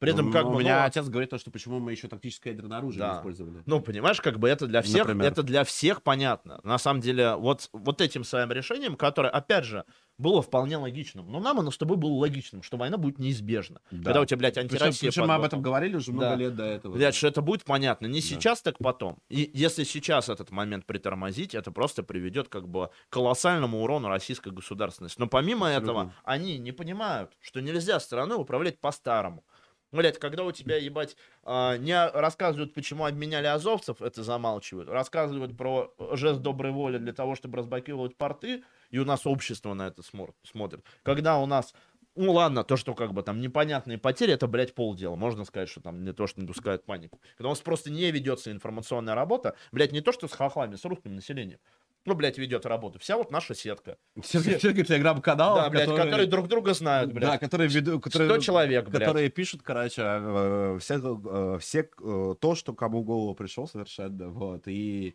При 0.00 0.12
этом, 0.12 0.32
как 0.32 0.44
Ну, 0.44 0.50
бы, 0.52 0.56
У 0.56 0.60
меня 0.60 0.80
ну, 0.80 0.86
отец 0.86 1.06
говорит 1.08 1.28
то, 1.28 1.36
что 1.36 1.50
почему 1.50 1.78
мы 1.78 1.90
еще 1.92 2.08
тактическое 2.08 2.54
ядерное 2.54 2.78
оружие 2.78 3.00
Да. 3.00 3.12
не 3.12 3.18
использовали. 3.18 3.62
Ну, 3.66 3.80
понимаешь, 3.80 4.18
как 4.22 4.38
бы 4.38 4.48
это 4.48 4.66
для 4.66 4.80
всех, 4.80 5.06
Например. 5.06 5.30
это 5.30 5.42
для 5.42 5.62
всех 5.62 6.02
понятно. 6.02 6.58
На 6.64 6.78
самом 6.78 7.02
деле, 7.02 7.34
вот, 7.36 7.68
вот 7.74 8.00
этим 8.00 8.24
своим 8.24 8.50
решением, 8.50 8.96
которое, 8.96 9.28
опять 9.28 9.66
же, 9.66 9.84
было 10.16 10.40
вполне 10.40 10.78
логичным. 10.78 11.30
Но 11.30 11.38
нам 11.38 11.60
оно 11.60 11.70
с 11.70 11.76
тобой 11.76 11.98
было 11.98 12.12
логичным, 12.12 12.62
что 12.62 12.78
война 12.78 12.96
будет 12.96 13.18
неизбежна. 13.18 13.80
Да. 13.90 14.04
Когда 14.04 14.20
у 14.22 14.24
тебя, 14.24 14.38
блядь, 14.38 14.54
Причем, 14.54 14.70
антироссия 14.72 15.10
причем 15.10 15.22
под 15.22 15.28
мы 15.28 15.34
об 15.34 15.42
этом 15.42 15.60
говорили 15.62 15.96
уже 15.96 16.12
много 16.12 16.30
Да. 16.30 16.34
лет 16.36 16.56
до 16.56 16.64
этого. 16.64 16.94
Блядь, 16.94 17.14
что 17.14 17.28
это 17.28 17.42
будет 17.42 17.64
понятно. 17.64 18.06
Не 18.06 18.20
Да. 18.20 18.26
сейчас, 18.26 18.62
так 18.62 18.78
потом. 18.78 19.18
И 19.28 19.50
если 19.52 19.84
сейчас 19.84 20.30
этот 20.30 20.50
момент 20.50 20.86
притормозить, 20.86 21.54
это 21.54 21.72
просто 21.72 22.02
приведет 22.02 22.48
как 22.48 22.66
бы 22.68 22.88
к 23.10 23.12
колоссальному 23.12 23.82
урону 23.82 24.08
российской 24.08 24.50
государственности. 24.50 25.20
Но 25.20 25.26
помимо 25.26 25.66
Абсолютно. 25.68 25.90
этого, 25.90 26.14
они 26.24 26.56
не 26.58 26.72
понимают, 26.72 27.30
что 27.42 27.60
нельзя 27.60 28.00
страной 28.00 28.38
управлять 28.40 28.78
по-старому. 28.78 29.44
Блять, 29.92 30.18
когда 30.18 30.44
у 30.44 30.52
тебя, 30.52 30.76
ебать, 30.76 31.16
а, 31.42 31.76
не 31.76 32.08
рассказывают, 32.10 32.74
почему 32.74 33.04
обменяли 33.04 33.46
азовцев, 33.46 34.00
это 34.00 34.22
замалчивают. 34.22 34.88
Рассказывают 34.88 35.56
про 35.56 35.92
жест 36.12 36.40
доброй 36.40 36.70
воли 36.70 36.98
для 36.98 37.12
того, 37.12 37.34
чтобы 37.34 37.58
разблокировать 37.58 38.16
порты, 38.16 38.62
и 38.90 38.98
у 38.98 39.04
нас 39.04 39.26
общество 39.26 39.74
на 39.74 39.88
это 39.88 40.02
смотрит. 40.02 40.84
Когда 41.02 41.38
у 41.38 41.46
нас 41.46 41.74
ну 42.16 42.32
ладно, 42.32 42.64
то, 42.64 42.76
что 42.76 42.94
как 42.94 43.12
бы 43.12 43.22
там 43.22 43.40
непонятные 43.40 43.96
потери, 43.96 44.32
это, 44.32 44.46
блядь, 44.48 44.74
полдела. 44.74 45.14
Можно 45.14 45.44
сказать, 45.44 45.68
что 45.68 45.80
там 45.80 46.04
не 46.04 46.12
то, 46.12 46.26
что 46.26 46.40
не 46.40 46.46
допускают 46.46 46.84
панику. 46.84 47.20
Когда 47.36 47.48
у 47.48 47.52
нас 47.52 47.60
просто 47.60 47.90
не 47.90 48.10
ведется 48.10 48.50
информационная 48.50 49.14
работа, 49.14 49.54
блядь, 49.70 49.92
не 49.92 50.00
то, 50.00 50.12
что 50.12 50.26
с 50.26 50.32
хохлами, 50.32 50.74
с 50.74 50.84
русским 50.84 51.14
населением. 51.14 51.60
Ну, 52.06 52.14
блядь, 52.14 52.38
ведет 52.38 52.64
работу. 52.64 52.98
Вся 52.98 53.16
вот 53.16 53.30
наша 53.30 53.54
сетка. 53.54 53.98
Все, 54.22 54.40
все 54.40 54.58
телеграм-каналы, 54.58 55.60
да, 55.60 55.70
блядь, 55.70 55.88
которые... 55.88 56.26
друг 56.26 56.48
друга 56.48 56.72
знают, 56.72 57.12
блядь. 57.12 57.32
Да, 57.32 57.38
которые 57.38 57.68
ведут, 57.68 58.02
которые, 58.02 58.30
100 58.30 58.38
человек, 58.38 58.88
блядь. 58.88 59.00
которые 59.00 59.28
пишут, 59.28 59.62
короче, 59.62 60.02
э, 60.02 60.78
все, 60.80 60.94
э, 60.96 61.58
все 61.60 61.90
э, 62.02 62.34
то, 62.40 62.54
что 62.54 62.72
кому 62.72 63.02
в 63.02 63.04
голову 63.04 63.34
пришел 63.34 63.68
совершенно, 63.68 64.28
вот, 64.30 64.62
и 64.66 65.14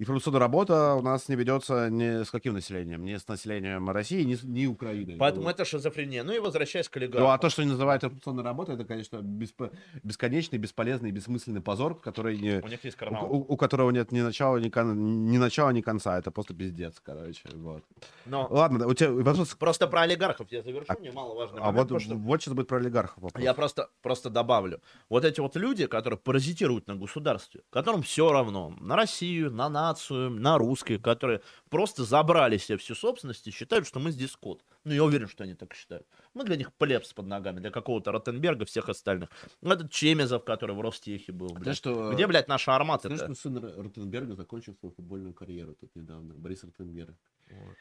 информационная 0.00 0.40
работа 0.40 0.94
у 0.94 1.02
нас 1.02 1.28
не 1.28 1.36
ведется 1.36 1.88
ни 1.90 2.24
с 2.24 2.30
каким 2.30 2.54
населением, 2.54 3.04
ни 3.04 3.14
с 3.16 3.28
населением 3.28 3.90
России, 3.90 4.22
ни, 4.24 4.34
с- 4.34 4.42
ни 4.42 4.66
Украины. 4.66 5.16
Поэтому 5.18 5.48
это 5.48 5.64
шизофрения. 5.64 6.24
Ну 6.24 6.32
и 6.32 6.38
возвращаясь 6.38 6.88
к 6.88 6.96
олигархам. 6.96 7.22
Ну, 7.28 7.30
а 7.32 7.38
то, 7.38 7.50
что 7.50 7.62
они 7.62 7.70
называют 7.70 8.02
информационной 8.02 8.42
работой, 8.42 8.74
это, 8.76 8.84
конечно, 8.84 9.18
беспо- 9.18 9.70
бесконечный, 10.02 10.58
бесполезный, 10.58 11.10
бессмысленный 11.12 11.60
позор, 11.60 11.94
который 12.00 12.38
не, 12.38 12.60
У 12.62 12.66
них 12.68 12.82
есть 12.84 12.96
у, 12.96 13.00
карнавал. 13.00 13.30
у- 13.30 13.44
у 13.52 13.56
которого 13.58 13.90
нет 13.90 14.10
ни 14.10 14.22
начала, 14.22 14.56
ни, 14.56 14.70
кон- 14.70 15.26
ни 15.26 15.36
начала, 15.38 15.70
ни 15.70 15.82
конца. 15.82 16.18
Это 16.18 16.30
просто 16.30 16.54
пиздец, 16.54 16.94
короче. 17.04 17.42
Вот. 17.54 17.84
Но 18.24 18.46
Ладно, 18.50 18.86
у 18.86 18.94
тебя 18.94 19.10
вопрос. 19.12 19.54
просто 19.54 19.86
про 19.86 20.00
олигархов 20.02 20.46
я 20.50 20.62
завершу, 20.62 20.92
мне 20.98 21.12
маловажный 21.12 21.60
А 21.60 21.66
момент, 21.66 21.90
вот, 21.90 22.02
что 22.02 22.14
вот 22.16 22.40
сейчас 22.42 22.54
будет 22.54 22.68
про 22.68 22.78
олигархов 22.78 23.22
вопрос. 23.22 23.44
Я 23.44 23.52
просто, 23.54 23.90
просто 24.02 24.30
добавлю. 24.30 24.80
Вот 25.10 25.24
эти 25.26 25.40
вот 25.40 25.56
люди, 25.56 25.86
которые 25.86 26.18
паразитируют 26.18 26.86
на 26.86 26.96
государстве, 26.96 27.60
которым 27.70 28.02
все 28.02 28.32
равно 28.32 28.74
на 28.80 28.96
Россию, 28.96 29.50
на 29.50 29.68
нацию, 29.90 30.30
на 30.30 30.58
русских, 30.58 31.02
которые 31.02 31.40
просто 31.68 32.04
забрали 32.04 32.58
себе 32.58 32.76
всю 32.78 32.94
собственность 32.94 33.46
и 33.48 33.50
считают, 33.50 33.86
что 33.86 33.98
мы 34.00 34.10
здесь 34.12 34.30
скот. 34.32 34.64
Ну, 34.84 34.92
я 34.94 35.04
уверен, 35.04 35.28
что 35.28 35.44
они 35.44 35.54
так 35.54 35.74
считают. 35.74 36.06
Мы 36.34 36.44
для 36.44 36.56
них 36.56 36.72
плебс 36.72 37.12
под 37.12 37.26
ногами, 37.26 37.60
для 37.60 37.70
какого-то 37.70 38.12
Ротенберга, 38.12 38.64
всех 38.64 38.88
остальных. 38.88 39.28
Ну, 39.60 39.72
этот 39.72 39.90
Чемезов, 39.90 40.44
который 40.44 40.74
в 40.76 40.80
Ростехе 40.80 41.32
был, 41.32 41.48
блядь. 41.48 41.62
Знаешь, 41.62 41.76
что, 41.78 42.12
Где, 42.12 42.26
блядь, 42.26 42.48
наша 42.48 42.74
армата 42.74 43.08
знаешь, 43.08 43.22
что 43.22 43.34
сын 43.34 43.56
Р- 43.56 43.74
Ротенберга 43.84 44.34
закончил 44.34 44.74
свою 44.80 44.94
футбольную 44.94 45.34
карьеру 45.34 45.74
тут 45.74 45.90
недавно? 45.96 46.34
Борис 46.34 46.64
Ротенберг. 46.64 47.14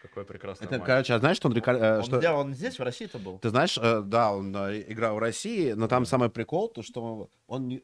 Какой 0.02 0.26
прекрасный 0.26 0.64
Это, 0.66 0.74
мальчик. 0.74 0.88
короче, 0.88 1.14
а 1.14 1.20
знаешь, 1.20 1.38
что 1.38 1.48
он... 1.48 1.54
река- 1.54 1.78
э, 1.78 1.98
Он, 2.00 2.04
что- 2.04 2.18
где, 2.18 2.30
он 2.30 2.54
здесь, 2.56 2.80
в 2.80 2.82
России-то 2.84 3.20
был? 3.20 3.38
Ты 3.38 3.50
знаешь, 3.50 3.78
э, 3.78 4.02
да, 4.02 4.34
он 4.34 4.56
э, 4.56 4.82
играл 4.92 5.16
в 5.16 5.20
России, 5.20 5.74
но 5.74 5.88
там 5.88 6.06
самый 6.06 6.30
прикол, 6.32 6.70
то, 6.70 6.82
что 6.82 7.30
он, 7.48 7.80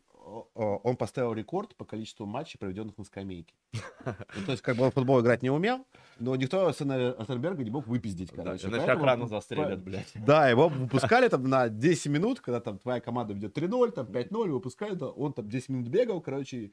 он 0.54 0.96
поставил 0.98 1.34
рекорд 1.34 1.76
по 1.76 1.86
количеству 1.86 2.26
матчей, 2.26 2.58
проведенных 2.60 2.98
на 2.98 3.04
скамейке. 3.04 3.54
То 4.46 4.52
есть, 4.52 4.62
как 4.62 4.78
бы 4.78 4.84
он 4.84 4.92
футбол 4.92 5.22
играть 5.22 5.42
не 5.42 5.50
умел, 5.50 5.86
но 6.20 6.36
никто 6.36 6.72
сына 6.74 7.16
Ротенберга 7.18 7.64
не 7.64 7.72
мог 7.72 7.88
выпиздить, 7.88 8.32
короче. 8.32 8.68
иначе 8.68 8.92
охрану 8.92 9.24
он- 9.24 9.30
застрелят, 9.30 9.82
блядь. 9.84 10.12
Да, 10.26 10.50
его 10.50 10.70
выпускали 10.70 11.28
там 11.28 11.44
на 11.50 11.70
10 11.70 12.08
минут, 12.08 12.42
когда 12.42 12.60
там 12.60 12.78
твоя 12.80 13.00
команда 13.00 13.34
ведет 13.34 13.58
3-0, 13.58 13.92
там 13.92 14.06
5-0, 14.08 14.50
выпускали, 14.50 14.96
да, 14.96 15.08
он 15.08 15.34
там 15.34 15.50
10 15.50 15.70
минут 15.70 15.88
бегал, 15.88 16.22
короче. 16.22 16.72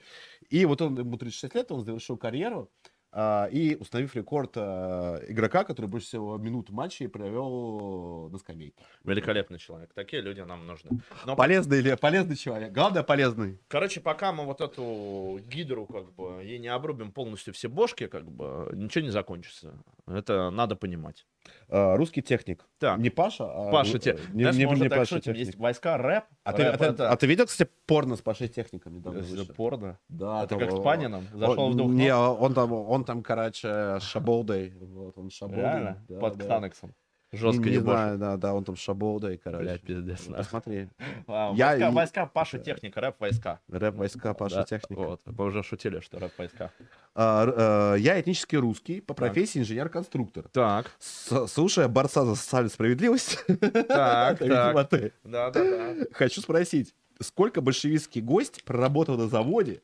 И 0.50 0.64
вот 0.64 0.80
он, 0.82 0.98
ему 0.98 1.16
36 1.16 1.54
лет, 1.54 1.72
он 1.72 1.84
завершил 1.84 2.16
карьеру, 2.16 2.70
и 3.14 3.76
установив 3.78 4.16
рекорд 4.16 4.52
а, 4.56 5.20
игрока, 5.28 5.64
который 5.64 5.86
больше 5.86 6.06
всего 6.06 6.38
минут 6.38 6.70
в 6.70 6.72
матче 6.72 7.08
провел 7.08 8.28
на 8.30 8.38
скамейке. 8.38 8.82
Великолепный 9.04 9.58
человек. 9.58 9.92
Такие 9.94 10.22
люди 10.22 10.40
нам 10.40 10.66
нужны. 10.66 11.02
Но 11.26 11.36
Полезный 11.36 11.80
или 11.80 11.94
полезный 11.94 12.36
человек? 12.36 12.72
Главное, 12.72 13.02
полезный. 13.02 13.58
Короче, 13.68 14.00
пока 14.00 14.32
мы 14.32 14.46
вот 14.46 14.60
эту 14.60 15.40
гидру, 15.46 15.86
как 15.86 16.12
бы, 16.14 16.42
ей 16.42 16.58
не 16.58 16.68
обрубим 16.68 17.12
полностью 17.12 17.52
все 17.52 17.68
бошки, 17.68 18.06
как 18.06 18.30
бы, 18.30 18.70
ничего 18.72 19.04
не 19.04 19.10
закончится. 19.10 19.74
Это 20.06 20.50
надо 20.50 20.76
понимать. 20.76 21.26
А, 21.68 21.96
русский 21.96 22.22
техник. 22.22 22.64
Так. 22.78 22.98
Не 22.98 23.10
Паша, 23.10 23.44
а... 23.44 23.70
Паша, 23.70 23.96
ру- 23.96 24.00
те... 24.00 24.18
не, 24.32 24.42
знаешь, 24.42 24.56
не- 24.56 24.66
уже 24.66 24.82
не 24.82 24.88
так 24.88 24.98
Паша 24.98 25.14
шутим, 25.16 25.32
техник. 25.32 25.46
есть 25.46 25.58
войска, 25.58 25.96
рэп. 25.96 26.24
А 26.44 26.52
ты, 26.52 26.64
рэп 26.64 26.74
а, 26.74 26.78
ты, 26.78 26.84
это- 26.84 27.10
а 27.10 27.16
ты 27.16 27.26
видел, 27.26 27.46
кстати, 27.46 27.70
порно 27.86 28.16
с 28.16 28.20
Пашей 28.20 28.48
техником 28.48 28.94
недавно 28.94 29.20
вышло? 29.20 29.52
порно. 29.54 29.98
Да, 30.08 30.40
Это 30.40 30.48
там, 30.48 30.58
как 30.58 30.72
с 30.72 30.80
Панином? 30.82 31.26
Зашел 31.32 31.64
он, 31.64 31.72
в 31.72 31.76
двух 31.76 31.90
Не, 31.92 32.14
он 32.14 32.54
там, 32.54 32.72
он 32.72 33.04
там, 33.04 33.22
короче, 33.22 33.98
шаболдой. 34.00 34.74
Вот, 34.80 35.16
он 35.16 35.30
шаболдой. 35.30 35.62
Реально? 35.62 36.04
Да, 36.08 36.18
Под 36.20 36.36
да. 36.36 36.44
Ксанексом. 36.44 36.94
Не, 37.32 37.38
Жестко 37.38 37.64
не 37.64 37.72
ебошь. 37.76 37.94
знаю, 37.94 38.18
да, 38.18 38.36
да, 38.36 38.52
он 38.54 38.62
там 38.62 38.76
шаболдой, 38.76 39.38
короче. 39.38 39.62
Бля, 39.64 39.78
пиздец. 39.78 40.26
Ну. 40.28 40.36
А, 41.28 41.52
Я 41.54 41.68
Войска, 41.70 41.88
и- 41.88 41.92
войска 41.92 42.26
Паша 42.26 42.58
техника, 42.58 43.00
рэп 43.00 43.20
войска. 43.20 43.58
Рэп 43.68 43.94
войска 43.96 44.34
Паша 44.34 44.56
Да, 44.56 44.64
техника. 44.64 45.00
Вот, 45.00 45.20
мы 45.24 45.44
уже 45.46 45.62
шутили, 45.62 46.00
что 46.00 46.18
рэп 46.18 46.32
войска. 46.36 46.70
А, 47.14 47.94
э, 47.96 48.00
я 48.00 48.20
этнически 48.20 48.56
русский, 48.56 49.00
по 49.00 49.14
профессии 49.14 49.60
инженер-конструктор. 49.60 50.44
Так, 50.52 50.90
С- 50.98 51.46
Слушая 51.48 51.88
борца 51.88 52.24
за 52.24 52.34
социальную 52.34 52.70
справедливость, 52.70 53.38
так, 53.88 54.38
так. 54.38 54.38
Да, 55.24 55.50
да, 55.50 55.50
да. 55.52 55.94
хочу 56.12 56.40
спросить, 56.42 56.94
сколько 57.20 57.60
большевистский 57.60 58.20
гость 58.20 58.62
проработал 58.64 59.16
на 59.16 59.28
заводе, 59.28 59.80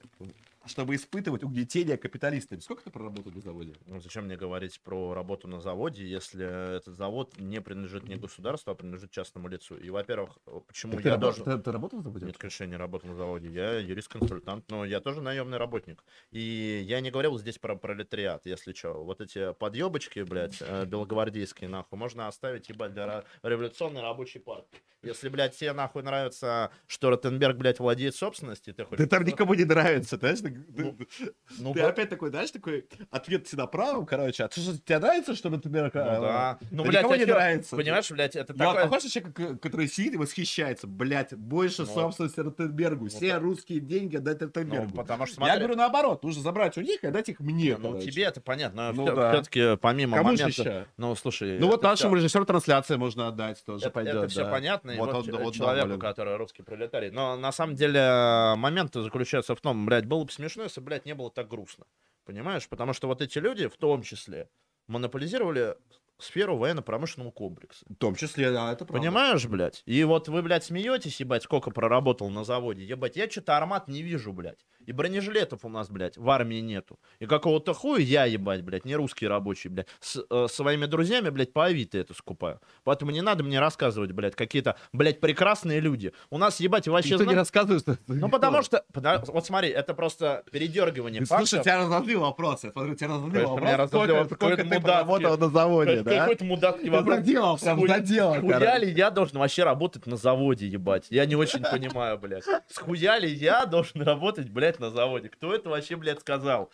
чтобы 0.68 0.94
испытывать 0.94 1.42
угнетение 1.42 1.96
капиталистами? 1.96 2.60
Сколько 2.60 2.84
ты 2.84 2.90
проработал 2.90 3.32
на 3.32 3.40
заводе? 3.40 3.74
Ну, 3.86 4.00
зачем 4.00 4.26
мне 4.26 4.36
говорить 4.36 4.80
про 4.80 5.14
работу 5.14 5.48
на 5.48 5.60
заводе, 5.60 6.06
если 6.06 6.76
этот 6.76 6.94
завод 6.94 7.34
не 7.38 7.60
принадлежит 7.60 8.08
не 8.08 8.16
государству, 8.16 8.70
а 8.70 8.74
принадлежит 8.74 9.10
частному 9.10 9.48
лицу? 9.48 9.76
И, 9.76 9.90
во-первых, 9.90 10.38
почему 10.66 10.92
Так 10.92 11.02
ты, 11.02 11.08
я 11.08 11.14
рабо- 11.16 11.20
должен... 11.20 11.44
ты- 11.44 11.58
ты 11.58 11.72
работал 11.72 11.98
на 11.98 12.04
заводе? 12.04 12.26
Нет, 12.26 12.38
конечно, 12.38 12.64
я 12.64 12.70
не 12.70 12.76
работал 12.76 13.08
на 13.10 13.16
заводе. 13.16 13.48
Я 13.50 13.78
юрист-консультант, 13.78 14.70
но 14.70 14.84
я 14.84 15.00
тоже 15.00 15.20
наемный 15.22 15.58
работник. 15.58 16.04
И 16.30 16.84
я 16.86 17.00
не 17.00 17.10
говорил 17.10 17.38
здесь 17.38 17.58
про 17.58 17.76
пролетариат, 17.76 18.46
если 18.46 18.72
что. 18.72 19.02
Вот 19.04 19.20
эти 19.20 19.52
подъебочки, 19.54 20.20
блядь, 20.20 20.58
э, 20.60 20.84
белогвардейские, 20.86 21.68
нахуй, 21.68 21.98
можно 21.98 22.28
оставить, 22.28 22.68
ебать, 22.68 22.92
для 22.94 23.24
революционной 23.42 24.02
рабочей 24.02 24.38
партии. 24.38 24.78
Если, 25.02 25.28
блядь, 25.28 25.56
тебе 25.56 25.72
нахуй 25.72 26.02
нравится, 26.02 26.72
что 26.88 27.10
Ротенберг, 27.10 27.56
блядь, 27.56 27.78
владеет 27.78 28.16
собственностью, 28.16 28.74
ты 28.74 28.84
хочешь... 28.84 28.98
Ты 28.98 29.06
там 29.08 29.22
никому 29.24 29.54
не 29.54 29.64
нравится, 29.64 30.16
знаешь? 30.16 30.40
Ты, 30.76 30.82
Ну, 30.84 30.92
ты- 30.92 31.34
Ну, 31.58 31.74
ты 31.74 31.80
по- 31.80 31.88
опять 31.88 32.08
такой, 32.08 32.30
знаешь, 32.30 32.50
такой 32.50 32.86
ответ 33.10 33.46
всегда 33.46 33.66
правым, 33.66 34.06
короче. 34.06 34.44
А 34.44 34.48
ты 34.48 34.60
что, 34.60 34.78
тебе 34.78 34.98
нравится, 34.98 35.34
что, 35.34 35.50
например, 35.50 35.90
Ну 35.94 36.00
э, 36.00 36.04
да. 36.20 36.58
Ну, 36.70 36.82
да 36.84 36.88
блядь, 36.90 37.02
никому 37.02 37.14
а 37.14 37.16
не 37.18 37.26
чё, 37.26 37.32
нравится. 37.34 37.76
Понимаешь, 37.76 38.10
блядь, 38.10 38.36
это 38.36 38.52
Я 38.56 38.64
такое... 38.66 38.82
похож 38.84 39.04
на 39.04 39.10
человека, 39.10 39.56
который 39.58 39.88
сидит 39.88 40.14
и 40.14 40.16
восхищается. 40.16 40.86
Блять, 40.86 41.34
больше 41.34 41.82
Ну, 41.82 41.86
собственности 41.94 42.40
Ротенбергу. 42.40 43.08
Все 43.08 43.34
да. 43.34 43.38
русские 43.40 43.80
деньги 43.80 44.16
отдать 44.16 44.40
Ну, 44.40 44.46
Ротенбергу. 44.46 44.96
потому 44.96 45.26
что, 45.26 45.34
Я 45.34 45.46
смотри, 45.46 45.58
говорю 45.58 45.76
наоборот, 45.76 46.22
нужно 46.24 46.42
забрать 46.42 46.76
у 46.78 46.80
них 46.80 47.02
и 47.04 47.06
отдать 47.06 47.28
их 47.28 47.40
мне. 47.40 47.76
ну, 47.78 47.90
короче. 47.92 48.10
тебе 48.10 48.24
это 48.24 48.40
понятно, 48.40 48.92
Ну 48.92 49.06
но 49.06 49.14
да. 49.14 49.32
все-таки 49.32 49.76
помимо 49.76 50.16
Кому 50.16 50.30
момента... 50.30 50.48
еще? 50.48 50.86
Ну, 50.96 51.14
слушай... 51.14 51.58
Ну 51.58 51.66
вот 51.68 51.80
это 51.80 51.88
нашему 51.88 52.16
режиссеру 52.16 52.44
трансляции 52.44 52.96
можно 52.96 53.28
отдать 53.28 53.62
тоже 53.64 53.86
это, 53.86 53.90
пойдет. 53.90 54.30
все 54.30 54.44
да. 54.44 54.50
понятно, 54.50 54.90
и 54.92 54.96
Вот 54.98 55.12
вот, 55.12 55.26
вот 55.28 55.54
человеку, 55.54 55.98
который 55.98 56.36
русский 56.36 56.62
пролетарий. 56.62 57.10
Но 57.10 57.36
на 57.36 57.52
самом 57.52 57.74
деле 57.76 58.54
момент 58.56 58.94
заключается 58.94 59.54
в 59.54 59.60
том, 59.60 59.86
блядь, 59.86 60.06
было 60.06 60.24
бы 60.24 60.30
смешно, 60.32 60.47
если, 60.56 60.80
блядь, 60.80 61.06
не 61.06 61.14
было 61.14 61.30
так 61.30 61.48
грустно. 61.48 61.86
Понимаешь? 62.24 62.68
Потому 62.68 62.92
что 62.92 63.06
вот 63.08 63.22
эти 63.22 63.38
люди, 63.38 63.68
в 63.68 63.76
том 63.76 64.02
числе, 64.02 64.50
монополизировали 64.86 65.76
сферу 66.18 66.56
военно-промышленного 66.56 67.30
комплекса. 67.30 67.84
В 67.88 67.94
том 67.94 68.14
числе, 68.14 68.50
да, 68.50 68.72
это 68.72 68.84
правда. 68.84 69.00
Понимаешь, 69.00 69.46
блядь? 69.46 69.82
И 69.86 70.02
вот 70.04 70.28
вы, 70.28 70.42
блядь, 70.42 70.64
смеетесь, 70.64 71.20
ебать, 71.20 71.42
сколько 71.42 71.70
проработал 71.70 72.28
на 72.30 72.44
заводе. 72.44 72.84
Ебать, 72.84 73.16
я 73.16 73.30
что-то 73.30 73.56
армат 73.56 73.88
не 73.88 74.02
вижу, 74.02 74.32
блядь. 74.32 74.66
И 74.86 74.92
бронежилетов 74.92 75.64
у 75.64 75.68
нас, 75.68 75.90
блядь, 75.90 76.16
в 76.16 76.30
армии 76.30 76.60
нету. 76.60 76.98
И 77.18 77.26
какого-то 77.26 77.74
хуя 77.74 78.00
я, 78.00 78.24
ебать, 78.24 78.62
блядь, 78.62 78.86
не 78.86 78.96
русский 78.96 79.28
рабочий, 79.28 79.68
блядь, 79.68 79.86
с 80.00 80.24
э, 80.30 80.46
своими 80.48 80.86
друзьями, 80.86 81.28
блядь, 81.28 81.52
по 81.52 81.66
Авито 81.66 81.98
это 81.98 82.14
скупаю. 82.14 82.58
Поэтому 82.84 83.10
не 83.10 83.20
надо 83.20 83.44
мне 83.44 83.60
рассказывать, 83.60 84.12
блядь, 84.12 84.34
какие-то, 84.34 84.76
блядь, 84.94 85.20
прекрасные 85.20 85.80
люди. 85.80 86.14
У 86.30 86.38
нас, 86.38 86.58
ебать, 86.58 86.88
вообще... 86.88 87.10
Никто 87.10 87.24
не 87.24 87.32
зна- 87.32 87.40
рассказывает, 87.40 87.82
что... 87.82 87.98
Ну, 88.06 88.30
потому 88.30 88.62
что... 88.62 88.82
Вот 89.26 89.44
смотри, 89.44 89.68
это 89.68 89.92
просто 89.92 90.42
передергивание 90.50 91.24
Слушай, 91.26 91.58
фактов. 91.58 91.62
тебя 91.64 91.78
разозлил 91.78 92.20
вопрос. 92.20 92.64
Я 92.64 92.72
смотрю, 92.72 92.94
тебя 92.94 93.08
разозлил 93.08 93.42
вопрос. 93.42 93.60
меня 93.60 93.76
разозлил 93.76 94.24
Сколько, 94.24 94.64
ты 94.64 94.80
поработал 94.80 95.36
на 95.36 95.48
заводе, 95.50 96.02
да? 96.10 96.20
какой-то 96.20 96.44
мудацкий 96.44 96.84
Ты 96.84 96.90
вопрос. 96.90 97.16
заделал, 97.16 97.58
прям 97.58 97.86
заделал, 97.86 98.34
Схуя 98.36 98.78
ли 98.78 98.90
я 98.90 99.10
должен 99.10 99.38
вообще 99.38 99.64
работать 99.64 100.06
на 100.06 100.16
заводе, 100.16 100.66
ебать? 100.66 101.06
Я 101.10 101.26
не 101.26 101.36
очень 101.36 101.62
понимаю, 101.62 102.18
блядь. 102.18 102.44
Схуя 102.68 103.18
ли 103.18 103.30
я 103.32 103.66
должен 103.66 104.02
работать, 104.02 104.48
блядь, 104.48 104.80
на 104.80 104.90
заводе? 104.90 105.28
Кто 105.28 105.54
это 105.54 105.68
вообще, 105.70 105.96
блядь, 105.96 106.20
сказал? 106.20 106.70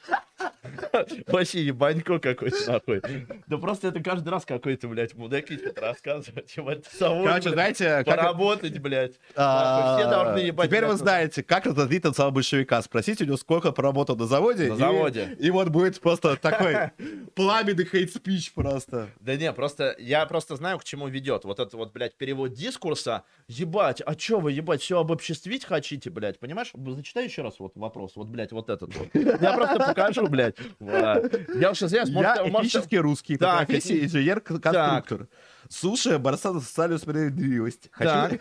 Вообще 1.27 1.65
ебанько 1.65 2.19
какой-то, 2.19 2.73
нахуй. 2.73 3.03
Да 3.47 3.59
просто 3.59 3.89
это 3.89 4.01
каждый 4.01 4.29
раз 4.31 4.45
какой-то, 4.45 4.89
блядь, 4.89 5.15
мудаки 5.15 5.59
рассказывают. 5.77 6.51
Короче, 6.99 7.51
знаете, 7.51 8.03
как... 8.05 8.07
поработать, 8.07 8.79
блядь. 8.79 9.13
а, 9.37 9.99
все 9.99 10.09
должны 10.09 10.39
ебать 10.39 10.69
Теперь 10.69 10.87
вы 10.87 10.95
знаете, 10.95 11.43
как 11.43 11.67
разозлить 11.67 12.05
потенциал 12.05 12.31
большевика. 12.31 12.81
Спросите 12.83 13.25
у 13.25 13.27
него, 13.27 13.37
сколько 13.37 13.73
поработал 13.73 14.17
на 14.17 14.27
заводе. 14.27 14.69
На 14.69 14.77
заводе. 14.77 15.37
И 15.41 15.51
вот 15.51 15.69
будет 15.69 16.01
просто 16.01 16.37
такой 16.37 16.91
пламенный 17.35 17.85
хейт-спич 17.85 18.53
просто. 18.53 19.09
Да 19.25 19.37
не, 19.37 19.51
просто 19.55 19.97
я 19.99 20.27
просто 20.27 20.55
знаю, 20.57 20.79
к 20.79 20.85
чему 20.85 21.09
ведет. 21.09 21.45
Вот 21.45 21.59
это 21.59 21.75
вот, 21.79 21.95
блядь, 21.95 22.15
перевод 22.15 22.53
дискурса. 22.53 23.25
Ебать, 23.49 24.03
а 24.05 24.15
чё 24.15 24.39
вы, 24.39 24.53
ебать, 24.53 24.83
все 24.83 25.01
обобществить 25.01 25.65
хотите, 25.65 26.11
блядь, 26.11 26.39
понимаешь? 26.39 26.73
Зачитай 26.75 27.25
еще 27.25 27.41
раз 27.41 27.59
вот 27.59 27.75
вопрос, 27.77 28.17
вот, 28.17 28.29
блядь, 28.29 28.53
вот 28.53 28.69
этот 28.69 28.95
вот. 28.95 29.09
Я 29.15 29.55
просто 29.55 29.79
покажу, 29.79 30.27
блядь. 30.27 30.57
Я 30.79 31.71
уж 31.71 31.83
извиняюсь, 31.83 32.11
Я 32.11 32.15
может, 32.15 32.53
может, 32.53 32.71
этнически 32.71 32.97
русский, 32.97 33.39
профессии 33.39 33.97
этни- 33.97 34.05
инженер-конструктор. 34.05 35.29
Слушая 35.71 36.19
борца 36.19 36.53
за 36.53 36.61
социальную 36.61 36.99
справедливость. 36.99 37.89
Хочу, 37.93 38.39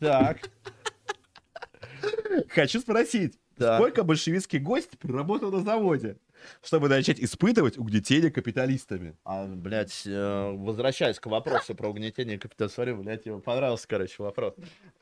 Так, 0.00 0.38
хочу 2.48 2.80
спросить, 2.80 3.38
сколько 3.56 4.02
большевистский 4.02 4.58
гость 4.58 4.98
проработал 4.98 5.52
на 5.52 5.60
заводе, 5.60 6.16
чтобы 6.62 6.88
начать 6.88 7.20
испытывать 7.20 7.78
угнетение 7.78 8.30
капиталистами? 8.30 9.16
А, 9.24 9.46
блядь, 9.46 10.02
э, 10.06 10.52
возвращаясь 10.56 11.18
к 11.18 11.26
вопросу 11.26 11.74
про 11.74 11.88
угнетение 11.88 12.38
капиталистов, 12.38 12.74
смотри, 12.74 12.94
блядь, 12.94 13.26
ему 13.26 13.40
понравился, 13.40 13.86
короче, 13.88 14.22
вопрос. 14.22 14.54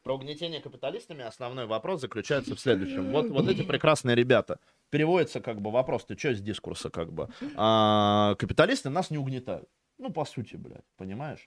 Про 0.03 0.17
угнетение 0.17 0.61
капиталистами 0.61 1.25
основной 1.25 1.67
вопрос 1.67 2.01
заключается 2.01 2.55
в 2.55 2.61
следующем. 2.61 3.11
Вот, 3.11 3.29
вот 3.29 3.49
эти 3.49 3.63
прекрасные 3.63 4.17
ребята. 4.17 4.59
Переводится 4.91 5.41
как 5.41 5.61
бы 5.61 5.71
вопрос, 5.71 6.05
ты 6.05 6.17
что 6.17 6.31
из 6.31 6.41
дискурса 6.41 6.91
как 6.91 7.13
бы? 7.13 7.29
А, 7.57 8.35
капиталисты 8.37 8.91
нас 8.91 9.11
не 9.11 9.19
угнетают. 9.19 9.69
Ну, 9.99 10.13
по 10.13 10.25
сути, 10.25 10.57
блядь, 10.57 10.85
понимаешь? 10.97 11.47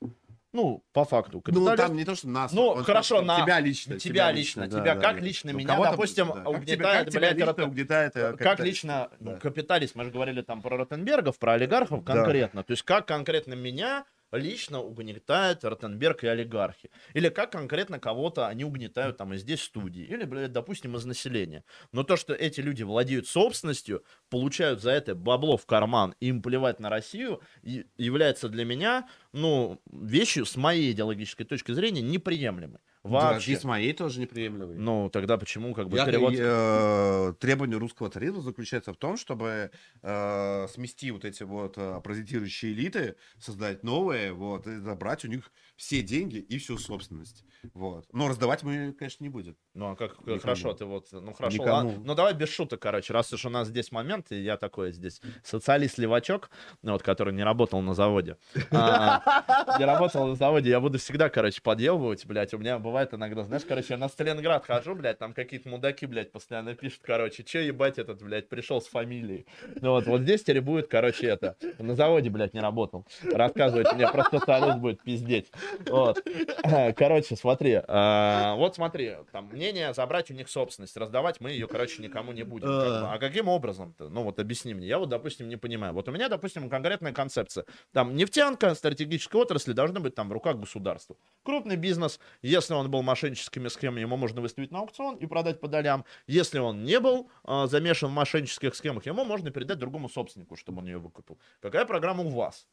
Ну, 0.51 0.83
по 0.93 1.05
факту. 1.05 1.43
Ну, 1.45 1.75
там 1.75 1.95
не 1.95 2.05
то, 2.05 2.15
что 2.15 2.27
нас. 2.27 2.51
Ну, 2.51 2.67
он 2.69 2.83
хорошо, 2.83 3.21
на- 3.21 3.41
тебя 3.41 3.59
лично. 3.59 3.99
тебя 3.99 4.31
лично, 4.31 4.67
да, 4.67 4.79
тебя 4.81 4.95
да, 4.95 5.01
как 5.01 5.15
да. 5.17 5.21
лично 5.21 5.51
Ну, 5.51 5.59
меня, 5.59 5.77
допустим, 5.77 6.27
да. 6.27 6.33
Как 6.33 6.43
тебя- 6.43 6.49
угнетает, 6.49 7.03
как 7.05 7.09
тебя 7.11 7.19
блядь, 7.19 7.33
лично 7.37 7.45
рот- 7.45 7.59
угнетает, 7.59 8.15
э, 8.15 8.33
как 8.37 8.59
лично 8.59 9.09
ну, 9.19 9.31
Да. 9.33 9.37
капиталист, 9.37 9.95
мы 9.95 10.05
же 10.05 10.11
говорили 10.11 10.41
там 10.41 10.61
про 10.63 10.75
Ротенбергов, 10.77 11.37
про 11.37 11.53
олигархов 11.53 12.03
Да. 12.03 12.13
конкретно. 12.15 12.63
То 12.63 12.71
есть 12.71 12.81
как 12.83 13.05
конкретно 13.07 13.53
меня 13.53 14.05
лично 14.31 14.81
угнетает 14.81 15.63
Ротенберг 15.63 16.23
и 16.23 16.27
олигархи. 16.27 16.91
Или 17.13 17.29
как 17.29 17.51
конкретно 17.51 17.99
кого-то 17.99 18.47
они 18.47 18.63
угнетают 18.63 19.17
там 19.17 19.33
из 19.33 19.41
здесь 19.41 19.61
студии. 19.61 20.03
Или, 20.03 20.23
блядь, 20.25 20.51
допустим, 20.51 20.95
из 20.95 21.05
населения. 21.05 21.63
Но 21.91 22.03
то, 22.03 22.17
что 22.17 22.33
эти 22.33 22.61
люди 22.61 22.83
владеют 22.83 23.27
собственностью, 23.27 24.03
получают 24.29 24.81
за 24.81 24.91
это 24.91 25.15
бабло 25.15 25.57
в 25.57 25.65
карман, 25.65 26.15
и 26.19 26.27
им 26.27 26.41
плевать 26.41 26.79
на 26.79 26.89
Россию, 26.89 27.41
и 27.61 27.85
является 27.97 28.49
для 28.49 28.65
меня, 28.65 29.07
ну, 29.33 29.81
вещью 29.91 30.45
с 30.45 30.55
моей 30.55 30.91
идеологической 30.91 31.45
точки 31.45 31.71
зрения 31.71 32.01
неприемлемой. 32.01 32.79
Вообще. 33.03 33.53
Да, 33.53 33.59
с 33.61 33.63
моей 33.63 33.93
тоже 33.93 34.19
неприемлемой. 34.19 34.75
Ну, 34.77 35.09
тогда 35.09 35.37
почему 35.37 35.73
как 35.73 35.87
бы 35.87 35.97
Я- 35.97 36.05
перевод... 36.05 36.33
э, 36.37 37.33
требование 37.39 37.77
русского 37.77 38.09
царизма 38.09 38.41
заключается 38.41 38.91
в 38.93 38.97
том, 38.97 39.15
чтобы 39.15 39.71
э, 40.01 40.67
смести 40.67 41.11
вот 41.11 41.23
эти 41.23 41.43
вот 41.43 41.77
э, 41.77 42.01
паразитирующие 42.03 42.73
элиты, 42.73 43.15
создать 43.39 43.83
новые, 43.83 44.33
вот, 44.33 44.67
и 44.67 44.79
забрать 44.79 45.23
у 45.23 45.29
них 45.29 45.49
все 45.79 46.01
деньги 46.01 46.37
и 46.37 46.57
всю 46.57 46.77
собственность. 46.77 47.45
Вот. 47.73 48.05
Но 48.11 48.27
раздавать 48.27 48.63
мы, 48.63 48.91
конечно, 48.91 49.23
не 49.23 49.29
будем. 49.29 49.55
Ну, 49.73 49.91
а 49.91 49.95
как 49.95 50.19
Никому. 50.19 50.39
хорошо 50.39 50.73
ты 50.73 50.85
вот, 50.85 51.07
ну 51.11 51.33
хорошо, 51.33 51.57
Никому. 51.57 51.71
ладно. 51.89 52.03
ну 52.03 52.15
давай 52.15 52.33
без 52.33 52.49
шуток, 52.49 52.81
короче, 52.81 53.13
раз 53.13 53.31
уж 53.31 53.45
у 53.45 53.49
нас 53.49 53.69
здесь 53.69 53.91
момент, 53.91 54.31
и 54.31 54.41
я 54.41 54.57
такой 54.57 54.91
здесь 54.91 55.21
социалист-левачок, 55.43 56.49
ну, 56.81 56.93
вот, 56.93 57.01
который 57.03 57.33
не 57.33 57.43
работал 57.43 57.81
на 57.81 57.93
заводе, 57.93 58.37
А, 58.71 59.77
не 59.79 59.85
работал 59.85 60.27
на 60.27 60.35
заводе, 60.35 60.69
я 60.69 60.81
буду 60.81 60.97
всегда, 60.99 61.29
короче, 61.29 61.61
подъебывать, 61.61 62.25
блядь, 62.25 62.53
у 62.53 62.57
меня 62.57 62.77
бывает 62.77 63.13
иногда, 63.13 63.45
знаешь, 63.45 63.63
короче, 63.65 63.87
я 63.93 63.97
на 63.97 64.09
Сталинград 64.09 64.65
хожу, 64.65 64.95
блядь, 64.95 65.17
там 65.17 65.33
какие-то 65.33 65.69
мудаки, 65.69 66.05
блядь, 66.05 66.31
постоянно 66.31 66.75
пишут, 66.75 67.01
короче, 67.03 67.43
че 67.43 67.65
ебать 67.65 67.97
этот, 67.99 68.21
блядь, 68.21 68.49
пришел 68.49 68.81
с 68.81 68.87
фамилией, 68.87 69.45
ну 69.79 69.91
вот, 69.91 70.07
вот 70.07 70.21
здесь 70.21 70.41
теперь 70.41 70.61
будет, 70.61 70.87
короче, 70.87 71.27
это, 71.27 71.55
на 71.77 71.95
заводе, 71.95 72.29
блядь, 72.29 72.53
не 72.53 72.59
работал, 72.59 73.05
рассказывать 73.31 73.93
мне 73.93 74.09
про 74.09 74.23
социалист 74.25 74.77
будет 74.77 75.03
пиздеть, 75.03 75.51
вот, 75.85 76.25
короче, 76.95 77.35
смотри, 77.35 77.81
а, 77.87 78.55
вот 78.55 78.75
смотри, 78.75 79.15
там, 79.31 79.45
мнение 79.47 79.93
забрать 79.93 80.31
у 80.31 80.33
них 80.33 80.49
собственность, 80.49 80.95
раздавать 80.97 81.41
мы 81.41 81.51
ее, 81.51 81.67
короче, 81.67 82.01
никому 82.01 82.31
не 82.31 82.43
будем, 82.43 82.67
как 82.67 83.01
бы. 83.01 83.07
а 83.07 83.17
каким 83.19 83.47
образом-то, 83.47 84.09
ну 84.09 84.23
вот 84.23 84.39
объясни 84.39 84.73
мне, 84.73 84.87
я 84.87 84.99
вот, 84.99 85.09
допустим, 85.09 85.47
не 85.49 85.57
понимаю, 85.57 85.93
вот 85.93 86.07
у 86.07 86.11
меня, 86.11 86.29
допустим, 86.29 86.69
конкретная 86.69 87.13
концепция, 87.13 87.65
там, 87.91 88.15
нефтянка, 88.15 88.75
стратегической 88.75 89.41
отрасли 89.41 89.73
должны 89.73 89.99
быть 89.99 90.15
там 90.15 90.29
в 90.29 90.31
руках 90.31 90.57
государства, 90.57 91.15
крупный 91.43 91.75
бизнес, 91.75 92.19
если 92.41 92.73
он 92.73 92.89
был 92.91 93.01
мошенническими 93.01 93.67
схемами, 93.67 94.01
ему 94.01 94.17
можно 94.17 94.41
выставить 94.41 94.71
на 94.71 94.79
аукцион 94.79 95.15
и 95.15 95.25
продать 95.25 95.59
по 95.59 95.67
долям, 95.67 96.05
если 96.27 96.59
он 96.59 96.83
не 96.83 96.99
был 96.99 97.29
а, 97.43 97.67
замешан 97.67 98.09
в 98.09 98.13
мошеннических 98.13 98.75
схемах, 98.75 99.05
ему 99.05 99.25
можно 99.25 99.51
передать 99.51 99.79
другому 99.79 100.09
собственнику, 100.09 100.55
чтобы 100.55 100.79
он 100.79 100.85
ее 100.85 100.97
выкупил. 100.97 101.37
Какая 101.61 101.85
программа 101.85 102.23
у 102.23 102.29
вас? 102.29 102.67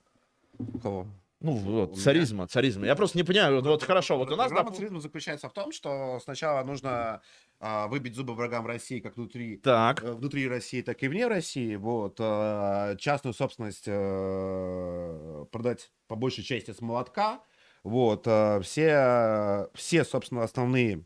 Кого? 0.83 1.07
Ну, 1.41 1.53
вот, 1.53 1.99
царизма, 1.99 2.47
царизма. 2.47 2.87
Я 2.87 2.97
просто 2.97 3.19
не 3.19 3.25
понимаю, 3.25 3.57
вот, 3.57 3.67
вот 3.67 3.83
хорошо, 3.83 4.17
вот 4.17 4.31
у 4.33 4.37
нас... 4.37 4.49
Программа 4.49 4.75
царизма 4.75 5.01
заключается 5.01 5.49
в 5.49 5.53
том, 5.53 5.71
что 5.71 6.19
сначала 6.21 6.65
нужно 6.65 7.21
а, 7.61 7.89
выбить 7.89 8.15
зубы 8.15 8.35
врагам 8.35 8.67
России 8.67 9.01
как 9.01 9.17
внутри 9.17 9.59
Так, 9.59 10.03
э, 10.03 10.13
внутри 10.13 10.49
России, 10.49 10.81
так 10.81 11.03
и 11.03 11.09
вне 11.09 11.27
России. 11.27 11.77
Вот. 11.77 12.17
э, 12.19 12.97
Частную 12.99 13.35
собственность 13.35 13.85
э, 13.87 15.45
продать 15.53 15.93
по 16.09 16.17
большей 16.17 16.43
части 16.43 16.71
с 16.71 16.81
молотка. 16.81 17.43
Вот. 17.85 18.27
э, 18.27 18.61
Все, 18.63 19.69
все, 19.75 20.05
собственно, 20.05 20.43
основные 20.43 21.05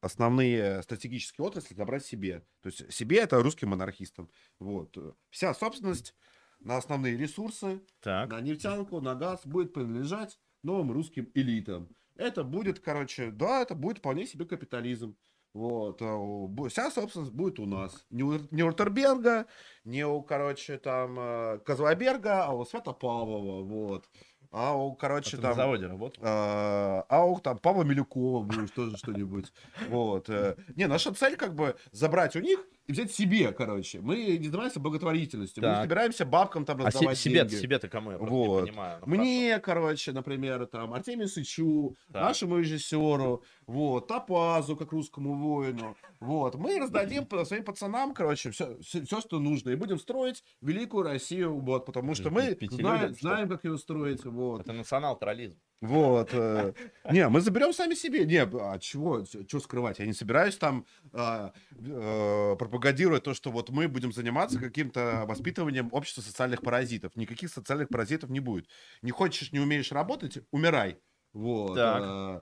основные 0.00 0.82
стратегические 0.82 1.44
отрасли 1.44 1.74
забрать 1.74 2.04
себе. 2.04 2.44
То 2.62 2.68
есть 2.68 2.92
себе 2.92 3.18
это 3.18 3.42
русским 3.42 3.70
монархистам. 3.70 4.30
Вот. 4.60 4.96
Вся 5.30 5.52
собственность 5.54 6.14
на 6.60 6.76
основные 6.76 7.16
ресурсы, 7.16 7.82
так. 8.00 8.30
на 8.30 8.40
нефтянку, 8.40 9.00
на 9.00 9.14
газ 9.14 9.40
будет 9.44 9.72
принадлежать 9.72 10.38
новым 10.62 10.92
русским 10.92 11.30
элитам. 11.34 11.88
Это 12.16 12.42
будет, 12.42 12.80
короче, 12.80 13.30
да, 13.30 13.62
это 13.62 13.74
будет 13.74 13.98
вполне 13.98 14.26
себе 14.26 14.44
капитализм. 14.44 15.16
Вот, 15.54 16.02
а 16.02 16.68
вся 16.68 16.90
собственность 16.90 17.32
будет 17.32 17.58
у 17.58 17.66
нас. 17.66 18.06
Не 18.10 18.22
у, 18.22 18.38
не 18.50 18.62
у 18.62 18.68
Роттерберга, 18.68 19.46
не 19.84 20.06
у, 20.06 20.22
короче, 20.22 20.78
там, 20.78 21.18
э, 21.18 21.58
Козлоберга, 21.64 22.44
а 22.44 22.52
у 22.52 22.64
Святопавлова, 22.64 23.64
вот. 23.64 24.08
А 24.50 24.76
у, 24.76 24.92
А 24.92 24.96
короче, 24.96 25.36
на 25.36 25.42
там... 25.42 25.54
заводе 25.54 25.86
работал? 25.86 26.22
А 26.24 27.04
а 27.08 27.24
у 27.24 27.38
там 27.40 27.58
Павла 27.58 27.84
Милюкова 27.84 28.44
будет 28.44 28.72
тоже 28.72 28.96
что-нибудь. 28.96 29.52
Вот. 29.88 30.28
э. 30.30 30.56
Не, 30.76 30.86
наша 30.86 31.12
цель 31.12 31.36
как 31.36 31.54
бы 31.54 31.76
забрать 31.92 32.36
у 32.36 32.40
них 32.40 32.60
и 32.88 32.92
взять 32.92 33.12
себе, 33.12 33.52
короче. 33.52 34.00
Мы 34.00 34.38
не 34.38 34.48
занимаемся 34.48 34.80
благотворительностью. 34.80 35.62
Мы 35.62 35.68
Так. 35.68 35.76
не 35.78 35.82
собираемся 35.84 36.24
бабкам 36.24 36.64
там 36.64 36.80
А 36.80 36.86
раздавать 36.86 37.18
се- 37.18 37.24
себе, 37.30 37.40
деньги. 37.44 37.54
себе-то 37.62 37.88
кому 37.88 38.12
я 38.12 38.18
Вот. 38.18 38.62
не 38.64 38.70
понимаю. 38.70 39.02
ну, 39.04 39.14
Мне, 39.14 39.58
короче, 39.60 40.12
например, 40.12 40.66
там, 40.66 40.94
Артемию 40.94 41.28
Сычу, 41.28 41.94
Так. 42.10 42.22
нашему 42.22 42.58
режиссеру, 42.58 43.42
вот, 43.66 44.08
Топазу, 44.08 44.74
как 44.76 44.90
русскому 44.92 45.34
воину, 45.34 45.96
вот, 46.18 46.54
мы 46.54 46.78
раздадим 46.78 47.26
своим 47.44 47.62
пацанам, 47.64 48.14
короче, 48.14 48.50
все, 48.52 48.78
все, 48.80 49.20
что 49.20 49.38
нужно, 49.38 49.70
и 49.70 49.74
будем 49.76 49.98
строить 49.98 50.42
великую 50.62 51.04
Россию, 51.04 51.58
вот, 51.60 51.84
потому 51.84 52.14
что 52.14 52.30
мы 52.30 52.56
знаем, 52.70 53.14
знаем, 53.14 53.48
как 53.50 53.64
ее 53.64 53.76
строить, 53.76 54.24
вот, 54.24 54.62
Это 54.62 54.72
национал-троллизм. 54.72 55.58
Вот. 55.80 56.30
э, 56.32 56.72
Не, 57.10 57.28
мы 57.28 57.40
заберем 57.40 57.72
сами 57.72 57.94
себе. 57.94 58.24
Не, 58.24 58.42
а 58.42 58.78
чего, 58.78 59.24
что 59.24 59.60
скрывать? 59.60 59.98
Я 60.00 60.06
не 60.06 60.12
собираюсь 60.12 60.56
там 60.56 60.86
а, 61.12 61.52
э, 61.70 62.56
пропагандировать 62.58 63.22
то, 63.22 63.34
что 63.34 63.50
вот 63.50 63.70
мы 63.70 63.86
будем 63.88 64.12
заниматься 64.12 64.58
каким-то 64.58 65.24
воспитыванием 65.26 65.88
общества 65.92 66.22
социальных 66.22 66.62
паразитов. 66.62 67.14
Никаких 67.16 67.50
социальных 67.50 67.88
паразитов 67.88 68.30
не 68.30 68.40
будет. 68.40 68.68
Не 69.02 69.12
хочешь, 69.12 69.52
не 69.52 69.60
умеешь 69.60 69.92
работать, 69.92 70.38
умирай. 70.50 70.98
Вот. 71.32 71.76
Так. 71.76 72.02
э, 72.04 72.40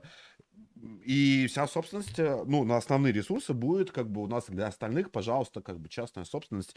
И 1.05 1.45
вся 1.47 1.67
собственность, 1.67 2.17
ну, 2.17 2.63
на 2.63 2.77
основные 2.77 3.13
ресурсы 3.13 3.53
будет, 3.53 3.91
как 3.91 4.09
бы, 4.09 4.21
у 4.23 4.27
нас 4.27 4.45
для 4.47 4.67
остальных, 4.67 5.11
пожалуйста, 5.11 5.61
как 5.61 5.79
бы 5.79 5.89
частная 5.89 6.23
собственность. 6.25 6.75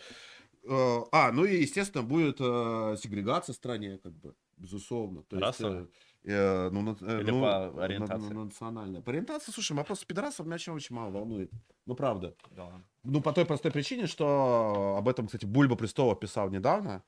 А, 0.69 1.33
ну 1.33 1.45
и, 1.47 1.63
естественно, 1.63 2.03
будет 2.03 2.37
сегрегация 2.39 3.55
в 3.55 3.57
стране, 3.57 3.99
как 3.99 4.13
бы, 4.13 4.35
безусловно. 4.59 5.23
То 5.23 5.37
есть, 5.37 5.61
Расовая? 5.61 5.83
э, 5.85 5.87
э, 6.25 6.71
ну, 6.71 6.83
на- 6.83 6.97
э, 7.01 7.21
Или 7.21 7.31
ну, 7.31 7.41
по 7.41 7.85
ориентации? 7.85 8.33
на- 8.35 8.45
национальная. 8.45 9.01
По 9.03 9.11
ориентации, 9.11 9.53
слушай, 9.53 9.73
вопрос 9.77 10.05
пидорасов 10.05 10.47
меня 10.47 10.57
очень, 10.57 10.73
очень 10.73 10.95
мало 10.97 11.11
волнует. 11.11 11.51
Ну, 11.87 11.95
правда. 11.95 12.35
Да 12.51 12.65
ладно. 12.65 12.85
Ну, 13.05 13.21
по 13.21 13.33
той 13.33 13.45
простой 13.47 13.71
причине, 13.73 14.07
что 14.07 14.97
об 14.99 15.09
этом, 15.09 15.27
кстати, 15.27 15.47
Бульба 15.47 15.77
Престолов 15.77 16.21
писал 16.21 16.51
недавно. 16.51 17.03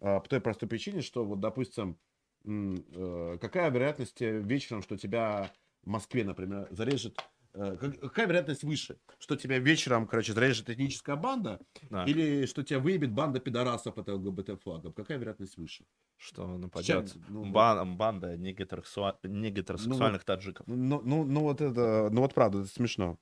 э, 0.00 0.20
По 0.20 0.28
той 0.28 0.40
простой 0.40 0.68
причине, 0.68 1.00
что 1.02 1.24
вот, 1.24 1.40
допустим, 1.40 1.98
какая 2.44 3.70
вероятность 3.70 4.20
вечером, 4.20 4.82
что 4.82 4.96
тебя 4.96 5.50
в 5.82 5.88
Москве, 5.88 6.24
например, 6.24 6.68
зарежет 6.70 7.18
какая 7.66 8.26
вероятность 8.26 8.62
выше? 8.64 8.98
Что 9.18 9.36
тебя 9.36 9.58
вечером, 9.58 10.06
короче, 10.06 10.32
зарежет 10.32 10.70
этническая 10.70 11.16
банда, 11.16 11.58
Да. 11.90 12.04
или 12.04 12.46
что 12.46 12.62
тебя 12.62 12.78
выебет 12.78 13.12
банда 13.12 13.40
пидорасов 13.40 13.94
под 13.94 14.08
ЛГБТ-флагом? 14.08 14.92
Какая 14.92 15.18
вероятность 15.18 15.56
выше? 15.56 15.84
Что 16.16 16.42
Чем? 16.42 16.60
нападет 16.60 17.14
Ну, 17.28 17.44
бан- 17.44 17.96
банда 17.96 18.36
негетеросексуа- 18.36 19.18
негетеросексуальных 19.22 20.24
таджиков. 20.24 20.66
Ну, 20.66 21.00
ну, 21.04 21.24
ну 21.24 21.40
вот 21.40 21.60
это, 21.60 22.08
ну 22.10 22.20
вот 22.22 22.34
правда, 22.34 22.60
это 22.60 22.68
смешно. 22.68 23.18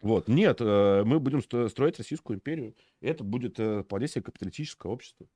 Вот, 0.00 0.26
нет, 0.28 0.60
э, 0.60 1.02
мы 1.04 1.20
будем 1.20 1.42
строить 1.68 1.98
Российскую 1.98 2.36
империю, 2.36 2.74
и 3.00 3.06
это 3.06 3.22
будет 3.22 3.60
э, 3.60 3.82
вполне 3.82 4.08
себе 4.08 4.22
капиталистическое 4.22 4.90
общество. 4.90 5.26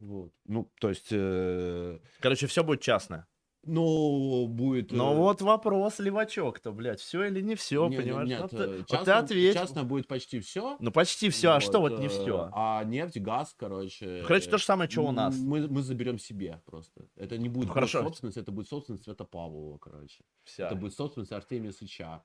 Вот. 0.00 0.32
Ну, 0.46 0.70
то 0.80 0.88
есть, 0.88 1.08
э, 1.12 1.98
Короче, 2.20 2.46
все 2.48 2.64
будет 2.64 2.80
частное. 2.80 3.26
Ну, 3.66 4.46
будет... 4.46 4.92
Но 4.92 5.12
э, 5.12 5.16
вот 5.16 5.42
вопрос, 5.42 5.98
левачок-то, 5.98 6.72
блядь, 6.72 7.00
все 7.00 7.24
или 7.24 7.40
не 7.40 7.54
все, 7.54 7.88
не- 7.88 7.96
понимаешь? 7.98 8.28
Нет, 8.28 8.40
Вот 8.42 8.50
ты- 8.50 8.56
э, 8.56 8.76
вот 8.78 8.86
частно, 8.88 9.04
ты 9.04 9.10
ответь. 9.12 9.54
частно 9.54 9.84
будет 9.84 10.06
почти 10.06 10.40
все. 10.40 10.76
Ну 10.80 10.90
почти 10.90 11.30
все, 11.30 11.52
а 11.52 11.60
что 11.60 11.80
вот 11.80 11.98
не 11.98 12.08
все? 12.08 12.48
А 12.52 12.82
нефть, 12.84 13.18
газ, 13.20 13.54
короче... 13.58 14.22
Короче, 14.26 14.50
то 14.50 14.58
же 14.58 14.64
самое, 14.64 14.88
что 14.90 15.02
у 15.02 15.12
нас. 15.12 15.36
Мы, 15.36 15.68
мы 15.68 15.82
заберем 15.82 16.18
себе 16.18 16.62
просто. 16.64 17.06
Это 17.16 17.38
не 17.38 17.48
будет 17.48 17.74
Ну, 17.74 17.86
собственность, 17.86 18.36
это 18.36 18.52
будет 18.52 18.68
собственность 18.68 19.04
Святопавлова, 19.04 19.78
короче. 19.78 20.22
Вся. 20.44 20.66
Это 20.66 20.76
будет 20.76 20.94
собственность 20.94 21.32
Артемия 21.32 21.72
Сыча. 21.72 22.22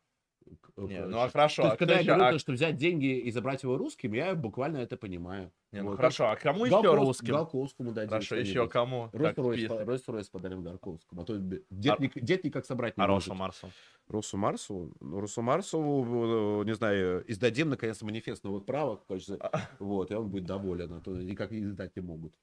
К- 0.62 0.82
Не, 0.82 1.06
ну 1.06 1.20
а 1.20 1.30
хорошо, 1.30 1.62
То 1.64 1.68
а 1.68 1.72
есть, 1.72 1.80
когда 1.80 1.94
кто 1.94 1.94
я 1.94 2.00
еще? 2.02 2.08
говорю, 2.16 2.24
А- 2.30 2.32
то, 2.34 2.40
что 2.40 2.52
взять 2.52 2.78
деньги 2.78 3.18
и 3.20 3.32
забрать 3.32 3.64
его 3.64 3.78
русским, 3.78 4.14
я 4.14 4.36
буквально 4.36 4.78
это 4.78 4.98
понимаю. 4.98 5.52
Не, 5.72 5.82
ну 5.82 5.90
Вот. 5.90 5.98
хорошо, 5.98 6.30
а 6.30 6.36
кому 6.36 6.66
еще 6.66 6.82
Галков- 6.82 6.96
русским? 7.00 7.34
Галковскому 7.34 7.92
дадим 7.92 8.10
Хорошо, 8.10 8.36
еще 8.36 8.68
кому? 8.68 9.10
Роллс-Ройс 9.14 10.30
подарим 10.32 10.64
Гарковскому. 10.64 11.22
А 11.22 11.26
то 11.26 11.38
дед, 11.38 11.64
А- 12.00 12.20
дед 12.20 12.44
никак 12.44 12.66
собрать 12.66 12.98
не 12.98 13.04
А 13.04 13.08
может. 13.08 13.28
Росу 13.30 13.38
Марсу? 13.40 13.72
Марсу? 14.38 14.94
Ну, 15.00 15.20
Росу 15.22 15.42
Марсу, 15.42 15.78
э, 15.80 16.66
не 16.66 16.74
знаю, 16.74 17.24
издадим 17.32 17.70
наконец 17.70 18.02
манифест 18.02 18.44
новых 18.44 18.66
правок, 18.66 19.02
А. 19.40 19.62
вот, 19.80 20.12
и 20.12 20.16
он 20.16 20.30
будет 20.30 20.46
доволен, 20.46 20.92
а 20.94 21.02
то 21.02 21.12
никак 21.16 21.52
издать 21.54 21.96
не 21.96 22.02
могут. 22.02 22.34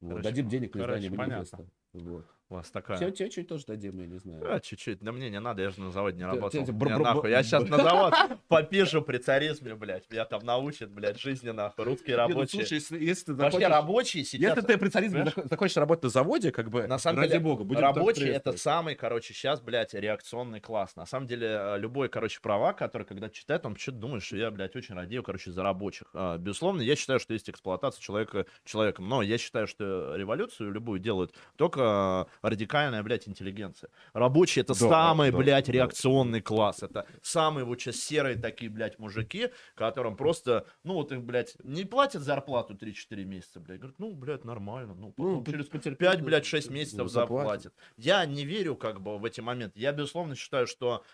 Вот, 0.00 0.08
Короче, 0.10 0.24
дадим 0.28 0.48
денег 0.48 0.74
на 0.74 0.80
издание 0.82 1.10
понятно. 1.10 1.34
манифеста. 1.34 1.66
Вот. 1.92 2.26
У 2.50 2.56
вас 2.56 2.70
такая. 2.70 2.98
Тебе, 2.98 3.10
тебе 3.10 3.30
чуть 3.30 3.48
тоже 3.48 3.64
дадим, 3.66 3.98
я 4.00 4.06
не 4.06 4.18
знаю. 4.18 4.54
А, 4.54 4.60
чуть-чуть. 4.60 5.00
Да 5.00 5.12
мне 5.12 5.30
не 5.30 5.40
надо, 5.40 5.62
я 5.62 5.70
же 5.70 5.80
на 5.80 5.90
заводе 5.90 6.18
не 6.18 6.24
работал. 6.24 6.50
те- 6.50 6.60
Не, 6.60 6.72
бр- 6.72 6.88
бр- 6.90 6.98
нахуй, 6.98 7.30
я 7.30 7.42
сейчас 7.42 7.66
на 7.68 7.78
завод 7.78 8.14
попишу 8.48 9.00
при 9.00 9.16
царизме, 9.16 9.74
блядь. 9.74 10.10
Меня 10.10 10.26
там 10.26 10.44
научат, 10.44 10.90
блядь, 10.90 11.18
жизни 11.18 11.50
нахуй. 11.50 11.84
Русские 11.84 12.16
ну, 12.16 12.28
рабочие. 12.28 12.60
слушай, 12.60 12.74
если, 12.74 13.02
если 13.02 13.24
ты 13.26 13.34
Вообще 13.34 13.66
рабочие 13.66 14.24
сейчас... 14.24 14.56
Если 14.56 14.72
ты 14.72 14.78
при 14.78 14.88
царизме 14.90 15.32
захочешь 15.44 15.76
работать 15.78 16.04
на 16.04 16.10
заводе, 16.10 16.52
как 16.52 16.68
бы, 16.70 16.86
На 16.86 16.98
самом 16.98 17.20
ради 17.20 17.32
деле, 17.32 17.44
бога, 17.44 17.64
будем 17.64 17.80
так 17.80 17.96
рабочий 17.96 18.28
это 18.28 18.56
самый, 18.58 18.94
короче, 18.94 19.32
сейчас, 19.32 19.62
блядь, 19.62 19.94
реакционный 19.94 20.60
класс. 20.60 20.96
На 20.96 21.06
самом 21.06 21.26
деле, 21.26 21.48
э, 21.48 21.78
любой, 21.78 22.10
короче, 22.10 22.40
права, 22.42 22.74
который, 22.74 23.04
когда 23.04 23.30
читает, 23.30 23.64
он 23.64 23.74
что-то 23.76 23.98
думает, 23.98 24.22
что 24.22 24.36
я, 24.36 24.50
блядь, 24.50 24.76
очень 24.76 24.94
радею, 24.94 25.22
короче, 25.22 25.50
за 25.50 25.62
рабочих. 25.62 26.08
А, 26.12 26.36
безусловно, 26.36 26.82
я 26.82 26.94
считаю, 26.94 27.20
что 27.20 27.32
есть 27.32 27.48
эксплуатация 27.48 28.02
человека 28.02 28.44
человеком, 28.64 29.08
но 29.08 29.22
я 29.22 29.38
считаю, 29.38 29.66
что 29.66 30.14
революцию 30.14 30.70
любую 30.70 31.00
делают 31.00 31.34
только 31.56 32.26
радикальная, 32.42 33.02
блядь, 33.02 33.28
интеллигенция. 33.28 33.90
Рабочие 34.12 34.62
это 34.62 34.72
Да, 34.74 34.88
самый, 34.88 35.30
да, 35.30 35.38
блядь, 35.38 35.66
да. 35.66 35.72
реакционный 35.72 36.40
класс. 36.40 36.82
Это 36.82 37.06
самые 37.22 37.64
вот 37.64 37.80
сейчас 37.80 37.96
серые 37.96 38.36
такие, 38.36 38.70
блядь, 38.70 38.98
мужики, 38.98 39.50
которым 39.74 40.16
просто, 40.16 40.66
ну 40.82 40.94
вот 40.94 41.12
их, 41.12 41.22
блядь, 41.22 41.56
не 41.64 41.84
платят 41.84 42.22
зарплату 42.22 42.74
3-4 42.74 43.24
месяца, 43.24 43.60
блядь. 43.60 43.78
Говорят, 43.80 43.98
ну, 43.98 44.12
блядь, 44.14 44.44
нормально. 44.44 44.94
Ну, 44.94 45.12
потом 45.12 45.34
Ну, 45.34 45.44
через 45.44 45.66
потерпеть, 45.66 45.98
5, 46.10 46.18
ну, 46.20 46.24
блядь, 46.26 46.46
6 46.46 46.68
ну, 46.68 46.74
месяцев 46.74 47.08
заплатят. 47.08 47.62
заплатят. 47.64 47.74
Я 47.96 48.24
не 48.26 48.44
верю, 48.44 48.76
как 48.76 49.00
бы, 49.00 49.18
в 49.18 49.24
эти 49.24 49.40
моменты. 49.40 49.78
Я, 49.80 49.92
безусловно, 49.92 50.34
считаю, 50.34 50.66
что 50.66 51.04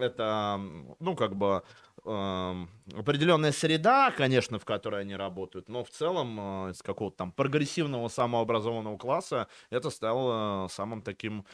это, 0.00 0.60
ну, 1.00 1.16
как 1.16 1.36
бы, 1.36 1.62
эм, 2.04 2.68
определенная 2.94 3.52
среда, 3.52 4.10
конечно, 4.10 4.58
в 4.58 4.64
которой 4.64 5.02
они 5.02 5.16
работают, 5.16 5.68
но 5.68 5.84
в 5.84 5.90
целом 5.90 6.68
э, 6.68 6.70
из 6.72 6.82
какого-то 6.82 7.16
там 7.16 7.32
прогрессивного 7.32 8.08
самообразованного 8.08 8.96
класса 8.96 9.48
это 9.70 9.90
стало 9.90 10.68
самым 10.68 11.02
таким 11.02 11.44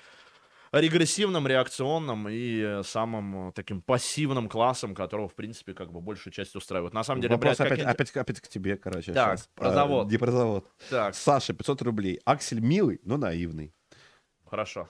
регрессивным, 0.73 1.47
реакционным 1.47 2.27
и 2.31 2.81
самым 2.85 3.49
э, 3.49 3.53
таким 3.53 3.83
пассивным 3.83 4.49
классом, 4.49 4.95
которого, 4.95 5.29
в 5.29 5.35
принципе, 5.35 5.75
как 5.75 5.93
бы 5.93 6.01
большую 6.01 6.33
часть 6.33 6.57
устраивает. 6.57 6.95
На 6.95 7.05
самом 7.05 7.21
деле, 7.21 7.35
Вопрос 7.35 7.59
блядь, 7.59 7.73
опять, 7.73 7.87
опять, 7.87 8.17
опять 8.17 8.41
к 8.41 8.49
тебе, 8.49 8.77
короче. 8.77 9.13
Так, 9.13 9.39
щас. 9.39 9.51
про 9.55 9.69
А, 9.69 9.73
завод. 9.73 10.11
Не 10.11 10.17
про 10.17 10.31
завод. 10.31 10.67
Так, 10.89 11.15
Саша, 11.15 11.53
500 11.53 11.83
рублей. 11.83 12.21
Аксель 12.25 12.61
милый, 12.61 13.01
но 13.05 13.17
наивный. 13.17 13.75
хорошо. 14.49 14.89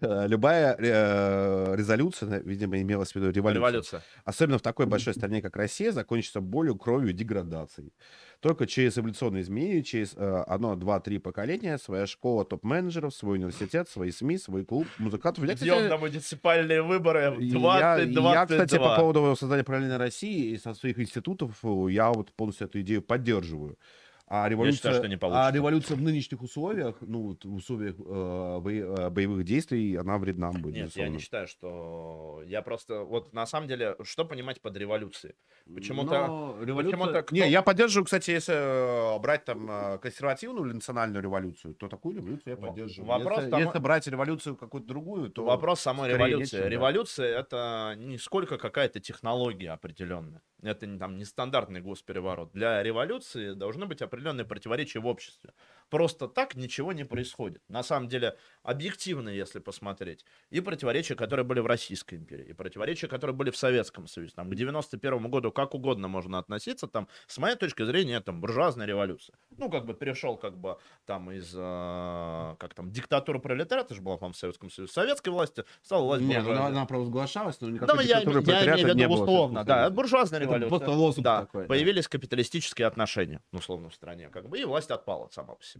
Э, 0.00 0.26
Любая 0.28 0.76
э, 0.78 1.74
резолюция, 1.76 2.40
видимо, 2.40 2.80
имелась 2.80 3.12
в 3.12 3.16
виду 3.16 3.30
революция, 3.30 3.60
Революция. 3.68 4.02
особенно 4.24 4.58
в 4.58 4.62
такой 4.62 4.86
большой 4.86 5.14
стране, 5.14 5.40
как 5.40 5.56
Россия, 5.56 5.92
закончится 5.92 6.40
болью, 6.40 6.76
кровью 6.76 7.10
и 7.10 7.12
деградацией. 7.14 7.92
Только 8.40 8.66
через 8.66 8.98
эволюционные 8.98 9.42
изменения, 9.42 9.82
через 9.82 10.14
э, 10.14 10.44
одно, 10.46 10.76
два, 10.76 11.00
три 11.00 11.18
поколения, 11.18 11.78
своя 11.78 12.06
школа 12.06 12.44
топ-менеджеров, 12.44 13.14
свой 13.14 13.38
университет, 13.38 13.88
свои 13.88 14.10
СМИ, 14.10 14.36
свой 14.36 14.66
клуб 14.66 14.86
музыкантов. 14.98 15.44
Я, 15.44 15.54
Идем 15.54 15.74
кстати, 15.74 15.88
на 15.88 15.96
муниципальные 15.96 16.82
выборы 16.82 17.30
в 17.30 17.40
я, 17.40 17.96
2022. 17.96 18.32
я, 18.34 18.46
кстати, 18.46 18.76
по 18.76 18.96
поводу 18.96 19.34
создания 19.36 19.64
параллельной 19.64 19.96
России 19.96 20.50
и 20.52 20.58
со 20.58 20.74
своих 20.74 20.98
институтов, 20.98 21.58
э, 21.62 21.86
я 21.90 22.10
вот 22.12 22.32
полностью 22.32 22.66
эту 22.66 22.82
идею 22.82 23.00
поддерживаю. 23.00 23.78
А 24.26 24.48
революция, 24.48 24.76
считаю, 24.76 24.94
что 24.96 25.08
не 25.08 25.18
получится. 25.18 25.48
а 25.48 25.52
революция 25.52 25.96
в 25.96 26.02
нынешних 26.02 26.42
условиях, 26.42 26.96
ну, 27.02 27.28
вот 27.28 27.44
в 27.44 27.54
условиях 27.54 27.96
э, 27.98 28.00
э, 28.00 29.10
боевых 29.10 29.44
действий, 29.44 29.96
она 29.96 30.16
вредна 30.16 30.50
будет, 30.50 30.64
Нет, 30.64 30.74
я 30.76 30.82
безусловно. 30.84 31.12
не 31.12 31.18
считаю, 31.18 31.46
что... 31.46 32.42
Я 32.46 32.62
просто... 32.62 33.00
Вот 33.04 33.34
на 33.34 33.46
самом 33.46 33.68
деле, 33.68 33.96
что 34.02 34.24
понимать 34.24 34.62
под 34.62 34.76
революцией? 34.78 35.34
Почему-то... 35.74 36.26
Но 36.26 36.56
революция... 36.62 36.98
почему-то 36.98 37.22
кто- 37.22 37.34
Не, 37.36 37.50
я 37.50 37.60
поддерживаю, 37.60 38.06
кстати, 38.06 38.30
если 38.30 38.54
э, 38.54 39.18
брать 39.18 39.44
там 39.44 39.70
э, 39.70 39.98
консервативную 39.98 40.66
или 40.66 40.74
национальную 40.74 41.22
революцию, 41.22 41.74
то 41.74 41.88
такую 41.88 42.16
революцию 42.16 42.54
я 42.54 42.56
поддерживаю. 42.56 43.06
вопрос 43.06 43.38
если, 43.38 43.50
там- 43.50 43.60
если 43.60 43.78
брать 43.78 44.06
революцию 44.06 44.56
какую-то 44.56 44.88
другую, 44.88 45.30
то... 45.30 45.44
Вопрос 45.44 45.80
самой 45.80 46.08
революции. 46.10 46.56
нечем, 46.56 46.60
да. 46.60 46.68
Революция 46.70 47.38
это 47.38 47.94
не 47.98 48.16
сколько 48.16 48.56
какая-то 48.56 49.00
технология 49.00 49.70
определенная. 49.72 50.40
Это 50.64 50.98
там, 50.98 51.18
не 51.18 51.24
стандартный 51.24 51.80
госпереворот. 51.82 52.52
Для 52.52 52.82
революции 52.82 53.52
должны 53.52 53.84
быть 53.84 54.00
определенные 54.00 54.46
противоречия 54.46 54.98
в 55.00 55.06
обществе. 55.06 55.52
Просто 55.90 56.28
так 56.28 56.54
ничего 56.54 56.92
не 56.92 57.04
происходит. 57.04 57.62
На 57.68 57.82
самом 57.82 58.08
деле, 58.08 58.36
объективно, 58.62 59.28
если 59.28 59.58
посмотреть, 59.58 60.24
и 60.50 60.60
противоречия, 60.60 61.14
которые 61.14 61.44
были 61.44 61.60
в 61.60 61.66
Российской 61.66 62.16
империи, 62.16 62.46
и 62.46 62.52
противоречия, 62.52 63.08
которые 63.08 63.36
были 63.36 63.50
в 63.50 63.56
Советском 63.56 64.06
Союзе. 64.06 64.32
Там, 64.34 64.50
к 64.50 64.54
91 64.54 65.30
году 65.30 65.52
как 65.52 65.74
угодно 65.74 66.08
можно 66.08 66.38
относиться. 66.38 66.86
Там, 66.86 67.08
с 67.26 67.38
моей 67.38 67.56
точки 67.56 67.84
зрения, 67.84 68.16
это 68.16 68.32
буржуазная 68.32 68.86
революция. 68.86 69.36
Ну, 69.56 69.70
как 69.70 69.86
бы 69.86 69.94
перешел 69.94 70.36
как 70.36 70.56
бы 70.58 70.78
там 71.06 71.30
из, 71.30 71.52
э, 71.54 72.56
как 72.58 72.74
там, 72.74 72.90
диктатуры 72.90 73.38
пролетариата 73.38 73.94
же 73.94 74.00
была, 74.00 74.16
по-моему, 74.16 74.34
в 74.34 74.38
Советском 74.38 74.70
Союзе. 74.70 74.92
Советской 74.92 75.30
власти 75.30 75.64
стала 75.82 76.02
власть 76.02 76.22
Не, 76.24 76.40
ну, 76.40 76.52
она, 76.52 76.66
она 76.66 76.86
провозглашалась, 76.86 77.60
но 77.60 77.68
Да, 77.68 77.74
никакой 77.74 77.96
но 77.96 78.02
я, 78.02 78.18
я 78.18 78.22
имею 78.24 78.40
в 78.92 78.96
не 78.96 79.02
виду 79.02 79.14
условно, 79.14 79.64
да, 79.64 79.86
это 79.86 79.94
буржуазная 79.94 80.40
Это 80.40 80.48
революция. 80.48 80.68
просто 80.68 80.90
лозунг 80.90 81.24
да, 81.24 81.40
такой, 81.40 81.62
да. 81.62 81.68
появились 81.68 82.08
капиталистические 82.08 82.86
отношения, 82.86 83.40
условно, 83.52 83.90
в 83.90 83.94
стране, 83.94 84.28
как 84.28 84.48
бы, 84.48 84.58
и 84.58 84.64
власть 84.64 84.90
отпала 84.90 85.28
сама 85.32 85.54
по 85.54 85.64
себе. 85.64 85.73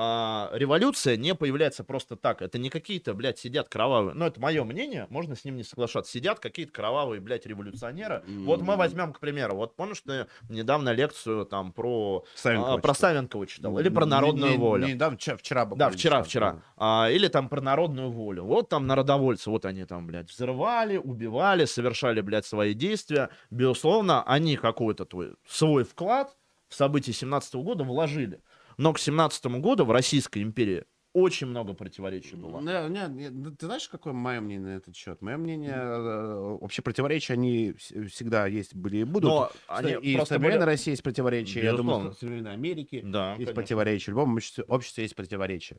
А, 0.00 0.50
революция 0.52 1.16
не 1.16 1.34
появляется 1.34 1.82
просто 1.82 2.14
так, 2.14 2.40
это 2.40 2.56
не 2.56 2.70
какие-то, 2.70 3.14
блядь, 3.14 3.40
сидят 3.40 3.68
кровавые, 3.68 4.14
ну, 4.14 4.26
это 4.26 4.40
мое 4.40 4.62
мнение, 4.62 5.08
можно 5.10 5.34
с 5.34 5.44
ним 5.44 5.56
не 5.56 5.64
соглашаться, 5.64 6.12
сидят 6.12 6.38
какие-то 6.38 6.70
кровавые, 6.72 7.20
блядь, 7.20 7.46
революционеры. 7.46 8.22
Вот 8.28 8.62
мы 8.62 8.76
возьмем, 8.76 9.12
к 9.12 9.18
примеру, 9.18 9.56
вот 9.56 9.74
помнишь, 9.74 10.00
ты 10.02 10.26
недавно 10.48 10.90
лекцию 10.90 11.46
там 11.46 11.72
про, 11.72 12.24
Савенкова 12.36 12.74
а, 12.74 12.78
про 12.78 12.94
читал. 12.94 13.10
Савенкова 13.10 13.46
читал, 13.48 13.78
или 13.80 13.88
про 13.88 14.06
народную 14.06 14.52
Не- 14.52 14.56
не- 14.56 14.62
волю. 14.62 14.86
не, 14.86 14.94
да, 14.94 15.10
вчера, 15.10 15.36
вчера 15.36 15.64
Да, 15.64 15.90
вчера, 15.90 16.22
вчера. 16.22 16.62
А, 16.76 17.08
или 17.10 17.26
там 17.26 17.48
про 17.48 17.60
народную 17.60 18.10
волю. 18.12 18.44
Вот 18.44 18.68
там 18.68 18.86
народовольцы, 18.86 19.50
вот 19.50 19.64
они 19.64 19.84
там, 19.84 20.06
блядь, 20.06 20.30
взрывали, 20.30 20.96
убивали, 20.96 21.64
совершали, 21.64 22.20
блядь, 22.20 22.46
свои 22.46 22.72
действия. 22.72 23.30
Безусловно, 23.50 24.22
они 24.22 24.56
какой-то 24.56 25.04
твой, 25.06 25.34
свой 25.48 25.82
вклад 25.82 26.36
в 26.68 26.74
события 26.74 27.12
17 27.12 27.54
года 27.56 27.82
вложили. 27.82 28.40
Но 28.78 28.92
к 28.92 28.98
17 28.98 29.44
году 29.60 29.84
в 29.84 29.90
Российской 29.90 30.42
империи 30.42 30.84
очень 31.14 31.48
много 31.48 31.72
противоречий 31.72 32.36
было. 32.36 32.60
Не, 32.60 32.88
не, 32.90 33.28
не, 33.30 33.50
ты 33.56 33.66
знаешь, 33.66 33.88
какое 33.88 34.12
мое 34.12 34.40
мнение 34.40 34.68
на 34.68 34.76
этот 34.76 34.94
счет? 34.94 35.20
Мое 35.20 35.36
мнение, 35.36 35.72
э, 35.74 36.58
вообще 36.60 36.80
противоречия, 36.82 37.32
они 37.32 37.70
вс- 37.72 38.06
всегда 38.08 38.46
есть, 38.46 38.74
были 38.74 38.98
и 38.98 39.04
будут. 39.04 39.28
Но 39.30 39.50
они 39.66 39.92
и 39.94 40.16
в 40.16 40.24
современной 40.26 40.58
были- 40.58 40.66
России 40.66 40.90
есть 40.92 41.02
противоречия, 41.02 41.64
я 41.64 41.72
думаю, 41.72 41.96
Безусловно. 41.96 42.10
в 42.12 42.18
современной 42.18 42.52
Америке 42.52 43.00
Да, 43.04 43.30
есть 43.30 43.36
конечно. 43.38 43.54
противоречия, 43.54 44.04
в 44.12 44.14
любом 44.14 44.34
обществе, 44.34 44.64
обществе 44.64 45.02
есть 45.04 45.16
противоречия. 45.16 45.78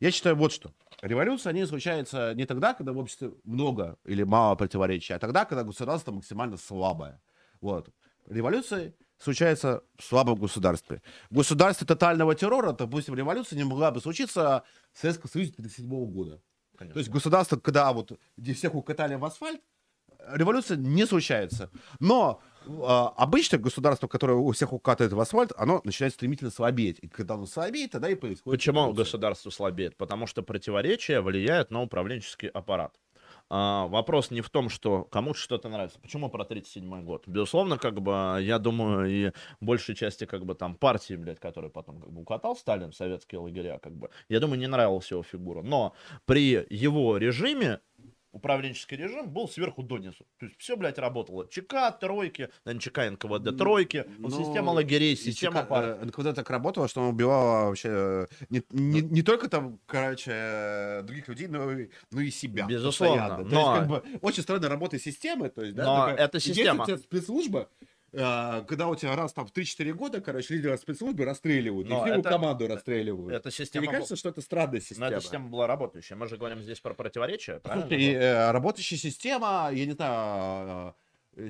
Я 0.00 0.10
считаю 0.12 0.36
вот 0.36 0.52
что. 0.52 0.72
Революция, 1.02 1.50
они 1.50 1.66
случаются 1.66 2.32
не 2.34 2.46
тогда, 2.46 2.72
когда 2.72 2.92
в 2.92 2.98
обществе 2.98 3.32
много 3.44 3.98
или 4.06 4.22
мало 4.22 4.54
противоречий, 4.54 5.12
а 5.12 5.18
тогда, 5.18 5.44
когда 5.44 5.64
государство 5.64 6.12
максимально 6.12 6.56
слабое. 6.56 7.20
Вот. 7.60 7.90
Революции 8.26 8.94
случается 9.18 9.82
в 9.98 10.04
слабом 10.04 10.36
государстве. 10.36 11.02
В 11.30 11.36
государстве 11.36 11.86
тотального 11.86 12.34
террора, 12.34 12.72
допустим, 12.72 13.14
революция 13.14 13.56
не 13.56 13.64
могла 13.64 13.90
бы 13.90 14.00
случиться 14.00 14.64
в 14.92 15.00
Советском 15.00 15.30
Союзе 15.30 15.52
1937 15.52 16.12
года. 16.12 16.40
Конечно. 16.76 16.94
То 16.94 16.98
есть 17.00 17.10
государство, 17.10 17.56
когда 17.56 17.92
вот, 17.92 18.12
где 18.36 18.54
всех 18.54 18.74
укатали 18.74 19.16
в 19.16 19.24
асфальт, 19.24 19.60
революция 20.32 20.76
не 20.76 21.06
случается. 21.06 21.70
Но 21.98 22.40
э, 22.64 22.70
обычно 22.70 23.58
государство, 23.58 24.06
которое 24.06 24.34
у 24.34 24.50
всех 24.52 24.72
укатывает 24.72 25.12
в 25.12 25.20
асфальт, 25.20 25.52
оно 25.56 25.80
начинает 25.84 26.14
стремительно 26.14 26.50
слабеть. 26.50 26.98
И 27.00 27.08
когда 27.08 27.34
оно 27.34 27.46
слабеет, 27.46 27.92
тогда 27.92 28.08
и 28.08 28.14
происходит 28.14 28.58
Почему 28.58 28.80
революция. 28.80 29.04
государство 29.04 29.50
слабеет? 29.50 29.96
Потому 29.96 30.26
что 30.26 30.42
противоречия 30.42 31.20
влияют 31.20 31.70
на 31.70 31.82
управленческий 31.82 32.48
аппарат. 32.48 32.94
А, 33.50 33.86
вопрос 33.86 34.30
не 34.30 34.40
в 34.40 34.50
том, 34.50 34.68
что 34.68 35.04
кому-то 35.04 35.38
что-то 35.38 35.68
нравится. 35.68 35.98
Почему 36.00 36.28
про 36.28 36.44
37 36.44 37.02
год? 37.02 37.26
Безусловно, 37.26 37.78
как 37.78 38.00
бы, 38.00 38.38
я 38.40 38.58
думаю, 38.58 39.06
и 39.10 39.32
большей 39.60 39.94
части, 39.94 40.26
как 40.26 40.44
бы, 40.44 40.54
там, 40.54 40.74
партии, 40.74 41.14
блядь, 41.14 41.40
который 41.40 41.70
потом, 41.70 42.00
как 42.00 42.10
бы, 42.10 42.20
укатал 42.20 42.56
Сталин 42.56 42.90
в 42.92 42.96
советские 42.96 43.40
лагеря, 43.40 43.78
как 43.78 43.96
бы, 43.96 44.10
я 44.28 44.40
думаю, 44.40 44.58
не 44.58 44.66
нравилась 44.66 45.10
его 45.10 45.22
фигура. 45.22 45.62
Но 45.62 45.94
при 46.26 46.66
его 46.68 47.16
режиме 47.16 47.80
управленческий 48.32 48.96
режим 48.96 49.30
был 49.30 49.48
сверху 49.48 49.82
донизу. 49.82 50.26
То 50.38 50.46
есть 50.46 50.58
все, 50.58 50.76
блядь, 50.76 50.98
работало. 50.98 51.46
ЧК, 51.48 51.90
тройки, 51.92 52.48
не 52.66 52.78
ЧК, 52.80 53.10
НКВД, 53.10 53.56
тройки, 53.56 54.04
вот 54.18 54.30
Ну, 54.32 54.44
система 54.44 54.70
лагерей, 54.70 55.16
система 55.16 55.60
ЧК, 55.60 55.64
пар- 55.66 55.84
э, 56.00 56.04
НКВД 56.04 56.34
так 56.34 56.50
работало, 56.50 56.88
что 56.88 57.00
он 57.00 57.08
убивал 57.14 57.68
вообще 57.68 57.88
э, 57.90 58.26
не, 58.50 58.62
не, 58.70 59.00
не 59.00 59.22
только 59.22 59.48
там, 59.48 59.78
короче, 59.86 60.30
э, 60.34 61.02
других 61.02 61.28
людей, 61.28 61.46
но 61.48 61.72
и, 61.72 61.88
но 62.10 62.20
и 62.20 62.30
себя. 62.30 62.66
Безусловно, 62.66 63.36
постоянно. 63.38 63.48
То 63.48 63.54
но- 63.54 63.60
есть, 63.60 63.80
как 63.80 63.88
бы, 63.88 64.18
очень 64.20 64.42
странная 64.42 64.68
работа 64.68 64.98
системы. 64.98 65.48
То 65.48 65.62
есть, 65.62 65.74
да, 65.74 65.84
Но 65.84 66.06
такая, 66.06 66.30
если 66.34 66.52
система- 66.52 66.84
спецслужба, 66.98 67.68
когда 68.12 68.88
у 68.88 68.94
тебя 68.94 69.14
раз 69.16 69.32
там 69.32 69.46
в 69.46 69.52
3-4 69.52 69.92
года, 69.92 70.20
короче, 70.20 70.54
лидера 70.54 70.76
спецслужбы 70.76 71.24
расстреливают, 71.24 71.88
Но 71.88 72.06
и 72.06 72.10
всю 72.10 72.20
это- 72.20 72.28
команду 72.30 72.66
расстреливают. 72.66 73.32
Эта 73.34 73.50
Тебе 73.50 73.64
система... 73.64 73.86
не 73.86 73.92
кажется, 73.92 74.16
что 74.16 74.30
это 74.30 74.40
странная 74.40 74.74
Но 74.74 74.80
система? 74.80 75.06
эта 75.08 75.20
система 75.20 75.48
была 75.48 75.66
работающая. 75.66 76.16
Мы 76.16 76.26
же 76.26 76.36
говорим 76.36 76.62
здесь 76.62 76.80
про 76.80 76.94
противоречия, 76.94 77.60
правильно? 77.60 77.86
Слушай, 77.88 78.12
э, 78.14 78.50
работающая 78.50 78.96
система, 78.96 79.70
я 79.72 79.86
не 79.86 79.92
знаю, 79.92 80.88
э, 80.90 80.92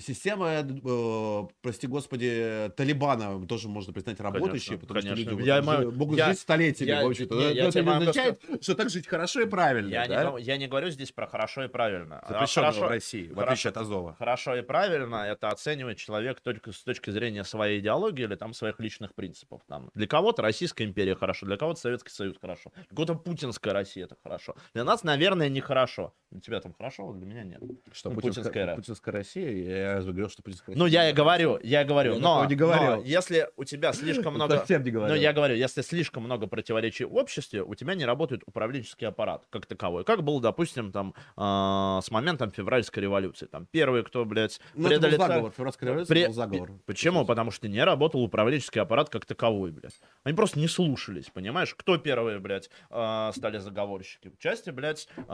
система, 0.00 0.48
э, 0.64 1.46
прости 1.62 1.86
господи, 1.86 2.70
Талибана 2.76 3.46
тоже 3.46 3.68
можно 3.68 3.92
признать 3.92 4.20
работающей, 4.20 4.76
Конечно, 4.76 4.86
потому 4.86 5.00
конечно. 5.00 5.22
что 5.24 5.30
люди 5.30 5.46
Я 5.48 5.56
вот 5.56 5.64
могу- 5.66 5.90
жи- 5.90 5.96
могут 5.96 6.18
я- 6.18 6.28
жить 6.30 6.38
столетиями, 6.40 6.90
я- 6.90 7.04
в 7.04 7.10
общем-то. 7.10 7.34
не, 7.34 7.52
я 7.54 7.68
это 7.68 7.82
не 7.82 7.90
означает, 7.90 8.40
что 8.60 8.74
так 8.74 8.90
жить 8.90 9.06
хорошо 9.06 9.40
и 9.42 9.46
правильно. 9.46 9.88
Я, 9.90 10.06
да? 10.06 10.30
не, 10.32 10.42
я 10.42 10.56
не 10.56 10.66
говорю 10.66 10.90
здесь 10.90 11.12
про 11.12 11.26
хорошо 11.26 11.64
и 11.64 11.68
правильно. 11.68 12.18
А 12.20 12.32
Запрещенного 12.32 12.72
хорошо, 12.72 12.86
в 12.86 12.90
России, 12.90 13.26
в 13.28 13.34
хорошо- 13.34 13.50
отличие 13.52 13.70
от 13.70 13.76
Азова. 13.78 14.14
хорошо 14.18 14.56
и 14.56 14.62
правильно 14.62 15.16
это 15.16 15.48
оценивает 15.48 15.98
человек 15.98 16.40
только 16.40 16.72
с 16.72 16.82
точки 16.82 17.10
зрения 17.10 17.44
своей 17.44 17.80
идеологии 17.80 18.24
или 18.24 18.34
там 18.34 18.52
своих 18.54 18.80
личных 18.80 19.14
принципов. 19.14 19.62
Там. 19.68 19.90
Для 19.94 20.06
кого-то 20.06 20.42
Российская 20.42 20.84
империя 20.84 21.14
хорошо, 21.14 21.46
для 21.46 21.56
кого-то 21.56 21.80
Советский 21.80 22.10
Союз 22.10 22.36
хорошо, 22.40 22.70
для 22.74 22.84
кого-то 22.96 23.14
путинская 23.14 23.72
Россия 23.72 24.04
это 24.04 24.16
хорошо. 24.22 24.54
Для 24.74 24.84
нас, 24.84 25.02
наверное, 25.04 25.48
нехорошо. 25.48 26.12
Для 26.30 26.40
тебя 26.40 26.60
там 26.60 26.74
хорошо, 26.74 27.12
для 27.14 27.24
меня 27.26 27.42
нет. 27.44 27.60
Что 27.92 28.10
Ну, 28.10 28.16
путинская, 28.16 28.74
путинская 28.76 29.12
Россия, 29.14 29.50
я 29.78 29.94
разве 29.94 30.12
говорил, 30.12 30.30
что 30.30 30.42
путинская 30.42 30.76
Ну, 30.76 30.86
я 30.86 31.08
и 31.10 31.12
говорю, 31.12 31.58
я 31.62 31.82
и 31.82 31.84
говорю, 31.84 32.14
Я 32.14 32.20
но, 32.20 32.44
не 32.44 32.54
говорил. 32.54 32.96
но 32.96 33.02
если 33.02 33.48
у 33.56 33.64
тебя 33.64 33.92
слишком 33.92 34.34
много... 34.38 34.58
Совсем 34.58 34.82
не 34.84 34.90
Но 34.90 34.98
говорил. 35.00 35.16
я 35.22 35.32
говорю, 35.32 35.54
если 35.54 35.82
слишком 35.82 36.24
много 36.24 36.46
противоречий 36.46 37.04
в 37.04 37.14
обществе, 37.14 37.62
у 37.62 37.74
тебя 37.74 37.94
не 37.94 38.04
работает 38.04 38.42
управленческий 38.46 39.06
аппарат 39.06 39.44
как 39.50 39.66
таковой. 39.66 40.04
Как 40.04 40.22
был, 40.22 40.40
допустим, 40.40 40.92
там 40.92 41.14
а, 41.36 42.00
с 42.02 42.10
моментом 42.10 42.50
февральской 42.50 43.02
революции. 43.02 43.46
Там 43.46 43.66
первые, 43.66 44.04
кто, 44.04 44.24
блядь, 44.24 44.60
Ну, 44.74 44.88
это 44.88 44.96
был 44.96 45.08
предали 45.08 45.16
заговор, 45.16 45.52
февральская 45.56 45.88
революция 45.90 46.14
Пре- 46.16 46.26
был 46.26 46.34
заговор. 46.34 46.70
Почему? 46.86 47.24
Потому 47.24 47.50
что 47.50 47.68
не 47.68 47.82
работал 47.82 48.22
управленческий 48.22 48.80
аппарат 48.80 49.08
как 49.08 49.24
таковой, 49.26 49.70
блядь. 49.70 49.98
Они 50.24 50.34
просто 50.34 50.58
не 50.58 50.68
слушались, 50.68 51.26
понимаешь? 51.32 51.74
Кто 51.74 51.96
первые, 51.98 52.38
блядь, 52.38 52.70
а, 52.90 53.32
стали 53.34 53.58
заговорщики? 53.58 54.32
Части, 54.38 54.70
блядь, 54.70 55.08
Нет, 55.16 55.26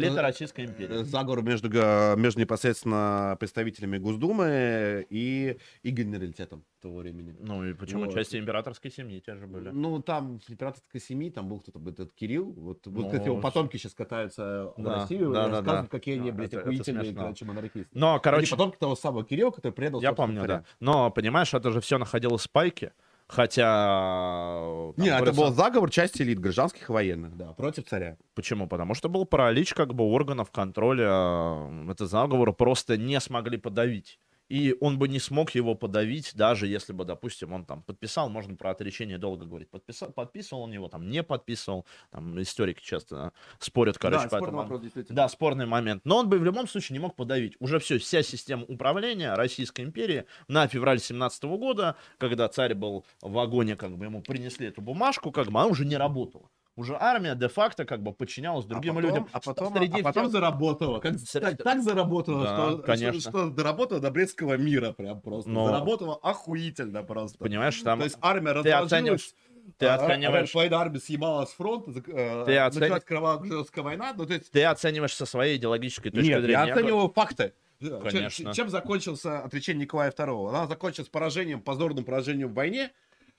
элита 0.00 0.14
ну, 0.16 0.22
Российской 0.22 0.66
империи. 0.66 1.00
Э, 1.02 1.04
Заговор 1.04 1.42
между, 1.42 1.68
между 2.16 2.40
непосредственно 2.40 3.36
представителями 3.38 3.55
Госдумы 3.98 5.06
и, 5.10 5.58
и 5.82 5.90
генералитетом 5.90 6.64
того 6.80 6.98
времени. 6.98 7.34
Ну 7.40 7.64
и 7.64 7.74
почему 7.74 8.04
Вот. 8.04 8.14
части 8.14 8.36
императорской 8.36 8.90
семьи 8.90 9.20
те 9.20 9.36
же 9.36 9.46
были? 9.46 9.70
Ну, 9.70 10.00
там 10.02 10.40
императорской 10.48 11.00
семьи, 11.00 11.30
там 11.30 11.48
был 11.48 11.60
кто-то, 11.60 11.80
этот 11.88 12.12
Кирилл, 12.14 12.52
вот, 12.52 12.86
вот 12.86 13.04
Ну, 13.04 13.10
как 13.10 13.26
его 13.26 13.40
потомки 13.40 13.76
сейчас 13.76 13.94
катаются 13.94 14.72
в 14.76 14.82
да, 14.82 14.94
Россию 14.96 15.32
да, 15.32 15.46
и 15.46 15.50
да, 15.50 15.50
рассказывают, 15.50 15.90
да. 15.90 15.98
какие 15.98 16.18
они, 16.18 16.30
блядь, 16.30 16.54
охуительные, 16.54 17.14
короче, 17.14 17.44
монархисты. 17.44 17.88
Но, 17.92 18.12
Они 18.14 18.20
короче, 18.22 18.50
потомки 18.50 18.76
того 18.78 18.94
самого 18.96 19.24
Кирилла, 19.24 19.50
который 19.50 19.72
предал 19.72 20.00
Я 20.00 20.12
помню, 20.12 20.42
царя. 20.42 20.58
да. 20.58 20.64
Но, 20.80 21.10
понимаешь, 21.10 21.52
это 21.54 21.70
же 21.70 21.80
все 21.80 21.98
находилось 21.98 22.42
в 22.42 22.44
спайке. 22.44 22.92
Хотя... 23.28 24.92
там, 24.96 25.04
Не, 25.04 25.10
это 25.10 25.32
был 25.32 25.52
заговор 25.52 25.90
части 25.90 26.22
элит, 26.22 26.38
гражданских 26.38 26.88
и 26.88 26.92
военных, 26.92 27.36
да, 27.36 27.52
против 27.54 27.84
царя. 27.84 28.16
Почему? 28.34 28.68
Потому 28.68 28.94
что 28.94 29.08
был 29.08 29.24
паралич 29.26 29.74
как 29.74 29.94
бы 29.94 30.04
органов 30.04 30.50
контроля. 30.52 31.08
э, 31.08 31.90
Этот 31.90 32.08
заговор 32.08 32.52
просто 32.52 32.96
не 32.96 33.20
смогли 33.20 33.58
подавить. 33.58 34.20
И 34.48 34.76
он 34.80 34.98
бы 34.98 35.08
не 35.08 35.18
смог 35.18 35.50
его 35.50 35.74
подавить, 35.74 36.32
даже 36.34 36.66
если 36.66 36.92
бы, 36.92 37.04
допустим, 37.04 37.52
он 37.52 37.64
там 37.64 37.82
подписал, 37.82 38.28
можно 38.28 38.54
про 38.56 38.70
отречение 38.70 39.18
долго 39.18 39.44
говорить, 39.44 39.70
подписал, 39.70 40.12
подписывал 40.12 40.62
он 40.62 40.72
его, 40.72 40.88
там 40.88 41.08
не 41.08 41.22
подписывал, 41.22 41.84
там 42.10 42.40
историки 42.40 42.82
часто 42.82 43.32
спорят, 43.58 43.98
короче, 43.98 44.28
по 44.28 44.36
этому 44.36 44.58
моменту. 44.58 44.78
действительно. 44.78 45.16
Да, 45.16 45.28
спорный 45.28 45.66
момент. 45.66 46.02
Но 46.04 46.18
он 46.18 46.28
бы 46.28 46.38
в 46.38 46.44
любом 46.44 46.68
случае 46.68 46.94
не 46.94 47.00
мог 47.00 47.16
подавить. 47.16 47.56
Уже 47.58 47.78
все, 47.78 47.98
вся 47.98 48.22
система 48.22 48.64
управления 48.64 49.34
Российской 49.34 49.82
империи 49.82 50.26
на 50.48 50.68
февраль 50.68 51.00
17 51.00 51.44
года, 51.44 51.96
когда 52.18 52.48
царь 52.48 52.74
был 52.74 53.04
в 53.20 53.32
вагоне, 53.32 53.76
как 53.76 53.96
бы 53.96 54.04
ему 54.04 54.22
принесли 54.22 54.68
эту 54.68 54.80
бумажку, 54.80 55.32
как 55.32 55.48
бы 55.48 55.60
она 55.60 55.68
уже 55.68 55.84
не 55.84 55.96
работала. 55.96 56.48
Уже 56.76 56.94
армия 57.00 57.34
де-факто 57.34 57.86
как 57.86 58.02
бы 58.02 58.12
подчинялась 58.12 58.66
другим 58.66 58.92
а 58.92 58.94
потом, 58.96 59.10
людям. 59.10 59.28
А 59.32 59.40
потом, 59.40 59.74
Среди 59.74 60.00
а 60.00 60.04
потом 60.04 60.24
всех- 60.24 60.32
заработала. 60.32 61.00
Как, 61.00 61.18
Среди- 61.18 61.56
так, 61.56 61.62
так 61.62 61.82
заработала, 61.82 62.44
Да, 62.44 62.54
что, 62.70 62.78
конечно. 62.82 63.20
что, 63.20 63.30
что 63.30 63.50
доработала 63.50 63.98
до 64.00 64.10
Брестского 64.10 64.58
мира 64.58 64.92
прям 64.92 65.22
просто. 65.22 65.48
Но- 65.50 65.66
Заработала 65.68 66.16
охуительно 66.22 67.02
просто. 67.02 67.38
Понимаешь, 67.38 67.80
там 67.80 67.98
То 68.00 68.04
есть 68.04 68.18
армия 68.20 68.62
ты 68.62 68.70
оцениваешь- 68.72 69.32
ты 69.78 69.86
а, 69.86 69.94
оцениваешь- 69.94 70.50
а, 70.50 70.52
Половина 70.52 70.76
армии 70.78 70.98
съебала 70.98 71.46
с 71.46 71.52
фронта, 71.52 71.92
э, 71.92 72.44
Ты 72.46 72.58
оцени- 72.58 72.80
началась 72.82 73.04
кровавая 73.04 73.64
война. 73.76 74.12
Ну, 74.14 74.26
то 74.26 74.34
есть, 74.34 74.50
ты 74.52 74.62
оцениваешь 74.64 75.14
со 75.14 75.24
своей 75.24 75.56
идеологической 75.56 76.10
точки 76.10 76.28
нет, 76.28 76.42
зрения. 76.42 76.66
я 76.66 76.72
оцениваю 76.74 77.08
факты. 77.08 77.54
Чем- 77.80 78.02
Конечно. 78.02 78.52
Чем, 78.54 78.68
закончился 78.68 79.40
отречение 79.40 79.82
Николая 79.84 80.10
II? 80.10 80.48
Она 80.50 80.66
закончилась 80.66 81.08
поражением, 81.08 81.60
позорным 81.62 82.04
поражением 82.04 82.48
в 82.50 82.54
войне. 82.54 82.90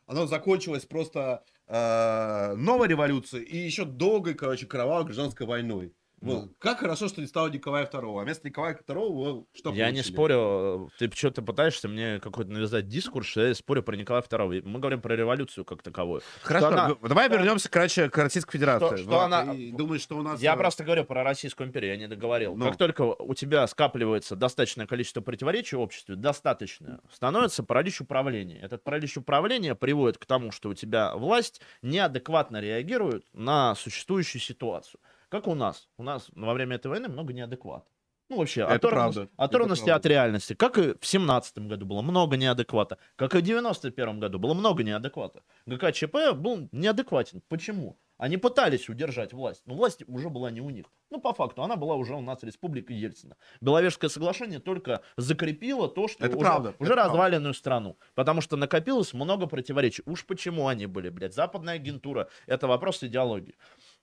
Оно 0.07 0.25
закончилось 0.25 0.85
просто 0.85 1.43
э, 1.67 2.53
новой 2.55 2.87
революцией 2.87 3.43
и 3.43 3.57
еще 3.57 3.85
долгой, 3.85 4.33
короче, 4.33 4.65
кровавой 4.65 5.05
гражданской 5.05 5.45
войной. 5.45 5.93
Вот. 6.19 6.45
Ну. 6.45 6.51
Как 6.57 6.79
хорошо, 6.79 7.07
что 7.07 7.21
не 7.21 7.27
стало 7.27 7.49
Николая 7.49 7.85
II. 7.85 8.19
А 8.19 8.23
вместо 8.23 8.47
Николая 8.47 8.75
II 8.75 9.09
вот, 9.09 9.47
что 9.53 9.71
Я 9.73 9.87
не 9.91 9.97
получили? 9.97 10.13
спорю, 10.13 10.91
ты 10.97 11.11
что-то 11.13 11.43
пытаешься 11.43 11.87
мне 11.87 12.19
какой-то 12.19 12.49
навязать 12.51 12.87
дискурс, 12.87 13.27
что 13.27 13.45
я 13.45 13.53
спорю 13.53 13.83
про 13.83 13.95
Николая 13.95 14.23
II. 14.23 14.63
Мы 14.63 14.79
говорим 14.79 14.99
про 15.01 15.15
революцию 15.15 15.63
как 15.63 15.83
таковую. 15.83 16.21
Хорошо, 16.41 16.67
она- 16.67 16.95
давай 17.03 17.29
вернемся, 17.29 17.69
короче, 17.69 18.09
к 18.09 18.17
Российской 18.17 18.53
Федерации. 18.53 18.87
Что- 18.87 18.97
что 18.97 19.09
Вот, 19.11 19.19
она- 19.21 19.53
и 19.53 19.71
думаешь, 19.71 20.01
что 20.01 20.17
у 20.17 20.23
нас... 20.23 20.41
Я 20.41 20.55
э, 20.55 20.57
просто 20.57 20.83
говорю 20.83 21.05
про 21.05 21.23
Российскую 21.23 21.67
империю, 21.67 21.91
я 21.91 21.97
не 21.97 22.07
договорил. 22.07 22.55
Ну. 22.55 22.65
Как 22.65 22.77
только 22.77 23.01
у 23.03 23.33
тебя 23.35 23.67
скапливается 23.67 24.35
достаточное 24.35 24.87
количество 24.87 25.21
противоречий 25.21 25.75
в 25.75 25.81
обществе, 25.81 26.15
достаточное, 26.15 26.99
становится 27.11 27.63
паралич 27.63 28.01
управления. 28.01 28.59
Этот 28.59 28.83
паралич 28.83 29.17
управления 29.17 29.75
приводит 29.75 30.17
к 30.17 30.25
тому, 30.25 30.51
что 30.51 30.69
у 30.69 30.73
тебя 30.73 31.15
власть 31.15 31.61
неадекватно 31.83 32.59
реагирует 32.59 33.23
на 33.33 33.75
существующую 33.75 34.41
ситуацию. 34.41 34.99
Как 35.29 35.47
у 35.47 35.55
нас. 35.55 35.89
У 35.97 36.03
нас 36.03 36.27
во 36.35 36.53
время 36.53 36.75
этой 36.75 36.87
войны 36.87 37.07
много 37.09 37.33
неадеквата. 37.33 37.85
Ну, 38.29 38.37
вообще, 38.37 38.61
Это 38.61 38.73
оторванность, 38.75 39.15
правда. 39.15 39.31
оторванности 39.37 39.83
Это 39.85 39.95
от 39.95 40.05
реальности. 40.05 40.53
Как 40.53 40.77
и 40.77 40.95
в 40.99 41.05
семнадцатом 41.05 41.69
году 41.69 41.85
было 41.85 42.01
много 42.01 42.35
неадеквата. 42.35 42.97
Как 43.15 43.33
и 43.35 43.37
в 43.37 43.41
91 43.41 44.19
году 44.19 44.37
было 44.37 44.53
много 44.53 44.83
неадеквата. 44.83 45.43
ГКЧП 45.65 46.33
был 46.35 46.67
неадекватен. 46.73 47.41
Почему? 47.47 47.97
Они 48.17 48.35
пытались 48.37 48.89
удержать 48.89 49.31
власть, 49.31 49.61
но 49.65 49.75
власть 49.75 50.03
уже 50.07 50.29
была 50.29 50.49
не 50.49 50.59
у 50.59 50.71
них. 50.71 50.87
Ну, 51.11 51.21
по 51.21 51.33
факту, 51.33 51.61
она 51.61 51.75
была 51.75 51.95
уже 51.95 52.15
у 52.15 52.21
нас 52.21 52.41
республика 52.43 52.91
Ельцина. 52.91 53.37
Беловежское 53.61 54.09
соглашение 54.09 54.59
только 54.59 55.03
закрепило 55.17 55.87
то, 55.87 56.07
что 56.07 56.25
Это 56.25 56.35
уже, 56.35 56.45
правда, 56.45 56.69
уже 56.79 56.89
это 56.91 56.93
правда. 56.95 57.11
разваленную 57.13 57.53
страну. 57.53 57.97
Потому 58.15 58.41
что 58.41 58.57
накопилось 58.57 59.13
много 59.13 59.45
противоречий. 59.45 60.01
Уж 60.07 60.25
почему 60.25 60.67
они 60.67 60.87
были, 60.87 61.09
блядь, 61.09 61.35
западная 61.35 61.75
агентура. 61.75 62.27
Это 62.47 62.67
вопрос 62.67 63.03
идеологии. 63.03 63.55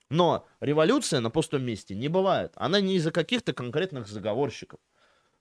Но 0.09 0.45
революция 0.59 1.19
на 1.19 1.29
пустом 1.29 1.63
месте 1.63 1.95
не 1.95 2.07
бывает. 2.07 2.53
Она 2.55 2.79
не 2.79 2.95
из-за 2.95 3.11
каких-то 3.11 3.53
конкретных 3.53 4.07
заговорщиков. 4.07 4.79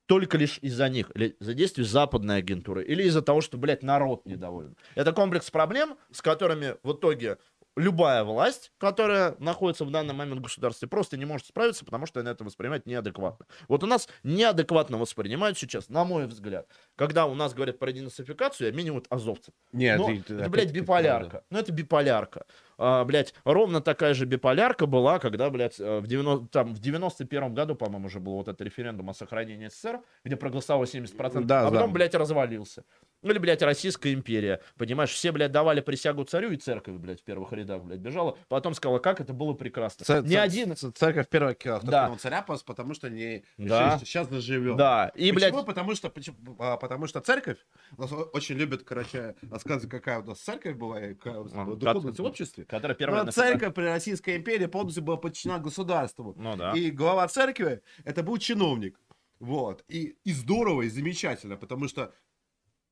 Только 0.06 0.36
лишь 0.36 0.58
из-за 0.60 0.88
них. 0.88 1.10
Или 1.14 1.36
за 1.40 1.54
действий 1.54 1.84
западной 1.84 2.38
агентуры. 2.38 2.84
Или 2.84 3.04
из-за 3.04 3.22
того, 3.22 3.40
что, 3.40 3.56
блядь, 3.56 3.82
народ 3.82 4.26
недоволен. 4.26 4.76
Это 4.94 5.12
комплекс 5.12 5.50
проблем, 5.50 5.96
с 6.12 6.20
которыми 6.20 6.76
в 6.82 6.92
итоге 6.92 7.38
любая 7.76 8.22
власть, 8.24 8.72
которая 8.78 9.34
находится 9.38 9.84
в 9.84 9.90
данный 9.90 10.14
момент 10.14 10.40
в 10.40 10.42
государстве, 10.44 10.88
просто 10.88 11.16
не 11.16 11.24
может 11.24 11.46
справиться, 11.46 11.84
потому 11.84 12.06
что 12.06 12.20
она 12.20 12.30
это 12.30 12.44
воспринимает 12.44 12.86
неадекватно. 12.86 13.46
Вот 13.68 13.82
у 13.82 13.86
нас 13.86 14.08
неадекватно 14.22 14.98
воспринимают 14.98 15.58
сейчас, 15.58 15.88
на 15.88 16.04
мой 16.04 16.26
взгляд, 16.26 16.68
когда 16.96 17.26
у 17.26 17.34
нас 17.34 17.54
говорят 17.54 17.78
про 17.78 17.92
денацификацию, 17.92 18.68
обменивают 18.68 19.06
азовцев. 19.10 19.54
Нет, 19.72 19.98
Но 19.98 20.10
это, 20.10 20.18
опять-таки, 20.18 20.48
блядь, 20.50 20.72
биполярка. 20.72 21.44
Ну, 21.50 21.58
это 21.58 21.72
биполярка. 21.72 22.46
А, 22.78 23.04
блядь, 23.04 23.34
ровно 23.44 23.80
такая 23.80 24.14
же 24.14 24.26
биполярка 24.26 24.86
была, 24.86 25.18
когда, 25.18 25.50
блядь, 25.50 25.78
э, 25.78 26.00
в, 26.00 26.06
90, 26.06 26.48
там, 26.48 26.74
в 26.74 26.78
91 26.78 27.54
году, 27.54 27.74
по-моему, 27.74 28.06
уже 28.06 28.20
был 28.20 28.34
вот 28.34 28.48
этот 28.48 28.60
референдум 28.62 29.10
о 29.10 29.14
сохранении 29.14 29.68
СССР, 29.68 30.00
где 30.24 30.36
проголосовало 30.36 30.84
70%, 30.84 31.44
Да, 31.44 31.62
а 31.62 31.70
потом, 31.70 31.88
да. 31.88 31.94
блядь, 31.94 32.14
развалился. 32.14 32.84
Или, 33.24 33.38
блядь, 33.38 33.62
Российская 33.62 34.12
империя. 34.12 34.60
Понимаешь, 34.76 35.10
все, 35.10 35.32
блядь, 35.32 35.50
давали 35.50 35.80
присягу 35.80 36.24
царю, 36.24 36.50
и 36.52 36.56
церковь, 36.56 36.94
блядь, 36.96 37.20
в 37.20 37.24
первых 37.24 37.52
рядах, 37.52 37.82
блядь, 37.82 38.00
бежала. 38.00 38.36
Потом 38.48 38.74
сказала, 38.74 38.98
как 38.98 39.20
это 39.20 39.32
было 39.32 39.54
прекрасно. 39.54 40.04
Ц- 40.04 40.22
Ни 40.22 40.34
ц- 40.34 40.40
один... 40.40 40.76
ц- 40.76 40.90
Церковь 40.92 41.28
первого 41.28 41.54
кто 41.54 41.80
Да. 41.82 42.04
кинул 42.04 42.18
царя, 42.18 42.44
пос- 42.46 42.64
потому 42.64 42.94
что 42.94 43.08
не 43.08 43.44
Да. 43.56 43.64
решили, 43.86 43.96
что 43.96 44.06
сейчас 44.06 44.28
заживем. 44.28 44.76
Да, 44.76 45.10
и, 45.14 45.32
блядь, 45.32 45.52
Почему? 45.52 45.64
Потому 45.66 45.94
что, 45.94 46.10
почему- 46.10 46.36
а, 46.58 46.76
потому 46.76 47.06
что 47.06 47.20
церковь, 47.20 47.58
у 47.96 48.02
нас 48.02 48.12
очень 48.12 48.56
любят, 48.56 48.82
короче, 48.82 49.34
рассказывать, 49.50 49.90
какая 49.90 50.20
у 50.20 50.24
нас 50.24 50.38
церковь 50.40 50.76
была, 50.76 51.00
и 51.04 51.14
какая 51.14 51.40
у 51.40 51.44
нас 51.44 51.52
А, 51.54 51.64
была 51.64 51.76
духовность 51.76 52.18
в 52.20 52.24
обществе. 52.24 52.64
которая 52.64 52.94
Но 52.94 52.98
первая... 52.98 53.26
церковь 53.32 53.72
при 53.74 53.84
Российской 53.84 54.36
империи 54.36 54.66
полностью 54.66 55.02
была 55.02 55.16
подчинена 55.16 55.58
государству. 55.58 56.34
Ну 56.36 56.56
да. 56.56 56.72
И 56.72 56.90
глава 56.90 57.26
церкви 57.28 57.80
это 58.04 58.22
был 58.22 58.36
чиновник. 58.38 59.00
Вот. 59.40 59.84
И, 59.88 60.16
и 60.24 60.32
здорово, 60.32 60.82
и 60.82 60.88
замечательно, 60.88 61.56
потому 61.56 61.88
что 61.88 62.12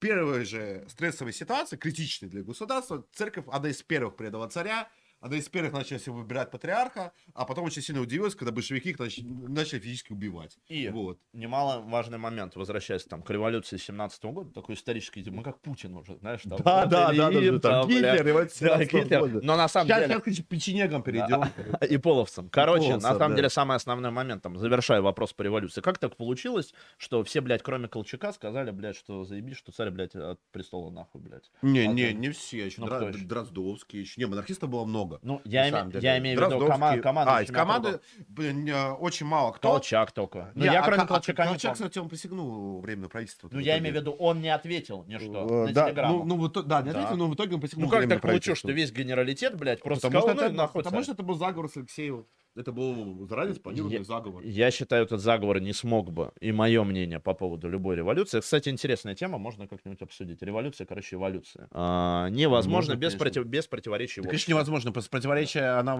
первые 0.03 0.45
же 0.45 0.85
стрессовые 0.89 1.33
ситуации, 1.33 1.77
критичные 1.77 2.29
для 2.29 2.43
государства, 2.43 3.07
церковь, 3.13 3.45
одна 3.53 3.69
из 3.71 3.83
первых 3.85 4.17
предала 4.17 4.49
царя, 4.49 4.91
одна 5.23 5.39
из 5.39 5.49
первых 5.49 5.73
начала 5.73 5.99
себе 5.99 6.13
выбирать 6.13 6.51
патриарха, 6.51 7.13
а 7.33 7.47
потом 7.47 7.65
очень 7.65 7.81
сильно 7.81 8.03
удивилась, 8.03 8.35
когда 8.35 8.53
большевики 8.53 8.91
их 8.91 8.99
нач- 8.99 9.23
начали 9.49 9.79
физически 9.79 10.13
убивать. 10.13 10.59
И 10.69 10.89
Вот. 10.89 11.19
немаловажный 11.33 12.19
момент, 12.19 12.57
возвращаясь 12.57 13.05
там 13.05 13.23
к 13.23 13.31
революции 13.31 13.77
17 13.77 14.25
года, 14.33 14.51
такой 14.53 14.75
исторический, 14.75 15.23
типа, 15.23 15.37
мы 15.37 15.43
как 15.43 15.61
Путин 15.61 15.97
уже, 15.97 16.17
знаешь, 16.19 16.43
там. 16.43 16.59
Да, 16.63 16.87
да, 16.87 17.13
да, 17.13 17.31
да, 17.31 17.59
там 17.61 17.87
бля, 17.87 18.17
Гитлер, 18.17 18.29
и 18.29 18.33
вот 18.33 18.45
да, 18.61 18.85
17 18.85 18.93
Гитлер. 18.93 19.43
Но 19.43 19.57
на 19.57 19.69
самом 19.69 19.87
Сейчас, 19.87 19.99
деле... 20.01 20.09
сейчас, 20.15 20.23
конечно, 20.25 20.45
печенегам 20.45 21.03
перейдем. 21.03 21.45
И 21.89 21.97
половцам. 21.99 22.49
Короче, 22.51 22.87
половцам, 22.89 23.11
на 23.13 23.19
самом 23.19 23.31
да. 23.33 23.37
деле, 23.37 23.49
самый 23.49 23.77
основной 23.77 24.11
момент, 24.11 24.43
там, 24.43 24.59
завершая 24.59 25.01
вопрос 25.01 25.33
по 25.33 25.43
революции. 25.43 25.81
Как 25.81 25.99
так 25.99 26.17
получилось, 26.17 26.75
что 26.99 27.23
все, 27.23 27.41
блядь, 27.41 27.63
кроме 27.63 27.87
Колчака, 27.89 28.33
сказали, 28.33 28.71
блядь, 28.73 28.97
что 28.97 29.25
заебись, 29.25 29.57
что 29.57 29.71
царь, 29.73 29.91
блядь, 29.91 30.15
от 30.17 30.41
престола 30.51 30.91
нахуй, 30.91 31.21
блядь. 31.21 31.51
Не, 31.63 31.81
А 31.81 31.87
не, 31.87 32.09
там- 32.09 32.21
не 32.21 32.31
все. 32.31 32.67
Еще 32.67 32.81
Ну, 32.81 32.87
Дра-? 32.89 33.13
Дроздовский 33.13 34.01
еще. 34.01 34.21
Не, 34.21 34.27
монархистов 34.27 34.69
было 34.71 34.85
много. 34.85 35.12
Ну, 35.23 35.35
на 35.37 35.41
я, 35.45 35.69
име- 35.69 36.01
я 36.01 36.19
имею 36.19 36.39
в 36.39 36.43
виду 36.43 36.57
Дроздовский- 36.59 36.69
кома- 36.73 37.01
команду. 37.01 37.33
А, 37.33 37.43
из 37.43 37.51
команды 37.51 38.01
блин, 38.29 38.73
очень 38.99 39.27
мало 39.27 39.53
кто. 39.53 39.71
Колчак 39.73 40.13
только. 40.13 40.51
Ну, 40.55 40.61
Не, 40.65 40.67
я 40.73 40.81
а 40.81 40.85
кроме 40.85 41.03
а 41.03 41.07
Колчака 41.07 41.43
не 41.45 41.49
Колчак, 41.51 41.73
помню. 41.73 41.75
кстати, 41.75 41.99
он 41.99 42.09
присягнул 42.09 42.81
временное 42.81 43.09
правительство. 43.09 43.49
Ну, 43.53 43.59
я 43.59 43.79
имею 43.79 43.95
в 43.95 43.99
виду, 43.99 44.13
он 44.13 44.41
не 44.41 44.49
ответил 44.49 45.05
ни 45.07 45.19
что 45.19 45.47
Э, 45.49 45.67
на 45.69 45.73
да, 45.73 45.87
телеграмму. 45.87 46.25
ну, 46.25 46.37
ну, 46.37 46.49
да, 46.49 46.83
не 46.83 46.91
ответил, 46.91 47.17
но 47.17 47.29
в 47.29 47.35
итоге 47.35 47.55
он 47.55 47.61
присягнул 47.61 47.91
Ну 47.91 47.91
как 47.97 48.09
так 48.09 48.21
получилось, 48.21 48.59
что 48.59 48.73
весь 48.73 48.93
генералитет, 48.93 49.57
блядь, 49.57 49.83
просто 49.83 50.09
Потому 50.09 50.23
что, 50.23 50.35
сказал, 50.37 50.53
ну, 50.53 50.69
потому 50.73 51.03
что 51.03 51.13
это 51.13 51.23
был 51.23 51.35
заговор 51.37 51.69
с 51.71 51.77
Алексеевым. 51.77 52.27
Это 52.55 52.71
был 52.71 53.27
заранее 53.27 53.55
спланированный 53.55 54.05
заговор. 54.05 54.43
Я 54.45 54.71
считаю, 54.71 55.05
этот 55.07 55.23
заговор 55.23 55.59
не 55.61 55.73
смог 55.73 56.13
бы. 56.13 56.33
И 56.39 56.53
мое 56.53 56.85
мнение 56.85 57.19
по 57.19 57.33
поводу 57.33 57.67
любой 57.71 57.97
революции. 57.97 58.41
Кстати, 58.41 58.69
интересная 58.69 59.15
тема, 59.15 59.39
можно 59.39 59.67
как-нибудь 59.67 60.03
обсудить. 60.03 60.43
Революция, 60.43 60.87
короче, 60.87 61.17
эволюция. 61.17 61.69
А, 61.71 62.29
невозможно 62.29 62.93
Можно, 62.95 63.01
без, 63.01 63.15
против, 63.15 63.47
без 63.47 63.67
противоречий. 63.67 64.21
в 64.21 64.25
Конечно, 64.25 64.51
невозможно. 64.51 64.93
Противоречие, 64.93 65.67
она 65.79 65.97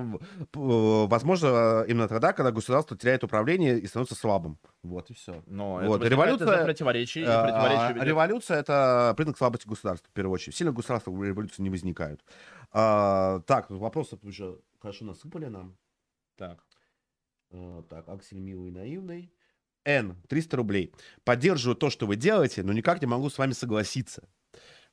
п- 0.51 0.61
возможно 1.07 1.85
именно 1.89 2.07
тогда, 2.07 2.35
когда 2.35 2.51
государство 2.53 2.99
теряет 2.99 3.25
управление 3.25 3.79
и 3.79 3.87
становится 3.87 4.15
слабым. 4.15 4.59
Вот 4.83 5.09
и 5.11 5.15
все. 5.15 5.43
Но 5.47 5.81
Вот, 5.83 6.01
это 6.03 6.09
революция- 6.11 6.53
из-за 6.55 6.65
противоречий. 6.65 7.23
и 7.23 7.25
А, 7.27 7.45
противоречия 7.45 7.95
ведет- 7.95 8.05
революция 8.09 8.59
это 8.59 9.15
признак 9.17 9.39
слабости 9.39 9.67
государства, 9.67 10.07
в 10.11 10.13
первую 10.15 10.35
очередь. 10.35 10.55
Сильно 10.55 10.73
государства 10.73 11.11
революции 11.25 11.63
не 11.63 11.71
возникают. 11.71 12.21
А, 12.73 13.41
так, 13.47 13.71
вопросы 13.71 14.19
уже 14.23 14.59
хорошо 14.81 15.07
насыпали 15.07 15.47
нам. 15.47 15.77
Так. 16.43 16.65
А, 17.53 17.83
так, 17.85 18.09
Аксель 18.09 18.41
милый 18.41 18.71
и 18.71 18.75
наивный. 18.75 19.33
Н, 19.85 20.21
300 20.29 20.57
рублей. 20.57 20.93
Поддерживаю 21.23 21.77
то, 21.77 21.89
что 21.89 22.09
вы 22.09 22.17
делаете, 22.17 22.65
но 22.65 22.73
никак 22.73 23.01
не 23.01 23.07
могу 23.07 23.31
с 23.31 23.39
вами 23.39 23.53
согласиться. 23.53 24.29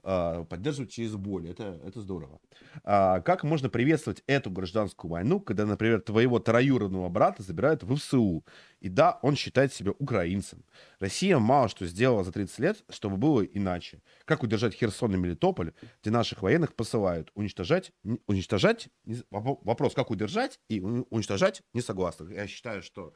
А, 0.01 0.43
Поддерживать 0.45 0.91
через 0.91 1.15
боль. 1.15 1.49
Это, 1.49 1.79
это 1.85 1.99
здорово. 2.01 2.39
А, 2.83 3.19
Как 3.21 3.43
можно 3.43 3.69
приветствовать 3.69 4.23
эту 4.27 4.49
гражданскую 4.49 5.11
войну, 5.11 5.39
когда, 5.41 5.65
например, 5.65 6.01
твоего 6.01 6.39
троюродного 6.39 7.09
брата 7.09 7.43
забирают 7.43 7.83
в 7.83 7.95
ФСУ? 7.95 8.45
И 8.79 8.87
да, 8.87 9.19
он 9.21 9.35
считает 9.35 9.73
себя 9.73 9.91
украинцем. 9.99 10.63
Россия 10.99 11.37
мало 11.37 11.67
что 11.67 11.85
сделала 11.85 12.23
за 12.23 12.31
30 12.31 12.59
лет, 12.59 12.83
чтобы 12.89 13.17
было 13.17 13.41
иначе. 13.41 14.01
Как 14.25 14.41
удержать 14.43 14.73
Херсон 14.73 15.13
и 15.15 15.17
Мелитополь, 15.17 15.73
где 16.01 16.11
наших 16.11 16.41
военных 16.41 16.75
посылают? 16.75 17.31
Уничтожать? 17.35 17.91
не- 18.03 18.21
уничтожать? 18.27 18.89
не- 19.03 19.21
Вопрос, 19.31 19.93
как 19.93 20.11
удержать 20.11 20.59
и 20.69 20.79
уничтожать 20.79 21.61
несогласных. 21.73 22.31
Я 22.31 22.47
считаю, 22.47 22.81
что 22.81 23.13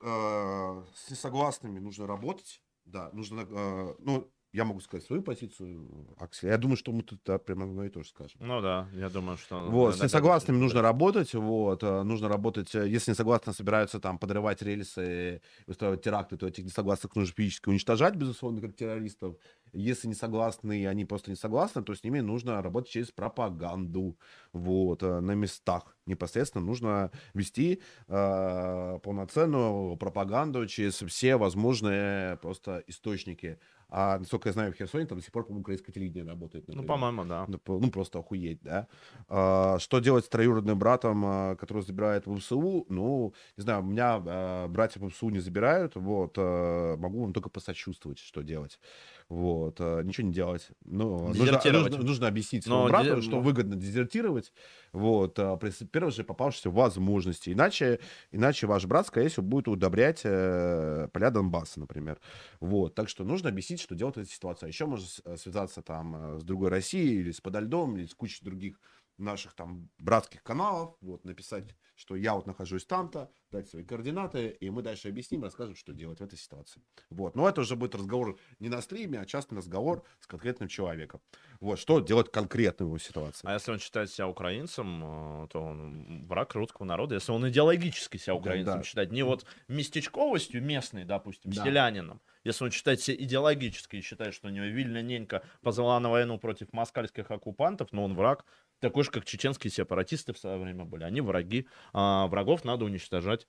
э, 0.00 0.82
с 0.94 1.10
несогласными 1.10 1.78
нужно 1.78 2.06
работать. 2.06 2.62
Да, 2.84 3.10
нужно... 3.12 3.46
э, 3.48 3.94
ну, 3.98 4.30
я 4.54 4.64
могу 4.64 4.78
сказать 4.78 5.04
свою 5.04 5.20
позицию, 5.20 5.88
Аксель. 6.16 6.48
Я 6.48 6.58
думаю, 6.58 6.76
что 6.76 6.92
мы 6.92 7.02
тут 7.02 7.20
да, 7.26 7.38
прямо 7.38 7.64
одно 7.64 7.84
и 7.84 7.88
то 7.88 8.04
же 8.04 8.08
скажем. 8.08 8.38
Ну 8.38 8.60
да, 8.60 8.88
я 8.92 9.10
думаю, 9.10 9.36
что... 9.36 9.58
Вот, 9.58 9.96
с 9.96 10.02
несогласными 10.02 10.58
даже- 10.58 10.62
нужно 10.62 10.82
работать, 10.82 11.34
вот, 11.34 11.82
э, 11.82 12.02
нужно 12.04 12.28
работать, 12.28 12.72
э, 12.72 12.88
если 12.88 13.10
несогласны 13.10 13.52
собираются 13.52 13.98
там 13.98 14.16
подрывать 14.16 14.62
рельсы, 14.62 15.42
устраивать 15.66 16.02
теракты, 16.02 16.36
то 16.36 16.46
этих 16.46 16.64
несогласных 16.64 17.16
нужно 17.16 17.34
физически 17.34 17.68
уничтожать, 17.68 18.14
безусловно, 18.14 18.60
как 18.60 18.76
террористов. 18.76 19.34
Если 19.72 20.06
не 20.06 20.14
согласны, 20.14 20.82
и 20.82 20.84
они 20.84 21.04
просто 21.04 21.30
не 21.30 21.36
согласны, 21.36 21.82
то 21.82 21.92
с 21.92 22.04
ними 22.04 22.20
нужно 22.20 22.62
работать 22.62 22.90
через 22.90 23.10
пропаганду, 23.10 24.16
вот, 24.52 25.02
э, 25.02 25.18
на 25.18 25.32
местах. 25.32 25.96
Непосредственно 26.06 26.64
нужно 26.64 27.10
вести 27.32 27.82
э, 28.06 28.98
полноценную 29.02 29.96
пропаганду 29.96 30.64
через 30.68 31.02
все 31.02 31.36
возможные 31.36 32.36
просто 32.36 32.84
источники. 32.86 33.58
А, 33.96 34.18
насколько 34.18 34.48
я 34.48 34.52
знаю, 34.52 34.72
в 34.72 34.76
Херсоне 34.76 35.06
там 35.06 35.18
до 35.18 35.22
сих 35.22 35.30
пор, 35.30 35.44
по-моему, 35.44 35.60
украинское 35.60 35.94
телевидение 35.94 36.28
работает. 36.28 36.66
Ну, 36.66 36.74
например. 36.74 36.88
по-моему, 36.88 37.24
да. 37.26 37.44
Ну, 37.46 37.60
ну, 37.78 37.90
просто 37.92 38.18
охуеть, 38.18 38.60
да. 38.60 38.88
А, 39.28 39.78
что 39.78 40.00
делать 40.00 40.24
с 40.24 40.28
троюродным 40.28 40.76
братом, 40.76 41.22
а, 41.24 41.54
который 41.54 41.84
забирает 41.84 42.26
в 42.26 42.36
ВСУ? 42.40 42.86
Ну, 42.88 43.34
не 43.56 43.62
знаю, 43.62 43.82
у 43.82 43.86
меня 43.86 44.20
а, 44.26 44.66
братья 44.66 44.98
в 44.98 45.08
ВСУ 45.08 45.28
не 45.28 45.38
забирают, 45.38 45.94
вот, 45.94 46.34
а, 46.36 46.96
могу 46.96 47.22
вам 47.22 47.32
только 47.32 47.50
посочувствовать, 47.50 48.18
что 48.18 48.42
делать. 48.42 48.80
Вот, 49.30 49.76
а, 49.80 50.02
ничего 50.02 50.26
не 50.26 50.34
делать. 50.34 50.68
Ну, 50.84 51.32
нужно, 51.32 51.58
нужно, 51.70 51.96
нужно 52.04 52.28
объяснить 52.28 52.64
Но 52.66 52.84
своему 52.84 52.88
брату, 52.88 53.16
де- 53.16 53.22
что 53.22 53.40
выгодно 53.40 53.74
дезертировать, 53.74 54.52
вот, 54.92 55.38
а, 55.38 55.56
при 55.56 55.70
первой 55.86 56.12
же 56.12 56.24
попавшейся 56.24 56.70
возможности. 56.70 57.50
Иначе, 57.50 58.00
иначе 58.32 58.66
ваш 58.66 58.84
брат, 58.84 59.06
скорее 59.06 59.28
всего, 59.30 59.44
будет 59.46 59.66
удобрять 59.68 60.20
э, 60.24 61.08
поля 61.12 61.30
Донбасса, 61.30 61.80
например. 61.80 62.20
Вот, 62.60 62.94
так 62.94 63.08
что 63.08 63.24
нужно 63.24 63.48
объяснить, 63.48 63.80
что 63.80 63.94
делать 63.94 64.16
в 64.16 64.18
этой 64.18 64.30
ситуации. 64.30 64.66
А 64.66 64.68
еще 64.68 64.84
можно 64.86 65.06
э, 65.24 65.36
связаться 65.38 65.80
там 65.80 66.36
э, 66.36 66.38
с 66.40 66.44
другой 66.44 66.68
Россией 66.68 67.20
или 67.20 67.30
с 67.32 67.40
Подо 67.40 67.60
льдом, 67.60 67.96
или 67.96 68.06
с 68.06 68.14
кучей 68.14 68.44
других 68.44 68.78
наших 69.18 69.54
там 69.54 69.90
братских 69.98 70.42
каналов, 70.42 70.96
вот, 71.00 71.24
написать, 71.24 71.76
что 71.94 72.16
я 72.16 72.34
вот 72.34 72.46
нахожусь 72.46 72.84
там-то, 72.86 73.30
дать 73.50 73.68
свои 73.68 73.84
координаты, 73.84 74.48
и 74.48 74.70
мы 74.70 74.82
дальше 74.82 75.08
объясним, 75.08 75.42
расскажем, 75.44 75.76
что 75.76 75.92
делать 75.92 76.18
в 76.20 76.22
этой 76.22 76.36
ситуации. 76.38 76.82
Вот, 77.10 77.36
но 77.36 77.48
это 77.48 77.60
уже 77.60 77.76
будет 77.76 77.94
разговор 77.94 78.38
не 78.58 78.68
на 78.68 78.80
стриме, 78.82 79.20
а 79.20 79.26
частный 79.26 79.58
разговор 79.58 80.04
с 80.20 80.26
конкретным 80.26 80.68
человеком. 80.68 81.20
Вот, 81.60 81.78
что 81.78 82.00
делать 82.00 82.32
конкретно 82.32 82.86
в 82.86 82.88
его 82.88 82.98
ситуации. 82.98 83.46
А 83.48 83.54
если 83.54 83.70
он 83.70 83.78
считает 83.78 84.10
себя 84.10 84.26
украинцем, 84.28 85.44
э, 85.44 85.48
то 85.48 85.60
он 85.62 86.26
враг 86.26 86.54
русского 86.54 86.84
народа. 86.84 87.14
Если 87.14 87.30
он 87.32 87.48
идеологически 87.48 88.16
себя 88.16 88.34
Да, 88.34 88.40
украинцем 88.40 88.78
да. 88.78 88.82
считает, 88.82 89.12
не 89.12 89.22
вот 89.22 89.46
местечковостью 89.68 90.62
местной, 90.62 91.04
допустим, 91.04 91.52
Да. 91.52 91.64
селянином. 91.64 92.20
Если 92.42 92.64
он 92.64 92.70
считает 92.70 93.00
себя 93.00 93.16
идеологически 93.22 93.96
и 93.96 94.00
считает, 94.02 94.34
что 94.34 94.48
у 94.48 94.50
него 94.50 94.66
Вильна 94.66 95.00
Ненька 95.00 95.44
позвала 95.62 95.98
на 96.00 96.10
войну 96.10 96.38
против 96.38 96.72
москальских 96.72 97.30
оккупантов, 97.30 97.92
но 97.92 98.04
он 98.04 98.14
враг, 98.14 98.44
такой 98.80 99.04
же, 99.04 99.10
как 99.10 99.24
чеченские 99.24 99.70
сепаратисты 99.70 100.32
в 100.32 100.38
свое 100.38 100.58
время 100.58 100.84
были. 100.84 101.04
Они 101.04 101.20
враги. 101.20 101.66
А 101.92 102.26
врагов 102.26 102.64
надо 102.64 102.84
уничтожать. 102.84 103.46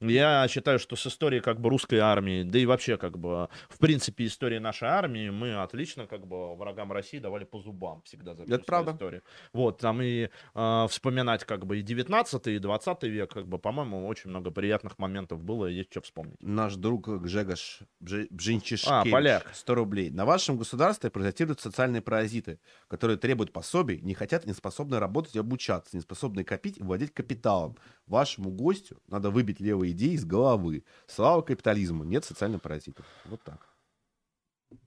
Я 0.00 0.46
считаю, 0.48 0.78
что 0.78 0.96
с 0.96 1.06
историей 1.06 1.40
как 1.42 1.60
бы 1.60 1.68
русской 1.68 1.96
армии, 1.98 2.42
да 2.42 2.58
и 2.58 2.64
вообще 2.66 2.96
как 2.96 3.18
бы 3.18 3.48
в 3.68 3.78
принципе 3.78 4.26
истории 4.26 4.58
нашей 4.58 4.88
армии 4.88 5.28
мы 5.30 5.54
отлично 5.62 6.06
как 6.06 6.26
бы 6.26 6.54
врагам 6.56 6.90
России 6.90 7.18
давали 7.18 7.44
по 7.44 7.60
зубам 7.60 8.00
всегда 8.02 8.34
за 8.34 8.44
Это 8.44 8.58
правда. 8.64 8.92
историю. 8.92 9.22
Вот, 9.52 9.78
там 9.78 10.00
и 10.00 10.30
э, 10.54 10.86
вспоминать 10.88 11.44
как 11.44 11.66
бы 11.66 11.78
и 11.78 11.82
19 11.82 12.46
и 12.46 12.58
20 12.58 13.02
век, 13.04 13.30
как 13.32 13.46
бы, 13.46 13.58
по-моему, 13.58 14.06
очень 14.06 14.30
много 14.30 14.50
приятных 14.50 14.98
моментов 14.98 15.42
было, 15.44 15.66
и 15.66 15.74
есть 15.74 15.90
что 15.90 16.00
вспомнить. 16.00 16.36
Наш 16.40 16.76
друг 16.76 17.08
Гжегош 17.08 17.80
Бжи- 18.02 18.28
Бжинчишкевич, 18.30 18.86
А, 18.90 19.04
поляк. 19.04 19.50
100 19.52 19.74
рублей. 19.74 20.10
На 20.10 20.24
вашем 20.24 20.56
государстве 20.56 21.10
паразитируют 21.10 21.60
социальные 21.60 22.00
паразиты, 22.00 22.58
которые 22.88 23.18
требуют 23.18 23.52
пособий, 23.52 24.00
не 24.00 24.14
хотят 24.14 24.46
не 24.46 24.54
способны 24.54 24.98
работать 24.98 25.36
и 25.36 25.38
обучаться, 25.38 25.94
не 25.96 26.00
способны 26.00 26.42
копить 26.42 26.78
и 26.78 26.82
владеть 26.82 27.12
капиталом. 27.12 27.76
Вашему 28.10 28.50
гостю 28.50 29.00
надо 29.06 29.30
выбить 29.30 29.60
левые 29.60 29.92
идеи 29.92 30.14
из 30.14 30.24
головы. 30.24 30.82
Слава 31.06 31.42
капитализму, 31.42 32.02
нет 32.02 32.24
социальных 32.24 32.60
паразитов. 32.60 33.06
Вот 33.26 33.40
так. 33.44 33.68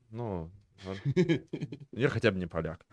Ну, 0.09 0.51
я 1.93 2.09
хотя 2.09 2.31
бы 2.31 2.39
не 2.39 2.47
поляк. 2.47 2.85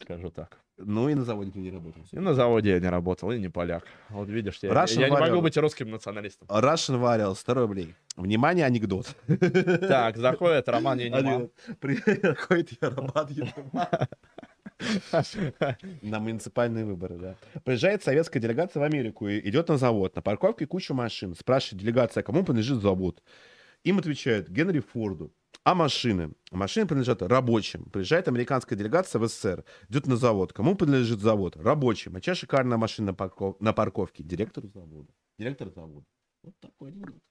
Скажу 0.00 0.30
так. 0.30 0.56
Ну 0.76 1.08
и 1.08 1.14
на 1.14 1.24
заводе 1.24 1.50
ты 1.50 1.58
не 1.58 1.70
работал. 1.70 2.02
И 2.12 2.18
на 2.18 2.34
заводе 2.34 2.70
я 2.70 2.80
не 2.80 2.88
работал, 2.88 3.32
и 3.32 3.40
не 3.40 3.48
поляк. 3.48 3.84
Вот 4.08 4.28
видишь, 4.28 4.58
я, 4.62 4.70
Russian 4.70 5.00
я 5.00 5.08
не 5.08 5.16
могу 5.16 5.40
быть 5.40 5.56
русским 5.56 5.90
националистом. 5.90 6.46
Russian 6.48 7.00
Varial, 7.00 7.34
100 7.34 7.54
рублей. 7.54 7.94
Внимание, 8.16 8.66
анекдот. 8.66 9.16
Так, 9.26 10.16
заходит 10.16 10.68
Роман 10.68 10.98
Яниман. 10.98 11.26
Анекдот. 11.26 11.52
Приходит 11.80 12.70
я, 12.80 12.90
Роман 12.90 13.28
Яниман. 13.28 14.08
На 16.02 16.20
муниципальные 16.20 16.84
выборы, 16.84 17.16
да. 17.18 17.36
Приезжает 17.64 18.02
советская 18.02 18.42
делегация 18.42 18.80
в 18.80 18.84
Америку 18.84 19.28
и 19.28 19.48
идет 19.48 19.68
на 19.68 19.78
завод. 19.78 20.16
На 20.16 20.22
парковке 20.22 20.66
куча 20.66 20.94
машин. 20.94 21.34
Спрашивает 21.34 21.82
делегация, 21.82 22.22
кому 22.22 22.44
принадлежит 22.44 22.80
завод. 22.80 23.22
Им 23.84 23.98
отвечают 23.98 24.48
Генри 24.48 24.80
Форду. 24.80 25.32
А 25.62 25.74
машины? 25.74 26.32
Машины 26.50 26.86
принадлежат 26.86 27.22
рабочим. 27.22 27.84
Приезжает 27.86 28.28
американская 28.28 28.78
делегация 28.78 29.18
в 29.18 29.28
СССР. 29.28 29.64
Идет 29.88 30.06
на 30.06 30.16
завод. 30.16 30.52
Кому 30.52 30.74
принадлежит 30.74 31.20
завод? 31.20 31.56
Рабочим. 31.56 32.16
А 32.16 32.20
чья 32.20 32.34
шикарная 32.34 32.76
машина 32.76 33.12
на, 33.12 33.14
парков- 33.14 33.56
на 33.60 33.72
парковке? 33.72 34.22
Директору 34.22 34.68
завода. 34.68 35.12
Директор 35.38 35.70
завода. 35.70 36.06
Вот 36.42 36.54
такой 36.60 36.90
анекдот. 36.90 37.22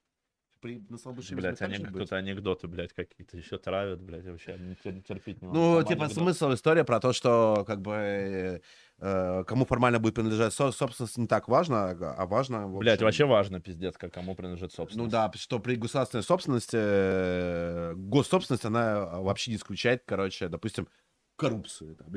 При, 0.64 0.82
на 0.88 0.96
слабышевизме 0.96 1.42
Блять, 1.42 1.60
они 1.60 1.76
тут 1.76 2.10
анекдоты, 2.14 2.68
блядь, 2.68 2.94
какие-то 2.94 3.36
еще 3.36 3.58
травят, 3.58 4.00
блядь, 4.00 4.24
вообще 4.24 4.58
терпеть 5.06 5.42
не 5.42 5.48
могу. 5.48 5.58
Ну, 5.58 5.74
Сам 5.80 5.88
типа, 5.88 6.04
анекдот. 6.04 6.22
смысл 6.22 6.54
история 6.54 6.84
про 6.84 7.00
то, 7.00 7.12
что, 7.12 7.64
как 7.66 7.82
бы, 7.82 8.62
э, 8.98 9.44
кому 9.44 9.66
формально 9.66 9.98
будет 9.98 10.14
принадлежать 10.14 10.54
со- 10.54 10.72
собственность, 10.72 11.18
не 11.18 11.26
так 11.26 11.48
важно, 11.48 11.90
а 11.90 12.14
а 12.16 12.24
важно... 12.24 12.66
в 12.66 12.78
Блядь, 12.78 12.94
общем, 12.94 13.04
вообще 13.04 13.24
важно, 13.26 13.60
пиздец, 13.60 13.98
как 13.98 14.14
кому 14.14 14.34
принадлежит 14.34 14.72
собственность. 14.72 14.96
Ну 15.04 15.10
да, 15.10 15.30
что 15.34 15.58
при 15.58 15.74
государственной 15.74 16.24
собственности, 16.24 16.78
э, 16.80 17.92
госсобственность, 17.96 18.64
она 18.64 19.20
вообще 19.20 19.50
не 19.50 19.58
исключает, 19.58 20.04
короче, 20.06 20.48
допустим, 20.48 20.88
коррупцию. 21.36 21.94
там, 21.96 22.08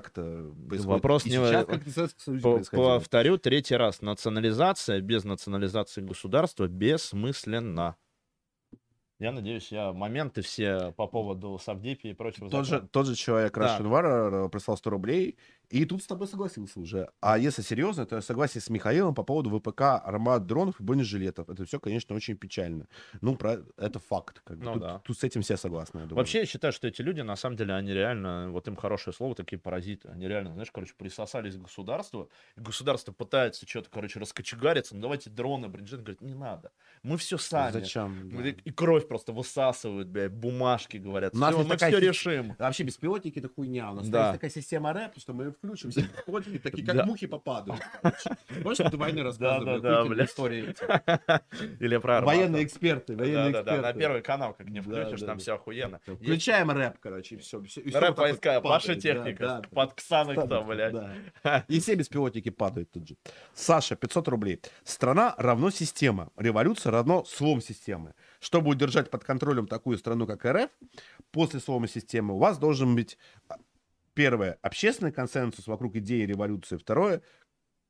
как 0.00 0.08
это 0.10 0.52
происходит. 0.68 0.84
Вопрос 0.86 1.26
И 1.26 1.30
не- 1.30 1.36
сейчас, 1.36 1.66
как 1.66 2.70
По-. 2.70 2.98
Повторю 2.98 3.38
третий 3.38 3.76
раз. 3.76 4.02
Национализация 4.02 5.00
без 5.00 5.24
национализации 5.24 6.00
государства 6.02 6.66
бессмысленна. 6.66 7.96
Я 9.20 9.30
надеюсь, 9.30 9.70
я 9.70 9.92
моменты 9.92 10.42
все 10.42 10.92
по 10.96 11.06
поводу 11.06 11.58
Савдепи 11.62 12.08
и 12.08 12.12
прочего. 12.14 12.50
Тот 12.50 12.66
же, 12.66 12.86
тот 12.90 13.06
же 13.06 13.14
человек 13.14 13.56
Да. 13.56 13.78
Russian 13.78 13.88
War 13.88 14.48
прислал 14.48 14.76
100 14.76 14.90
рублей, 14.90 15.38
и 15.74 15.84
тут 15.86 16.04
с 16.04 16.06
тобой 16.06 16.28
согласился 16.28 16.78
уже. 16.78 17.08
А 17.20 17.36
если 17.36 17.62
серьезно, 17.62 18.06
то 18.06 18.14
я 18.14 18.22
согласен 18.22 18.60
с 18.60 18.70
Михаилом 18.70 19.12
по 19.12 19.24
поводу 19.24 19.50
ВПК, 19.58 19.80
армат 20.04 20.46
дронов 20.46 20.80
и 20.80 20.84
бронежилетов. 20.84 21.48
Это 21.48 21.64
все, 21.64 21.80
конечно, 21.80 22.14
очень 22.14 22.36
печально. 22.36 22.86
Ну, 23.20 23.34
про... 23.34 23.58
это 23.76 23.98
факт. 23.98 24.40
Как 24.44 24.56
бы. 24.58 24.64
Ну 24.64 24.72
тут, 24.74 24.82
да. 24.82 24.98
тут 25.00 25.18
с 25.18 25.24
этим 25.24 25.42
все 25.42 25.56
согласны, 25.56 25.98
я 25.98 26.04
думаю. 26.04 26.18
Вообще, 26.18 26.38
я 26.38 26.46
считаю, 26.46 26.72
что 26.72 26.86
эти 26.86 27.02
люди, 27.02 27.22
на 27.22 27.34
самом 27.34 27.56
деле, 27.56 27.74
они 27.74 27.92
реально, 27.92 28.52
вот 28.52 28.68
им 28.68 28.76
хорошее 28.76 29.14
слово, 29.14 29.34
такие 29.34 29.58
паразиты. 29.58 30.08
Они 30.10 30.28
реально, 30.28 30.52
знаешь, 30.52 30.70
короче, 30.70 30.94
присосались 30.96 31.56
к 31.56 31.62
государству, 31.62 32.30
и 32.56 32.60
государство 32.60 33.10
пытается 33.10 33.66
что-то, 33.68 33.90
короче, 33.90 34.20
раскочегариться, 34.20 34.94
ну 34.94 35.00
давайте 35.00 35.28
дроны, 35.28 35.66
бриджет, 35.66 36.02
говорит, 36.02 36.20
не 36.20 36.34
надо. 36.34 36.70
Мы 37.02 37.16
все 37.16 37.36
сами. 37.36 37.72
Зачем? 37.72 38.30
да. 38.30 38.48
И 38.48 38.70
кровь 38.70 39.08
просто 39.08 39.32
высасывают, 39.32 40.06
блядь, 40.06 40.30
бумажки 40.30 40.98
говорят. 40.98 41.34
У 41.34 41.38
нас 41.38 41.52
есть 41.52 41.68
мы 41.68 41.74
такая 41.74 41.90
все 41.90 42.00
решим. 42.00 42.54
Вообще 42.60 42.84
беспилотники 42.84 43.40
это 43.40 43.48
хуйня. 43.48 43.90
У 43.90 43.94
нас 43.96 44.08
Да. 44.08 44.28
есть 44.28 44.34
такая 44.34 44.50
система 44.50 44.92
рэп, 44.92 45.18
что 45.18 45.32
мы 45.32 45.52
включим 45.64 45.90
все 45.90 46.02
беспилотники, 46.02 46.58
такие 46.58 46.86
как 46.86 46.96
Да. 46.96 47.06
мухи 47.06 47.26
попадают. 47.26 47.82
Помнишь, 48.62 48.76
ты 48.90 48.96
войны 48.96 49.22
рассказывали? 49.22 49.80
Хуй 49.80 50.08
ты 50.08 50.14
бля. 50.14 50.24
истории. 50.24 50.74
Или 51.80 51.96
про. 51.98 52.20
Военные 52.20 52.64
эксперты, 52.64 53.16
военные 53.16 53.52
Да-да-да, 53.52 53.72
на 53.72 53.76
эксперты. 53.80 53.98
первый 54.00 54.22
канал, 54.22 54.54
как 54.54 54.68
не 54.68 54.80
Да, 54.80 54.82
включишь, 54.82 55.20
да, 55.20 55.26
там 55.26 55.36
да. 55.38 55.42
все 55.42 55.54
охуенно. 55.54 56.00
Включаем 56.06 56.70
рэп, 56.70 56.98
короче, 57.00 57.36
и 57.36 57.38
все. 57.38 57.62
Рэп 57.92 58.18
войска, 58.18 58.60
Паша 58.60 58.94
техника, 58.94 59.62
под 59.70 59.94
Ксанакса, 59.94 60.60
блядь. 60.60 60.94
И 61.68 61.80
все 61.80 61.94
беспилотники 61.94 62.50
падают 62.50 62.90
тут 62.92 63.08
же. 63.08 63.16
Саша, 63.54 63.96
500 63.96 64.28
рублей. 64.28 64.60
Страна 64.84 65.34
равно 65.38 65.70
система. 65.70 66.30
Революция 66.36 66.92
равно 66.92 67.24
слом 67.24 67.60
системы. 67.60 68.14
Чтобы 68.40 68.70
удержать 68.70 69.10
под 69.10 69.24
контролем 69.24 69.66
такую 69.66 69.96
страну, 69.98 70.26
как 70.26 70.44
РФ, 70.44 70.68
после 71.32 71.60
слома 71.60 71.88
системы 71.88 72.34
у 72.34 72.38
вас 72.38 72.58
должен 72.58 72.94
быть 72.94 73.16
первое 74.14 74.58
общественный 74.62 75.12
консенсус 75.12 75.66
вокруг 75.66 75.96
идеи 75.96 76.22
революции. 76.22 76.76
Второе 76.76 77.22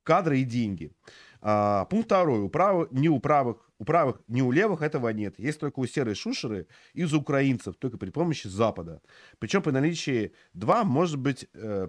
кадры 0.03 0.39
и 0.39 0.45
деньги. 0.45 0.93
А, 1.41 1.85
пункт 1.87 2.07
второй. 2.07 2.41
У 2.41 2.49
правых, 2.49 2.91
не 2.93 3.09
у 3.09 3.19
правых, 3.19 3.71
у 3.79 3.85
правых, 3.85 4.21
не 4.29 4.43
у 4.43 4.53
левых 4.53 4.83
этого 4.83 5.09
нет. 5.09 5.39
Есть 5.39 5.61
только 5.61 5.81
у 5.81 5.87
серой 5.87 6.15
шушеры 6.15 6.69
и 6.93 7.05
украинцев, 7.05 7.77
только 7.77 7.99
при 7.99 8.11
помощи 8.11 8.47
Запада. 8.47 9.01
Причем 9.39 9.63
при 9.63 9.73
наличии 9.73 10.33
два, 10.53 10.85
может 10.85 11.19
быть, 11.19 11.49
э, 11.55 11.89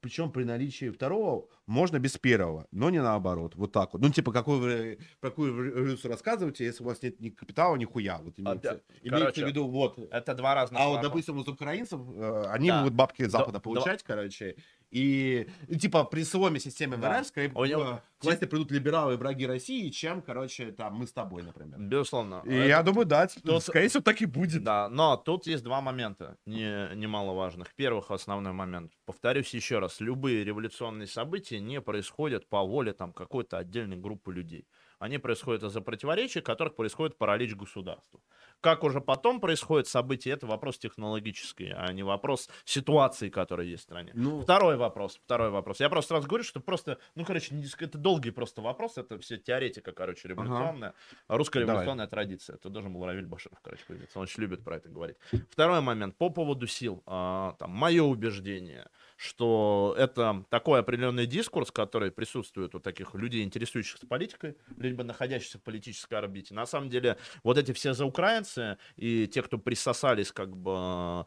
причем 0.00 0.32
при 0.32 0.44
наличии 0.44 0.90
второго 0.90 1.48
можно 1.66 1.98
без 1.98 2.16
первого, 2.18 2.66
но 2.72 2.90
не 2.90 3.02
наоборот. 3.02 3.54
Вот 3.54 3.72
так 3.72 3.92
вот. 3.92 4.02
Ну, 4.02 4.10
типа, 4.10 4.32
вы, 4.60 4.98
про 5.20 5.30
какую 5.30 5.64
революцию 5.64 6.10
рассказываете, 6.10 6.64
если 6.64 6.82
у 6.82 6.86
вас 6.86 7.02
нет 7.02 7.20
ни 7.20 7.30
капитала, 7.30 7.76
ни 7.76 7.84
хуя. 7.84 8.18
Вот 8.22 8.38
имеется, 8.38 8.70
А, 8.70 8.74
да. 8.74 8.80
имеется 9.02 9.18
Короче, 9.20 9.44
в 9.44 9.48
виду, 9.48 9.68
вот. 9.68 9.98
Это 10.10 10.34
два 10.34 10.54
разных 10.54 10.80
А 10.80 10.88
вот, 10.88 11.00
допустим, 11.02 11.38
у 11.38 11.42
украинцев, 11.42 12.00
э, 12.00 12.44
они 12.48 12.68
Да. 12.68 12.78
могут 12.78 12.94
бабки 12.94 13.24
Запада 13.24 13.52
Да, 13.52 13.60
получать, 13.60 14.02
короче, 14.02 14.56
и, 14.90 15.48
и, 15.68 15.78
типа, 15.78 16.04
при 16.04 16.24
сломе 16.24 16.58
системы 16.60 16.96
Да. 16.96 17.18
ВРФ, 17.18 17.26
скорее 17.26 17.52
У 17.54 17.64
него- 17.64 18.00
к 18.18 18.24
власти 18.24 18.44
придут 18.44 18.70
либералы 18.70 19.14
и 19.14 19.16
враги 19.16 19.46
России, 19.46 19.88
чем, 19.90 20.20
короче, 20.20 20.72
там, 20.72 20.94
мы 20.96 21.06
с 21.06 21.12
тобой, 21.12 21.42
например. 21.42 21.78
Безусловно. 21.78 22.42
И 22.44 22.50
Это- 22.52 22.66
я 22.68 22.82
думаю, 22.82 23.06
да, 23.06 23.26
Тут- 23.28 23.62
скорее 23.62 23.88
всего, 23.88 24.02
так 24.02 24.20
и 24.20 24.26
будет. 24.26 24.62
Да, 24.64 24.88
но 24.88 25.16
тут 25.16 25.46
есть 25.46 25.62
два 25.64 25.80
момента 25.80 26.36
не, 26.44 26.94
немаловажных. 26.96 27.74
Первых, 27.76 28.10
основной 28.10 28.52
момент. 28.52 28.92
Повторюсь 29.06 29.54
еще 29.54 29.78
раз, 29.78 30.00
любые 30.00 30.44
революционные 30.44 31.06
события 31.06 31.60
не 31.60 31.80
происходят 31.80 32.46
по 32.48 32.62
воле 32.62 32.92
там 32.92 33.12
какой-то 33.12 33.58
отдельной 33.58 33.96
группы 33.96 34.32
людей. 34.34 34.66
Они 35.00 35.16
происходят 35.16 35.62
из-за 35.62 35.80
противоречий, 35.80 36.42
которых 36.42 36.76
происходит 36.76 37.16
паралич 37.16 37.54
государству. 37.54 38.20
Как 38.60 38.84
уже 38.84 39.00
потом 39.00 39.40
происходит 39.40 39.88
событие, 39.88 40.34
это 40.34 40.46
вопрос 40.46 40.76
технологический, 40.76 41.72
а 41.74 41.90
не 41.94 42.02
вопрос 42.02 42.50
ситуации, 42.66 43.30
которая 43.30 43.66
есть 43.66 43.80
в 43.80 43.84
стране. 43.84 44.12
Ну, 44.14 44.42
Второй 44.42 44.76
вопрос, 44.76 45.18
второй 45.24 45.48
вопрос. 45.48 45.80
Я 45.80 45.88
просто 45.88 46.10
сразу 46.10 46.28
говорю, 46.28 46.44
что 46.44 46.60
просто, 46.60 46.98
ну, 47.14 47.24
короче, 47.24 47.54
это 47.78 47.96
долгий 47.96 48.30
просто 48.30 48.60
вопрос, 48.60 48.98
это 48.98 49.18
все 49.18 49.38
теоретика, 49.38 49.92
короче, 49.92 50.28
революционная, 50.28 50.92
русская 51.28 51.60
Давай. 51.60 51.76
революционная 51.76 52.06
традиция. 52.06 52.56
Это 52.56 52.68
должен 52.68 52.92
был 52.92 53.06
Равиль 53.06 53.24
Баширов, 53.26 53.58
короче, 53.62 53.82
появиться. 53.88 54.18
Он 54.18 54.24
очень 54.24 54.42
любит 54.42 54.62
про 54.62 54.76
это 54.76 54.90
говорить. 54.90 55.16
Второй 55.48 55.80
момент, 55.80 56.14
по 56.18 56.28
поводу 56.28 56.66
сил. 56.66 57.02
А, 57.06 57.54
там, 57.58 57.70
мое 57.70 58.02
убеждение, 58.02 58.86
что 59.20 59.94
это 59.98 60.46
такой 60.48 60.80
определенный 60.80 61.26
дискурс, 61.26 61.70
который 61.70 62.10
присутствует 62.10 62.74
у 62.74 62.80
таких 62.80 63.14
людей, 63.14 63.44
интересующихся 63.44 64.06
политикой, 64.06 64.56
либо 64.78 65.04
находящихся 65.04 65.58
в 65.58 65.62
политической 65.62 66.14
орбите. 66.14 66.54
На 66.54 66.64
самом 66.64 66.88
деле, 66.88 67.18
вот 67.42 67.58
эти 67.58 67.72
все 67.72 67.92
заукраинцы 67.92 68.78
и 68.96 69.26
те, 69.26 69.42
кто 69.42 69.58
присосались 69.58 70.32
как 70.32 70.56
бы 70.56 70.72
а, 70.74 71.26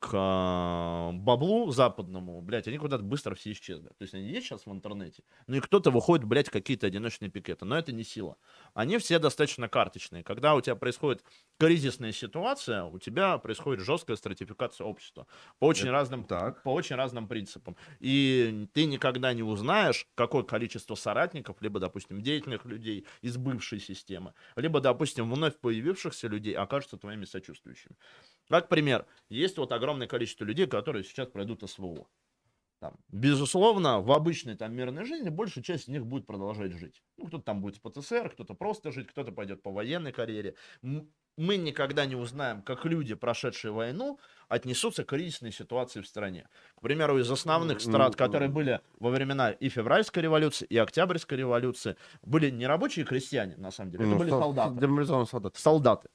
к 0.00 0.10
а, 0.12 1.12
баблу 1.12 1.70
западному, 1.70 2.40
блядь, 2.42 2.66
они 2.66 2.78
куда-то 2.78 3.04
быстро 3.04 3.36
все 3.36 3.52
исчезли. 3.52 3.86
То 3.90 4.02
есть 4.02 4.12
они 4.12 4.28
есть 4.28 4.48
сейчас 4.48 4.66
в 4.66 4.72
интернете, 4.72 5.22
ну 5.46 5.54
и 5.54 5.60
кто-то 5.60 5.92
выходит, 5.92 6.26
блядь, 6.26 6.50
какие-то 6.50 6.88
одиночные 6.88 7.30
пикеты, 7.30 7.64
но 7.64 7.78
это 7.78 7.92
не 7.92 8.02
сила. 8.02 8.38
Они 8.74 8.98
все 8.98 9.20
достаточно 9.20 9.68
карточные. 9.68 10.24
Когда 10.24 10.56
у 10.56 10.60
тебя 10.60 10.74
происходит 10.74 11.22
кризисная 11.60 12.12
ситуация, 12.12 12.84
у 12.84 12.98
тебя 12.98 13.38
происходит 13.38 13.84
жесткая 13.84 14.16
стратификация 14.16 14.86
общества 14.86 15.26
по 15.58 15.66
очень 15.66 15.90
Это 15.90 15.90
разным 15.90 16.24
так. 16.24 16.64
по 16.64 16.72
очень 16.74 16.96
разным 16.96 17.28
принципам. 17.28 17.76
И 18.00 18.68
ты 18.74 18.86
никогда 18.86 19.32
не 19.34 19.42
узнаешь, 19.42 20.06
какое 20.14 20.42
количество 20.42 20.94
соратников, 20.94 21.62
либо, 21.62 21.80
допустим, 21.80 22.22
деятельных 22.22 22.64
людей 22.66 23.06
из 23.22 23.36
бывшей 23.38 23.80
системы, 23.80 24.34
либо, 24.56 24.80
допустим, 24.80 25.30
вновь 25.30 25.58
появившихся 25.60 26.28
людей 26.28 26.54
окажутся 26.54 26.98
твоими 26.98 27.24
сочувствующими. 27.26 27.96
Как 28.48 28.68
пример, 28.68 29.06
есть 29.28 29.58
вот 29.58 29.72
огромное 29.72 30.06
количество 30.08 30.44
людей, 30.44 30.66
которые 30.66 31.04
сейчас 31.04 31.28
пройдут 31.28 31.68
СВО. 31.70 32.08
Там, 32.80 32.94
безусловно, 33.08 34.00
в 34.00 34.10
обычной 34.10 34.56
там 34.56 34.74
мирной 34.74 35.04
жизни 35.04 35.28
большая 35.28 35.62
часть 35.62 35.84
из 35.84 35.88
них 35.88 36.06
будет 36.06 36.26
продолжать 36.26 36.72
жить. 36.72 37.02
Ну, 37.18 37.26
кто-то 37.26 37.44
там 37.44 37.60
будет 37.60 37.76
в 37.76 37.82
ПТСР, 37.82 38.30
кто-то 38.30 38.54
просто 38.54 38.90
жить, 38.90 39.06
кто-то 39.08 39.32
пойдет 39.32 39.62
по 39.62 39.70
военной 39.70 40.12
карьере. 40.12 40.54
Мы 41.36 41.56
никогда 41.56 42.06
не 42.06 42.16
узнаем, 42.16 42.62
как 42.62 42.84
люди, 42.86 43.14
прошедшие 43.14 43.70
войну, 43.72 44.18
отнесутся 44.48 45.04
к 45.04 45.08
кризисной 45.08 45.52
ситуации 45.52 46.00
в 46.00 46.06
стране. 46.06 46.48
К 46.74 46.80
примеру, 46.80 47.18
из 47.18 47.30
основных 47.30 47.80
страт, 47.82 48.16
которые 48.16 48.48
были 48.50 48.80
во 48.98 49.10
времена 49.10 49.50
и 49.50 49.68
февральской 49.68 50.22
революции, 50.22 50.64
и 50.66 50.76
октябрьской 50.78 51.36
революции, 51.38 51.96
были 52.22 52.50
не 52.50 52.66
рабочие 52.66 53.04
крестьяне, 53.04 53.56
на 53.58 53.70
самом 53.70 53.90
деле, 53.92 54.04
это 54.04 54.12
Ну, 54.12 54.18
были 54.18 54.30
сол- 54.30 54.40
солдаты. 54.40 54.80
Демобилизованные 54.80 55.26
солдаты. 55.26 55.60
Солдаты. 55.60 56.08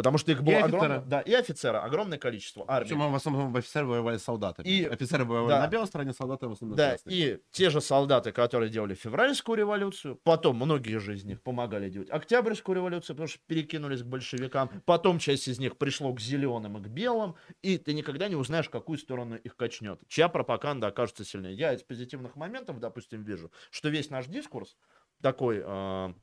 Потому 0.00 0.18
что 0.18 0.32
их 0.32 0.42
было 0.42 0.56
офицеры. 0.56 0.76
огромное, 0.76 1.00
да, 1.00 1.20
и 1.20 1.32
офицеры, 1.34 1.78
огромное 1.78 2.18
количество 2.18 2.64
армии. 2.66 2.88
Причем 2.88 3.12
в 3.12 3.14
основном 3.14 3.54
офицеры 3.54 3.86
воевали 3.86 4.16
с 4.16 4.24
солдатами. 4.24 4.66
И- 4.66 4.84
офицеры 4.84 5.24
воевали 5.24 5.50
да. 5.50 5.60
на 5.60 5.68
белой 5.68 5.86
стороне, 5.86 6.12
солдаты 6.12 6.48
в 6.48 6.52
основном 6.52 6.76
на 6.76 6.82
Да, 6.84 6.88
красной. 6.90 7.12
и 7.14 7.38
те 7.50 7.70
же 7.70 7.80
солдаты, 7.80 8.32
которые 8.32 8.70
делали 8.70 8.94
февральскую 8.94 9.58
революцию, 9.58 10.18
потом 10.24 10.56
многие 10.56 10.98
же 10.98 11.14
из 11.14 11.24
них 11.24 11.42
помогали 11.42 11.90
делать 11.90 12.10
октябрьскую 12.10 12.76
революцию, 12.76 13.16
потому 13.16 13.28
что 13.28 13.38
перекинулись 13.46 14.02
к 14.02 14.06
большевикам, 14.06 14.70
потом 14.86 15.18
часть 15.18 15.48
из 15.48 15.58
них 15.58 15.76
пришло 15.76 16.12
к 16.14 16.20
зеленым 16.20 16.78
и 16.78 16.80
к 16.82 16.88
белым, 16.88 17.34
и 17.62 17.76
ты 17.78 17.92
никогда 17.92 18.28
не 18.28 18.36
узнаешь, 18.36 18.68
какую 18.68 18.98
сторону 18.98 19.36
их 19.36 19.56
качнет, 19.56 20.00
чья 20.08 20.28
пропаганда 20.28 20.86
окажется 20.86 21.24
сильнее. 21.24 21.54
Я 21.54 21.74
из 21.74 21.82
позитивных 21.82 22.36
моментов, 22.36 22.80
допустим, 22.80 23.22
вижу, 23.22 23.50
что 23.70 23.88
весь 23.88 24.10
наш 24.10 24.26
дискурс 24.26 24.76
такой 25.20 25.62
э, 25.64 26.14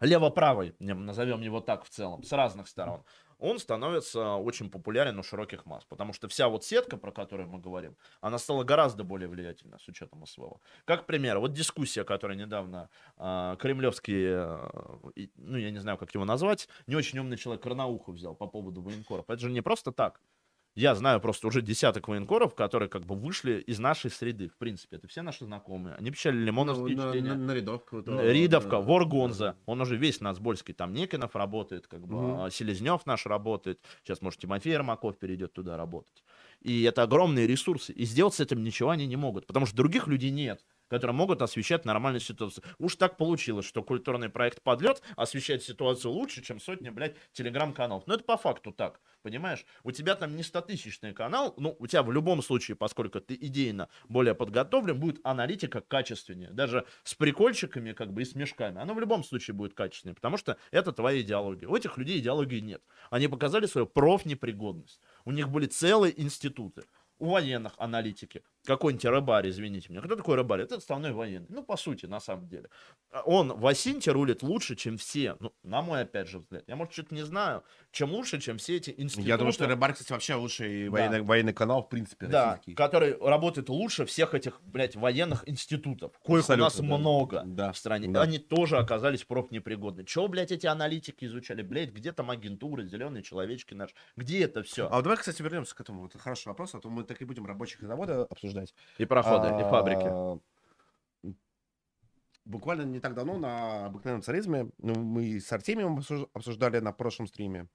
лево-правый, 0.00 0.74
назовем 0.78 1.40
его 1.40 1.60
так 1.60 1.84
в 1.84 1.88
целом, 1.88 2.22
с 2.22 2.32
разных 2.32 2.68
сторон, 2.68 3.04
он 3.42 3.58
становится 3.58 4.34
очень 4.34 4.70
популярен 4.70 5.18
у 5.18 5.22
широких 5.24 5.66
масс, 5.66 5.84
потому 5.84 6.12
что 6.12 6.28
вся 6.28 6.48
вот 6.48 6.64
сетка, 6.64 6.96
про 6.96 7.10
которую 7.10 7.48
мы 7.48 7.58
говорим, 7.58 7.96
она 8.20 8.38
стала 8.38 8.62
гораздо 8.62 9.02
более 9.02 9.28
влиятельной 9.28 9.80
с 9.80 9.88
учетом 9.88 10.24
СВО. 10.24 10.60
Как 10.84 11.06
пример, 11.06 11.40
вот 11.40 11.52
дискуссия, 11.52 12.04
которая 12.04 12.38
недавно 12.38 12.88
э, 13.18 13.56
кремлевский, 13.58 14.26
э, 14.28 15.26
ну 15.34 15.58
я 15.58 15.72
не 15.72 15.78
знаю, 15.78 15.98
как 15.98 16.14
его 16.14 16.24
назвать, 16.24 16.68
не 16.86 16.94
очень 16.94 17.18
умный 17.18 17.36
человек 17.36 17.64
Карнауху 17.64 18.12
взял 18.12 18.36
по 18.36 18.46
поводу 18.46 18.80
военкоров. 18.80 19.24
Это 19.28 19.40
же 19.40 19.50
не 19.50 19.60
просто 19.60 19.90
так. 19.90 20.20
Я 20.74 20.94
знаю 20.94 21.20
просто 21.20 21.46
уже 21.48 21.60
десяток 21.60 22.08
военкоров, 22.08 22.54
которые 22.54 22.88
как 22.88 23.04
бы 23.04 23.14
вышли 23.14 23.60
из 23.60 23.78
нашей 23.78 24.10
среды, 24.10 24.48
в 24.48 24.56
принципе. 24.56 24.96
Это 24.96 25.06
все 25.06 25.20
наши 25.20 25.44
знакомые. 25.44 25.96
Они 25.96 26.10
печали 26.10 26.38
Ну, 26.38 26.44
лимоновские 26.46 26.96
на, 26.96 27.10
чтения. 27.10 27.34
на- 27.34 27.36
на 27.46 27.52
рядовку. 27.54 27.96
вот, 27.96 28.08
Ридовка, 28.08 28.70
да. 28.70 28.80
Воргонза, 28.80 29.56
он 29.66 29.82
уже 29.82 29.96
весь 29.96 30.20
нацбольский, 30.22 30.72
там 30.72 30.94
Некинов 30.94 31.36
работает, 31.36 31.86
как 31.88 32.06
бы, 32.06 32.14
Мгм. 32.16 32.40
а 32.44 32.50
Селезнев 32.50 33.04
наш 33.04 33.26
работает, 33.26 33.80
сейчас, 34.02 34.22
может, 34.22 34.40
Тимофей 34.40 34.72
Ермаков 34.72 35.18
перейдет 35.18 35.52
туда 35.52 35.76
работать. 35.76 36.24
И 36.62 36.82
это 36.84 37.02
огромные 37.02 37.46
ресурсы, 37.46 37.92
и 37.92 38.04
сделать 38.06 38.32
с 38.34 38.40
этим 38.40 38.62
ничего 38.62 38.90
они 38.90 39.06
не 39.06 39.16
могут, 39.16 39.46
потому 39.46 39.66
что 39.66 39.76
других 39.76 40.06
людей 40.06 40.30
нет, 40.30 40.64
которые 40.92 41.16
могут 41.16 41.40
освещать 41.40 41.86
нормальную 41.86 42.20
ситуацию. 42.20 42.62
Уж 42.78 42.96
так 42.96 43.16
получилось, 43.16 43.64
что 43.64 43.82
культурный 43.82 44.28
проект 44.28 44.60
«Подлет» 44.60 45.00
освещает 45.16 45.62
ситуацию 45.62 46.12
лучше, 46.12 46.42
чем 46.42 46.60
сотни, 46.60 46.90
блядь, 46.90 47.16
телеграм-каналов. 47.32 48.06
Но 48.06 48.12
это 48.12 48.24
по 48.24 48.36
факту 48.36 48.72
так, 48.72 49.00
понимаешь? 49.22 49.64
У 49.84 49.90
тебя 49.90 50.16
там 50.16 50.36
не 50.36 50.42
стотысячный 50.42 51.14
канал, 51.14 51.54
ну, 51.56 51.74
у 51.78 51.86
тебя 51.86 52.02
в 52.02 52.12
любом 52.12 52.42
случае, 52.42 52.76
поскольку 52.76 53.22
ты 53.22 53.34
идейно 53.34 53.88
более 54.10 54.34
подготовлен, 54.34 55.00
будет 55.00 55.18
аналитика 55.24 55.80
качественнее. 55.80 56.50
Даже 56.50 56.84
с 57.04 57.14
прикольчиками, 57.14 57.92
как 57.92 58.12
бы, 58.12 58.20
и 58.20 58.26
с 58.26 58.34
мешками. 58.34 58.78
Она 58.78 58.92
в 58.92 59.00
любом 59.00 59.24
случае 59.24 59.54
будет 59.54 59.72
качественнее, 59.72 60.14
потому 60.14 60.36
что 60.36 60.58
это 60.72 60.92
твоя 60.92 61.22
идеология. 61.22 61.68
У 61.68 61.74
этих 61.74 61.96
людей 61.96 62.18
идеологии 62.18 62.60
нет. 62.60 62.82
Они 63.08 63.28
показали 63.28 63.64
свою 63.64 63.86
профнепригодность. 63.86 65.00
У 65.24 65.32
них 65.32 65.48
были 65.48 65.64
целые 65.64 66.20
институты. 66.20 66.84
У 67.18 67.30
военных 67.30 67.72
аналитики. 67.78 68.42
Какой-нибудь 68.64 69.04
рыбарь, 69.06 69.48
извините 69.48 69.88
меня. 69.90 70.00
Кто 70.02 70.14
такой 70.14 70.36
рыбарь? 70.36 70.60
Это 70.62 70.76
отставной 70.76 71.12
военный. 71.12 71.46
Ну, 71.48 71.64
по 71.64 71.76
сути, 71.76 72.06
на 72.06 72.20
самом 72.20 72.46
деле. 72.48 72.68
А 73.10 73.22
Он 73.22 73.52
в 73.52 73.66
Асинте 73.66 74.12
рулит 74.12 74.42
лучше, 74.42 74.76
чем 74.76 74.96
все. 74.98 75.36
Ну, 75.40 75.52
на 75.64 75.82
мой, 75.82 76.02
опять 76.02 76.28
же, 76.28 76.38
взгляд. 76.38 76.62
Я, 76.68 76.76
может, 76.76 76.92
что-то 76.92 77.12
не 77.14 77.22
знаю. 77.24 77.64
Чем 77.90 78.12
лучше, 78.12 78.40
чем 78.40 78.58
все 78.58 78.76
эти 78.76 78.94
институты. 78.96 79.28
Я 79.28 79.36
думаю, 79.36 79.52
что 79.52 79.66
Рыбарь, 79.66 79.94
кстати, 79.94 80.12
вообще 80.12 80.34
лучший 80.34 80.84
Да. 80.84 80.90
военный, 80.92 81.22
военный 81.22 81.52
канал, 81.52 81.82
в 81.82 81.88
принципе, 81.88 82.26
Да, 82.26 82.50
российский. 82.52 82.74
который 82.74 83.18
работает 83.18 83.68
лучше 83.68 84.06
всех 84.06 84.32
этих, 84.34 84.60
блядь, 84.62 84.94
военных 84.94 85.48
институтов, 85.48 86.12
коих 86.20 86.48
у 86.48 86.52
нас 86.56 86.74
Абсолютно, 86.74 86.88
да. 86.88 86.98
много 86.98 87.42
Да, 87.44 87.72
в 87.72 87.76
стране. 87.76 88.08
да. 88.08 88.22
Они 88.22 88.38
тоже 88.38 88.78
оказались 88.78 89.24
профнепригодны. 89.24 90.04
Чего, 90.04 90.28
блядь, 90.28 90.52
эти 90.52 90.66
аналитики 90.66 91.24
изучали? 91.24 91.62
Блядь, 91.62 91.90
где 91.90 92.12
там 92.12 92.30
агентуры, 92.30 92.86
зеленые 92.86 93.24
человечки 93.24 93.74
наши? 93.74 93.94
Где 94.16 94.44
это 94.44 94.62
все? 94.62 94.86
А 94.86 94.94
вот 94.96 95.02
давай, 95.02 95.18
кстати, 95.18 95.42
вернемся 95.42 95.74
к 95.74 95.80
этому. 95.80 96.06
Это 96.06 96.18
хороший 96.18 96.46
вопрос, 96.48 96.74
а 96.76 96.78
то 96.80 96.88
мы 96.88 97.02
так 97.02 97.20
и 97.20 97.24
будем 97.24 97.44
рабочих 97.44 97.80
завода 97.82 98.22
обсуждать. 98.30 98.51
И 98.98 99.04
проходы, 99.04 99.48
и 99.48 99.62
фабрики. 99.62 100.06
А, 100.06 100.38
Буквально 102.44 102.82
не 102.82 102.98
так 102.98 103.14
давно 103.14 103.38
на 103.38 103.86
обыкновенном 103.86 104.22
царизме 104.22 104.68
ну, 104.78 104.94
мы 104.94 105.38
с 105.38 105.52
Артемием 105.52 105.98
обсуж- 105.98 106.28
обсуждали 106.32 106.80
на 106.80 106.92
прошлом 106.92 107.28
стриме. 107.28 107.68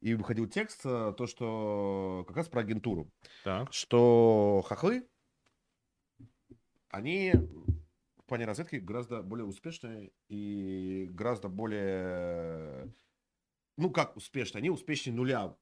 И 0.00 0.14
выходил 0.14 0.46
текст, 0.46 0.82
э, 0.84 1.12
то, 1.16 1.26
что 1.26 2.24
как 2.28 2.36
раз 2.36 2.48
про 2.48 2.60
агентуру. 2.60 3.10
Так. 3.42 3.72
Что 3.72 4.62
хохлы, 4.64 5.08
они 6.90 7.32
в 7.32 8.24
плане 8.26 8.44
разведки 8.44 8.76
гораздо 8.76 9.22
более 9.22 9.46
успешные 9.46 10.12
и 10.28 11.08
гораздо 11.10 11.48
более... 11.48 12.92
Ну, 13.76 13.90
как 13.90 14.16
успешные? 14.16 14.60
Они 14.60 14.70
успешнее 14.70 15.14
нуля 15.14 15.56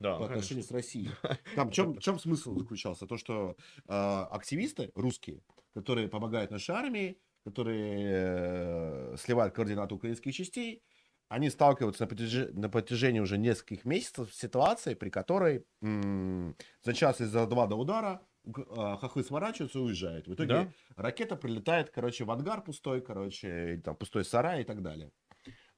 Да, 0.00 0.16
по 0.18 0.26
конечно. 0.26 0.34
отношению 0.34 0.64
с 0.64 0.70
Россией. 0.70 1.10
Там 1.54 1.70
в 1.70 1.72
чем, 1.72 1.98
чем 1.98 2.18
смысл 2.18 2.56
заключался? 2.56 3.06
То, 3.06 3.16
что 3.16 3.56
э, 3.88 3.92
активисты 3.92 4.90
русские, 4.94 5.42
которые 5.74 6.08
помогают 6.08 6.50
нашей 6.50 6.74
армии, 6.74 7.20
которые 7.44 9.12
э, 9.14 9.16
сливают 9.18 9.54
координаты 9.54 9.94
украинских 9.94 10.34
частей, 10.34 10.82
они 11.28 11.48
сталкиваются 11.50 12.04
на, 12.04 12.08
протяжи- 12.08 12.52
на 12.52 12.68
протяжении 12.68 13.20
уже 13.20 13.38
нескольких 13.38 13.84
месяцев 13.84 14.34
с 14.34 14.38
ситуацией, 14.38 14.96
при 14.96 15.10
которой 15.10 15.66
м, 15.82 16.56
за 16.82 16.92
час 16.94 17.20
и 17.20 17.24
за 17.24 17.46
два 17.46 17.66
до 17.66 17.76
удара 17.76 18.26
э, 18.46 18.96
хохлы 19.00 19.22
сворачиваются 19.22 19.78
и 19.78 19.82
уезжают. 19.82 20.26
В 20.28 20.34
итоге 20.34 20.68
Да. 20.68 20.72
ракета 20.96 21.36
прилетает, 21.36 21.90
короче, 21.90 22.24
в 22.24 22.30
ангар 22.30 22.62
пустой, 22.64 23.00
короче, 23.00 23.80
там 23.84 23.96
пустой 23.96 24.24
сарай 24.24 24.62
и 24.62 24.64
так 24.64 24.82
далее. 24.82 25.12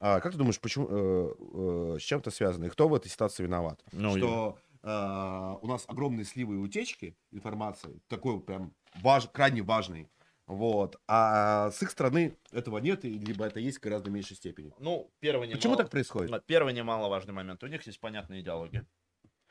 А, 0.05 0.19
как 0.19 0.33
ты 0.33 0.39
думаешь, 0.39 0.59
почему, 0.59 0.89
э, 0.91 1.95
э, 1.95 1.99
с 2.01 2.03
чем 2.03 2.19
это 2.19 2.33
связано? 2.33 2.65
И 2.65 2.69
кто 2.69 2.89
в 2.89 2.95
этой 2.95 3.09
ситуации 3.09 3.45
виноват? 3.45 3.85
Ну, 3.93 4.17
что 4.17 4.59
э, 4.83 5.57
у 5.63 5.67
нас 5.69 5.85
огромные 5.87 6.25
сливы 6.25 6.57
и 6.57 6.59
утечки 6.59 7.17
информации, 7.31 8.03
такой 8.09 8.41
прям 8.41 8.75
важ, 9.01 9.29
крайне 9.33 9.63
важный. 9.63 10.11
Вот. 10.49 11.01
А 11.07 11.71
с 11.71 11.81
их 11.85 11.91
стороны 11.93 12.37
этого 12.51 12.79
нет, 12.79 13.05
либо 13.05 13.45
это 13.45 13.61
есть 13.61 13.79
в 13.79 13.81
гораздо 13.81 14.11
меньшей 14.11 14.35
степени. 14.35 14.75
Ну, 14.81 15.09
первый 15.21 15.49
Почему 15.49 15.75
немало- 15.75 15.85
так 15.85 15.91
происходит? 15.91 16.47
Первый 16.47 16.75
немаловажный 16.75 17.33
момент. 17.33 17.63
У 17.63 17.69
них 17.69 17.87
есть 17.87 18.01
понятная 18.01 18.41
идеология. 18.41 18.85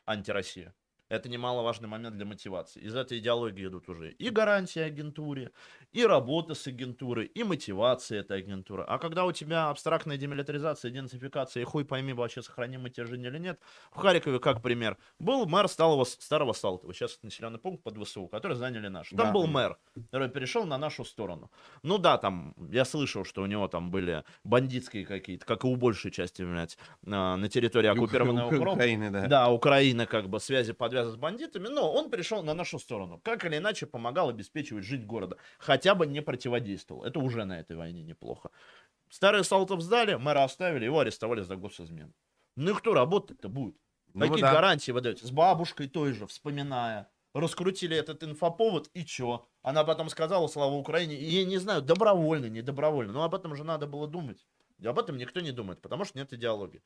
Антироссия. 0.04 0.74
Это 1.12 1.28
немаловажный 1.28 1.88
момент 1.88 2.16
для 2.16 2.24
мотивации. 2.24 2.80
Из 2.80 2.94
этой 2.96 3.18
идеологии 3.18 3.66
идут 3.66 3.86
уже 3.90 4.12
и 4.12 4.30
гарантии 4.30 4.80
агентуре, 4.80 5.50
и 5.92 6.06
работа 6.06 6.54
с 6.54 6.66
агентурой, 6.66 7.26
и 7.26 7.44
мотивация 7.44 8.20
этой 8.20 8.38
агентуры. 8.38 8.82
А 8.88 8.96
когда 8.96 9.26
у 9.26 9.32
тебя 9.32 9.68
абстрактная 9.68 10.16
демилитаризация, 10.16 10.90
идентификация, 10.90 11.60
и 11.60 11.64
хуй 11.64 11.84
пойми, 11.84 12.14
вообще 12.14 12.40
сохраним 12.40 12.80
мы 12.84 12.88
те 12.88 13.04
жизни 13.04 13.26
или 13.26 13.38
нет. 13.38 13.60
В 13.90 13.98
Харькове, 13.98 14.38
как 14.38 14.62
пример, 14.62 14.96
был 15.18 15.44
мэр 15.44 15.68
Старого, 15.68 16.04
Старого 16.04 16.54
Салтова, 16.54 16.94
сейчас 16.94 17.16
это 17.16 17.26
населенный 17.26 17.58
пункт 17.58 17.82
под 17.82 17.98
ВСУ, 18.02 18.26
который 18.28 18.56
заняли 18.56 18.88
наш. 18.88 19.10
Там 19.10 19.18
Да. 19.18 19.32
был 19.32 19.46
мэр, 19.46 19.76
который 20.06 20.30
перешел 20.30 20.64
на 20.64 20.78
нашу 20.78 21.04
сторону. 21.04 21.50
Ну 21.82 21.98
да, 21.98 22.16
там, 22.16 22.54
я 22.70 22.86
слышал, 22.86 23.26
что 23.26 23.42
у 23.42 23.46
него 23.46 23.68
там 23.68 23.90
были 23.90 24.24
бандитские 24.44 25.04
какие-то, 25.04 25.44
как 25.44 25.64
и 25.64 25.66
у 25.66 25.76
большей 25.76 26.10
части, 26.10 26.40
блядь, 26.40 26.78
на, 27.02 27.36
на 27.36 27.50
территории 27.50 27.88
оккупированного 27.88 28.46
Ук- 28.48 28.54
Украины. 28.54 28.72
Украины, 28.72 29.10
да. 29.10 29.26
Да, 29.26 29.50
Украина 29.50 30.06
как 30.06 30.30
бы 30.30 30.40
связи 30.40 30.72
подвязаны 30.72 31.01
с 31.10 31.16
бандитами, 31.16 31.68
но 31.68 31.92
он 31.92 32.10
перешел 32.10 32.42
на 32.42 32.54
нашу 32.54 32.78
сторону. 32.78 33.20
Как 33.24 33.44
или 33.44 33.56
иначе 33.56 33.86
помогал 33.86 34.28
обеспечивать 34.28 34.84
жизнь 34.84 35.04
города. 35.04 35.36
Хотя 35.58 35.94
бы 35.94 36.06
не 36.06 36.22
противодействовал. 36.22 37.04
Это 37.04 37.18
уже 37.20 37.44
на 37.44 37.60
этой 37.60 37.76
войне 37.76 38.02
неплохо. 38.02 38.50
Старый 39.10 39.44
Салтов 39.44 39.82
сдали, 39.82 40.14
мэра 40.14 40.44
оставили, 40.44 40.84
его 40.84 41.00
арестовали 41.00 41.42
за 41.42 41.56
госизмену. 41.56 42.12
Ну 42.56 42.70
и 42.70 42.74
кто 42.74 42.94
работать-то 42.94 43.48
будет? 43.48 43.76
Ну 44.14 44.26
Какие 44.26 44.42
да. 44.42 44.52
гарантии 44.52 44.92
вы 44.92 45.00
даете? 45.00 45.26
С 45.26 45.30
бабушкой 45.30 45.88
той 45.88 46.12
же, 46.12 46.26
вспоминая. 46.26 47.10
Раскрутили 47.34 47.96
этот 47.96 48.22
инфоповод, 48.22 48.90
и 48.92 49.04
чё? 49.04 49.48
Она 49.62 49.84
потом 49.84 50.10
сказала 50.10 50.48
«Слава 50.48 50.74
Украине», 50.74 51.14
и 51.16 51.24
я 51.24 51.44
не 51.46 51.56
знаю, 51.56 51.80
добровольно, 51.80 52.46
не 52.46 52.60
добровольно, 52.60 53.12
но 53.12 53.24
об 53.24 53.34
этом 53.34 53.56
же 53.56 53.64
надо 53.64 53.86
было 53.86 54.06
думать. 54.06 54.46
Об 54.84 54.98
этом 54.98 55.16
никто 55.16 55.40
не 55.40 55.52
думает, 55.52 55.80
потому 55.80 56.04
что 56.04 56.18
нет 56.18 56.32
идеологии. 56.32 56.82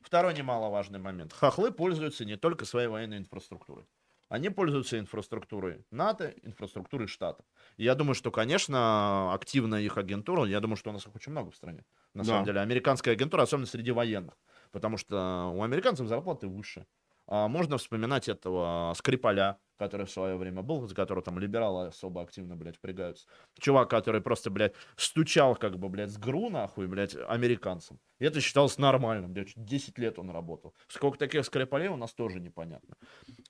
Второй 0.00 0.34
немаловажный 0.34 0.98
момент. 0.98 1.32
Хохлы 1.32 1.72
пользуются 1.72 2.24
не 2.24 2.36
только 2.36 2.64
своей 2.64 2.88
военной 2.88 3.18
инфраструктурой. 3.18 3.86
Они 4.28 4.48
пользуются 4.48 4.96
инфраструктурой 4.98 5.84
НАТО, 5.90 6.32
инфраструктурой 6.42 7.08
штатов. 7.08 7.44
И 7.76 7.82
я 7.84 7.96
думаю, 7.96 8.14
что, 8.14 8.30
конечно, 8.30 9.34
активная 9.34 9.80
их 9.80 9.98
агентура, 9.98 10.44
я 10.44 10.60
думаю, 10.60 10.76
что 10.76 10.90
у 10.90 10.92
нас 10.92 11.04
их 11.06 11.14
очень 11.16 11.32
много 11.32 11.50
в 11.50 11.56
стране. 11.56 11.84
На 12.14 12.22
Да. 12.22 12.26
самом 12.28 12.44
деле, 12.44 12.60
американская 12.60 13.14
агентура, 13.14 13.42
особенно 13.42 13.66
среди 13.66 13.90
военных. 13.90 14.34
Потому 14.70 14.96
что 14.98 15.50
у 15.52 15.62
американцев 15.62 16.06
зарплаты 16.06 16.46
выше. 16.46 16.86
А, 17.30 17.46
можно 17.46 17.78
вспоминать 17.78 18.28
этого 18.28 18.92
Скрипаля, 18.96 19.58
который 19.78 20.04
в 20.04 20.10
свое 20.10 20.36
время 20.36 20.62
был, 20.62 20.86
за 20.86 20.94
которого 20.96 21.24
там 21.24 21.38
либералы 21.38 21.86
особо 21.86 22.22
активно, 22.22 22.56
блядь, 22.56 22.76
впрягаются. 22.76 23.26
Чувак, 23.58 23.88
который 23.88 24.20
просто, 24.20 24.50
блядь, 24.50 24.74
стучал 24.96 25.54
как 25.54 25.78
бы, 25.78 25.88
блядь, 25.88 26.10
с 26.10 26.18
ГРУ, 26.18 26.50
нахуй, 26.50 26.88
блядь, 26.88 27.16
американцам. 27.28 28.00
И 28.18 28.24
это 28.24 28.40
считалось 28.40 28.78
нормальным, 28.78 29.32
блядь, 29.32 29.52
10 29.54 29.96
лет 29.98 30.18
он 30.18 30.30
работал. 30.30 30.74
Сколько 30.88 31.18
таких 31.18 31.44
Скрипалей 31.46 31.86
у 31.86 31.96
нас 31.96 32.12
тоже 32.12 32.40
непонятно. 32.40 32.96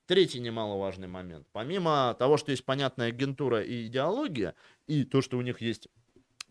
Третий 0.07 0.41
немаловажный 0.41 1.09
момент. 1.09 1.49
Помимо 1.52 2.15
того, 2.18 2.36
что 2.36 2.50
есть 2.50 2.67
понятная 2.67 3.09
агентура 3.09 3.62
и 3.62 3.86
идеология, 3.86 4.55
и 4.86 5.05
то, 5.05 5.23
что 5.23 5.39
у 5.39 5.41
них 5.41 5.62
есть 5.62 5.89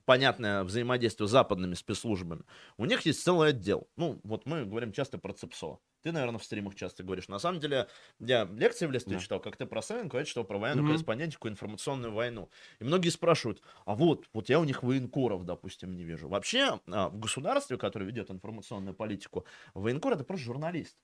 понятное 0.05 0.63
взаимодействие 0.63 1.27
с 1.27 1.31
западными 1.31 1.75
спецслужбами, 1.75 2.41
у 2.77 2.85
них 2.85 3.05
есть 3.05 3.23
целый 3.23 3.49
отдел. 3.49 3.87
Ну, 3.97 4.19
вот 4.23 4.47
мы 4.47 4.65
говорим 4.65 4.91
часто 4.91 5.19
про 5.19 5.33
ЦЕПСО. 5.33 5.77
Ты, 6.01 6.11
наверное, 6.11 6.39
в 6.39 6.43
стримах 6.43 6.75
часто 6.75 7.03
говоришь. 7.03 7.27
На 7.27 7.39
самом 7.39 7.59
деле, 7.59 7.87
я 8.19 8.45
лекции 8.45 8.85
в 8.85 8.91
Лесте 8.91 9.11
да. 9.11 9.19
читал, 9.19 9.39
как 9.39 9.57
ты 9.57 9.65
про 9.65 9.81
Савенко, 9.81 10.17
я 10.17 10.25
читал 10.25 10.43
про 10.43 10.57
военную 10.57 10.85
mm-hmm. 10.85 10.91
корреспондентику, 10.91 11.47
информационную 11.47 12.13
войну. 12.13 12.49
И 12.79 12.83
многие 12.83 13.09
спрашивают, 13.09 13.61
а 13.85 13.95
вот, 13.95 14.27
вот 14.33 14.49
я 14.49 14.59
у 14.59 14.63
них 14.63 14.83
военкоров, 14.83 15.45
допустим, 15.45 15.95
не 15.95 16.03
вижу. 16.03 16.29
Вообще, 16.29 16.79
а, 16.87 17.09
в 17.09 17.19
государстве, 17.19 17.77
которое 17.77 18.05
ведет 18.05 18.31
информационную 18.31 18.93
политику, 18.93 19.45
военкор 19.73 20.13
это 20.13 20.23
просто 20.23 20.45
журналист 20.45 20.97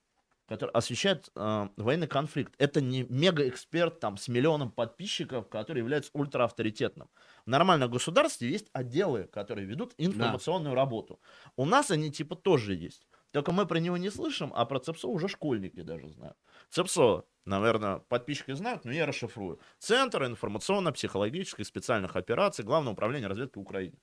который 0.48 0.70
освещает 0.70 1.30
э, 1.34 1.68
военный 1.76 2.06
конфликт. 2.06 2.54
Это 2.58 2.80
не 2.80 3.02
мега-эксперт 3.04 4.00
там 4.00 4.16
с 4.16 4.28
миллионом 4.28 4.70
подписчиков, 4.70 5.48
который 5.48 5.78
является 5.78 6.10
ультраавторитетным. 6.14 7.08
В 7.44 7.50
нормальном 7.50 7.90
государстве 7.90 8.50
есть 8.50 8.68
отделы, 8.72 9.24
которые 9.24 9.66
ведут 9.66 9.94
информационную 9.98 10.74
да. 10.74 10.80
работу. 10.80 11.20
У 11.56 11.64
нас 11.64 11.90
они 11.90 12.10
типа 12.10 12.36
тоже 12.36 12.74
есть. 12.74 13.06
Только 13.32 13.52
мы 13.52 13.66
про 13.66 13.78
него 13.78 13.96
не 13.96 14.10
слышим, 14.10 14.52
а 14.54 14.64
про 14.64 14.78
ЦЕПСО 14.80 15.08
уже 15.08 15.28
школьники 15.28 15.82
даже 15.82 16.08
знают. 16.08 16.36
ЦЕПСО, 16.70 17.24
наверное, 17.44 17.98
подписчики 17.98 18.52
знают, 18.52 18.84
но 18.84 18.92
я 18.92 19.06
расшифрую. 19.06 19.60
Центр 19.78 20.24
информационно-психологических 20.24 21.66
специальных 21.66 22.16
операций 22.16 22.64
Главного 22.64 22.94
управления 22.94 23.26
разведки 23.26 23.58
Украины 23.58 23.98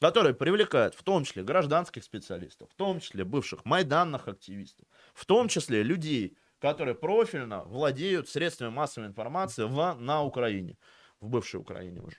который 0.00 0.34
привлекает 0.34 0.94
в 0.94 1.02
том 1.02 1.24
числе 1.24 1.42
гражданских 1.42 2.04
специалистов, 2.04 2.70
в 2.70 2.74
том 2.76 3.00
числе 3.00 3.24
бывших 3.24 3.64
майданных 3.64 4.28
активистов, 4.28 4.86
в 5.12 5.26
том 5.26 5.48
числе 5.48 5.82
людей, 5.82 6.36
которые 6.60 6.94
профильно 6.94 7.64
владеют 7.64 8.28
средствами 8.28 8.70
массовой 8.70 9.08
информации 9.08 9.64
в, 9.64 9.94
на 9.94 10.22
Украине, 10.22 10.78
в 11.20 11.28
бывшей 11.28 11.60
Украине 11.60 12.00
уже. 12.00 12.18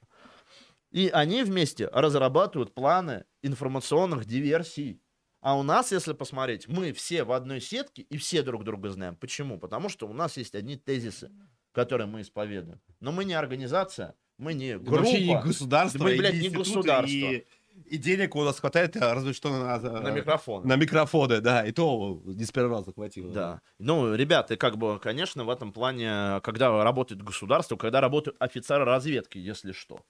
И 0.91 1.09
они 1.09 1.43
вместе 1.43 1.87
разрабатывают 1.87 2.73
планы 2.73 3.25
информационных 3.41 4.25
диверсий. 4.25 5.01
А 5.41 5.57
у 5.57 5.63
нас, 5.63 5.91
если 5.91 6.13
посмотреть, 6.13 6.67
мы 6.67 6.91
все 6.91 7.23
в 7.23 7.31
одной 7.31 7.61
сетке 7.61 8.01
и 8.01 8.17
все 8.17 8.43
друг 8.43 8.63
друга 8.63 8.89
знаем. 8.89 9.15
Почему? 9.15 9.57
Потому 9.57 9.89
что 9.89 10.07
у 10.07 10.13
нас 10.13 10.37
есть 10.37 10.55
одни 10.55 10.75
тезисы, 10.75 11.31
которые 11.71 12.07
мы 12.07 12.21
исповедуем. 12.21 12.81
Но 12.99 13.11
мы 13.11 13.25
не 13.25 13.33
организация, 13.33 14.15
мы 14.37 14.53
не 14.53 14.77
группа. 14.77 15.03
Вообще 15.03 15.25
не 15.25 15.41
государство. 15.41 16.03
Мы, 16.03 16.17
блядь, 16.17 16.35
не 16.35 16.49
государство. 16.49 17.07
И 17.07 17.45
и 17.85 17.97
денег 17.97 18.35
у 18.35 18.43
нас 18.43 18.59
хватает, 18.59 18.95
а 18.97 19.13
разве 19.13 19.33
что 19.33 19.49
на, 19.49 19.79
на 19.79 20.11
микрофон. 20.11 20.67
На 20.67 20.75
микрофоны, 20.75 21.39
да. 21.39 21.65
И 21.65 21.71
то 21.71 22.21
не 22.25 22.45
с 22.45 22.51
первого 22.51 22.77
раза 22.77 22.93
хватило. 22.93 23.31
Да. 23.31 23.61
Ну, 23.77 24.13
ребята, 24.15 24.57
как 24.57 24.77
бы, 24.77 24.99
конечно, 24.99 25.43
в 25.43 25.49
этом 25.49 25.71
плане, 25.71 26.41
когда 26.41 26.83
работает 26.83 27.21
государство, 27.21 27.77
когда 27.77 28.01
работают 28.01 28.37
офицеры 28.39 28.85
разведки, 28.85 29.37
если 29.37 29.71
что. 29.71 30.01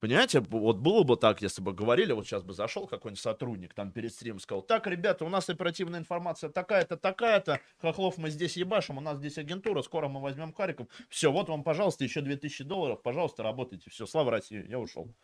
Понимаете, 0.00 0.40
вот 0.40 0.78
было 0.78 1.02
бы 1.02 1.16
так, 1.16 1.42
если 1.42 1.60
бы 1.60 1.74
говорили, 1.74 2.12
вот 2.12 2.26
сейчас 2.26 2.42
бы 2.42 2.54
зашел 2.54 2.86
какой-нибудь 2.86 3.20
сотрудник 3.20 3.74
там 3.74 3.92
перед 3.92 4.14
стримом, 4.14 4.40
сказал, 4.40 4.62
так, 4.62 4.86
ребята, 4.86 5.26
у 5.26 5.28
нас 5.28 5.50
оперативная 5.50 6.00
информация 6.00 6.48
такая-то, 6.48 6.96
такая-то, 6.96 7.60
Хохлов 7.82 8.16
мы 8.16 8.30
здесь 8.30 8.56
ебашим, 8.56 8.96
у 8.96 9.02
нас 9.02 9.18
здесь 9.18 9.36
агентура, 9.36 9.82
скоро 9.82 10.08
мы 10.08 10.22
возьмем 10.22 10.54
Харьков, 10.54 10.88
все, 11.10 11.30
вот 11.30 11.50
вам, 11.50 11.62
пожалуйста, 11.62 12.02
еще 12.04 12.22
2000 12.22 12.64
долларов, 12.64 13.02
пожалуйста, 13.02 13.42
работайте, 13.42 13.90
все, 13.90 14.06
слава 14.06 14.30
России, 14.30 14.66
я 14.66 14.78
ушел. 14.78 15.14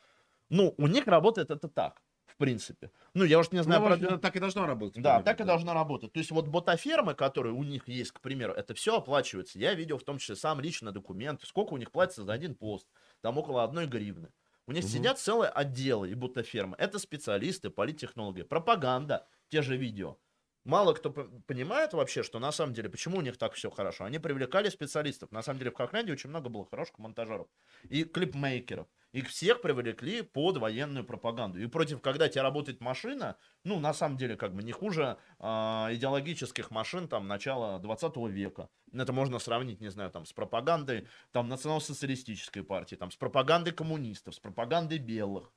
Ну, 0.51 0.75
у 0.77 0.87
них 0.89 1.07
работает 1.07 1.51
это 1.51 1.69
так, 1.69 2.03
в 2.27 2.37
принципе. 2.37 2.91
Ну, 3.15 3.25
я 3.25 3.39
уж 3.39 3.53
не 3.53 3.63
знаю... 3.63 3.81
Ну, 3.81 4.09
про... 4.09 4.19
Так 4.19 4.37
и 4.37 4.41
должно 4.41 4.67
работать. 4.67 5.03
Да, 5.03 5.23
так 5.23 5.41
и 5.41 5.45
должно 5.45 5.73
работать. 5.73 6.13
То 6.13 6.19
есть 6.19 6.31
вот 6.31 6.49
ботафермы, 6.49 7.15
которые 7.15 7.55
у 7.55 7.65
них 7.65 7.89
есть, 7.89 8.13
к 8.13 8.21
примеру, 8.21 8.53
это 8.53 8.75
все 8.75 8.99
оплачивается. 8.99 9.59
Я 9.59 9.73
видел 9.73 9.97
в 9.97 10.05
том 10.05 10.19
числе 10.19 10.37
сам 10.37 10.61
лично 10.61 10.93
документы, 10.93 11.47
сколько 11.47 11.73
у 11.73 11.79
них 11.79 11.91
платится 11.91 12.25
за 12.25 12.35
один 12.35 12.55
пост. 12.55 12.87
Там 13.23 13.39
около 13.39 13.65
одной 13.65 13.87
гривны. 13.87 14.29
У 14.67 14.73
них 14.73 14.85
угу. 14.85 14.91
сидят 14.91 15.19
целые 15.19 15.51
отделы 15.51 16.11
и 16.11 16.15
ботафермы. 16.15 16.77
Это 16.79 16.99
специалисты, 16.99 17.71
политтехнологи, 17.71 18.43
пропаганда, 18.43 19.27
те 19.49 19.63
же 19.63 19.77
видео. 19.77 20.19
Мало 20.67 20.95
кто 20.95 21.11
понимает 21.11 21.93
вообще, 21.93 22.25
что 22.25 22.41
на 22.41 22.51
самом 22.51 22.75
деле, 22.75 22.89
почему 22.89 23.19
у 23.19 23.21
них 23.21 23.37
так 23.37 23.53
все 23.53 23.71
хорошо. 23.71 24.05
Они 24.05 24.19
привлекали 24.19 24.69
специалистов. 24.69 25.31
На 25.31 25.41
самом 25.41 25.61
деле 25.61 25.71
в 25.71 25.75
Хохлянде 25.75 26.13
очень 26.13 26.29
много 26.29 26.49
было 26.49 26.67
хороших 26.67 26.99
монтажеров 26.99 27.47
и 27.89 28.03
клипмейкеров. 28.03 28.89
Их 29.13 29.29
всех 29.29 29.63
привлекли 29.63 30.23
под 30.23 30.57
военную 30.57 31.05
пропаганду. 31.05 31.61
И 31.61 31.67
против, 31.69 32.03
когда 32.03 32.29
тебя 32.29 32.43
работает 32.43 32.81
машина, 32.81 33.37
ну, 33.63 33.79
на 33.79 33.95
самом 33.95 34.17
деле, 34.17 34.37
как 34.37 34.55
бы 34.57 34.65
не 34.65 34.73
хуже 34.73 35.19
э, 35.39 35.45
идеологических 35.47 36.73
машин 36.73 37.07
там 37.07 37.29
начала 37.29 37.79
20 37.79 38.17
века. 38.29 38.69
Это 38.93 39.13
можно 39.13 39.39
сравнить, 39.39 39.81
не 39.81 39.91
знаю, 39.91 40.11
там, 40.11 40.27
с 40.27 40.33
пропагандой 40.33 41.07
там, 41.31 41.49
национал-социалистической 41.49 42.65
партии, 42.65 42.97
там, 42.97 43.13
с 43.13 43.17
пропагандой 43.17 43.73
коммунистов, 43.73 44.35
с 44.35 44.41
пропагандой 44.41 44.99
белых. 44.99 45.53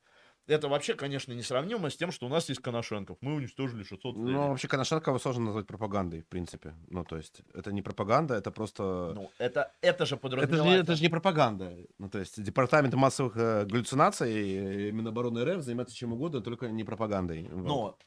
Это 0.50 0.68
вообще, 0.68 0.96
конечно, 0.96 1.32
несравнимо 1.34 1.90
с 1.92 1.96
тем, 1.96 2.12
что 2.12 2.26
у 2.26 2.30
нас 2.30 2.50
есть 2.50 2.62
Коношенков. 2.62 3.18
Мы 3.22 3.36
уничтожили 3.36 3.84
600 3.84 4.16
Ну, 4.18 4.50
вообще 4.50 4.68
Коношенкова 4.68 5.20
сложно 5.20 5.46
назвать 5.46 5.68
пропагандой, 5.68 6.22
в 6.22 6.28
принципе. 6.28 6.74
Ну, 6.88 7.04
то 7.04 7.18
есть, 7.18 7.42
это 7.54 7.72
не 7.72 7.84
пропаганда, 7.84 8.34
это 8.34 8.50
просто... 8.50 9.14
Ну, 9.14 9.30
это, 9.38 9.72
это 9.82 10.08
же 10.08 10.18
подразумевается... 10.18 10.64
Это 10.64 10.76
же, 10.76 10.84
это 10.84 10.96
же 10.96 11.04
не 11.04 11.10
пропаганда. 11.10 11.78
Ну, 12.00 12.10
то 12.10 12.18
есть, 12.18 12.42
департамент 12.42 12.96
массовых 12.96 13.38
э, 13.38 13.66
галлюцинаций, 13.66 14.92
Минобороны 14.92 15.46
РФ 15.46 15.62
занимается 15.62 15.96
чем 15.96 16.14
угодно, 16.14 16.42
только 16.42 16.68
не 16.68 16.84
пропагандой. 16.84 17.48
Но 17.52 17.82
вот. 17.82 18.06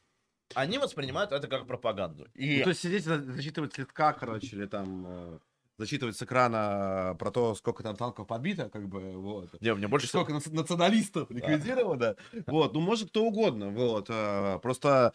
они 0.55 0.79
воспринимают 0.79 1.31
это 1.31 1.47
как 1.47 1.69
пропаганду. 1.69 2.27
И... 2.35 2.59
Ну, 2.59 2.65
то 2.65 2.71
есть, 2.71 2.81
сидеть, 2.81 3.05
зачитывать 3.05 3.75
слегка, 3.75 4.13
короче, 4.13 4.57
или 4.57 4.67
там... 4.67 5.07
Э 5.07 5.39
зачитывать 5.83 6.17
с 6.17 6.23
экрана 6.23 7.17
про 7.19 7.31
то, 7.33 7.57
сколько 7.57 7.83
там 7.83 7.97
танков 7.97 8.29
подбито, 8.29 8.69
как 8.69 8.89
бы, 8.89 9.17
вот. 9.17 9.61
Не, 9.61 9.75
мне 9.75 9.89
больше... 9.89 10.07
Сколько 10.07 10.39
всего... 10.39 10.55
националистов 10.55 11.29
ликвидировано, 11.31 12.15
вот. 12.47 12.73
Ну, 12.73 12.81
может, 12.81 13.09
кто 13.09 13.25
угодно, 13.25 13.71
вот. 13.71 14.07
А, 14.09 14.59
просто 14.61 15.13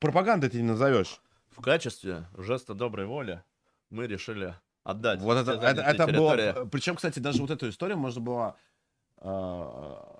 пропагандой 0.00 0.50
ты 0.50 0.56
не 0.56 0.68
назовешь. 0.68 1.20
В 1.50 1.62
качестве 1.62 2.26
жеста 2.36 2.74
доброй 2.74 3.06
воли 3.06 3.44
мы 3.90 4.08
решили 4.08 4.56
отдать. 4.82 5.20
Вот 5.20 5.36
это, 5.36 5.52
это, 5.52 5.82
это 5.82 6.06
было... 6.08 6.66
Причем, 6.66 6.96
кстати, 6.96 7.20
даже 7.20 7.40
вот 7.40 7.50
эту 7.50 7.68
историю 7.68 7.96
можно 7.96 8.20
было 8.20 8.56
а, 9.18 10.19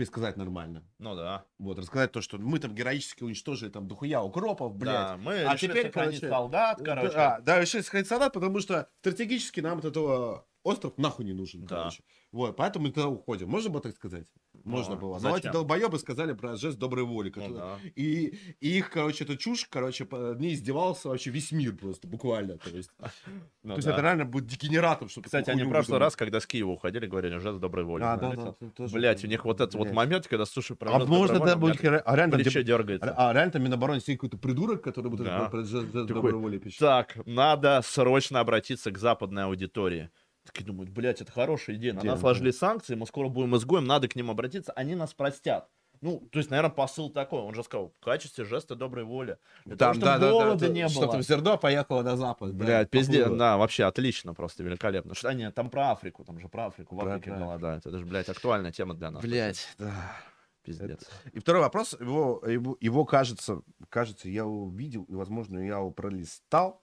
пересказать 0.00 0.38
нормально. 0.38 0.82
Ну 0.98 1.14
да. 1.14 1.44
Вот, 1.58 1.78
рассказать 1.78 2.10
то, 2.10 2.22
что 2.22 2.38
мы 2.38 2.58
там 2.58 2.74
героически 2.74 3.22
уничтожили 3.22 3.68
там 3.68 3.86
дохуя 3.86 4.22
укропов, 4.22 4.74
блядь. 4.74 4.94
Да, 4.94 5.16
мы 5.18 5.44
а 5.44 5.58
теперь, 5.58 5.90
короче, 5.90 6.26
солдат, 6.26 6.80
короче. 6.82 7.12
Да, 7.12 7.40
да, 7.40 7.60
решили 7.60 7.82
сохранить 7.82 8.08
солдат, 8.08 8.32
потому 8.32 8.60
что 8.60 8.88
стратегически 9.00 9.60
нам 9.60 9.78
от 9.80 9.84
этого 9.84 10.46
остров 10.62 10.96
нахуй 10.96 11.26
не 11.26 11.34
нужен, 11.34 11.66
да. 11.66 11.76
короче. 11.76 12.02
Вот, 12.32 12.56
поэтому 12.56 12.86
мы 12.86 12.92
туда 12.92 13.08
уходим. 13.08 13.50
Можно 13.50 13.68
было 13.68 13.82
так 13.82 13.94
сказать? 13.94 14.26
Можно 14.64 14.94
ну, 14.94 15.00
было. 15.00 15.18
Но 15.18 15.36
эти 15.36 15.50
долбоебы 15.50 15.98
сказали 15.98 16.32
про 16.32 16.56
жест 16.56 16.78
доброй 16.78 17.04
воли. 17.04 17.32
Ну, 17.34 17.54
да. 17.54 17.78
и, 17.96 18.38
и 18.60 18.78
их, 18.78 18.90
короче, 18.90 19.24
эту 19.24 19.36
чушь, 19.36 19.66
короче, 19.68 20.04
по 20.04 20.34
ней 20.34 20.54
издевался 20.54 21.08
вообще 21.08 21.30
весь 21.30 21.52
мир 21.52 21.74
просто, 21.76 22.06
буквально. 22.06 22.58
То 22.58 22.70
есть, 22.70 22.90
ну, 23.62 23.70
то 23.70 23.76
есть 23.76 23.86
да. 23.86 23.94
это 23.94 24.02
реально 24.02 24.24
будет 24.24 24.46
дегенератом. 24.46 25.08
Что 25.08 25.22
Кстати, 25.22 25.50
они 25.50 25.62
в 25.62 25.68
прошлый 25.68 25.98
раз, 25.98 26.16
когда 26.16 26.40
с 26.40 26.46
Киева 26.46 26.70
уходили, 26.70 27.06
говорили 27.06 27.38
жест 27.38 27.58
доброй 27.58 27.84
воли. 27.84 28.02
А, 28.02 28.16
да, 28.16 28.32
да, 28.32 28.54
да, 28.60 28.86
Блять, 28.88 29.24
у 29.24 29.28
них 29.28 29.44
вот 29.44 29.60
этот 29.60 29.74
вот 29.74 29.90
момент, 29.92 30.26
когда 30.26 30.44
слушай 30.44 30.76
про 30.76 30.94
А 30.94 30.98
можно 31.06 31.36
это 31.36 31.56
будет... 31.56 31.82
А 31.84 32.16
реально 32.16 32.38
там 32.38 32.64
дергается. 32.64 33.14
А 33.16 33.32
реально 33.32 33.52
там 33.52 33.62
Минобороны 33.62 34.00
сидит 34.00 34.20
какой-то 34.20 34.38
придурок, 34.38 34.82
который 34.82 35.10
будет 35.10 35.26
про 35.26 35.62
жест 35.62 35.90
доброй 35.90 36.34
воли 36.34 36.58
пишет. 36.58 36.78
Так, 36.78 37.16
надо 37.26 37.80
срочно 37.84 38.40
обратиться 38.40 38.90
к 38.90 38.98
западной 38.98 39.44
аудитории. 39.44 40.10
Такие 40.52 40.66
думают, 40.66 40.90
блядь, 40.90 41.20
это 41.20 41.30
хорошая 41.30 41.76
идея. 41.76 41.94
На 41.94 42.02
нас 42.02 42.22
ложили 42.22 42.50
санкции, 42.50 42.94
мы 42.94 43.06
скоро 43.06 43.28
будем 43.28 43.56
изгоем, 43.56 43.84
надо 43.84 44.08
к 44.08 44.16
ним 44.16 44.30
обратиться, 44.30 44.72
они 44.72 44.94
нас 44.94 45.14
простят. 45.14 45.68
Ну, 46.00 46.26
то 46.32 46.38
есть, 46.38 46.50
наверное, 46.50 46.70
посыл 46.70 47.10
такой. 47.10 47.42
Он 47.42 47.54
же 47.54 47.62
сказал, 47.62 47.92
в 48.00 48.04
качестве 48.04 48.46
жеста 48.46 48.74
доброй 48.74 49.04
воли. 49.04 49.36
Для 49.66 49.76
Там, 49.76 50.00
того, 50.00 50.18
да, 50.18 50.18
да, 50.18 50.54
да, 50.54 50.68
не 50.68 50.88
было. 50.88 51.06
Чтобы 51.08 51.22
зерно 51.22 51.58
поехало 51.58 52.02
на 52.02 52.16
запад. 52.16 52.54
Блядь, 52.54 52.86
да, 52.90 52.98
пиздец. 52.98 53.30
Да, 53.30 53.58
вообще 53.58 53.84
отлично, 53.84 54.32
просто 54.32 54.62
великолепно. 54.62 55.14
Что, 55.14 55.28
они 55.28 55.50
там 55.50 55.68
про 55.68 55.90
Африку, 55.90 56.24
там 56.24 56.40
же 56.40 56.48
про 56.48 56.66
Африку, 56.66 56.96
в 56.96 57.06
Африке 57.06 57.32
голодают. 57.32 57.84
Это 57.84 57.98
же, 57.98 58.06
блядь, 58.06 58.30
актуальная 58.30 58.72
тема 58.72 58.94
для 58.94 59.10
нас. 59.10 59.22
Блядь, 59.22 59.68
да. 59.78 60.16
Пиздец. 60.62 61.08
И 61.32 61.38
второй 61.38 61.62
вопрос, 61.62 61.96
его, 61.98 62.42
его, 62.46 62.76
его 62.80 63.04
кажется, 63.04 63.62
кажется, 63.88 64.28
я 64.28 64.44
увидел, 64.46 65.04
и, 65.04 65.14
возможно, 65.14 65.58
я 65.58 65.76
его 65.78 65.90
пролистал, 65.90 66.82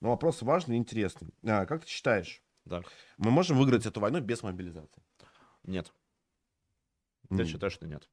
но 0.00 0.10
вопрос 0.10 0.42
важный 0.42 0.76
и 0.76 0.78
интересный. 0.78 1.28
А, 1.46 1.64
как 1.64 1.84
ты 1.84 1.90
считаешь, 1.90 2.42
да. 2.66 2.82
Мы 3.16 3.30
можем 3.30 3.56
выиграть 3.56 3.86
эту 3.86 4.00
войну 4.00 4.20
без 4.20 4.42
мобилизации? 4.42 5.02
Нет. 5.64 5.92
Ты 7.28 7.36
mm. 7.36 7.46
считаешь, 7.46 7.72
что 7.72 7.86
нет? 7.86 8.08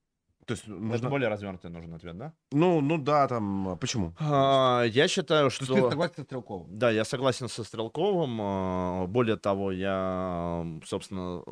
То 0.46 0.54
есть 0.54 0.64
Это 0.66 0.76
нужно... 0.76 1.10
более 1.10 1.30
развернутый 1.30 1.72
нужен 1.72 1.94
ответ, 1.94 2.18
да? 2.18 2.34
Ну, 2.52 2.82
ну 2.82 2.98
да, 2.98 3.28
там, 3.28 3.70
а 3.70 3.76
почему? 3.76 4.14
А, 4.20 4.84
я 4.84 5.08
считаю, 5.08 5.50
То 5.50 5.56
есть 5.56 5.64
что... 5.64 5.76
ты 5.76 5.90
согласен 5.90 6.16
со 6.16 6.24
Стрелковым? 6.24 6.78
Да, 6.78 6.92
я 6.92 7.06
согласен 7.06 7.50
со 7.50 7.64
Стрелковым. 7.64 8.40
а, 8.42 9.08
Более 9.08 9.38
того, 9.38 9.72
я, 9.72 10.66
собственно, 10.86 11.44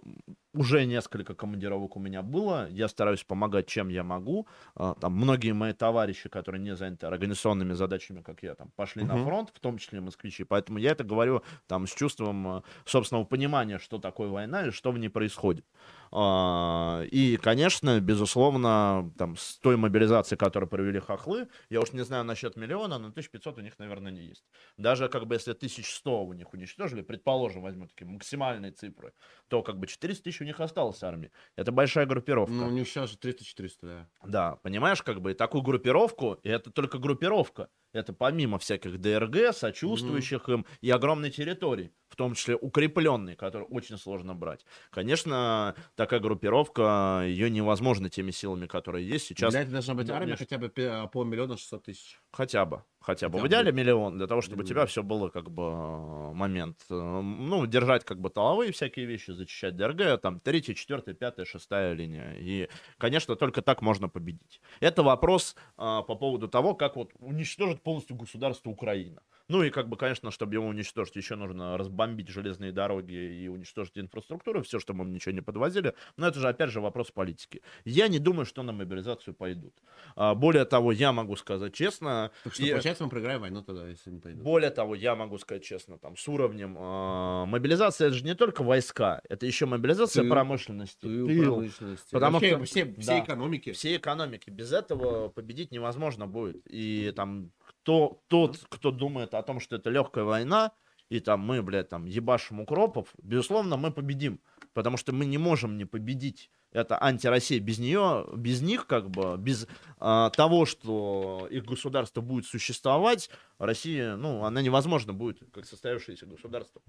уже 0.53 0.85
несколько 0.85 1.33
командировок 1.35 1.95
у 1.95 1.99
меня 1.99 2.21
было. 2.21 2.67
Я 2.69 2.88
стараюсь 2.88 3.23
помогать, 3.23 3.67
чем 3.67 3.89
я 3.89 4.03
могу. 4.03 4.47
А, 4.75 4.93
Там 4.95 5.13
многие 5.13 5.53
мои 5.53 5.73
товарищи, 5.73 6.30
которые 6.30 6.61
не 6.61 6.75
заняты 6.75 7.07
организационными 7.07 7.73
задачами, 7.73 8.21
как 8.21 8.43
я, 8.43 8.55
там 8.55 8.71
пошли 8.75 9.03
на 9.03 9.17
Мгм. 9.17 9.17
фронт, 9.17 9.49
в 9.53 9.59
том 9.59 9.77
числе 9.77 10.01
москвичи. 10.01 10.43
Поэтому 10.43 10.77
я 10.80 10.91
это 10.91 11.03
говорю 11.03 11.43
там 11.67 11.88
с 11.88 11.93
чувством 11.93 12.47
а, 12.47 12.63
собственного 12.85 13.25
понимания, 13.25 13.80
что 13.80 13.97
такое 13.99 14.30
война 14.30 14.67
и 14.67 14.71
что 14.71 14.91
в 14.91 14.97
ней 14.99 15.09
происходит. 15.09 15.65
А, 16.11 17.03
И, 17.11 17.38
конечно, 17.38 17.99
безусловно, 18.01 19.11
там 19.17 19.35
с 19.38 19.57
той 19.59 19.77
мобилизацией, 19.77 20.38
которую 20.38 20.69
провели 20.69 20.99
хохлы, 20.99 21.47
я 21.69 21.80
уж 21.81 21.93
не 21.93 22.03
знаю 22.03 22.23
насчет 22.25 22.55
миллиона, 22.57 22.97
но 22.99 23.11
1500 23.11 23.57
у 23.57 23.61
них, 23.61 23.80
наверное, 23.80 24.11
не 24.11 24.23
есть. 24.23 24.43
Даже 24.77 25.07
как 25.09 25.25
бы 25.27 25.35
если 25.35 25.53
1100 25.53 26.23
у 26.25 26.33
них 26.33 26.53
уничтожили, 26.53 27.01
предположим, 27.01 27.61
возьму 27.61 27.88
такие 27.88 28.07
максимальные 28.07 28.71
цифры, 28.71 29.13
то 29.47 29.61
как 29.63 29.80
бы 29.80 29.88
400 29.88 30.23
тысяч 30.25 30.40
у 30.41 30.45
них 30.45 30.59
осталось 30.59 31.01
армии. 31.03 31.31
Это 31.55 31.71
большая 31.71 32.05
группировка. 32.05 32.53
Ну, 32.53 32.67
у 32.67 32.71
них 32.71 32.87
сейчас 32.87 33.11
же 33.11 33.17
300-400, 33.17 33.71
да. 33.81 34.07
Да, 34.25 34.55
понимаешь, 34.57 35.01
как 35.01 35.21
бы 35.21 35.31
и 35.31 35.33
такую 35.33 35.61
группировку, 35.61 36.39
и 36.43 36.49
это 36.49 36.71
только 36.71 36.97
группировка. 36.97 37.69
Это 37.93 38.13
помимо 38.13 38.57
всяких 38.57 38.99
ДРГ, 39.01 39.53
сочувствующих 39.53 40.47
им, 40.47 40.65
и 40.79 40.89
огромной 40.89 41.29
территории, 41.29 41.91
в 42.07 42.15
том 42.15 42.35
числе 42.35 42.55
укрепленной, 42.55 43.35
которую 43.35 43.67
очень 43.69 43.97
сложно 43.97 44.33
брать. 44.33 44.65
Конечно, 44.91 45.75
такая 45.95 46.21
группировка, 46.21 47.23
ее 47.25 47.49
невозможно 47.49 48.09
теми 48.09 48.31
силами, 48.31 48.65
которые 48.67 49.07
есть 49.07 49.25
сейчас. 49.27 49.51
Для 49.51 49.61
этого 49.61 49.73
должна 49.73 49.93
быть 49.95 50.09
армия 50.09 50.35
хотя 50.35 50.57
бы 50.57 50.69
пе- 50.69 51.07
полмиллиона 51.11 51.57
600 51.57 51.83
тысяч. 51.83 52.21
Хотя 52.31 52.65
бы. 52.65 52.83
Хотя 53.01 53.27
бы. 53.29 53.33
Хотя 53.33 53.39
В 53.39 53.41
бы. 53.41 53.47
идеале 53.47 53.71
миллион, 53.71 54.17
для 54.17 54.27
того, 54.27 54.41
чтобы 54.41 54.63
у 54.63 54.65
тебя 54.65 54.85
все 54.85 55.01
было 55.03 55.29
как 55.29 55.49
бы 55.51 55.63
э, 55.63 56.33
момент. 56.33 56.77
э, 56.89 56.93
Ну, 56.93 57.65
держать 57.65 58.05
как 58.05 58.21
бы 58.21 58.29
тыловые 58.29 58.71
всякие 58.71 59.05
вещи, 59.05 59.31
зачищать 59.31 59.75
ДРГ, 59.75 60.21
там, 60.21 60.31
третья, 60.40 60.74
четвертая, 60.74 61.16
пятая, 61.16 61.45
шестая 61.45 61.93
линия. 61.93 62.35
И, 62.38 62.69
конечно, 62.98 63.35
только 63.35 63.61
так 63.61 63.82
можно 63.82 64.10
победить. 64.10 64.61
Это 64.80 65.03
вопрос 65.03 65.56
а, 65.77 66.01
по 66.01 66.16
поводу 66.16 66.48
того, 66.48 66.76
как 66.76 66.95
вот 66.95 67.11
уничтожить 67.19 67.82
полностью 67.82 68.16
государство 68.16 68.69
Украина. 68.69 69.22
Ну 69.51 69.63
и 69.63 69.69
как 69.69 69.89
бы, 69.89 69.97
конечно, 69.97 70.31
чтобы 70.31 70.53
его 70.53 70.65
уничтожить, 70.65 71.15
еще 71.17 71.35
нужно 71.35 71.77
разбомбить 71.77 72.30
железные 72.30 72.71
дороги 72.71 73.13
и 73.43 73.47
уничтожить 73.49 73.97
инфраструктуру, 73.97 74.61
все, 74.63 74.80
чтобы 74.80 75.03
мы 75.03 75.09
ничего 75.09 75.33
не 75.33 75.41
подвозили. 75.41 75.93
Но 76.15 76.27
это 76.27 76.39
же, 76.39 76.47
опять 76.47 76.69
же, 76.69 76.80
вопрос 76.80 77.11
политики. 77.11 77.61
Я 77.83 78.07
не 78.07 78.19
думаю, 78.19 78.45
что 78.45 78.63
на 78.63 78.71
мобилизацию 78.71 79.33
пойдут. 79.33 79.73
А, 80.15 80.35
Более 80.35 80.63
того, 80.63 80.93
я 80.93 81.11
могу 81.11 81.35
сказать 81.35 81.73
честно, 81.73 82.31
Так 82.45 82.53
что, 82.53 82.63
И- 82.63 82.69
получается, 82.71 83.03
мы 83.03 83.09
проиграем 83.09 83.41
войну 83.41 83.61
тогда, 83.61 83.88
если 83.89 84.09
не 84.09 84.19
пойдут. 84.19 84.41
более 84.41 84.69
того, 84.71 84.95
я 84.95 85.15
могу 85.15 85.38
сказать 85.38 85.63
честно, 85.65 85.97
там, 85.97 86.15
с 86.15 86.25
уровнем 86.30 86.77
э, 86.77 87.45
мобилизации, 87.45 88.05
это 88.07 88.15
же 88.15 88.23
не 88.23 88.35
только 88.35 88.63
войска, 88.63 89.21
это 89.27 89.45
еще 89.45 89.65
мобилизация 89.65 90.21
Тыл. 90.23 90.30
промышленности, 90.31 91.01
Тыл, 91.01 91.27
тыл, 91.27 91.43
промышленности. 91.55 92.07
Потому 92.11 92.33
Вообще, 92.39 92.55
что- 92.55 92.63
все, 92.65 92.85
да. 92.85 93.01
все 93.01 93.19
экономики. 93.19 93.71
всей 93.73 93.97
экономики. 93.97 94.49
Без 94.49 94.71
этого 94.71 95.27
победить 95.27 95.71
невозможно 95.71 96.25
будет. 96.25 96.61
И 96.69 97.11
там 97.15 97.51
кто, 97.82 98.22
тот, 98.27 98.60
кто 98.69 98.92
думает 98.92 99.34
о 99.34 99.42
том, 99.42 99.60
что 99.60 99.76
это 99.76 99.90
легкая 99.90 100.24
война, 100.24 100.72
и 101.10 101.19
там 101.19 101.42
мы, 101.42 101.61
блядь, 101.61 101.90
там 101.90 102.06
ебашим 102.06 102.61
укропов, 102.61 103.14
безусловно, 103.22 103.76
мы 103.76 103.92
победим. 103.92 104.40
Потому 104.74 104.95
что 104.95 105.11
мы 105.11 105.26
не 105.26 105.38
можем 105.38 105.77
не 105.77 105.84
победить. 105.84 106.50
Это 106.72 107.01
антироссия. 107.03 107.60
Без 107.60 107.80
нее, 107.80 108.26
без 108.34 108.61
них, 108.61 108.88
как 108.88 109.10
бы, 109.10 109.35
без 109.38 109.68
а, 109.98 110.30
того, 110.30 110.66
что 110.66 111.50
их 111.51 111.66
государство 111.66 112.22
будет 112.22 112.45
существовать, 112.45 113.30
Россия, 113.58 114.16
ну, 114.16 114.45
она 114.45 114.61
невозможно 114.61 115.11
будет, 115.11 115.40
как 115.51 115.66
состоявшееся 115.66 116.26
государство. 116.27 116.82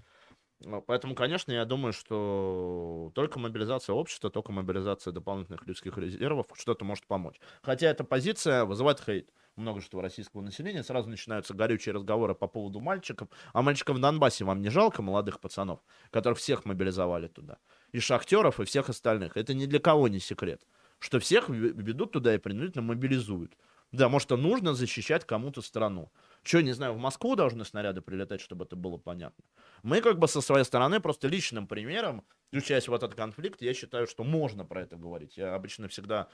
Ну, 0.61 0.81
Поэтому, 0.81 1.15
конечно, 1.15 1.51
я 1.51 1.65
думаю, 1.65 1.91
что 1.91 3.11
только 3.15 3.39
мобилизация 3.39 3.93
общества, 3.93 4.29
только 4.29 4.53
мобилизация 4.53 5.11
дополнительных 5.11 5.67
людских 5.67 5.97
резервов 5.97 6.45
что-то 6.53 6.85
может 6.85 7.05
помочь. 7.07 7.41
Хотя 7.61 7.87
эта 7.87 8.05
позиция 8.05 8.63
вызывает 8.63 9.01
хейт 9.01 9.29
множество 9.55 10.01
российского 10.01 10.41
населения. 10.41 10.83
Сразу 10.83 11.09
начинаются 11.09 11.53
горючие 11.53 11.93
разговоры 11.93 12.35
по 12.35 12.47
поводу 12.47 12.79
мальчиков. 12.79 13.29
А 13.53 13.61
мальчиков 13.61 13.97
в 13.97 13.99
Донбассе 13.99 14.45
вам 14.45 14.61
не 14.61 14.69
жалко, 14.69 15.01
молодых 15.01 15.39
пацанов, 15.39 15.79
которых 16.11 16.39
всех 16.39 16.65
мобилизовали 16.65 17.27
туда? 17.27 17.57
И 17.91 17.99
шахтеров, 17.99 18.59
и 18.59 18.65
всех 18.65 18.89
остальных. 18.89 19.37
Это 19.37 19.53
ни 19.53 19.65
для 19.65 19.79
кого 19.79 20.07
не 20.07 20.19
секрет. 20.19 20.61
Что 20.99 21.19
всех 21.19 21.49
ведут 21.49 22.13
туда 22.13 22.35
и 22.35 22.37
принудительно 22.37 22.83
мобилизуют. 22.83 23.57
Да, 23.93 24.09
может, 24.09 24.31
нужно 24.31 24.73
защищать 24.73 25.23
кому-то 25.23 25.61
страну. 25.61 26.11
Что, 26.41 26.61
не 26.61 26.71
знаю, 26.71 26.93
в 26.93 26.97
Москву 26.97 27.35
должны 27.35 27.63
снаряды 27.63 28.01
прилетать, 28.01 28.41
чтобы 28.41 28.65
это 28.65 28.75
было 28.75 28.97
понятно. 28.97 29.45
Мы 29.83 30.01
как 30.01 30.17
бы 30.17 30.27
со 30.27 30.41
своей 30.41 30.65
стороны 30.65 30.99
просто 30.99 31.27
личным 31.27 31.67
примером, 31.67 32.25
включаясь 32.47 32.87
в 32.87 32.93
этот 32.93 33.13
конфликт, 33.13 33.61
я 33.61 33.73
считаю, 33.75 34.07
что 34.07 34.23
можно 34.23 34.65
про 34.65 34.81
это 34.81 34.95
говорить. 34.95 35.37
Я 35.37 35.53
обычно 35.53 35.87
всегда 35.89 36.27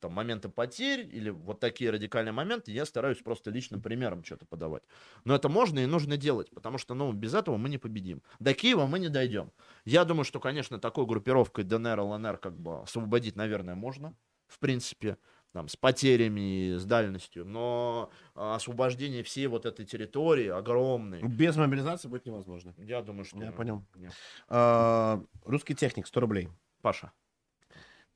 там 0.00 0.12
моменты 0.12 0.48
потерь 0.48 1.08
или 1.12 1.30
вот 1.30 1.60
такие 1.60 1.90
радикальные 1.90 2.32
моменты, 2.32 2.72
я 2.72 2.84
стараюсь 2.84 3.18
просто 3.18 3.50
личным 3.50 3.82
примером 3.82 4.24
что-то 4.24 4.46
подавать. 4.46 4.82
Но 5.24 5.34
это 5.34 5.48
можно 5.48 5.78
и 5.80 5.86
нужно 5.86 6.16
делать, 6.16 6.50
потому 6.50 6.78
что, 6.78 6.94
ну, 6.94 7.12
без 7.12 7.34
этого 7.34 7.56
мы 7.56 7.68
не 7.68 7.78
победим. 7.78 8.22
До 8.38 8.54
Киева 8.54 8.86
мы 8.86 8.98
не 8.98 9.08
дойдем. 9.08 9.52
Я 9.84 10.04
думаю, 10.04 10.24
что, 10.24 10.40
конечно, 10.40 10.78
такой 10.78 11.06
группировкой 11.06 11.64
ДНР, 11.64 12.00
ЛНР 12.00 12.38
как 12.38 12.58
бы 12.58 12.82
освободить, 12.82 13.36
наверное, 13.36 13.74
можно, 13.74 14.14
в 14.46 14.58
принципе, 14.58 15.16
там, 15.52 15.68
с 15.68 15.76
потерями, 15.76 16.76
с 16.76 16.84
дальностью, 16.84 17.44
но 17.44 18.10
а, 18.34 18.56
освобождение 18.56 19.22
всей 19.22 19.46
вот 19.46 19.64
этой 19.66 19.86
территории 19.86 20.48
огромной, 20.48 21.22
Без 21.22 21.56
мобилизации 21.56 22.08
будет 22.08 22.26
невозможно. 22.26 22.74
я 22.78 23.02
думаю, 23.02 23.24
что... 23.24 23.42
Я 23.42 23.52
понял. 23.52 23.84
нет. 23.96 24.12
А, 24.48 25.22
русский 25.44 25.74
техник, 25.74 26.06
100 26.06 26.20
рублей. 26.20 26.48
Паша, 26.82 27.12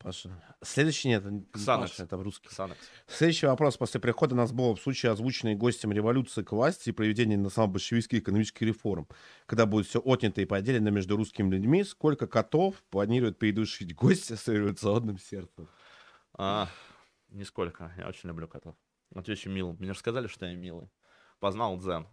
Паша. 0.02 0.30
Следующий 0.62 1.08
нет, 1.08 1.24
Ксанакс. 1.52 1.92
Паша, 1.92 2.04
это 2.04 2.16
русский. 2.16 2.48
Ксанакс. 2.48 2.80
Следующий 3.06 3.46
вопрос. 3.46 3.76
После 3.76 4.00
прихода 4.00 4.34
Насбола 4.34 4.74
в 4.74 4.80
случае 4.80 5.12
озвученной 5.12 5.54
гостем 5.54 5.92
революции 5.92 6.42
к 6.42 6.52
власти 6.52 6.88
и 6.88 6.92
проведения 6.92 7.36
национал-большевистских 7.36 8.20
экономических 8.20 8.62
реформ, 8.62 9.06
когда 9.46 9.66
будет 9.66 9.86
все 9.86 10.00
отнято 10.00 10.40
и 10.40 10.44
поделено 10.44 10.90
между 10.90 11.16
русскими 11.16 11.50
людьми, 11.50 11.84
сколько 11.84 12.26
котов 12.26 12.82
планирует 12.90 13.38
придушить 13.38 13.94
гостя 13.94 14.36
с 14.36 14.48
революционным 14.48 15.18
сердцем? 15.18 15.68
А, 16.34 16.68
нисколько. 17.28 17.92
Я 17.96 18.08
очень 18.08 18.28
люблю 18.28 18.48
котов. 18.48 18.74
Отвечу 19.14 19.50
милым. 19.50 19.76
Мне 19.78 19.92
же 19.92 19.98
сказали, 19.98 20.26
что 20.26 20.46
я 20.46 20.54
милый. 20.54 20.88
Познал 21.38 21.78
дзен. 21.78 22.06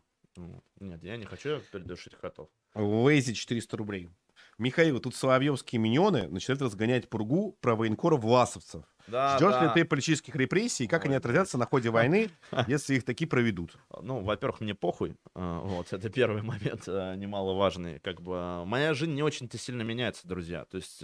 Нет, 0.80 1.04
я 1.04 1.18
не 1.18 1.26
хочу 1.26 1.60
передушить 1.72 2.16
котов. 2.16 2.50
Лейзи 2.76 3.34
400 3.34 3.78
рублей. 3.78 4.10
Михаил, 4.58 5.00
тут 5.00 5.16
соловьевские 5.16 5.80
миньоны 5.80 6.28
начинают 6.28 6.62
разгонять 6.62 7.10
пургу 7.10 7.58
про 7.62 7.76
военкоров 7.76 8.22
власовцев. 8.22 8.84
Да, 9.10 9.38
Ждешь 9.38 9.52
да. 9.52 9.66
ли 9.66 9.72
ты 9.74 9.86
политических 9.86 10.36
репрессий 10.36 10.88
как 10.88 11.06
они 11.06 11.14
Ой, 11.14 11.18
отразятся 11.18 11.58
на 11.58 11.66
ходе 11.66 11.90
войны, 11.90 12.30
если 12.68 12.96
их 12.96 13.04
такие 13.04 13.28
проведут? 13.28 13.78
Ну, 14.02 14.22
во-первых, 14.22 14.62
мне 14.62 14.76
похуй. 14.76 15.16
А, 15.36 15.60
Вот, 15.60 15.88
это 15.94 16.10
первый 16.10 16.42
момент 16.42 16.84
а, 16.88 17.16
немаловажный. 17.16 18.00
Как 18.00 18.22
бы 18.22 18.34
а, 18.36 18.66
моя 18.66 18.94
жизнь 18.94 19.14
не 19.14 19.24
очень-то 19.24 19.58
сильно 19.58 19.82
меняется, 19.82 20.28
друзья. 20.28 20.66
То 20.66 20.78
есть, 20.78 21.04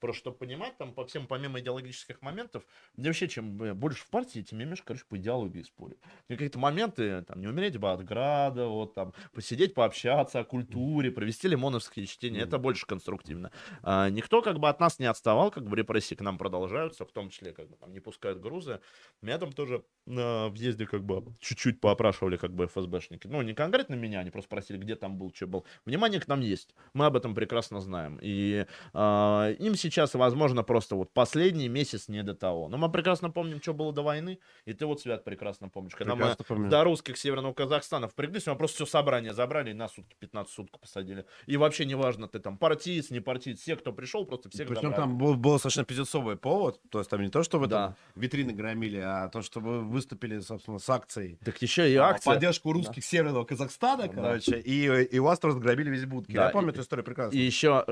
просто 0.00 0.20
чтобы 0.20 0.38
понимать, 0.38 0.76
там, 0.76 0.92
по 0.92 1.04
всем, 1.06 1.26
помимо 1.26 1.60
идеологических 1.60 2.22
моментов, 2.22 2.64
мне 2.96 3.08
вообще, 3.08 3.28
чем 3.28 3.62
э, 3.62 3.74
больше 3.74 4.02
в 4.02 4.10
партии, 4.10 4.40
тем 4.42 4.58
я 4.58 4.66
меньше, 4.66 4.82
короче, 4.84 5.04
по 5.08 5.16
идеологии 5.16 5.62
спорю. 5.62 5.96
Мне 6.28 6.36
какие-то 6.36 6.58
моменты, 6.58 7.22
там, 7.22 7.40
не 7.40 7.46
умереть 7.46 7.76
бы 7.76 7.92
от 7.92 8.04
града, 8.04 8.66
вот, 8.66 8.94
там, 8.94 9.12
посидеть, 9.32 9.74
пообщаться 9.74 10.40
о 10.40 10.44
культуре, 10.44 11.10
провести 11.10 11.48
лимоновские 11.48 12.06
чтения, 12.06 12.40
это 12.40 12.58
больше 12.58 12.86
конструктивно. 12.86 13.50
А, 13.82 14.08
никто, 14.10 14.42
как 14.42 14.58
бы, 14.58 14.68
от 14.68 14.80
нас 14.80 14.98
не 14.98 15.06
отставал, 15.06 15.50
как 15.50 15.64
бы, 15.64 15.76
репрессии 15.76 16.14
к 16.14 16.20
нам 16.20 16.38
продолжаются, 16.38 17.04
в 17.04 17.12
том 17.12 17.30
числе, 17.30 17.45
как 17.52 17.68
бы, 17.68 17.76
там, 17.76 17.92
не 17.92 18.00
пускают 18.00 18.40
грузы. 18.40 18.80
Меня 19.22 19.38
там 19.38 19.52
тоже 19.52 19.84
на 20.06 20.48
въезде, 20.48 20.86
как 20.86 21.04
бы, 21.04 21.24
чуть-чуть 21.40 21.80
поопрашивали, 21.80 22.36
как 22.36 22.52
бы, 22.54 22.66
ФСБшники. 22.66 23.26
Ну, 23.26 23.42
не 23.42 23.54
конкретно 23.54 23.94
меня, 23.94 24.20
они 24.20 24.30
просто 24.30 24.48
спросили, 24.48 24.78
где 24.78 24.96
там 24.96 25.18
был, 25.18 25.32
что 25.34 25.46
был. 25.46 25.64
Внимание 25.84 26.20
к 26.20 26.28
нам 26.28 26.40
есть. 26.40 26.74
Мы 26.94 27.06
об 27.06 27.16
этом 27.16 27.34
прекрасно 27.34 27.80
знаем. 27.80 28.18
И 28.22 28.66
а, 28.92 29.50
им 29.58 29.74
сейчас, 29.74 30.14
возможно, 30.14 30.62
просто 30.62 30.96
вот 30.96 31.12
последний 31.12 31.68
месяц 31.68 32.08
не 32.08 32.22
до 32.22 32.34
того. 32.34 32.68
Но 32.68 32.76
мы 32.76 32.90
прекрасно 32.90 33.30
помним, 33.30 33.60
что 33.60 33.74
было 33.74 33.92
до 33.92 34.02
войны. 34.02 34.38
И 34.64 34.72
ты 34.72 34.86
вот, 34.86 35.00
Свят, 35.00 35.24
прекрасно 35.24 35.68
помнишь. 35.68 35.94
Когда 35.94 36.14
Прекрасно 36.14 36.44
мы 36.48 36.56
помню. 36.56 36.70
до 36.70 36.84
русских 36.84 37.16
Северного 37.16 37.52
Казахстана 37.52 38.08
впряглись, 38.08 38.46
мы 38.46 38.56
просто 38.56 38.76
все 38.76 38.86
собрание 38.86 39.32
забрали 39.32 39.70
и 39.70 39.74
на 39.74 39.88
сутки, 39.88 40.14
15 40.18 40.52
суток 40.52 40.80
посадили. 40.80 41.26
И 41.46 41.56
вообще 41.56 41.84
неважно, 41.84 42.28
ты 42.28 42.38
там 42.38 42.58
партиец, 42.58 43.10
не 43.10 43.20
партиец, 43.20 43.60
все, 43.60 43.76
кто 43.76 43.92
пришел, 43.92 44.24
просто 44.24 44.50
всех 44.50 44.68
Причем 44.68 44.82
забрали. 44.82 45.00
там 45.00 45.18
был, 45.18 45.34
был 45.34 45.52
достаточно 45.52 45.84
пиздецовый 45.84 46.36
повод, 46.36 46.80
то 46.90 46.98
есть 46.98 47.10
там 47.10 47.22
не 47.22 47.28
то, 47.36 47.42
что 47.42 47.58
вы 47.58 47.68
там 47.68 47.90
Да. 47.90 47.96
витрины 48.20 48.52
громили, 48.54 48.96
а 48.98 49.28
то, 49.28 49.42
что 49.42 49.60
вы 49.60 49.82
выступили, 49.82 50.40
собственно, 50.40 50.78
с 50.78 50.88
акцией. 50.88 51.38
Так 51.44 51.60
еще 51.60 51.90
и 51.92 51.94
а, 51.96 52.06
акция. 52.08 52.32
Поддержку 52.32 52.72
русских 52.72 53.04
Северного 53.04 53.44
Казахстана, 53.44 54.04
Да. 54.04 54.08
короче, 54.08 54.58
и, 54.58 54.84
и 55.04 55.18
у 55.18 55.24
вас 55.24 55.38
тоже 55.38 55.56
разграбили 55.56 55.90
весь 55.90 56.06
будки. 56.06 56.32
Да, 56.32 56.46
Я 56.46 56.50
помню 56.50 56.70
и- 56.70 56.72
эту 56.72 56.80
историю 56.80 57.04
прекрасно. 57.04 57.36
И 57.36 57.40
еще 57.40 57.84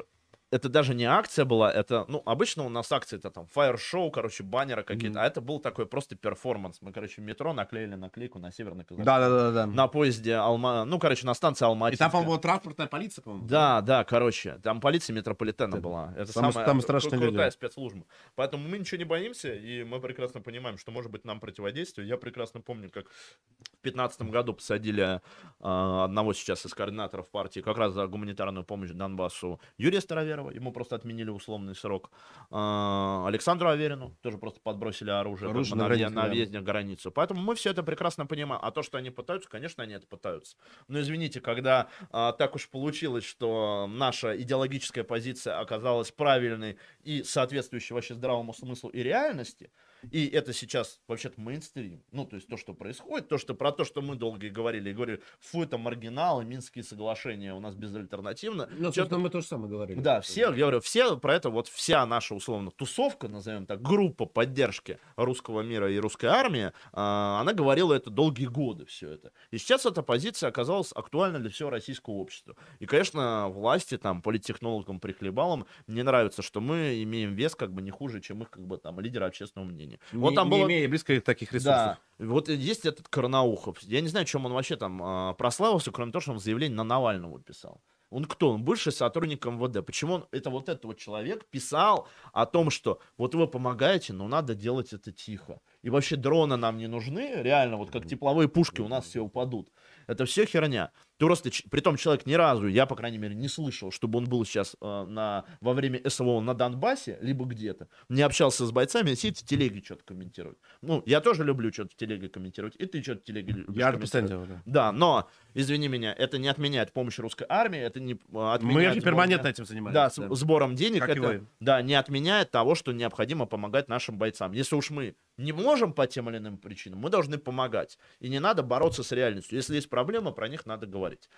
это 0.50 0.68
даже 0.68 0.94
не 0.94 1.05
акция 1.05 1.44
была, 1.44 1.73
это, 1.73 2.05
ну, 2.06 2.23
обычно 2.26 2.64
у 2.64 2.68
нас 2.68 2.92
акции 2.92 3.16
это 3.16 3.31
там 3.31 3.47
фаер-шоу, 3.47 4.10
короче, 4.12 4.44
баннеры 4.44 4.84
какие-то, 4.84 5.18
Мгм. 5.18 5.18
а 5.18 5.26
это 5.26 5.40
был 5.40 5.58
такой 5.58 5.86
просто 5.86 6.14
перформанс. 6.16 6.78
Мы, 6.81 6.92
короче, 6.92 7.20
в 7.23 7.24
метро 7.24 7.52
наклеили 7.52 7.97
наклейку 7.97 8.39
на 8.39 8.52
Северный 8.52 8.84
Казахстан. 8.84 9.05
Да, 9.05 9.28
да, 9.28 9.28
да, 9.28 9.50
да. 9.50 9.66
На 9.66 9.89
поезде 9.89 10.34
Алма, 10.34 10.84
ну, 10.84 10.98
короче, 11.00 11.26
на 11.26 11.34
станции 11.34 11.64
И 11.64 11.66
Алматы. 11.66 11.97
там, 11.97 12.10
по-моему, 12.10 12.39
транспортная 12.39 12.86
полиция, 12.86 13.23
по-моему. 13.23 13.47
Да, 13.48 13.81
да, 13.81 14.05
короче, 14.05 14.60
там 14.62 14.81
полиция 14.81 15.14
метрополитена 15.14 15.74
Это 15.74 15.81
была. 15.81 16.12
Это 16.16 16.31
самые- 16.31 16.52
самая 16.52 16.66
самые 16.68 16.81
кру- 16.81 16.84
страшные 16.84 17.18
люди. 17.20 17.28
крутая 17.31 17.50
спецслужба. 17.50 18.05
Поэтому 18.36 18.68
мы 18.68 18.78
ничего 18.78 18.98
не 18.98 19.05
боимся, 19.05 19.52
и 19.52 19.82
мы 19.82 19.98
прекрасно 20.00 20.40
понимаем, 20.40 20.78
что 20.78 20.92
может 20.92 21.10
быть 21.10 21.24
нам 21.24 21.40
противодействие. 21.40 22.06
Я 22.06 22.16
прекрасно 22.16 22.60
помню, 22.60 22.90
как 22.90 23.06
в 23.08 23.82
2015 23.82 24.31
году 24.31 24.55
посадили 24.55 25.20
а, 25.60 26.05
одного 26.05 26.32
сейчас 26.32 26.64
из 26.64 26.74
координаторов 26.74 27.28
партии 27.31 27.60
как 27.60 27.76
раз 27.76 27.92
за 27.92 28.06
гуманитарную 28.06 28.64
помощь 28.64 28.90
Донбассу 28.90 29.60
Юрия 29.78 30.00
Староверова. 30.35 30.51
Ему 30.51 30.73
просто 30.73 30.97
отменили 30.97 31.31
условный 31.31 31.75
срок. 31.75 32.11
А, 32.51 33.25
Александру 33.27 33.69
Аверину 33.69 34.17
тоже 34.23 34.39
просто 34.39 34.61
подбросили 34.61 35.11
оружие, 35.11 35.51
Оружие 35.51 35.77
на 35.77 35.87
границе, 35.87 36.11
на 36.11 36.29
въезде 36.29 36.61
границу. 36.61 37.11
Поэтому 37.11 37.41
мы 37.41 37.55
все 37.55 37.71
это 37.71 37.83
прекрасно 37.83 38.27
понимаем. 38.27 38.61
А 38.63 38.71
то, 38.71 38.83
что 38.83 38.99
они 38.99 39.11
пытаются, 39.11 39.49
конечно, 39.49 39.83
они 39.83 39.95
это 39.95 40.07
пытаются. 40.07 40.57
Но 40.89 41.01
извините, 41.01 41.41
когда 41.41 41.89
а, 42.11 42.33
так 42.33 42.55
уж 42.55 42.69
получилось, 42.69 43.25
что 43.25 43.89
наша 43.89 44.41
идеологическая 44.41 45.05
позиция 45.05 45.59
оказалась 45.61 46.11
правильной 46.11 46.79
и 47.03 47.23
соответствующей 47.23 47.95
вообще 47.95 48.15
здравому 48.15 48.53
смыслу 48.53 48.91
и 48.91 49.03
реальности, 49.03 49.71
и 50.10 50.26
это 50.28 50.52
сейчас 50.52 51.00
вообще-то 51.08 51.41
мейнстрим, 51.41 52.02
ну, 52.12 52.24
то 52.24 52.36
есть 52.36 52.49
то, 52.49 52.57
что 52.57 52.74
происходит, 52.74 53.28
то, 53.28 53.39
что 53.39 53.55
про 53.55 53.73
то, 53.73 53.84
что 53.84 54.02
мы 54.02 54.16
долго 54.16 54.49
говорили, 54.49 54.91
и 54.91 54.92
говорили, 54.92 55.20
фу, 55.41 55.62
это 55.62 55.78
маргиналы, 55.78 56.44
Минские 56.44 56.84
соглашения 56.84 57.55
у 57.55 57.60
нас 57.60 57.74
безальтернативно. 57.74 58.68
Ну, 58.78 58.92
собственно, 58.92 59.18
мы 59.18 59.31
тоже 59.31 59.47
самое 59.47 59.70
говорили. 59.70 60.00
да, 60.00 60.20
все, 60.20 60.52
я 60.52 60.52
говорю, 60.52 60.81
все 60.81 61.16
про 61.16 61.34
это, 61.34 61.50
вот 61.50 61.68
вся 61.68 62.05
наша, 62.07 62.34
условно, 62.34 62.70
тусовка, 62.70 63.28
назовем 63.28 63.66
так, 63.66 63.83
группа 63.83 64.26
поддержки 64.26 64.99
русского 65.16 65.62
мира 65.62 65.91
и 65.91 65.99
русской 65.99 66.26
армии, 66.26 66.73
а, 66.92 67.41
она 67.41 67.52
говорила 67.52 67.94
это 67.94 68.10
долгие 68.10 68.47
годы, 68.47 68.84
все 68.86 69.10
это. 69.10 69.33
И 69.50 69.58
сейчас 69.58 69.86
эта 69.86 70.02
позиция 70.02 70.49
оказалась 70.49 70.92
актуальна 70.92 71.39
для 71.39 71.50
всего 71.50 71.70
российского 71.70 72.15
общества. 72.15 72.57
И, 72.78 72.86
конечно, 72.86 73.49
власти, 73.49 73.99
там, 73.99 74.23
политтехнологам, 74.23 75.00
прихлебалам 75.00 75.66
не 75.86 76.02
нравится, 76.02 76.42
что 76.42 76.60
мы 76.60 77.02
имеем 77.02 77.34
вес 77.34 77.55
как 77.55 77.73
бы 77.73 77.83
не 77.83 77.91
хуже, 77.91 78.20
чем 78.20 78.42
их, 78.42 78.50
как 78.50 78.66
бы, 78.66 78.76
там, 78.78 79.00
лидеры 79.00 79.26
общественного 79.26 79.68
мнения. 79.68 79.93
Не, 80.12 80.18
вот 80.18 80.34
там 80.34 80.48
не 80.48 80.58
было... 80.58 80.66
имея 80.66 80.89
близко 80.89 81.20
таких 81.20 81.52
ресурсов. 81.52 81.74
Да, 81.74 81.98
вот 82.18 82.48
есть 82.48 82.86
этот 82.86 83.08
Карнаухов. 83.08 83.82
Я 83.82 84.00
не 84.00 84.08
знаю, 84.08 84.26
чем 84.26 84.47
он 84.47 84.52
вообще 84.52 84.76
там 84.76 85.02
а, 85.02 85.34
прославился, 85.34 85.90
кроме 85.90 86.12
того, 86.12 86.23
что 86.23 86.32
он 86.32 86.39
заявление 86.39 86.76
на 86.76 86.84
Навального 86.84 87.40
писал. 87.40 87.81
Он 88.14 88.26
кто? 88.26 88.52
Он 88.52 88.62
бывший 88.62 88.92
сотрудник 88.92 89.44
МВД. 89.44 89.84
Почему 89.84 90.14
он, 90.14 90.26
это 90.31 90.48
вот 90.48 90.68
этот 90.68 90.84
вот 90.84 90.98
человек 90.98 91.44
писал 91.47 92.06
о 92.32 92.47
том, 92.47 92.70
что 92.70 93.00
вот 93.18 93.34
вы 93.34 93.48
помогаете, 93.48 94.12
но 94.12 94.28
надо 94.28 94.55
делать 94.55 94.92
это 94.92 95.10
тихо. 95.10 95.60
И 95.82 95.90
вообще 95.90 96.14
дроны 96.14 96.56
нам 96.56 96.78
не 96.78 96.86
нужны, 96.86 97.42
реально, 97.42 97.76
вот 97.76 97.90
как 97.90 98.06
тепловые 98.06 98.48
пушки 98.48 98.81
у 98.81 98.86
нас 98.86 99.06
все 99.06 99.20
упадут. 99.20 99.68
Это 100.06 100.26
все 100.26 100.47
херня. 100.47 100.92
Ты 101.18 101.26
просто, 101.26 101.51
притом 101.70 101.97
человек 101.97 102.26
ни 102.26 102.34
разу, 102.34 102.67
я, 102.67 102.86
по 102.86 102.97
крайней 102.97 103.18
мере, 103.18 103.34
не 103.34 103.49
слышал, 103.49 103.93
чтобы 103.93 104.18
он 104.18 104.25
был 104.25 104.44
сейчас 104.44 104.75
э, 104.81 105.05
на, 105.09 105.44
во 105.60 105.73
время 105.73 106.01
СВО 106.09 106.41
на 106.41 106.55
Донбассе, 106.55 107.18
либо 107.20 107.44
где-то, 107.44 107.89
не 108.09 108.23
общался 108.23 108.67
с 108.67 108.73
бойцами, 108.73 109.12
а 109.12 109.17
сидит 109.17 109.39
в 109.39 109.47
телеге 109.47 109.81
что-то 109.84 110.05
комментирует. 110.05 110.59
Ну, 110.83 111.02
я 111.07 111.20
тоже 111.20 111.44
люблю 111.44 111.73
что-то 111.73 111.91
в 111.91 111.97
телеге 111.97 112.28
комментировать, 112.28 112.75
и 112.76 112.86
ты 112.86 113.02
что-то 113.02 113.20
в 113.20 113.25
телеге 113.25 113.52
любишь 113.52 113.76
Я 113.76 113.93
делаю, 114.28 114.47
да. 114.49 114.62
Да, 114.65 114.93
но, 114.93 115.28
извини 115.55 115.89
меня, 115.89 116.12
это 116.12 116.39
не 116.39 116.49
отменяет 116.49 116.92
помощь 116.92 117.18
русской 117.18 117.47
армии, 117.49 117.78
это 117.81 118.00
не 118.00 118.12
э, 118.15 118.16
Мы 118.33 118.52
отменяет... 118.52 118.94
же 118.94 119.00
сбор- 119.00 119.05
перманентно 119.05 119.49
этим 119.49 119.65
занимаемся. 119.65 119.94
Да, 119.94 120.10
с- 120.10 120.36
сбором 120.36 120.74
денег 120.74 121.00
Как 121.00 121.10
это, 121.16 121.44
да, 121.60 121.81
не 121.83 121.94
отменяет 121.94 122.50
того, 122.50 122.74
что 122.74 122.92
необходимо 122.92 123.47
помогать 123.47 123.89
нашим 123.89 124.18
бойцам. 124.18 124.52
Если 124.52 124.74
уж 124.76 124.91
мы 124.91 125.15
не 125.36 125.52
можем 125.52 125.92
по 125.92 126.07
тем 126.07 126.28
или 126.31 126.39
иным 126.39 126.58
причинам, 126.58 126.99
мы 126.99 127.10
должны 127.10 127.39
помогать. 127.39 127.99
И 128.20 128.28
не 128.28 128.41
надо 128.41 128.62
бороться 128.62 129.02
с 129.02 129.10
реальностью. 129.12 129.57
Если 129.57 129.74
есть 129.76 129.89
проблемы, 129.89 130.33
про 130.33 130.49
них 130.49 130.66
надо 130.66 130.86
говорить. 130.86 131.28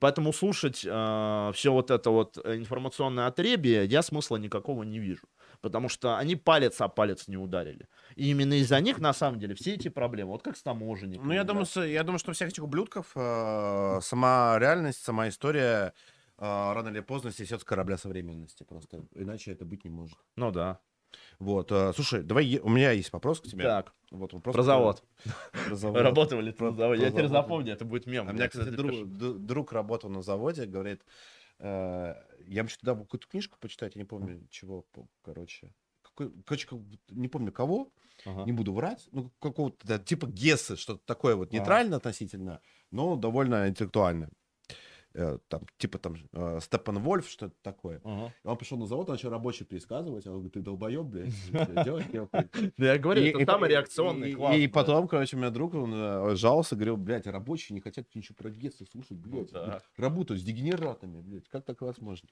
Поэтому 0.00 0.32
слушать 0.32 0.76
все 0.78 1.72
вот 1.72 1.90
это 1.90 2.10
вот 2.10 2.38
э, 2.42 2.56
информационное 2.56 3.26
отребие 3.26 3.84
я 3.84 4.02
смысла 4.02 4.36
никакого 4.36 4.82
не 4.82 4.98
вижу. 4.98 5.28
Потому 5.60 5.88
что 5.88 6.16
они 6.16 6.36
палец 6.36 6.80
о 6.80 6.88
палец 6.88 7.26
не 7.28 7.36
ударили. 7.36 7.88
И 8.14 8.30
именно 8.30 8.54
из-за 8.54 8.80
них, 8.80 8.98
на 9.00 9.12
самом 9.12 9.40
деле, 9.40 9.54
все 9.54 9.74
эти 9.74 9.88
проблемы, 9.88 10.32
вот 10.32 10.42
как 10.42 10.56
с 10.56 10.62
таможенниками. 10.62 11.26
Ну, 11.26 11.32
я 11.32 11.44
да. 11.44 11.52
думаю, 11.52 11.90
я 11.90 12.04
думаю, 12.04 12.18
что 12.18 12.30
у 12.30 12.34
всех 12.34 12.50
этих 12.50 12.62
ублюдков 12.62 13.10
э, 13.16 13.98
сама 14.02 14.56
реальность, 14.58 15.02
сама 15.02 15.28
история 15.28 15.92
э, 16.38 16.42
рано 16.72 16.88
или 16.88 17.00
поздно 17.00 17.32
сесет 17.32 17.60
с 17.60 17.64
корабля 17.64 17.96
современности. 17.98 18.62
Просто 18.62 19.04
иначе 19.14 19.52
это 19.52 19.64
быть 19.64 19.84
не 19.84 19.90
может. 19.90 20.18
Ну 20.36 20.52
да. 20.52 20.78
Вот. 21.38 21.70
э, 21.72 21.92
слушай, 21.94 22.22
давай, 22.22 22.58
у 22.62 22.68
меня 22.68 22.92
есть 22.92 23.12
вопрос 23.12 23.40
к 23.40 23.44
тебе. 23.44 23.64
Так, 23.64 23.92
Вот, 24.10 24.32
вопрос, 24.32 24.54
про 24.54 24.62
завод. 24.62 25.02
Про 25.66 25.76
завод. 25.76 26.02
Работали 26.02 26.50
Про- 26.52 26.70
на 26.70 26.76
заводе. 26.76 27.02
Я 27.02 27.10
теперь 27.10 27.28
завод. 27.28 27.44
запомню, 27.44 27.72
это 27.72 27.84
будет 27.84 28.06
мем. 28.06 28.28
А 28.28 28.30
у 28.30 28.34
меня, 28.34 28.48
кстати, 28.48 28.70
друг, 28.70 29.06
друг 29.06 29.72
работал 29.72 30.10
на 30.10 30.22
заводе, 30.22 30.66
говорит, 30.66 31.02
э, 31.58 32.14
я 32.48 32.64
бы 32.64 32.70
туда 32.70 32.94
какую-то 32.94 33.26
книжку 33.28 33.58
почитать, 33.60 33.94
я 33.96 34.00
не 34.00 34.06
помню 34.06 34.46
чего, 34.50 34.86
короче. 35.22 35.74
Какой, 36.02 36.32
короче, 36.44 36.68
не 37.10 37.28
помню 37.28 37.52
кого, 37.52 37.92
не 38.44 38.52
буду 38.52 38.72
врать, 38.72 39.08
ну, 39.12 39.30
какого-то, 39.40 39.86
да, 39.86 39.98
типа 39.98 40.26
Гессы, 40.26 40.76
что-то 40.76 41.02
такое 41.04 41.36
вот, 41.36 41.52
Ага. 41.52 41.52
нейтрально 41.52 41.96
относительно, 41.96 42.60
но 42.90 43.16
довольно 43.16 43.68
интеллектуально. 43.68 44.30
Э, 45.18 45.38
Там, 45.48 45.62
типа 45.78 45.98
там 45.98 46.14
э, 46.32 46.60
Степан 46.62 46.98
Вольф, 47.00 47.28
что-то 47.28 47.54
такое. 47.62 48.00
И 48.44 48.46
он 48.46 48.56
пришел 48.56 48.78
на 48.78 48.86
завод, 48.86 49.08
он 49.08 49.14
начал 49.14 49.30
рабочий 49.30 49.64
пересказывать, 49.64 50.26
он 50.28 50.34
говорит, 50.34 50.52
ты 50.52 50.60
долбоеб, 50.60 51.02
блядь, 51.06 51.34
делать 51.84 52.12
нехуй». 52.12 52.48
Да 52.76 52.92
я 52.92 52.98
говорю, 52.98 53.22
это 53.22 53.52
самый 53.52 53.70
реакционный 53.70 54.32
класс. 54.34 54.56
И, 54.56 54.68
потом, 54.68 55.08
короче, 55.08 55.36
у 55.36 55.40
меня 55.40 55.50
друг, 55.50 55.74
он 55.74 55.92
э, 55.92 56.36
жаловался, 56.36 56.76
говорил, 56.76 56.96
блядь, 56.96 57.26
рабочие 57.26 57.74
не 57.74 57.80
хотят 57.80 58.06
ничего 58.14 58.36
про 58.36 58.50
Гесса 58.50 58.84
слушать, 58.86 59.18
блядь. 59.18 59.50
Да. 59.50 59.82
Работают 59.96 60.40
с 60.40 60.44
дегенератами, 60.44 61.20
блядь, 61.20 61.48
как 61.48 61.64
так 61.64 61.80
возможно? 61.80 62.28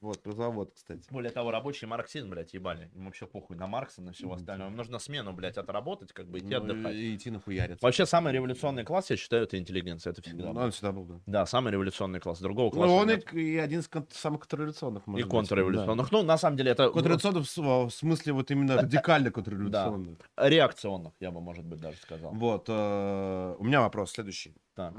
Вот, 0.00 0.22
про 0.22 0.32
завод, 0.32 0.72
кстати. 0.74 1.02
Более 1.10 1.30
того, 1.30 1.50
рабочий 1.50 1.86
марксизм, 1.86 2.30
блядь, 2.30 2.54
ебали. 2.54 2.90
Им 2.94 3.04
вообще 3.06 3.26
похуй 3.26 3.56
на 3.56 3.66
Маркса, 3.66 4.00
на 4.02 4.12
всего 4.12 4.34
остального. 4.34 4.70
Им 4.70 4.76
нужно 4.76 4.98
смену, 4.98 5.32
блядь, 5.34 5.58
отработать, 5.58 6.12
как 6.12 6.26
бы 6.28 6.38
идти 6.38 6.48
Ну, 6.48 6.56
отдыхать. 6.56 6.94
и 6.94 7.14
идти 7.16 7.30
нахуяриться. 7.30 7.84
Вообще, 7.84 8.06
самый 8.06 8.32
революционный 8.32 8.84
класс, 8.84 9.10
я 9.10 9.16
считаю, 9.16 9.44
это 9.44 9.58
интеллигенция. 9.58 10.12
Это 10.12 10.22
всегда. 10.22 10.52
Ну, 10.52 10.60
он 10.60 10.70
всегда 10.70 10.92
был, 10.92 11.04
да. 11.04 11.20
Да, 11.26 11.46
самый 11.46 11.72
революционный 11.72 12.13
класс. 12.20 12.40
Другого 12.40 12.66
Ну, 12.66 12.70
класса 12.72 12.92
он 12.94 13.10
и, 13.10 13.14
нет. 13.14 13.32
и 13.34 13.58
один 13.58 13.80
из 13.80 13.88
кон- 13.88 14.06
самых 14.10 14.40
контрреволюционных, 14.40 15.02
И 15.06 15.10
может 15.10 15.26
быть, 15.26 15.30
контрреволюционных. 15.30 16.12
Ну, 16.12 16.22
на 16.22 16.38
самом 16.38 16.56
деле, 16.56 16.70
это 16.72 16.84
да. 16.86 16.90
Контрреволюционных 16.90 17.46
в, 17.48 17.90
смысле 17.90 18.32
вот 18.32 18.50
именно 18.50 18.76
радикально 18.76 19.30
контрреволюционных. 19.30 20.18
реакционных, 20.36 21.12
я 21.20 21.30
бы, 21.30 21.40
может 21.40 21.64
быть, 21.64 21.80
даже 21.80 21.96
сказал. 21.98 22.32
Вот, 22.32 22.66
э, 22.68 23.56
у 23.58 23.64
меня 23.64 23.80
вопрос 23.82 24.12
следующий. 24.12 24.54
Так, 24.74 24.92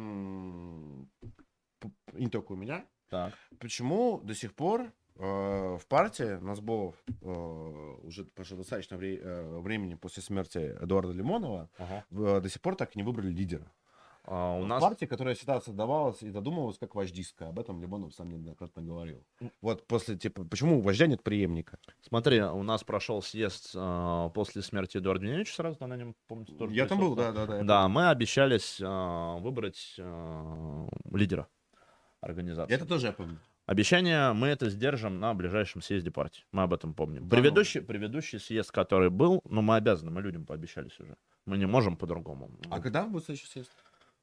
Не 2.14 2.28
только 2.30 2.54
у 2.54 2.56
меня. 2.56 2.86
так. 3.10 3.34
Почему 3.60 4.20
до 4.24 4.34
сих 4.34 4.54
пор 4.54 4.92
э, 5.18 5.78
в 5.78 5.86
партии 5.88 6.38
Назбов 6.42 6.96
э, 7.22 7.96
уже 8.04 8.26
прошло 8.26 8.58
достаточно 8.58 8.98
вре- 8.98 9.22
времени 9.62 9.96
после 9.96 10.22
смерти 10.24 10.58
Эдуарда 10.82 11.12
Лимонова 11.14 11.70
Ага. 11.78 12.06
до 12.42 12.50
сих 12.50 12.62
пор 12.62 12.76
так 12.76 12.96
и 12.96 13.00
не 13.00 13.04
выбрали 13.04 13.30
лидера? 13.32 13.72
А, 14.28 14.58
у 14.58 14.66
нас... 14.66 14.82
партия, 14.82 15.08
которая 15.08 15.36
всегда 15.36 15.62
создавалась 15.62 16.22
и 16.24 16.30
задумывалась 16.30 16.78
как 16.78 16.96
вождистская. 16.96 17.50
Об 17.50 17.60
этом 17.60 17.82
Лимонов 17.82 18.14
сам 18.14 18.30
неоднократно 18.30 18.82
говорил. 18.82 19.24
Вот 19.62 19.86
после, 19.88 20.18
типа, 20.18 20.44
почему 20.46 20.80
у 20.80 20.82
вождя 20.82 21.08
нет 21.08 21.22
преемника? 21.22 21.78
Смотри, 22.02 22.42
у 22.42 22.64
нас 22.64 22.84
прошел 22.84 23.22
съезд 23.22 23.72
а, 23.76 24.30
после 24.30 24.62
смерти 24.62 24.98
Эдуарда 24.98 25.26
Венедича 25.26 25.54
сразу, 25.54 25.86
на 25.86 25.96
нем, 25.96 26.16
помните, 26.28 26.54
тоже 26.54 26.74
Я 26.74 26.88
там 26.88 27.00
был, 27.00 27.16
да, 27.16 27.32
да, 27.32 27.46
да. 27.46 27.64
Да, 27.64 27.88
мы 27.88 28.10
обещались 28.10 28.80
а, 28.84 29.38
выбрать 29.38 29.96
а, 30.00 30.88
лидера 31.12 31.48
организации. 32.22 32.74
Это 32.74 32.86
тоже 32.86 33.08
я 33.08 33.14
помню. 33.14 33.40
Обещание 33.66 34.32
мы 34.34 34.48
это 34.48 34.70
сдержим 34.70 35.20
на 35.20 35.34
ближайшем 35.34 35.82
съезде 35.82 36.12
партии. 36.12 36.44
Мы 36.52 36.64
об 36.64 36.74
этом 36.74 36.94
помним. 36.94 37.28
Да 37.28 37.38
ну. 37.38 37.42
предыдущий, 37.42 37.82
предыдущий 37.82 38.40
съезд, 38.40 38.72
который 38.72 39.10
был, 39.10 39.42
ну, 39.50 39.64
мы 39.64 39.76
обязаны, 39.76 40.12
мы 40.12 40.22
людям 40.22 40.46
пообещались 40.46 41.00
уже. 41.00 41.16
Мы 41.46 41.58
не 41.58 41.66
можем 41.66 41.98
по-другому. 41.98 42.52
А 42.70 42.80
когда 42.80 43.06
будет 43.08 43.26
следующий 43.26 43.48
съезд? 43.48 43.72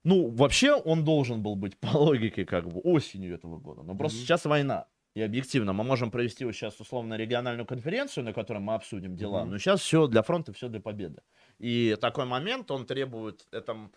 Ну, 0.05 0.31
вообще 0.31 0.73
он 0.75 1.05
должен 1.05 1.43
был 1.43 1.55
быть 1.55 1.79
по 1.79 1.97
логике 1.97 2.45
как 2.45 2.69
бы 2.69 2.81
осенью 2.81 3.35
этого 3.35 3.59
года. 3.59 3.83
Но 3.83 3.95
просто 3.95 4.19
Мгм. 4.19 4.27
сейчас 4.27 4.45
война. 4.45 4.87
И 5.15 5.21
объективно, 5.21 5.73
мы 5.75 5.85
можем 5.85 6.11
провести 6.11 6.45
вот 6.45 6.55
сейчас 6.55 6.81
условно 6.81 7.15
региональную 7.19 7.67
конференцию, 7.67 8.25
на 8.25 8.33
которой 8.33 8.59
мы 8.59 8.75
обсудим 8.75 9.15
дела. 9.15 9.43
Мгм. 9.43 9.51
Но 9.51 9.59
сейчас 9.59 9.81
все 9.81 10.07
для 10.07 10.23
фронта, 10.23 10.53
все 10.53 10.69
для 10.69 10.81
победы. 10.81 11.23
И 11.59 11.97
такой 12.01 12.25
момент, 12.25 12.71
он 12.71 12.87
требует, 12.87 13.47
это, 13.53 13.91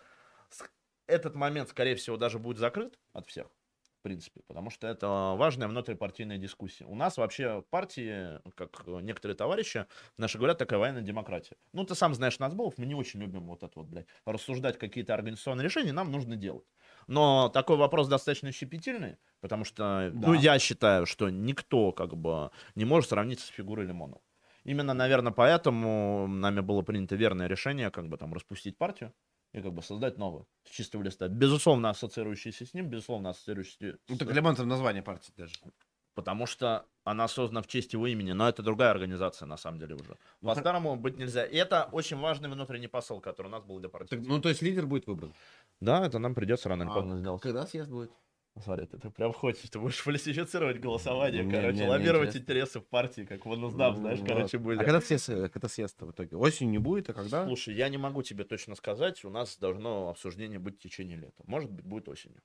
этот 1.06 1.34
момент, 1.34 1.68
скорее 1.68 1.94
всего, 1.94 2.16
даже 2.16 2.38
будет 2.38 2.58
закрыт 2.58 2.98
от 3.12 3.26
всех. 3.26 3.46
Принципе, 4.06 4.40
потому 4.46 4.70
что 4.70 4.86
это 4.86 5.34
важная 5.36 5.66
внутрипартийная 5.66 6.38
дискуссия. 6.38 6.84
У 6.84 6.94
нас 6.94 7.16
вообще 7.16 7.64
партии, 7.70 8.40
как 8.54 8.86
некоторые 8.86 9.36
товарищи 9.36 9.86
наши 10.16 10.38
говорят, 10.38 10.58
такая 10.58 10.78
военная 10.78 11.02
демократия. 11.02 11.56
Ну, 11.72 11.82
ты 11.84 11.96
сам 11.96 12.14
знаешь 12.14 12.38
нас, 12.38 12.54
Болов, 12.54 12.74
мы 12.78 12.86
не 12.86 12.94
очень 12.94 13.20
любим 13.20 13.48
вот 13.48 13.64
это 13.64 13.72
вот, 13.74 13.88
блядь, 13.88 14.06
рассуждать 14.24 14.78
какие-то 14.78 15.12
организационные 15.14 15.64
решения, 15.64 15.92
нам 15.92 16.12
нужно 16.12 16.36
делать. 16.36 16.64
Но 17.08 17.48
такой 17.48 17.76
вопрос 17.76 18.06
достаточно 18.06 18.52
щепетильный, 18.52 19.16
потому 19.40 19.64
что, 19.64 20.10
Да. 20.14 20.28
ну, 20.28 20.34
я 20.34 20.58
считаю, 20.60 21.04
что 21.06 21.28
никто 21.28 21.90
как 21.90 22.16
бы 22.16 22.50
не 22.76 22.84
может 22.84 23.10
сравниться 23.10 23.46
с 23.46 23.48
фигурой 23.48 23.86
Лимонова. 23.86 24.20
Именно, 24.62 24.94
наверное, 24.94 25.32
поэтому 25.32 26.28
нами 26.28 26.60
было 26.60 26.82
принято 26.82 27.16
верное 27.16 27.48
решение, 27.48 27.90
как 27.90 28.08
бы 28.08 28.16
там 28.16 28.32
распустить 28.34 28.78
партию 28.78 29.12
и 29.56 29.62
как 29.62 29.72
бы 29.72 29.82
создать 29.82 30.18
новую 30.18 30.46
с 30.64 30.70
чистого 30.70 31.02
листа. 31.02 31.28
Безусловно, 31.28 31.90
ассоциирующийся 31.90 32.66
с 32.66 32.74
ним, 32.74 32.88
безусловно, 32.88 33.30
ассоциирующийся 33.30 33.98
Ну, 34.08 34.16
с- 34.16 34.18
так 34.18 34.30
Лимонов 34.32 34.58
название 34.66 35.02
партии 35.02 35.32
даже. 35.36 35.54
Потому 36.14 36.46
что 36.46 36.86
она 37.04 37.28
создана 37.28 37.60
в 37.62 37.66
честь 37.66 37.92
его 37.92 38.06
имени, 38.06 38.32
но 38.32 38.48
это 38.48 38.62
другая 38.62 38.90
организация, 38.90 39.46
на 39.46 39.56
самом 39.56 39.78
деле, 39.78 39.94
уже. 39.94 40.16
Ну, 40.40 40.48
По-старому 40.48 40.96
быть 40.96 41.18
нельзя. 41.18 41.44
И 41.44 41.56
это 41.56 41.88
очень 41.92 42.16
важный 42.18 42.48
внутренний 42.48 42.88
посыл, 42.88 43.20
который 43.20 43.46
у 43.48 43.50
нас 43.50 43.64
был 43.64 43.78
для 43.80 43.88
партии. 43.88 44.16
Так, 44.16 44.26
ну, 44.26 44.40
то 44.40 44.48
есть 44.48 44.62
лидер 44.62 44.86
будет 44.86 45.06
выбран. 45.06 45.32
Да, 45.80 46.06
это 46.06 46.18
нам 46.18 46.34
придется 46.34 46.68
рано 46.68 46.84
или 46.84 46.90
А, 46.90 46.94
поздно 46.94 47.18
сделать. 47.18 47.42
Когда 47.42 47.66
съезд 47.66 47.90
будет? 47.90 48.10
Смотри, 48.62 48.86
ты, 48.86 48.98
ты 48.98 49.10
прям 49.10 49.32
хочешь, 49.32 49.68
ты 49.68 49.78
будешь 49.78 49.98
фальсифицировать 49.98 50.80
голосование, 50.80 51.44
Не, 51.44 51.50
короче, 51.50 51.78
не, 51.78 51.82
не 51.82 51.88
лоббировать 51.88 52.28
интересно. 52.28 52.42
интересы 52.42 52.80
в 52.80 52.86
партии, 52.86 53.22
как 53.22 53.44
в 53.44 53.52
ОНУСДАП, 53.52 53.96
знаешь, 53.98 54.18
Вот. 54.20 54.28
короче, 54.28 54.58
были. 54.58 54.80
А 54.80 54.84
когда 54.84 55.00
съезд, 55.00 55.28
э, 55.28 55.48
когда 55.48 55.68
съезд 55.68 56.00
в 56.00 56.10
итоге? 56.10 56.36
Осенью 56.36 56.70
не 56.70 56.78
будет, 56.78 57.10
а 57.10 57.12
когда? 57.12 57.44
Слушай, 57.46 57.74
я 57.74 57.88
не 57.90 57.98
могу 57.98 58.22
тебе 58.22 58.44
точно 58.44 58.74
сказать, 58.74 59.24
у 59.24 59.30
нас 59.30 59.58
должно 59.58 60.08
обсуждение 60.08 60.58
быть 60.58 60.76
в 60.76 60.82
течение 60.82 61.18
лета. 61.18 61.42
Может 61.46 61.70
быть, 61.70 61.84
будет 61.84 62.08
осенью. 62.08 62.40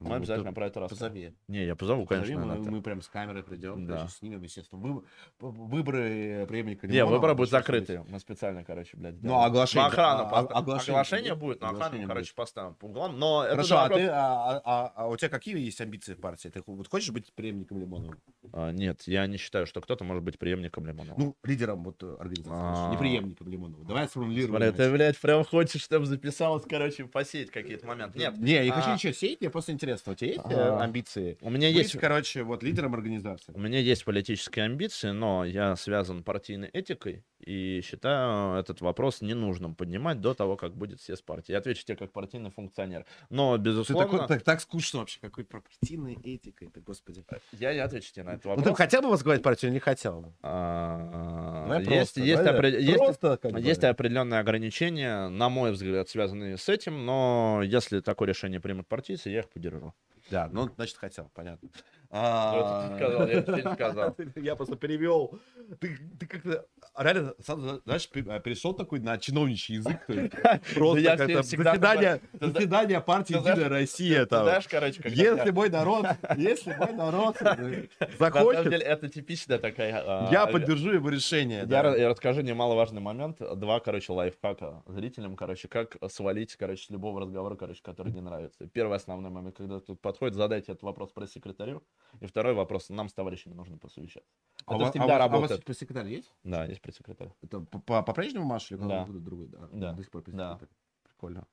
Мы 0.00 0.10
Ну, 0.10 0.14
обязательно 0.14 0.52
про 0.52 0.66
это 0.66 0.80
расскажем. 0.80 1.08
Позови. 1.08 1.34
Не, 1.48 1.64
я 1.66 1.74
позову, 1.74 2.06
Позови, 2.06 2.34
конечно. 2.34 2.54
мы, 2.56 2.70
мы 2.70 2.82
прям 2.82 3.02
с 3.02 3.08
камерой 3.08 3.42
придем, 3.42 3.84
Да. 3.86 3.96
короче, 3.96 4.12
снимем, 4.14 4.42
естественно. 4.42 4.80
Вы- 4.80 5.02
выборы 5.40 6.46
преемника 6.48 6.86
Не, 6.86 7.04
выборы 7.04 7.34
будут 7.34 7.36
будет. 7.36 7.50
закрыты. 7.50 8.04
Мы 8.08 8.20
специально, 8.20 8.62
короче, 8.64 8.96
блядь. 8.96 9.14
Ну, 9.14 9.20
сделаем. 9.20 9.44
оглашение- 9.46 9.82
Ну, 9.84 9.88
охрану. 9.88 10.22
а- 10.22 10.30
поста- 10.30 10.54
а- 10.54 10.58
оглашение 10.58 11.00
Оглашение 11.00 11.34
будет? 11.34 11.38
будет, 11.40 11.60
но 11.60 11.66
охрану, 11.68 11.84
Оглашение 11.84 12.06
короче, 12.06 12.26
будет. 12.30 12.34
поставим 12.36 12.74
по 12.74 12.84
углам. 12.86 13.18
Но 13.18 13.42
это 13.42 13.50
Хорошо, 13.50 13.68
же 13.68 13.74
а, 13.74 13.82
вопрос- 13.82 14.00
ты, 14.00 14.06
а, 14.08 14.62
а- 14.64 14.92
а 14.94 15.08
у 15.08 15.16
тебя 15.16 15.28
какие 15.30 15.58
есть 15.58 15.80
амбиции 15.80 16.14
в 16.14 16.20
партии? 16.20 16.48
Ты 16.48 16.62
вот 16.66 16.88
хочешь 16.88 17.10
быть 17.10 17.32
преемником 17.32 17.80
Лимонова? 17.80 18.16
А, 18.52 18.70
Нет, 18.70 19.02
я 19.06 19.26
не 19.26 19.36
считаю, 19.36 19.66
что 19.66 19.80
кто-то 19.80 20.04
может 20.04 20.22
быть 20.22 20.38
преемником 20.38 20.86
Лимонова. 20.86 21.14
Ну, 21.18 21.34
лидером 21.42 21.82
вот 21.82 22.02
э, 22.04 22.16
организации, 22.20 22.86
А. 22.86 22.90
не 22.92 22.96
преемником 22.96 23.48
Лимонова. 23.48 23.84
Давай 23.84 24.06
сформулируем. 24.08 24.50
Смотри, 24.50 24.70
ты, 24.70 24.92
блядь, 24.92 25.18
прям 25.18 25.44
хочешь, 25.44 25.82
чтобы 25.82 26.06
записалось, 26.06 26.62
короче, 26.68 27.04
посеять 27.06 27.50
какие-то 27.50 27.86
моменты. 27.86 28.18
Нет, 28.18 28.38
Не, 28.38 28.52
я 28.52 28.64
не 28.64 28.70
хочу 28.70 28.90
А. 28.90 28.94
ничего 28.94 29.12
сеять, 29.12 29.40
мне 29.40 29.50
просто 29.50 29.72
интересно. 29.72 29.87
У 30.06 30.14
тебя 30.14 30.28
есть 30.28 30.40
э, 30.44 30.54
Ага. 30.54 30.84
амбиции? 30.84 31.38
у 31.40 31.50
меня 31.50 31.68
Быть, 31.68 31.76
есть... 31.78 31.98
короче, 31.98 32.42
вот 32.42 32.62
лидером 32.62 32.94
организации. 32.94 33.52
У 33.54 33.58
меня 33.60 33.78
есть 33.78 34.04
политические 34.04 34.64
амбиции, 34.66 35.10
но 35.10 35.44
я 35.44 35.76
связан 35.76 36.22
партийной 36.22 36.68
этикой 36.72 37.24
и 37.48 37.80
считаю 37.82 38.58
этот 38.60 38.82
вопрос 38.82 39.22
ненужным 39.22 39.74
поднимать 39.74 40.20
до 40.20 40.34
того, 40.34 40.56
как 40.56 40.74
будет 40.76 41.00
съезд 41.00 41.24
партии. 41.24 41.52
Я 41.52 41.58
отвечу 41.58 41.82
тебе 41.82 41.96
как 41.96 42.12
партийный 42.12 42.50
функционер. 42.50 43.06
Но, 43.30 43.56
Ты 43.56 43.62
безусловно, 43.62 44.04
такой, 44.04 44.28
так, 44.28 44.42
так 44.42 44.60
скучно 44.60 44.98
вообще, 45.00 45.18
какой 45.20 45.44
про 45.44 45.62
партийной 45.62 46.14
этикой, 46.22 46.68
ты, 46.68 46.80
господи. 46.80 47.24
я 47.52 47.72
не 47.72 47.80
отвечу 47.80 48.12
тебе 48.12 48.24
на 48.24 48.30
этот 48.32 48.44
Ну, 48.44 48.50
ты 48.56 48.60
вопрос. 48.60 48.76
хотел 48.76 49.00
бы 49.00 49.08
возглавить 49.08 49.42
партию 49.42 49.70
или 49.70 49.74
не 49.76 49.80
хотел 49.80 50.20
бы? 50.20 50.32
А, 50.42 51.62
Давай 51.68 51.78
Есть, 51.78 51.88
просто, 51.90 52.20
есть, 52.20 52.42
давай 52.44 52.60
опре- 52.60 52.80
есть- 52.80 52.98
просто 52.98 53.36
как 53.38 53.52
бы. 53.52 53.60
есть 53.60 53.82
определенные 53.84 54.40
ограничения, 54.40 55.28
на 55.28 55.48
мой 55.48 55.72
взгляд, 55.72 56.06
связанные 56.10 56.58
с 56.58 56.68
этим, 56.68 57.06
но 57.06 57.62
если 57.64 58.00
такое 58.00 58.28
решение 58.28 58.60
примут 58.60 58.86
партийцы, 58.88 59.30
я 59.30 59.38
их 59.40 59.48
поддержу. 59.48 59.94
Да, 60.30 60.50
ну, 60.52 60.68
значит, 60.76 60.98
хотел, 60.98 61.30
понятно. 61.32 61.66
Ты 62.10 62.96
сказал, 62.96 63.28
я 63.28 63.74
сказал. 63.74 64.14
Просто 64.56 64.76
перевел. 64.76 65.38
Ты, 65.78 65.98
ты 66.18 66.26
как-то 66.26 66.66
реально, 66.96 67.34
сразу, 67.38 67.82
знаешь, 67.84 68.08
а, 68.28 68.40
перешел 68.40 68.72
такой 68.72 69.00
на 69.00 69.18
чиновничий 69.18 69.76
язык. 69.76 70.06
Просто 70.74 71.00
я 71.00 71.16
как-то 71.16 71.42
заседание, 71.42 72.20
зна- 72.32 72.48
заседание 72.52 73.00
партии 73.00 73.36
Единая 73.36 73.68
Россия. 73.68 74.24
Там. 74.26 74.44
знаешь, 74.44 74.66
короче, 74.68 75.02
когда... 75.02 75.22
Если 75.22 75.50
мой 75.50 75.68
народ, 75.68 76.06
если 76.36 76.74
мой 76.74 76.92
народ 76.94 77.36
э, 77.40 77.44
На 77.44 77.54
самом 77.54 78.18
захочет, 78.18 78.70
деле, 78.70 78.84
это 78.84 79.08
типичная 79.08 79.58
такая... 79.58 80.02
а, 80.04 80.28
я 80.32 80.46
поддержу 80.46 80.92
его 80.92 81.10
решение. 81.10 81.60
Я, 81.60 81.66
да. 81.66 81.82
ра- 81.84 81.98
я 81.98 82.08
расскажу 82.08 82.40
немаловажный 82.40 83.02
момент. 83.02 83.38
Два, 83.38 83.80
короче, 83.80 84.12
лайфхака 84.12 84.82
зрителям, 84.86 85.36
короче, 85.36 85.68
как 85.68 85.96
свалить, 86.10 86.56
короче, 86.56 86.86
с 86.86 86.90
любого 86.90 87.20
разговора, 87.20 87.54
короче, 87.56 87.82
который 87.82 88.12
не 88.12 88.20
нравится. 88.22 88.66
Первый 88.68 88.96
основной 88.96 89.30
момент, 89.30 89.56
когда 89.58 89.78
тут 89.80 90.00
подходит, 90.00 90.34
задайте 90.34 90.72
этот 90.72 90.82
вопрос 90.84 91.12
пресс-секретарю. 91.12 91.82
И 92.20 92.26
второй 92.26 92.54
вопрос, 92.54 92.88
нам 92.88 93.08
с 93.08 93.14
товарищами 93.14 93.54
нужно 93.54 93.78
посовещаться. 93.78 94.30
А 94.66 94.74
Это 94.74 94.78
вас- 94.84 94.88
а 94.88 94.90
всегда 94.92 95.04
у 95.04 95.08
вас- 95.08 95.20
а 95.20 95.26
у 95.26 95.28
вас 95.28 95.32
работает. 95.40 95.64
пресс-секретарь 95.64 96.08
есть? 96.08 96.32
Да, 96.42 96.64
есть 96.64 96.80
пресс-секретарь. 96.80 97.32
Это 97.42 97.60
по- 97.60 97.78
по- 97.80 98.02
по-прежнему 98.02 98.44
Маша 98.44 98.74
или 98.74 98.82
Да. 98.82 99.00
какой-то 99.00 99.20
другой? 99.20 99.46
Да. 99.48 99.68
Да. 99.72 99.92
До 99.92 100.02
сих 100.02 100.10
пор 100.10 100.22
Да. 100.26 100.58
Прикольно. 101.04 101.46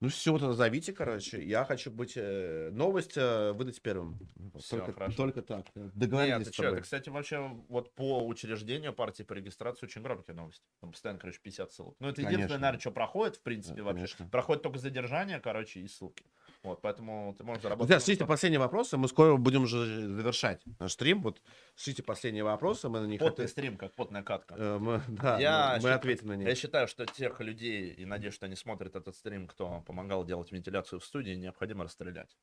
Ну 0.00 0.08
все, 0.08 0.36
тогда 0.36 0.52
зовите, 0.54 0.92
короче. 0.92 1.40
Я 1.44 1.64
хочу 1.64 1.88
быть 1.92 2.14
э, 2.16 2.70
новость 2.72 3.16
э, 3.16 3.52
выдать 3.52 3.80
первым. 3.82 4.18
Всё, 4.58 4.78
только, 4.78 4.92
хорошо. 4.94 5.16
только 5.16 5.42
так. 5.42 5.66
Нет, 5.76 5.92
Договорились 5.94 6.48
ты 6.48 6.52
с 6.52 6.56
тобой. 6.56 6.72
это, 6.72 6.82
кстати, 6.82 7.08
вообще 7.08 7.38
вот 7.68 7.94
по 7.94 8.26
учреждению 8.26 8.92
партии, 8.94 9.22
по 9.22 9.32
регистрации 9.34 9.86
очень 9.86 10.02
громкие 10.02 10.34
новости. 10.34 10.64
Там 10.80 10.90
постоянно, 10.90 11.20
короче, 11.20 11.38
50 11.40 11.70
ссылок. 11.70 11.94
Ну, 12.00 12.08
это 12.08 12.20
единственное, 12.20 12.46
Конечно. 12.48 12.58
наверное, 12.58 12.80
что 12.80 12.90
проходит, 12.90 13.36
в 13.36 13.42
принципе, 13.42 13.76
Да, 13.76 13.82
вообще. 13.84 13.98
конечно. 13.98 14.28
Проходит 14.28 14.62
только 14.64 14.78
задержание, 14.80 15.38
короче, 15.38 15.78
и 15.78 15.86
ссылки. 15.86 16.24
Вот, 16.62 16.80
поэтому 16.80 17.34
ты 17.36 17.42
можешь 17.42 17.62
заработать. 17.62 17.88
Друзья, 17.88 18.04
шлите 18.04 18.24
последние 18.24 18.60
вопросы, 18.60 18.96
мы 18.96 19.08
скоро 19.08 19.36
будем 19.36 19.64
уже 19.64 20.06
завершать 20.08 20.62
наш 20.78 20.92
стрим. 20.92 21.20
Вот 21.22 21.42
шлите 21.74 22.04
последние 22.04 22.44
вопросы, 22.44 22.88
мы 22.88 23.00
на 23.00 23.06
них 23.06 23.18
Потный 23.18 23.32
ответ- 23.46 23.50
стрим, 23.50 23.76
как 23.76 23.92
потная 23.94 24.22
катка. 24.22 24.54
э, 24.56 24.78
мы, 24.78 25.00
да, 25.08 25.40
Я 25.40 25.74
мы- 25.78 25.82
мы 25.88 25.90
ответим 25.92 26.28
на 26.28 26.36
них. 26.36 26.46
Я 26.46 26.54
считаю, 26.54 26.86
что 26.86 27.04
тех 27.04 27.40
людей, 27.40 27.90
и 27.92 28.04
надеюсь, 28.04 28.34
что 28.34 28.46
они 28.46 28.54
смотрят 28.54 28.94
этот 28.94 29.16
стрим, 29.16 29.48
кто 29.48 29.80
помогал 29.86 30.24
делать 30.24 30.52
вентиляцию 30.52 31.00
в 31.00 31.04
студии, 31.04 31.32
необходимо 31.34 31.82
расстрелять. 31.84 32.36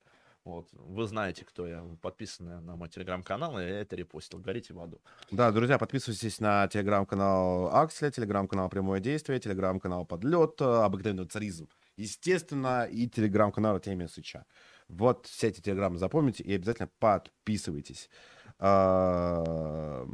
Вот. 0.45 0.67
Вы 0.71 1.05
знаете, 1.05 1.45
кто 1.45 1.67
я. 1.67 1.81
Вы 1.81 1.95
подписаны 1.97 2.61
на 2.61 2.75
мой 2.77 2.87
телеграм-канал, 2.89 3.59
и 3.59 3.63
я 3.63 3.81
это 3.81 3.95
репостил. 3.97 4.39
Горите 4.39 4.73
в 4.73 4.79
аду. 4.81 5.01
Да, 5.31 5.51
друзья, 5.51 5.77
подписывайтесь 5.77 6.39
на 6.39 6.67
телеграм-канал 6.69 7.67
Акселя, 7.75 8.09
телеграм-канал 8.11 8.69
Прямое 8.69 8.99
Действие, 9.01 9.39
телеграм-канал 9.39 10.05
Подлет, 10.05 10.59
э, 10.61 10.63
Обыкновенный 10.65 11.25
царизм, 11.25 11.67
естественно, 12.03 12.85
и 12.85 13.07
телеграм-канал 13.07 13.75
Артемия 13.75 14.07
Сыча. 14.07 14.45
Вот 14.87 15.27
все 15.27 15.47
эти 15.49 15.61
телеграммы 15.61 15.97
запомните 15.97 16.43
и 16.43 16.53
обязательно 16.55 16.89
подписывайтесь. 16.99 18.09
А, 18.57 20.05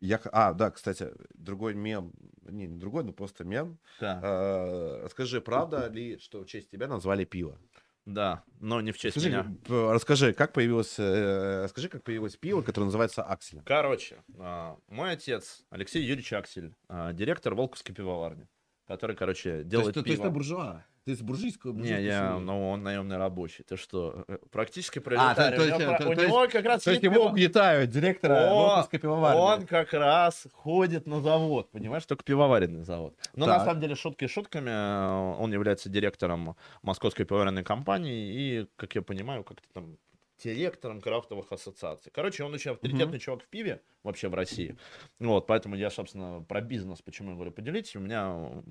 Я, 0.00 0.20
а, 0.32 0.52
да, 0.52 0.70
кстати, 0.70 1.10
другой 1.34 1.74
мем, 1.74 2.12
не, 2.42 2.66
не 2.66 2.78
другой, 2.78 3.02
но 3.04 3.12
просто 3.12 3.44
мем. 3.44 3.78
Да. 4.00 4.20
А, 4.22 5.06
Скажи, 5.10 5.40
правда 5.40 5.88
ли, 5.88 6.18
что 6.18 6.42
в 6.42 6.46
честь 6.46 6.70
тебя 6.70 6.86
назвали 6.86 7.24
пиво? 7.24 7.58
да, 8.04 8.44
но 8.60 8.80
не 8.80 8.92
в 8.92 8.98
честь 8.98 9.18
Скажи, 9.18 9.30
меня. 9.30 9.92
расскажи, 9.92 10.32
как 10.32 10.52
появилось, 10.52 10.94
э, 10.98 11.64
расскажи, 11.64 11.88
как 11.88 12.04
появилось 12.04 12.36
пиво, 12.36 12.62
которое 12.62 12.84
называется 12.84 13.24
Аксель. 13.24 13.62
Короче, 13.64 14.22
а, 14.38 14.76
мой 14.86 15.10
отец, 15.10 15.64
Алексей 15.70 16.02
Юрьевич 16.02 16.32
Аксель, 16.32 16.72
а, 16.88 17.12
директор 17.12 17.54
Волковской 17.56 17.94
пивоварни, 17.96 18.46
который, 18.86 19.16
короче, 19.16 19.62
делает 19.64 19.94
то, 19.94 20.00
есть, 20.00 20.04
то 20.06 20.10
есть 20.10 20.20
пиво. 20.22 20.24
ты 20.28 20.30
буржуа? 20.34 20.84
Ты 21.04 21.12
из 21.12 21.20
буржуйского? 21.22 21.72
Не, 21.72 21.78
буржуйской 21.78 22.04
я, 22.04 22.38
ну, 22.38 22.68
он 22.70 22.82
наемный 22.82 23.16
рабочий. 23.16 23.62
Ты 23.62 23.76
что, 23.76 24.24
э, 24.26 24.38
практически 24.50 24.98
А, 24.98 25.02
то- 25.02 25.04
пролетарий. 25.04 25.56
то 25.56 25.62
У 25.62 25.66
есть, 25.66 25.78
него 25.78 25.90
про- 25.92 25.98
то- 26.04 26.10
у 26.10 26.14
то 26.14 26.26
него 26.26 26.48
как 26.48 26.64
раз 26.64 26.82
То 26.82 26.90
есть 26.90 27.02
есть 27.02 27.14
его 27.14 27.24
пиво- 27.26 27.30
угнетают, 27.30 27.90
директора 27.90 28.50
О, 28.50 28.54
Волковской 28.54 28.98
пивоварни. 28.98 29.40
Он 29.40 29.66
как 29.66 29.92
раз 29.92 30.46
ходит 30.52 31.06
на 31.06 31.20
завод, 31.20 31.70
понимаешь, 31.70 32.04
только 32.06 32.24
пивоваренный 32.24 32.82
завод. 32.82 33.14
Но 33.36 33.46
на 33.46 33.54
Так. 33.56 33.66
самом 33.66 33.80
деле 33.80 33.94
шутки 33.94 34.26
шутками, 34.26 34.70
э, 34.70 35.36
он 35.40 35.52
является 35.52 35.88
директором 35.88 36.56
Московской 36.82 37.24
пивоваренной 37.24 37.62
компании 37.62 38.32
и, 38.32 38.66
как 38.76 38.94
я 38.96 39.02
понимаю, 39.02 39.44
как-то 39.44 39.68
там 39.74 39.96
директором 40.42 41.00
крафтовых 41.00 41.50
ассоциаций. 41.52 42.10
Короче, 42.12 42.44
он 42.44 42.54
очень 42.54 42.72
авторитетный 42.72 43.18
чувак 43.18 43.42
в 43.42 43.48
пиве 43.48 43.82
вообще 44.02 44.28
в 44.28 44.34
России. 44.34 44.76
Вот, 45.18 45.46
поэтому 45.46 45.76
я, 45.76 45.90
собственно, 45.90 46.42
про 46.42 46.60
бизнес, 46.60 47.02
почему 47.02 47.30
я 47.30 47.34
говорю, 47.34 47.50
поделитесь. 47.50 47.96
У 47.96 48.00
меня 48.00 48.62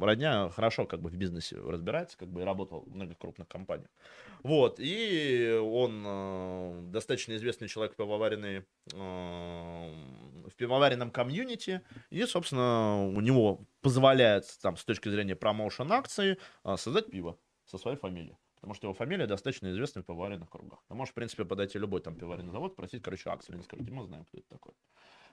родня 0.00 0.48
хорошо 0.50 0.86
как 0.86 1.00
бы 1.00 1.10
в 1.10 1.16
бизнесе 1.16 1.56
разбирается, 1.56 2.16
как 2.16 2.28
бы 2.28 2.42
и 2.42 2.44
работал 2.44 2.84
в 2.86 2.94
многих 2.94 3.18
крупных 3.18 3.48
компаниях. 3.48 3.90
Вот, 4.42 4.76
и 4.78 5.60
он 5.62 6.02
э, 6.04 6.80
достаточно 6.86 7.36
известный 7.36 7.68
человек 7.68 7.94
в 7.94 7.96
пивоваренной, 7.96 8.64
э, 8.92 9.94
в 10.48 10.56
пивоваренном 10.56 11.10
комьюнити, 11.10 11.82
и, 12.10 12.24
собственно, 12.24 13.06
у 13.06 13.20
него 13.20 13.60
позволяет 13.82 14.46
там 14.60 14.76
с 14.76 14.84
точки 14.84 15.08
зрения 15.08 15.36
промоушен 15.36 15.92
акции 15.92 16.38
э, 16.64 16.76
создать 16.76 17.10
пиво 17.10 17.38
со 17.66 17.78
своей 17.78 17.96
фамилией. 17.96 18.36
Потому 18.62 18.74
что 18.74 18.86
его 18.86 18.94
фамилия 18.94 19.26
достаточно 19.26 19.72
известна 19.72 20.02
в 20.02 20.04
пивоваренных 20.06 20.48
кругах. 20.48 20.84
Ты 20.86 20.94
можешь, 20.94 21.10
в 21.10 21.14
принципе, 21.16 21.44
подойти 21.44 21.80
любой 21.80 22.00
там 22.00 22.14
пивоваренный 22.14 22.52
завод, 22.52 22.76
просить, 22.76 23.02
короче, 23.02 23.28
акцию, 23.28 23.54
они 23.56 23.64
скажут, 23.64 23.90
мы 23.90 24.04
знаем, 24.04 24.24
кто 24.24 24.38
это 24.38 24.48
такой. 24.48 24.72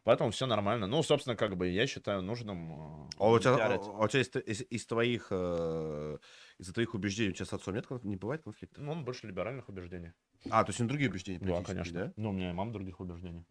Поэтому 0.04 0.32
все 0.32 0.48
нормально. 0.48 0.88
Ну, 0.88 1.04
собственно, 1.04 1.36
как 1.36 1.56
бы 1.56 1.68
я 1.68 1.86
считаю 1.86 2.24
нужным... 2.24 3.06
э, 3.06 3.10
А 3.20 3.30
у 3.30 3.38
тебя, 3.38 3.56
пиарить. 3.56 3.82
а 3.86 4.04
у 4.04 4.08
тебя 4.08 4.22
из, 4.22 4.36
из- 4.36 4.66
из 4.72 4.86
твоих, 4.88 5.28
э, 5.30 6.18
из 6.58 6.74
твоих 6.74 6.96
убеждений 6.96 7.30
у 7.30 7.34
тебя 7.34 7.46
с 7.46 7.54
отцом 7.54 7.76
нет, 7.76 7.86
не 8.04 8.16
бывает 8.16 8.42
конфликта? 8.42 8.82
Ну, 8.82 8.94
он 8.94 9.06
больше 9.06 9.28
либеральных 9.28 9.70
убеждений. 9.70 10.14
А, 10.50 10.64
то 10.64 10.72
есть 10.72 10.82
он 10.82 10.88
другие 10.88 11.12
убеждения 11.12 11.38
Да, 11.40 11.62
конечно. 11.62 12.06
да? 12.06 12.14
Ну, 12.16 12.30
у 12.30 12.34
меня 12.34 12.50
и 12.50 12.54
мама 12.54 12.74
других 12.74 13.00
убеждений. 13.00 13.46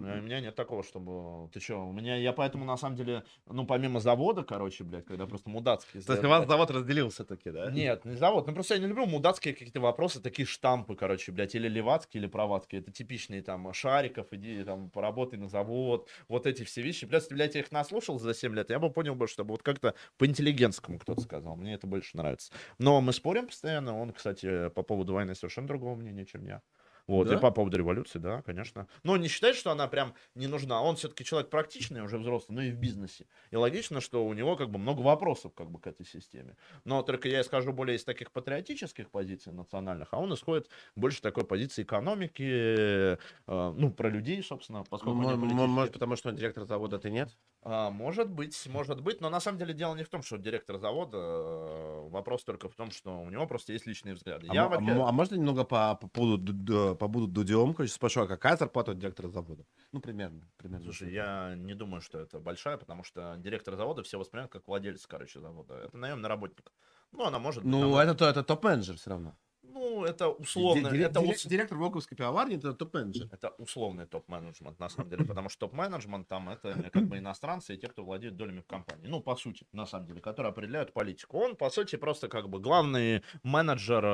У 0.00 0.06
меня- 0.06 0.18
У 0.18 0.22
меня 0.22 0.40
нет 0.40 0.54
такого, 0.54 0.82
чтобы... 0.82 1.48
Ты 1.52 1.60
что, 1.60 1.86
у 1.86 1.92
меня... 1.92 2.16
Я 2.16 2.32
поэтому, 2.32 2.64
на 2.64 2.76
самом 2.76 2.96
деле, 2.96 3.22
ну, 3.46 3.66
помимо 3.66 4.00
завода, 4.00 4.42
короче, 4.42 4.84
блядь, 4.84 5.04
когда 5.04 5.26
просто 5.26 5.48
мудацкие... 5.50 6.02
То 6.02 6.12
есть 6.12 6.24
у 6.24 6.28
вас 6.28 6.46
завод 6.48 6.70
разделился 6.70 7.24
таки, 7.24 7.50
да? 7.50 7.70
Нет, 7.70 8.04
не 8.04 8.16
завод. 8.16 8.46
Ну, 8.46 8.52
просто 8.54 8.74
я 8.74 8.80
не 8.80 8.86
люблю 8.86 9.06
мудацкие 9.06 9.54
какие-то 9.54 9.80
вопросы, 9.80 10.20
такие 10.20 10.46
штампы, 10.46 10.94
короче, 10.96 11.32
блядь, 11.32 11.54
или 11.54 11.68
левацкие, 11.68 12.22
или 12.22 12.28
правацкие. 12.28 12.80
Это 12.82 12.90
типичные 12.92 13.42
там 13.42 13.72
шариков, 13.72 14.26
иди 14.32 14.64
там 14.64 14.90
поработай 14.90 15.38
на 15.38 15.48
завод. 15.48 16.08
Вот 16.28 16.46
эти 16.46 16.64
все 16.64 16.82
вещи. 16.82 17.08
Если, 17.10 17.34
блядь, 17.34 17.54
я 17.54 17.60
их 17.60 17.70
наслушал 17.72 18.18
за 18.18 18.34
7 18.34 18.54
лет, 18.54 18.70
я 18.70 18.78
бы 18.78 18.90
понял 18.90 19.14
бы, 19.14 19.26
чтобы 19.26 19.50
вот 19.52 19.62
как-то 19.62 19.94
по-интеллигентскому 20.18 20.98
кто-то 20.98 21.20
сказал. 21.20 21.56
Мне 21.56 21.74
это 21.74 21.86
больше 21.86 22.16
нравится. 22.16 22.52
Но 22.78 23.00
мы 23.00 23.12
спорим 23.12 23.46
постоянно. 23.46 23.98
Он, 24.00 24.12
кстати, 24.12 24.68
по 24.70 24.82
поводу 24.82 25.12
войны 25.14 25.34
совершенно 25.34 25.66
другого 25.68 25.94
мнения, 25.96 26.24
чем 26.24 26.44
я. 26.44 26.62
Вот, 27.10 27.26
Да? 27.26 27.34
и 27.34 27.38
по 27.40 27.50
поводу 27.50 27.76
революции, 27.76 28.20
да, 28.20 28.40
конечно. 28.42 28.86
Но 29.02 29.16
не 29.16 29.26
считает, 29.26 29.56
что 29.56 29.72
она 29.72 29.88
прям 29.88 30.14
не 30.36 30.46
нужна. 30.46 30.80
Он 30.80 30.94
все-таки 30.94 31.24
человек 31.24 31.50
практичный, 31.50 32.02
уже 32.02 32.18
взрослый, 32.18 32.54
но 32.54 32.62
и 32.62 32.70
в 32.70 32.76
бизнесе. 32.76 33.26
И 33.50 33.56
логично, 33.56 34.00
что 34.00 34.24
у 34.24 34.32
него 34.32 34.54
как 34.54 34.70
бы 34.70 34.78
много 34.78 35.00
вопросов 35.00 35.52
как 35.52 35.70
бы 35.72 35.80
к 35.80 35.88
этой 35.88 36.06
системе. 36.06 36.56
Но 36.84 37.02
только 37.02 37.28
я 37.28 37.42
скажу 37.42 37.72
более 37.72 37.96
из 37.96 38.04
таких 38.04 38.30
патриотических 38.30 39.10
позиций 39.10 39.52
национальных, 39.52 40.08
а 40.12 40.18
он 40.18 40.32
исходит 40.32 40.70
больше 40.94 41.20
такой 41.20 41.44
позиции 41.44 41.82
экономики, 41.82 42.42
э, 42.46 43.16
ну, 43.46 43.90
про 43.90 44.08
людей, 44.08 44.40
собственно, 44.44 44.84
поскольку. 44.88 45.16
Может, 45.16 45.92
потому 45.92 46.14
что 46.14 46.28
он 46.28 46.36
директор 46.36 46.64
завода, 46.64 47.00
ты 47.00 47.10
нет? 47.10 47.36
А, 47.62 47.90
может 47.90 48.30
быть, 48.30 48.68
может 48.68 49.00
быть, 49.02 49.20
но 49.20 49.28
на 49.30 49.40
самом 49.40 49.58
деле 49.58 49.74
дело 49.74 49.94
не 49.94 50.04
в 50.04 50.08
том, 50.08 50.22
что 50.22 50.38
директор 50.38 50.78
завода, 50.78 51.18
э, 51.18 52.08
вопрос 52.08 52.44
только 52.44 52.68
в 52.68 52.74
том, 52.74 52.90
что 52.90 53.20
у 53.20 53.28
него 53.30 53.46
просто 53.46 53.72
есть 53.72 53.86
личные 53.86 54.14
взгляды. 54.14 54.46
А, 54.48 54.54
Я 54.54 54.64
а 54.66 55.08
а 55.08 55.12
можно 55.12 55.34
немного 55.34 55.64
по, 55.64 55.94
по 55.96 56.08
поводу 56.08 56.52
ду- 57.00 57.26
ду- 57.26 57.26
побуду 57.26 57.26
Дудем? 57.26 57.74
Короче, 57.74 57.92
спрошу, 57.92 58.22
а 58.22 58.26
какая 58.26 58.56
зарплата 58.56 58.92
у 58.92 58.94
директора 58.94 59.28
завода? 59.28 59.64
Ну, 59.92 60.00
примерно. 60.00 60.48
примерно. 60.56 60.84
Слушай, 60.84 61.12
я 61.12 61.54
не 61.56 61.74
думаю, 61.74 62.00
что 62.00 62.18
это 62.18 62.38
большая, 62.40 62.76
потому 62.76 63.04
что 63.04 63.36
директор 63.38 63.76
завода 63.76 64.02
все 64.02 64.18
воспринимают 64.18 64.52
как 64.52 64.66
владелец, 64.66 65.06
короче, 65.06 65.40
завода. 65.40 65.74
Это 65.74 65.96
наемный 65.96 66.28
работник. 66.28 66.72
Ну, 67.12 67.24
она 67.24 67.38
может 67.38 67.62
быть... 67.62 67.70
Ну, 67.72 67.80
там- 67.80 67.94
это, 67.96 68.14
то- 68.14 68.28
это 68.28 68.42
топ-менеджер 68.42 68.96
все 68.96 69.10
равно. 69.10 69.36
Ну, 69.72 70.04
это 70.04 70.28
условно... 70.28 70.90
Ди- 70.90 70.96
ди- 70.98 71.02
это 71.04 71.20
ди- 71.20 71.26
ус- 71.32 71.46
Директор 71.46 71.78
Волковской 71.78 72.16
пивоварни 72.16 72.56
это 72.56 72.72
топ-менеджер. 72.72 73.28
Это 73.32 73.50
условный 73.58 74.06
топ-менеджмент, 74.06 74.78
на 74.78 74.88
самом 74.88 75.10
деле, 75.10 75.24
потому 75.24 75.48
что 75.48 75.66
топ-менеджмент 75.66 76.28
там 76.28 76.48
это 76.48 76.90
как 76.90 77.06
бы 77.08 77.18
иностранцы 77.18 77.74
и 77.74 77.78
те, 77.78 77.88
кто 77.88 78.04
владеет 78.04 78.36
долями 78.36 78.60
в 78.60 78.66
компании. 78.66 79.06
Ну, 79.08 79.20
по 79.20 79.36
сути, 79.36 79.66
на 79.72 79.86
самом 79.86 80.06
деле, 80.06 80.20
которые 80.20 80.50
определяют 80.50 80.92
политику. 80.92 81.38
Он, 81.38 81.56
по 81.56 81.70
сути, 81.70 81.96
просто 81.96 82.28
как 82.28 82.48
бы 82.48 82.58
главный 82.60 83.22
менеджер 83.42 84.04
э, 84.04 84.08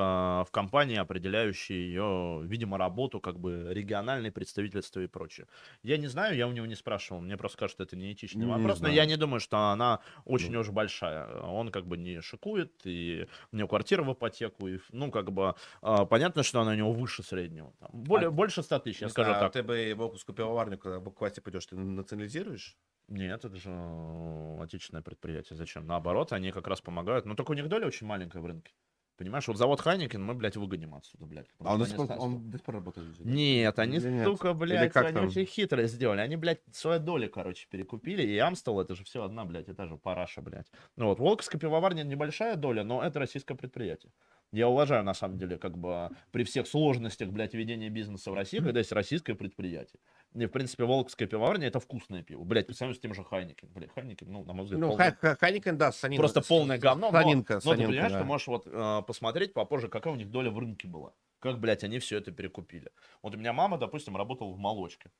в 0.44 0.48
компании, 0.50 0.96
определяющий 0.96 1.74
ее, 1.74 2.40
видимо, 2.44 2.78
работу, 2.78 3.20
как 3.20 3.38
бы 3.38 3.68
региональные 3.70 4.32
представительства 4.32 5.00
и 5.00 5.06
прочее. 5.06 5.46
Я 5.82 5.96
не 5.98 6.06
знаю, 6.08 6.36
я 6.36 6.46
у 6.48 6.52
него 6.52 6.66
не 6.66 6.74
спрашивал, 6.74 7.20
мне 7.20 7.36
просто 7.36 7.58
кажется, 7.58 7.82
это 7.82 7.96
Не 7.96 8.14
вопрос, 8.44 8.66
но 8.80 8.86
знаю. 8.86 8.94
я 8.94 9.06
не 9.06 9.16
думаю, 9.16 9.40
что 9.40 9.56
она 9.70 10.00
очень 10.24 10.52
Ну. 10.52 10.60
уж 10.60 10.70
большая. 10.70 11.26
Он 11.42 11.70
как 11.70 11.86
бы 11.86 11.96
не 11.96 12.20
шикует, 12.20 12.72
и 12.84 13.26
у 13.52 13.56
него 13.56 13.68
квартира 13.68 14.02
в 14.02 14.12
ипотеку, 14.12 14.68
и, 14.68 14.78
ну, 14.92 15.10
как 15.10 15.32
бы, 15.32 15.45
а, 15.82 16.04
понятно, 16.06 16.42
что 16.42 16.60
она 16.60 16.72
у 16.72 16.74
него 16.74 16.92
выше 16.92 17.22
среднего. 17.22 17.72
Там, 17.78 17.90
более, 17.92 18.30
больше 18.30 18.62
100 18.62 18.78
тысяч, 18.80 19.02
я 19.02 19.08
скажу 19.08 19.30
знаю, 19.30 19.44
так. 19.44 19.52
Ты 19.52 19.62
бы 19.62 19.94
Волковскую 19.96 20.34
пивоварню, 20.34 20.78
когда 20.78 20.98
к 21.10 21.20
власти 21.20 21.40
пойдешь, 21.40 21.66
ты 21.66 21.76
национализируешь? 21.76 22.76
Нет, 23.08 23.44
это 23.44 23.56
же 23.56 23.70
э, 23.70 24.62
отечественное 24.62 25.02
предприятие. 25.02 25.56
Зачем? 25.56 25.86
Наоборот, 25.86 26.32
они 26.32 26.50
как 26.50 26.66
раз 26.66 26.80
помогают. 26.80 27.24
Но 27.26 27.34
только 27.34 27.52
у 27.52 27.54
них 27.54 27.68
доля 27.68 27.86
очень 27.86 28.06
маленькая 28.06 28.40
в 28.40 28.46
рынке. 28.46 28.72
Понимаешь, 29.16 29.48
вот 29.48 29.56
завод 29.56 29.80
Хайникин 29.80 30.22
мы, 30.22 30.34
блядь, 30.34 30.56
выгоним 30.58 30.94
отсюда, 30.94 31.24
блядь. 31.24 31.46
А 31.60 31.72
он 31.74 31.78
потому 31.78 31.78
до 31.78 31.84
что 31.86 31.92
сих 31.94 31.98
они 32.00 32.08
пор, 32.08 32.16
ста- 32.16 32.24
он 32.26 32.50
до 32.50 32.58
сих 32.58 32.64
пор 32.66 32.74
работает? 32.74 33.20
Нет, 33.20 33.78
они, 33.78 33.96
Или 33.96 34.10
нет? 34.10 34.26
сука, 34.26 34.48
Или 34.48 34.54
блядь, 34.56 34.92
как 34.92 35.06
они 35.06 35.14
там? 35.14 35.26
очень 35.28 35.46
хитро 35.46 35.82
сделали. 35.86 36.20
Они, 36.20 36.36
блядь, 36.36 36.60
свою 36.72 37.00
долю, 37.00 37.30
короче, 37.30 37.66
перекупили. 37.70 38.22
И 38.24 38.36
Амстел, 38.36 38.78
это 38.78 38.94
же 38.94 39.04
все 39.04 39.24
одна, 39.24 39.46
блядь, 39.46 39.70
это 39.70 39.86
же 39.86 39.96
параша, 39.96 40.42
блядь. 40.42 40.70
Ну 40.96 41.06
вот, 41.06 41.18
Волковская 41.18 41.58
пивоварня 41.58 42.02
небольшая 42.02 42.56
доля, 42.56 42.84
но 42.84 43.02
это 43.02 43.18
российское 43.18 43.54
предприятие. 43.54 44.12
Я 44.52 44.68
уважаю, 44.68 45.02
на 45.04 45.12
самом 45.14 45.38
деле, 45.38 45.58
как 45.58 45.76
бы 45.76 46.10
при 46.30 46.44
всех 46.44 46.66
сложностях, 46.66 47.28
блядь, 47.30 47.52
ведения 47.54 47.88
бизнеса 47.90 48.30
в 48.30 48.34
России, 48.34 48.58
когда 48.58 48.78
есть 48.78 48.92
российское 48.92 49.34
предприятие. 49.34 50.00
И, 50.34 50.46
в 50.46 50.50
принципе, 50.50 50.84
Волковская 50.84 51.26
пивоварня 51.28 51.66
это 51.66 51.80
вкусное 51.80 52.22
пиво. 52.22 52.44
Блядь, 52.44 52.66
по 52.66 52.72
сравнению 52.72 52.96
с 52.98 53.00
тем 53.02 53.12
же 53.14 53.24
Heineken. 53.24 53.68
Блядь, 53.74 53.92
Heineken, 53.92 54.30
ну, 54.30 54.44
на 54.44 54.52
мой 54.52 54.64
взгляд, 54.64 54.80
Ну, 54.80 54.88
полное- 54.90 55.10
Хай- 55.10 55.16
Хай- 55.20 55.36
Heineken, 55.36 55.76
да, 55.76 55.92
Санин. 55.92 56.18
просто 56.18 56.40
полное 56.42 56.78
говно. 56.78 57.10
Но, 57.10 57.20
Санинка, 57.20 57.54
но 57.54 57.60
ты 57.60 57.64
Санинка, 57.66 57.88
понимаешь, 57.92 58.12
да. 58.12 58.18
ты 58.20 58.24
можешь 58.24 58.46
вот 58.46 58.66
э, 58.66 59.02
посмотреть 59.06 59.52
попозже, 59.52 59.88
какая 59.88 60.12
у 60.14 60.16
них 60.16 60.30
доля 60.30 60.50
в 60.50 60.58
рынке 60.58 60.86
была. 60.88 61.12
Как, 61.40 61.58
блядь, 61.58 61.84
они 61.84 61.98
все 61.98 62.18
это 62.18 62.30
перекупили. 62.32 62.90
Вот 63.22 63.34
у 63.34 63.38
меня 63.38 63.52
мама, 63.52 63.78
допустим, 63.78 64.16
работала 64.16 64.52
в 64.52 64.58
молочке. 64.58 65.10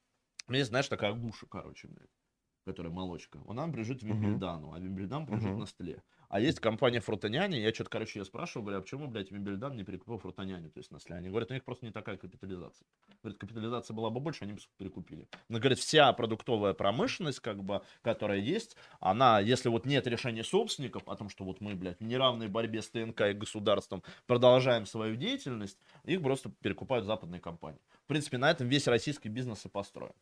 У 0.49 0.53
меня 0.53 0.61
есть, 0.61 0.71
знаешь, 0.71 0.89
такая 0.89 1.13
гуша, 1.13 1.47
короче, 1.47 1.89
блядь, 1.89 2.09
которая 2.67 2.93
молочка. 2.93 3.39
Она 3.49 3.67
Мгм. 3.67 3.77
Вимбельдану, 3.77 4.73
а 4.73 4.79
Вимбельдан 4.81 5.25
принадлежит 5.25 5.57
Мгм. 5.57 5.63
Nestle. 5.63 6.03
А 6.29 6.41
есть 6.41 6.59
компания 6.59 6.99
Фрутоняни, 7.01 7.55
я 7.55 7.73
что-то, 7.73 7.91
короче, 7.91 8.19
я 8.19 8.25
спрашиваю, 8.25 8.67
бля, 8.67 8.77
а 8.79 8.81
почему, 8.81 9.07
блядь, 9.07 9.31
Вимбельдан 9.31 9.77
не 9.77 9.85
перекупил 9.85 10.19
Фрутоняню, 10.19 10.71
то 10.71 10.79
есть 10.79 10.91
Nestle? 10.91 11.15
Они 11.15 11.29
говорят, 11.29 11.53
у 11.53 11.55
них 11.55 11.65
просто 11.65 11.87
не 11.87 11.93
такая 11.93 12.17
капитализация. 12.17 12.85
Говорят, 13.23 13.39
капитализация 13.39 13.95
была 13.95 14.11
бы 14.11 14.19
больше, 14.19 14.43
они 14.43 14.55
бы 14.55 14.59
перекупили. 14.79 15.29
Но, 15.49 15.59
говорят, 15.61 15.79
вся 15.79 16.13
продуктовая 16.13 16.75
промышленность, 16.75 17.39
как 17.39 17.63
бы, 17.63 17.83
которая 18.03 18.39
есть, 18.39 18.77
она, 18.99 19.39
если 19.39 19.69
вот 19.69 19.87
нет 19.87 20.09
решения 20.09 20.43
собственников 20.43 21.09
о 21.09 21.15
том, 21.15 21.29
что 21.29 21.45
вот 21.45 21.61
мы, 21.61 21.77
блядь, 21.77 22.01
в 22.01 22.05
неравной 22.05 22.49
борьбе 22.49 22.83
с 22.83 22.91
ТНК 22.91 23.21
и 23.21 23.33
государством 23.33 24.03
продолжаем 24.27 24.87
свою 24.87 25.15
деятельность, 25.15 25.79
их 26.03 26.21
просто 26.21 26.51
перекупают 26.61 27.07
западные 27.07 27.41
компании. 27.41 27.81
В 28.03 28.09
принципе, 28.09 28.39
на 28.39 28.51
этом 28.51 28.69
весь 28.69 28.89
российский 28.89 29.29
бизнес 29.29 29.65
и 29.65 29.69
построен 29.69 30.13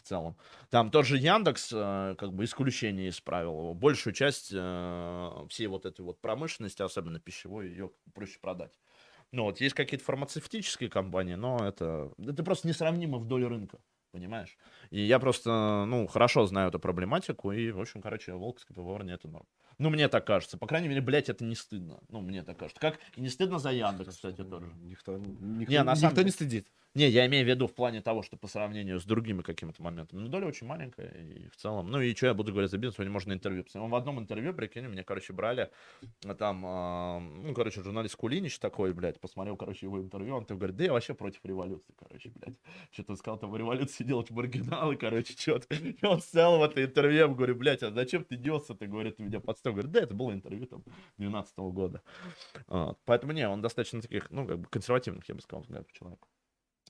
в 0.00 0.02
целом. 0.02 0.36
Там 0.70 0.90
тот 0.90 1.06
же 1.06 1.16
Яндекс, 1.16 1.70
э, 1.72 2.14
как 2.18 2.32
бы 2.32 2.44
исключение 2.44 3.08
исправил 3.08 3.52
его. 3.58 3.74
Большую 3.74 4.12
часть 4.14 4.50
э, 4.52 5.46
всей 5.48 5.66
вот 5.66 5.86
этой 5.86 6.02
вот 6.02 6.20
промышленности, 6.20 6.82
особенно 6.82 7.20
пищевой, 7.20 7.68
ее 7.68 7.90
проще 8.14 8.38
продать. 8.40 8.72
Ну 9.32 9.44
вот 9.44 9.60
есть 9.60 9.74
какие-то 9.74 10.04
фармацевтические 10.04 10.90
компании, 10.90 11.34
но 11.34 11.58
это, 11.64 12.12
это 12.18 12.42
просто 12.42 12.68
несравнимо 12.68 13.18
в 13.18 13.26
доле 13.26 13.46
рынка. 13.46 13.78
Понимаешь? 14.12 14.58
И 14.90 15.00
я 15.00 15.20
просто, 15.20 15.84
ну, 15.86 16.08
хорошо 16.08 16.44
знаю 16.46 16.68
эту 16.70 16.80
проблематику, 16.80 17.52
и, 17.52 17.70
в 17.70 17.80
общем, 17.80 18.02
короче, 18.02 18.32
Волковская 18.32 18.74
пивоварня 18.74 19.14
это 19.14 19.28
норм. 19.28 19.46
Ну, 19.80 19.88
мне 19.88 20.08
так 20.08 20.26
кажется. 20.26 20.58
По 20.58 20.66
крайней 20.66 20.88
мере, 20.88 21.00
блядь, 21.00 21.30
это 21.30 21.42
не 21.42 21.54
стыдно. 21.54 22.00
Ну, 22.10 22.20
мне 22.20 22.42
так 22.42 22.58
кажется. 22.58 22.78
Как 22.78 22.98
и 23.16 23.20
не 23.22 23.30
стыдно 23.30 23.58
за 23.58 23.72
Яндекс, 23.72 24.14
кстати, 24.14 24.44
тоже. 24.44 24.66
Никто, 24.82 25.16
никто, 25.16 25.72
Не, 25.72 25.82
на 25.82 25.96
самом 25.96 26.10
никто 26.10 26.22
не 26.22 26.30
стыдит. 26.30 26.68
Не, 26.94 27.08
я 27.08 27.24
имею 27.26 27.46
в 27.46 27.48
виду 27.48 27.68
в 27.68 27.74
плане 27.74 28.02
того, 28.02 28.22
что 28.22 28.36
по 28.36 28.48
сравнению 28.48 28.98
с 28.98 29.04
другими 29.04 29.42
какими-то 29.42 29.80
моментами. 29.80 30.22
Ну, 30.22 30.28
доля 30.28 30.48
очень 30.48 30.66
маленькая, 30.66 31.06
и 31.06 31.48
в 31.48 31.56
целом. 31.56 31.88
Ну, 31.88 32.00
и 32.00 32.12
что 32.16 32.26
я 32.26 32.34
буду 32.34 32.50
говорить 32.50 32.72
за 32.72 32.78
бизнес, 32.78 32.96
сегодня 32.96 33.12
можно 33.12 33.32
интервью. 33.32 33.62
посмотреть. 33.62 33.92
В 33.92 33.94
одном 33.94 34.18
интервью, 34.18 34.52
прикинь, 34.52 34.86
меня, 34.86 35.04
короче, 35.04 35.32
брали, 35.32 35.70
а 36.24 36.34
там, 36.34 36.62
а, 36.66 37.20
ну, 37.20 37.54
короче, 37.54 37.80
журналист 37.84 38.16
Кулинич 38.16 38.58
такой, 38.58 38.92
блядь, 38.92 39.20
посмотрел, 39.20 39.56
короче, 39.56 39.86
его 39.86 40.00
интервью, 40.00 40.34
он 40.34 40.42
такой 40.42 40.56
говорит, 40.56 40.76
да 40.76 40.84
я 40.84 40.92
вообще 40.92 41.14
против 41.14 41.44
революции, 41.44 41.94
короче, 41.96 42.32
блядь. 42.34 42.56
Что-то 42.90 43.12
он 43.12 43.18
сказал, 43.18 43.38
там, 43.38 43.52
в 43.52 43.56
революции 43.56 44.02
делать 44.02 44.30
маргиналы, 44.30 44.96
короче, 44.96 45.34
что-то. 45.38 45.72
И 45.72 46.04
он 46.04 46.20
снял 46.20 46.58
в 46.58 46.62
это 46.64 46.82
интервью, 46.82 47.18
я 47.18 47.28
говорю, 47.28 47.54
блядь, 47.54 47.84
а 47.84 47.92
зачем 47.92 48.24
ты 48.24 48.36
делся, 48.36 48.74
ты, 48.74 48.88
говорит, 48.88 49.16
ты 49.16 49.22
меня 49.22 49.38
подставил. 49.38 49.69
Говорит, 49.72 49.92
да, 49.92 50.00
это 50.00 50.14
было 50.14 50.32
интервью, 50.32 50.66
там, 50.66 50.84
12 51.18 51.58
года. 51.58 52.02
Вот. 52.66 52.98
Поэтому, 53.04 53.32
не, 53.32 53.48
он 53.48 53.62
достаточно 53.62 54.00
таких, 54.00 54.30
ну, 54.30 54.46
как 54.46 54.58
бы 54.58 54.66
консервативных, 54.68 55.28
я 55.28 55.34
бы 55.34 55.40
сказал, 55.40 55.62
взглядов 55.62 55.92
человек. 55.92 56.26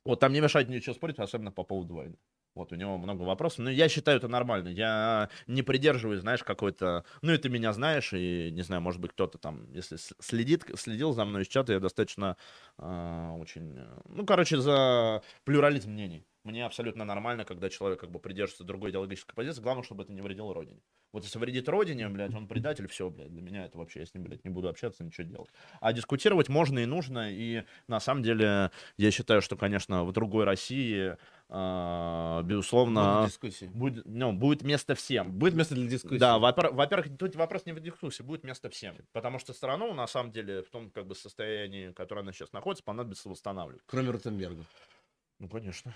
Вот 0.05 0.21
там 0.21 0.33
не 0.33 0.41
мешает 0.41 0.69
ничего 0.69 0.95
спорить, 0.95 1.19
особенно 1.19 1.53
по 1.53 1.65
поводу 1.65 1.95
войны. 1.95 2.17
Вот, 2.55 2.73
у 2.73 2.77
него 2.77 2.99
много 2.99 3.23
вопросов. 3.23 3.61
Но 3.61 3.71
я 3.71 3.89
считаю 3.89 4.19
это 4.19 4.27
нормально. 4.27 4.69
Я 4.69 5.31
не 5.47 5.63
придерживаюсь, 5.63 6.21
знаешь, 6.21 6.43
какой-то... 6.43 7.05
Ну, 7.23 7.33
и 7.33 7.39
ты 7.39 7.49
меня 7.49 7.73
знаешь, 7.73 8.13
и, 8.13 8.51
не 8.51 8.63
знаю, 8.63 8.83
может 8.83 9.01
быть, 9.01 9.13
кто-то 9.13 9.39
там, 9.39 9.71
если 9.73 9.97
следит, 10.19 10.65
следил 10.75 11.13
за 11.13 11.25
мной 11.25 11.43
из 11.43 11.49
чата, 11.49 11.73
я 11.73 11.81
достаточно 11.81 12.37
а, 12.77 13.35
очень... 13.35 13.77
э, 13.79 14.01
Ну, 14.07 14.27
короче, 14.27 14.59
за 14.59 15.23
плюрализм 15.45 15.93
мнений. 15.93 16.27
Мне 16.43 16.67
абсолютно 16.67 17.05
нормально, 17.05 17.45
когда 17.45 17.69
человек 17.69 18.01
как 18.01 18.11
бы 18.11 18.19
придерживается 18.19 18.65
другой 18.65 18.91
идеологической 18.91 19.35
позиции. 19.35 19.63
Главное, 19.63 19.85
чтобы 19.85 20.03
это 20.03 20.13
не 20.13 20.23
вредило 20.23 20.53
родине. 20.53 20.81
Вот 21.13 21.25
если 21.25 21.39
вредит 21.39 21.69
родине, 21.69 22.09
блядь, 22.09 22.35
он 22.35 22.47
предатель, 22.47 22.87
все, 22.87 23.11
блядь, 23.11 23.33
для 23.33 23.43
меня 23.43 23.65
это 23.65 23.79
вообще, 23.79 24.01
я 24.01 24.07
с 24.07 24.15
ним, 24.15 24.25
блядь, 24.25 24.45
не 24.45 24.51
буду 24.51 24.69
общаться, 24.69 25.03
ничего 25.03 25.27
делать. 25.27 25.51
А 25.81 25.93
дискутировать 25.93 26.49
можно 26.49 26.79
и 26.79 26.87
нужно, 26.87 27.33
и 27.33 27.65
на 27.89 27.99
самом 27.99 28.23
деле 28.23 28.71
я 28.97 29.11
считаю, 29.11 29.43
что, 29.43 29.57
конечно, 29.57 30.05
в 30.05 30.13
другой 30.13 30.45
России, 30.45 31.17
а, 31.49 32.43
безусловно, 32.45 33.29
будет, 33.75 34.05
ну, 34.07 34.33
будет 34.33 34.63
место 34.63 34.95
всем. 34.95 35.33
Будет 35.33 35.55
место 35.55 35.75
для 35.75 35.89
дискуссии. 35.89 36.19
Да, 36.19 36.39
во-пер- 36.39 36.71
во-первых, 36.71 37.19
тут 37.19 37.35
вопрос 37.35 37.67
не 37.67 37.73
в 37.73 37.81
дискуссии, 37.81 38.23
будет 38.23 38.45
место 38.45 38.71
всем. 38.71 38.95
Потому 39.13 39.41
что 39.41 39.53
страну, 39.53 39.93
на 39.95 40.07
самом 40.07 40.31
деле, 40.31 40.63
в 40.63 40.71
том 40.71 40.91
как 40.91 41.07
бы 41.07 41.17
состоянии, 41.17 41.89
в 41.89 41.95
котором 41.95 42.23
она 42.23 42.33
сейчас 42.33 42.53
находится, 42.53 42.85
понадобится 42.85 43.29
восстанавливать. 43.29 43.83
Кроме 43.87 44.11
Ротенберга. 44.11 44.65
Ну, 45.41 45.49
конечно. 45.49 45.93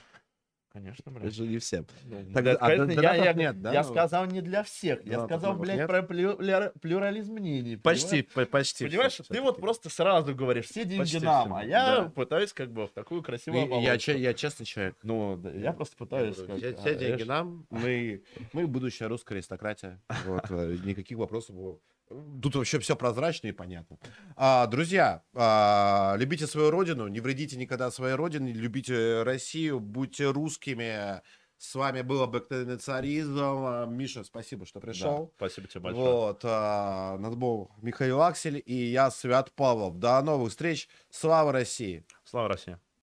Конечно, 0.74 1.12
блядь. 1.12 1.26
Это 1.26 1.34
же 1.36 1.46
не 1.46 1.58
всем. 1.58 1.86
Ну, 2.04 2.32
Так, 2.34 2.46
а 2.48 2.56
конечно, 2.56 3.00
я, 3.00 3.14
я- 3.14 3.32
нет, 3.32 3.62
да? 3.62 3.72
я 3.72 3.84
Ну, 3.84 3.88
сказал 3.90 4.26
не 4.26 4.40
для 4.40 4.64
всех. 4.64 5.04
Я 5.04 5.12
Донатов 5.18 5.28
сказал, 5.30 5.52
новых 5.52 5.62
блядь, 5.68 5.76
нет? 5.78 5.86
про 5.86 6.02
плю- 6.02 6.78
плюрализм 6.80 7.34
мнений. 7.34 7.76
Почти, 7.76 8.22
понимаешь? 8.22 8.50
почти. 8.50 8.84
Понимаешь, 8.88 9.20
ты 9.28 9.40
вот 9.40 9.60
просто 9.60 9.88
сразу 9.88 10.34
говоришь, 10.34 10.64
все 10.66 10.84
деньги 10.84 10.98
Почти 11.02 11.20
нам, 11.20 11.54
а 11.54 11.64
я 11.64 11.96
да. 12.00 12.04
пытаюсь 12.08 12.52
как 12.52 12.72
бы 12.72 12.88
в 12.88 12.90
такую 12.90 13.22
красивую 13.22 13.66
И- 13.66 13.84
Я, 13.84 14.34
честный 14.34 14.66
человек. 14.66 14.96
Ну, 15.04 15.36
да, 15.36 15.52
я 15.52 15.72
просто 15.72 15.96
пытаюсь... 15.96 16.36
как, 16.38 16.56
Все, 16.56 16.70
а, 16.70 16.76
все 16.80 16.94
деньги 16.96 17.22
нам. 17.22 17.66
Мы, 17.70 18.24
мы 18.52 18.66
будущая 18.66 19.06
русская 19.06 19.36
аристократия. 19.36 20.02
Вот, 20.26 20.50
э, 20.50 20.76
никаких 20.84 21.18
вопросов. 21.18 21.54
было. 21.54 21.78
Тут 22.08 22.54
вообще 22.54 22.78
все 22.78 22.96
прозрачно 22.96 23.48
и 23.48 23.52
понятно. 23.52 23.98
А, 24.36 24.66
друзья, 24.66 25.22
а, 25.34 26.14
любите 26.18 26.46
свою 26.46 26.70
родину, 26.70 27.08
не 27.08 27.20
вредите 27.20 27.56
никогда 27.56 27.90
своей 27.90 28.14
родине, 28.14 28.52
любите 28.52 29.22
Россию, 29.22 29.80
будьте 29.80 30.30
русскими. 30.30 31.22
С 31.56 31.74
вами 31.74 32.02
был 32.02 32.22
обыкновенный 32.22 32.76
царизм. 32.76 33.88
Миша, 33.88 34.22
спасибо, 34.24 34.66
что 34.66 34.80
да, 34.80 34.86
пришел. 34.86 35.32
спасибо 35.36 35.66
тебе 35.66 35.80
большое. 35.80 36.04
Вот, 36.04 36.40
а, 36.44 37.16
нас 37.18 37.34
был 37.34 37.70
Михаил 37.80 38.20
Аксель 38.20 38.62
и 38.64 38.74
я, 38.74 39.10
Свят 39.10 39.50
Павлов. 39.52 39.98
До 39.98 40.20
новых 40.20 40.50
встреч. 40.50 40.88
Слава 41.10 41.52
России! 41.52 42.04
Слава 42.24 42.48
России. 42.48 42.78